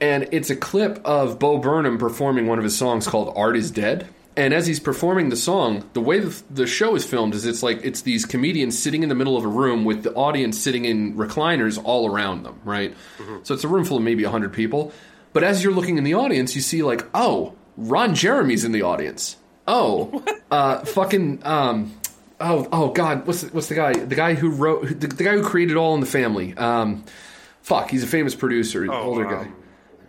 And 0.00 0.28
it's 0.30 0.50
a 0.50 0.56
clip 0.56 1.00
of 1.04 1.38
Bo 1.38 1.58
Burnham 1.58 1.98
performing 1.98 2.46
one 2.46 2.58
of 2.58 2.64
his 2.64 2.76
songs 2.76 3.08
called 3.08 3.32
"Art 3.36 3.56
Is 3.56 3.70
Dead." 3.70 4.08
And 4.36 4.54
as 4.54 4.66
he's 4.66 4.78
performing 4.78 5.28
the 5.28 5.36
song, 5.36 5.88
the 5.92 6.00
way 6.00 6.20
the, 6.20 6.42
the 6.48 6.66
show 6.66 6.94
is 6.94 7.04
filmed 7.04 7.34
is 7.34 7.44
it's 7.44 7.62
like 7.62 7.80
it's 7.82 8.02
these 8.02 8.24
comedians 8.24 8.78
sitting 8.78 9.02
in 9.02 9.08
the 9.08 9.14
middle 9.14 9.36
of 9.36 9.44
a 9.44 9.48
room 9.48 9.84
with 9.84 10.04
the 10.04 10.14
audience 10.14 10.58
sitting 10.58 10.84
in 10.84 11.14
recliners 11.14 11.82
all 11.82 12.08
around 12.08 12.44
them, 12.44 12.60
right? 12.64 12.94
So 13.42 13.54
it's 13.54 13.64
a 13.64 13.68
room 13.68 13.84
full 13.84 13.96
of 13.96 14.02
maybe 14.02 14.22
100 14.22 14.52
people. 14.52 14.92
But 15.32 15.42
as 15.42 15.64
you're 15.64 15.72
looking 15.72 15.98
in 15.98 16.04
the 16.04 16.14
audience, 16.14 16.54
you 16.54 16.60
see 16.60 16.82
like, 16.82 17.04
oh, 17.14 17.54
Ron 17.76 18.14
Jeremy's 18.14 18.64
in 18.64 18.72
the 18.72 18.82
audience. 18.82 19.36
Oh, 19.66 20.24
uh, 20.50 20.84
fucking, 20.84 21.40
um, 21.44 21.94
oh, 22.40 22.68
oh 22.72 22.88
God, 22.90 23.26
what's 23.26 23.42
the, 23.42 23.48
what's 23.48 23.68
the 23.68 23.74
guy? 23.74 23.92
The 23.92 24.14
guy 24.14 24.34
who 24.34 24.50
wrote, 24.50 24.86
the, 24.88 25.06
the 25.06 25.24
guy 25.24 25.32
who 25.32 25.42
created 25.42 25.76
All 25.76 25.94
in 25.94 26.00
the 26.00 26.06
Family. 26.06 26.56
Um, 26.56 27.04
fuck, 27.62 27.90
he's 27.90 28.02
a 28.02 28.06
famous 28.06 28.34
producer, 28.34 28.90
older 28.92 29.24
guy. 29.24 29.42
um, 29.42 29.56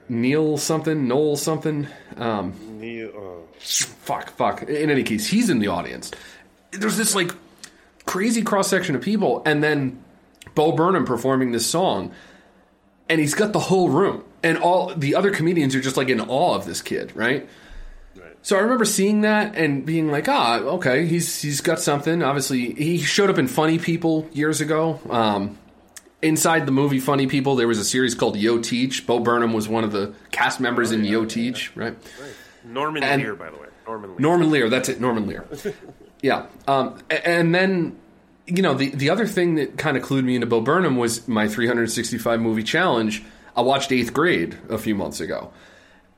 Neil 0.09 0.57
something, 0.57 1.07
Noel 1.07 1.37
something. 1.37 1.87
Um, 2.17 2.53
Neil, 2.79 3.09
uh, 3.15 3.57
fuck, 3.59 4.31
fuck. 4.31 4.63
In 4.63 4.89
any 4.89 5.03
case, 5.03 5.27
he's 5.27 5.49
in 5.49 5.59
the 5.59 5.67
audience. 5.67 6.11
There's 6.71 6.97
this 6.97 7.15
like 7.15 7.31
crazy 8.05 8.41
cross 8.41 8.67
section 8.67 8.95
of 8.95 9.01
people, 9.01 9.41
and 9.45 9.63
then 9.63 10.03
Bo 10.53 10.73
Burnham 10.73 11.05
performing 11.05 11.51
this 11.51 11.65
song, 11.65 12.11
and 13.07 13.21
he's 13.21 13.33
got 13.33 13.53
the 13.53 13.59
whole 13.59 13.89
room, 13.89 14.23
and 14.43 14.57
all 14.57 14.93
the 14.93 15.15
other 15.15 15.31
comedians 15.31 15.75
are 15.75 15.81
just 15.81 15.95
like 15.95 16.09
in 16.09 16.19
awe 16.19 16.55
of 16.55 16.65
this 16.65 16.81
kid, 16.81 17.15
right? 17.15 17.47
So 18.43 18.57
I 18.57 18.61
remember 18.61 18.85
seeing 18.85 19.21
that 19.21 19.55
and 19.55 19.85
being 19.85 20.09
like, 20.11 20.27
ah, 20.27 20.57
okay, 20.59 21.05
he's 21.05 21.41
he's 21.41 21.61
got 21.61 21.79
something. 21.79 22.23
Obviously, 22.23 22.73
he 22.73 22.97
showed 22.99 23.29
up 23.29 23.37
in 23.37 23.47
Funny 23.47 23.77
People 23.77 24.27
years 24.33 24.61
ago. 24.61 24.99
Um, 25.09 25.57
inside 26.23 26.65
the 26.65 26.71
movie 26.71 26.99
Funny 26.99 27.27
People, 27.27 27.55
there 27.55 27.67
was 27.67 27.77
a 27.77 27.85
series 27.85 28.15
called 28.15 28.35
Yo 28.37 28.59
Teach. 28.59 29.05
Bo 29.05 29.19
Burnham 29.19 29.53
was 29.53 29.67
one 29.67 29.83
of 29.83 29.91
the 29.91 30.13
cast 30.31 30.59
members 30.59 30.91
in 30.91 31.03
Yo 31.05 31.25
Teach, 31.25 31.75
right? 31.75 31.95
Norman 32.63 33.03
And- 33.03 33.21
Lear, 33.21 33.35
by 33.35 33.49
the 33.49 33.57
way. 33.57 33.67
Norman 33.87 34.09
Lear. 34.11 34.19
Norman 34.19 34.51
Lear, 34.51 34.69
that's 34.69 34.89
it, 34.89 35.01
Norman 35.01 35.27
Lear. 35.27 35.45
yeah. 36.21 36.45
Um, 36.67 36.99
and 37.09 37.53
then, 37.53 37.97
you 38.45 38.61
know, 38.61 38.73
the, 38.75 38.89
the 38.91 39.09
other 39.09 39.25
thing 39.27 39.55
that 39.55 39.77
kind 39.77 39.97
of 39.97 40.03
clued 40.03 40.23
me 40.23 40.35
into 40.35 40.47
Bo 40.47 40.61
Burnham 40.61 40.95
was 40.97 41.27
my 41.27 41.47
365 41.47 42.39
movie 42.39 42.63
challenge. 42.63 43.23
I 43.55 43.61
watched 43.61 43.91
Eighth 43.91 44.13
Grade 44.13 44.57
a 44.69 44.77
few 44.77 44.93
months 44.95 45.19
ago, 45.19 45.51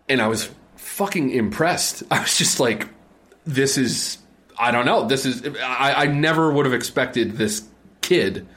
and 0.09 0.21
I 0.21 0.27
was 0.27 0.49
fucking 0.83 1.31
impressed. 1.31 2.03
I 2.11 2.21
was 2.21 2.37
just 2.37 2.59
like, 2.59 2.87
this 3.45 3.77
is, 3.77 4.17
I 4.57 4.71
don't 4.71 4.85
know, 4.85 5.07
this 5.07 5.25
is, 5.25 5.45
I, 5.61 5.93
I 6.03 6.05
never 6.07 6.51
would 6.51 6.65
have 6.65 6.73
expected 6.73 7.33
this 7.37 7.63
kid 8.01 8.47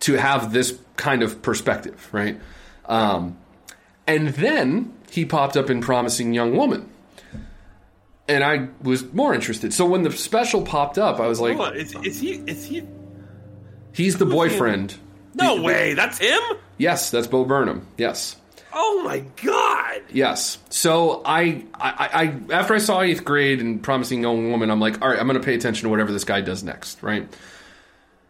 to 0.00 0.14
have 0.14 0.52
this 0.52 0.78
kind 0.96 1.22
of 1.22 1.42
perspective, 1.42 2.08
right? 2.12 2.40
Um, 2.86 3.36
and 4.06 4.28
then 4.28 4.92
he 5.10 5.24
popped 5.24 5.56
up 5.56 5.70
in 5.70 5.80
Promising 5.80 6.32
Young 6.34 6.56
Woman. 6.56 6.88
And 8.28 8.44
I 8.44 8.68
was 8.82 9.10
more 9.12 9.34
interested. 9.34 9.72
So 9.72 9.86
when 9.86 10.02
the 10.02 10.12
special 10.12 10.62
popped 10.62 10.98
up, 10.98 11.18
I 11.18 11.26
was 11.26 11.40
like, 11.40 11.58
on, 11.58 11.74
is, 11.76 11.94
is 12.04 12.20
he? 12.20 12.32
Is 12.46 12.64
he? 12.66 12.82
he's 13.92 14.18
the 14.18 14.26
who 14.26 14.30
is 14.42 14.52
he 14.52 14.58
boyfriend. 14.58 14.94
No 15.34 15.56
The- 15.56 15.62
way, 15.62 15.94
that's 15.94 16.18
him. 16.18 16.40
Yes, 16.76 17.10
that's 17.10 17.26
Bo 17.26 17.44
Burnham. 17.44 17.86
Yes. 17.96 18.36
Oh 18.80 19.02
my 19.04 19.24
god. 19.42 20.02
Yes. 20.12 20.58
So 20.70 21.20
I, 21.24 21.64
I, 21.74 22.38
I, 22.48 22.54
after 22.54 22.74
I 22.74 22.78
saw 22.78 23.00
eighth 23.00 23.24
grade 23.24 23.60
and 23.60 23.82
promising 23.82 24.22
young 24.22 24.52
woman, 24.52 24.70
I'm 24.70 24.78
like, 24.78 25.02
all 25.02 25.08
right, 25.08 25.18
I'm 25.18 25.26
going 25.26 25.38
to 25.38 25.44
pay 25.44 25.54
attention 25.54 25.82
to 25.86 25.88
whatever 25.88 26.12
this 26.12 26.22
guy 26.22 26.42
does 26.42 26.62
next, 26.62 27.02
right? 27.02 27.28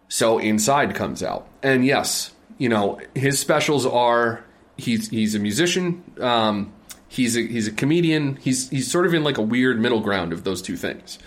So 0.09 0.39
Inside 0.39 0.95
comes 0.95 1.23
out, 1.23 1.47
and 1.63 1.85
yes, 1.85 2.33
you 2.57 2.71
know 2.71 2.99
his 3.15 3.39
specials 3.39 3.85
are 3.85 4.43
he's 4.79 5.11
he's 5.11 5.35
a 5.35 5.39
musician, 5.39 6.03
um, 6.19 6.73
he's 7.09 7.37
a 7.37 7.47
he's 7.47 7.69
a 7.69 7.73
comedian, 7.73 8.37
he's 8.37 8.71
he's 8.71 8.91
sort 8.91 9.05
of 9.05 9.13
in 9.13 9.23
like 9.23 9.37
a 9.37 9.43
weird 9.43 9.79
middle 9.79 10.01
ground 10.01 10.33
of 10.33 10.45
those 10.45 10.63
two 10.63 10.79
things. 10.79 11.19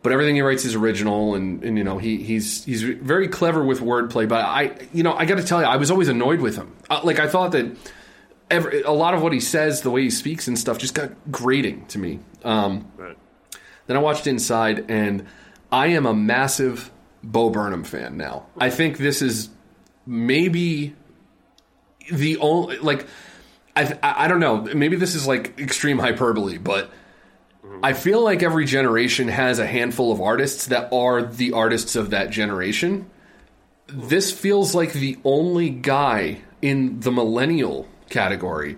But 0.00 0.12
everything 0.12 0.36
he 0.36 0.42
writes 0.42 0.64
is 0.64 0.76
original, 0.76 1.34
and, 1.34 1.64
and 1.64 1.76
you 1.76 1.82
know 1.82 1.98
he 1.98 2.22
he's 2.22 2.64
he's 2.64 2.82
very 2.84 3.26
clever 3.26 3.64
with 3.64 3.80
wordplay. 3.80 4.28
But 4.28 4.44
I 4.44 4.86
you 4.92 5.02
know 5.02 5.14
I 5.14 5.24
got 5.24 5.38
to 5.38 5.44
tell 5.44 5.60
you, 5.60 5.66
I 5.66 5.76
was 5.76 5.90
always 5.90 6.06
annoyed 6.06 6.40
with 6.40 6.54
him. 6.54 6.76
Uh, 6.88 7.00
like 7.02 7.18
I 7.18 7.26
thought 7.26 7.50
that 7.50 7.76
every, 8.50 8.82
a 8.82 8.90
lot 8.90 9.14
of 9.14 9.22
what 9.22 9.32
he 9.32 9.40
says, 9.40 9.82
the 9.82 9.90
way 9.90 10.02
he 10.02 10.10
speaks 10.10 10.48
and 10.48 10.58
stuff, 10.58 10.78
just 10.78 10.94
got 10.94 11.10
grating 11.30 11.86
to 11.86 11.98
me. 11.98 12.20
Um, 12.44 12.90
Then 13.86 13.96
I 13.96 14.00
watched 14.00 14.26
Inside, 14.26 14.90
and 14.90 15.26
I 15.72 15.88
am 15.88 16.06
a 16.06 16.14
massive 16.14 16.90
Bo 17.22 17.50
Burnham 17.50 17.84
fan 17.84 18.16
now. 18.16 18.46
I 18.58 18.70
think 18.70 18.98
this 18.98 19.22
is 19.22 19.48
maybe 20.06 20.94
the 22.12 22.36
only 22.38 22.78
like 22.78 23.06
I 23.74 23.96
I 24.02 24.24
I 24.24 24.28
don't 24.28 24.40
know. 24.40 24.62
Maybe 24.62 24.96
this 24.96 25.14
is 25.14 25.26
like 25.26 25.58
extreme 25.58 25.98
hyperbole, 25.98 26.58
but. 26.58 26.90
I 27.82 27.92
feel 27.92 28.24
like 28.24 28.42
every 28.42 28.64
generation 28.64 29.28
has 29.28 29.58
a 29.58 29.66
handful 29.66 30.10
of 30.10 30.22
artists 30.22 30.66
that 30.66 30.90
are 30.92 31.22
the 31.22 31.52
artists 31.52 31.96
of 31.96 32.10
that 32.10 32.30
generation. 32.30 33.10
This 33.86 34.32
feels 34.32 34.74
like 34.74 34.94
the 34.94 35.18
only 35.22 35.68
guy 35.68 36.40
in 36.62 37.00
the 37.00 37.12
millennial 37.12 37.86
category 38.08 38.76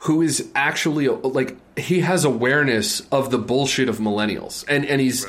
who 0.00 0.22
is 0.22 0.48
actually 0.54 1.08
like 1.08 1.56
he 1.78 2.00
has 2.00 2.24
awareness 2.24 3.00
of 3.10 3.30
the 3.30 3.38
bullshit 3.38 3.88
of 3.88 3.98
millennials. 3.98 4.64
And 4.68 4.84
and 4.86 5.00
he's 5.00 5.26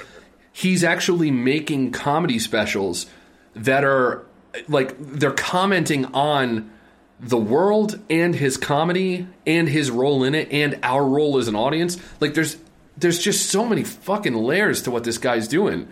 he's 0.51 0.83
actually 0.83 1.31
making 1.31 1.91
comedy 1.91 2.39
specials 2.39 3.07
that 3.55 3.83
are 3.83 4.25
like 4.67 4.95
they're 4.99 5.31
commenting 5.31 6.05
on 6.05 6.71
the 7.19 7.37
world 7.37 7.99
and 8.09 8.35
his 8.35 8.57
comedy 8.57 9.27
and 9.47 9.67
his 9.67 9.89
role 9.89 10.23
in 10.23 10.35
it 10.35 10.51
and 10.51 10.79
our 10.83 11.03
role 11.03 11.37
as 11.37 11.47
an 11.47 11.55
audience. 11.55 11.97
Like 12.19 12.33
there's 12.33 12.57
there's 12.97 13.19
just 13.19 13.49
so 13.49 13.65
many 13.65 13.83
fucking 13.83 14.35
layers 14.35 14.83
to 14.83 14.91
what 14.91 15.03
this 15.03 15.17
guy's 15.17 15.47
doing. 15.47 15.87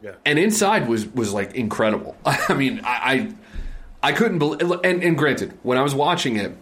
Yeah. 0.00 0.12
and 0.24 0.38
inside 0.38 0.86
was 0.88 1.08
was 1.08 1.32
like 1.32 1.56
incredible. 1.56 2.16
I 2.24 2.54
mean 2.54 2.82
i 2.84 3.32
i, 4.02 4.10
I 4.10 4.12
couldn't 4.12 4.38
believe 4.38 4.60
and, 4.84 5.02
and 5.02 5.18
granted 5.18 5.58
when 5.64 5.76
i 5.76 5.82
was 5.82 5.92
watching 5.92 6.36
it 6.36 6.56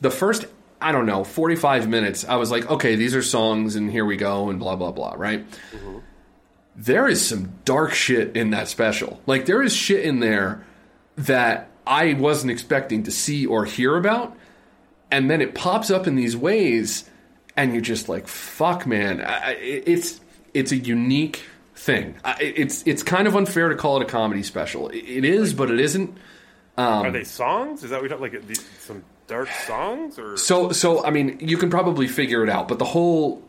the 0.00 0.10
first 0.10 0.46
i 0.80 0.92
don't 0.92 1.06
know 1.06 1.24
45 1.24 1.88
minutes 1.88 2.24
i 2.24 2.36
was 2.36 2.50
like 2.50 2.70
okay 2.70 2.94
these 2.96 3.14
are 3.14 3.22
songs 3.22 3.76
and 3.76 3.90
here 3.90 4.04
we 4.04 4.16
go 4.16 4.48
and 4.50 4.58
blah 4.58 4.76
blah 4.76 4.92
blah 4.92 5.14
right? 5.16 5.44
There 6.76 7.08
is 7.08 7.26
some 7.26 7.52
dark 7.66 7.92
shit 7.92 8.36
in 8.36 8.50
that 8.50 8.68
special. 8.68 9.20
Like 9.26 9.44
there 9.44 9.62
is 9.62 9.74
shit 9.74 10.04
in 10.04 10.20
there 10.20 10.64
that 11.16 11.68
i 11.86 12.14
wasn't 12.14 12.50
expecting 12.50 13.02
to 13.02 13.10
see 13.10 13.44
or 13.44 13.64
hear 13.64 13.96
about 13.96 14.36
and 15.10 15.30
then 15.30 15.40
it 15.42 15.54
pops 15.54 15.90
up 15.90 16.06
in 16.06 16.14
these 16.14 16.36
ways 16.36 17.04
and 17.56 17.72
you're 17.72 17.82
just 17.82 18.08
like 18.08 18.26
fuck 18.28 18.86
man. 18.86 19.20
I, 19.20 19.52
it's 19.60 20.20
it's 20.54 20.72
a 20.72 20.76
unique 20.76 21.42
thing. 21.74 22.14
It's 22.38 22.82
it's 22.86 23.02
kind 23.02 23.26
of 23.26 23.36
unfair 23.36 23.68
to 23.68 23.74
call 23.74 23.96
it 24.00 24.02
a 24.02 24.06
comedy 24.06 24.42
special. 24.42 24.88
It- 24.88 25.24
is 25.24 25.52
but 25.52 25.70
it 25.70 25.80
isn't. 25.80 26.16
Um, 26.78 27.06
Are 27.06 27.10
they 27.10 27.24
songs? 27.24 27.82
Is 27.84 27.90
that 27.90 28.00
what 28.00 28.08
you're 28.08 28.18
talking 28.18 28.32
like 28.40 28.46
the, 28.46 28.54
some 28.78 29.02
dark 29.30 29.48
songs 29.66 30.18
or 30.18 30.36
so, 30.36 30.72
so 30.72 31.04
I 31.04 31.10
mean, 31.10 31.38
you 31.40 31.56
can 31.56 31.70
probably 31.70 32.08
figure 32.08 32.42
it 32.42 32.50
out. 32.50 32.68
But 32.68 32.78
the 32.78 32.84
whole, 32.84 33.42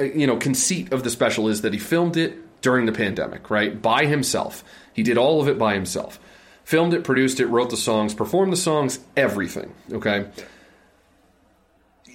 you 0.00 0.26
know, 0.26 0.36
conceit 0.36 0.92
of 0.92 1.04
the 1.04 1.10
special 1.10 1.48
is 1.48 1.62
that 1.62 1.72
he 1.72 1.78
filmed 1.78 2.16
it 2.16 2.60
during 2.60 2.86
the 2.86 2.92
pandemic, 2.92 3.48
right, 3.48 3.80
by 3.80 4.04
himself. 4.04 4.64
He 4.92 5.02
did 5.02 5.16
all 5.16 5.40
of 5.40 5.48
it 5.48 5.56
by 5.56 5.74
himself. 5.74 6.18
Filmed 6.64 6.92
it, 6.92 7.04
produced 7.04 7.40
it, 7.40 7.46
wrote 7.46 7.70
the 7.70 7.76
songs, 7.76 8.12
performed 8.14 8.52
the 8.52 8.56
songs, 8.56 8.98
everything. 9.16 9.72
Okay. 9.92 10.26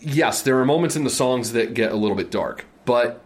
Yes, 0.02 0.42
there 0.42 0.60
are 0.60 0.66
moments 0.66 0.98
in 0.98 1.06
the 1.06 1.10
songs 1.10 1.54
that 1.54 1.74
get 1.74 1.94
a 1.94 1.96
little 1.96 2.18
bit 2.18 2.30
dark, 2.30 2.66
but 2.84 3.24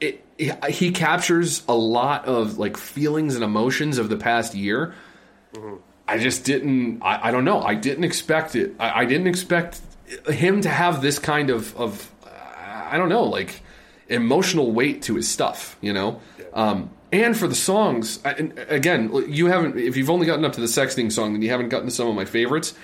it, 0.00 0.24
he 0.68 0.92
captures 0.92 1.64
a 1.68 1.74
lot 1.74 2.26
of 2.26 2.56
like 2.56 2.76
feelings 2.76 3.34
and 3.34 3.42
emotions 3.42 3.98
of 3.98 4.08
the 4.08 4.16
past 4.16 4.54
year. 4.54 4.94
Mm-hmm. 5.54 5.76
I 6.08 6.18
just 6.18 6.44
didn't. 6.44 7.02
I, 7.02 7.28
I 7.28 7.30
don't 7.30 7.44
know. 7.44 7.60
I 7.60 7.74
didn't 7.74 8.04
expect 8.04 8.56
it. 8.56 8.74
I, 8.80 9.02
I 9.02 9.04
didn't 9.04 9.26
expect 9.26 9.80
him 10.26 10.62
to 10.62 10.68
have 10.70 11.02
this 11.02 11.18
kind 11.18 11.50
of 11.50 11.76
of 11.76 12.10
I 12.24 12.96
don't 12.96 13.10
know, 13.10 13.24
like 13.24 13.60
emotional 14.08 14.72
weight 14.72 15.02
to 15.02 15.16
his 15.16 15.28
stuff. 15.28 15.76
You 15.82 15.92
know, 15.92 16.20
um, 16.54 16.90
and 17.12 17.36
for 17.36 17.46
the 17.46 17.54
songs. 17.54 18.20
I, 18.24 18.32
and 18.32 18.58
again, 18.68 19.12
you 19.28 19.46
haven't. 19.46 19.78
If 19.78 19.98
you've 19.98 20.08
only 20.08 20.26
gotten 20.26 20.46
up 20.46 20.54
to 20.54 20.60
the 20.60 20.66
sexting 20.66 21.12
song, 21.12 21.34
then 21.34 21.42
you 21.42 21.50
haven't 21.50 21.68
gotten 21.68 21.88
to 21.88 21.94
some 21.94 22.08
of 22.08 22.14
my 22.14 22.24
favorites. 22.24 22.74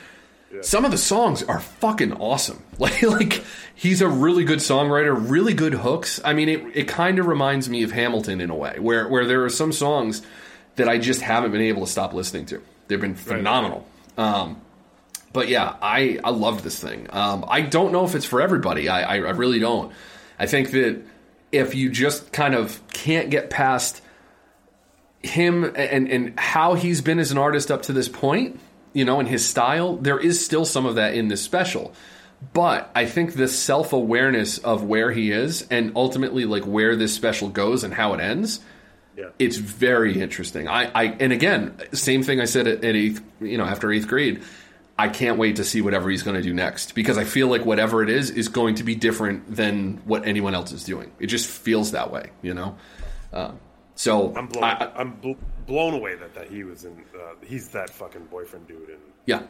Some 0.61 0.85
of 0.85 0.93
the 0.93 0.99
songs 0.99 1.43
are 1.43 1.59
fucking 1.61 2.13
awesome. 2.13 2.63
Like, 2.79 3.03
like 3.03 3.45
he's 3.75 4.01
a 4.01 4.09
really 4.09 4.45
good 4.45 4.59
songwriter, 4.59 5.17
really 5.17 5.55
good 5.55 5.75
hooks. 5.75 6.21
I 6.25 6.35
mean, 6.35 6.49
it 6.49 6.63
it 6.75 6.89
kind 6.89 7.19
of 7.19 7.27
reminds 7.27 7.71
me 7.71 7.85
of 7.85 7.93
Hamilton 7.93 8.41
in 8.41 8.51
a 8.51 8.55
way, 8.55 8.79
where 8.79 9.09
where 9.09 9.25
there 9.25 9.45
are 9.45 9.51
some 9.51 9.73
songs 9.73 10.23
that 10.77 10.89
I 10.89 10.99
just 10.99 11.21
haven't 11.21 11.53
been 11.53 11.61
able 11.61 11.87
to 11.87 11.91
stop 11.91 12.13
listening 12.13 12.47
to. 12.47 12.61
They've 12.89 13.01
been 13.01 13.15
phenomenal. 13.15 13.87
Um, 14.17 14.61
but 15.33 15.49
yeah, 15.49 15.77
I 15.83 16.19
I 16.23 16.31
love 16.31 16.63
this 16.63 16.79
thing. 16.79 17.09
Um, 17.11 17.45
I 17.49 17.61
don't 17.61 17.93
know 17.93 18.05
if 18.05 18.15
it's 18.15 18.25
for 18.25 18.41
everybody. 18.41 18.89
I, 18.89 19.03
I 19.03 19.15
I 19.17 19.31
really 19.31 19.59
don't. 19.59 19.93
I 20.39 20.47
think 20.47 20.71
that 20.71 21.03
if 21.53 21.75
you 21.75 21.91
just 21.91 22.33
kind 22.33 22.55
of 22.55 22.81
can't 22.93 23.31
get 23.31 23.51
past 23.51 24.01
him 25.23 25.65
and 25.65 26.09
and 26.09 26.39
how 26.39 26.75
he's 26.75 27.01
been 27.01 27.19
as 27.19 27.33
an 27.33 27.39
artist 27.39 27.71
up 27.71 27.83
to 27.83 27.93
this 27.93 28.09
point, 28.09 28.61
you 28.93 29.05
know, 29.05 29.19
and 29.19 29.29
his 29.29 29.45
style, 29.45 29.97
there 29.97 30.19
is 30.19 30.45
still 30.45 30.65
some 30.65 30.87
of 30.87 30.95
that 30.95 31.15
in 31.15 31.29
this 31.29 31.43
special. 31.43 31.93
But 32.53 32.91
I 32.95 33.07
think 33.07 33.35
the 33.35 33.49
self 33.49 33.93
awareness 33.93 34.59
of 34.59 34.85
where 34.85 35.11
he 35.11 35.31
is 35.31 35.67
and 35.71 35.93
ultimately 35.97 36.45
like 36.45 36.65
where 36.65 36.95
this 36.95 37.15
special 37.15 37.49
goes 37.49 37.85
and 37.85 37.95
how 37.95 38.15
it 38.15 38.21
ends, 38.21 38.61
Yeah. 39.17 39.27
it's 39.39 39.57
very 39.57 40.21
interesting. 40.21 40.67
I, 40.69 40.91
I 40.95 41.05
and 41.05 41.33
again, 41.33 41.77
same 41.93 42.23
thing 42.23 42.41
I 42.41 42.47
said 42.47 42.67
at, 42.67 42.85
at 42.85 42.97
eighth, 42.97 43.23
you 43.41 43.59
know, 43.59 43.65
after 43.65 43.93
eighth 43.93 44.09
grade. 44.09 44.43
I 44.97 45.09
can't 45.09 45.39
wait 45.39 45.57
to 45.57 45.65
see 45.65 45.81
whatever 45.81 46.09
he's 46.09 46.23
going 46.23 46.37
to 46.37 46.43
do 46.43 46.55
next 46.55 46.95
because 46.95 47.19
I 47.19 47.25
feel 47.25 47.49
like 47.49 47.65
whatever 47.65 48.03
it 48.05 48.09
is 48.09 48.31
is 48.31 48.49
going 48.49 48.77
to 48.77 48.85
be 48.85 48.95
different 48.95 49.53
than 49.53 49.97
what 50.05 50.25
anyone 50.25 50.55
else 50.55 50.71
is 50.71 50.85
doing. 50.85 51.11
It 51.19 51.27
just 51.27 51.49
feels 51.49 51.91
that 51.93 52.13
way, 52.13 52.31
you 52.43 52.55
know. 52.55 52.77
Um, 53.33 53.59
so 53.97 54.35
I'm 54.37 54.47
blown. 54.47 54.65
I- 54.65 55.01
am 55.01 55.13
bl- 55.21 55.33
blown 55.67 55.95
away 55.95 56.15
that, 56.15 56.35
that 56.35 56.49
he 56.49 56.63
was 56.63 56.85
in. 56.85 56.93
Uh, 57.13 57.35
he's 57.45 57.69
that 57.71 57.91
fucking 57.91 58.27
boyfriend 58.27 58.69
dude 58.69 58.89
in 58.89 58.99
yeah, 59.27 59.43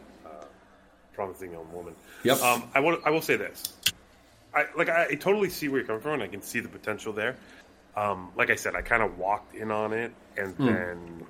promising 1.15 1.53
young 1.53 1.71
woman. 1.73 1.95
Yep. 2.25 2.41
Um, 2.41 2.71
I 2.75 2.81
will. 2.81 2.99
I 3.05 3.11
will 3.11 3.23
say 3.23 3.37
this. 3.37 3.63
I 4.55 4.67
like. 4.77 4.89
I, 4.89 5.09
I 5.11 5.15
totally 5.15 5.51
see 5.51 5.69
where 5.69 5.79
you're 5.79 5.87
coming 5.87 6.03
from, 6.03 6.15
and 6.15 6.23
I 6.23 6.27
can 6.27 6.43
see 6.43 6.61
the 6.61 6.69
potential 6.69 7.13
there. 7.13 7.37
Um, 7.97 8.31
like 8.37 8.51
I 8.51 8.57
said, 8.57 8.75
I 8.75 8.83
kind 8.83 9.03
of 9.03 9.19
walked 9.19 9.55
in 9.55 9.71
on 9.71 9.93
it, 9.93 10.13
and 10.37 10.55
Hmm. 10.57 10.67
then 10.67 11.27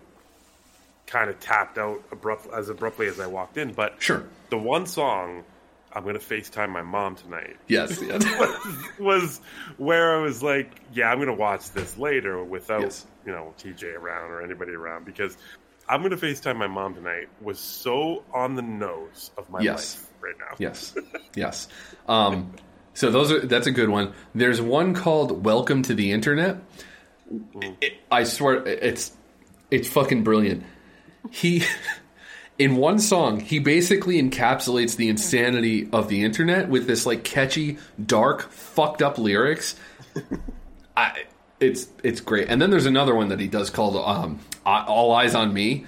kind 1.06 1.28
of 1.28 1.38
tapped 1.38 1.76
out 1.78 2.02
abrupt 2.10 2.46
as 2.54 2.68
abruptly 2.70 3.06
as 3.06 3.20
I 3.20 3.26
walked 3.26 3.58
in. 3.58 3.72
But 3.72 3.96
Sure. 4.02 4.24
the 4.50 4.58
one 4.58 4.86
song. 4.86 5.44
I'm 5.96 6.04
gonna 6.04 6.18
FaceTime 6.18 6.70
my 6.70 6.82
mom 6.82 7.14
tonight. 7.14 7.56
Yes, 7.68 8.02
yes. 8.02 8.24
was, 8.40 8.98
was 8.98 9.40
where 9.76 10.18
I 10.18 10.20
was 10.22 10.42
like, 10.42 10.80
yeah, 10.92 11.08
I'm 11.08 11.20
gonna 11.20 11.32
watch 11.34 11.70
this 11.70 11.96
later 11.96 12.42
without 12.42 12.80
Yes. 12.80 13.06
you 13.24 13.30
know 13.30 13.54
TJ 13.58 13.94
around 13.94 14.32
or 14.32 14.42
anybody 14.42 14.72
around 14.72 15.04
because 15.04 15.36
I'm 15.88 16.02
gonna 16.02 16.16
FaceTime 16.16 16.56
my 16.56 16.66
mom 16.66 16.94
tonight. 16.96 17.28
Was 17.40 17.60
so 17.60 18.24
on 18.32 18.56
the 18.56 18.62
nose 18.62 19.30
of 19.38 19.48
my 19.50 19.60
Yes. 19.60 19.94
life 20.00 20.10
right 20.20 20.34
now. 20.40 20.56
Yes, 20.58 20.96
yes. 21.36 21.68
Um, 22.08 22.52
so 22.94 23.10
those 23.10 23.30
are 23.30 23.40
that's 23.40 23.66
a 23.66 23.72
good 23.72 23.88
one. 23.90 24.12
There's 24.34 24.60
one 24.60 24.94
called 24.94 25.44
"Welcome 25.44 25.82
to 25.82 25.94
the 25.94 26.12
Internet." 26.12 26.58
It- 27.80 27.94
I 28.10 28.24
swear, 28.24 28.66
it's 28.66 29.12
it's 29.70 29.88
fucking 29.88 30.22
brilliant. 30.24 30.64
He, 31.30 31.64
in 32.58 32.76
one 32.76 32.98
song, 32.98 33.40
he 33.40 33.58
basically 33.58 34.22
encapsulates 34.22 34.96
the 34.96 35.08
insanity 35.08 35.88
of 35.92 36.08
the 36.08 36.22
internet 36.22 36.68
with 36.68 36.86
this 36.86 37.06
like 37.06 37.24
catchy, 37.24 37.78
dark, 38.04 38.50
fucked 38.50 39.02
up 39.02 39.18
lyrics. 39.18 39.74
I, 40.96 41.24
it's 41.60 41.88
it's 42.02 42.20
great. 42.20 42.48
And 42.48 42.60
then 42.60 42.70
there's 42.70 42.86
another 42.86 43.14
one 43.14 43.28
that 43.28 43.40
he 43.40 43.48
does 43.48 43.70
called 43.70 43.96
um, 43.96 44.38
"All 44.64 45.12
Eyes 45.12 45.34
on 45.34 45.52
Me." 45.52 45.86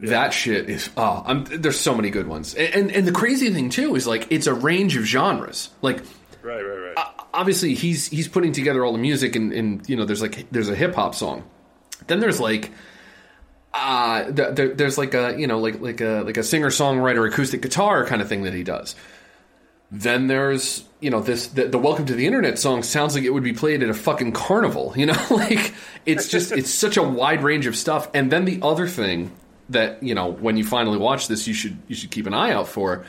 That 0.00 0.32
shit 0.34 0.68
is 0.68 0.90
oh, 0.96 1.22
I'm, 1.24 1.44
there's 1.44 1.78
so 1.78 1.94
many 1.94 2.10
good 2.10 2.26
ones, 2.26 2.54
and, 2.54 2.74
and 2.74 2.90
and 2.90 3.06
the 3.06 3.12
crazy 3.12 3.50
thing 3.52 3.70
too 3.70 3.94
is 3.94 4.06
like 4.06 4.26
it's 4.30 4.46
a 4.48 4.54
range 4.54 4.96
of 4.96 5.04
genres. 5.04 5.70
Like 5.82 6.02
Right, 6.44 6.60
right, 6.60 6.94
right. 6.94 7.06
obviously 7.32 7.74
he's 7.74 8.06
he's 8.08 8.28
putting 8.28 8.52
together 8.52 8.84
all 8.84 8.92
the 8.92 8.98
music, 8.98 9.34
and, 9.34 9.50
and 9.52 9.88
you 9.88 9.96
know 9.96 10.04
there's 10.04 10.20
like 10.20 10.50
there's 10.50 10.68
a 10.68 10.74
hip 10.74 10.94
hop 10.94 11.14
song, 11.14 11.42
then 12.06 12.20
there's 12.20 12.38
like 12.38 12.70
uh, 13.72 14.30
th- 14.30 14.54
th- 14.54 14.76
there's 14.76 14.98
like 14.98 15.14
a 15.14 15.34
you 15.38 15.46
know 15.46 15.58
like 15.58 15.80
like 15.80 16.02
a 16.02 16.22
like 16.24 16.36
a 16.36 16.42
singer 16.42 16.68
songwriter 16.68 17.26
acoustic 17.26 17.62
guitar 17.62 18.04
kind 18.04 18.20
of 18.20 18.28
thing 18.28 18.42
that 18.42 18.52
he 18.52 18.62
does. 18.62 18.94
Then 19.90 20.26
there's 20.26 20.84
you 21.00 21.08
know 21.08 21.20
this 21.20 21.46
the, 21.48 21.66
the 21.66 21.78
Welcome 21.78 22.04
to 22.06 22.14
the 22.14 22.26
Internet 22.26 22.58
song 22.58 22.82
sounds 22.82 23.14
like 23.14 23.24
it 23.24 23.30
would 23.30 23.42
be 23.42 23.54
played 23.54 23.82
at 23.82 23.88
a 23.88 23.94
fucking 23.94 24.32
carnival. 24.32 24.92
You 24.96 25.06
know, 25.06 25.22
like 25.30 25.74
it's 26.04 26.28
just 26.28 26.52
it's 26.52 26.70
such 26.70 26.98
a 26.98 27.02
wide 27.02 27.42
range 27.42 27.66
of 27.66 27.74
stuff. 27.74 28.10
And 28.12 28.30
then 28.30 28.44
the 28.44 28.60
other 28.60 28.86
thing 28.86 29.32
that 29.70 30.02
you 30.02 30.14
know 30.14 30.30
when 30.30 30.56
you 30.58 30.64
finally 30.64 30.98
watch 30.98 31.26
this, 31.26 31.48
you 31.48 31.54
should 31.54 31.78
you 31.88 31.96
should 31.96 32.10
keep 32.10 32.26
an 32.26 32.34
eye 32.34 32.52
out 32.52 32.68
for. 32.68 33.04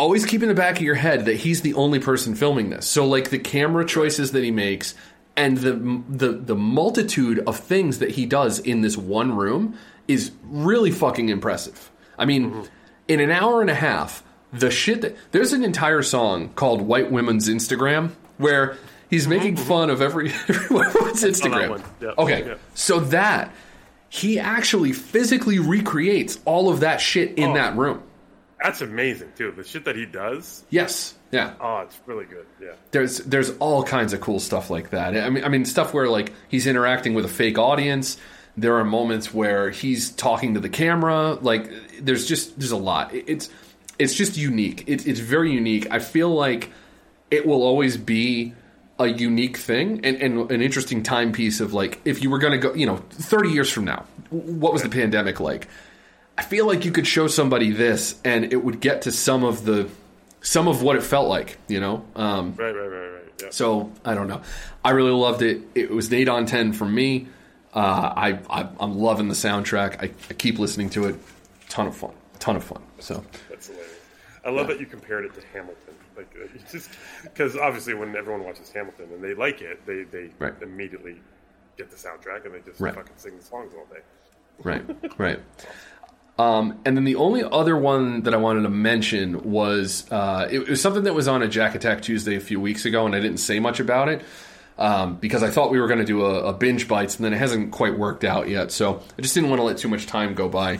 Always 0.00 0.24
keep 0.24 0.42
in 0.42 0.48
the 0.48 0.54
back 0.54 0.76
of 0.76 0.82
your 0.82 0.94
head 0.94 1.26
that 1.26 1.36
he's 1.36 1.60
the 1.60 1.74
only 1.74 1.98
person 1.98 2.34
filming 2.34 2.70
this. 2.70 2.86
So 2.86 3.04
like 3.06 3.28
the 3.28 3.38
camera 3.38 3.84
choices 3.84 4.32
that 4.32 4.42
he 4.42 4.50
makes 4.50 4.94
and 5.36 5.58
the 5.58 5.72
the 6.08 6.32
the 6.32 6.56
multitude 6.56 7.40
of 7.46 7.58
things 7.58 7.98
that 7.98 8.12
he 8.12 8.24
does 8.24 8.58
in 8.60 8.80
this 8.80 8.96
one 8.96 9.36
room 9.36 9.76
is 10.08 10.32
really 10.44 10.90
fucking 10.90 11.28
impressive. 11.28 11.90
I 12.18 12.24
mean, 12.24 12.66
in 13.08 13.20
an 13.20 13.30
hour 13.30 13.60
and 13.60 13.68
a 13.68 13.74
half, 13.74 14.22
the 14.54 14.70
shit 14.70 15.02
that 15.02 15.16
there's 15.32 15.52
an 15.52 15.62
entire 15.62 16.00
song 16.02 16.48
called 16.54 16.80
"White 16.80 17.12
Women's 17.12 17.46
Instagram" 17.50 18.12
where 18.38 18.78
he's 19.10 19.28
making 19.28 19.56
mm-hmm. 19.56 19.68
fun 19.68 19.90
of 19.90 20.00
every 20.00 20.30
everyone's 20.48 21.22
Instagram. 21.22 21.68
one. 21.70 21.82
Yeah. 22.00 22.12
Okay, 22.16 22.46
Yeah. 22.46 22.54
so 22.74 23.00
that 23.00 23.54
he 24.08 24.40
actually 24.40 24.92
physically 24.92 25.58
recreates 25.58 26.40
all 26.46 26.70
of 26.72 26.80
that 26.80 27.02
shit 27.02 27.34
in 27.38 27.50
Oh. 27.50 27.54
that 27.54 27.76
room. 27.76 28.02
That's 28.62 28.80
amazing 28.80 29.32
too. 29.36 29.52
The 29.52 29.64
shit 29.64 29.84
that 29.86 29.96
he 29.96 30.06
does. 30.06 30.64
Yes, 30.70 31.14
yeah. 31.30 31.54
Oh, 31.60 31.78
it's 31.78 31.98
really 32.06 32.26
good. 32.26 32.46
Yeah. 32.60 32.72
there's 32.90 33.18
there's 33.18 33.50
all 33.58 33.82
kinds 33.82 34.12
of 34.12 34.20
cool 34.20 34.40
stuff 34.40 34.70
like 34.70 34.90
that. 34.90 35.16
I 35.16 35.30
mean, 35.30 35.44
I 35.44 35.48
mean 35.48 35.64
stuff 35.64 35.94
where 35.94 36.08
like 36.08 36.32
he's 36.48 36.66
interacting 36.66 37.14
with 37.14 37.24
a 37.24 37.28
fake 37.28 37.58
audience. 37.58 38.18
There 38.56 38.76
are 38.76 38.84
moments 38.84 39.32
where 39.32 39.70
he's 39.70 40.10
talking 40.10 40.54
to 40.54 40.60
the 40.60 40.68
camera. 40.68 41.34
Like 41.34 41.70
there's 42.00 42.26
just 42.26 42.58
there's 42.58 42.72
a 42.72 42.76
lot. 42.76 43.14
It's 43.14 43.48
it's 43.98 44.14
just 44.14 44.36
unique. 44.36 44.84
It, 44.86 45.06
it's 45.06 45.20
very 45.20 45.52
unique. 45.52 45.86
I 45.90 45.98
feel 45.98 46.30
like 46.30 46.70
it 47.30 47.46
will 47.46 47.62
always 47.62 47.96
be 47.96 48.54
a 48.98 49.06
unique 49.06 49.56
thing 49.56 50.04
and, 50.04 50.16
and 50.20 50.50
an 50.50 50.60
interesting 50.60 51.02
timepiece 51.02 51.60
of 51.60 51.72
like 51.72 52.00
if 52.04 52.22
you 52.22 52.28
were 52.28 52.38
going 52.38 52.52
to 52.52 52.58
go, 52.58 52.74
you 52.74 52.84
know, 52.84 52.96
30 53.10 53.48
years 53.48 53.70
from 53.70 53.84
now, 53.84 54.04
what 54.28 54.72
was 54.72 54.82
the 54.82 54.90
pandemic 54.90 55.40
like? 55.40 55.68
I 56.40 56.42
feel 56.42 56.66
like 56.66 56.86
you 56.86 56.90
could 56.90 57.06
show 57.06 57.26
somebody 57.26 57.70
this 57.70 58.18
and 58.24 58.50
it 58.50 58.64
would 58.64 58.80
get 58.80 59.02
to 59.02 59.12
some 59.12 59.44
of 59.44 59.66
the 59.66 59.90
some 60.40 60.68
of 60.68 60.80
what 60.82 60.96
it 60.96 61.02
felt 61.02 61.28
like, 61.28 61.58
you 61.68 61.80
know. 61.80 62.02
Um, 62.16 62.54
Right, 62.56 62.74
right, 62.74 62.86
right, 62.86 63.08
right. 63.08 63.22
Yeah. 63.42 63.48
so 63.50 63.92
I 64.06 64.14
don't 64.14 64.26
know. 64.26 64.40
I 64.82 64.92
really 64.92 65.10
loved 65.10 65.42
it. 65.42 65.60
It 65.74 65.90
was 65.90 66.08
an 66.08 66.14
eight 66.14 66.28
on 66.30 66.46
ten 66.46 66.72
from 66.72 66.94
me. 66.94 67.28
Uh, 67.74 67.78
I, 68.16 68.38
I 68.48 68.68
I'm 68.80 68.96
loving 68.98 69.28
the 69.28 69.34
soundtrack. 69.34 70.02
I, 70.02 70.10
I 70.30 70.34
keep 70.34 70.58
listening 70.58 70.88
to 70.90 71.08
it. 71.08 71.16
Ton 71.68 71.86
of 71.86 71.94
fun. 71.96 72.12
Ton 72.38 72.56
of 72.56 72.64
fun. 72.64 72.82
So 73.00 73.22
That's 73.50 73.66
hilarious. 73.68 73.94
I 74.44 74.48
love 74.50 74.68
that 74.68 74.80
you 74.80 74.86
compared 74.86 75.26
it 75.26 75.34
to 75.34 75.42
Hamilton. 75.52 75.94
Like, 76.16 76.34
uh, 76.42 76.46
just 76.72 76.90
because 77.22 77.54
obviously 77.58 77.92
when 77.92 78.16
everyone 78.16 78.44
watches 78.44 78.72
Hamilton 78.72 79.08
and 79.12 79.22
they 79.22 79.34
like 79.34 79.60
it, 79.60 79.84
they 79.84 80.04
they 80.04 80.30
Right. 80.38 80.54
immediately 80.62 81.20
get 81.76 81.90
the 81.90 81.96
soundtrack 81.96 82.46
and 82.46 82.54
they 82.54 82.60
just 82.60 82.80
Right. 82.80 82.94
fucking 82.94 83.12
sing 83.16 83.36
the 83.36 83.44
songs 83.44 83.74
all 83.76 83.86
day. 83.94 84.00
right, 84.62 84.82
right. 85.18 85.38
Um, 86.40 86.80
and 86.86 86.96
then 86.96 87.04
the 87.04 87.16
only 87.16 87.44
other 87.44 87.76
one 87.76 88.22
that 88.22 88.32
I 88.32 88.38
wanted 88.38 88.62
to 88.62 88.70
mention 88.70 89.50
was 89.50 90.10
uh, 90.10 90.48
it, 90.50 90.60
it 90.60 90.68
was 90.70 90.80
something 90.80 91.02
that 91.02 91.12
was 91.12 91.28
on 91.28 91.42
a 91.42 91.48
Jack 91.48 91.74
Attack 91.74 92.00
Tuesday 92.00 92.34
a 92.34 92.40
few 92.40 92.58
weeks 92.58 92.86
ago, 92.86 93.04
and 93.04 93.14
I 93.14 93.20
didn't 93.20 93.40
say 93.40 93.60
much 93.60 93.78
about 93.78 94.08
it 94.08 94.22
um, 94.78 95.16
because 95.16 95.42
I 95.42 95.50
thought 95.50 95.70
we 95.70 95.78
were 95.78 95.86
going 95.86 95.98
to 95.98 96.04
do 96.06 96.24
a, 96.24 96.44
a 96.46 96.52
binge 96.54 96.88
bites, 96.88 97.16
and 97.16 97.26
then 97.26 97.34
it 97.34 97.36
hasn't 97.36 97.72
quite 97.72 97.98
worked 97.98 98.24
out 98.24 98.48
yet. 98.48 98.72
So 98.72 99.02
I 99.18 99.20
just 99.20 99.34
didn't 99.34 99.50
want 99.50 99.60
to 99.60 99.64
let 99.64 99.76
too 99.76 99.88
much 99.88 100.06
time 100.06 100.32
go 100.32 100.48
by. 100.48 100.78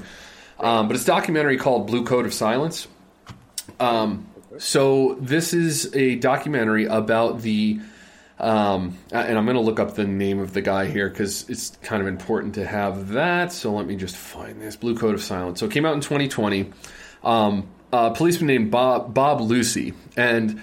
Um, 0.59 0.89
but 0.89 0.95
it's 0.95 1.05
a 1.05 1.09
documentary 1.09 1.59
called 1.59 1.87
Blue 1.87 2.07
Code 2.07 2.25
of 2.25 2.33
Silence. 2.33 2.89
Um, 3.79 4.29
so 4.57 5.19
this 5.21 5.53
is 5.53 5.95
a 5.95 6.15
documentary 6.15 6.87
about 6.87 7.43
the, 7.43 7.81
um, 8.41 8.97
and 9.13 9.39
I'm 9.39 9.45
going 9.45 9.57
to 9.57 9.63
look 9.63 9.79
up 9.79 9.95
the 9.95 10.07
name 10.07 10.41
of 10.41 10.53
the 10.53 10.63
guy 10.63 10.87
here 10.87 11.09
because 11.09 11.49
it's 11.49 11.77
kind 11.83 12.01
of 12.01 12.09
important 12.09 12.55
to 12.55 12.67
have 12.67 13.09
that. 13.11 13.53
So 13.53 13.73
let 13.73 13.87
me 13.87 13.97
just 13.97 14.17
find 14.17 14.61
this 14.61 14.77
Blue 14.77 14.97
Code 14.97 15.15
of 15.15 15.23
Silence. 15.23 15.61
So 15.61 15.67
it 15.67 15.73
came 15.73 15.85
out 15.85 15.95
in 15.95 16.01
2020. 16.01 16.73
Um, 17.23 17.69
a 17.93 18.13
policeman 18.13 18.47
named 18.47 18.71
Bob 18.71 19.13
Bob 19.13 19.41
Leuci, 19.41 19.95
and 20.17 20.63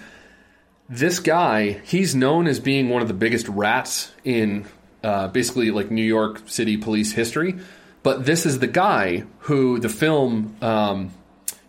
this 0.89 1.19
guy, 1.19 1.81
he's 1.83 2.15
known 2.15 2.47
as 2.47 2.59
being 2.59 2.89
one 2.89 3.01
of 3.01 3.07
the 3.07 3.13
biggest 3.13 3.47
rats 3.49 4.11
in 4.23 4.65
uh, 5.03 5.27
basically 5.27 5.71
like 5.71 5.91
New 5.91 6.03
York 6.03 6.43
City 6.47 6.77
police 6.77 7.11
history. 7.11 7.59
But 8.01 8.25
this 8.25 8.45
is 8.45 8.59
the 8.59 8.67
guy 8.67 9.25
who 9.39 9.79
the 9.79 9.89
film 9.89 10.55
um, 10.61 11.11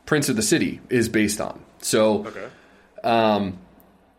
Prince 0.06 0.28
of 0.28 0.36
the 0.36 0.43
City 0.43 0.80
is 0.89 1.09
based 1.09 1.40
on. 1.40 1.60
So, 1.80 2.32
um, 3.02 3.59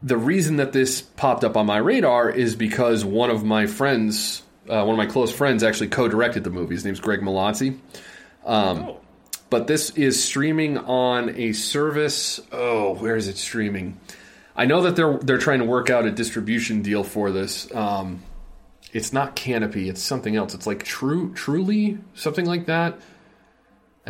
the 0.01 0.17
reason 0.17 0.57
that 0.57 0.71
this 0.71 1.01
popped 1.01 1.43
up 1.43 1.57
on 1.57 1.65
my 1.65 1.77
radar 1.77 2.29
is 2.29 2.55
because 2.55 3.03
one 3.03 3.29
of 3.29 3.43
my 3.43 3.65
friends, 3.67 4.41
uh, 4.69 4.83
one 4.83 4.91
of 4.91 4.97
my 4.97 5.05
close 5.05 5.31
friends, 5.31 5.63
actually 5.63 5.89
co-directed 5.89 6.43
the 6.43 6.49
movie. 6.49 6.75
His 6.75 6.85
name's 6.85 6.99
Greg 6.99 7.21
Malazzi. 7.21 7.77
Um, 8.45 8.93
But 9.49 9.65
this 9.65 9.89
is 9.91 10.23
streaming 10.23 10.77
on 10.77 11.35
a 11.35 11.53
service. 11.53 12.39
Oh, 12.51 12.93
where 12.93 13.15
is 13.15 13.27
it 13.27 13.35
streaming? 13.37 13.99
I 14.55 14.65
know 14.65 14.81
that 14.83 14.95
they're 14.95 15.17
they're 15.17 15.39
trying 15.39 15.59
to 15.59 15.65
work 15.65 15.89
out 15.89 16.05
a 16.05 16.11
distribution 16.11 16.83
deal 16.83 17.03
for 17.03 17.31
this. 17.31 17.73
Um, 17.73 18.21
it's 18.93 19.11
not 19.11 19.35
Canopy. 19.35 19.89
It's 19.89 20.03
something 20.03 20.35
else. 20.35 20.53
It's 20.53 20.67
like 20.67 20.83
True 20.83 21.33
Truly, 21.33 21.97
something 22.13 22.45
like 22.45 22.67
that. 22.67 22.99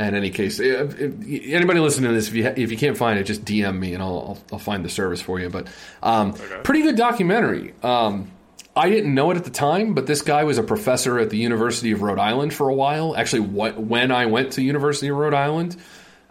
In 0.07 0.15
any 0.15 0.29
case, 0.29 0.61
if, 0.61 0.97
if, 0.97 1.13
anybody 1.53 1.81
listening 1.81 2.09
to 2.09 2.15
this, 2.15 2.29
if 2.29 2.33
you 2.33 2.45
if 2.45 2.71
you 2.71 2.77
can't 2.77 2.97
find 2.97 3.19
it, 3.19 3.23
just 3.23 3.43
DM 3.43 3.77
me 3.77 3.93
and 3.93 4.01
I'll 4.01 4.19
I'll, 4.19 4.37
I'll 4.53 4.59
find 4.59 4.85
the 4.85 4.89
service 4.89 5.21
for 5.21 5.41
you. 5.41 5.49
But 5.49 5.67
um, 6.01 6.33
pretty 6.63 6.83
good 6.83 6.95
documentary. 6.95 7.73
Um, 7.83 8.31
I 8.77 8.89
didn't 8.89 9.13
know 9.13 9.29
it 9.31 9.35
at 9.35 9.43
the 9.43 9.49
time, 9.49 9.95
but 9.95 10.07
this 10.07 10.21
guy 10.21 10.45
was 10.45 10.57
a 10.57 10.63
professor 10.63 11.19
at 11.19 11.29
the 11.29 11.37
University 11.37 11.91
of 11.91 12.01
Rhode 12.01 12.17
Island 12.17 12.53
for 12.53 12.69
a 12.69 12.73
while. 12.73 13.13
Actually, 13.13 13.41
what 13.41 13.77
when 13.77 14.11
I 14.11 14.27
went 14.27 14.53
to 14.53 14.61
University 14.61 15.09
of 15.09 15.17
Rhode 15.17 15.33
Island, 15.33 15.75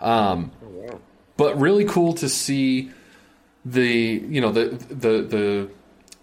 um, 0.00 0.50
but 1.36 1.60
really 1.60 1.84
cool 1.84 2.14
to 2.14 2.28
see 2.30 2.90
the 3.66 3.86
you 3.86 4.40
know 4.40 4.50
the 4.50 4.68
the 4.88 5.22
the 5.22 5.70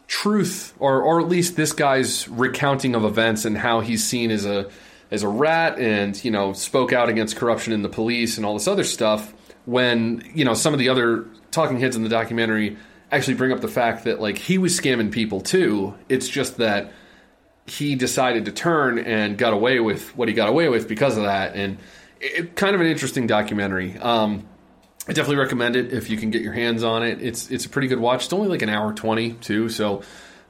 truth 0.07 0.73
or 0.80 1.01
or 1.01 1.19
at 1.19 1.27
least 1.27 1.55
this 1.55 1.73
guy's 1.73 2.27
recounting 2.27 2.95
of 2.95 3.03
events 3.03 3.45
and 3.45 3.55
how 3.55 3.81
he's 3.81 4.03
seen 4.03 4.31
as 4.31 4.45
a 4.45 4.69
as 5.11 5.23
a 5.23 5.27
rat 5.27 5.80
and 5.80 6.23
you 6.23 6.32
know 6.32 6.53
spoke 6.53 6.94
out 6.94 7.10
against 7.10 7.36
corruption 7.36 7.73
in 7.73 7.82
the 7.82 7.90
police 7.90 8.38
and 8.38 8.45
all 8.45 8.53
this 8.53 8.68
other 8.68 8.84
stuff 8.84 9.34
when 9.65 10.23
you 10.34 10.45
know 10.45 10.53
some 10.53 10.73
of 10.73 10.80
the 10.80 10.90
other 10.90 11.26
talking 11.52 11.80
heads 11.80 11.95
in 11.95 12.03
the 12.03 12.10
documentary 12.10 12.77
actually 13.11 13.36
bring 13.36 13.52
up 13.52 13.61
the 13.61 13.68
fact 13.68 14.06
that 14.06 14.19
like 14.19 14.38
he 14.38 14.57
was 14.57 14.80
scamming 14.80 15.11
people 15.11 15.41
too 15.41 15.94
it's 16.10 16.27
just 16.27 16.57
that 16.57 16.91
he 17.68 17.95
decided 17.95 18.45
to 18.45 18.52
turn 18.52 18.99
and 18.99 19.38
got 19.38 19.53
away 19.53 19.80
with 19.80 20.15
what 20.15 20.27
he 20.27 20.34
got 20.34 20.49
away 20.49 20.69
with 20.69 20.88
because 20.88 21.18
of 21.18 21.23
that 21.23 21.56
and 21.56 21.77
it, 22.19 22.56
kind 22.56 22.76
of 22.76 22.82
an 22.82 22.88
interesting 22.88 23.27
documentary 23.27 23.98
um 23.99 24.45
I 25.07 25.14
definitely 25.14 25.38
recommend 25.38 25.76
it 25.76 25.94
if 25.94 26.10
you 26.10 26.18
can 26.18 26.32
get 26.32 26.41
your 26.41 26.53
hands 26.53 26.84
on 26.84 27.03
it. 27.03 27.22
It's 27.22 27.52
it's 27.52 27.65
a 27.65 27.69
pretty 27.69 27.88
good 27.88 27.99
watch. 27.99 28.26
It's 28.26 28.34
only 28.34 28.48
like 28.48 28.64
an 28.64 28.69
hour 28.69 28.91
twenty 28.91 29.34
too. 29.34 29.69
So, 29.69 30.02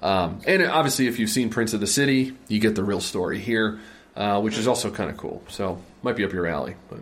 um, 0.01 0.39
and 0.47 0.63
obviously, 0.63 1.07
if 1.07 1.19
you've 1.19 1.29
seen 1.29 1.49
Prince 1.49 1.73
of 1.73 1.81
the 1.81 1.87
City, 1.87 2.37
you 2.47 2.59
get 2.59 2.73
the 2.75 2.83
real 2.83 3.01
story 3.01 3.39
here, 3.39 3.79
uh, 4.15 4.41
which 4.41 4.57
is 4.57 4.67
also 4.67 4.89
kind 4.91 5.09
of 5.09 5.17
cool. 5.17 5.43
So, 5.47 5.81
might 6.03 6.15
be 6.15 6.23
up 6.23 6.31
your 6.33 6.47
alley. 6.47 6.75
But 6.89 6.99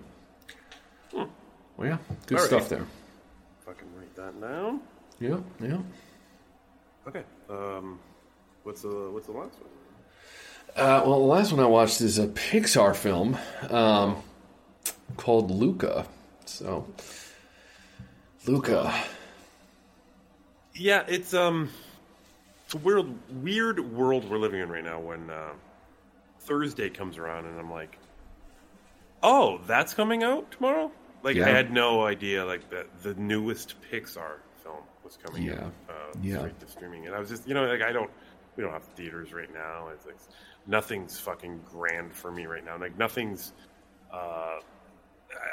well, 1.78 1.88
yeah, 1.88 1.98
good 2.28 2.38
Alright. 2.38 2.48
stuff 2.48 2.70
there. 2.70 2.86
Fucking 3.66 3.88
write 3.98 4.16
that 4.16 4.40
down. 4.42 4.82
Yeah, 5.20 5.40
yeah. 5.60 5.78
Okay. 7.08 7.24
Um, 7.50 8.00
what's 8.64 8.82
the 8.82 9.10
what's 9.12 9.28
the 9.28 9.34
last 9.34 9.54
one? 9.60 9.70
Uh, 10.76 11.04
well, 11.06 11.20
the 11.20 11.26
last 11.26 11.52
one 11.52 11.64
I 11.64 11.68
watched 11.68 12.02
is 12.02 12.18
a 12.18 12.28
Pixar 12.28 12.96
film 12.96 13.38
um, 13.70 14.24
called 15.18 15.52
Luca. 15.52 16.08
So, 16.46 16.88
Luca. 18.48 18.94
Yeah, 20.74 21.04
it's 21.08 21.34
um, 21.34 21.70
it's 22.66 22.74
a 22.74 22.78
weird 22.78 23.08
weird 23.44 23.80
world 23.80 24.30
we're 24.30 24.38
living 24.40 24.62
in 24.62 24.70
right 24.70 24.84
now. 24.84 25.00
When 25.00 25.30
uh, 25.30 25.52
Thursday 26.46 26.90
comes 26.90 27.18
around, 27.18 27.46
and 27.46 27.60
I'm 27.60 27.72
like, 27.72 27.98
oh, 29.22 29.60
that's 29.68 29.94
coming 29.94 30.24
out 30.24 30.52
tomorrow. 30.52 30.92
Like 31.24 31.36
Yeah. 31.38 31.46
I 31.48 31.50
had 31.50 31.72
no 31.72 32.06
idea 32.06 32.44
like 32.46 32.70
that 32.70 32.88
the 33.02 33.14
newest 33.16 33.76
Pixar 33.90 34.38
film 34.62 34.84
was 35.04 35.18
coming 35.18 35.44
Yeah. 35.44 35.66
out 35.66 35.74
uh, 35.90 35.94
Yeah. 36.22 36.40
straight 36.40 36.60
to 36.60 36.68
streaming, 36.68 37.06
and 37.08 37.16
I 37.16 37.20
was 37.20 37.30
just 37.30 37.48
you 37.48 37.54
know 37.54 37.66
like 37.66 37.82
I 37.82 37.92
don't 37.92 38.12
we 38.56 38.64
don't 38.64 38.74
have 38.74 38.84
theaters 38.84 39.34
right 39.34 39.52
now. 39.54 39.88
It's 39.94 40.06
like 40.06 40.18
nothing's 40.68 41.20
fucking 41.20 41.62
grand 41.72 42.14
for 42.14 42.32
me 42.32 42.46
right 42.46 42.64
now. 42.64 42.78
Like 42.78 42.98
nothing's. 42.98 43.54
Uh, 44.12 44.60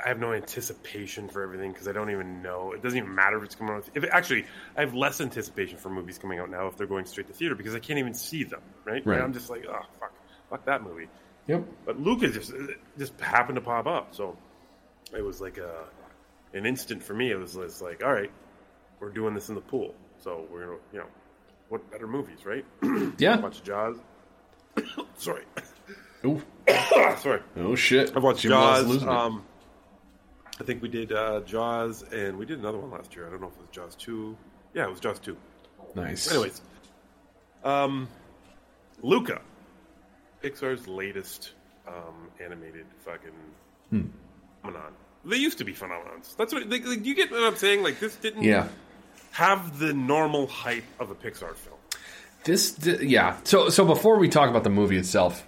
I 0.04 0.08
have 0.08 0.18
no 0.18 0.34
anticipation 0.34 1.26
for 1.28 1.40
everything 1.42 1.72
because 1.72 1.88
I 1.88 1.92
don't 1.92 2.10
even 2.10 2.42
know. 2.42 2.72
It 2.72 2.82
doesn't 2.82 2.98
even 2.98 3.14
matter 3.14 3.38
if 3.38 3.44
it's 3.44 3.54
coming 3.54 3.74
out. 3.76 3.88
If 3.94 4.04
actually, 4.12 4.44
I 4.76 4.80
have 4.80 4.92
less 4.92 5.22
anticipation 5.22 5.78
for 5.78 5.88
movies 5.88 6.18
coming 6.18 6.38
out 6.38 6.50
now 6.50 6.66
if 6.66 6.76
they're 6.76 6.86
going 6.86 7.06
straight 7.06 7.28
to 7.28 7.32
theater 7.32 7.54
because 7.54 7.74
I 7.74 7.78
can't 7.78 7.98
even 7.98 8.12
see 8.12 8.44
them. 8.44 8.60
Right? 8.84 9.04
Right. 9.06 9.20
I'm 9.22 9.32
just 9.32 9.48
like, 9.48 9.64
oh 9.66 9.80
fuck, 9.98 10.12
fuck 10.50 10.64
that 10.66 10.82
movie. 10.82 11.08
Yep. 11.46 11.64
But 11.86 12.00
Luca 12.00 12.28
just 12.28 12.52
just 12.98 13.18
happened 13.20 13.56
to 13.56 13.62
pop 13.62 13.86
up, 13.86 14.14
so 14.14 14.36
it 15.16 15.22
was 15.22 15.40
like 15.40 15.58
a 15.58 15.84
an 16.52 16.66
instant 16.66 17.02
for 17.02 17.14
me. 17.14 17.30
It 17.30 17.36
was 17.38 17.54
just 17.54 17.80
like, 17.80 18.04
all 18.04 18.12
right, 18.12 18.30
we're 18.98 19.10
doing 19.10 19.34
this 19.34 19.48
in 19.48 19.54
the 19.54 19.60
pool, 19.60 19.94
so 20.18 20.46
we're 20.52 20.66
gonna, 20.66 20.78
you 20.92 20.98
know, 20.98 21.06
what 21.68 21.90
better 21.90 22.06
movies, 22.06 22.44
right? 22.44 22.64
Yeah. 23.18 23.34
a 23.34 23.38
bunch 23.38 23.58
of 23.58 23.64
Jaws. 23.64 23.96
Sorry. 25.16 25.44
Ooh. 26.24 26.42
Sorry. 27.18 27.40
Oh 27.56 27.74
shit! 27.74 28.12
I've 28.16 28.22
watched 28.22 28.40
Jim 28.40 28.50
Jaws. 28.50 29.02
Um, 29.04 29.44
I 30.60 30.64
think 30.64 30.82
we 30.82 30.88
did 30.88 31.12
uh, 31.12 31.40
Jaws, 31.40 32.02
and 32.12 32.36
we 32.38 32.44
did 32.44 32.58
another 32.58 32.78
one 32.78 32.90
last 32.90 33.16
year. 33.16 33.26
I 33.26 33.30
don't 33.30 33.40
know 33.40 33.46
if 33.48 33.54
it 33.54 33.60
was 33.60 33.68
Jaws 33.72 33.94
two. 33.94 34.36
Yeah, 34.74 34.84
it 34.84 34.90
was 34.90 35.00
Jaws 35.00 35.18
two. 35.18 35.36
Nice. 35.94 36.30
Anyways, 36.30 36.60
um, 37.64 38.06
Luca, 39.02 39.40
Pixar's 40.42 40.86
latest 40.88 41.52
um, 41.88 42.28
animated 42.44 42.86
fucking 43.04 43.30
Hmm. 43.90 44.02
phenomenon. 44.62 44.92
They 45.24 45.36
used 45.36 45.58
to 45.58 45.64
be 45.64 45.72
phenomenons. 45.74 46.36
That's 46.36 46.52
what 46.54 46.66
like, 46.68 46.86
like, 46.86 47.04
you 47.04 47.14
get 47.14 47.30
what 47.30 47.42
I'm 47.42 47.56
saying. 47.56 47.82
Like 47.82 47.98
this 48.00 48.16
didn't 48.16 48.42
Yeah. 48.44 48.68
have 49.32 49.78
the 49.78 49.92
normal 49.92 50.46
hype 50.46 50.84
of 50.98 51.10
a 51.10 51.14
Pixar 51.14 51.54
film. 51.56 51.76
This, 52.44 52.78
yeah. 53.02 53.36
So, 53.44 53.68
so 53.68 53.84
before 53.84 54.18
we 54.18 54.28
talk 54.28 54.48
about 54.48 54.64
the 54.64 54.70
movie 54.70 54.96
itself, 54.96 55.44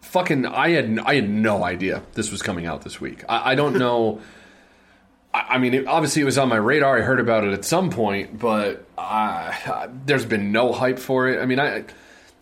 fucking, 0.00 0.44
I 0.46 0.70
had, 0.70 0.98
I 0.98 1.14
had 1.14 1.28
no 1.30 1.62
idea 1.64 2.02
this 2.14 2.32
was 2.32 2.42
coming 2.42 2.66
out 2.66 2.82
this 2.82 3.00
week. 3.00 3.22
I, 3.28 3.52
I 3.52 3.54
don't 3.54 3.76
know. 3.78 4.20
I, 5.34 5.58
mean, 5.58 5.74
it, 5.74 5.86
obviously, 5.86 6.22
it 6.22 6.24
was 6.26 6.38
on 6.38 6.48
my 6.48 6.56
radar. 6.56 6.98
I 6.98 7.02
heard 7.02 7.18
about 7.20 7.44
it 7.44 7.52
at 7.52 7.64
some 7.64 7.90
point, 7.90 8.38
but 8.38 8.86
uh, 8.98 9.88
there's 10.06 10.24
been 10.24 10.52
no 10.52 10.72
hype 10.72 10.98
for 10.98 11.28
it. 11.28 11.40
I 11.40 11.46
mean, 11.46 11.58
I, 11.60 11.84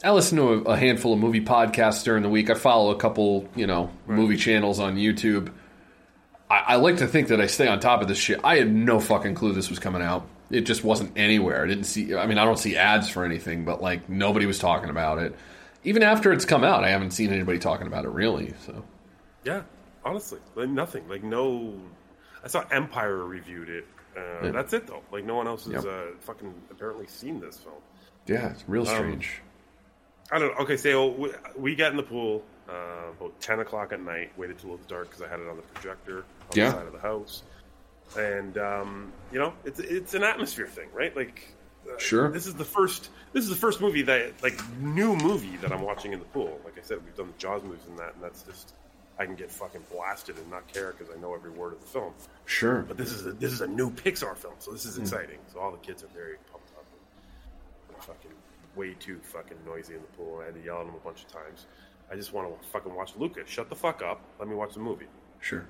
I 0.05 0.11
listen 0.11 0.37
to 0.39 0.53
a, 0.53 0.59
a 0.73 0.77
handful 0.77 1.13
of 1.13 1.19
movie 1.21 1.41
podcasts 1.45 2.03
during 2.05 2.23
the 2.23 2.29
week. 2.29 2.51
I 2.51 2.55
follow 2.55 2.91
a 2.91 2.97
couple, 2.97 3.49
you 3.55 3.67
know, 3.67 3.91
movie 4.07 4.37
channels 4.37 4.81
on 4.81 4.97
YouTube. 4.97 5.53
I, 6.51 6.59
I 6.69 6.75
like 6.77 6.97
to 6.99 7.07
think 7.07 7.29
that 7.29 7.41
I 7.41 7.47
stay 7.47 7.69
on 7.69 7.79
top 7.81 8.03
of 8.03 8.09
this 8.09 8.19
shit. 8.19 8.41
I 8.43 8.57
had 8.57 8.73
no 8.73 8.99
fucking 9.01 9.35
clue 9.35 9.53
this 9.53 9.71
was 9.71 9.79
coming 9.79 10.03
out. 10.03 10.27
It 10.51 10.63
just 10.63 10.85
wasn't 10.85 11.13
anywhere. 11.17 11.65
I 11.65 11.67
didn't 11.69 11.85
see. 11.85 12.15
I 12.15 12.27
mean, 12.27 12.37
I 12.39 12.45
don't 12.45 12.59
see 12.59 12.77
ads 12.77 13.09
for 13.09 13.25
anything, 13.25 13.65
but 13.65 13.81
like 13.81 14.09
nobody 14.09 14.45
was 14.45 14.59
talking 14.59 14.91
about 14.91 15.19
it. 15.19 15.35
Even 15.85 16.03
after 16.03 16.33
it's 16.33 16.45
come 16.45 16.63
out, 16.65 16.85
I 16.85 16.91
haven't 16.91 17.13
seen 17.13 17.33
anybody 17.33 17.59
talking 17.59 17.87
about 17.87 18.05
it 18.05 18.11
really. 18.11 18.53
So 18.67 18.85
Yeah, 19.45 19.63
honestly, 20.05 20.41
like 20.55 20.69
nothing. 20.69 21.09
Like 21.09 21.23
no, 21.25 21.75
I 22.45 22.49
saw 22.49 22.65
Empire 22.71 23.25
reviewed 23.25 23.69
it. 23.71 23.87
Uh, 24.17 24.21
Yeah. 24.47 24.51
That's 24.51 24.73
it 24.75 24.87
though. 24.87 25.03
Like 25.11 25.25
no 25.25 25.37
one 25.37 25.47
else 25.47 25.65
has 25.67 25.85
Yep. 25.85 25.85
uh, 25.87 26.17
fucking 26.21 26.53
apparently 26.71 27.07
seen 27.07 27.41
this 27.41 27.57
film. 27.59 27.77
yeah, 28.27 28.51
it's 28.51 28.65
real 28.69 28.83
Um, 28.83 28.95
strange. 28.95 29.41
I 30.33 30.39
don't 30.39 30.57
know. 30.57 30.65
Okay, 30.65 30.77
so 30.77 31.09
we, 31.09 31.31
we 31.57 31.75
got 31.75 31.91
in 31.91 31.97
the 31.97 32.03
pool 32.03 32.43
uh, 32.69 32.73
about 33.19 33.39
ten 33.41 33.61
o'clock 33.61 33.93
at 33.93 34.01
night. 34.01 34.33
Waited 34.39 34.59
till 34.59 34.71
it 34.73 34.79
was 34.79 34.87
dark 34.87 35.09
because 35.11 35.23
I 35.23 35.29
had 35.29 35.41
it 35.41 35.49
on 35.49 35.57
the 35.57 35.63
projector 35.63 36.19
on 36.19 36.25
Yeah. 36.55 36.67
the 36.71 36.73
side 36.73 36.87
of 36.87 36.93
the 36.93 36.99
house. 37.01 37.43
And 38.19 38.57
um, 38.59 39.13
you 39.31 39.39
know, 39.39 39.53
it's 39.65 39.79
it's 39.81 40.15
an 40.15 40.23
atmosphere 40.23 40.67
thing, 40.67 40.89
right? 40.95 41.15
Like, 41.15 41.47
uh, 41.87 41.99
Sure. 41.99 42.31
This 42.31 42.47
is 42.47 42.55
the 42.55 42.65
first. 42.65 43.11
This 43.33 43.45
is 43.45 43.51
the 43.51 43.57
first 43.57 43.81
movie 43.81 44.03
that 44.03 44.43
like 44.43 44.59
new 44.81 45.15
movie 45.17 45.57
that 45.59 45.73
I'm 45.73 45.83
watching 45.83 46.13
in 46.13 46.19
the 46.19 46.25
pool. 46.27 46.61
Like 46.65 46.79
I 46.79 46.83
said, 46.83 46.99
we've 47.05 47.17
done 47.17 47.29
the 47.29 47.39
Jaws 47.39 47.63
movies 47.63 47.83
and 47.89 47.99
that, 47.99 48.15
and 48.15 48.23
that's 48.23 48.43
just 48.43 48.75
I 49.19 49.27
can 49.27 49.35
get 49.35 49.51
fucking 49.51 49.83
blasted 49.93 50.37
and 50.39 50.51
not 50.51 50.67
care 50.73 50.93
because 50.97 51.15
I 51.15 51.21
know 51.21 51.35
every 51.35 51.51
word 51.51 51.73
of 51.75 51.81
the 51.81 51.87
film. 51.87 52.13
Sure. 52.47 52.83
But 52.83 52.97
this 52.97 53.13
is 53.13 53.27
a, 53.27 53.33
this 53.33 53.53
is 53.53 53.61
a 53.61 53.67
new 53.67 53.91
Pixar 53.91 54.37
film, 54.37 54.55
so 54.59 54.73
this 54.73 54.85
is 54.87 54.99
Mm. 54.99 55.03
exciting. 55.03 55.39
So 55.53 55.61
all 55.61 55.71
the 55.71 55.77
kids 55.79 56.03
are 56.03 56.09
very 56.09 56.37
pumped 56.51 56.71
up. 56.77 56.85
And 57.95 58.03
fucking 58.05 58.31
way 58.77 58.95
too 58.95 59.19
fucking 59.23 59.59
noisy 59.67 59.95
in 59.95 60.01
the 60.01 60.07
pool. 60.17 60.41
I 60.43 60.47
had 60.47 60.55
to 60.55 60.63
yell 60.63 60.81
at 60.81 60.87
them 60.87 60.95
a 60.95 61.05
bunch 61.05 61.23
of 61.25 61.29
times. 61.33 61.67
I 62.11 62.17
just 62.17 62.33
want 62.33 62.49
to 62.63 62.69
fucking 62.69 62.95
watch 62.95 63.13
Luca. 63.17 63.41
Shut 63.47 63.69
the 63.69 63.77
fuck 63.77 64.03
up. 64.03 64.21
Let 64.39 64.49
me 64.49 64.55
watch 64.55 64.75
the 64.75 64.81
movie. 64.81 65.07
Sure. 65.41 65.65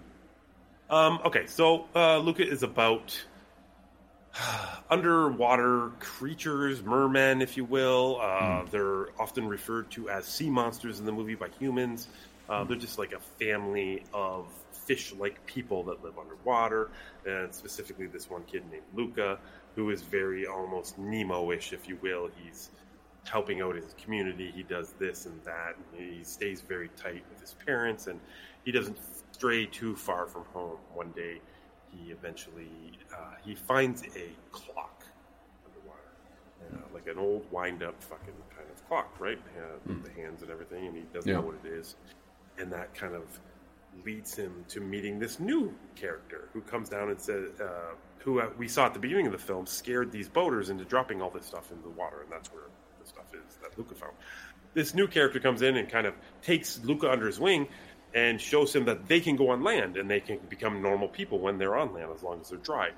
Um, 0.91 1.21
okay, 1.25 1.47
so 1.47 1.87
uh, 1.95 2.19
Luca 2.19 2.47
is 2.47 2.63
about 2.63 3.17
underwater 4.91 5.91
creatures, 6.01 6.83
mermen, 6.83 7.43
if 7.43 7.57
you 7.57 7.65
will. 7.65 8.19
Uh, 8.21 8.65
They're 8.71 9.09
often 9.21 9.47
referred 9.47 9.91
to 9.93 10.09
as 10.11 10.25
sea 10.27 10.51
monsters 10.51 11.01
in 11.01 11.07
the 11.07 11.13
movie 11.13 11.35
by 11.35 11.49
humans. 11.59 12.09
Uh, 12.49 12.65
They're 12.65 12.77
just 12.77 12.99
like 12.99 13.13
a 13.13 13.21
family 13.39 14.05
of 14.13 14.47
fish-like 14.73 15.45
people 15.47 15.85
that 15.85 16.03
live 16.03 16.19
underwater, 16.19 16.91
and 17.25 17.55
specifically 17.55 18.07
this 18.09 18.29
one 18.29 18.43
kid 18.45 18.65
named 18.71 18.83
Luca, 18.95 19.39
who 19.77 19.91
is 19.91 20.03
very 20.03 20.47
almost 20.47 20.99
Nemo-ish, 20.99 21.73
if 21.73 21.89
you 21.89 21.97
will. 22.03 22.29
He's 22.43 22.71
helping 23.25 23.61
out 23.61 23.77
his 23.77 23.95
community. 24.03 24.51
He 24.55 24.63
does 24.63 24.93
this 24.99 25.27
and 25.27 25.43
that. 25.45 25.77
And 25.97 26.13
he 26.13 26.25
stays 26.25 26.61
very 26.61 26.91
tight 26.97 27.23
with 27.31 27.41
his 27.41 27.55
parents, 27.67 28.07
and 28.07 28.21
he 28.65 28.73
doesn't 28.73 28.99
stray 29.33 29.67
too 29.67 29.95
far 29.95 30.27
from 30.27 30.45
home. 30.53 30.79
One 30.95 31.11
day, 31.13 31.41
he 31.91 32.11
eventually 32.11 32.99
uh, 33.15 33.35
he 33.45 33.55
finds 33.55 34.03
a 34.17 34.31
clock 34.51 35.05
underwater, 35.67 36.75
uh, 36.75 36.95
like 36.95 37.07
an 37.07 37.19
old 37.19 37.45
wind-up 37.51 38.03
fucking 38.03 38.35
kind 38.57 38.69
of 38.71 38.89
clock, 38.89 39.15
right? 39.19 39.39
Uh, 39.59 39.77
with 39.87 40.05
the 40.05 40.21
hands 40.21 40.43
and 40.43 40.51
everything, 40.51 40.87
and 40.87 40.97
he 40.97 41.03
doesn't 41.13 41.31
Yeah. 41.31 41.37
know 41.39 41.47
what 41.47 41.57
it 41.65 41.69
is, 41.69 41.97
and 42.59 42.73
that 42.73 42.95
kind 42.95 43.15
of 43.15 43.41
leads 44.07 44.35
him 44.35 44.65
to 44.69 44.81
meeting 44.81 45.19
this 45.19 45.39
new 45.39 45.75
character 45.97 46.49
who 46.55 46.63
comes 46.63 46.89
down 46.89 47.11
and 47.11 47.21
says, 47.21 47.61
uh, 47.61 47.95
who 48.21 48.41
uh, 48.41 48.49
we 48.57 48.67
saw 48.67 48.87
at 48.87 48.95
the 48.95 48.99
beginning 49.01 49.27
of 49.27 49.33
the 49.33 49.39
film, 49.39 49.67
scared 49.67 50.11
these 50.11 50.29
boaters 50.31 50.71
into 50.71 50.85
dropping 50.85 51.21
all 51.21 51.29
this 51.29 51.45
stuff 51.45 51.71
into 51.71 51.83
the 51.83 51.91
water, 51.91 52.23
and 52.23 52.33
that's 52.33 52.51
where 52.53 52.63
is 53.35 53.57
that 53.63 53.77
Luca 53.79 53.95
found. 53.95 54.13
This 54.75 54.95
new 54.95 55.07
character 55.07 55.39
comes 55.41 55.63
in 55.63 55.77
and 55.77 55.89
kind 55.89 56.07
of 56.07 56.15
takes 56.43 56.81
Luca 56.83 57.11
under 57.11 57.27
his 57.27 57.39
wing 57.39 57.69
and 58.15 58.41
shows 58.41 58.75
him 58.75 58.85
that 58.87 59.07
they 59.09 59.21
can 59.21 59.37
go 59.37 59.51
on 59.51 59.63
land 59.63 59.97
and 59.97 60.11
they 60.11 60.21
can 60.21 60.39
become 60.49 60.83
normal 60.83 61.09
people 61.09 61.39
when 61.39 61.59
they're 61.59 61.77
on 61.77 61.93
land 61.95 62.11
as 62.15 62.23
long 62.23 62.41
as 62.41 62.49
they're 62.51 62.59
dry. 62.59 62.91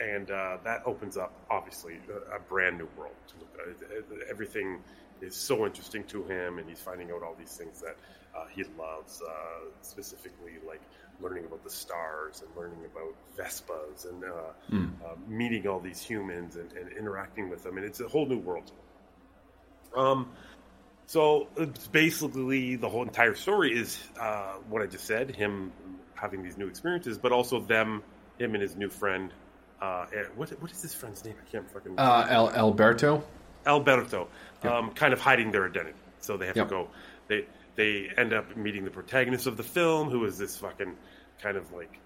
And 0.00 0.30
uh, 0.30 0.58
that 0.64 0.82
opens 0.86 1.16
up, 1.16 1.32
obviously, 1.50 1.98
a, 2.32 2.36
a 2.36 2.40
brand 2.40 2.78
new 2.78 2.88
world 2.96 3.14
to 3.28 3.34
Luca. 3.38 4.24
Everything 4.30 4.78
is 5.20 5.36
so 5.36 5.66
interesting 5.66 6.04
to 6.04 6.22
him, 6.24 6.58
and 6.58 6.68
he's 6.68 6.80
finding 6.80 7.10
out 7.10 7.22
all 7.22 7.36
these 7.38 7.52
things 7.54 7.80
that 7.80 7.96
uh, 8.34 8.46
he 8.50 8.64
loves, 8.78 9.20
uh, 9.20 9.68
specifically 9.82 10.52
like 10.66 10.80
learning 11.20 11.44
about 11.44 11.62
the 11.62 11.70
stars 11.70 12.42
and 12.42 12.56
learning 12.56 12.78
about 12.86 13.14
Vespas 13.36 14.08
and 14.08 14.24
uh, 14.24 14.28
Mm. 14.72 14.90
uh, 15.04 15.16
meeting 15.28 15.66
all 15.66 15.80
these 15.80 16.00
humans 16.00 16.56
and, 16.56 16.72
and 16.72 16.90
interacting 16.96 17.50
with 17.50 17.62
them. 17.64 17.76
And 17.76 17.84
it's 17.84 18.00
a 18.00 18.08
whole 18.08 18.24
new 18.26 18.38
world. 18.38 18.70
Um, 19.94 20.30
so 21.06 21.48
it's 21.56 21.88
basically 21.88 22.76
the 22.76 22.88
whole 22.88 23.02
entire 23.02 23.34
story 23.34 23.76
is 23.76 23.98
uh, 24.20 24.52
what 24.68 24.82
I 24.82 24.86
just 24.86 25.04
said: 25.06 25.34
him 25.34 25.72
having 26.14 26.42
these 26.42 26.56
new 26.56 26.68
experiences, 26.68 27.18
but 27.18 27.32
also 27.32 27.60
them, 27.60 28.02
him 28.38 28.54
and 28.54 28.62
his 28.62 28.76
new 28.76 28.88
friend. 28.90 29.32
Uh, 29.80 30.06
what 30.36 30.50
what 30.60 30.70
is 30.70 30.82
his 30.82 30.94
friend's 30.94 31.24
name? 31.24 31.34
I 31.44 31.50
can't 31.50 31.70
fucking. 31.72 31.98
Uh, 31.98 32.26
Al- 32.28 32.50
Alberto. 32.50 33.24
Alberto, 33.66 34.28
um, 34.62 34.90
kind 34.92 35.12
of 35.12 35.20
hiding 35.20 35.50
their 35.52 35.66
identity. 35.66 35.94
So 36.20 36.36
they 36.38 36.46
have 36.46 36.56
Yep. 36.56 36.68
to 36.68 36.70
go. 36.70 36.88
They 37.28 37.46
they 37.76 38.10
end 38.16 38.32
up 38.32 38.56
meeting 38.56 38.84
the 38.84 38.90
protagonist 38.90 39.46
of 39.46 39.56
the 39.56 39.62
film, 39.62 40.08
who 40.10 40.24
is 40.24 40.38
this 40.38 40.56
fucking 40.56 40.96
kind 41.42 41.56
of 41.56 41.70
like 41.72 41.98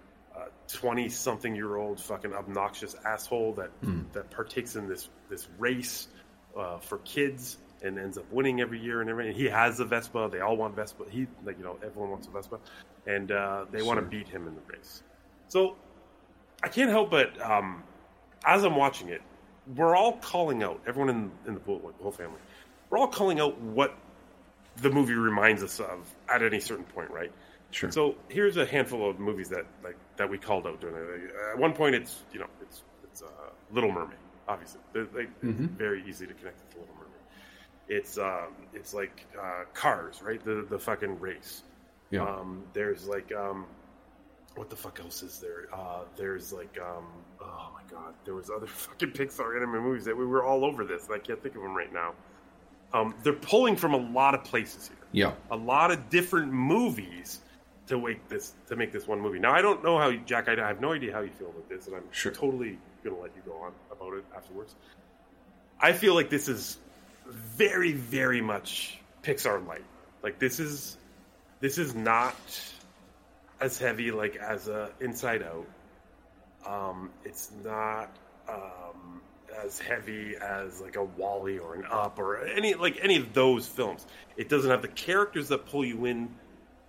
twenty 0.67 1.09
something 1.09 1.55
year 1.55 1.77
old 1.77 2.01
fucking 2.01 2.33
obnoxious 2.33 2.97
asshole 3.05 3.53
that 3.55 3.71
Mm. 3.83 4.11
that 4.15 4.31
partakes 4.31 4.77
in 4.77 4.89
this 4.89 5.09
this 5.29 5.47
race 5.59 6.09
uh, 6.57 6.79
for 6.79 6.99
kids 6.99 7.59
and 7.85 7.99
ends 7.99 8.19
up 8.19 8.25
winning 8.33 8.61
every 8.61 8.81
year 8.81 9.01
and 9.01 9.11
everything. 9.11 9.35
He 9.35 9.45
has 9.47 9.79
a 9.81 9.85
Vespa. 9.85 10.29
They 10.33 10.41
all 10.41 10.57
want 10.57 10.75
Vespa. 10.75 11.05
He 11.11 11.27
like 11.45 11.59
you 11.59 11.65
know 11.65 11.77
everyone 11.85 12.11
wants 12.11 12.27
a 12.27 12.31
Vespa, 12.31 12.59
and 13.07 13.31
uh, 13.31 13.67
they 13.71 13.83
want 13.83 14.01
to 14.01 14.07
beat 14.07 14.29
him 14.29 14.49
in 14.49 14.55
the 14.55 14.63
race. 14.77 15.03
So 15.49 15.77
I 16.63 16.69
can't 16.69 16.91
help 16.91 17.11
but 17.11 17.41
um, 17.43 17.83
as 18.45 18.65
I'm 18.65 18.77
watching 18.77 19.09
it, 19.09 19.23
we're 19.77 19.95
all 19.97 20.15
calling 20.19 20.63
out 20.63 20.81
everyone 20.87 21.11
in 21.11 21.31
in 21.47 21.55
the 21.55 21.61
pool, 21.61 21.81
like 21.85 21.97
the 21.99 22.03
whole 22.03 22.13
family. 22.13 22.41
We're 22.91 22.99
all 22.99 23.09
calling 23.09 23.41
out 23.41 23.61
what 23.61 23.95
the 24.83 24.91
movie 24.91 25.15
reminds 25.15 25.63
us 25.63 25.79
of 25.81 26.13
at 26.29 26.43
any 26.43 26.61
certain 26.61 26.85
point, 26.85 27.11
right? 27.11 27.31
Sure. 27.71 27.91
So 27.91 28.15
here's 28.29 28.57
a 28.57 28.65
handful 28.67 29.09
of 29.11 29.19
movies 29.19 29.49
that 29.49 29.67
like 29.83 29.97
that 30.17 30.29
we 30.31 30.39
called 30.39 30.67
out 30.67 30.81
during 30.81 30.97
it. 30.97 31.33
At 31.53 31.59
one 31.59 31.73
point, 31.73 31.95
it's 31.95 32.23
you 32.33 32.39
know 32.41 32.47
it's 32.63 32.83
it's 33.05 33.23
uh, 33.23 33.27
Little 33.73 33.91
Mermaid, 33.91 34.19
obviously. 34.49 34.81
They're, 34.93 35.07
like, 35.15 35.41
Mhm. 35.43 35.71
Very 35.71 36.05
easy 36.09 36.27
to 36.27 36.35
connect 36.35 36.71
to 36.73 36.79
Little 36.79 36.95
Mermaid. 36.95 37.04
It's 37.89 38.17
um, 38.19 38.49
it's 38.73 38.95
like 38.95 39.27
uh, 39.41 39.65
Cars, 39.75 40.23
right? 40.23 40.43
The 40.45 40.67
the 40.69 40.79
fucking 40.79 41.21
race. 41.21 41.63
Yeah. 42.11 42.23
Um, 42.25 42.63
there's 42.73 43.07
like 43.07 43.33
um, 43.35 43.67
what 44.57 44.71
the 44.71 44.77
fuck 44.77 45.01
else 45.01 45.23
is 45.23 45.39
there? 45.41 45.67
Uh, 45.73 46.03
there's 46.17 46.53
like 46.53 46.79
um, 46.81 47.05
oh 47.41 47.71
my 47.75 47.83
god, 47.91 48.15
there 48.25 48.35
was 48.35 48.51
other 48.51 48.67
fucking 48.69 49.11
Pixar 49.11 49.57
anime 49.57 49.83
movies 49.83 50.05
that 50.07 50.17
we 50.17 50.25
were 50.27 50.45
all 50.45 50.65
over 50.65 50.85
this, 50.85 51.07
and 51.07 51.15
I 51.15 51.19
can't 51.19 51.43
think 51.43 51.57
of 51.57 51.63
them 51.63 51.75
right 51.77 51.93
now. 51.93 52.15
Um, 52.93 53.15
they're 53.23 53.33
pulling 53.33 53.75
from 53.77 53.93
a 53.93 53.97
lot 53.99 54.35
of 54.35 54.45
places 54.45 54.87
here 54.87 54.97
Yeah. 55.11 55.33
a 55.51 55.57
lot 55.57 55.91
of 55.91 56.11
different 56.11 56.53
movies 56.53 57.41
to 57.89 57.99
make 58.01 58.29
this 58.29 58.53
to 58.69 58.77
make 58.77 58.93
this 58.93 59.07
one 59.09 59.21
movie. 59.21 59.41
Now 59.41 59.53
I 59.53 59.61
don't 59.63 59.83
know 59.83 59.99
how 59.99 60.09
you, 60.09 60.21
Jack. 60.25 60.49
I 60.49 60.55
have 60.55 60.81
no 60.81 60.93
idea 60.93 61.13
how 61.13 61.21
you 61.21 61.31
feel 61.33 61.49
about 61.51 61.69
this, 61.69 61.87
and 61.89 61.97
I'm 61.97 62.05
totally 62.33 62.79
going 63.03 63.17
to 63.17 63.21
let 63.23 63.33
you 63.37 63.43
go 63.45 63.59
on 63.59 63.73
about 63.93 64.15
it 64.15 64.25
afterwards. 64.35 64.75
I 65.81 65.93
feel 65.93 66.15
like 66.15 66.31
this 66.31 66.49
is 66.49 66.79
very, 67.27 67.93
very 67.93 68.41
much 68.41 68.99
Pixar 69.23 69.67
light. 69.67 69.85
Like 70.23 70.39
this 70.39 70.61
is 70.61 70.97
this 71.61 71.79
is 71.79 71.95
not 71.95 72.37
as 73.61 73.79
heavy 73.79 74.11
like 74.11 74.37
as 74.37 74.69
a 74.69 74.91
Inside 75.01 75.43
Out. 75.43 75.67
Um, 76.67 77.11
it's 77.25 77.51
not 77.63 78.11
um, 78.49 79.21
as 79.63 79.79
heavy 79.79 80.35
as 80.37 80.81
like 80.81 80.97
a 80.97 81.05
WALL-E 81.05 81.59
or 81.59 81.75
an 81.75 81.85
Up 81.91 82.19
or 82.19 82.45
any 82.45 82.75
like 82.75 82.99
any 83.03 83.17
of 83.17 83.33
those 83.33 83.67
films. 83.67 84.07
It 84.37 84.49
doesn't 84.49 84.71
have 84.71 84.83
the 84.83 84.89
characters 84.89 85.49
that 85.49 85.67
pull 85.67 85.85
you 85.85 86.05
in, 86.07 86.35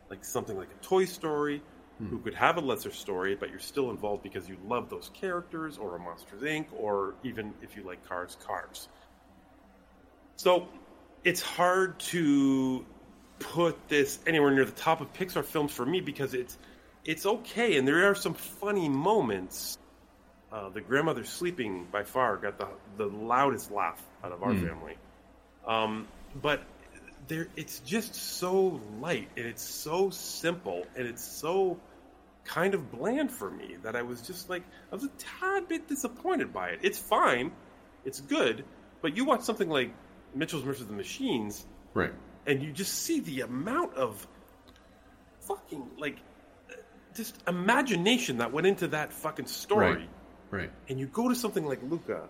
like 0.10 0.24
something 0.24 0.58
like 0.58 0.70
a 0.70 0.84
Toy 0.84 1.06
Story, 1.06 1.62
who 2.10 2.20
could 2.20 2.34
have 2.34 2.58
a 2.58 2.62
lesser 2.62 2.92
story, 2.92 3.36
but 3.36 3.50
you're 3.50 3.60
still 3.60 3.90
involved 3.90 4.22
because 4.22 4.50
you 4.50 4.58
love 4.68 4.90
those 4.90 5.10
characters, 5.14 5.78
or 5.78 5.96
a 5.96 6.00
Monsters 6.00 6.42
Inc., 6.42 6.66
or 6.78 7.16
even 7.24 7.54
if 7.62 7.78
you 7.78 7.84
like 7.84 8.06
Cars, 8.08 8.38
Cars. 8.46 8.90
So 10.38 10.68
it's 11.24 11.42
hard 11.42 12.00
to 12.12 12.86
put 13.40 13.88
this 13.90 14.20
anywhere 14.28 14.52
near 14.52 14.66
the 14.66 14.72
top 14.72 15.02
of 15.02 15.14
Pixar 15.14 15.44
films 15.44 15.72
for 15.72 15.86
me 15.86 16.02
because 16.02 16.34
it's 16.34 16.58
it's 17.06 17.26
okay, 17.26 17.78
and 17.78 17.88
there 17.88 18.10
are 18.10 18.16
some 18.16 18.34
funny 18.34 18.90
moments. 18.90 19.78
Uh, 20.52 20.70
the 20.70 20.82
grandmother 20.82 21.24
sleeping 21.26 21.88
by 21.92 22.04
far 22.04 22.38
got 22.38 22.58
the 22.58 22.68
the 22.98 23.08
loudest 23.08 23.72
laugh 23.72 24.02
out 24.24 24.32
of 24.32 24.44
our 24.44 24.54
Hmm. 24.54 24.56
family, 24.56 24.98
um, 25.68 26.08
but 26.36 26.64
there 27.28 27.48
it's 27.56 27.80
just 27.80 28.16
so 28.16 28.82
light 29.00 29.30
and 29.38 29.46
it's 29.48 29.64
so 29.64 30.10
simple 30.12 30.86
and 30.96 31.08
it's 31.08 31.24
so 31.24 31.80
kind 32.46 32.74
of 32.76 32.92
bland 32.92 33.32
for 33.32 33.50
me 33.50 33.78
that 33.84 33.96
I 33.96 34.04
was 34.04 34.22
just 34.22 34.50
like 34.50 34.64
I 34.92 34.96
was 34.96 35.04
a 35.04 35.10
tad 35.18 35.68
bit 35.68 35.88
disappointed 35.88 36.54
by 36.54 36.70
it. 36.70 36.80
It's 36.84 37.00
fine, 37.00 37.52
it's 38.04 38.22
good, 38.22 38.66
but 39.02 39.16
you 39.18 39.26
watch 39.26 39.42
something 39.42 39.70
like 39.70 39.94
Mitchell's 40.36 40.64
versus 40.64 40.86
the 40.88 40.94
Machines, 40.94 41.66
Right. 41.94 42.14
and 42.46 42.62
you 42.62 42.72
just 42.72 42.94
see 43.04 43.20
the 43.22 43.42
amount 43.42 43.94
of 43.96 44.28
fucking 45.42 45.84
like 45.98 46.18
just 47.16 47.38
imagination 47.48 48.38
that 48.40 48.52
went 48.52 48.68
into 48.68 48.88
that 48.90 49.14
fucking 49.14 49.46
story. 49.48 49.92
Right. 49.96 50.10
Right. 50.52 50.72
And 50.90 51.00
you 51.00 51.08
go 51.08 51.30
to 51.30 51.36
something 51.36 51.66
like 51.66 51.80
Luca, 51.84 52.28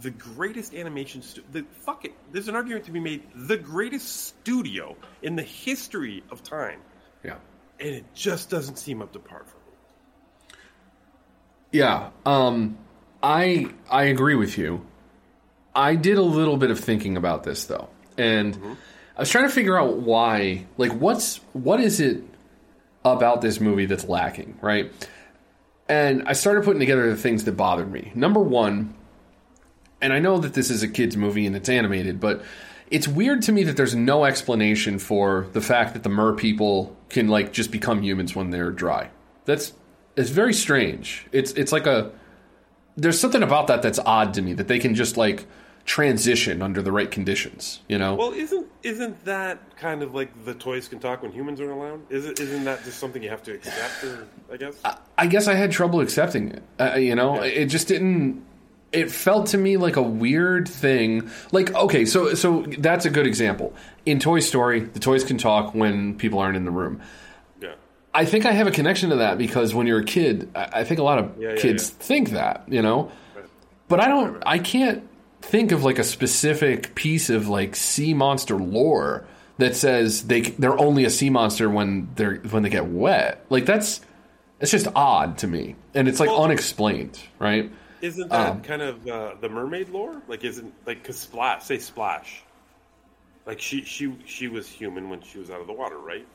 the 0.00 0.10
greatest 0.10 0.74
animation 0.74 1.22
stu- 1.22 1.44
the 1.52 1.64
fuck 1.80 2.04
it. 2.04 2.12
There's 2.32 2.48
an 2.48 2.56
argument 2.56 2.84
to 2.86 2.90
be 2.92 3.00
made 3.00 3.22
the 3.34 3.56
greatest 3.56 4.26
studio 4.26 4.96
in 5.22 5.36
the 5.36 5.42
history 5.42 6.22
of 6.30 6.42
time. 6.42 6.80
Yeah. 7.22 7.36
And 7.80 7.88
it 7.90 8.04
just 8.14 8.50
doesn't 8.50 8.76
seem 8.76 9.02
up 9.02 9.12
to 9.12 9.18
par 9.18 9.44
for 9.44 9.56
me. 9.56 10.56
Yeah, 11.72 12.10
um, 12.26 12.78
I 13.22 13.66
I 13.90 14.04
agree 14.04 14.34
with 14.36 14.56
you. 14.58 14.84
I 15.74 15.96
did 15.96 16.18
a 16.18 16.22
little 16.22 16.56
bit 16.56 16.70
of 16.70 16.78
thinking 16.78 17.16
about 17.16 17.44
this 17.44 17.64
though, 17.64 17.88
and 18.16 18.58
I 19.16 19.20
was 19.20 19.30
trying 19.30 19.44
to 19.44 19.50
figure 19.50 19.78
out 19.78 19.98
why. 19.98 20.66
Like, 20.76 20.92
what's 20.92 21.38
what 21.52 21.80
is 21.80 22.00
it 22.00 22.22
about 23.04 23.40
this 23.40 23.60
movie 23.60 23.86
that's 23.86 24.04
lacking, 24.04 24.58
right? 24.60 24.92
And 25.88 26.24
I 26.26 26.32
started 26.32 26.64
putting 26.64 26.80
together 26.80 27.10
the 27.10 27.16
things 27.16 27.44
that 27.44 27.52
bothered 27.52 27.92
me. 27.92 28.10
Number 28.14 28.40
one, 28.40 28.94
and 30.00 30.12
I 30.12 30.18
know 30.18 30.38
that 30.38 30.54
this 30.54 30.70
is 30.70 30.82
a 30.82 30.88
kids 30.88 31.16
movie 31.16 31.46
and 31.46 31.54
it's 31.54 31.68
animated, 31.68 32.20
but 32.20 32.42
it's 32.90 33.08
weird 33.08 33.42
to 33.42 33.52
me 33.52 33.64
that 33.64 33.76
there's 33.76 33.94
no 33.94 34.24
explanation 34.24 34.98
for 34.98 35.48
the 35.52 35.60
fact 35.60 35.94
that 35.94 36.02
the 36.02 36.08
mer 36.08 36.32
people 36.32 36.96
can 37.08 37.28
like 37.28 37.52
just 37.52 37.70
become 37.70 38.02
humans 38.02 38.34
when 38.34 38.50
they're 38.50 38.70
dry. 38.70 39.10
That's 39.44 39.72
it's 40.16 40.30
very 40.30 40.54
strange. 40.54 41.26
It's 41.32 41.52
it's 41.52 41.72
like 41.72 41.86
a 41.86 42.12
there's 42.96 43.18
something 43.18 43.42
about 43.42 43.66
that 43.66 43.82
that's 43.82 43.98
odd 43.98 44.34
to 44.34 44.42
me 44.42 44.54
that 44.54 44.68
they 44.68 44.78
can 44.78 44.94
just 44.94 45.16
like 45.16 45.46
transition 45.84 46.62
under 46.62 46.80
the 46.80 46.90
right 46.92 47.10
conditions, 47.10 47.80
you 47.88 47.98
know? 47.98 48.14
Well, 48.14 48.32
isn't 48.32 48.66
isn't 48.82 49.24
that 49.24 49.76
kind 49.76 50.02
of 50.02 50.14
like 50.14 50.44
the 50.44 50.54
toys 50.54 50.88
can 50.88 50.98
talk 50.98 51.22
when 51.22 51.32
humans 51.32 51.60
aren't 51.60 51.72
around? 51.72 52.06
Isn't 52.10 52.38
isn't 52.40 52.64
that 52.64 52.84
just 52.84 52.98
something 52.98 53.22
you 53.22 53.30
have 53.30 53.42
to 53.44 53.52
accept? 53.52 54.04
Or 54.04 54.26
I 54.52 54.56
guess. 54.56 54.74
I 55.18 55.26
guess 55.26 55.46
I 55.46 55.54
had 55.54 55.70
trouble 55.72 56.00
accepting 56.00 56.48
it. 56.48 56.62
Uh, 56.80 56.94
you 56.94 57.14
know, 57.14 57.42
it 57.42 57.66
just 57.66 57.88
didn't. 57.88 58.44
It 58.92 59.10
felt 59.10 59.48
to 59.48 59.58
me 59.58 59.76
like 59.76 59.96
a 59.96 60.02
weird 60.02 60.68
thing. 60.68 61.28
Like, 61.52 61.74
okay, 61.74 62.04
so 62.04 62.34
so 62.34 62.62
that's 62.78 63.04
a 63.04 63.10
good 63.10 63.26
example. 63.26 63.74
In 64.06 64.20
Toy 64.20 64.40
Story, 64.40 64.80
the 64.80 65.00
toys 65.00 65.24
can 65.24 65.36
talk 65.36 65.74
when 65.74 66.16
people 66.16 66.38
aren't 66.38 66.56
in 66.56 66.64
the 66.64 66.70
room. 66.70 67.00
Yeah. 67.60 67.74
I 68.14 68.24
think 68.24 68.46
I 68.46 68.52
have 68.52 68.66
a 68.68 68.70
connection 68.70 69.10
to 69.10 69.16
that 69.16 69.36
because 69.36 69.74
when 69.74 69.86
you're 69.86 69.98
a 70.00 70.04
kid, 70.04 70.48
I 70.54 70.80
I 70.80 70.84
think 70.84 71.00
a 71.00 71.02
lot 71.02 71.18
of 71.18 71.36
Yeah, 71.38 71.50
yeah, 71.50 71.56
kids 71.56 71.90
yeah. 71.90 72.04
think 72.06 72.30
that, 72.30 72.64
you 72.68 72.80
know. 72.80 73.10
But 73.88 74.00
I 74.00 74.08
don't. 74.08 74.42
I 74.46 74.58
can't 74.60 75.06
think 75.44 75.72
of 75.72 75.84
like 75.84 75.98
a 75.98 76.04
specific 76.04 76.94
piece 76.94 77.30
of 77.30 77.48
like 77.48 77.76
sea 77.76 78.14
monster 78.14 78.56
lore 78.56 79.26
that 79.58 79.76
says 79.76 80.26
they 80.26 80.40
they're 80.42 80.78
only 80.78 81.04
a 81.04 81.10
sea 81.10 81.30
monster 81.30 81.70
when 81.70 82.08
they're 82.16 82.36
when 82.36 82.62
they 82.62 82.70
get 82.70 82.86
wet. 82.86 83.44
Like 83.50 83.66
that's 83.66 84.00
it's 84.60 84.70
just 84.70 84.88
odd 84.94 85.38
to 85.38 85.46
me, 85.46 85.76
and 85.94 86.08
it's 86.08 86.20
like 86.20 86.30
unexplained, 86.30 87.18
right? 87.38 87.70
Isn't 88.00 88.28
that 88.30 88.50
Um, 88.50 88.62
kind 88.62 88.82
of 88.82 89.06
uh, 89.06 89.34
the 89.40 89.48
mermaid 89.48 89.88
lore? 89.88 90.20
Like, 90.28 90.44
isn't 90.44 90.72
like 90.86 91.02
because 91.02 91.18
Splash, 91.18 91.64
say 91.64 91.78
Splash, 91.78 92.42
like 93.46 93.60
she 93.60 93.82
she 93.84 94.14
she 94.26 94.48
was 94.48 94.68
human 94.68 95.08
when 95.08 95.22
she 95.22 95.38
was 95.38 95.50
out 95.50 95.60
of 95.60 95.66
the 95.66 95.72
water, 95.72 95.98
right? 95.98 96.26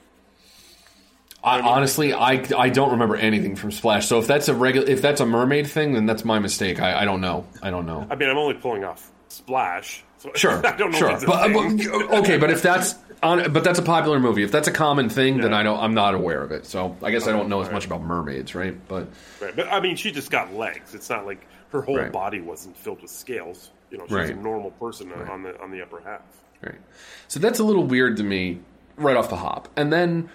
I, 1.43 1.61
honestly, 1.61 2.13
I, 2.13 2.43
I 2.57 2.69
don't 2.69 2.91
remember 2.91 3.15
anything 3.15 3.55
from 3.55 3.71
Splash. 3.71 4.07
So 4.07 4.19
if 4.19 4.27
that's 4.27 4.47
a 4.49 4.53
regular, 4.53 4.87
if 4.89 5.01
that's 5.01 5.21
a 5.21 5.25
mermaid 5.25 5.67
thing, 5.67 5.93
then 5.93 6.05
that's 6.05 6.25
my 6.25 6.39
mistake. 6.39 6.81
I, 6.81 7.01
I 7.01 7.05
don't 7.05 7.21
know. 7.21 7.45
I 7.63 7.69
don't 7.69 7.85
know. 7.85 8.05
I 8.09 8.15
mean, 8.15 8.29
I'm 8.29 8.37
only 8.37 8.55
pulling 8.55 8.83
off 8.83 9.09
Splash. 9.29 10.03
So 10.17 10.31
Sure, 10.35 10.65
I 10.67 10.75
don't 10.75 10.91
know. 10.91 10.97
sure, 10.97 11.19
but, 11.25 11.53
but- 11.53 12.19
okay, 12.19 12.37
but 12.37 12.51
if 12.51 12.61
that's 12.61 12.95
on, 13.23 13.53
but 13.53 13.63
that's 13.63 13.79
a 13.79 13.83
popular 13.83 14.19
movie. 14.19 14.43
If 14.43 14.51
that's 14.51 14.67
a 14.67 14.71
common 14.71 15.07
thing, 15.09 15.37
then 15.37 15.53
I 15.53 15.63
don't. 15.63 15.79
I'm 15.79 15.93
not 15.93 16.13
aware 16.13 16.41
of 16.43 16.51
it. 16.51 16.65
So 16.65 16.97
I 17.01 17.11
guess 17.11 17.25
I 17.27 17.31
don't 17.31 17.47
know 17.49 17.61
as 17.61 17.71
much 17.71 17.85
about 17.85 18.01
mermaids, 18.01 18.53
right? 18.55 18.75
But 18.89 19.07
Right, 19.41 19.55
but 19.55 19.67
I 19.71 19.79
mean, 19.79 19.95
she 19.95 20.11
just 20.11 20.31
got 20.31 20.53
legs. 20.53 20.93
It's 20.93 21.09
not 21.09 21.25
like 21.25 21.45
her 21.71 21.81
whole 21.81 21.97
Right. 21.97 22.11
body 22.11 22.41
wasn't 22.41 22.75
filled 22.77 23.01
with 23.01 23.11
scales. 23.11 23.71
You 23.91 23.97
know, 23.97 24.05
she's 24.07 24.13
Right. 24.13 24.29
a 24.31 24.35
normal 24.35 24.71
person 24.71 25.11
on 25.13 25.43
the 25.43 25.57
on 25.61 25.71
the 25.71 25.81
upper 25.81 26.01
half. 26.01 26.21
Right. 26.61 26.75
So 27.29 27.39
that's 27.39 27.59
a 27.59 27.63
little 27.63 27.85
weird 27.85 28.17
to 28.17 28.23
me 28.23 28.59
right 28.97 29.15
off 29.15 29.29
the 29.29 29.37
hop. 29.37 29.69
And 29.77 29.91
then 29.93 30.29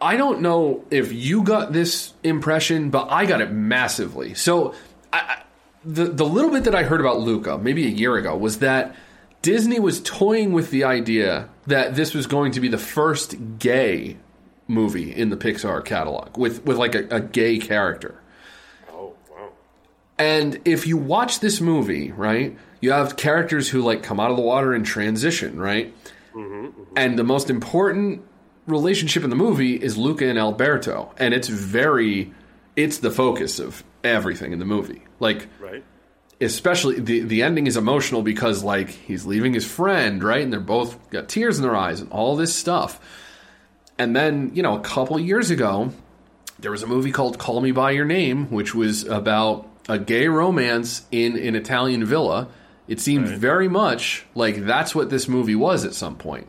I 0.00 0.16
don't 0.16 0.40
know 0.42 0.84
if 0.90 1.12
you 1.12 1.42
got 1.42 1.72
this 1.72 2.12
impression, 2.22 2.90
but 2.90 3.10
I 3.10 3.24
got 3.26 3.40
it 3.40 3.50
massively. 3.50 4.34
So 4.34 4.74
I, 5.12 5.42
the 5.84 6.04
the 6.06 6.24
little 6.24 6.50
bit 6.50 6.64
that 6.64 6.74
I 6.74 6.82
heard 6.82 7.00
about 7.00 7.20
Luca 7.20 7.56
maybe 7.58 7.86
a 7.86 7.90
year 7.90 8.16
ago 8.16 8.36
was 8.36 8.58
that 8.58 8.94
Disney 9.42 9.80
was 9.80 10.00
toying 10.02 10.52
with 10.52 10.70
the 10.70 10.84
idea 10.84 11.48
that 11.66 11.94
this 11.94 12.14
was 12.14 12.26
going 12.26 12.52
to 12.52 12.60
be 12.60 12.68
the 12.68 12.78
first 12.78 13.36
gay 13.58 14.16
movie 14.68 15.14
in 15.14 15.30
the 15.30 15.36
Pixar 15.36 15.84
catalog 15.84 16.36
with 16.36 16.64
with 16.64 16.76
like 16.76 16.94
a, 16.94 17.06
a 17.10 17.20
gay 17.20 17.58
character. 17.58 18.20
Oh 18.90 19.14
wow! 19.30 19.50
And 20.18 20.60
if 20.66 20.86
you 20.86 20.98
watch 20.98 21.40
this 21.40 21.60
movie, 21.60 22.12
right, 22.12 22.58
you 22.80 22.92
have 22.92 23.16
characters 23.16 23.70
who 23.70 23.80
like 23.80 24.02
come 24.02 24.20
out 24.20 24.30
of 24.30 24.36
the 24.36 24.42
water 24.42 24.74
and 24.74 24.84
transition, 24.84 25.58
right? 25.58 25.94
Mm-hmm, 26.34 26.66
mm-hmm. 26.66 26.82
And 26.96 27.18
the 27.18 27.24
most 27.24 27.48
important 27.48 28.22
relationship 28.66 29.24
in 29.24 29.30
the 29.30 29.36
movie 29.36 29.74
is 29.74 29.96
Luca 29.96 30.26
and 30.28 30.38
Alberto, 30.38 31.12
and 31.18 31.32
it's 31.34 31.48
very 31.48 32.32
it's 32.74 32.98
the 32.98 33.10
focus 33.10 33.58
of 33.58 33.82
everything 34.04 34.52
in 34.52 34.58
the 34.58 34.64
movie. 34.66 35.02
Like 35.20 35.48
Right. 35.60 35.82
especially 36.40 37.00
the 37.00 37.20
the 37.20 37.42
ending 37.42 37.66
is 37.66 37.76
emotional 37.76 38.22
because 38.22 38.62
like 38.62 38.90
he's 38.90 39.24
leaving 39.24 39.54
his 39.54 39.66
friend, 39.66 40.22
right? 40.22 40.42
And 40.42 40.52
they're 40.52 40.60
both 40.60 41.10
got 41.10 41.28
tears 41.28 41.56
in 41.58 41.62
their 41.62 41.76
eyes 41.76 42.00
and 42.00 42.10
all 42.12 42.36
this 42.36 42.54
stuff. 42.54 43.00
And 43.98 44.14
then, 44.14 44.50
you 44.54 44.62
know, 44.62 44.76
a 44.76 44.80
couple 44.80 45.18
years 45.18 45.50
ago, 45.50 45.90
there 46.58 46.70
was 46.70 46.82
a 46.82 46.86
movie 46.86 47.12
called 47.12 47.38
Call 47.38 47.62
Me 47.62 47.70
by 47.72 47.92
Your 47.92 48.04
Name, 48.04 48.50
which 48.50 48.74
was 48.74 49.04
about 49.04 49.66
a 49.88 49.98
gay 49.98 50.28
romance 50.28 51.06
in 51.10 51.38
an 51.38 51.54
Italian 51.54 52.04
villa. 52.04 52.48
It 52.88 53.00
seemed 53.00 53.26
very 53.28 53.68
much 53.68 54.26
like 54.34 54.66
that's 54.66 54.94
what 54.94 55.08
this 55.08 55.28
movie 55.28 55.54
was 55.54 55.84
at 55.86 55.94
some 55.94 56.16
point. 56.16 56.48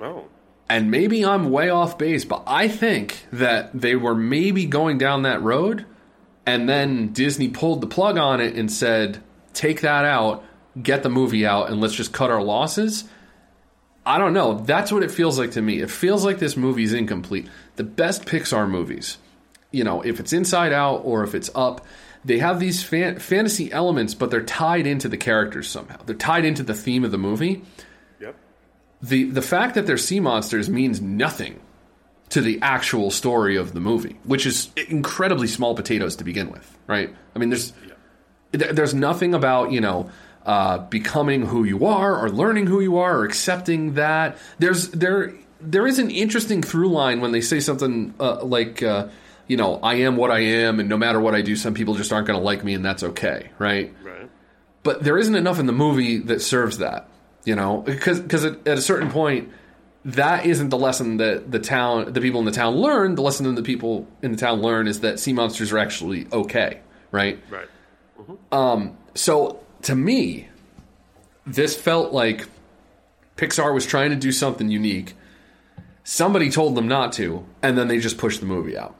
Oh. 0.00 0.24
And 0.72 0.90
maybe 0.90 1.22
I'm 1.22 1.50
way 1.50 1.68
off 1.68 1.98
base, 1.98 2.24
but 2.24 2.44
I 2.46 2.66
think 2.66 3.26
that 3.30 3.78
they 3.78 3.94
were 3.94 4.14
maybe 4.14 4.64
going 4.64 4.96
down 4.96 5.24
that 5.24 5.42
road, 5.42 5.84
and 6.46 6.66
then 6.66 7.12
Disney 7.12 7.50
pulled 7.50 7.82
the 7.82 7.86
plug 7.86 8.16
on 8.16 8.40
it 8.40 8.54
and 8.54 8.72
said, 8.72 9.22
take 9.52 9.82
that 9.82 10.06
out, 10.06 10.42
get 10.82 11.02
the 11.02 11.10
movie 11.10 11.44
out, 11.44 11.68
and 11.68 11.78
let's 11.78 11.92
just 11.92 12.14
cut 12.14 12.30
our 12.30 12.42
losses. 12.42 13.04
I 14.06 14.16
don't 14.16 14.32
know. 14.32 14.60
That's 14.60 14.90
what 14.90 15.02
it 15.02 15.10
feels 15.10 15.38
like 15.38 15.50
to 15.50 15.60
me. 15.60 15.82
It 15.82 15.90
feels 15.90 16.24
like 16.24 16.38
this 16.38 16.56
movie's 16.56 16.94
incomplete. 16.94 17.48
The 17.76 17.84
best 17.84 18.24
Pixar 18.24 18.66
movies, 18.66 19.18
you 19.72 19.84
know, 19.84 20.00
if 20.00 20.20
it's 20.20 20.32
Inside 20.32 20.72
Out 20.72 21.02
or 21.04 21.22
if 21.22 21.34
it's 21.34 21.50
Up, 21.54 21.86
they 22.24 22.38
have 22.38 22.58
these 22.58 22.82
fan- 22.82 23.18
fantasy 23.18 23.70
elements, 23.70 24.14
but 24.14 24.30
they're 24.30 24.42
tied 24.42 24.86
into 24.86 25.10
the 25.10 25.18
characters 25.18 25.68
somehow. 25.68 25.98
They're 26.06 26.16
tied 26.16 26.46
into 26.46 26.62
the 26.62 26.72
theme 26.72 27.04
of 27.04 27.10
the 27.10 27.18
movie. 27.18 27.62
The 29.02 29.24
the 29.24 29.42
fact 29.42 29.74
that 29.74 29.86
they're 29.86 29.96
sea 29.98 30.20
monsters 30.20 30.70
means 30.70 31.00
nothing 31.00 31.60
to 32.30 32.40
the 32.40 32.60
actual 32.62 33.10
story 33.10 33.56
of 33.56 33.74
the 33.74 33.80
movie, 33.80 34.16
which 34.24 34.46
is 34.46 34.70
incredibly 34.88 35.46
small 35.46 35.74
potatoes 35.74 36.16
to 36.16 36.24
begin 36.24 36.50
with, 36.50 36.78
right? 36.86 37.14
I 37.34 37.38
mean, 37.38 37.50
there's 37.50 37.72
there- 38.52 38.72
there's 38.72 38.94
nothing 38.94 39.34
about 39.34 39.72
you 39.72 39.80
know 39.80 40.10
uh, 40.46 40.78
becoming 40.78 41.46
who 41.46 41.64
you 41.64 41.84
are 41.86 42.16
or 42.16 42.28
learning 42.30 42.66
who 42.66 42.80
you 42.80 42.98
are 42.98 43.18
or 43.18 43.24
accepting 43.24 43.94
that. 43.94 44.38
There's 44.58 44.88
there 44.90 45.34
there 45.60 45.86
is 45.86 45.98
an 45.98 46.10
interesting 46.10 46.62
through 46.62 46.88
line 46.88 47.20
when 47.20 47.30
they 47.32 47.40
say 47.40 47.60
something 47.60 48.12
uh, 48.18 48.42
like, 48.44 48.82
uh, 48.82 49.08
you 49.46 49.56
know, 49.56 49.78
I 49.82 49.94
am 49.94 50.16
what 50.16 50.30
I 50.32 50.40
am, 50.40 50.80
and 50.80 50.88
no 50.88 50.96
matter 50.96 51.20
what 51.20 51.34
I 51.36 51.42
do, 51.42 51.54
some 51.54 51.74
people 51.74 51.94
just 51.94 52.12
aren't 52.12 52.26
going 52.26 52.38
to 52.38 52.44
like 52.44 52.64
me, 52.64 52.74
and 52.74 52.84
that's 52.84 53.02
okay, 53.04 53.50
right? 53.60 53.94
Right. 54.02 54.28
But 54.82 55.04
there 55.04 55.16
isn't 55.18 55.34
enough 55.36 55.60
in 55.60 55.66
the 55.66 55.72
movie 55.72 56.18
that 56.18 56.42
serves 56.42 56.78
that, 56.78 57.08
you 57.44 57.54
know, 57.54 57.78
because 57.78 58.20
because 58.20 58.44
at, 58.44 58.66
at 58.66 58.78
a 58.78 58.82
certain 58.82 59.10
point, 59.10 59.50
that 60.04 60.46
isn't 60.46 60.68
the 60.70 60.78
lesson 60.78 61.18
that 61.18 61.50
the 61.50 61.58
town, 61.58 62.12
the 62.12 62.20
people 62.20 62.40
in 62.40 62.46
the 62.46 62.52
town 62.52 62.76
learn. 62.76 63.14
The 63.14 63.22
lesson 63.22 63.46
that 63.46 63.60
the 63.60 63.66
people 63.66 64.06
in 64.22 64.32
the 64.32 64.38
town 64.38 64.60
learn 64.60 64.86
is 64.88 65.00
that 65.00 65.20
sea 65.20 65.32
monsters 65.32 65.72
are 65.72 65.78
actually 65.78 66.26
okay, 66.32 66.80
right? 67.10 67.38
Right. 67.50 67.68
Um, 68.50 68.96
so 69.14 69.60
to 69.82 69.94
me, 69.94 70.48
this 71.46 71.76
felt 71.76 72.12
like 72.12 72.48
Pixar 73.36 73.74
was 73.74 73.86
trying 73.86 74.10
to 74.10 74.16
do 74.16 74.32
something 74.32 74.68
unique. 74.68 75.14
Somebody 76.04 76.50
told 76.50 76.74
them 76.74 76.88
not 76.88 77.12
to, 77.14 77.46
and 77.62 77.78
then 77.78 77.88
they 77.88 77.98
just 77.98 78.18
pushed 78.18 78.40
the 78.40 78.46
movie 78.46 78.76
out. 78.76 78.96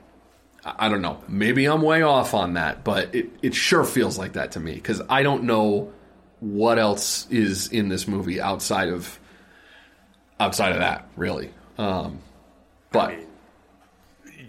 I 0.63 0.85
I 0.85 0.89
don't 0.89 1.01
know. 1.01 1.21
Maybe 1.27 1.65
I'm 1.65 1.81
way 1.81 2.01
off 2.01 2.33
on 2.33 2.53
that, 2.53 2.83
but 2.83 3.13
it, 3.13 3.29
it 3.41 3.55
sure 3.55 3.83
feels 3.83 4.17
like 4.17 4.33
that 4.33 4.53
to 4.53 4.59
me 4.59 4.75
because 4.75 5.01
I 5.09 5.23
don't 5.23 5.43
know 5.43 5.91
what 6.43 6.77
else 6.77 7.25
is 7.29 7.69
in 7.69 7.87
this 7.87 8.07
movie 8.07 8.41
outside 8.41 8.89
of 8.89 9.17
outside 10.39 10.73
of 10.73 10.79
that, 10.79 11.07
really. 11.15 11.51
Um, 11.77 12.19
but 12.91 13.15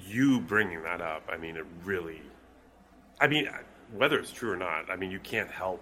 You 0.07 0.41
bringing 0.41 0.83
that 0.83 1.01
up, 1.01 1.23
I 1.33 1.37
mean, 1.37 1.57
it 1.57 1.65
really. 1.85 2.21
I 3.21 3.27
mean, 3.29 3.49
whether 3.97 4.19
it's 4.19 4.33
true 4.33 4.51
or 4.53 4.57
not, 4.57 4.91
I 4.91 4.97
mean, 4.97 5.11
you 5.11 5.21
can't 5.21 5.51
help 5.51 5.81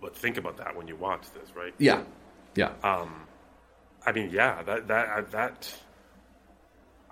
but 0.00 0.16
think 0.16 0.38
about 0.38 0.56
that 0.56 0.74
when 0.74 0.88
you 0.88 0.96
watch 0.96 1.30
this, 1.32 1.54
right? 1.54 1.74
yeah, 1.78 2.02
yeah, 2.56 2.72
Um, 2.82 3.26
I 4.06 4.12
mean, 4.12 4.30
yeah, 4.30 4.62
that 4.62 4.88
that 4.88 5.30
that. 5.30 5.74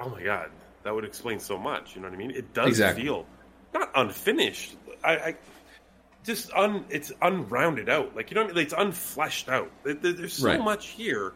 Oh 0.00 0.08
my 0.08 0.22
god, 0.22 0.50
that 0.84 0.94
would 0.94 1.04
explain 1.04 1.38
so 1.38 1.58
much. 1.58 1.94
You 1.94 2.00
know 2.00 2.08
what 2.08 2.14
I 2.14 2.18
mean? 2.18 2.30
It 2.30 2.54
does 2.54 2.68
Exactly. 2.68 3.02
feel 3.04 3.26
not 3.74 3.90
unfinished. 3.94 4.74
I, 5.04 5.12
I 5.16 5.36
just 6.24 6.52
un. 6.52 6.84
It's 6.90 7.12
unrounded 7.22 7.88
out. 7.88 8.14
Like 8.16 8.30
you 8.30 8.34
know 8.34 8.42
what 8.42 8.52
I 8.52 8.54
mean? 8.54 8.56
Like, 8.56 8.72
it's 8.72 8.74
unfleshed 8.74 9.48
out. 9.48 9.70
There- 9.84 9.94
there- 9.94 10.12
There's 10.12 10.34
so 10.34 10.46
Right. 10.48 10.60
much 10.60 10.88
here 10.88 11.32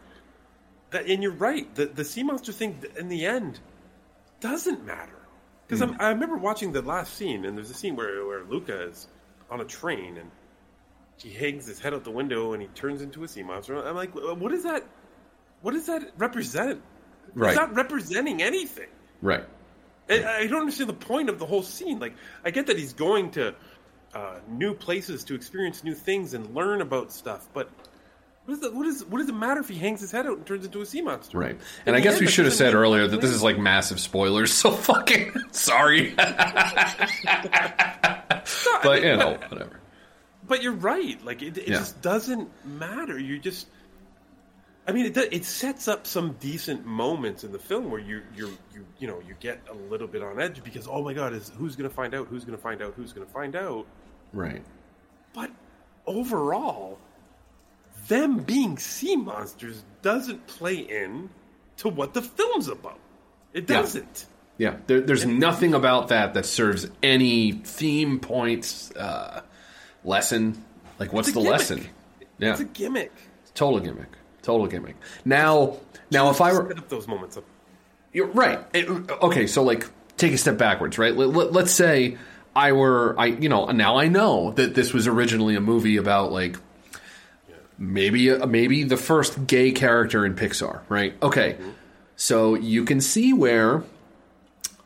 that, 0.91 1.05
and 1.07 1.23
you're 1.23 1.31
right. 1.31 1.73
The 1.75 1.85
the 1.87 2.03
sea 2.05 2.23
monster 2.23 2.51
thing 2.51 2.81
in 2.97 3.07
the 3.09 3.25
end 3.25 3.59
doesn't 4.39 4.85
matter 4.85 5.17
because 5.67 5.81
Hmm. 5.87 5.95
I 5.99 6.09
remember 6.09 6.37
watching 6.37 6.71
the 6.73 6.81
last 6.81 7.15
scene, 7.15 7.45
and 7.45 7.57
there's 7.57 7.69
a 7.69 7.73
scene 7.73 7.95
where 7.95 8.25
where 8.25 8.43
Luca 8.43 8.83
is 8.89 9.07
on 9.49 9.61
a 9.61 9.65
train 9.65 10.17
and 10.17 10.29
he 11.17 11.31
hangs 11.31 11.65
his 11.67 11.79
head 11.79 11.93
out 11.93 12.03
the 12.03 12.11
window 12.11 12.53
and 12.53 12.61
he 12.61 12.67
turns 12.69 13.01
into 13.01 13.23
a 13.23 13.27
sea 13.27 13.43
monster. 13.43 13.75
I'm 13.75 13.95
like, 13.95 14.13
what 14.15 14.51
is 14.51 14.63
that? 14.63 14.83
What 15.61 15.73
does 15.73 15.85
that 15.85 16.11
represent? 16.17 16.81
Right. 17.35 17.51
It's 17.51 17.57
not 17.59 17.73
representing 17.75 18.41
anything. 18.41 18.89
right. 19.21 19.45
I, 20.09 20.39
I 20.39 20.47
don't 20.47 20.59
understand 20.59 20.89
the 20.89 20.93
point 20.95 21.29
of 21.29 21.39
the 21.39 21.45
whole 21.45 21.63
scene. 21.63 21.97
Like, 21.99 22.13
I 22.43 22.51
get 22.51 22.67
that 22.67 22.77
he's 22.77 22.91
going 22.91 23.31
to 23.31 23.55
uh, 24.13 24.39
new 24.49 24.73
places 24.73 25.23
to 25.25 25.35
experience 25.35 25.83
new 25.83 25.93
things 25.95 26.33
and 26.33 26.53
learn 26.55 26.81
about 26.81 27.11
stuff, 27.11 27.47
but 27.53 27.69
what, 28.45 28.55
is 28.55 28.59
the, 28.59 28.71
what, 28.71 28.85
is, 28.85 29.05
what 29.05 29.19
does 29.19 29.29
it 29.29 29.35
matter 29.35 29.61
if 29.61 29.69
he 29.69 29.77
hangs 29.77 30.01
his 30.01 30.11
head 30.11 30.25
out 30.27 30.35
and 30.37 30.45
turns 30.45 30.65
into 30.65 30.81
a 30.81 30.85
sea 30.85 31.01
monster? 31.01 31.37
Right. 31.37 31.57
And 31.85 31.95
I 31.95 32.01
guess 32.01 32.15
end, 32.15 32.21
we 32.25 32.27
should 32.27 32.43
have 32.45 32.53
said 32.53 32.73
earlier 32.73 33.07
that 33.07 33.21
this 33.21 33.31
is 33.31 33.41
like 33.41 33.57
massive 33.57 33.99
spoilers, 33.99 34.51
so 34.55 34.71
fucking 34.71 35.31
sorry. 35.51 36.13
but, 38.83 39.01
you 39.01 39.15
know, 39.17 39.37
whatever. 39.49 39.79
But 40.45 40.61
you're 40.61 40.73
right. 40.73 41.23
Like 41.23 41.41
it, 41.41 41.57
it 41.57 41.67
Yeah. 41.69 41.77
just 41.77 42.01
doesn't 42.01 42.49
matter. 42.65 43.17
You 43.17 43.39
just, 43.39 43.67
I 44.87 44.91
mean, 44.91 45.05
it, 45.05 45.13
do- 45.13 45.29
it 45.31 45.45
sets 45.45 45.87
up 45.87 46.05
some 46.05 46.33
decent 46.41 46.85
moments 46.85 47.45
in 47.45 47.53
the 47.53 47.59
film 47.59 47.89
where 47.89 48.01
you 48.01 48.21
you 48.35 48.57
you 48.73 48.85
you 48.99 49.07
know 49.07 49.21
you 49.25 49.35
get 49.39 49.61
a 49.69 49.73
little 49.73 50.07
bit 50.07 50.21
on 50.21 50.41
edge 50.41 50.61
because 50.61 50.85
oh 50.85 51.01
my 51.01 51.13
god, 51.13 51.31
is 51.33 51.49
who's 51.57 51.77
going 51.77 51.89
to 51.89 51.95
find 51.95 52.13
out? 52.13 52.27
Who's 52.27 52.43
going 52.43 52.57
to 52.57 52.61
find 52.61 52.81
out? 52.81 52.93
Who's 52.95 53.13
going 53.13 53.25
to 53.25 53.31
find 53.31 53.55
out? 53.55 53.85
Right. 54.33 54.63
But 55.33 55.51
overall, 56.05 56.97
them 58.07 58.39
being 58.39 58.77
sea 58.77 59.15
monsters 59.15 59.83
doesn't 60.01 60.45
play 60.47 60.75
in 60.75 61.29
to 61.77 61.89
what 61.89 62.13
the 62.13 62.21
film's 62.21 62.67
about. 62.67 62.99
It 63.53 63.67
doesn't. 63.67 64.25
Yeah, 64.57 64.75
there, 64.87 65.01
there's 65.01 65.25
nothing 65.25 65.73
about 65.73 66.09
that 66.09 66.33
that 66.35 66.45
serves 66.45 66.87
any 67.01 67.53
theme 67.53 68.19
points, 68.19 68.91
uh, 68.95 69.41
lesson. 70.03 70.63
Like, 70.99 71.11
what's 71.13 71.29
the 71.29 71.39
gimmick. 71.39 71.51
lesson? 71.51 71.87
Yeah, 72.37 72.51
It's 72.51 72.59
a 72.59 72.65
gimmick. 72.65 73.11
total 73.55 73.79
gimmick. 73.79 74.09
Total 74.41 74.67
gimmick. 74.67 74.95
Now, 75.25 75.77
now, 76.11 76.29
if 76.29 76.41
I 76.41 76.51
were 76.53 76.67
Set 76.67 76.77
up 76.77 76.89
those 76.89 77.07
moments 77.07 77.37
up. 77.37 77.45
You're 78.11 78.27
right. 78.27 78.59
It- 78.73 78.87
okay, 78.89 79.47
so 79.47 79.63
like 79.63 79.87
take 80.17 80.33
a 80.33 80.37
step 80.37 80.57
backwards, 80.57 80.97
right? 80.99 81.15
Let, 81.15 81.51
let, 81.51 81.63
us 81.65 81.73
say 81.73 82.17
I 82.55 82.71
were 82.71 83.15
I 83.17 83.27
you 83.27 83.49
know, 83.49 83.65
now 83.67 83.97
I 83.97 84.07
know 84.07 84.51
that 84.51 84.75
this 84.75 84.93
was 84.93 85.07
originally 85.07 85.55
a 85.55 85.61
movie 85.61 85.97
about 85.97 86.31
like 86.31 86.57
maybe 87.77 88.35
maybe 88.45 88.83
the 88.83 88.97
first 88.97 89.47
gay 89.47 89.71
character 89.71 90.25
in 90.25 90.35
Pixar, 90.35 90.81
right? 90.89 91.15
Okay. 91.21 91.57
So 92.15 92.55
you 92.55 92.85
can 92.85 93.01
see 93.01 93.33
where 93.33 93.83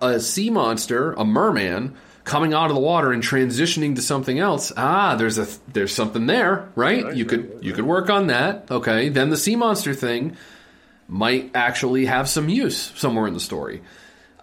a 0.02 0.20
sea 0.20 0.50
monster, 0.50 1.14
a 1.14 1.26
merman 1.26 1.96
coming 2.24 2.54
out 2.54 2.70
of 2.70 2.76
the 2.76 2.82
water 2.82 3.12
and 3.12 3.24
transitioning 3.24 3.96
to 3.96 4.02
something 4.02 4.38
else. 4.38 4.72
Ah, 4.76 5.16
there's 5.16 5.38
a 5.38 5.48
there's 5.72 5.94
something 5.94 6.26
there, 6.26 6.70
right? 6.76 7.16
you 7.16 7.26
could 7.26 7.60
you 7.62 7.74
could 7.74 7.86
work 7.86 8.10
on 8.10 8.28
that. 8.28 8.70
Okay. 8.70 9.10
Then 9.10 9.30
the 9.30 9.38
sea 9.38 9.56
monster 9.56 9.94
thing 9.94 10.38
might 11.08 11.52
actually 11.56 12.06
have 12.06 12.28
some 12.28 12.50
use 12.50 12.92
somewhere 12.96 13.28
in 13.28 13.34
the 13.34 13.40
story. 13.40 13.82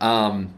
Um, 0.00 0.54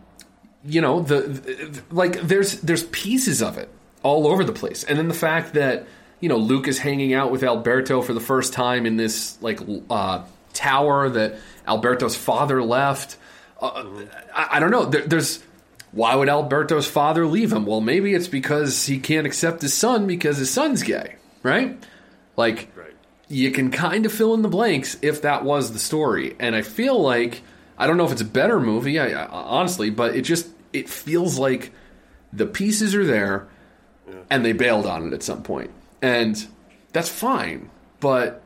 you 0.66 0.80
know, 0.80 1.00
the, 1.00 1.20
the 1.20 1.82
like 1.90 2.20
there's 2.22 2.60
there's 2.60 2.84
pieces 2.84 3.42
of 3.42 3.58
it 3.58 3.68
all 4.02 4.26
over 4.26 4.44
the 4.44 4.52
place, 4.52 4.84
and 4.84 4.98
then 4.98 5.08
the 5.08 5.14
fact 5.14 5.54
that 5.54 5.86
you 6.20 6.28
know 6.28 6.36
Luke 6.36 6.68
is 6.68 6.78
hanging 6.78 7.14
out 7.14 7.30
with 7.30 7.42
Alberto 7.42 8.02
for 8.02 8.12
the 8.12 8.20
first 8.20 8.52
time 8.52 8.86
in 8.86 8.96
this 8.96 9.40
like 9.42 9.60
uh, 9.90 10.24
tower 10.52 11.08
that 11.08 11.38
Alberto's 11.66 12.16
father 12.16 12.62
left. 12.62 13.16
Uh, 13.60 13.84
I, 14.34 14.48
I 14.52 14.60
don't 14.60 14.70
know. 14.70 14.86
There, 14.86 15.02
there's 15.02 15.42
why 15.92 16.14
would 16.14 16.28
Alberto's 16.28 16.86
father 16.86 17.26
leave 17.26 17.52
him? 17.52 17.64
Well, 17.64 17.80
maybe 17.80 18.14
it's 18.14 18.28
because 18.28 18.86
he 18.86 18.98
can't 18.98 19.26
accept 19.26 19.62
his 19.62 19.72
son 19.72 20.06
because 20.06 20.36
his 20.36 20.50
son's 20.50 20.82
gay, 20.82 21.16
right? 21.42 21.82
Like 22.36 22.70
you 23.28 23.50
can 23.50 23.70
kind 23.70 24.06
of 24.06 24.12
fill 24.12 24.34
in 24.34 24.42
the 24.42 24.48
blanks 24.48 24.96
if 25.02 25.22
that 25.22 25.44
was 25.44 25.72
the 25.72 25.78
story. 25.78 26.36
And 26.38 26.54
I 26.54 26.62
feel 26.62 27.00
like 27.00 27.42
I 27.78 27.86
don't 27.86 27.96
know 27.96 28.04
if 28.04 28.12
it's 28.12 28.20
a 28.20 28.26
better 28.26 28.60
movie, 28.60 28.98
I, 28.98 29.08
I, 29.08 29.26
honestly, 29.26 29.90
but 29.90 30.14
it 30.16 30.22
just 30.22 30.48
it 30.72 30.88
feels 30.88 31.38
like 31.38 31.72
the 32.32 32.46
pieces 32.46 32.94
are 32.94 33.04
there, 33.04 33.46
and 34.30 34.44
they 34.44 34.52
bailed 34.52 34.86
on 34.86 35.06
it 35.08 35.12
at 35.12 35.22
some 35.22 35.42
point, 35.42 35.70
and 36.02 36.46
that's 36.92 37.08
fine. 37.08 37.70
But 38.00 38.42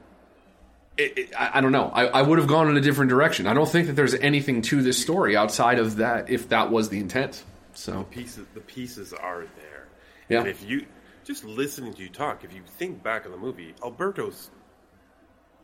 it, 0.97 1.19
it, 1.19 1.35
I, 1.37 1.59
I 1.59 1.61
don't 1.61 1.73
know. 1.73 1.91
I, 1.93 2.07
I 2.07 2.23
would 2.23 2.39
have 2.39 2.49
gone 2.49 2.69
in 2.69 2.77
a 2.77 2.81
different 2.81 3.09
direction. 3.11 3.47
I 3.47 3.55
don't 3.55 3.69
think 3.69 3.87
that 3.89 3.95
there's 3.95 4.15
anything 4.15 4.63
to 4.63 4.83
this 4.83 5.01
story 5.01 5.37
outside 5.37 5.79
of 5.79 5.97
that, 5.97 6.31
if 6.31 6.49
that 6.51 6.71
was 6.71 6.89
the 6.89 6.99
intent. 7.01 7.43
So 7.75 8.05
pieces 8.11 8.47
the 8.55 8.61
pieces 8.61 9.13
are 9.13 9.41
there. 9.57 9.89
Yeah. 10.29 10.41
And 10.41 10.49
if 10.49 10.63
you 10.69 10.87
just 11.25 11.45
listening 11.45 11.95
to 11.95 12.03
you 12.03 12.09
talk, 12.09 12.45
if 12.45 12.53
you 12.53 12.63
think 12.79 13.03
back 13.03 13.25
on 13.27 13.33
the 13.33 13.39
movie, 13.39 13.75
Alberto's 13.83 14.51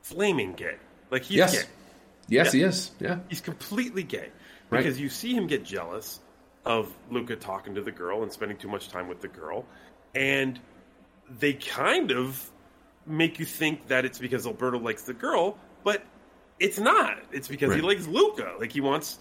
flaming 0.02 0.52
gay. 0.54 0.76
Like 1.10 1.22
he's 1.22 1.36
Yes. 1.38 1.62
gay. 1.62 1.68
Yes, 2.28 2.52
he 2.52 2.62
is. 2.62 2.90
Yeah. 2.98 3.18
He's 3.28 3.40
completely 3.40 4.02
gay. 4.02 4.28
Right. 4.70 4.78
Because 4.82 4.98
you 5.00 5.08
see 5.08 5.32
him 5.34 5.46
get 5.46 5.64
jealous 5.64 6.18
of 6.66 6.92
Luca 7.10 7.36
talking 7.36 7.74
to 7.76 7.80
the 7.80 7.92
girl 7.92 8.22
and 8.22 8.32
spending 8.32 8.58
too 8.58 8.68
much 8.68 8.88
time 8.88 9.08
with 9.08 9.20
the 9.20 9.28
girl. 9.28 9.64
And 10.14 10.60
they 11.38 11.54
kind 11.54 12.10
of 12.10 12.50
make 13.06 13.38
you 13.38 13.44
think 13.44 13.86
that 13.86 14.04
it's 14.04 14.18
because 14.18 14.46
Alberto 14.46 14.78
likes 14.78 15.02
the 15.02 15.14
girl, 15.14 15.56
but 15.84 16.02
it's 16.58 16.78
not. 16.78 17.18
It's 17.32 17.48
because 17.48 17.74
he 17.74 17.80
likes 17.80 18.06
Luca. 18.06 18.56
Like 18.58 18.72
he 18.72 18.80
wants 18.80 19.18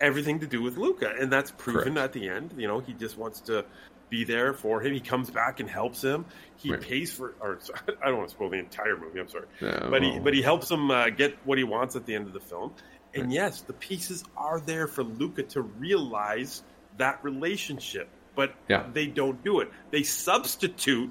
everything 0.00 0.40
to 0.40 0.46
do 0.46 0.60
with 0.60 0.76
Luca, 0.76 1.14
and 1.18 1.32
that's 1.32 1.50
proven 1.52 1.96
at 1.96 2.12
the 2.12 2.28
end. 2.28 2.54
You 2.56 2.68
know, 2.68 2.80
he 2.80 2.92
just 2.92 3.16
wants 3.16 3.40
to 3.42 3.64
be 4.10 4.24
there 4.24 4.52
for 4.52 4.82
him. 4.82 4.92
He 4.92 5.00
comes 5.00 5.30
back 5.30 5.60
and 5.60 5.70
helps 5.70 6.02
him. 6.02 6.26
He 6.56 6.76
pays 6.76 7.12
for. 7.12 7.34
Or 7.40 7.58
I 8.02 8.08
don't 8.08 8.18
want 8.18 8.28
to 8.28 8.34
spoil 8.34 8.50
the 8.50 8.58
entire 8.58 8.98
movie. 8.98 9.20
I'm 9.20 9.28
sorry, 9.28 9.46
but 9.60 10.02
he 10.02 10.18
but 10.18 10.34
he 10.34 10.42
helps 10.42 10.70
him 10.70 10.90
uh, 10.90 11.08
get 11.08 11.38
what 11.44 11.56
he 11.56 11.64
wants 11.64 11.96
at 11.96 12.04
the 12.04 12.14
end 12.14 12.26
of 12.26 12.34
the 12.34 12.40
film. 12.40 12.74
And 13.14 13.32
yes, 13.32 13.60
the 13.60 13.74
pieces 13.74 14.24
are 14.36 14.60
there 14.60 14.86
for 14.86 15.04
Luca 15.04 15.42
to 15.42 15.62
realize 15.62 16.62
that 16.98 17.22
relationship, 17.24 18.08
but 18.34 18.54
Yeah. 18.68 18.84
they 18.92 19.06
don't 19.06 19.42
do 19.44 19.60
it. 19.60 19.70
They 19.90 20.02
substitute. 20.02 21.10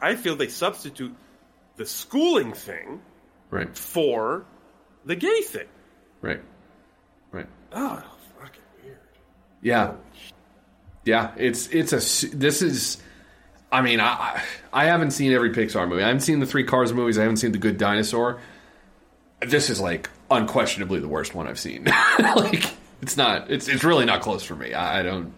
I 0.00 0.14
feel 0.16 0.36
they 0.36 0.48
substitute 0.48 1.14
the 1.76 1.86
schooling 1.86 2.52
thing 2.52 3.00
Right. 3.50 3.76
for 3.76 4.44
the 5.04 5.16
gay 5.16 5.40
thing. 5.42 5.66
Right. 6.20 6.40
Right. 7.32 7.46
Oh, 7.72 8.02
fucking 8.40 8.62
weird. 8.84 8.98
Yeah, 9.62 9.92
yeah. 11.04 11.32
It's 11.36 11.68
it's 11.68 11.92
a 11.92 12.36
this 12.36 12.62
is. 12.62 12.98
I 13.70 13.82
mean, 13.82 14.00
I 14.00 14.06
I 14.06 14.42
I 14.72 14.84
haven't 14.86 15.10
seen 15.10 15.32
every 15.32 15.50
Pixar 15.50 15.86
movie. 15.88 16.02
I 16.02 16.06
haven't 16.06 16.22
seen 16.22 16.40
the 16.40 16.46
three 16.46 16.64
Cars 16.64 16.92
movies. 16.92 17.18
I 17.18 17.22
haven't 17.22 17.36
seen 17.36 17.52
the 17.52 17.58
Good 17.58 17.76
Dinosaur. 17.78 18.40
this 19.40 19.70
is 19.70 19.78
like 19.80 20.08
unquestionably 20.30 21.00
the 21.00 21.08
worst 21.08 21.34
one 21.34 21.46
I've 21.46 21.58
seen. 21.60 21.84
like 22.18 22.64
it's 23.02 23.16
not. 23.16 23.50
It's 23.50 23.68
it's 23.68 23.84
really 23.84 24.04
not 24.04 24.20
close 24.22 24.42
for 24.44 24.54
me. 24.56 24.74
I, 24.74 25.00
I 25.00 25.02
don't. 25.02 25.32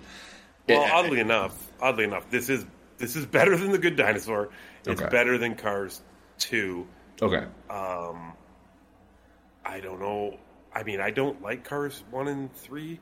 Well, 0.69 0.83
oddly 0.93 1.21
enough, 1.21 1.71
oddly 1.81 2.05
enough, 2.05 2.31
this 2.31 2.49
is 2.49 2.65
this 2.99 3.17
is 3.17 3.27
better 3.27 3.57
than 3.57 3.73
the 3.73 3.79
Good 3.79 3.97
Dinosaur. 3.97 4.51
It's 4.85 5.01
Okay. 5.01 5.11
better 5.11 5.37
than 5.39 5.55
Cars 5.57 6.01
Two. 6.39 6.87
Okay. 7.21 7.45
Um, 7.69 8.33
I 9.65 9.81
don't 9.81 10.01
know. 10.01 10.39
I 10.75 10.83
mean, 10.85 11.01
I 11.01 11.11
don't 11.11 11.43
like 11.43 11.65
Cars 11.65 12.03
One 12.11 12.29
and 12.29 12.53
Three, 12.55 13.01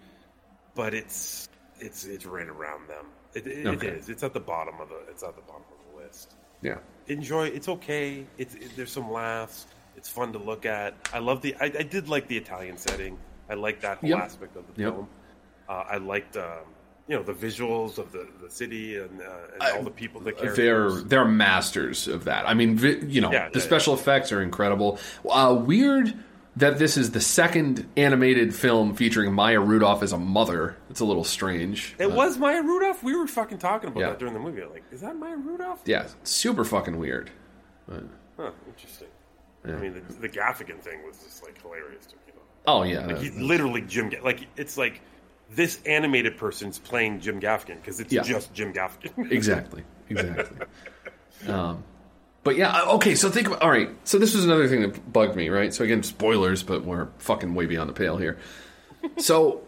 but 0.75 0.95
it's 0.95 1.49
it's 1.79 2.05
it's 2.05 2.27
right 2.27 2.49
around 2.49 2.89
them. 2.89 3.07
It, 3.35 3.47
it, 3.47 3.67
Okay. 3.67 3.87
it 3.89 3.95
is. 3.99 4.09
It's 4.09 4.23
at 4.23 4.33
the 4.33 4.41
bottom 4.41 4.81
of 4.81 4.89
the. 4.89 5.01
It's 5.11 5.23
at 5.23 5.37
the 5.37 5.43
bottom 5.43 5.63
of 5.71 5.93
the 5.97 6.03
list. 6.05 6.35
Yeah. 6.63 6.79
Enjoy. 7.07 7.47
It's 7.49 7.69
okay. 7.69 8.27
It's 8.39 8.55
it, 8.55 8.71
there's 8.77 8.91
some 8.91 9.11
laughs. 9.13 9.67
It's 9.97 10.09
fun 10.09 10.33
to 10.33 10.39
look 10.39 10.65
at. 10.65 10.95
I 11.13 11.19
love 11.19 11.43
the. 11.43 11.55
I, 11.61 11.65
I 11.67 11.83
did 11.83 12.09
like 12.09 12.29
the 12.29 12.37
Italian 12.37 12.79
setting. 12.79 13.19
I 13.49 13.55
like 13.55 13.81
that 13.81 13.99
whole 13.99 14.11
Yep. 14.11 14.19
aspect 14.19 14.57
of 14.57 14.65
the 14.75 14.83
Yep. 14.83 14.93
film. 14.93 15.09
Uh, 15.69 15.85
I 15.91 15.97
liked. 15.99 16.37
Um, 16.37 16.45
you 17.07 17.17
know 17.17 17.23
the 17.23 17.33
visuals 17.33 17.97
of 17.97 18.13
the, 18.13 18.29
the 18.43 18.51
city 18.51 18.99
and, 18.99 19.23
uh, 19.23 19.25
and 19.55 19.79
all 19.79 19.83
the 19.83 19.91
people 19.91 20.21
that 20.21 20.37
They're 20.55 20.91
they're 20.91 21.25
masters 21.25 22.07
of 22.07 22.25
that. 22.25 22.47
I 22.47 22.53
mean, 22.53 22.77
vi- 22.77 22.99
you 23.07 23.23
know, 23.23 23.33
Yeah, 23.33 23.49
the 23.49 23.61
yeah, 23.61 23.65
special 23.65 23.95
effects 23.95 24.31
are 24.31 24.43
incredible. 24.43 24.99
Uh, 25.27 25.59
weird 25.59 26.13
that 26.57 26.79
this 26.79 26.99
is 26.99 27.13
the 27.13 27.21
second 27.23 27.89
animated 27.97 28.55
film 28.55 28.95
featuring 28.95 29.33
Maya 29.33 29.59
Rudolph 29.59 30.03
as 30.03 30.13
a 30.13 30.19
mother. 30.19 30.77
It's 30.91 31.01
a 31.01 31.07
little 31.07 31.25
strange. 31.25 31.97
It 31.99 32.07
Uh, 32.11 32.15
was 32.15 32.37
Maya 32.37 32.61
Rudolph. 32.63 33.03
We 33.03 33.17
were 33.17 33.27
fucking 33.27 33.57
talking 33.57 33.89
about 33.89 34.01
Yeah. 34.01 34.09
that 34.11 34.19
during 34.19 34.35
the 34.35 34.41
movie. 34.41 34.63
Like, 34.65 34.83
is 34.93 35.01
that 35.01 35.17
Maya 35.17 35.37
Rudolph? 35.37 35.81
yeah, 35.87 36.09
super 36.25 36.63
fucking 36.65 36.99
weird. 36.99 37.31
But, 37.89 38.03
Huh, 38.37 38.51
interesting. 38.67 39.09
Yeah. 39.67 39.77
I 39.77 39.79
mean, 39.79 39.95
the, 39.95 40.01
the 40.15 40.29
Gaffigan 40.29 40.79
thing 40.81 41.07
was 41.07 41.17
just 41.25 41.43
like 41.43 41.59
hilarious 41.63 42.05
to 42.05 42.17
me. 42.17 42.28
Oh 42.69 42.83
yeah, 42.85 43.07
Like 43.07 43.35
literally 43.37 43.83
Jim. 43.83 44.13
Like 44.23 44.41
it's 44.57 44.77
like 44.77 45.01
this 45.51 45.81
animated 45.87 46.37
person's 46.37 46.79
playing 46.79 47.21
Jim 47.21 47.41
Gaffigan 47.41 47.77
because 47.77 48.01
it's 48.01 48.13
Yeah. 48.13 48.23
just 48.23 48.53
Jim 48.55 48.73
Gaffigan. 48.73 49.31
exactly, 49.33 49.83
exactly. 50.09 50.67
um, 51.49 51.83
but 52.45 52.57
yeah, 52.57 52.71
uh, 52.71 52.95
okay. 52.97 53.15
So 53.15 53.31
think 53.31 53.47
about 53.47 53.63
all 53.63 53.71
right. 53.71 53.91
So 54.05 54.19
this 54.19 54.35
was 54.35 54.45
another 54.45 54.69
thing 54.69 54.83
that 54.83 55.13
bugged 55.13 55.37
me, 55.37 55.49
right? 55.49 55.73
So 55.73 55.85
again, 55.85 56.03
spoilers, 56.03 56.63
but 56.63 56.85
we're 56.85 57.09
fucking 57.19 57.55
way 57.55 57.67
beyond 57.67 57.89
the 57.91 57.95
pale 57.95 58.17
here. 58.17 58.39
So, 59.19 59.63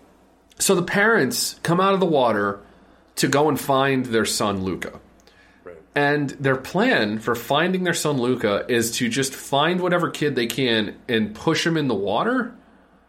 so 0.59 0.75
the 0.75 0.83
parents 0.83 1.55
come 1.62 1.81
out 1.81 1.95
of 1.95 2.01
the 2.01 2.07
water 2.07 2.59
to 3.17 3.29
go 3.29 3.49
and 3.49 3.59
find 3.61 4.05
their 4.07 4.25
son 4.25 4.65
Luca. 4.65 4.99
And 5.95 6.31
their 6.31 6.57
plan 6.57 7.20
for 7.20 7.35
finding 7.37 7.85
their 7.85 7.95
son 7.95 8.19
Luca 8.19 8.65
is 8.69 8.91
to 8.99 9.09
just 9.09 9.33
find 9.35 9.81
whatever 9.81 10.11
kid 10.11 10.35
they 10.35 10.47
can 10.49 10.97
and 11.09 11.33
push 11.35 11.65
him 11.65 11.77
in 11.77 11.87
the 11.87 11.95
water. 11.95 12.53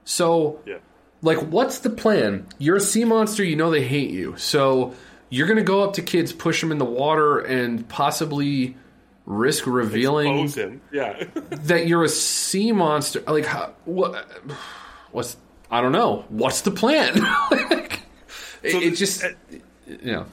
So, 0.03 0.59
Yeah. 0.65 0.77
like, 1.21 1.39
what's 1.39 1.79
the 1.79 1.89
plan? 1.89 2.47
You're 2.57 2.77
a 2.77 2.81
sea 2.81 3.05
monster, 3.05 3.43
you 3.43 3.55
know 3.55 3.69
they 3.71 3.83
hate 3.87 4.11
you. 4.11 4.35
So, 4.37 4.93
you're 5.29 5.47
going 5.47 5.57
to 5.57 5.63
go 5.63 5.81
up 5.83 5.93
to 5.93 6.01
kids, 6.01 6.33
push 6.33 6.59
them 6.61 6.71
in 6.71 6.77
the 6.77 6.85
water, 6.85 7.39
and 7.39 7.87
possibly 7.87 8.75
risk 9.25 9.65
revealing. 9.67 10.51
Yeah. 10.91 11.23
that 11.49 11.87
you're 11.87 12.03
a 12.03 12.09
sea 12.09 12.71
monster. 12.71 13.21
Like, 13.27 13.45
how, 13.45 13.73
what? 13.85 14.27
What's 15.11 15.37
I 15.69 15.79
don't 15.81 15.93
know. 15.93 16.25
What's 16.29 16.61
the 16.61 16.71
plan? 16.71 17.13
Like, 18.61 18.75
it, 18.75 18.83
it 18.83 18.95
just, 18.95 19.23
eh, 19.23 19.33
yeah, 20.03 20.25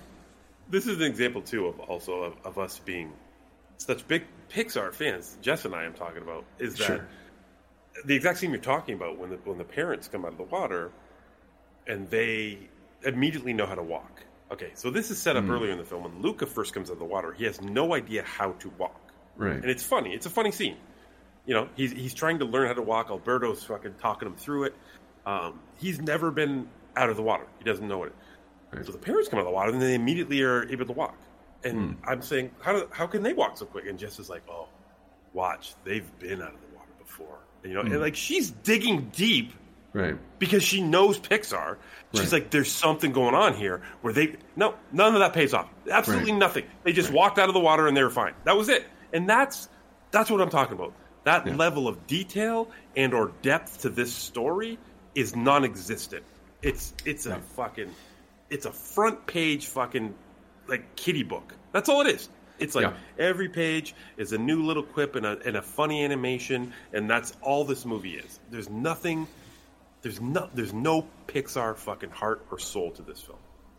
this 0.69 0.87
is 0.87 0.99
an 0.99 1.05
example 1.05 1.41
too 1.41 1.67
of 1.67 1.81
also 1.81 2.25
of, 2.25 2.35
of 2.45 2.59
us 2.59 2.79
being 2.81 3.11
such 3.79 4.07
big 4.07 4.25
Pixar 4.51 4.93
fans. 4.93 5.39
Jess 5.41 5.65
and 5.65 5.75
I 5.75 5.85
am 5.85 5.95
talking 5.95 6.21
about 6.21 6.45
is 6.59 6.75
that 6.75 6.85
Sure. 6.85 7.09
The 8.05 8.15
exact 8.15 8.39
scene 8.39 8.51
you're 8.51 8.61
talking 8.61 8.95
about 8.95 9.19
when 9.19 9.31
the 9.31 9.37
when 9.45 9.59
the 9.59 9.65
parents 9.65 10.09
come 10.09 10.25
out 10.25 10.33
of 10.33 10.39
the 10.39 10.45
water 10.45 10.91
and 11.87 12.09
they 12.11 12.59
immediately 13.05 13.53
know 13.53 13.67
how 13.67 13.75
to 13.75 13.83
walk. 13.83 14.23
Okay, 14.51 14.71
so 14.75 14.91
this 14.91 15.11
is 15.11 15.19
set 15.21 15.37
up 15.37 15.45
Mm. 15.45 15.51
earlier 15.51 15.73
in 15.73 15.79
the 15.79 15.85
film 15.85 16.05
when 16.05 16.23
Luca 16.23 16.47
first 16.47 16.73
comes 16.73 16.89
out 16.91 16.95
of 16.95 16.99
the 16.99 17.05
water. 17.05 17.33
He 17.33 17.45
has 17.45 17.61
no 17.61 17.95
idea 17.95 18.23
how 18.23 18.53
to 18.53 18.71
walk, 18.79 19.01
right. 19.37 19.57
and 19.57 19.67
it's 19.67 19.83
funny. 19.83 20.15
It's 20.15 20.27
a 20.27 20.31
funny 20.31 20.53
scene. 20.53 20.77
You 21.47 21.55
know, 21.55 21.69
he's 21.77 21.93
he's 21.93 22.15
trying 22.15 22.39
to 22.41 22.45
learn 22.45 22.67
how 22.67 22.75
to 22.75 22.83
walk. 22.83 23.11
Alberto's 23.11 23.63
fucking 23.65 23.95
talking 24.01 24.29
him 24.29 24.37
through 24.37 24.65
it. 24.65 24.75
Um, 25.27 25.61
he's 25.79 26.01
never 26.01 26.31
been 26.31 26.69
out 26.97 27.11
of 27.11 27.17
the 27.17 27.23
water. 27.23 27.47
He 27.59 27.65
doesn't 27.65 27.87
know 27.87 28.05
it. 28.05 28.15
So 28.85 28.93
the 28.93 28.99
parents 28.99 29.29
come 29.29 29.39
out 29.39 29.43
of 29.43 29.49
the 29.49 29.53
water, 29.55 29.73
and 29.73 29.81
they 29.81 29.95
immediately 29.95 30.43
are 30.43 30.69
able 30.71 30.85
to 30.87 30.93
walk. 30.93 31.17
And 31.65 31.97
I'm 32.05 32.21
saying, 32.23 32.51
how 32.61 32.73
do, 32.73 32.89
how 32.93 33.07
can 33.07 33.23
they 33.23 33.33
walk 33.33 33.57
so 33.57 33.65
quick? 33.67 33.87
And 33.87 33.99
Jess 33.99 34.19
is 34.19 34.29
like, 34.31 34.43
oh, 34.49 34.69
watch, 35.33 35.75
they've 35.85 36.07
been 36.19 36.41
out 36.43 36.55
of 36.55 36.61
the 36.61 36.68
water 36.68 36.68
before. 36.68 36.68
And, 36.68 36.68
you 37.69 37.75
know, 37.75 37.83
Hmm. 37.83 37.93
and 37.93 38.01
like 38.01 38.17
she's 38.17 38.51
digging 38.51 39.11
deep 39.15 39.53
right. 39.93 40.17
because 40.39 40.63
she 40.63 40.81
knows 40.81 41.19
Pixar. 41.19 41.77
She's 42.15 42.33
Right. 42.33 42.33
like, 42.33 42.51
there's 42.51 42.73
something 42.73 43.13
going 43.13 43.35
on 43.35 43.55
here 43.55 43.83
where 44.01 44.13
they 44.13 44.37
no, 44.57 44.75
none 44.93 45.15
of 45.15 45.21
that 45.21 45.33
pays 45.35 45.53
off. 45.55 45.69
Absolutely 45.91 46.33
Right. 46.33 46.39
nothing. 46.39 46.65
They 46.85 46.93
just 46.93 47.13
walked 47.13 47.39
out 47.39 47.49
of 47.49 47.55
the 47.55 47.61
water 47.61 47.87
and 47.87 47.97
they 47.97 48.03
were 48.03 48.11
fine. 48.11 48.33
That 48.45 48.57
was 48.57 48.69
it. 48.69 48.87
And 49.13 49.29
that's 49.29 49.69
that's 50.11 50.31
what 50.31 50.41
I'm 50.41 50.51
talking 50.51 50.75
about. 50.75 50.95
That 51.25 51.47
level 51.57 51.87
of 51.89 52.07
detail 52.07 52.71
and 52.97 53.13
or 53.13 53.33
depth 53.43 53.83
to 53.83 53.91
this 53.91 54.13
story 54.15 54.79
is 55.15 55.37
non-existent. 55.37 56.25
It's 56.63 56.95
it's 57.05 57.27
a 57.27 57.37
fucking 57.57 57.95
it's 58.49 58.65
a 58.65 58.73
front 58.73 59.27
page 59.27 59.67
fucking 59.67 60.15
like 60.67 60.97
kitty 60.97 61.23
book. 61.25 61.55
That's 61.73 61.89
all 61.91 62.01
it 62.01 62.07
is. 62.07 62.29
It's 62.59 62.75
like 62.75 62.93
every 63.19 63.49
page 63.49 63.95
is 64.17 64.33
a 64.33 64.39
new 64.39 64.65
little 64.65 64.83
quip 64.83 65.17
and 65.17 65.27
a, 65.27 65.39
and 65.45 65.57
a 65.57 65.63
funny 65.63 66.05
animation, 66.05 66.73
and 66.93 67.09
that's 67.09 67.33
all 67.43 67.65
this 67.65 67.85
movie 67.85 68.17
is. 68.17 68.41
There's 68.51 68.69
nothing. 68.69 69.27
There's 70.03 70.21
no. 70.21 70.49
There's 70.55 70.73
no 70.73 71.07
Pixar 71.27 71.77
fucking 71.77 72.11
heart 72.11 72.45
or 72.51 72.59
soul 72.59 72.91
to 72.93 73.03
this 73.03 73.21
film. 73.21 73.39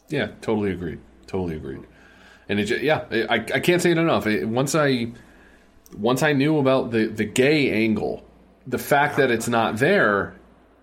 Yeah, 0.10 0.28
totally 0.42 0.72
agreed. 0.72 1.00
Totally 1.28 1.56
agreed. 1.56 1.86
And 2.48 2.60
it, 2.60 2.82
yeah, 2.82 3.06
I, 3.30 3.36
I 3.36 3.60
can't 3.60 3.82
say 3.82 3.92
it 3.92 3.98
enough. 3.98 4.26
It, 4.26 4.46
once 4.46 4.74
I 4.74 5.12
once 5.98 6.24
I 6.24 6.34
knew 6.34 6.58
about 6.58 6.92
the 6.92 7.06
the 7.08 7.26
gay 7.26 7.86
angle, 7.86 8.24
the 8.66 8.80
fact 8.80 9.18
that 9.18 9.32
it's 9.32 9.48
not 9.48 9.78
there, 9.78 10.36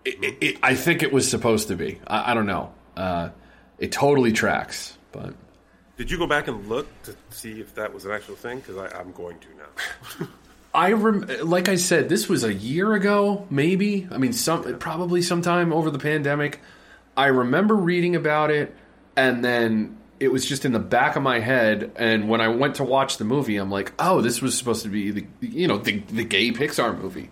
it, 0.04 0.58
I 0.62 0.74
think 0.74 1.02
it 1.02 1.12
was 1.12 1.28
supposed 1.28 1.68
to 1.68 1.76
be. 1.76 2.00
I, 2.06 2.30
I 2.30 2.34
don't 2.34 2.46
know. 2.46 2.72
Uh, 2.96 3.30
it 3.78 3.92
totally 3.92 4.32
tracks, 4.32 4.96
but 5.12 5.34
Did 5.96 6.10
you 6.10 6.18
go 6.18 6.26
back 6.26 6.46
and 6.46 6.68
look 6.68 6.86
to 7.04 7.16
see 7.30 7.60
if 7.60 7.74
that 7.74 7.94
was 7.94 8.04
an 8.04 8.12
actual 8.12 8.36
thing? 8.36 8.60
Because 8.60 8.76
I'm 8.94 9.12
going 9.12 9.38
to 9.38 9.48
now. 9.56 10.28
I 10.74 10.92
rem- 10.92 11.26
like 11.42 11.70
I 11.70 11.76
said, 11.76 12.10
this 12.10 12.28
was 12.28 12.44
a 12.44 12.52
year 12.52 12.92
ago, 12.92 13.46
maybe. 13.48 14.06
I 14.10 14.18
mean, 14.18 14.34
some 14.34 14.78
probably 14.78 15.22
sometime 15.22 15.72
over 15.72 15.90
the 15.90 15.98
pandemic. 15.98 16.60
I 17.16 17.28
remember 17.28 17.74
reading 17.74 18.14
about 18.14 18.50
it, 18.50 18.76
and 19.16 19.42
then 19.42 19.96
it 20.20 20.28
was 20.28 20.44
just 20.44 20.66
in 20.66 20.72
the 20.72 20.78
back 20.78 21.16
of 21.16 21.22
my 21.22 21.40
head. 21.40 21.92
And 21.96 22.28
when 22.28 22.42
I 22.42 22.48
went 22.48 22.74
to 22.76 22.84
watch 22.84 23.16
the 23.16 23.24
movie, 23.24 23.56
I'm 23.56 23.70
like, 23.70 23.94
oh, 23.98 24.20
this 24.20 24.42
was 24.42 24.56
supposed 24.56 24.82
to 24.82 24.90
be 24.90 25.10
the 25.10 25.26
you 25.40 25.66
know 25.66 25.78
the 25.78 26.00
the 26.00 26.24
gay 26.24 26.52
Pixar 26.52 27.00
movie. 27.00 27.30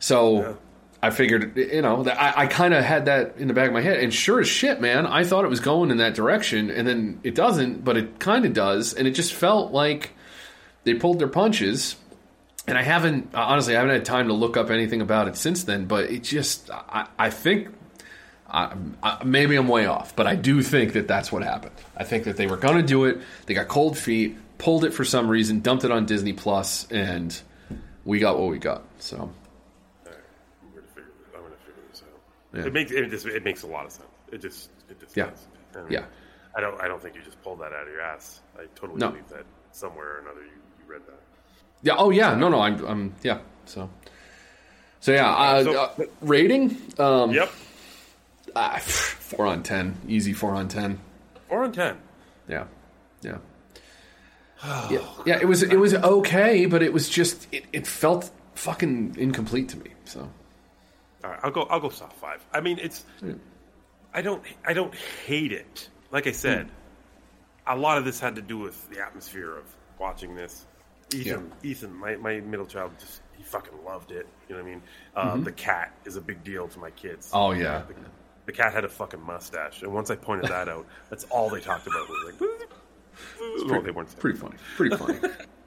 So 0.00 0.58
I 1.04 1.10
figured, 1.10 1.56
you 1.56 1.82
know, 1.82 2.04
I, 2.06 2.42
I 2.42 2.46
kind 2.46 2.74
of 2.74 2.84
had 2.84 3.06
that 3.06 3.36
in 3.36 3.48
the 3.48 3.54
back 3.54 3.68
of 3.68 3.74
my 3.74 3.80
head. 3.80 4.00
And 4.00 4.12
sure 4.12 4.40
as 4.40 4.48
shit, 4.48 4.80
man, 4.80 5.06
I 5.06 5.24
thought 5.24 5.44
it 5.44 5.48
was 5.48 5.60
going 5.60 5.90
in 5.90 5.98
that 5.98 6.14
direction, 6.14 6.70
and 6.70 6.86
then 6.86 7.20
it 7.22 7.34
doesn't, 7.34 7.84
but 7.84 7.96
it 7.96 8.18
kind 8.18 8.44
of 8.44 8.52
does, 8.52 8.94
and 8.94 9.06
it 9.06 9.12
just 9.12 9.34
felt 9.34 9.72
like 9.72 10.12
they 10.84 10.94
pulled 10.94 11.18
their 11.18 11.28
punches 11.28 11.96
and 12.66 12.78
I 12.78 12.82
haven't 12.82 13.34
honestly 13.34 13.76
I 13.76 13.80
haven't 13.80 13.94
had 13.94 14.04
time 14.04 14.28
to 14.28 14.34
look 14.34 14.56
up 14.56 14.70
anything 14.70 15.00
about 15.00 15.28
it 15.28 15.36
since 15.36 15.64
then. 15.64 15.84
But 15.86 16.10
it 16.10 16.22
just 16.22 16.70
I, 16.70 17.06
I 17.18 17.30
think 17.30 17.68
I, 18.48 18.74
I, 19.02 19.22
maybe 19.24 19.56
I'm 19.56 19.68
way 19.68 19.86
off, 19.86 20.14
but 20.16 20.26
I 20.26 20.36
do 20.36 20.62
think 20.62 20.94
that 20.94 21.08
that's 21.08 21.30
what 21.30 21.42
happened. 21.42 21.74
I 21.96 22.04
think 22.04 22.24
that 22.24 22.36
they 22.36 22.46
were 22.46 22.56
going 22.56 22.76
to 22.76 22.82
do 22.82 23.04
it. 23.04 23.20
They 23.46 23.54
got 23.54 23.68
cold 23.68 23.98
feet, 23.98 24.36
pulled 24.58 24.84
it 24.84 24.94
for 24.94 25.04
some 25.04 25.28
reason, 25.28 25.60
dumped 25.60 25.84
it 25.84 25.90
on 25.90 26.06
Disney 26.06 26.32
Plus, 26.32 26.90
and 26.90 27.38
we 28.04 28.18
got 28.18 28.38
what 28.38 28.48
we 28.48 28.58
got. 28.58 28.82
So 28.98 29.16
I'm 29.16 30.12
going 30.72 30.84
to 30.84 30.88
figure 30.94 31.10
this, 31.18 31.34
I'm 31.34 31.42
gonna 31.42 31.56
figure 31.66 31.82
this 31.90 32.02
out. 32.02 32.20
Yeah. 32.54 32.66
It 32.66 32.72
makes 32.72 32.90
it, 32.92 33.10
just, 33.10 33.26
it 33.26 33.44
makes 33.44 33.62
a 33.62 33.66
lot 33.66 33.84
of 33.86 33.92
sense. 33.92 34.08
It 34.32 34.40
just 34.40 34.70
it 34.88 35.00
just 35.00 35.16
Yeah. 35.16 35.26
does. 35.30 35.46
And 35.74 35.90
Yeah. 35.90 36.04
I 36.56 36.60
don't 36.60 36.80
I 36.80 36.86
don't 36.88 37.02
think 37.02 37.14
you 37.16 37.22
just 37.22 37.42
pulled 37.42 37.58
that 37.60 37.72
out 37.72 37.86
of 37.86 37.92
your 37.92 38.00
ass. 38.00 38.40
I 38.56 38.66
totally 38.74 38.98
No. 39.00 39.08
believe 39.10 39.28
that 39.28 39.44
somewhere 39.72 40.16
or 40.16 40.18
another 40.20 40.42
you, 40.42 40.52
you 40.78 40.84
read 40.92 41.02
that. 41.06 41.20
yeah, 41.82 41.94
oh 41.98 42.10
yeah, 42.10 42.34
no, 42.34 42.48
no, 42.48 42.60
I'm, 42.60 42.84
I'm 42.86 43.14
yeah. 43.22 43.38
So 43.66 43.90
so 45.00 45.12
yeah, 45.12 45.30
uh, 45.34 45.64
So- 45.64 45.80
uh, 45.82 46.04
rating. 46.20 46.76
Um, 46.98 47.32
yep, 47.32 47.50
uh, 48.54 48.78
four 48.78 49.46
on 49.46 49.62
ten, 49.64 49.96
easy 50.06 50.32
four 50.32 50.54
on 50.54 50.68
ten. 50.68 51.00
Four 51.48 51.64
on 51.64 51.72
ten. 51.72 51.96
Yeah, 52.48 52.66
yeah. 53.22 53.38
yeah, 54.90 54.98
yeah, 55.26 55.38
it 55.40 55.46
was 55.48 55.62
it 55.62 55.76
was 55.78 55.94
okay, 55.94 56.66
but 56.66 56.82
it 56.82 56.92
was 56.92 57.08
just 57.08 57.48
it, 57.52 57.64
it 57.72 57.86
felt 57.86 58.30
fucking 58.54 59.16
incomplete 59.18 59.68
to 59.70 59.76
me. 59.78 59.90
So 60.04 60.30
All 61.24 61.30
right, 61.30 61.40
I'll 61.42 61.50
go. 61.50 61.62
I'll 61.62 61.80
go 61.80 61.88
soft 61.88 62.16
five. 62.18 62.44
I 62.52 62.60
mean, 62.60 62.78
it's. 62.80 63.04
I 64.12 64.20
don't. 64.22 64.42
I 64.66 64.74
don't 64.74 64.94
hate 65.26 65.52
it. 65.52 65.88
Like 66.12 66.26
I 66.26 66.32
said, 66.32 66.68
a 67.66 67.76
lot 67.76 67.98
of 67.98 68.04
this 68.04 68.20
had 68.20 68.36
to 68.36 68.42
do 68.42 68.58
with 68.58 68.88
the 68.90 69.00
atmosphere 69.00 69.56
of 69.56 69.64
watching 69.98 70.34
this. 70.36 70.66
Ethan, 71.14 71.52
Ethan, 71.62 71.94
my, 71.94 72.16
my 72.16 72.40
middle 72.40 72.66
child 72.66 72.92
just 72.98 73.20
he 73.36 73.42
fucking 73.44 73.84
loved 73.84 74.10
it. 74.10 74.26
You 74.48 74.56
know 74.56 74.62
what 74.62 74.68
I 74.68 74.70
mean? 74.72 74.82
Uh, 75.14 75.34
Mhm. 75.36 75.44
The 75.44 75.52
cat 75.52 75.92
is 76.04 76.16
a 76.16 76.20
big 76.20 76.42
deal 76.44 76.66
to 76.68 76.78
my 76.78 76.90
kids. 76.90 77.30
Oh, 77.32 77.52
yeah. 77.52 77.82
The, 77.86 77.94
the 78.46 78.52
cat 78.52 78.72
had 78.72 78.84
a 78.84 78.88
fucking 78.88 79.20
mustache, 79.22 79.82
and 79.82 79.92
once 79.92 80.10
I 80.10 80.16
pointed 80.16 80.50
that 80.50 80.68
out, 80.68 80.86
that's 81.10 81.24
all 81.24 81.48
they 81.50 81.60
talked 81.60 81.86
about. 81.86 82.08
Was 82.08 82.24
like, 82.26 82.38
pretty- 83.68 83.84
they 83.84 83.90
weren't. 83.92 84.18
pretty 84.18 84.38
funny. 84.38 84.56
Pretty 84.76 84.96
funny. 84.96 85.18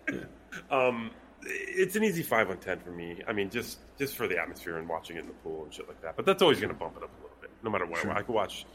Um, 0.72 1.11
it's 1.50 1.95
an 1.95 2.03
easy 2.03 2.24
five 2.24 2.50
on 2.50 2.58
ten 2.58 2.80
for 2.80 2.92
me. 2.92 3.22
I 3.27 3.34
mean, 3.34 3.50
just 3.50 3.80
just 3.98 4.16
for 4.16 4.27
the 4.27 4.40
atmosphere 4.40 4.77
and 4.77 4.88
watching 4.88 5.17
it 5.17 5.22
in 5.22 5.27
the 5.27 5.34
pool 5.34 5.64
and 5.64 5.74
shit 5.74 5.88
like 5.88 6.01
that. 6.01 6.16
But 6.16 6.26
that's 6.26 6.42
always 6.42 6.59
going 6.59 6.74
to 6.74 6.77
bump 6.77 6.98
it 6.98 7.03
up 7.03 7.09
a 7.19 7.22
little 7.24 7.38
bit, 7.42 7.50
no 7.64 7.69
matter 7.69 7.85
what. 7.85 8.00
Sure. 8.01 8.11
I 8.11 8.22
could 8.22 8.35
watch, 8.35 8.66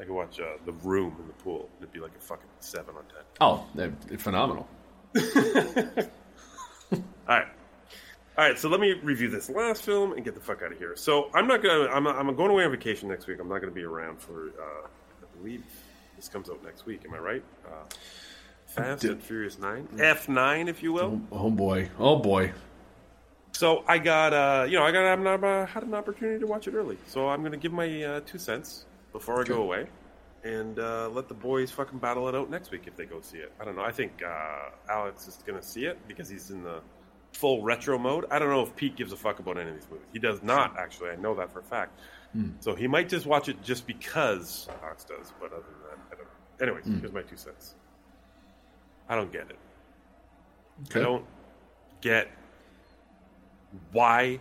I 0.00 0.04
could 0.04 0.12
watch 0.12 0.40
uh, 0.40 0.44
the 0.64 0.72
Room 0.72 1.16
in 1.20 1.26
the 1.26 1.32
pool. 1.34 1.68
and 1.74 1.82
It'd 1.82 1.92
be 1.92 2.00
like 2.00 2.16
a 2.16 2.20
fucking 2.20 2.46
seven 2.60 2.94
on 2.96 3.04
ten. 3.04 3.22
Oh, 3.40 3.66
they're 3.74 3.92
phenomenal. 4.18 4.66
All 6.92 7.02
right. 7.28 7.46
All 8.36 8.44
right, 8.44 8.58
so 8.58 8.68
let 8.68 8.80
me 8.80 8.94
review 8.94 9.30
this 9.30 9.48
last 9.48 9.82
film 9.84 10.12
and 10.12 10.24
get 10.24 10.34
the 10.34 10.40
fuck 10.40 10.60
out 10.62 10.72
of 10.72 10.78
here. 10.78 10.96
So 10.96 11.30
I'm 11.34 11.46
not 11.46 11.62
gonna. 11.62 11.88
I'm, 11.88 12.06
I'm 12.08 12.34
going 12.34 12.50
away 12.50 12.64
on 12.64 12.72
vacation 12.72 13.08
next 13.08 13.28
week. 13.28 13.38
I'm 13.40 13.48
not 13.48 13.60
gonna 13.60 13.70
be 13.72 13.84
around 13.84 14.20
for. 14.20 14.48
Uh, 14.60 14.86
I 14.88 15.36
believe 15.38 15.62
this 16.16 16.28
comes 16.28 16.50
out 16.50 16.62
next 16.64 16.84
week. 16.84 17.02
Am 17.06 17.14
I 17.14 17.18
right? 17.18 17.44
Uh, 17.64 17.84
Fast 18.74 19.02
Did- 19.02 19.10
and 19.12 19.22
Furious 19.22 19.58
Nine, 19.58 19.88
F 19.98 20.28
nine, 20.28 20.68
if 20.68 20.82
you 20.82 20.92
will. 20.92 21.20
Oh 21.32 21.50
boy. 21.50 21.90
Oh 21.98 22.16
boy. 22.16 22.52
So 23.52 23.84
I 23.86 23.98
got, 23.98 24.32
uh, 24.32 24.66
you 24.68 24.76
know, 24.78 24.84
I 24.84 24.90
got, 24.90 25.04
I'm 25.06 25.22
not, 25.22 25.44
uh, 25.44 25.64
had 25.66 25.84
an 25.84 25.94
opportunity 25.94 26.40
to 26.40 26.46
watch 26.46 26.66
it 26.66 26.74
early. 26.74 26.98
So 27.06 27.28
I'm 27.28 27.42
gonna 27.44 27.56
give 27.56 27.72
my 27.72 28.02
uh, 28.02 28.20
two 28.26 28.38
cents 28.38 28.84
before 29.12 29.40
I 29.40 29.44
go 29.44 29.62
away, 29.62 29.86
and 30.42 30.76
uh, 30.80 31.08
let 31.10 31.28
the 31.28 31.34
boys 31.34 31.70
fucking 31.70 31.98
battle 32.00 32.28
it 32.28 32.34
out 32.34 32.50
next 32.50 32.72
week 32.72 32.82
if 32.86 32.96
they 32.96 33.04
go 33.06 33.20
see 33.20 33.38
it. 33.38 33.52
I 33.60 33.64
don't 33.64 33.76
know. 33.76 33.82
I 33.84 33.92
think 33.92 34.22
uh, 34.26 34.70
Alex 34.90 35.28
is 35.28 35.38
gonna 35.46 35.62
see 35.62 35.84
it 35.84 35.98
because 36.08 36.28
he's 36.28 36.50
in 36.50 36.64
the 36.64 36.80
full 37.32 37.62
retro 37.62 37.96
mode. 37.96 38.24
I 38.30 38.38
don't 38.40 38.48
know 38.50 38.62
if 38.62 38.74
Pete 38.74 38.96
gives 38.96 39.12
a 39.12 39.16
fuck 39.16 39.38
about 39.38 39.56
any 39.56 39.70
of 39.70 39.76
these 39.76 39.86
movies. 39.88 40.06
He 40.12 40.18
does 40.18 40.42
not 40.42 40.76
actually. 40.76 41.10
I 41.10 41.16
know 41.16 41.34
that 41.36 41.52
for 41.52 41.60
a 41.60 41.64
fact. 41.64 42.00
Hmm. 42.32 42.50
So 42.58 42.74
he 42.74 42.88
might 42.88 43.08
just 43.08 43.24
watch 43.26 43.48
it 43.48 43.62
just 43.62 43.86
because 43.86 44.68
Alex 44.82 45.04
does. 45.04 45.32
But 45.40 45.52
other 45.52 45.62
than 45.62 45.90
that, 45.90 45.98
I 46.10 46.14
don't 46.16 46.24
know. 46.24 46.66
Anyways, 46.66 46.84
Hmm. 46.86 46.98
here's 46.98 47.12
my 47.12 47.22
two 47.22 47.36
cents. 47.36 47.76
I 49.08 49.14
don't 49.16 49.32
get 49.32 49.50
it. 49.50 49.58
Okay. 50.90 51.00
I 51.00 51.02
don't 51.02 51.24
get 52.00 52.28
why 53.92 54.38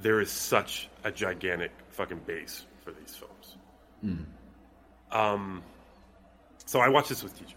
there 0.00 0.20
is 0.20 0.30
such 0.30 0.88
a 1.04 1.10
gigantic 1.10 1.72
fucking 1.90 2.20
base 2.26 2.64
for 2.84 2.92
these 2.92 3.14
films. 3.14 3.56
Hmm. 4.00 5.16
Um, 5.16 5.62
so 6.66 6.80
I 6.80 6.88
watched 6.88 7.08
this 7.08 7.22
with 7.22 7.36
TJ. 7.38 7.54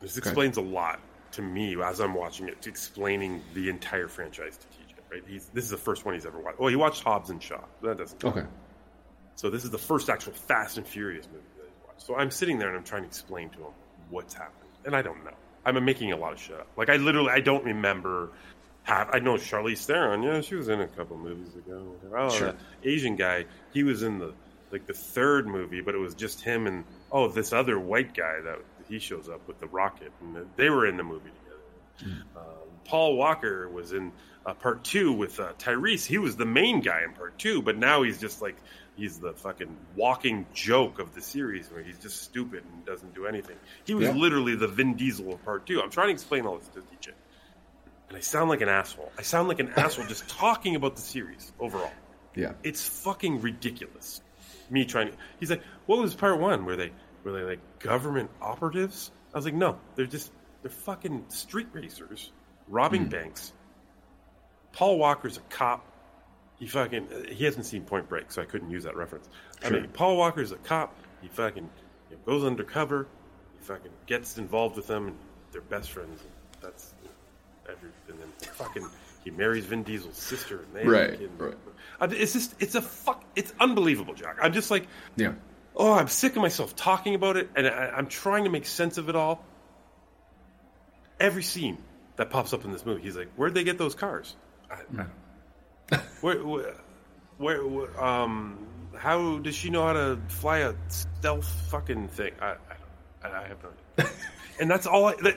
This 0.00 0.16
Okay. 0.16 0.28
explains 0.28 0.56
a 0.56 0.62
lot 0.62 1.00
to 1.32 1.42
me 1.42 1.80
as 1.82 2.00
I'm 2.00 2.14
watching 2.14 2.48
it, 2.48 2.66
explaining 2.66 3.42
the 3.54 3.68
entire 3.68 4.08
franchise 4.08 4.56
to 4.58 4.66
TJ. 4.68 4.94
Right? 5.10 5.22
He's 5.26 5.48
this 5.54 5.64
is 5.64 5.70
the 5.70 5.76
first 5.76 6.04
one 6.04 6.14
he's 6.14 6.26
ever 6.26 6.38
watched. 6.38 6.58
Well, 6.58 6.68
he 6.68 6.76
watched 6.76 7.02
Hobbs 7.02 7.30
and 7.30 7.42
Shaw. 7.42 7.60
That 7.82 7.98
doesn't. 7.98 8.22
Okay. 8.24 8.44
So 9.36 9.50
this 9.50 9.64
is 9.64 9.70
the 9.70 9.78
first 9.78 10.08
actual 10.10 10.32
Fast 10.32 10.78
and 10.78 10.86
Furious 10.86 11.26
movie 11.26 11.44
that 11.56 11.64
he's 11.66 11.86
watched. 11.86 12.02
So 12.02 12.16
I'm 12.16 12.30
sitting 12.30 12.58
there 12.58 12.68
and 12.68 12.76
I'm 12.76 12.84
trying 12.84 13.02
to 13.02 13.08
explain 13.08 13.50
to 13.50 13.58
him 13.58 13.72
what's 14.10 14.34
happening, 14.34 14.70
and 14.84 14.94
I 14.96 15.02
don't 15.02 15.24
know. 15.24 15.34
I'm 15.76 15.84
making 15.84 16.12
a 16.12 16.16
lot 16.16 16.32
of 16.32 16.40
shit 16.40 16.56
up. 16.58 16.66
Like 16.76 16.88
I 16.88 16.96
literally, 16.96 17.30
I 17.30 17.40
don't 17.40 17.64
remember. 17.64 18.30
Have, 18.84 19.10
I 19.12 19.18
know 19.18 19.34
Charlize 19.34 19.84
Theron. 19.84 20.22
Yeah, 20.22 20.40
she 20.40 20.54
was 20.54 20.68
in 20.68 20.80
a 20.80 20.88
couple 20.88 21.18
movies 21.18 21.54
ago. 21.54 21.94
Oh, 22.14 22.30
Sure. 22.30 22.54
Asian 22.84 23.16
guy. 23.16 23.44
He 23.72 23.82
was 23.82 24.02
in 24.02 24.18
the 24.18 24.32
like 24.70 24.86
the 24.86 24.94
third 24.94 25.46
movie, 25.46 25.80
but 25.80 25.94
it 25.94 25.98
was 25.98 26.14
just 26.14 26.40
him 26.42 26.66
and 26.66 26.84
oh, 27.12 27.28
this 27.28 27.52
other 27.52 27.78
white 27.78 28.14
guy 28.14 28.40
that 28.44 28.58
he 28.88 28.98
shows 28.98 29.28
up 29.28 29.46
with 29.46 29.58
the 29.60 29.66
rocket, 29.66 30.12
and 30.22 30.46
they 30.56 30.70
were 30.70 30.86
in 30.86 30.96
the 30.96 31.02
movie 31.02 31.30
together. 31.30 32.22
Um, 32.36 32.42
Paul 32.84 33.16
Walker 33.16 33.68
was 33.68 33.92
in 33.92 34.12
uh, 34.46 34.54
part 34.54 34.84
two 34.84 35.12
with 35.12 35.38
uh, 35.40 35.52
Tyrese. 35.58 36.06
He 36.06 36.16
was 36.18 36.36
the 36.36 36.46
main 36.46 36.80
guy 36.80 37.02
in 37.04 37.12
part 37.12 37.38
two, 37.38 37.60
but 37.60 37.76
now 37.76 38.02
he's 38.02 38.18
just 38.18 38.40
like 38.40 38.56
he's 38.98 39.18
the 39.18 39.32
fucking 39.32 39.74
walking 39.96 40.44
joke 40.52 40.98
of 40.98 41.14
the 41.14 41.20
series 41.22 41.70
where 41.70 41.82
he's 41.82 41.98
just 41.98 42.22
stupid 42.22 42.64
and 42.74 42.84
doesn't 42.84 43.14
do 43.14 43.26
anything. 43.26 43.56
He 43.84 43.94
was 43.94 44.08
Yeah. 44.08 44.14
literally 44.14 44.56
the 44.56 44.68
Vin 44.68 44.94
Diesel 44.94 45.32
of 45.32 45.44
part 45.44 45.64
two. 45.66 45.80
I'm 45.80 45.90
trying 45.90 46.08
to 46.08 46.12
explain 46.12 46.44
all 46.44 46.58
this 46.58 46.68
to 46.68 46.80
TJ, 46.80 47.12
and 48.08 48.16
I 48.16 48.20
sound 48.20 48.50
like 48.50 48.60
an 48.60 48.68
asshole. 48.68 49.10
I 49.16 49.22
sound 49.22 49.48
like 49.48 49.60
an 49.60 49.70
asshole 49.76 50.04
just 50.06 50.28
talking 50.28 50.74
about 50.76 50.96
the 50.96 51.02
series 51.02 51.52
overall. 51.58 51.90
Yeah. 52.34 52.52
It's 52.62 52.86
fucking 53.04 53.40
ridiculous. 53.40 54.20
Me 54.70 54.84
trying 54.84 55.10
to. 55.10 55.16
He's 55.40 55.48
like, 55.50 55.62
what 55.86 55.98
was 55.98 56.14
part 56.14 56.38
one? 56.38 56.64
Were 56.66 56.76
they 56.76 56.92
were 57.24 57.32
they 57.32 57.42
like 57.42 57.78
government 57.78 58.30
operatives? 58.42 59.10
I 59.32 59.38
was 59.38 59.44
like, 59.44 59.54
no, 59.54 59.78
they're 59.94 60.06
just 60.06 60.30
they're 60.62 60.70
fucking 60.70 61.24
street 61.28 61.68
racers 61.72 62.32
robbing 62.68 63.04
Hmm. 63.04 63.08
banks. 63.10 63.52
Paul 64.72 64.98
Walker's 64.98 65.36
a 65.38 65.40
cop. 65.48 65.84
He 66.58 66.66
fucking 66.66 67.08
he 67.30 67.44
hasn't 67.44 67.66
seen 67.66 67.82
Point 67.84 68.08
Break, 68.08 68.30
so 68.32 68.42
I 68.42 68.44
couldn't 68.44 68.70
use 68.70 68.84
that 68.84 68.96
reference. 68.96 69.28
I 69.64 69.70
mean, 69.70 69.88
Paul 69.92 70.16
Walker's 70.16 70.50
a 70.52 70.56
cop. 70.56 70.94
He 71.22 71.28
fucking 71.28 71.68
you 72.10 72.16
know, 72.16 72.22
goes 72.26 72.44
undercover. 72.44 73.06
He 73.58 73.64
fucking 73.64 73.92
gets 74.06 74.38
involved 74.38 74.76
with 74.76 74.86
them, 74.88 75.08
and 75.08 75.16
they're 75.52 75.60
best 75.60 75.90
friends. 75.92 76.20
And 76.20 76.30
that's 76.62 76.94
every. 77.68 77.90
And 78.08 78.18
then 78.18 78.28
fucking 78.54 78.86
he 79.24 79.30
marries 79.30 79.66
Vin 79.66 79.84
Diesel's 79.84 80.16
sister, 80.16 80.60
and 80.62 80.74
they 80.74 80.84
Right, 80.84 81.18
kid. 81.18 81.30
right. 81.38 81.54
Uh, 82.00 82.08
It's 82.10 82.32
just 82.32 82.54
it's 82.60 82.74
a 82.74 82.82
fuck. 82.82 83.24
It's 83.36 83.52
unbelievable, 83.60 84.14
Jack. 84.14 84.38
I'm 84.42 84.52
just 84.52 84.70
like, 84.70 84.86
Yeah. 85.16 85.34
oh, 85.76 85.92
I'm 85.92 86.08
sick 86.08 86.34
of 86.34 86.42
myself 86.42 86.74
talking 86.74 87.14
about 87.14 87.36
it, 87.36 87.50
and 87.54 87.68
I, 87.68 87.92
I'm 87.96 88.08
trying 88.08 88.44
to 88.44 88.50
make 88.50 88.66
sense 88.66 88.98
of 88.98 89.08
it 89.08 89.14
all. 89.14 89.44
Every 91.20 91.42
scene 91.42 91.78
that 92.16 92.30
pops 92.30 92.52
up 92.52 92.64
in 92.64 92.72
this 92.72 92.84
movie, 92.86 93.02
he's 93.02 93.16
like, 93.16 93.28
"Where'd 93.36 93.54
they 93.54 93.64
get 93.64 93.78
those 93.78 93.94
cars? 93.94 94.34
I, 94.70 94.74
I, 95.00 95.06
where, 96.20 96.38
where, 97.38 97.64
where, 97.66 98.04
um, 98.04 98.58
how 98.96 99.38
does 99.38 99.54
she 99.54 99.70
know 99.70 99.84
how 99.86 99.92
to 99.92 100.18
fly 100.28 100.58
a 100.58 100.74
stealth 100.88 101.46
fucking 101.70 102.08
thing? 102.08 102.32
I, 102.40 102.56
I, 103.22 103.28
I 103.28 103.48
have 103.48 103.58
no 103.62 103.70
idea. 103.98 104.12
and 104.60 104.70
that's 104.70 104.86
all. 104.86 105.06
I, 105.06 105.14
that, 105.22 105.36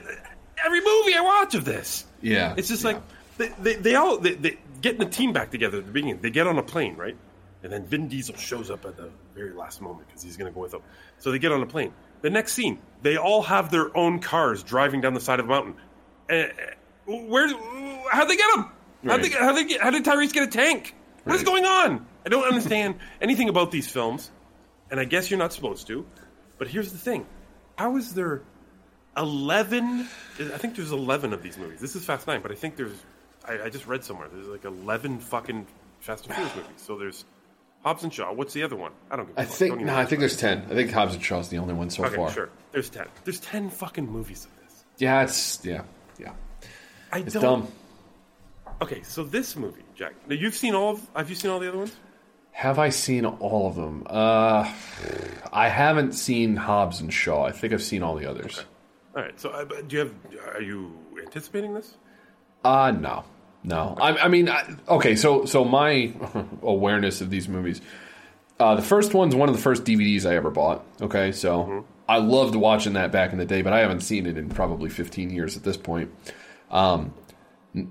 every 0.64 0.80
movie 0.80 1.14
I 1.14 1.20
watch 1.22 1.54
of 1.54 1.64
this, 1.64 2.04
Yeah. 2.20 2.54
it's 2.56 2.68
just 2.68 2.84
like 2.84 3.00
they, 3.38 3.48
they, 3.60 3.74
they 3.76 3.94
all 3.94 4.18
they, 4.18 4.34
they 4.34 4.58
getting 4.80 5.00
the 5.00 5.06
team 5.06 5.32
back 5.32 5.50
together 5.50 5.78
at 5.78 5.86
the 5.86 5.92
beginning. 5.92 6.20
They 6.20 6.30
get 6.30 6.46
on 6.46 6.58
a 6.58 6.62
plane, 6.62 6.96
right? 6.96 7.16
And 7.62 7.72
then 7.72 7.84
Vin 7.86 8.08
Diesel 8.08 8.36
shows 8.36 8.70
up 8.72 8.84
at 8.84 8.96
the 8.96 9.08
very 9.36 9.52
last 9.52 9.80
moment 9.80 10.08
because 10.08 10.22
he's 10.22 10.36
going 10.36 10.50
to 10.50 10.54
go 10.54 10.60
with 10.62 10.72
them. 10.72 10.82
So 11.20 11.30
they 11.30 11.38
get 11.38 11.52
on 11.52 11.62
a 11.62 11.66
plane. 11.66 11.92
The 12.22 12.30
next 12.30 12.54
scene, 12.54 12.78
they 13.02 13.16
all 13.16 13.42
have 13.42 13.70
their 13.70 13.96
own 13.96 14.18
cars 14.18 14.64
driving 14.64 15.00
down 15.00 15.14
the 15.14 15.20
side 15.20 15.38
of 15.38 15.46
a 15.46 15.48
mountain. 15.48 15.74
Uh, 16.28 16.44
where? 17.06 17.46
How'd 18.10 18.28
they 18.28 18.36
get 18.36 18.52
them? 18.56 18.68
Right. 19.02 19.32
how 19.34 19.52
they 19.52 19.64
get, 19.64 19.80
how 19.80 19.90
did 19.90 20.04
Tyrese 20.04 20.32
get 20.32 20.44
a 20.44 20.46
tank? 20.50 20.94
What 21.24 21.36
is 21.36 21.42
going 21.42 21.64
on? 21.64 22.06
I 22.24 22.28
don't 22.28 22.44
understand 22.44 22.96
anything 23.20 23.48
about 23.48 23.70
these 23.70 23.88
films, 23.88 24.30
and 24.90 24.98
I 25.00 25.04
guess 25.04 25.30
you're 25.30 25.38
not 25.38 25.52
supposed 25.52 25.86
to. 25.88 26.06
But 26.58 26.68
here's 26.68 26.92
the 26.92 26.98
thing: 26.98 27.26
how 27.76 27.96
is 27.96 28.14
there 28.14 28.42
eleven? 29.16 30.08
I 30.38 30.58
think 30.58 30.76
there's 30.76 30.92
eleven 30.92 31.32
of 31.32 31.42
these 31.42 31.58
movies. 31.58 31.80
This 31.80 31.96
is 31.96 32.04
Fast 32.04 32.26
Nine, 32.26 32.40
but 32.42 32.50
I 32.50 32.54
think 32.54 32.76
there's. 32.76 32.94
I, 33.44 33.62
I 33.64 33.70
just 33.70 33.86
read 33.86 34.04
somewhere 34.04 34.28
there's 34.32 34.46
like 34.46 34.64
eleven 34.64 35.18
fucking 35.18 35.66
Fast 36.00 36.26
and 36.26 36.34
Furious 36.34 36.54
movies. 36.56 36.70
So 36.76 36.96
there's 36.98 37.24
Hobbs 37.82 38.04
and 38.04 38.12
Shaw. 38.14 38.32
What's 38.32 38.54
the 38.54 38.62
other 38.62 38.76
one? 38.76 38.92
I 39.10 39.16
don't 39.16 39.26
give. 39.26 39.38
I 39.38 39.44
think 39.44 39.80
no, 39.80 39.96
I 39.96 40.04
think 40.04 40.20
there's 40.20 40.36
ten. 40.36 40.64
I 40.70 40.74
think 40.74 40.90
Hobbs 40.92 41.14
and 41.14 41.22
Shaw's 41.24 41.48
the 41.48 41.58
only 41.58 41.74
one 41.74 41.90
so 41.90 42.04
okay, 42.04 42.16
far. 42.16 42.30
sure. 42.30 42.50
There's 42.70 42.90
ten. 42.90 43.06
There's 43.24 43.40
ten 43.40 43.70
fucking 43.70 44.08
movies 44.10 44.44
of 44.44 44.50
this. 44.64 44.84
Yeah, 44.98 45.22
it's 45.22 45.64
yeah, 45.64 45.82
yeah. 46.18 46.32
I 47.12 47.18
It's 47.20 47.34
don't. 47.34 47.42
dumb. 47.42 47.68
Okay, 48.82 49.02
so 49.04 49.22
this 49.22 49.54
movie, 49.54 49.84
Jack. 49.94 50.14
Now 50.26 50.34
you've 50.34 50.56
seen 50.56 50.74
all. 50.74 50.94
of... 50.94 51.08
Have 51.14 51.30
you 51.30 51.36
seen 51.36 51.52
all 51.52 51.60
the 51.60 51.68
other 51.68 51.78
ones? 51.78 51.94
Have 52.50 52.80
I 52.80 52.88
seen 52.88 53.24
all 53.24 53.68
of 53.68 53.76
them? 53.76 54.04
Uh, 54.10 54.68
I 55.52 55.68
haven't 55.68 56.12
seen 56.12 56.56
Hobbs 56.56 57.00
and 57.00 57.12
Shaw. 57.12 57.44
I 57.44 57.52
think 57.52 57.72
I've 57.72 57.82
seen 57.82 58.02
all 58.02 58.16
the 58.16 58.26
others. 58.26 58.64
All 59.16 59.22
right. 59.22 59.38
So 59.38 59.50
uh, 59.50 59.64
do 59.86 59.96
you 59.96 59.98
have? 60.00 60.14
Are 60.56 60.60
you 60.60 60.92
anticipating 61.22 61.74
this? 61.74 61.94
Uh 62.64 62.90
no, 62.90 63.24
no. 63.62 63.96
I, 64.00 64.24
I 64.24 64.28
mean, 64.28 64.48
I, 64.48 64.76
okay. 64.88 65.14
So, 65.14 65.44
so 65.44 65.64
my 65.64 66.12
awareness 66.62 67.20
of 67.20 67.30
these 67.30 67.48
movies. 67.48 67.80
Uh, 68.58 68.74
the 68.74 68.82
first 68.82 69.14
one's 69.14 69.34
one 69.34 69.48
of 69.48 69.56
the 69.56 69.62
first 69.62 69.84
DVDs 69.84 70.28
I 70.28 70.36
ever 70.36 70.50
bought. 70.50 70.84
Okay, 71.00 71.32
so 71.32 71.84
I 72.08 72.18
loved 72.18 72.54
watching 72.54 72.92
that 72.92 73.10
back 73.10 73.32
in 73.32 73.38
the 73.38 73.44
day, 73.44 73.62
but 73.62 73.72
I 73.72 73.78
haven't 73.80 74.00
seen 74.00 74.26
it 74.26 74.36
in 74.36 74.48
probably 74.50 74.90
15 74.90 75.30
years 75.30 75.56
at 75.56 75.64
this 75.64 75.76
point. 75.76 76.12
Um, 76.70 77.14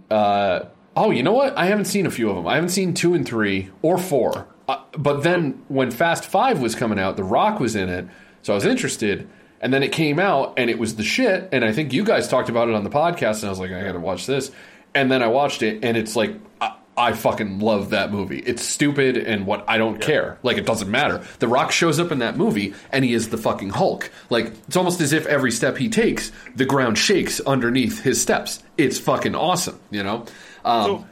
uh, 0.09 0.65
oh, 0.95 1.11
you 1.11 1.23
know 1.23 1.33
what? 1.33 1.57
I 1.57 1.65
haven't 1.65 1.85
seen 1.85 2.05
a 2.05 2.11
few 2.11 2.29
of 2.29 2.35
them. 2.35 2.47
I 2.47 2.55
haven't 2.55 2.69
seen 2.69 2.93
two 2.93 3.13
and 3.13 3.25
three 3.25 3.69
or 3.81 3.97
four. 3.97 4.47
Uh, 4.67 4.81
but 4.97 5.21
then 5.23 5.63
when 5.67 5.91
Fast 5.91 6.25
Five 6.25 6.61
was 6.61 6.75
coming 6.75 6.99
out, 6.99 7.17
The 7.17 7.23
Rock 7.23 7.59
was 7.59 7.75
in 7.75 7.89
it, 7.89 8.07
so 8.41 8.53
I 8.53 8.55
was 8.55 8.65
interested. 8.65 9.27
And 9.59 9.71
then 9.71 9.83
it 9.83 9.91
came 9.91 10.17
out, 10.17 10.55
and 10.57 10.69
it 10.69 10.79
was 10.79 10.95
the 10.95 11.03
shit. 11.03 11.49
And 11.51 11.63
I 11.63 11.71
think 11.71 11.93
you 11.93 12.03
guys 12.03 12.27
talked 12.27 12.49
about 12.49 12.67
it 12.67 12.73
on 12.75 12.83
the 12.83 12.89
podcast, 12.89 13.39
and 13.39 13.45
I 13.45 13.49
was 13.49 13.59
like, 13.59 13.71
I 13.71 13.83
got 13.83 13.91
to 13.91 13.99
watch 13.99 14.25
this. 14.25 14.51
And 14.95 15.11
then 15.11 15.21
I 15.21 15.27
watched 15.27 15.61
it, 15.61 15.83
and 15.83 15.97
it's 15.97 16.15
like. 16.15 16.35
I, 16.59 16.75
I 16.97 17.13
fucking 17.13 17.59
love 17.59 17.91
that 17.91 18.11
movie. 18.11 18.39
It's 18.39 18.61
stupid 18.61 19.15
and 19.17 19.47
what 19.47 19.63
I 19.67 19.77
don't 19.77 20.01
care. 20.01 20.37
Like 20.43 20.57
it 20.57 20.65
doesn't 20.65 20.91
matter. 20.91 21.23
The 21.39 21.47
Rock 21.47 21.71
shows 21.71 22.01
up 22.01 22.11
in 22.11 22.19
that 22.19 22.35
movie 22.35 22.73
and 22.91 23.05
he 23.05 23.13
is 23.13 23.29
the 23.29 23.37
fucking 23.37 23.69
Hulk. 23.69 24.11
Like 24.29 24.47
it's 24.67 24.75
almost 24.75 24.99
as 24.99 25.13
if 25.13 25.25
every 25.25 25.51
step 25.51 25.77
he 25.77 25.87
takes, 25.87 26.33
the 26.53 26.65
ground 26.65 26.97
shakes 26.97 27.39
underneath 27.39 28.03
his 28.03 28.21
steps. 28.21 28.61
it's 28.77 28.99
fucking 28.99 29.35
awesome. 29.35 29.79
You 29.89 30.03
know. 30.03 30.25
Um, 30.65 30.85
so, 30.85 31.05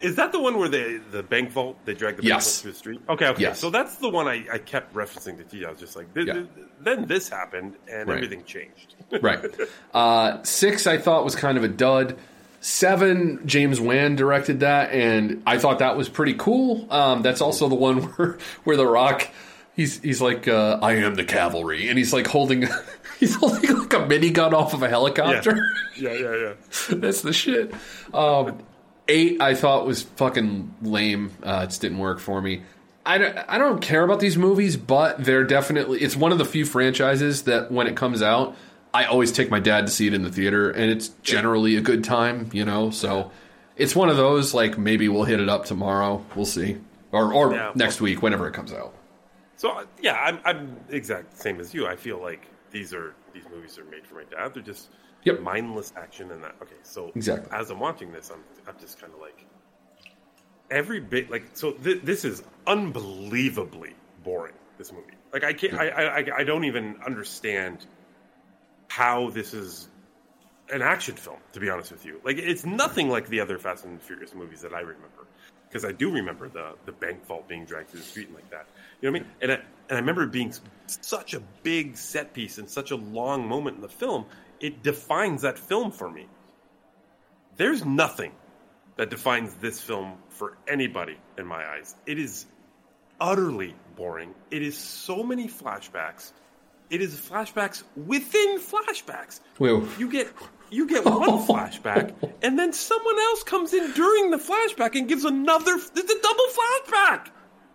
is 0.00 0.16
that 0.16 0.32
the 0.32 0.40
one 0.40 0.58
where 0.58 0.68
they 0.68 0.98
the 1.10 1.22
bank 1.22 1.50
vault 1.50 1.78
they 1.84 1.94
drag 1.94 2.16
the 2.16 2.22
bank 2.22 2.28
Yes. 2.28 2.44
vault 2.56 2.62
through 2.62 2.72
the 2.72 2.78
street? 2.78 3.00
Okay, 3.08 3.26
okay. 3.28 3.42
Yes. 3.42 3.58
So 3.58 3.70
that's 3.70 3.96
the 3.96 4.08
one 4.10 4.26
I, 4.28 4.44
I 4.52 4.58
kept 4.58 4.92
referencing 4.94 5.36
to 5.38 5.44
T. 5.44 5.64
I 5.64 5.70
was 5.70 5.78
just 5.78 5.96
like, 5.96 6.12
th- 6.14 6.26
th- 6.26 6.46
then 6.80 7.06
this 7.06 7.28
happened 7.28 7.74
and 7.90 8.08
Right. 8.08 8.16
everything 8.16 8.44
changed. 8.44 8.94
right. 9.22 9.40
Uh, 9.94 10.42
six, 10.42 10.86
I 10.86 10.98
thought 10.98 11.24
was 11.24 11.34
kind 11.36 11.56
of 11.56 11.64
a 11.64 11.68
dud. 11.68 12.18
Seven, 12.60 13.40
James 13.46 13.78
Wan 13.78 14.16
directed 14.16 14.60
that, 14.60 14.90
and 14.92 15.42
I 15.46 15.58
thought 15.58 15.80
that 15.80 15.98
was 15.98 16.08
pretty 16.08 16.32
cool. 16.34 16.86
Um, 16.90 17.20
that's 17.22 17.42
also 17.42 17.68
the 17.68 17.74
one 17.74 17.98
where 18.16 18.38
where 18.64 18.76
the 18.78 18.86
Rock, 18.86 19.28
he's 19.76 20.00
he's 20.00 20.22
like, 20.22 20.48
uh, 20.48 20.78
I 20.80 20.94
am 20.94 21.14
the 21.14 21.24
cavalry, 21.24 21.88
and 21.90 21.98
he's 21.98 22.14
like 22.14 22.26
holding 22.26 22.66
he's 23.20 23.34
holding 23.34 23.70
like 23.78 23.92
a 23.92 23.98
minigun 23.98 24.52
off 24.54 24.72
of 24.72 24.82
a 24.82 24.88
helicopter. 24.88 25.62
yeah, 25.96 26.12
yeah, 26.14 26.36
yeah. 26.36 26.52
That's 26.96 27.20
the 27.20 27.34
shit. 27.34 27.74
Um, 28.14 28.58
eight, 29.08 29.40
I 29.40 29.54
thought 29.54 29.86
was 29.86 30.02
fucking 30.02 30.74
lame. 30.82 31.32
Uh, 31.42 31.62
it 31.64 31.66
just 31.68 31.80
didn't 31.80 31.98
work 31.98 32.20
for 32.20 32.40
me. 32.40 32.62
I 33.06 33.18
don't, 33.18 33.36
I 33.48 33.58
don't 33.58 33.80
care 33.82 34.02
about 34.02 34.20
these 34.20 34.38
movies, 34.38 34.76
but 34.76 35.22
they're 35.22 35.44
definitely. 35.44 36.00
It's 36.00 36.16
one 36.16 36.32
of 36.32 36.38
the 36.38 36.44
few 36.44 36.64
franchises 36.64 37.42
that 37.42 37.70
when 37.70 37.86
it 37.86 37.96
comes 37.96 38.22
out, 38.22 38.56
I 38.94 39.04
always 39.04 39.30
take 39.32 39.50
my 39.50 39.60
dad 39.60 39.86
to 39.86 39.92
see 39.92 40.06
it 40.06 40.14
in 40.14 40.22
the 40.22 40.30
theater, 40.32 40.70
and 40.70 40.90
it's 40.90 41.08
generally 41.22 41.76
a 41.76 41.80
good 41.82 42.02
time. 42.04 42.48
You 42.52 42.64
know, 42.64 42.90
so 42.90 43.30
it's 43.76 43.94
one 43.94 44.08
of 44.08 44.16
those. 44.16 44.54
Like 44.54 44.78
maybe 44.78 45.08
we'll 45.08 45.24
hit 45.24 45.40
it 45.40 45.48
up 45.50 45.66
tomorrow. 45.66 46.24
We'll 46.34 46.46
see, 46.46 46.78
or 47.12 47.32
or 47.34 47.52
Yeah. 47.52 47.72
next 47.74 48.00
week 48.00 48.22
whenever 48.22 48.48
it 48.48 48.54
comes 48.54 48.72
out. 48.72 48.94
So 49.56 49.84
yeah, 50.00 50.14
I'm 50.14 50.38
I'm 50.44 50.76
exact 50.88 51.38
same 51.38 51.60
as 51.60 51.74
you. 51.74 51.86
I 51.86 51.96
feel 51.96 52.20
like 52.22 52.46
these 52.70 52.94
are 52.94 53.14
these 53.34 53.44
movies 53.54 53.78
are 53.78 53.84
made 53.84 54.06
for 54.06 54.14
my 54.14 54.24
dad. 54.24 54.54
They're 54.54 54.62
just 54.62 54.88
mindless 55.32 55.92
action 55.96 56.30
and 56.30 56.42
that. 56.44 56.54
Okay, 56.62 56.76
so 56.82 57.10
Exactly. 57.14 57.50
as 57.52 57.70
I'm 57.70 57.80
watching 57.80 58.12
this, 58.12 58.30
I'm 58.30 58.40
I'm 58.68 58.78
just 58.80 59.00
kind 59.00 59.12
of 59.12 59.20
like 59.20 59.44
every 60.70 61.00
bit 61.00 61.30
like 61.30 61.44
so. 61.54 61.72
Th- 61.72 62.02
this 62.02 62.24
is 62.24 62.42
unbelievably 62.66 63.94
boring. 64.22 64.54
This 64.76 64.92
movie, 64.92 65.12
like 65.32 65.44
I 65.44 65.52
can't, 65.52 65.74
I, 65.74 65.88
I 65.88 66.38
I- 66.38 66.44
don't 66.44 66.64
even 66.64 66.96
understand 67.06 67.86
how 68.88 69.30
this 69.30 69.54
is 69.54 69.88
an 70.72 70.82
action 70.82 71.14
film. 71.14 71.38
To 71.52 71.60
be 71.60 71.70
honest 71.70 71.92
with 71.92 72.04
you, 72.04 72.20
like 72.24 72.38
it's 72.38 72.64
nothing 72.66 73.08
like 73.08 73.28
the 73.28 73.40
other 73.40 73.58
Fast 73.58 73.84
and 73.84 74.02
Furious 74.02 74.34
movies 74.34 74.60
that 74.62 74.72
I 74.74 74.80
remember. 74.80 75.26
Because 75.68 75.84
I 75.84 75.92
do 75.92 76.10
remember 76.10 76.48
the 76.48 76.74
the 76.86 76.92
bank 76.92 77.24
vault 77.26 77.46
being 77.48 77.64
dragged 77.64 77.90
through 77.90 78.00
the 78.00 78.06
street 78.06 78.26
and 78.26 78.34
like 78.34 78.50
that. 78.50 78.66
You 79.00 79.10
know 79.10 79.18
what 79.18 79.20
I 79.20 79.24
mean? 79.24 79.32
And 79.42 79.52
I, 79.52 79.54
and 79.88 79.92
I 79.92 79.94
remember 79.96 80.22
it 80.24 80.32
being 80.32 80.52
such 80.86 81.34
a 81.34 81.40
big 81.62 81.96
set 81.96 82.32
piece 82.32 82.58
and 82.58 82.68
such 82.68 82.90
a 82.90 82.96
long 82.96 83.46
moment 83.46 83.76
in 83.76 83.82
the 83.82 83.88
film. 83.88 84.24
It 84.64 84.82
defines 84.82 85.42
that 85.42 85.58
film 85.58 85.92
for 85.92 86.08
me. 86.10 86.26
There's 87.58 87.84
nothing 87.84 88.32
that 88.96 89.10
defines 89.10 89.54
this 89.56 89.78
film 89.78 90.14
for 90.30 90.56
anybody 90.66 91.18
in 91.36 91.46
my 91.46 91.62
eyes. 91.66 91.96
It 92.06 92.18
is 92.18 92.46
utterly 93.20 93.74
boring. 93.94 94.34
It 94.50 94.62
is 94.62 94.74
so 94.78 95.22
many 95.22 95.48
flashbacks. 95.48 96.32
It 96.88 97.02
is 97.02 97.14
flashbacks 97.14 97.82
within 97.94 98.58
flashbacks. 98.58 99.40
Whoa. 99.58 99.86
You 99.98 100.10
get 100.10 100.32
you 100.70 100.88
get 100.88 101.04
one 101.04 101.28
flashback, 101.46 102.14
and 102.42 102.58
then 102.58 102.72
someone 102.72 103.18
else 103.18 103.42
comes 103.42 103.74
in 103.74 103.92
during 103.92 104.30
the 104.30 104.38
flashback 104.38 104.96
and 104.98 105.06
gives 105.06 105.26
another. 105.26 105.74
It's 105.74 106.12
a 106.12 106.22
double 106.22 106.48
flashback. 106.58 107.28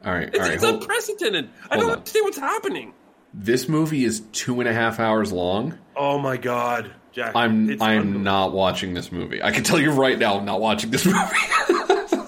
All 0.05 0.13
right, 0.13 0.29
It's, 0.29 0.39
all 0.39 0.45
right. 0.45 0.53
it's 0.55 0.63
unprecedented. 0.63 1.49
I 1.69 1.75
don't 1.77 1.85
on. 1.91 1.97
understand 1.97 2.23
what's 2.25 2.37
happening. 2.39 2.93
This 3.33 3.69
movie 3.69 4.03
is 4.03 4.22
two 4.32 4.59
and 4.59 4.67
a 4.69 4.74
half 4.74 4.99
hours 4.99 5.32
long. 5.32 5.77
Oh 5.95 6.17
my 6.17 6.38
god, 6.38 6.91
Jack! 7.11 7.35
I'm 7.35 7.82
I'm 7.82 8.24
not 8.24 8.53
watching 8.53 8.93
this 8.93 9.11
movie. 9.11 9.43
I 9.43 9.51
can 9.51 9.64
tell 9.64 9.80
you 9.80 9.91
right 9.91 10.17
now, 10.17 10.38
I'm 10.38 10.45
not 10.45 10.59
watching 10.61 10.90
this 10.90 11.06
movie. 11.06 11.17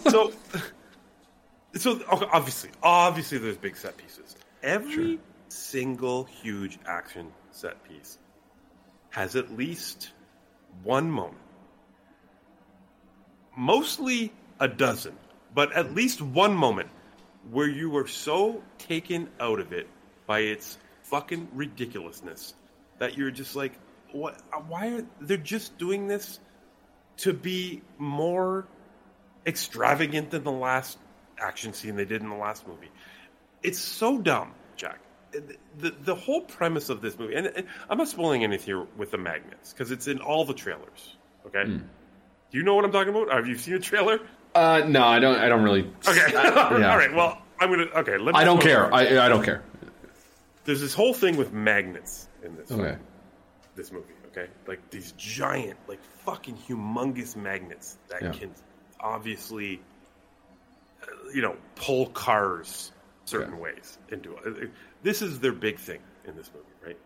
so 0.10 0.32
so 1.76 2.00
obviously 2.10 2.70
obviously 2.84 3.38
there's 3.38 3.58
big 3.58 3.76
set 3.78 3.96
pieces 3.98 4.36
every 4.62 5.20
single 5.48 6.26
huge 6.26 6.78
action 6.86 7.32
set 7.52 7.82
piece 7.88 8.18
has 9.10 9.36
at 9.36 9.56
least 9.56 10.12
one 10.84 11.10
moment 11.10 11.38
mostly 13.56 14.32
a 14.60 14.68
dozen 14.68 15.16
but 15.54 15.72
at 15.74 15.94
least 15.94 16.22
one 16.22 16.54
moment 16.54 16.90
where 17.50 17.68
you 17.68 17.90
were 17.90 18.08
so 18.08 18.62
taken 18.78 19.30
out 19.40 19.60
of 19.60 19.74
it 19.74 19.88
by 20.28 20.40
its 20.40 20.78
fucking 21.12 21.48
ridiculousness 21.54 22.56
that 22.98 23.18
you're 23.18 23.30
just 23.32 23.56
like 23.56 23.74
what 24.14 24.42
why 24.68 24.88
are 24.88 25.06
they're 25.22 25.38
just 25.38 25.78
doing 25.78 26.08
this 26.08 26.40
to 27.18 27.34
be 27.34 27.82
more 28.00 28.66
extravagant 29.46 30.32
than 30.32 30.44
the 30.44 30.52
last 30.52 30.98
action 31.40 31.74
scene 31.74 31.96
they 31.96 32.06
did 32.06 32.22
in 32.22 32.30
the 32.30 32.36
last 32.36 32.68
movie. 32.68 32.90
It's 33.64 33.80
so 33.80 34.18
dumb, 34.20 34.54
Jack. 34.76 35.00
The, 35.32 35.56
the, 35.78 35.96
the 36.04 36.16
whole 36.16 36.42
premise 36.42 36.90
of 36.90 37.02
this 37.02 37.18
movie, 37.18 37.36
and, 37.36 37.48
and 37.48 37.68
I'm 37.90 37.98
not 37.98 38.08
spoiling 38.08 38.44
anything 38.44 38.66
here 38.66 38.88
with 38.98 39.12
the 39.12 39.18
magnets 39.18 39.72
because 39.72 39.92
it's 39.92 40.08
in 40.08 40.20
all 40.20 40.46
the 40.46 40.54
trailers. 40.54 41.16
Okay, 41.46 41.64
Hmm. 41.66 41.78
do 41.78 42.58
you 42.58 42.64
know 42.64 42.76
what 42.76 42.86
I'm 42.86 42.92
talking 42.92 43.10
about? 43.16 43.32
Have 43.32 43.48
you 43.48 43.56
seen 43.56 43.76
a 43.76 43.80
trailer? 43.80 44.20
Uh, 44.54 44.84
no, 44.88 45.04
I 45.04 45.20
don't. 45.20 45.38
I 45.38 45.48
don't 45.48 45.64
really. 45.64 45.90
Okay, 46.08 46.22
Yeah. 46.34 46.50
all 46.92 46.98
right. 46.98 47.14
Well, 47.14 47.42
I'm 47.60 47.70
gonna. 47.70 47.84
Okay, 47.96 48.18
let 48.18 48.34
me 48.36 48.42
I 48.42 48.44
don't 48.44 48.62
care. 48.62 48.94
I 48.94 49.26
I 49.26 49.30
don't 49.30 49.44
care. 49.44 49.64
There's 50.66 50.82
this 50.82 50.94
whole 50.94 51.14
thing 51.14 51.38
with 51.38 51.52
magnets 51.54 52.28
in 52.44 52.56
this. 52.56 52.72
Okay. 52.72 52.98
This 53.76 53.92
movie, 53.92 54.14
okay, 54.28 54.48
like 54.68 54.90
these 54.90 55.14
giant, 55.14 55.80
like 55.88 56.04
fucking 56.26 56.56
humongous 56.68 57.36
magnets 57.36 57.98
that 58.10 58.22
Yeah. 58.22 58.32
can 58.32 58.52
obviously, 59.00 59.82
uh, 61.02 61.06
you 61.34 61.42
know, 61.42 61.56
pull 61.76 62.08
cars 62.08 62.92
certain 63.26 63.60
ways 63.60 63.98
into 64.10 64.36
it. 64.36 64.72
This 65.04 65.22
is 65.22 65.40
their 65.40 65.54
big 65.54 65.80
thing 65.80 66.02
in 66.26 66.36
this 66.36 66.52
movie, 66.54 66.68
right? 66.86 66.98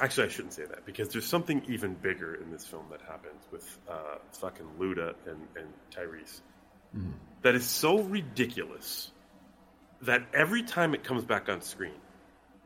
Actually, 0.00 0.26
I 0.26 0.30
shouldn't 0.30 0.52
say 0.54 0.64
that 0.64 0.84
because 0.84 1.08
there's 1.10 1.26
something 1.26 1.62
even 1.68 1.94
bigger 1.94 2.34
in 2.34 2.50
this 2.50 2.66
film 2.66 2.84
that 2.90 3.00
happens 3.02 3.42
with 3.52 3.78
uh, 3.88 4.16
fucking 4.32 4.66
Luda 4.78 5.14
and, 5.26 5.40
and 5.56 5.68
Tyrese 5.92 6.40
that 7.42 7.54
is 7.54 7.64
so 7.66 8.00
ridiculous 8.00 9.12
that 10.02 10.22
every 10.34 10.62
time 10.62 10.94
it 10.94 11.04
comes 11.04 11.24
back 11.24 11.48
on 11.48 11.60
screen, 11.60 11.92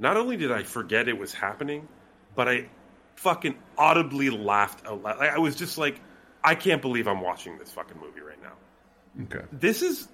not 0.03 0.17
only 0.17 0.37
did 0.37 0.51
I 0.51 0.65
forget 0.65 1.09
it 1.09 1.17
was 1.17 1.33
happening, 1.33 1.89
but 2.35 2.49
I 2.49 2.67
fucking 3.15 3.55
audibly 3.79 4.31
laughed 4.31 4.85
out 4.85 5.03
loud. 5.03 5.19
Like, 5.19 5.31
I 5.31 5.39
was 5.39 5.55
just 5.55 5.79
like, 5.79 6.01
I 6.43 6.57
can't 6.57 6.83
believe 6.83 7.07
I'm 7.07 7.21
watching 7.21 7.57
this 7.57 7.71
fucking 7.71 7.99
movie 8.01 8.21
right 8.21 8.43
now. 8.43 9.25
Okay. 9.25 9.47
This 9.53 9.81
is 9.81 10.09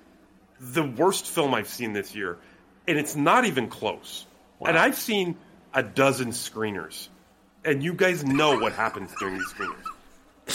the 0.60 0.84
worst 0.84 1.26
film 1.26 1.54
I've 1.54 1.68
seen 1.68 1.94
this 1.94 2.14
year, 2.14 2.36
and 2.86 2.98
it's 2.98 3.16
not 3.16 3.46
even 3.46 3.68
close. 3.68 4.26
And 4.60 4.76
I've 4.76 4.96
seen 4.96 5.36
a 5.72 5.82
dozen 5.82 6.28
screeners, 6.28 7.08
and 7.64 7.82
you 7.82 7.94
guys 7.94 8.24
know 8.24 8.58
what 8.58 8.72
happens 8.72 9.12
during 9.18 9.38
these 9.38 9.52
screeners. 9.52 9.84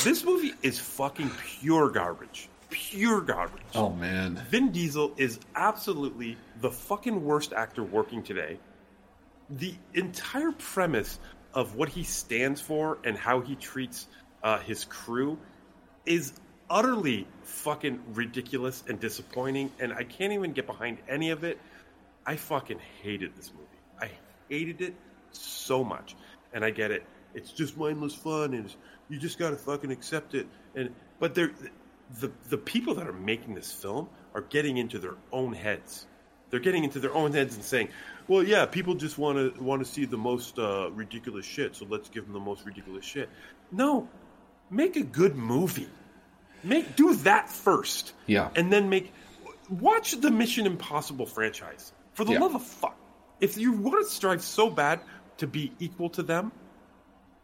This 0.03 0.23
movie 0.23 0.53
is 0.61 0.79
fucking 0.79 1.31
pure 1.59 1.89
garbage. 1.89 2.49
Pure 2.69 3.21
garbage. 3.21 3.61
Oh 3.73 3.89
man. 3.91 4.35
Vin 4.49 4.71
Diesel 4.71 5.13
is 5.17 5.39
absolutely 5.55 6.37
the 6.61 6.69
fucking 6.69 7.23
worst 7.23 7.53
actor 7.53 7.83
working 7.83 8.21
today. 8.21 8.59
The 9.49 9.75
entire 9.93 10.51
premise 10.51 11.19
of 11.53 11.75
what 11.75 11.89
he 11.89 12.03
stands 12.03 12.61
for 12.61 12.97
and 13.03 13.17
how 13.17 13.41
he 13.41 13.55
treats 13.55 14.07
uh, 14.43 14.59
his 14.59 14.85
crew 14.85 15.37
is 16.05 16.33
utterly 16.69 17.27
fucking 17.43 17.99
ridiculous 18.13 18.83
and 18.87 18.99
disappointing, 18.99 19.71
and 19.79 19.93
I 19.93 20.03
can't 20.03 20.33
even 20.33 20.53
get 20.53 20.65
behind 20.65 20.97
any 21.07 21.29
of 21.29 21.43
it. 21.43 21.59
I 22.25 22.35
fucking 22.35 22.79
hated 23.01 23.35
this 23.35 23.51
movie. 23.53 23.67
I 24.01 24.09
hated 24.49 24.81
it 24.81 24.95
so 25.31 25.83
much, 25.83 26.15
and 26.53 26.63
I 26.65 26.71
get 26.71 26.91
it. 26.91 27.05
It's 27.33 27.51
just 27.51 27.77
mindless 27.77 28.15
fun, 28.15 28.53
and 28.53 28.73
you 29.09 29.19
just 29.19 29.37
gotta 29.37 29.57
fucking 29.57 29.91
accept 29.91 30.33
it. 30.35 30.47
And 30.75 30.93
but 31.19 31.35
the 31.35 31.51
the 32.49 32.57
people 32.57 32.95
that 32.95 33.07
are 33.07 33.13
making 33.13 33.55
this 33.55 33.71
film 33.71 34.09
are 34.33 34.41
getting 34.41 34.77
into 34.77 34.99
their 34.99 35.15
own 35.31 35.53
heads. 35.53 36.05
They're 36.53 36.59
getting 36.59 36.83
into 36.83 36.99
their 36.99 37.15
own 37.15 37.33
heads 37.33 37.55
and 37.55 37.63
saying, 37.63 37.89
"Well, 38.27 38.43
yeah, 38.43 38.67
people 38.67 38.93
just 38.93 39.17
want 39.17 39.39
to 39.55 39.59
want 39.63 39.83
to 39.83 39.91
see 39.91 40.05
the 40.05 40.19
most 40.19 40.59
uh, 40.59 40.91
ridiculous 40.91 41.47
shit, 41.47 41.75
so 41.75 41.87
let's 41.89 42.09
give 42.09 42.25
them 42.25 42.33
the 42.33 42.39
most 42.39 42.63
ridiculous 42.63 43.03
shit." 43.03 43.27
No, 43.71 44.07
make 44.69 44.95
a 44.95 45.01
good 45.01 45.35
movie. 45.35 45.89
Make 46.63 46.95
do 46.95 47.15
that 47.15 47.49
first, 47.49 48.13
Yeah. 48.27 48.51
and 48.55 48.71
then 48.71 48.87
make 48.87 49.11
watch 49.67 50.11
the 50.21 50.29
Mission 50.29 50.67
Impossible 50.67 51.25
franchise. 51.25 51.91
For 52.13 52.23
the 52.23 52.33
Yeah. 52.33 52.41
love 52.41 52.53
of 52.53 52.61
fuck, 52.63 52.95
if 53.39 53.57
you 53.57 53.71
want 53.71 54.05
to 54.05 54.11
strive 54.13 54.43
so 54.43 54.69
bad 54.69 54.99
to 55.37 55.47
be 55.47 55.71
equal 55.79 56.09
to 56.11 56.21
them, 56.21 56.51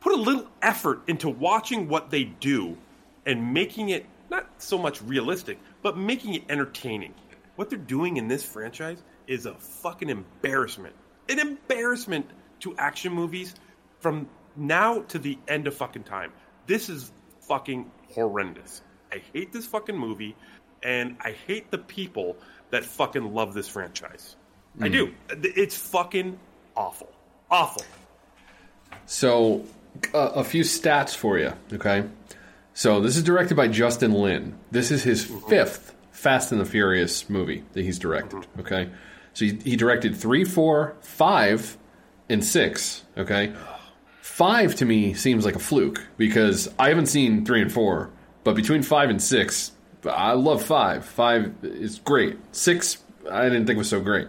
put 0.02 0.14
a 0.14 0.22
little 0.22 0.46
effort 0.62 1.02
into 1.08 1.30
watching 1.30 1.90
what 1.90 2.12
they 2.12 2.26
do 2.26 2.78
and 3.26 3.56
making 3.56 3.90
it 3.90 4.06
not 4.30 4.46
so 4.60 4.78
much 4.78 5.02
realistic, 5.02 5.58
but 5.82 5.98
making 5.98 6.36
it 6.36 6.44
entertaining. 6.48 7.16
What 7.60 7.70
they're 7.70 7.78
doing 7.78 8.16
in 8.16 8.30
this 8.30 8.42
franchise 8.42 9.04
is 9.28 9.46
a 9.46 9.54
fucking 9.54 10.08
embarrassment. 10.08 10.96
An 11.28 11.40
embarrassment 11.40 12.26
to 12.62 12.74
action 12.78 13.12
movies 13.12 13.54
from 14.00 14.30
now 14.56 15.02
to 15.10 15.20
the 15.20 15.38
end 15.46 15.68
of 15.68 15.76
fucking 15.76 16.04
time. 16.04 16.32
This 16.68 16.88
is 16.88 17.12
fucking 17.42 17.92
horrendous. 18.14 18.82
I 19.12 19.22
hate 19.34 19.52
this 19.52 19.66
fucking 19.66 19.98
movie, 19.98 20.38
and 20.84 21.18
I 21.20 21.32
hate 21.48 21.70
the 21.70 21.80
people 21.80 22.38
that 22.70 22.86
fucking 22.86 23.34
love 23.34 23.54
this 23.54 23.68
franchise. 23.68 24.38
I 24.80 24.88
Mm. 24.88 24.92
do. 24.94 25.14
It's 25.44 25.76
fucking 25.76 26.40
awful. 26.78 27.12
Awful. 27.52 27.84
So, 29.06 29.66
uh, 30.14 30.32
a 30.34 30.46
few 30.46 30.64
stats 30.64 31.14
for 31.14 31.38
you, 31.38 31.52
okay? 31.74 32.06
So, 32.74 33.02
this 33.02 33.18
is 33.18 33.24
directed 33.24 33.56
by 33.56 33.68
Justin 33.68 34.14
Lin. 34.14 34.58
This 34.72 34.92
is 34.92 35.04
his 35.04 35.26
fifth 35.50 35.94
Fast 36.20 36.52
and 36.52 36.60
the 36.60 36.66
Furious 36.66 37.30
movie 37.30 37.64
that 37.74 37.84
he's 37.84 37.98
directed, 37.98 38.46
okay? 38.60 38.90
So, 39.34 39.46
he, 39.46 39.60
he 39.64 39.76
directed 39.76 40.18
three, 40.18 40.44
four, 40.44 40.98
five, 41.00 41.78
and 42.28 42.44
six, 42.44 43.04
okay? 43.18 43.54
Five 44.22 44.76
to 44.76 44.86
me 44.86 45.14
seems 45.14 45.46
like 45.46 45.56
a 45.56 45.60
fluke 45.60 46.06
because 46.18 46.68
I 46.78 46.90
haven't 46.90 47.06
seen 47.06 47.46
three 47.46 47.62
and 47.62 47.72
four, 47.72 48.12
but 48.44 48.56
between 48.56 48.84
five 48.84 49.10
and 49.10 49.22
six, 49.22 49.72
I 50.06 50.34
love 50.34 50.62
five. 50.62 51.06
Five 51.06 51.54
is 51.64 52.00
great. 52.00 52.38
Six, 52.52 52.98
I 53.30 53.44
didn't 53.44 53.66
think 53.66 53.78
was 53.78 53.90
so 53.90 54.02
great. 54.02 54.28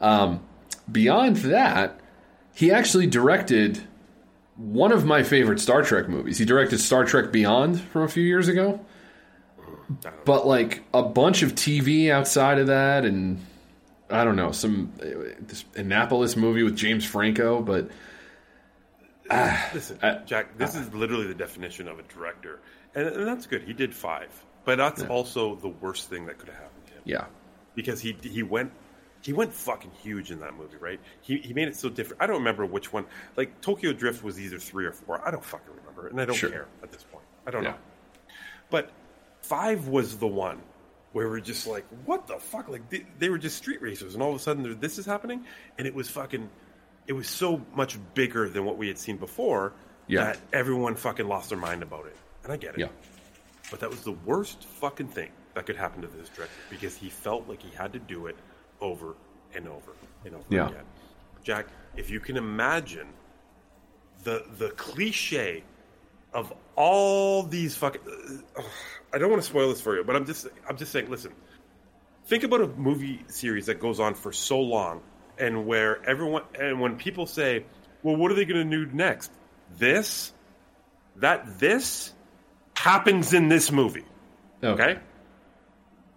Um, 0.00 0.44
beyond 0.90 1.36
that, 1.36 2.00
he 2.54 2.72
actually 2.72 3.06
directed 3.06 3.86
one 4.56 4.92
of 4.92 5.04
my 5.04 5.22
favorite 5.22 5.60
Star 5.60 5.82
Trek 5.82 6.08
movies. 6.08 6.38
He 6.38 6.44
directed 6.44 6.78
Star 6.78 7.04
Trek 7.04 7.32
Beyond 7.32 7.80
from 7.80 8.02
a 8.02 8.08
few 8.08 8.22
years 8.22 8.48
ago. 8.48 8.84
But 10.24 10.46
like 10.46 10.82
a 10.94 11.02
bunch 11.02 11.42
of 11.42 11.54
TV 11.54 12.10
outside 12.10 12.58
of 12.58 12.68
that, 12.68 13.04
and 13.04 13.38
I 14.10 14.24
don't 14.24 14.36
know 14.36 14.52
some 14.52 14.92
uh, 15.00 15.04
this 15.40 15.64
Annapolis 15.74 16.36
movie 16.36 16.62
with 16.62 16.76
James 16.76 17.04
Franco. 17.04 17.60
But 17.62 17.90
ah, 19.30 19.70
Listen, 19.74 19.98
Jack, 20.26 20.56
this 20.58 20.74
is 20.74 20.92
literally 20.94 21.26
the 21.26 21.34
definition 21.34 21.88
of 21.88 21.98
a 21.98 22.02
director, 22.02 22.60
and, 22.94 23.06
and 23.08 23.26
that's 23.26 23.46
good. 23.46 23.62
He 23.62 23.72
did 23.72 23.94
five, 23.94 24.30
but 24.64 24.78
that's 24.78 25.02
Yeah. 25.02 25.08
also 25.08 25.54
the 25.56 25.68
worst 25.68 26.08
thing 26.10 26.26
that 26.26 26.38
could 26.38 26.48
have 26.48 26.58
happened 26.58 26.86
to 26.88 26.92
him. 26.94 27.02
yeah, 27.04 27.24
because 27.74 28.00
he 28.00 28.16
he 28.22 28.42
went 28.42 28.72
he 29.22 29.32
went 29.32 29.52
fucking 29.54 29.90
huge 30.02 30.30
in 30.30 30.40
that 30.40 30.54
movie, 30.56 30.76
right? 30.78 31.00
He 31.22 31.38
he 31.38 31.52
made 31.54 31.68
it 31.68 31.76
so 31.76 31.88
different. 31.88 32.22
I 32.22 32.26
don't 32.26 32.36
remember 32.38 32.66
which 32.66 32.92
one. 32.92 33.06
Like 33.36 33.60
Tokyo 33.60 33.92
Drift 33.92 34.22
was 34.22 34.38
either 34.40 34.58
three 34.58 34.84
or 34.86 34.92
four. 34.92 35.20
I 35.26 35.30
don't 35.30 35.44
fucking 35.44 35.74
remember, 35.80 36.08
and 36.08 36.20
I 36.20 36.24
don't 36.24 36.36
Sure. 36.36 36.50
care 36.50 36.66
at 36.82 36.92
this 36.92 37.02
point. 37.04 37.24
I 37.46 37.50
don't 37.50 37.64
Yeah. 37.64 37.70
know. 37.70 37.76
But 38.70 38.90
five 39.48 39.88
was 39.88 40.18
the 40.18 40.26
one 40.26 40.60
where 41.12 41.28
we're 41.28 41.40
just 41.40 41.66
like, 41.66 41.84
what 42.06 42.26
the 42.26 42.38
fuck? 42.38 42.68
Like 42.68 42.88
they, 42.90 43.06
they 43.18 43.28
were 43.30 43.38
just 43.38 43.56
street 43.56 43.80
racers, 43.82 44.14
and 44.14 44.22
all 44.22 44.30
of 44.30 44.36
a 44.36 44.38
sudden 44.40 44.78
this 44.80 44.98
is 44.98 45.06
happening, 45.06 45.44
and 45.78 45.86
it 45.86 45.94
was 45.94 46.08
fucking. 46.08 46.48
It 47.06 47.12
was 47.12 47.28
so 47.28 47.60
much 47.74 47.98
bigger 48.14 48.48
than 48.48 48.64
what 48.64 48.78
we 48.78 48.88
had 48.88 48.98
seen 48.98 49.18
before 49.18 49.74
Yeah. 50.06 50.24
that 50.24 50.38
everyone 50.54 50.94
fucking 50.96 51.28
lost 51.28 51.50
their 51.50 51.58
mind 51.58 51.82
about 51.82 52.06
it, 52.06 52.16
and 52.42 52.52
I 52.52 52.56
get 52.56 52.74
it. 52.74 52.80
Yeah. 52.80 52.88
But 53.70 53.80
that 53.80 53.90
was 53.90 54.00
the 54.02 54.12
worst 54.12 54.64
fucking 54.64 55.08
thing 55.08 55.30
that 55.54 55.66
could 55.66 55.76
happen 55.76 56.00
to 56.02 56.08
this 56.08 56.28
director 56.30 56.54
because 56.70 56.96
he 56.96 57.10
felt 57.10 57.46
like 57.48 57.62
he 57.62 57.70
had 57.76 57.92
to 57.92 57.98
do 57.98 58.26
it 58.26 58.36
over 58.80 59.14
and 59.54 59.68
over 59.68 59.92
and 60.24 60.34
over 60.34 60.44
Yeah. 60.48 60.68
again. 60.68 60.84
Jack, 61.42 61.66
if 61.96 62.08
you 62.10 62.20
can 62.20 62.36
imagine 62.38 63.08
the 64.24 64.44
the 64.58 64.70
cliche 64.70 65.62
of 66.32 66.52
all 66.74 67.42
these 67.42 67.76
fucking 67.76 68.00
uh, 68.56 68.62
I 69.14 69.18
don't 69.18 69.30
want 69.30 69.42
to 69.42 69.48
spoil 69.48 69.68
this 69.68 69.80
for 69.80 69.96
you, 69.96 70.04
but 70.04 70.16
I'm 70.16 70.26
just 70.26 70.46
I'm 70.68 70.76
just 70.76 70.92
saying, 70.92 71.08
listen. 71.10 71.32
Think 72.26 72.42
about 72.42 72.62
a 72.62 72.68
movie 72.68 73.22
series 73.28 73.66
that 73.66 73.78
goes 73.80 74.00
on 74.00 74.14
for 74.14 74.32
so 74.32 74.58
long 74.58 75.02
and 75.38 75.66
where 75.66 76.02
everyone 76.08 76.42
and 76.58 76.80
when 76.80 76.96
people 76.96 77.26
say, 77.26 77.64
"Well, 78.02 78.16
what 78.16 78.30
are 78.32 78.34
they 78.34 78.44
going 78.46 78.68
to 78.70 78.86
do 78.86 78.90
next?" 78.94 79.30
This 79.76 80.32
that 81.16 81.58
this 81.58 82.12
happens 82.76 83.32
in 83.34 83.48
this 83.48 83.70
movie. 83.70 84.04
Okay? 84.62 84.98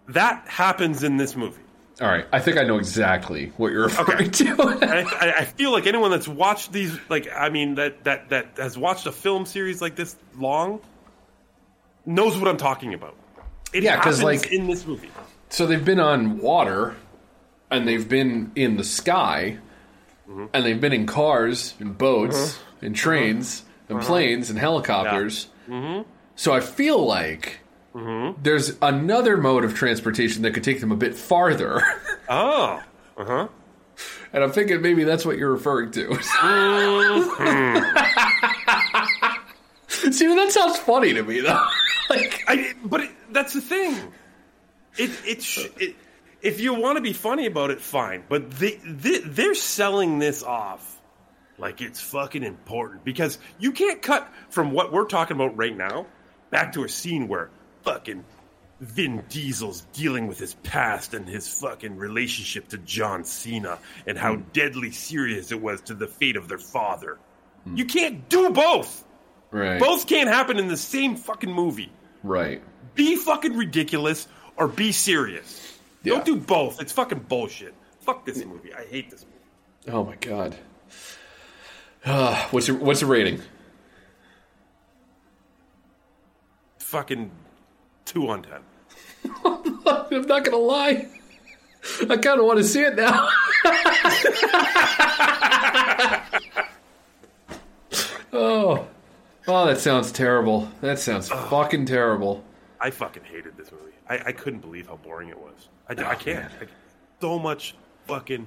That 0.08 0.48
happens 0.48 1.02
in 1.04 1.16
this 1.18 1.36
movie. 1.36 1.60
All 2.00 2.06
right, 2.08 2.26
I 2.32 2.38
think 2.38 2.56
I 2.58 2.62
know 2.62 2.78
exactly 2.78 3.52
what 3.56 3.72
you're 3.72 3.84
referring 3.84 4.30
to. 4.30 4.56
I, 4.82 5.02
I- 5.28 5.34
I 5.40 5.44
feel 5.44 5.72
like 5.72 5.86
anyone 5.86 6.10
that's 6.12 6.28
watched 6.28 6.72
these, 6.72 6.96
like, 7.08 7.28
I 7.34 7.48
mean, 7.48 7.74
that, 7.74 8.04
that, 8.04 8.28
that 8.30 8.56
has 8.56 8.78
watched 8.78 9.06
a 9.06 9.12
film 9.12 9.44
series 9.46 9.82
like 9.82 9.96
this 9.96 10.14
long 10.36 10.80
knows 12.08 12.36
what 12.38 12.48
I'm 12.48 12.56
talking 12.56 12.94
about. 12.94 13.14
It 13.72 13.82
Yeah, 13.84 13.96
'cause, 13.96 14.18
happens 14.20 14.24
like- 14.24 14.52
in 14.52 14.66
this 14.66 14.84
movie. 14.86 15.10
So 15.50 15.66
they've 15.66 15.84
been 15.84 16.00
on 16.00 16.38
water, 16.38 16.96
and 17.70 17.86
they've 17.86 18.08
been 18.08 18.50
in 18.56 18.76
the 18.76 18.84
sky, 18.84 19.58
Mm-hmm. 20.28 20.46
and 20.52 20.64
they've 20.64 20.80
been 20.80 20.92
in 20.92 21.06
cars 21.06 21.74
and 21.80 21.96
boats 21.96 22.36
Uh-huh. 22.56 22.86
and 22.86 22.96
trains 22.96 23.62
and 23.88 23.98
Uh-huh. 23.98 24.06
planes 24.08 24.50
and 24.50 24.58
helicopters. 24.58 25.48
Mm-hmm. 25.70 26.02
So 26.36 26.52
I 26.52 26.60
feel 26.60 27.04
like 27.06 27.60
there's 28.42 28.76
another 28.80 29.36
mode 29.36 29.64
of 29.64 29.74
transportation 29.74 30.42
that 30.42 30.52
could 30.54 30.62
take 30.64 30.80
them 30.80 30.92
a 30.92 30.96
bit 30.96 31.14
farther. 31.14 31.82
Oh, 32.30 32.82
uh 33.16 33.24
huh. 33.24 33.48
And 34.34 34.44
I'm 34.44 34.52
thinking 34.52 34.82
maybe 34.82 35.02
that's 35.04 35.24
what 35.24 35.38
you're 35.38 35.50
referring 35.50 35.90
to. 35.92 36.10
See, 40.12 40.26
that 40.26 40.52
sounds 40.52 40.78
funny 40.78 41.14
to 41.14 41.22
me, 41.22 41.40
though. 41.40 41.66
like, 42.10 42.44
I, 42.46 42.74
but 42.84 43.02
it, 43.02 43.10
that's 43.30 43.54
the 43.54 43.60
thing. 43.60 44.12
It, 44.96 45.10
it, 45.24 45.42
sh- 45.42 45.68
it, 45.78 45.96
if 46.42 46.60
you 46.60 46.74
want 46.74 46.96
to 46.96 47.02
be 47.02 47.12
funny 47.12 47.46
about 47.46 47.70
it, 47.70 47.80
fine. 47.80 48.24
But 48.28 48.50
they, 48.52 48.80
they, 48.84 49.18
they're 49.20 49.54
selling 49.54 50.18
this 50.18 50.42
off 50.42 51.00
like 51.58 51.80
it's 51.80 52.00
fucking 52.00 52.44
important 52.44 53.04
because 53.04 53.38
you 53.58 53.72
can't 53.72 54.00
cut 54.00 54.28
from 54.48 54.70
what 54.70 54.92
we're 54.92 55.06
talking 55.06 55.36
about 55.36 55.56
right 55.56 55.76
now 55.76 56.06
back 56.50 56.72
to 56.72 56.84
a 56.84 56.88
scene 56.88 57.28
where 57.28 57.50
fucking 57.82 58.24
Vin 58.80 59.24
Diesel's 59.28 59.80
dealing 59.92 60.28
with 60.28 60.38
his 60.38 60.54
past 60.54 61.14
and 61.14 61.28
his 61.28 61.48
fucking 61.58 61.96
relationship 61.96 62.68
to 62.68 62.78
John 62.78 63.24
Cena 63.24 63.78
and 64.06 64.16
how 64.16 64.36
hmm. 64.36 64.42
deadly 64.52 64.92
serious 64.92 65.50
it 65.50 65.60
was 65.60 65.80
to 65.82 65.94
the 65.94 66.06
fate 66.06 66.36
of 66.36 66.48
their 66.48 66.58
father. 66.58 67.18
Hmm. 67.64 67.76
You 67.76 67.84
can't 67.84 68.28
do 68.28 68.50
both. 68.50 69.04
Right. 69.50 69.80
Both 69.80 70.06
can't 70.06 70.28
happen 70.28 70.58
in 70.58 70.68
the 70.68 70.76
same 70.76 71.16
fucking 71.16 71.52
movie. 71.52 71.90
Right. 72.22 72.62
Be 72.94 73.16
fucking 73.16 73.56
ridiculous 73.56 74.28
or 74.56 74.68
be 74.68 74.92
serious. 74.92 75.78
Don't 76.04 76.24
do 76.24 76.36
both. 76.36 76.80
It's 76.80 76.92
fucking 76.92 77.20
bullshit. 77.20 77.74
Fuck 78.00 78.24
this 78.24 78.44
movie. 78.44 78.72
I 78.74 78.84
hate 78.84 79.10
this 79.10 79.24
movie. 79.24 79.96
Oh 79.96 80.04
my 80.04 80.16
god. 80.16 80.56
Uh, 82.04 82.36
what's 82.50 82.68
your 82.68 82.76
what's 82.78 83.00
the 83.00 83.06
rating? 83.06 83.40
Fucking 86.78 87.30
two 88.04 88.28
on 88.28 88.42
ten. 88.42 88.60
I'm 89.44 90.26
not 90.26 90.44
gonna 90.44 90.56
lie. 90.56 91.08
I 92.08 92.16
kind 92.16 92.40
of 92.40 92.46
want 92.46 92.58
to 92.58 92.64
see 92.64 92.82
it 92.82 92.96
now. 92.96 93.28
oh, 98.32 98.86
oh, 99.48 99.66
that 99.66 99.78
sounds 99.80 100.12
terrible. 100.12 100.68
That 100.80 100.98
sounds 100.98 101.28
fucking 101.28 101.86
terrible. 101.86 102.44
I 102.80 102.90
fucking 102.90 103.24
hated 103.24 103.56
this 103.56 103.72
movie. 103.72 103.92
I, 104.08 104.18
I 104.26 104.32
couldn't 104.32 104.60
believe 104.60 104.86
how 104.88 104.96
boring 104.96 105.28
it 105.30 105.38
was. 105.38 105.68
I, 105.88 105.94
Oh, 105.98 106.06
I 106.06 106.14
can't. 106.14 106.44
I, 106.60 106.66
so 107.20 107.38
much 107.38 107.74
fucking 108.06 108.46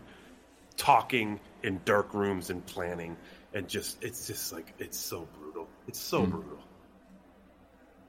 talking 0.77 1.39
in 1.63 1.81
dark 1.85 2.13
rooms 2.13 2.49
and 2.49 2.65
planning 2.65 3.17
and 3.53 3.67
just 3.67 4.01
it's 4.01 4.25
just 4.27 4.53
like 4.53 4.73
it's 4.79 4.97
so 4.97 5.27
brutal. 5.37 5.67
It's 5.87 5.99
so 5.99 6.23
Hmm. 6.23 6.31
brutal. 6.31 6.57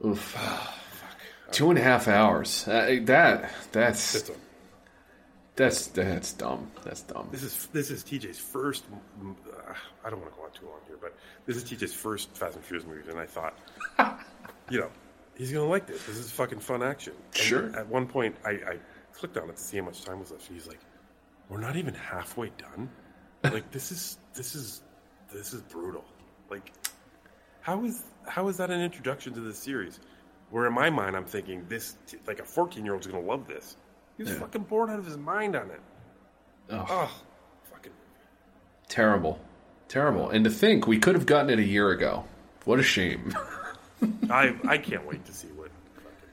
Oof. 0.05 0.37
Two 1.51 1.69
and 1.69 1.77
a 1.77 1.81
half 1.83 2.07
hours. 2.07 2.67
Uh, 2.67 2.99
that 3.03 3.51
that's 3.71 4.31
that's 5.55 5.87
that's 5.87 6.33
dumb. 6.33 6.71
That's 6.83 7.01
dumb. 7.01 7.27
This 7.31 7.43
is 7.43 7.67
this 7.67 7.91
is 7.91 8.03
TJ's 8.03 8.39
first. 8.39 8.85
Uh, 9.21 9.73
I 10.03 10.09
don't 10.09 10.19
want 10.19 10.31
to 10.33 10.37
go 10.39 10.45
on 10.45 10.51
too 10.51 10.65
long 10.65 10.79
here, 10.87 10.97
but 10.99 11.15
this 11.45 11.55
is 11.57 11.63
TJ's 11.63 11.93
first 11.93 12.35
Fast 12.35 12.55
and 12.55 12.63
Furious 12.65 12.87
movie, 12.87 13.07
and 13.09 13.19
I 13.19 13.25
thought, 13.25 13.57
you 14.69 14.79
know, 14.79 14.89
he's 15.35 15.51
gonna 15.51 15.67
like 15.67 15.85
this. 15.85 16.03
This 16.05 16.17
is 16.17 16.31
fucking 16.31 16.59
fun 16.59 16.81
action. 16.81 17.13
And 17.35 17.43
Sure. 17.43 17.75
At 17.77 17.87
one 17.87 18.07
point, 18.07 18.35
I, 18.45 18.51
I 18.51 18.77
clicked 19.13 19.37
on 19.37 19.49
it 19.49 19.57
to 19.57 19.61
see 19.61 19.77
how 19.77 19.85
much 19.85 20.03
time 20.03 20.19
was 20.19 20.31
left. 20.31 20.47
and 20.49 20.57
He's 20.57 20.67
like, 20.67 20.79
"We're 21.49 21.59
not 21.59 21.75
even 21.75 21.93
halfway 21.93 22.49
done. 22.57 22.89
Like 23.43 23.69
this 23.71 23.91
is 23.91 24.17
this 24.33 24.55
is 24.55 24.83
this 25.31 25.53
is 25.53 25.61
brutal. 25.63 26.05
Like, 26.49 26.71
how 27.59 27.83
is 27.83 28.03
how 28.25 28.47
is 28.47 28.55
that 28.55 28.71
an 28.71 28.79
introduction 28.79 29.33
to 29.33 29.41
this 29.41 29.59
series? 29.59 29.99
Where 30.49 30.65
in 30.65 30.73
my 30.73 30.89
mind, 30.89 31.17
I'm 31.17 31.25
thinking 31.25 31.65
this 31.67 31.97
like 32.25 32.39
a 32.39 32.45
14 32.45 32.85
year 32.85 32.93
old's 32.93 33.05
gonna 33.05 33.19
love 33.19 33.45
this. 33.45 33.75
He 34.17 34.23
was 34.23 34.31
Yeah. 34.33 34.39
fucking 34.39 34.63
bored 34.63 34.89
out 34.89 34.99
of 34.99 35.05
his 35.05 35.17
mind 35.17 35.55
on 35.55 35.69
it. 35.71 35.81
Ugh. 36.69 36.85
Oh, 36.89 37.21
fucking 37.71 37.91
Terrible, 38.87 39.39
terrible. 39.87 40.29
And 40.29 40.43
to 40.45 40.51
think 40.51 40.87
we 40.87 40.99
could 40.99 41.15
have 41.15 41.25
gotten 41.25 41.49
it 41.49 41.59
a 41.59 41.63
year 41.63 41.89
ago. 41.91 42.25
What 42.65 42.79
a 42.79 42.83
shame. 42.83 43.33
I 44.29 44.55
I 44.67 44.77
can't 44.89 45.05
wait 45.05 45.25
to 45.25 45.33
see 45.33 45.47
what 45.49 45.69
fucking 45.95 46.29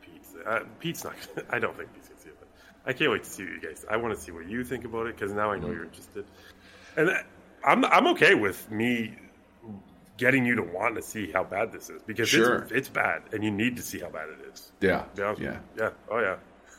Pete's. 0.00 0.34
Uh, 0.46 0.60
Pete's 0.80 1.04
not. 1.04 1.14
Gonna, 1.34 1.46
I 1.50 1.58
don't 1.58 1.76
think 1.76 1.90
he's 1.94 2.08
gonna 2.08 2.20
see 2.20 2.28
it, 2.30 2.36
but 2.38 2.48
I 2.86 2.92
can't 2.92 3.10
wait 3.10 3.24
to 3.24 3.30
see 3.30 3.44
what 3.44 3.52
you 3.52 3.60
guys. 3.60 3.84
I 3.90 3.96
want 3.96 4.14
to 4.14 4.20
see 4.20 4.32
what 4.32 4.48
you 4.48 4.64
think 4.64 4.84
about 4.84 5.06
it 5.06 5.16
because 5.16 5.32
now 5.32 5.50
I 5.52 5.58
know 5.58 5.70
you're 5.70 5.84
interested, 5.84 6.24
and 6.96 7.10
I- 7.10 7.24
I'm 7.64 7.84
I'm 7.86 8.06
okay 8.08 8.34
with 8.34 8.70
me 8.70 9.16
getting 10.18 10.44
you 10.44 10.54
to 10.56 10.62
want 10.62 10.94
to 10.96 11.02
see 11.02 11.32
how 11.32 11.42
bad 11.42 11.72
this 11.72 11.88
is 11.90 12.02
because 12.02 12.28
Sure. 12.28 12.58
it's, 12.58 12.72
it's 12.72 12.88
bad 12.90 13.22
and 13.32 13.42
you 13.42 13.50
need 13.50 13.74
to 13.76 13.82
see 13.82 13.98
how 13.98 14.08
bad 14.10 14.28
it 14.28 14.38
is. 14.52 14.70
Yeah, 14.80 15.00
To 15.00 15.16
be 15.16 15.22
honest 15.22 15.40
with 15.40 15.50
yeah. 15.50 15.58
yeah, 15.84 15.90
oh 16.10 16.18
yeah. 16.20 16.36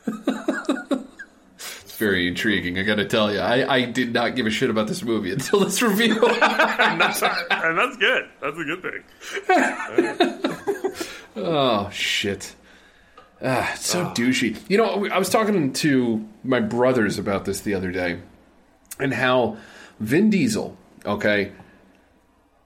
It's 0.08 1.96
very 1.98 2.28
intriguing. 2.28 2.78
I 2.78 2.84
got 2.84 2.96
to 2.96 3.06
tell 3.06 3.32
you, 3.34 3.40
I, 3.40 3.74
I 3.76 3.86
did 3.86 4.14
not 4.14 4.36
give 4.36 4.46
a 4.46 4.50
shit 4.52 4.70
about 4.70 4.88
this 4.88 5.02
movie 5.02 5.32
until 5.32 5.62
this 5.62 5.82
review. 5.84 6.26
and, 6.28 7.00
that's, 7.02 7.22
and 7.24 7.78
that's 7.78 7.98
good. 7.98 8.28
That's 8.42 8.58
a 8.58 8.64
good 8.64 8.82
thing. 8.82 9.04
oh 11.38 11.90
shit! 11.92 12.56
Ah, 13.42 13.72
it's 13.74 13.88
so 13.88 14.06
douchey. 14.08 14.58
You 14.70 14.78
know, 14.78 15.08
I 15.08 15.18
was 15.18 15.30
talking 15.30 15.72
to 15.74 16.28
my 16.44 16.60
brothers 16.60 17.18
about 17.18 17.46
this 17.46 17.62
the 17.62 17.74
other 17.74 17.92
day, 17.92 18.20
and 19.00 19.14
how 19.14 19.58
Vin 20.00 20.30
Diesel, 20.30 20.78
okay, 21.06 21.52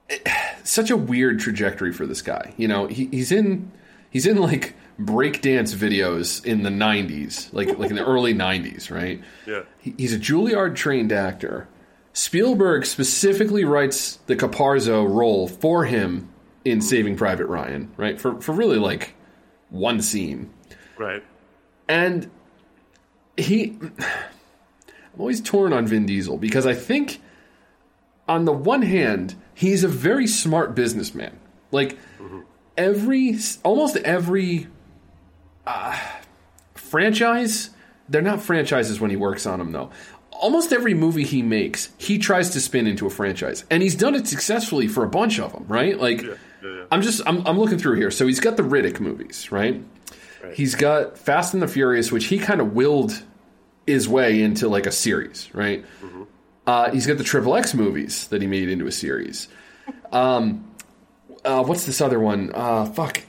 it- 0.08 0.26
such 0.64 0.90
a 0.90 0.96
weird 0.96 1.40
trajectory 1.40 1.92
for 1.92 2.06
this 2.06 2.22
guy. 2.22 2.52
You 2.56 2.68
know, 2.68 2.86
he, 2.86 3.06
he's 3.06 3.32
in 3.32 3.70
he's 4.10 4.26
in 4.26 4.36
like 4.38 4.74
breakdance 5.00 5.74
videos 5.74 6.44
in 6.44 6.62
the 6.62 6.70
'90s, 6.70 7.52
like 7.52 7.78
like 7.78 7.90
in 7.90 7.96
the 7.96 8.04
early 8.04 8.34
'90s, 8.34 8.90
right? 8.90 9.20
Yeah. 9.46 9.62
He- 9.78 9.94
He's 9.96 10.14
a 10.14 10.18
Juilliard 10.18 10.76
trained 10.76 11.12
actor. 11.12 11.68
Spielberg 12.12 12.86
specifically 12.86 13.64
writes 13.64 14.16
the 14.26 14.36
Caparzo 14.36 15.08
role 15.08 15.46
for 15.48 15.84
him 15.84 16.28
in 16.64 16.80
Saving 16.80 17.16
Private 17.16 17.46
Ryan, 17.46 17.92
right? 17.96 18.20
For 18.20 18.40
for 18.40 18.52
really 18.52 18.78
like 18.78 19.14
one 19.70 20.02
scene. 20.02 20.50
Right. 20.98 21.24
And 21.88 22.30
he 23.36 23.78
I'm 25.14 25.20
always 25.20 25.40
torn 25.40 25.72
on 25.72 25.86
Vin 25.86 26.06
Diesel 26.06 26.38
because 26.38 26.66
I 26.66 26.74
think 26.74 27.20
on 28.28 28.44
the 28.44 28.52
one 28.52 28.82
hand, 28.82 29.34
he's 29.54 29.82
a 29.82 29.88
very 29.88 30.26
smart 30.26 30.74
businessman. 30.74 31.38
Like 31.72 31.98
mm-hmm. 32.18 32.40
every 32.76 33.38
almost 33.64 33.96
every 33.98 34.68
uh, 35.70 35.96
franchise, 36.74 37.70
they're 38.08 38.22
not 38.22 38.42
franchises 38.42 39.00
when 39.00 39.10
he 39.10 39.16
works 39.16 39.46
on 39.46 39.58
them 39.58 39.72
though. 39.72 39.90
Almost 40.32 40.72
every 40.72 40.94
movie 40.94 41.24
he 41.24 41.42
makes, 41.42 41.90
he 41.98 42.18
tries 42.18 42.50
to 42.50 42.60
spin 42.60 42.86
into 42.86 43.06
a 43.06 43.10
franchise, 43.10 43.64
and 43.70 43.82
he's 43.82 43.94
done 43.94 44.14
it 44.14 44.26
successfully 44.26 44.88
for 44.88 45.04
a 45.04 45.08
bunch 45.08 45.38
of 45.38 45.52
them, 45.52 45.66
right? 45.68 45.98
Like, 46.00 46.22
I'm 46.90 47.02
just 47.02 47.20
I'm, 47.26 47.46
I'm 47.46 47.58
looking 47.58 47.78
through 47.78 47.96
here. 47.96 48.10
So 48.10 48.26
he's 48.26 48.40
got 48.40 48.56
the 48.56 48.62
Riddick 48.62 49.00
movies, 49.00 49.52
right? 49.52 49.82
He's 50.54 50.74
got 50.74 51.18
Fast 51.18 51.52
and 51.54 51.62
the 51.62 51.68
Furious, 51.68 52.10
which 52.10 52.24
he 52.26 52.38
kind 52.38 52.60
of 52.62 52.72
willed 52.74 53.22
his 53.86 54.08
way 54.08 54.42
into 54.42 54.68
like 54.68 54.86
a 54.86 54.92
series, 54.92 55.48
right? 55.54 55.84
Uh, 56.66 56.90
he's 56.90 57.06
got 57.06 57.18
the 57.18 57.24
Triple 57.24 57.54
X 57.56 57.74
movies 57.74 58.26
that 58.28 58.40
he 58.40 58.48
made 58.48 58.68
into 58.70 58.86
a 58.86 58.92
series. 58.92 59.48
Um, 60.12 60.70
uh, 61.44 61.62
what's 61.64 61.84
this 61.84 62.00
other 62.00 62.18
one? 62.18 62.50
Uh, 62.54 62.86
fuck. 62.86 63.22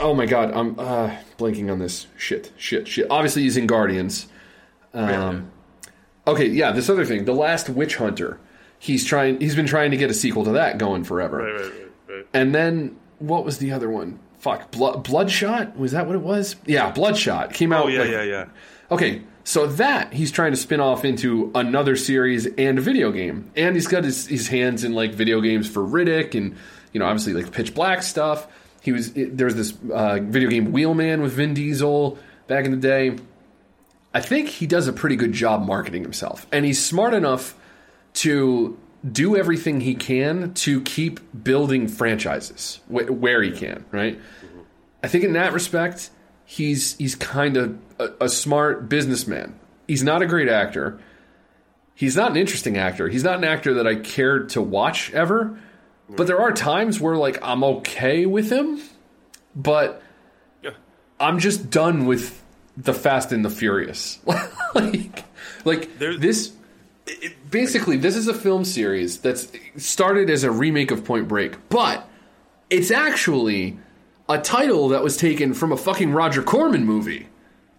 Oh 0.00 0.14
my 0.14 0.26
god, 0.26 0.52
I'm 0.52 0.78
uh, 0.78 1.16
blanking 1.38 1.70
on 1.72 1.78
this. 1.78 2.06
Shit, 2.16 2.52
shit, 2.56 2.86
shit. 2.86 3.06
Obviously, 3.10 3.42
using 3.42 3.66
Guardians. 3.66 4.28
Um, 4.94 5.50
okay, 6.26 6.46
yeah. 6.46 6.72
This 6.72 6.88
other 6.88 7.04
thing, 7.04 7.24
the 7.24 7.32
Last 7.34 7.68
Witch 7.68 7.96
Hunter. 7.96 8.38
He's 8.78 9.04
trying. 9.04 9.40
He's 9.40 9.56
been 9.56 9.66
trying 9.66 9.90
to 9.90 9.96
get 9.96 10.10
a 10.10 10.14
sequel 10.14 10.44
to 10.44 10.52
that 10.52 10.78
going 10.78 11.02
forever. 11.04 11.38
Right, 11.38 11.52
right, 11.52 11.62
right, 11.72 11.90
right. 12.16 12.26
And 12.32 12.54
then 12.54 12.96
what 13.18 13.44
was 13.44 13.58
the 13.58 13.72
other 13.72 13.90
one? 13.90 14.20
Fuck, 14.38 14.70
Blood, 14.70 15.02
Bloodshot. 15.02 15.76
Was 15.76 15.92
that 15.92 16.06
what 16.06 16.14
it 16.14 16.22
was? 16.22 16.54
Yeah, 16.64 16.90
Bloodshot 16.92 17.52
came 17.52 17.72
out. 17.72 17.86
Oh 17.86 17.88
yeah, 17.88 18.00
like- 18.00 18.10
yeah, 18.10 18.22
yeah. 18.22 18.44
Okay, 18.90 19.22
so 19.42 19.66
that 19.66 20.12
he's 20.12 20.30
trying 20.30 20.52
to 20.52 20.56
spin 20.56 20.78
off 20.80 21.04
into 21.04 21.50
another 21.56 21.96
series 21.96 22.46
and 22.46 22.78
a 22.78 22.80
video 22.80 23.10
game, 23.10 23.50
and 23.56 23.74
he's 23.74 23.88
got 23.88 24.04
his, 24.04 24.26
his 24.28 24.46
hands 24.48 24.84
in 24.84 24.92
like 24.92 25.12
video 25.12 25.40
games 25.40 25.68
for 25.68 25.82
Riddick 25.82 26.34
and 26.36 26.56
you 26.92 27.00
know 27.00 27.06
obviously 27.06 27.32
like 27.34 27.50
Pitch 27.52 27.74
Black 27.74 28.02
stuff. 28.04 28.46
He 28.88 28.92
was 28.92 29.12
there 29.12 29.44
was 29.44 29.54
this 29.54 29.74
uh, 29.92 30.18
video 30.22 30.48
game 30.48 30.72
Wheelman 30.72 31.20
with 31.20 31.34
Vin 31.34 31.52
Diesel 31.52 32.18
back 32.46 32.64
in 32.64 32.70
the 32.70 32.78
day. 32.78 33.18
I 34.14 34.22
think 34.22 34.48
he 34.48 34.66
does 34.66 34.88
a 34.88 34.94
pretty 34.94 35.16
good 35.16 35.32
job 35.32 35.66
marketing 35.66 36.04
himself, 36.04 36.46
and 36.50 36.64
he's 36.64 36.82
smart 36.82 37.12
enough 37.12 37.54
to 38.14 38.78
do 39.12 39.36
everything 39.36 39.82
he 39.82 39.94
can 39.94 40.54
to 40.54 40.80
keep 40.80 41.20
building 41.44 41.86
franchises 41.86 42.80
wh- 42.86 43.10
where 43.10 43.42
he 43.42 43.50
can. 43.50 43.84
Right. 43.92 44.18
I 45.02 45.08
think 45.08 45.24
in 45.24 45.34
that 45.34 45.52
respect, 45.52 46.08
he's 46.46 46.96
he's 46.96 47.14
kind 47.14 47.58
of 47.58 47.78
a, 47.98 48.08
a 48.22 48.28
smart 48.30 48.88
businessman. 48.88 49.60
He's 49.86 50.02
not 50.02 50.22
a 50.22 50.26
great 50.26 50.48
actor. 50.48 50.98
He's 51.94 52.16
not 52.16 52.30
an 52.30 52.38
interesting 52.38 52.78
actor. 52.78 53.06
He's 53.10 53.22
not 53.22 53.36
an 53.36 53.44
actor 53.44 53.74
that 53.74 53.86
I 53.86 53.96
cared 53.96 54.48
to 54.50 54.62
watch 54.62 55.12
ever. 55.12 55.60
But 56.08 56.26
there 56.26 56.40
are 56.40 56.52
times 56.52 57.00
where 57.00 57.16
like 57.16 57.38
I'm 57.42 57.62
okay 57.64 58.26
with 58.26 58.50
him, 58.50 58.80
but 59.54 60.02
I'm 61.20 61.38
just 61.38 61.70
done 61.70 62.06
with 62.06 62.42
the 62.76 62.94
Fast 62.94 63.32
and 63.32 63.44
the 63.44 63.50
Furious. 63.50 64.18
like, 64.74 65.24
like 65.64 65.98
this. 65.98 66.52
it- 67.06 67.50
basically, 67.50 67.96
this 67.96 68.14
is 68.16 68.28
a 68.28 68.34
film 68.34 68.64
series 68.64 69.18
that's 69.18 69.48
started 69.76 70.30
as 70.30 70.44
a 70.44 70.50
remake 70.50 70.90
of 70.90 71.04
Point 71.04 71.26
Break, 71.28 71.56
but 71.68 72.08
it's 72.70 72.90
actually 72.90 73.78
a 74.28 74.38
title 74.38 74.90
that 74.90 75.02
was 75.02 75.16
taken 75.16 75.54
from 75.54 75.72
a 75.72 75.76
fucking 75.76 76.12
Roger 76.12 76.42
Corman 76.42 76.84
movie 76.84 77.28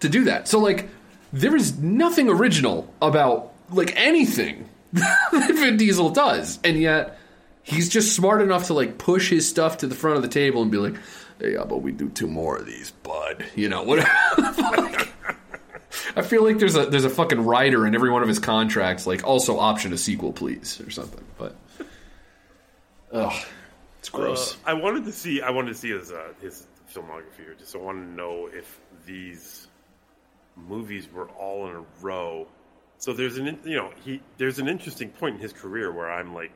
to 0.01 0.09
do 0.09 0.25
that. 0.25 0.48
So 0.48 0.59
like 0.59 0.90
there 1.32 1.56
is 1.56 1.77
nothing 1.80 2.27
original 2.30 2.91
about 3.01 3.53
like 3.69 3.93
anything 3.95 4.67
that 4.93 5.51
Vin 5.53 5.77
Diesel 5.77 6.09
does. 6.09 6.59
And 6.64 6.77
yet 6.77 7.17
he's 7.64 7.90
just 7.90 8.16
smart 8.16 8.42
enough 8.42 8.68
to 8.68 8.74
like 8.74 8.98
push 8.98 9.30
his 9.30 9.48
stuff 9.48 9.80
to 9.80 9.88
the 9.88 9.96
front 9.96 10.18
of 10.18 10.24
the 10.24 10.30
table 10.30 10.62
and 10.62 10.72
be 10.72 10.78
like, 10.78 10.96
"Hey, 11.40 11.56
about 11.56 11.82
we 11.82 11.92
do 11.92 12.10
two 12.10 12.28
more 12.28 12.58
of 12.58 12.66
these, 12.66 12.92
bud?" 12.92 13.46
You 13.56 13.70
know, 13.70 13.84
whatever. 13.84 14.10
I 16.16 16.22
feel 16.22 16.44
like 16.44 16.60
there's 16.60 16.76
a 16.76 16.86
there's 16.86 17.06
a 17.06 17.10
fucking 17.10 17.42
writer 17.42 17.86
in 17.88 17.96
every 17.96 18.10
one 18.10 18.22
of 18.22 18.28
his 18.28 18.40
contracts 18.40 19.08
like 19.08 19.24
also 19.24 19.58
option 19.58 19.94
a 19.94 19.98
sequel 19.98 20.34
please 20.34 20.82
or 20.82 20.90
something. 20.90 21.24
But 21.38 21.56
ugh, 23.12 23.46
it's 24.00 24.10
gross. 24.10 24.56
Uh, 24.56 24.72
I 24.72 24.74
wanted 24.74 25.06
to 25.06 25.12
see. 25.12 25.42
I 25.42 25.50
wanted 25.50 25.70
to 25.70 25.76
see 25.76 25.92
his 25.92 26.12
uh, 26.12 26.34
his 26.42 26.68
filmography. 26.94 27.58
Just 27.58 27.76
I 27.76 27.80
wanted 27.80 28.06
to 28.06 28.12
know 28.12 28.50
if 28.52 28.80
these 29.06 29.68
movies 30.56 31.08
were 31.12 31.30
all 31.30 31.68
in 31.70 31.76
a 31.76 31.84
row. 32.02 32.48
So 32.98 33.14
there's 33.14 33.38
an 33.38 33.60
you 33.64 33.78
know 33.78 33.92
he 34.04 34.22
there's 34.38 34.60
an 34.60 34.68
interesting 34.68 35.10
point 35.10 35.36
in 35.36 35.42
his 35.42 35.54
career 35.54 35.92
where 35.92 36.12
I'm 36.12 36.34
like 36.34 36.52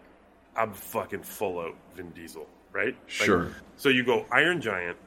I'm 0.56 0.74
fucking 0.74 1.24
full 1.24 1.60
out 1.60 1.76
Vin 1.96 2.12
Diesel, 2.12 2.48
right? 2.72 2.96
Like, 2.96 2.96
Sure. 3.08 3.52
so 3.78 3.90
you 3.90 4.04
go 4.04 4.26
Iron 4.32 4.62
Giant. 4.62 4.98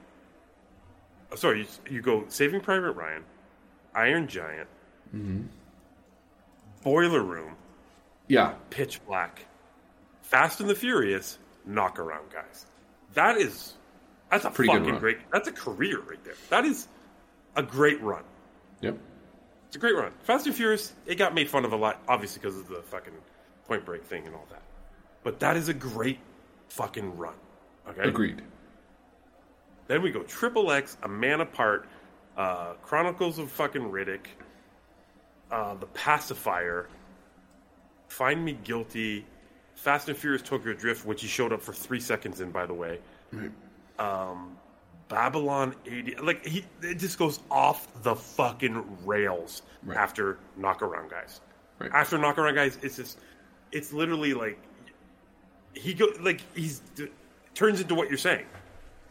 oh, 1.33 1.37
Sorry, 1.37 1.61
you, 1.61 1.67
you 1.97 2.03
go 2.03 2.25
Saving 2.29 2.61
Private 2.61 2.93
Ryan, 2.93 3.25
Iron 3.95 4.27
Giant, 4.29 4.69
mm-hmm. 5.15 5.43
Boiler 6.83 7.23
Room, 7.23 7.57
Yeah. 8.29 8.55
Pitch 8.71 9.05
Black, 9.07 9.45
Fast 10.23 10.61
and 10.61 10.69
the 10.69 10.75
Furious, 10.75 11.39
Knock 11.65 11.99
Around 11.99 12.31
Guys. 12.33 12.67
That 13.15 13.37
is 13.39 13.75
that's 14.31 14.45
a 14.45 14.51
Pretty 14.51 14.73
fucking 14.73 14.99
great. 14.99 15.19
That's 15.33 15.49
a 15.49 15.53
career 15.53 16.01
right 16.01 16.23
there. 16.25 16.35
That 16.51 16.65
is 16.65 16.89
a 17.55 17.63
great 17.63 18.03
run. 18.03 18.25
Yep. 18.81 18.99
It's 19.69 19.77
a 19.77 19.79
great 19.79 19.95
run. 19.95 20.13
Fast 20.25 20.47
and 20.47 20.55
Furious, 20.55 20.93
it 21.07 21.15
got 21.17 21.35
made 21.35 21.49
fun 21.49 21.65
of 21.65 21.73
a 21.73 21.77
lot, 21.77 22.01
obviously 22.09 22.41
because 22.41 22.59
of 22.59 22.69
the 22.69 22.83
fucking 22.83 23.13
Point 23.67 23.85
Break 23.85 24.05
thing 24.05 24.27
and 24.27 24.35
all 24.35 24.47
that. 24.51 24.63
But 25.27 25.41
that 25.41 25.57
is 25.57 25.69
a 25.69 25.75
great 25.75 26.21
fucking 26.69 27.17
run. 27.19 27.35
Okay. 27.89 28.03
Agreed. 28.03 28.43
Then 29.89 30.01
we 30.01 30.13
go 30.13 30.23
Triple 30.23 30.71
X, 30.71 30.97
A 31.03 31.09
Man 31.09 31.41
Apart, 31.41 31.89
uh, 32.37 32.75
Chronicles 32.75 33.41
of 33.41 33.51
fucking 33.51 33.83
Riddick, 33.83 34.27
uh, 35.51 35.75
The 35.75 35.87
Pacifier, 35.87 36.89
Find 38.07 38.45
Me 38.45 38.57
Guilty, 38.63 39.27
Fast 39.75 40.09
and 40.09 40.17
Furious 40.17 40.43
Tokyo 40.43 40.75
Drift, 40.75 41.05
which 41.05 41.23
he 41.23 41.27
showed 41.27 41.53
up 41.53 41.61
for 41.61 41.73
three 41.73 41.99
seconds 41.99 42.41
in, 42.41 42.53
by 42.53 42.65
the 42.65 42.75
way. 42.75 43.01
Um, 43.99 44.57
Babylon 45.09 45.75
AD. 45.91 46.21
Like, 46.21 46.47
he, 46.47 46.65
it 46.83 47.01
just 47.01 47.19
goes 47.19 47.41
off 47.51 47.89
the 48.05 48.15
fucking 48.15 48.85
rails 49.05 49.63
after 49.93 50.39
Knock 50.57 50.83
Around 50.83 51.11
Guys. 51.11 51.41
After 51.93 52.17
Knock 52.17 52.39
Around 52.39 52.55
Guys, 52.55 52.79
it's 52.81 52.95
just, 52.95 53.19
it's 53.73 53.93
literally 53.93 54.33
like, 54.33 54.61
he 55.77 55.95
go 55.95 56.09
like 56.21 56.41
he's 56.55 56.81
turns 57.55 57.81
into 57.81 57.95
what 57.95 58.09
you're 58.09 58.19
saying. 58.19 58.47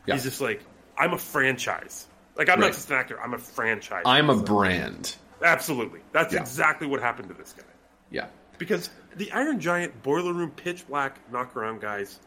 He's 0.05 0.23
just 0.23 0.41
like 0.41 0.61
I'm 0.97 1.13
a 1.13 1.17
franchise. 1.17 2.07
Like 2.35 2.49
I'm 2.49 2.59
Right. 2.59 2.67
not 2.67 2.73
just 2.73 2.89
an 2.89 2.97
actor. 2.97 3.21
I'm 3.21 3.33
a 3.33 3.37
franchise. 3.37 4.03
I'm 4.05 4.29
a 4.29 4.35
brand. 4.35 5.15
Absolutely. 5.43 5.99
That's 6.11 6.33
Yeah. 6.33 6.39
exactly 6.41 6.87
what 6.87 7.01
happened 7.01 7.27
to 7.29 7.33
this 7.33 7.53
guy. 7.57 7.63
Yeah. 8.11 8.27
Because 8.57 8.89
the 9.15 9.31
Iron 9.31 9.59
Giant, 9.59 10.01
Boiler 10.03 10.33
Room, 10.33 10.51
Pitch 10.51 10.87
Black, 10.87 11.19
Knock 11.31 11.55
Around 11.55 11.81
Guys, 11.81 12.19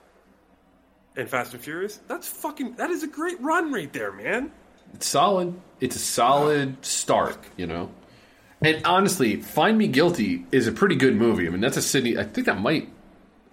and 1.17 1.29
Fast 1.29 1.55
and 1.55 1.63
Furious. 1.63 2.01
That's 2.07 2.29
fucking. 2.29 2.75
That 2.77 2.91
is 2.91 3.03
a 3.03 3.07
great 3.07 3.41
run 3.41 3.73
right 3.73 3.93
there, 3.93 4.13
man. 4.13 4.51
It's 4.95 5.07
solid. 5.07 5.59
It's 5.81 5.97
a 5.97 6.01
solid 6.01 6.85
start, 6.85 7.39
you 7.57 7.67
know. 7.67 7.91
And 8.63 8.85
honestly, 8.85 9.37
Find 9.37 9.79
Me 9.79 9.87
Guilty 9.87 10.45
is 10.53 10.67
a 10.67 10.73
pretty 10.73 10.97
good 10.97 11.17
movie. 11.17 11.47
I 11.47 11.51
mean, 11.51 11.61
that's 11.61 11.77
a 11.77 11.83
Sidney. 11.83 12.19
I 12.19 12.25
think 12.25 12.47
that 12.47 12.61
might. 12.61 12.89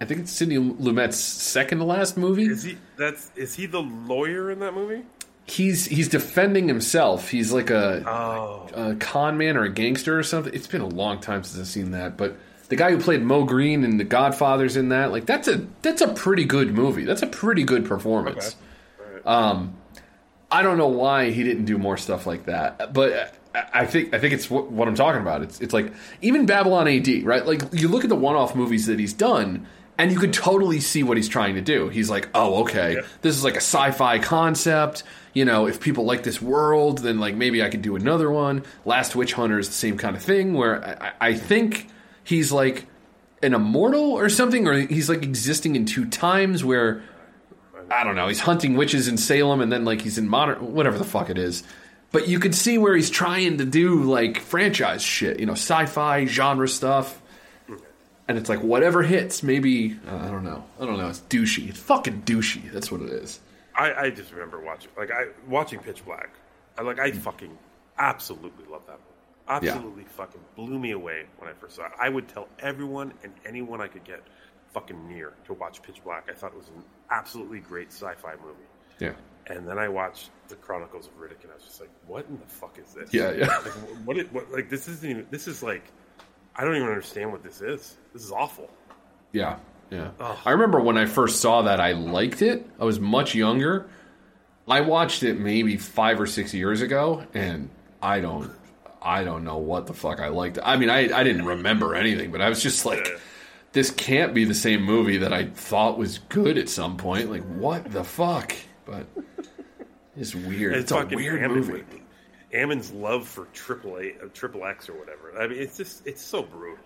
I 0.06 0.08
think 0.08 0.22
it's 0.22 0.32
Sidney 0.32 0.58
Lumet's 0.58 1.18
second 1.18 1.80
to 1.80 1.84
last 1.84 2.16
movie. 2.16 2.46
Is 2.46 2.62
he? 2.64 2.78
That's 2.96 3.32
is 3.36 3.56
he 3.56 3.66
the 3.66 3.82
lawyer 3.82 4.52
in 4.52 4.60
that 4.60 4.74
movie? 4.76 5.02
He's 5.48 5.86
he's 5.86 6.08
defending 6.10 6.68
himself. 6.68 7.30
He's 7.30 7.52
like 7.52 7.70
a, 7.72 8.04
Oh. 8.08 8.68
a 8.92 8.96
con 8.96 9.38
man 9.38 9.58
or 9.58 9.64
a 9.64 9.70
gangster 9.70 10.18
or 10.18 10.24
something. 10.24 10.54
It's 10.54 10.68
been 10.68 10.82
a 10.82 10.88
long 10.88 11.20
time 11.20 11.44
since 11.44 11.60
I've 11.60 11.68
seen 11.68 11.92
that, 11.92 12.18
but 12.18 12.38
the 12.70 12.76
guy 12.76 12.92
who 12.92 12.98
played 13.00 13.22
Moe 13.24 13.46
Greene 13.46 13.84
in 13.84 13.98
The 13.98 14.04
Godfather's 14.04 14.76
in 14.78 14.90
that. 14.90 15.12
Like 15.12 15.26
that's 15.26 15.48
a 15.48 15.66
that's 15.82 16.02
a 16.02 16.08
pretty 16.14 16.46
good 16.46 16.74
movie. 16.74 17.04
That's 17.04 17.22
a 17.24 17.28
pretty 17.28 17.64
good 17.64 17.86
performance. 17.86 18.56
Um, 19.26 19.76
I 20.52 20.62
don't 20.62 20.78
know 20.78 20.88
why 20.88 21.32
he 21.32 21.44
didn't 21.44 21.66
do 21.66 21.78
more 21.78 21.98
stuff 21.98 22.26
like 22.28 22.46
that, 22.46 22.94
but 22.94 23.14
I- 23.14 23.30
I 23.74 23.86
think 23.86 24.14
I 24.14 24.20
think 24.20 24.34
it's 24.34 24.50
what, 24.50 24.70
what 24.70 24.88
I'm 24.88 24.96
talking 24.96 25.22
about. 25.22 25.42
It's 25.42 25.62
it's 25.62 25.74
like 25.74 25.94
even 26.22 26.46
Babylon 26.46 26.88
AD, 26.90 27.24
right? 27.24 27.46
Like 27.46 27.62
you 27.72 27.88
look 27.88 28.04
at 28.04 28.10
the 28.10 28.16
one-off 28.16 28.54
movies 28.54 28.86
that 28.88 29.00
he's 29.00 29.14
done, 29.14 29.66
and 29.98 30.12
you 30.12 30.20
could 30.20 30.34
totally 30.34 30.80
see 30.80 31.04
what 31.04 31.18
he's 31.18 31.30
trying 31.30 31.56
to 31.56 31.62
do. 31.62 31.90
He's 31.90 32.10
like, 32.10 32.30
oh, 32.36 32.64
okay, 32.64 32.98
this 33.22 33.36
is 33.36 33.44
like 33.44 33.54
a 33.54 33.58
sci-fi 33.58 34.20
concept. 34.20 35.04
You 35.34 35.46
know, 35.46 35.68
if 35.68 35.80
people 35.80 36.06
like 36.06 36.24
this 36.24 36.42
world, 36.42 37.00
then 37.00 37.20
like 37.20 37.36
maybe 37.36 37.64
I 37.64 37.70
could 37.70 37.82
do 37.82 37.96
another 37.96 38.30
one. 38.32 38.64
Last 38.86 39.16
Witch 39.16 39.34
Hunter 39.34 39.60
is 39.60 39.68
the 39.68 39.74
same 39.74 39.98
kind 39.98 40.16
of 40.16 40.24
thing, 40.24 40.54
where 40.54 40.84
I, 40.84 41.08
I 41.08 41.30
I 41.30 41.34
think 41.34 41.90
he's 42.24 42.52
like 42.52 42.88
an 43.44 43.54
immortal 43.54 44.12
or 44.12 44.30
something, 44.30 44.68
or 44.68 44.74
he's 44.74 45.10
like 45.10 45.24
existing 45.24 45.76
in 45.76 45.86
two 45.86 46.06
times 46.06 46.64
where 46.64 47.04
I 47.92 48.04
don't 48.04 48.16
know. 48.16 48.28
He's 48.28 48.40
hunting 48.40 48.76
witches 48.76 49.08
in 49.08 49.18
Salem, 49.18 49.62
and 49.62 49.72
then 49.72 49.86
like 49.86 50.02
he's 50.02 50.18
in 50.18 50.28
modern, 50.28 50.74
whatever 50.74 50.98
the 50.98 51.04
fuck 51.04 51.30
it 51.30 51.38
is. 51.38 51.64
But 52.12 52.28
you 52.30 52.40
could 52.40 52.56
see 52.56 52.78
where 52.78 52.96
he's 52.96 53.10
trying 53.10 53.58
to 53.58 53.66
do 53.66 54.04
like 54.04 54.40
franchise 54.40 55.04
shit, 55.04 55.40
you 55.40 55.46
know, 55.46 55.54
sci-fi 55.54 56.26
genre 56.26 56.68
stuff. 56.68 57.22
And 58.28 58.38
it's 58.38 58.50
like 58.50 58.62
whatever 58.64 59.04
hits, 59.04 59.44
maybe 59.44 59.98
uh, 60.08 60.18
I 60.18 60.32
don't 60.32 60.44
know. 60.44 60.64
I 60.80 60.86
don't 60.86 60.98
know. 60.98 61.10
It's 61.10 61.22
douchey. 61.30 61.70
It's 61.70 61.80
fucking 61.80 62.24
douchey. 62.24 62.72
That's 62.72 62.92
what 62.92 63.02
it 63.02 63.10
is. 63.10 63.40
I, 63.76 63.94
I 63.94 64.10
just 64.10 64.32
remember 64.32 64.60
watching 64.60 64.92
like 64.98 65.12
I 65.12 65.28
watching 65.48 65.80
Pitch 65.80 66.04
Black. 66.06 66.32
I 66.78 66.82
like 66.82 67.00
I 67.00 67.12
fucking 67.12 67.58
absolutely 67.98 68.66
love 68.70 68.82
that 68.88 69.00
movie. 69.00 69.66
Absolutely 69.68 70.06
fucking 70.06 70.42
blew 70.56 70.80
me 70.80 70.92
away 70.92 71.26
when 71.38 71.50
I 71.50 71.54
first 71.54 71.76
saw 71.76 71.86
it. 71.86 71.92
I 72.00 72.10
would 72.10 72.28
tell 72.28 72.48
everyone 72.60 73.14
and 73.24 73.32
anyone 73.46 73.80
I 73.80 73.88
could 73.88 74.04
get 74.04 74.24
fucking 74.74 75.08
near 75.08 75.34
to 75.46 75.54
watch 75.54 75.82
Pitch 75.82 76.04
Black. 76.04 76.28
I 76.30 76.34
thought 76.34 76.52
it 76.52 76.58
was 76.58 76.70
an 76.70 76.84
absolutely 77.12 77.60
great 77.60 77.92
sci-fi 77.92 78.34
movie. 78.44 78.60
Yeah. 79.00 79.14
And 79.48 79.68
then 79.68 79.78
I 79.78 79.88
watched 79.88 80.32
the 80.48 80.56
Chronicles 80.56 81.08
of 81.08 81.14
Riddick, 81.20 81.44
and 81.44 81.52
I 81.52 81.56
was 81.56 81.64
just 81.64 81.80
like, 81.80 81.92
"What 82.08 82.26
in 82.28 82.40
the 82.40 82.48
fuck 82.48 82.80
is 82.80 82.94
this?" 82.94 83.14
Yeah, 83.14 83.32
yeah. 83.32 83.46
Like, 83.46 83.74
what? 84.06 84.18
It, 84.18 84.34
what? 84.34 84.52
Like 84.52 84.70
this 84.70 84.88
isn't 84.88 85.08
even. 85.08 85.28
This 85.30 85.48
is 85.48 85.62
like, 85.62 85.84
I 86.56 86.64
don't 86.64 86.76
even 86.76 86.88
understand 86.88 87.32
what 87.32 87.44
this 87.44 87.62
is. 87.62 87.96
This 88.14 88.24
is 88.24 88.32
awful. 88.32 88.70
Yeah, 89.32 89.58
yeah. 89.92 90.12
Ugh. 90.20 90.38
I 90.46 90.52
remember 90.52 90.80
when 90.80 90.98
I 90.98 91.06
first 91.06 91.42
saw 91.42 91.64
that, 91.64 91.80
I 91.82 91.92
liked 91.92 92.42
it. 92.42 92.66
I 92.80 92.86
was 92.86 93.00
much 93.00 93.36
younger. 93.36 93.88
I 94.68 94.82
watched 94.82 95.24
it 95.24 95.40
maybe 95.40 95.78
five 95.78 96.20
or 96.20 96.26
six 96.26 96.54
years 96.54 96.82
ago, 96.82 97.26
and 97.34 97.70
I 98.02 98.20
don't, 98.22 98.52
I 99.02 99.24
don't 99.24 99.44
know 99.44 99.58
what 99.58 99.86
the 99.88 99.94
fuck 99.94 100.20
I 100.20 100.30
liked. 100.30 100.58
I 100.64 100.78
mean, 100.78 100.90
I, 100.90 101.16
I 101.16 101.24
didn't 101.24 101.46
remember 101.46 101.94
anything, 101.94 102.32
but 102.32 102.42
I 102.42 102.50
was 102.50 102.64
just 102.64 102.86
like, 102.86 103.06
this 103.74 103.92
can't 103.92 104.34
be 104.34 104.46
the 104.46 104.56
same 104.56 104.82
movie 104.82 105.18
that 105.18 105.34
I 105.34 105.46
thought 105.48 105.98
was 105.98 106.18
good 106.30 106.58
at 106.58 106.70
some 106.70 106.98
point. 106.98 107.30
Like, 107.30 107.44
what 107.44 107.92
the 107.92 108.04
fuck? 108.04 108.56
But 108.86 109.06
it's 110.18 110.34
weird. 110.34 110.74
It's, 110.76 110.92
a 110.92 111.06
weird 111.06 111.44
Ammon- 111.44 111.60
movie. 111.60 111.84
Ammon's 112.56 112.92
love 112.92 113.28
for 113.28 113.46
Triple 113.54 113.98
A, 113.98 114.14
uh, 114.24 114.28
Triple 114.34 114.66
X, 114.66 114.90
or 114.90 114.94
whatever. 114.94 115.34
I 115.40 115.48
mean, 115.48 115.60
it's 115.60 115.78
just 115.78 116.06
it's 116.08 116.22
so 116.22 116.42
brutal. 116.44 116.78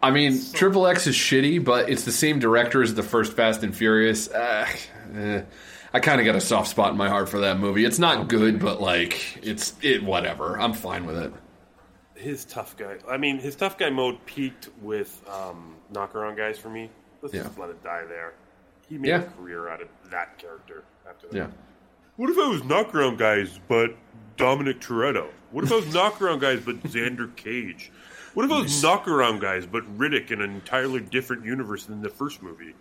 I 0.00 0.10
mean, 0.12 0.40
Triple 0.52 0.86
X 0.86 1.06
is 1.06 1.16
shitty, 1.16 1.64
but 1.64 1.90
it's 1.90 2.04
the 2.04 2.12
same 2.12 2.38
director 2.38 2.82
as 2.82 2.94
the 2.94 3.02
first 3.02 3.32
Fast 3.32 3.62
and 3.64 3.74
Furious. 3.76 4.28
Uh, 4.30 4.66
eh, 5.14 5.42
I 5.92 6.00
kind 6.00 6.20
of 6.20 6.24
got 6.24 6.36
a 6.36 6.40
soft 6.40 6.68
spot 6.68 6.92
in 6.92 6.96
my 6.96 7.08
heart 7.08 7.28
for 7.28 7.40
that 7.40 7.58
movie. 7.58 7.84
It's 7.84 7.98
not 7.98 8.28
good, 8.28 8.60
but 8.60 8.80
like, 8.80 9.38
it's 9.44 9.74
it 9.82 10.02
whatever. 10.04 10.58
I'm 10.60 10.72
fine 10.72 11.04
with 11.04 11.16
it. 11.18 11.32
His 12.14 12.44
tough 12.44 12.76
guy. 12.76 12.96
I 13.08 13.16
mean, 13.16 13.38
his 13.38 13.56
tough 13.56 13.76
guy 13.78 13.90
mode 13.90 14.24
peaked 14.26 14.68
with 14.82 15.20
um, 15.28 15.74
knockaround 15.92 16.36
guys 16.36 16.58
for 16.58 16.68
me. 16.68 16.90
Let's 17.22 17.34
Yeah. 17.34 17.42
just 17.44 17.58
let 17.58 17.70
it 17.70 17.82
die 17.82 18.04
there. 18.08 18.34
He 18.88 18.98
made 18.98 19.08
Yeah. 19.08 19.22
a 19.22 19.30
career 19.30 19.68
out 19.68 19.82
of 19.82 19.88
that 20.10 20.38
character 20.38 20.84
after 21.08 21.26
that. 21.28 21.36
Yeah. 21.36 21.46
What 22.18 22.30
if 22.30 22.36
I 22.36 22.48
was 22.48 22.62
knockaround 22.62 23.16
guys, 23.16 23.58
but 23.68 23.96
Dominic 24.36 24.80
Toretto? 24.80 25.28
What 25.52 25.64
if 25.64 25.72
I 25.72 25.76
was 25.76 25.84
knockaround 25.94 26.40
guys, 26.40 26.60
but 26.60 26.82
Xander 26.82 27.34
Cage? 27.36 27.90
What 28.34 28.44
if 28.44 28.50
I 28.52 28.60
was 28.60 28.82
knockaround 28.82 29.40
guys, 29.40 29.66
but 29.66 29.84
Riddick 29.96 30.30
in 30.30 30.42
an 30.42 30.50
entirely 30.50 31.00
different 31.00 31.44
universe 31.44 31.86
than 31.86 32.02
the 32.02 32.10
first 32.10 32.42
movie? 32.42 32.74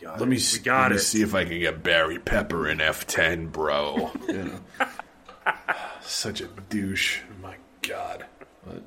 Got 0.00 0.20
Let 0.20 0.28
me, 0.28 0.36
it. 0.36 0.40
s- 0.40 0.54
we 0.58 0.60
got 0.64 0.90
let 0.90 0.92
me 0.92 0.98
see 0.98 1.22
if 1.22 1.34
I 1.34 1.44
can 1.44 1.58
get 1.58 1.82
Barry 1.82 2.18
Pepper 2.20 2.68
in 2.68 2.78
F10, 2.78 3.50
bro. 3.52 4.10
You 4.28 4.44
know. 4.44 4.60
Such 6.02 6.40
a 6.40 6.46
douche. 6.68 7.20
Oh 7.28 7.42
my 7.42 7.56
God. 7.82 8.26
But, 8.64 8.82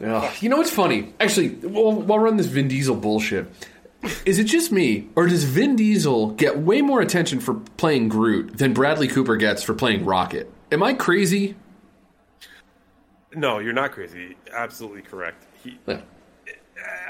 yeah. 0.00 0.32
You 0.40 0.48
know 0.48 0.56
what's 0.56 0.70
funny? 0.70 1.12
Actually, 1.20 1.50
while 1.50 1.92
we're 2.18 2.28
on 2.28 2.36
this 2.36 2.46
Vin 2.46 2.68
Diesel 2.68 2.96
bullshit, 2.96 3.46
is 4.24 4.38
it 4.38 4.44
just 4.44 4.72
me, 4.72 5.08
or 5.14 5.26
does 5.26 5.44
Vin 5.44 5.76
Diesel 5.76 6.30
get 6.32 6.58
way 6.58 6.82
more 6.82 7.00
attention 7.00 7.40
for 7.40 7.54
playing 7.76 8.08
Groot 8.08 8.58
than 8.58 8.72
Bradley 8.72 9.08
Cooper 9.08 9.36
gets 9.36 9.62
for 9.62 9.74
playing 9.74 10.04
Rocket? 10.04 10.50
Am 10.70 10.82
I 10.82 10.94
crazy? 10.94 11.54
No, 13.34 13.58
you're 13.58 13.72
not 13.72 13.92
crazy. 13.92 14.36
Absolutely 14.52 15.02
correct. 15.02 15.46
He, 15.62 15.78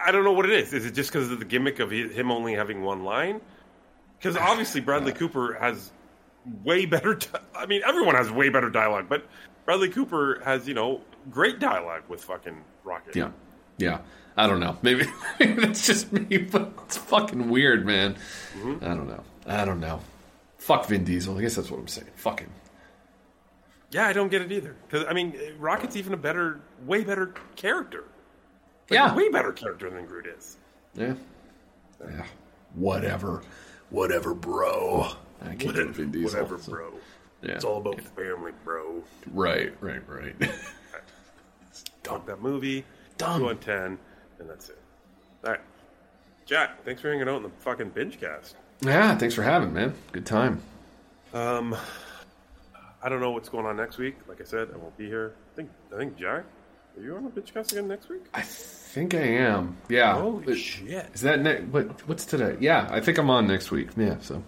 I 0.05 0.13
don't 0.13 0.25
know 0.25 0.33
what 0.33 0.45
it 0.45 0.53
is. 0.53 0.73
Is 0.73 0.85
it 0.87 0.93
just 0.93 1.11
because 1.13 1.31
of 1.31 1.39
the 1.39 1.45
gimmick 1.45 1.79
of 1.81 1.91
him 1.91 2.31
only 2.31 2.55
having 2.55 2.83
one 2.83 3.05
line? 3.05 3.41
Because 4.19 4.37
obviously 4.37 4.81
Bradley 4.81 5.13
Cooper 5.13 5.55
has 5.55 5.91
way 6.63 6.87
better. 6.87 7.15
Di- 7.15 7.41
I 7.57 7.67
mean, 7.67 7.83
everyone 7.87 8.15
has 8.15 8.31
way 8.31 8.49
better 8.51 8.71
dialogue, 8.71 9.07
but 9.09 9.27
Bradley 9.65 9.89
Cooper 9.89 10.41
has 10.45 10.69
you 10.69 10.75
know 10.75 11.01
great 11.31 11.59
dialogue 11.59 12.03
with 12.09 12.23
fucking 12.23 12.63
Rocket. 12.85 13.17
Yeah. 13.17 13.31
Yeah. 13.79 13.99
I 14.37 14.47
don't 14.47 14.61
know. 14.61 14.77
Maybe, 14.83 15.05
maybe 15.41 15.61
that's 15.67 15.87
just 15.87 16.13
me, 16.13 16.39
but 16.39 16.73
it's 16.87 16.97
fucking 16.97 17.49
weird, 17.51 17.85
man. 17.85 18.17
Mm-hmm. 18.59 18.85
I 18.85 18.89
don't 18.89 19.09
know. 19.09 19.23
I 19.47 19.65
don't 19.65 19.81
know. 19.81 20.01
Fuck 20.59 20.87
Vin 20.87 21.05
Diesel. 21.05 21.37
I 21.37 21.43
guess 21.43 21.57
that's 21.57 21.71
what 21.71 21.81
I'm 21.81 21.89
saying. 21.89 22.09
Fuck 22.17 22.41
him. 22.41 22.51
Yeah, 23.91 24.07
I 24.07 24.13
don't 24.15 24.29
get 24.31 24.41
it 24.43 24.51
either. 24.53 24.75
Because 24.89 25.07
I 25.09 25.13
mean, 25.13 25.37
Rocket's 25.59 25.97
even 25.97 26.15
a 26.15 26.17
better, 26.17 26.61
way 26.87 27.05
better 27.05 27.35
character. 27.57 28.05
Like, 28.91 28.99
Yeah. 28.99 29.15
way 29.15 29.29
better 29.29 29.53
character 29.53 29.91
than 29.91 30.07
Groot 30.07 30.27
is. 30.27 30.57
Yeah. 30.95 31.15
Yeah. 32.01 32.25
Whatever. 32.75 33.43
Whatever, 33.91 34.33
bro. 34.35 35.09
I 35.43 35.49
can't 35.57 35.65
Whatever, 35.67 35.93
Vin 35.93 36.11
Diesel. 36.11 36.41
whatever, 36.41 36.59
so- 36.63 36.73
bro. 36.73 36.93
Yeah. 37.43 37.53
It's 37.57 37.65
all 37.65 37.79
about 37.79 38.01
family, 38.01 38.53
bro. 38.65 39.03
Right, 39.33 39.75
right, 39.81 40.01
right. 40.09 40.37
Fuck 42.05 42.27
that 42.27 42.41
movie. 42.41 42.85
Dumb. 43.19 43.41
Two 43.41 43.49
on 43.49 43.59
ten, 43.59 43.99
and 44.43 44.51
that's 44.51 44.69
it. 44.69 44.79
All 45.45 45.53
right, 45.53 45.61
Jack. 46.45 46.85
Thanks 46.85 47.01
for 47.01 47.11
hanging 47.11 47.29
out 47.29 47.37
in 47.39 47.43
the 47.45 47.51
fucking 47.61 47.91
binge 47.91 48.21
cast. 48.21 48.57
yeah, 48.81 49.17
thanks 49.17 49.35
for 49.35 49.43
having, 49.43 49.73
man. 49.73 49.95
Good 50.13 50.27
time. 50.27 50.61
Um, 51.33 51.75
I 53.03 53.09
don't 53.09 53.21
know 53.21 53.31
what's 53.31 53.49
going 53.49 53.65
on 53.67 53.77
next 53.77 53.99
week. 53.99 54.17
Like 54.29 54.41
I 54.41 54.45
said, 54.45 54.69
I 54.75 54.77
won't 54.77 54.97
be 54.99 55.07
here. 55.07 55.33
I 55.53 55.57
think 55.57 55.71
I 55.95 55.99
think 55.99 56.17
Jack, 56.17 56.45
are 56.97 57.03
you 57.03 57.17
on 57.17 57.25
the 57.25 57.31
binge 57.31 57.55
cast 57.55 57.73
again 57.73 57.89
next 57.89 58.09
week? 58.09 58.23
I 58.35 58.43
think 58.43 59.15
I 59.15 59.19
am. 59.23 59.77
Yeah. 59.89 60.21
Holy 60.21 60.57
shit! 60.57 61.07
Is 61.15 61.23
that 61.23 61.41
ne- 61.41 61.63
what? 61.63 62.07
What's 62.09 62.27
today? 62.27 62.57
Yeah, 62.61 62.89
I 62.91 63.01
think 63.01 63.19
I'm 63.19 63.31
on 63.31 63.47
next 63.47 63.71
week. 63.71 63.89
Yeah. 63.97 64.17
So. 64.21 64.43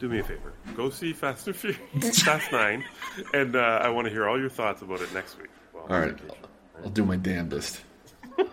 Do 0.00 0.08
me 0.08 0.18
a 0.18 0.24
favor. 0.24 0.52
Go 0.76 0.90
see 0.90 1.12
Fast 1.12 1.46
and 1.46 1.56
Furious, 1.56 2.22
Fast 2.22 2.50
Nine, 2.50 2.84
and 3.32 3.54
uh, 3.54 3.78
I 3.80 3.88
want 3.90 4.06
to 4.06 4.10
hear 4.12 4.28
all 4.28 4.38
your 4.38 4.50
thoughts 4.50 4.82
about 4.82 5.00
it 5.00 5.14
next 5.14 5.38
week. 5.38 5.50
Well, 5.72 5.86
All 5.88 6.00
right. 6.00 6.18
I'll 6.82 6.90
do 6.90 7.04
my 7.04 7.16
damnedest. 7.16 7.80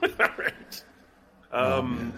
Um, 1.54 2.14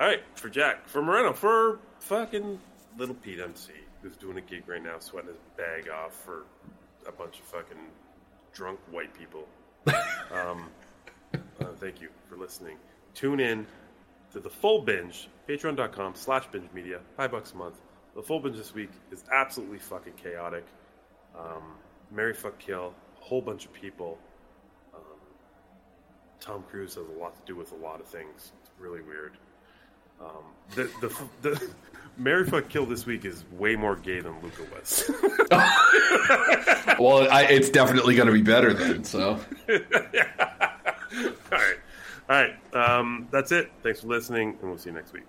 all 0.00 0.06
right, 0.06 0.22
for 0.36 0.48
Jack, 0.48 0.88
for 0.88 1.02
Moreno, 1.02 1.32
for 1.32 1.78
fucking 1.98 2.58
little 2.96 3.14
Pete 3.14 3.40
MC, 3.40 3.72
who's 4.02 4.16
doing 4.16 4.38
a 4.38 4.40
gig 4.40 4.62
right 4.66 4.82
now, 4.82 4.98
sweating 4.98 5.28
his 5.28 5.38
bag 5.56 5.90
off 5.90 6.14
for 6.14 6.44
a 7.06 7.12
bunch 7.12 7.40
of 7.40 7.44
fucking 7.44 7.76
drunk 8.52 8.80
white 8.90 9.12
people. 9.12 9.46
um, 10.32 10.70
uh, 11.34 11.66
thank 11.78 12.00
you 12.00 12.08
for 12.28 12.36
listening. 12.36 12.76
Tune 13.12 13.38
in 13.38 13.66
to 14.32 14.40
the 14.40 14.50
full 14.50 14.80
binge, 14.80 15.28
patreon.com 15.46 16.14
slash 16.14 16.46
binge 16.46 16.72
media, 16.72 17.00
five 17.16 17.30
bucks 17.30 17.52
a 17.52 17.56
month. 17.56 17.76
The 18.16 18.22
full 18.22 18.40
binge 18.40 18.56
this 18.56 18.72
week 18.74 18.90
is 19.12 19.24
absolutely 19.32 19.78
fucking 19.78 20.14
chaotic. 20.14 20.64
Um, 21.38 21.74
Marry 22.10 22.32
fuck 22.32 22.58
kill, 22.58 22.94
a 23.20 23.24
whole 23.24 23.42
bunch 23.42 23.66
of 23.66 23.72
people. 23.72 24.18
Tom 26.44 26.62
Cruise 26.70 26.94
has 26.96 27.06
a 27.08 27.18
lot 27.18 27.34
to 27.34 27.40
do 27.46 27.56
with 27.56 27.72
a 27.72 27.76
lot 27.76 28.00
of 28.00 28.06
things. 28.06 28.52
It's 28.60 28.70
really 28.78 29.00
weird. 29.00 29.32
Um, 30.20 30.44
the 30.74 30.90
the 31.00 31.16
the 31.40 31.70
Marry 32.16 32.44
fuck 32.44 32.68
kill 32.68 32.84
this 32.86 33.06
week 33.06 33.24
is 33.24 33.44
way 33.52 33.76
more 33.76 33.96
gay 33.96 34.20
than 34.20 34.34
Luca 34.42 34.62
was. 34.74 35.10
Well, 37.00 37.28
I, 37.30 37.42
it's 37.44 37.70
definitely 37.70 38.14
going 38.14 38.28
to 38.28 38.32
be 38.32 38.42
better 38.42 38.72
then. 38.72 39.02
So. 39.02 39.30
All 39.68 39.78
right. 41.50 41.76
All 42.28 42.36
right, 42.36 42.54
um, 42.72 43.26
that's 43.30 43.50
it. 43.52 43.70
Thanks 43.82 44.00
for 44.00 44.06
listening, 44.06 44.56
and 44.60 44.70
we'll 44.70 44.78
see 44.78 44.90
you 44.90 44.94
next 44.94 45.12
week. 45.12 45.24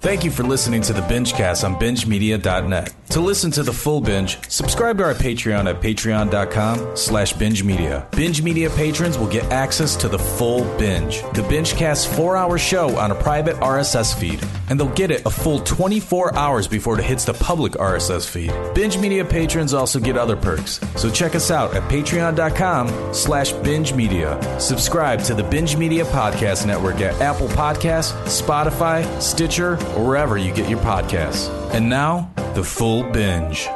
Thank 0.00 0.24
you 0.24 0.30
for 0.30 0.42
listening 0.44 0.82
to 0.82 0.92
the 0.92 1.02
Bingecast 1.02 1.62
on 1.62 1.76
BingeMedia.net. 1.76 2.94
To 3.10 3.20
listen 3.20 3.50
to 3.52 3.62
the 3.62 3.72
full 3.72 4.00
binge, 4.00 4.38
subscribe 4.50 4.98
to 4.98 5.04
our 5.04 5.14
Patreon 5.14 5.68
at 5.68 5.80
patreon.com 5.80 6.96
slash 6.96 7.32
binge 7.34 7.62
media. 7.62 8.06
Binge 8.12 8.42
Media 8.42 8.70
patrons 8.70 9.18
will 9.18 9.28
get 9.28 9.44
access 9.52 9.96
to 9.96 10.08
the 10.08 10.18
full 10.18 10.64
binge. 10.78 11.22
The 11.32 11.44
binge 11.48 11.66
Bingecast 11.66 12.14
four-hour 12.14 12.58
show 12.58 12.96
on 12.96 13.10
a 13.10 13.14
private 13.14 13.56
RSS 13.56 14.18
feed, 14.18 14.44
and 14.68 14.78
they'll 14.78 14.88
get 14.90 15.10
it 15.10 15.24
a 15.26 15.30
full 15.30 15.58
24 15.60 16.34
hours 16.36 16.68
before 16.68 16.98
it 16.98 17.04
hits 17.04 17.24
the 17.24 17.34
public 17.34 17.72
RSS 17.72 18.28
feed. 18.28 18.52
Binge 18.74 18.98
Media 18.98 19.24
patrons 19.24 19.74
also 19.74 19.98
get 19.98 20.16
other 20.16 20.36
perks, 20.36 20.80
so 20.96 21.10
check 21.10 21.34
us 21.34 21.50
out 21.50 21.74
at 21.74 21.82
patreon.com 21.90 23.14
slash 23.14 23.52
binge 23.52 23.94
media. 23.94 24.38
Subscribe 24.60 25.22
to 25.24 25.34
the 25.34 25.42
Binge 25.42 25.76
Media 25.76 26.04
Podcast 26.04 26.66
Network 26.66 27.00
at 27.00 27.20
Apple 27.20 27.48
Podcasts, 27.48 28.12
Spotify, 28.26 29.20
Stitcher, 29.20 29.72
or 29.96 30.06
wherever 30.06 30.36
you 30.38 30.52
get 30.52 30.68
your 30.68 30.80
podcasts. 30.80 31.65
And 31.76 31.90
now, 31.90 32.32
the 32.54 32.64
full 32.64 33.02
binge. 33.12 33.68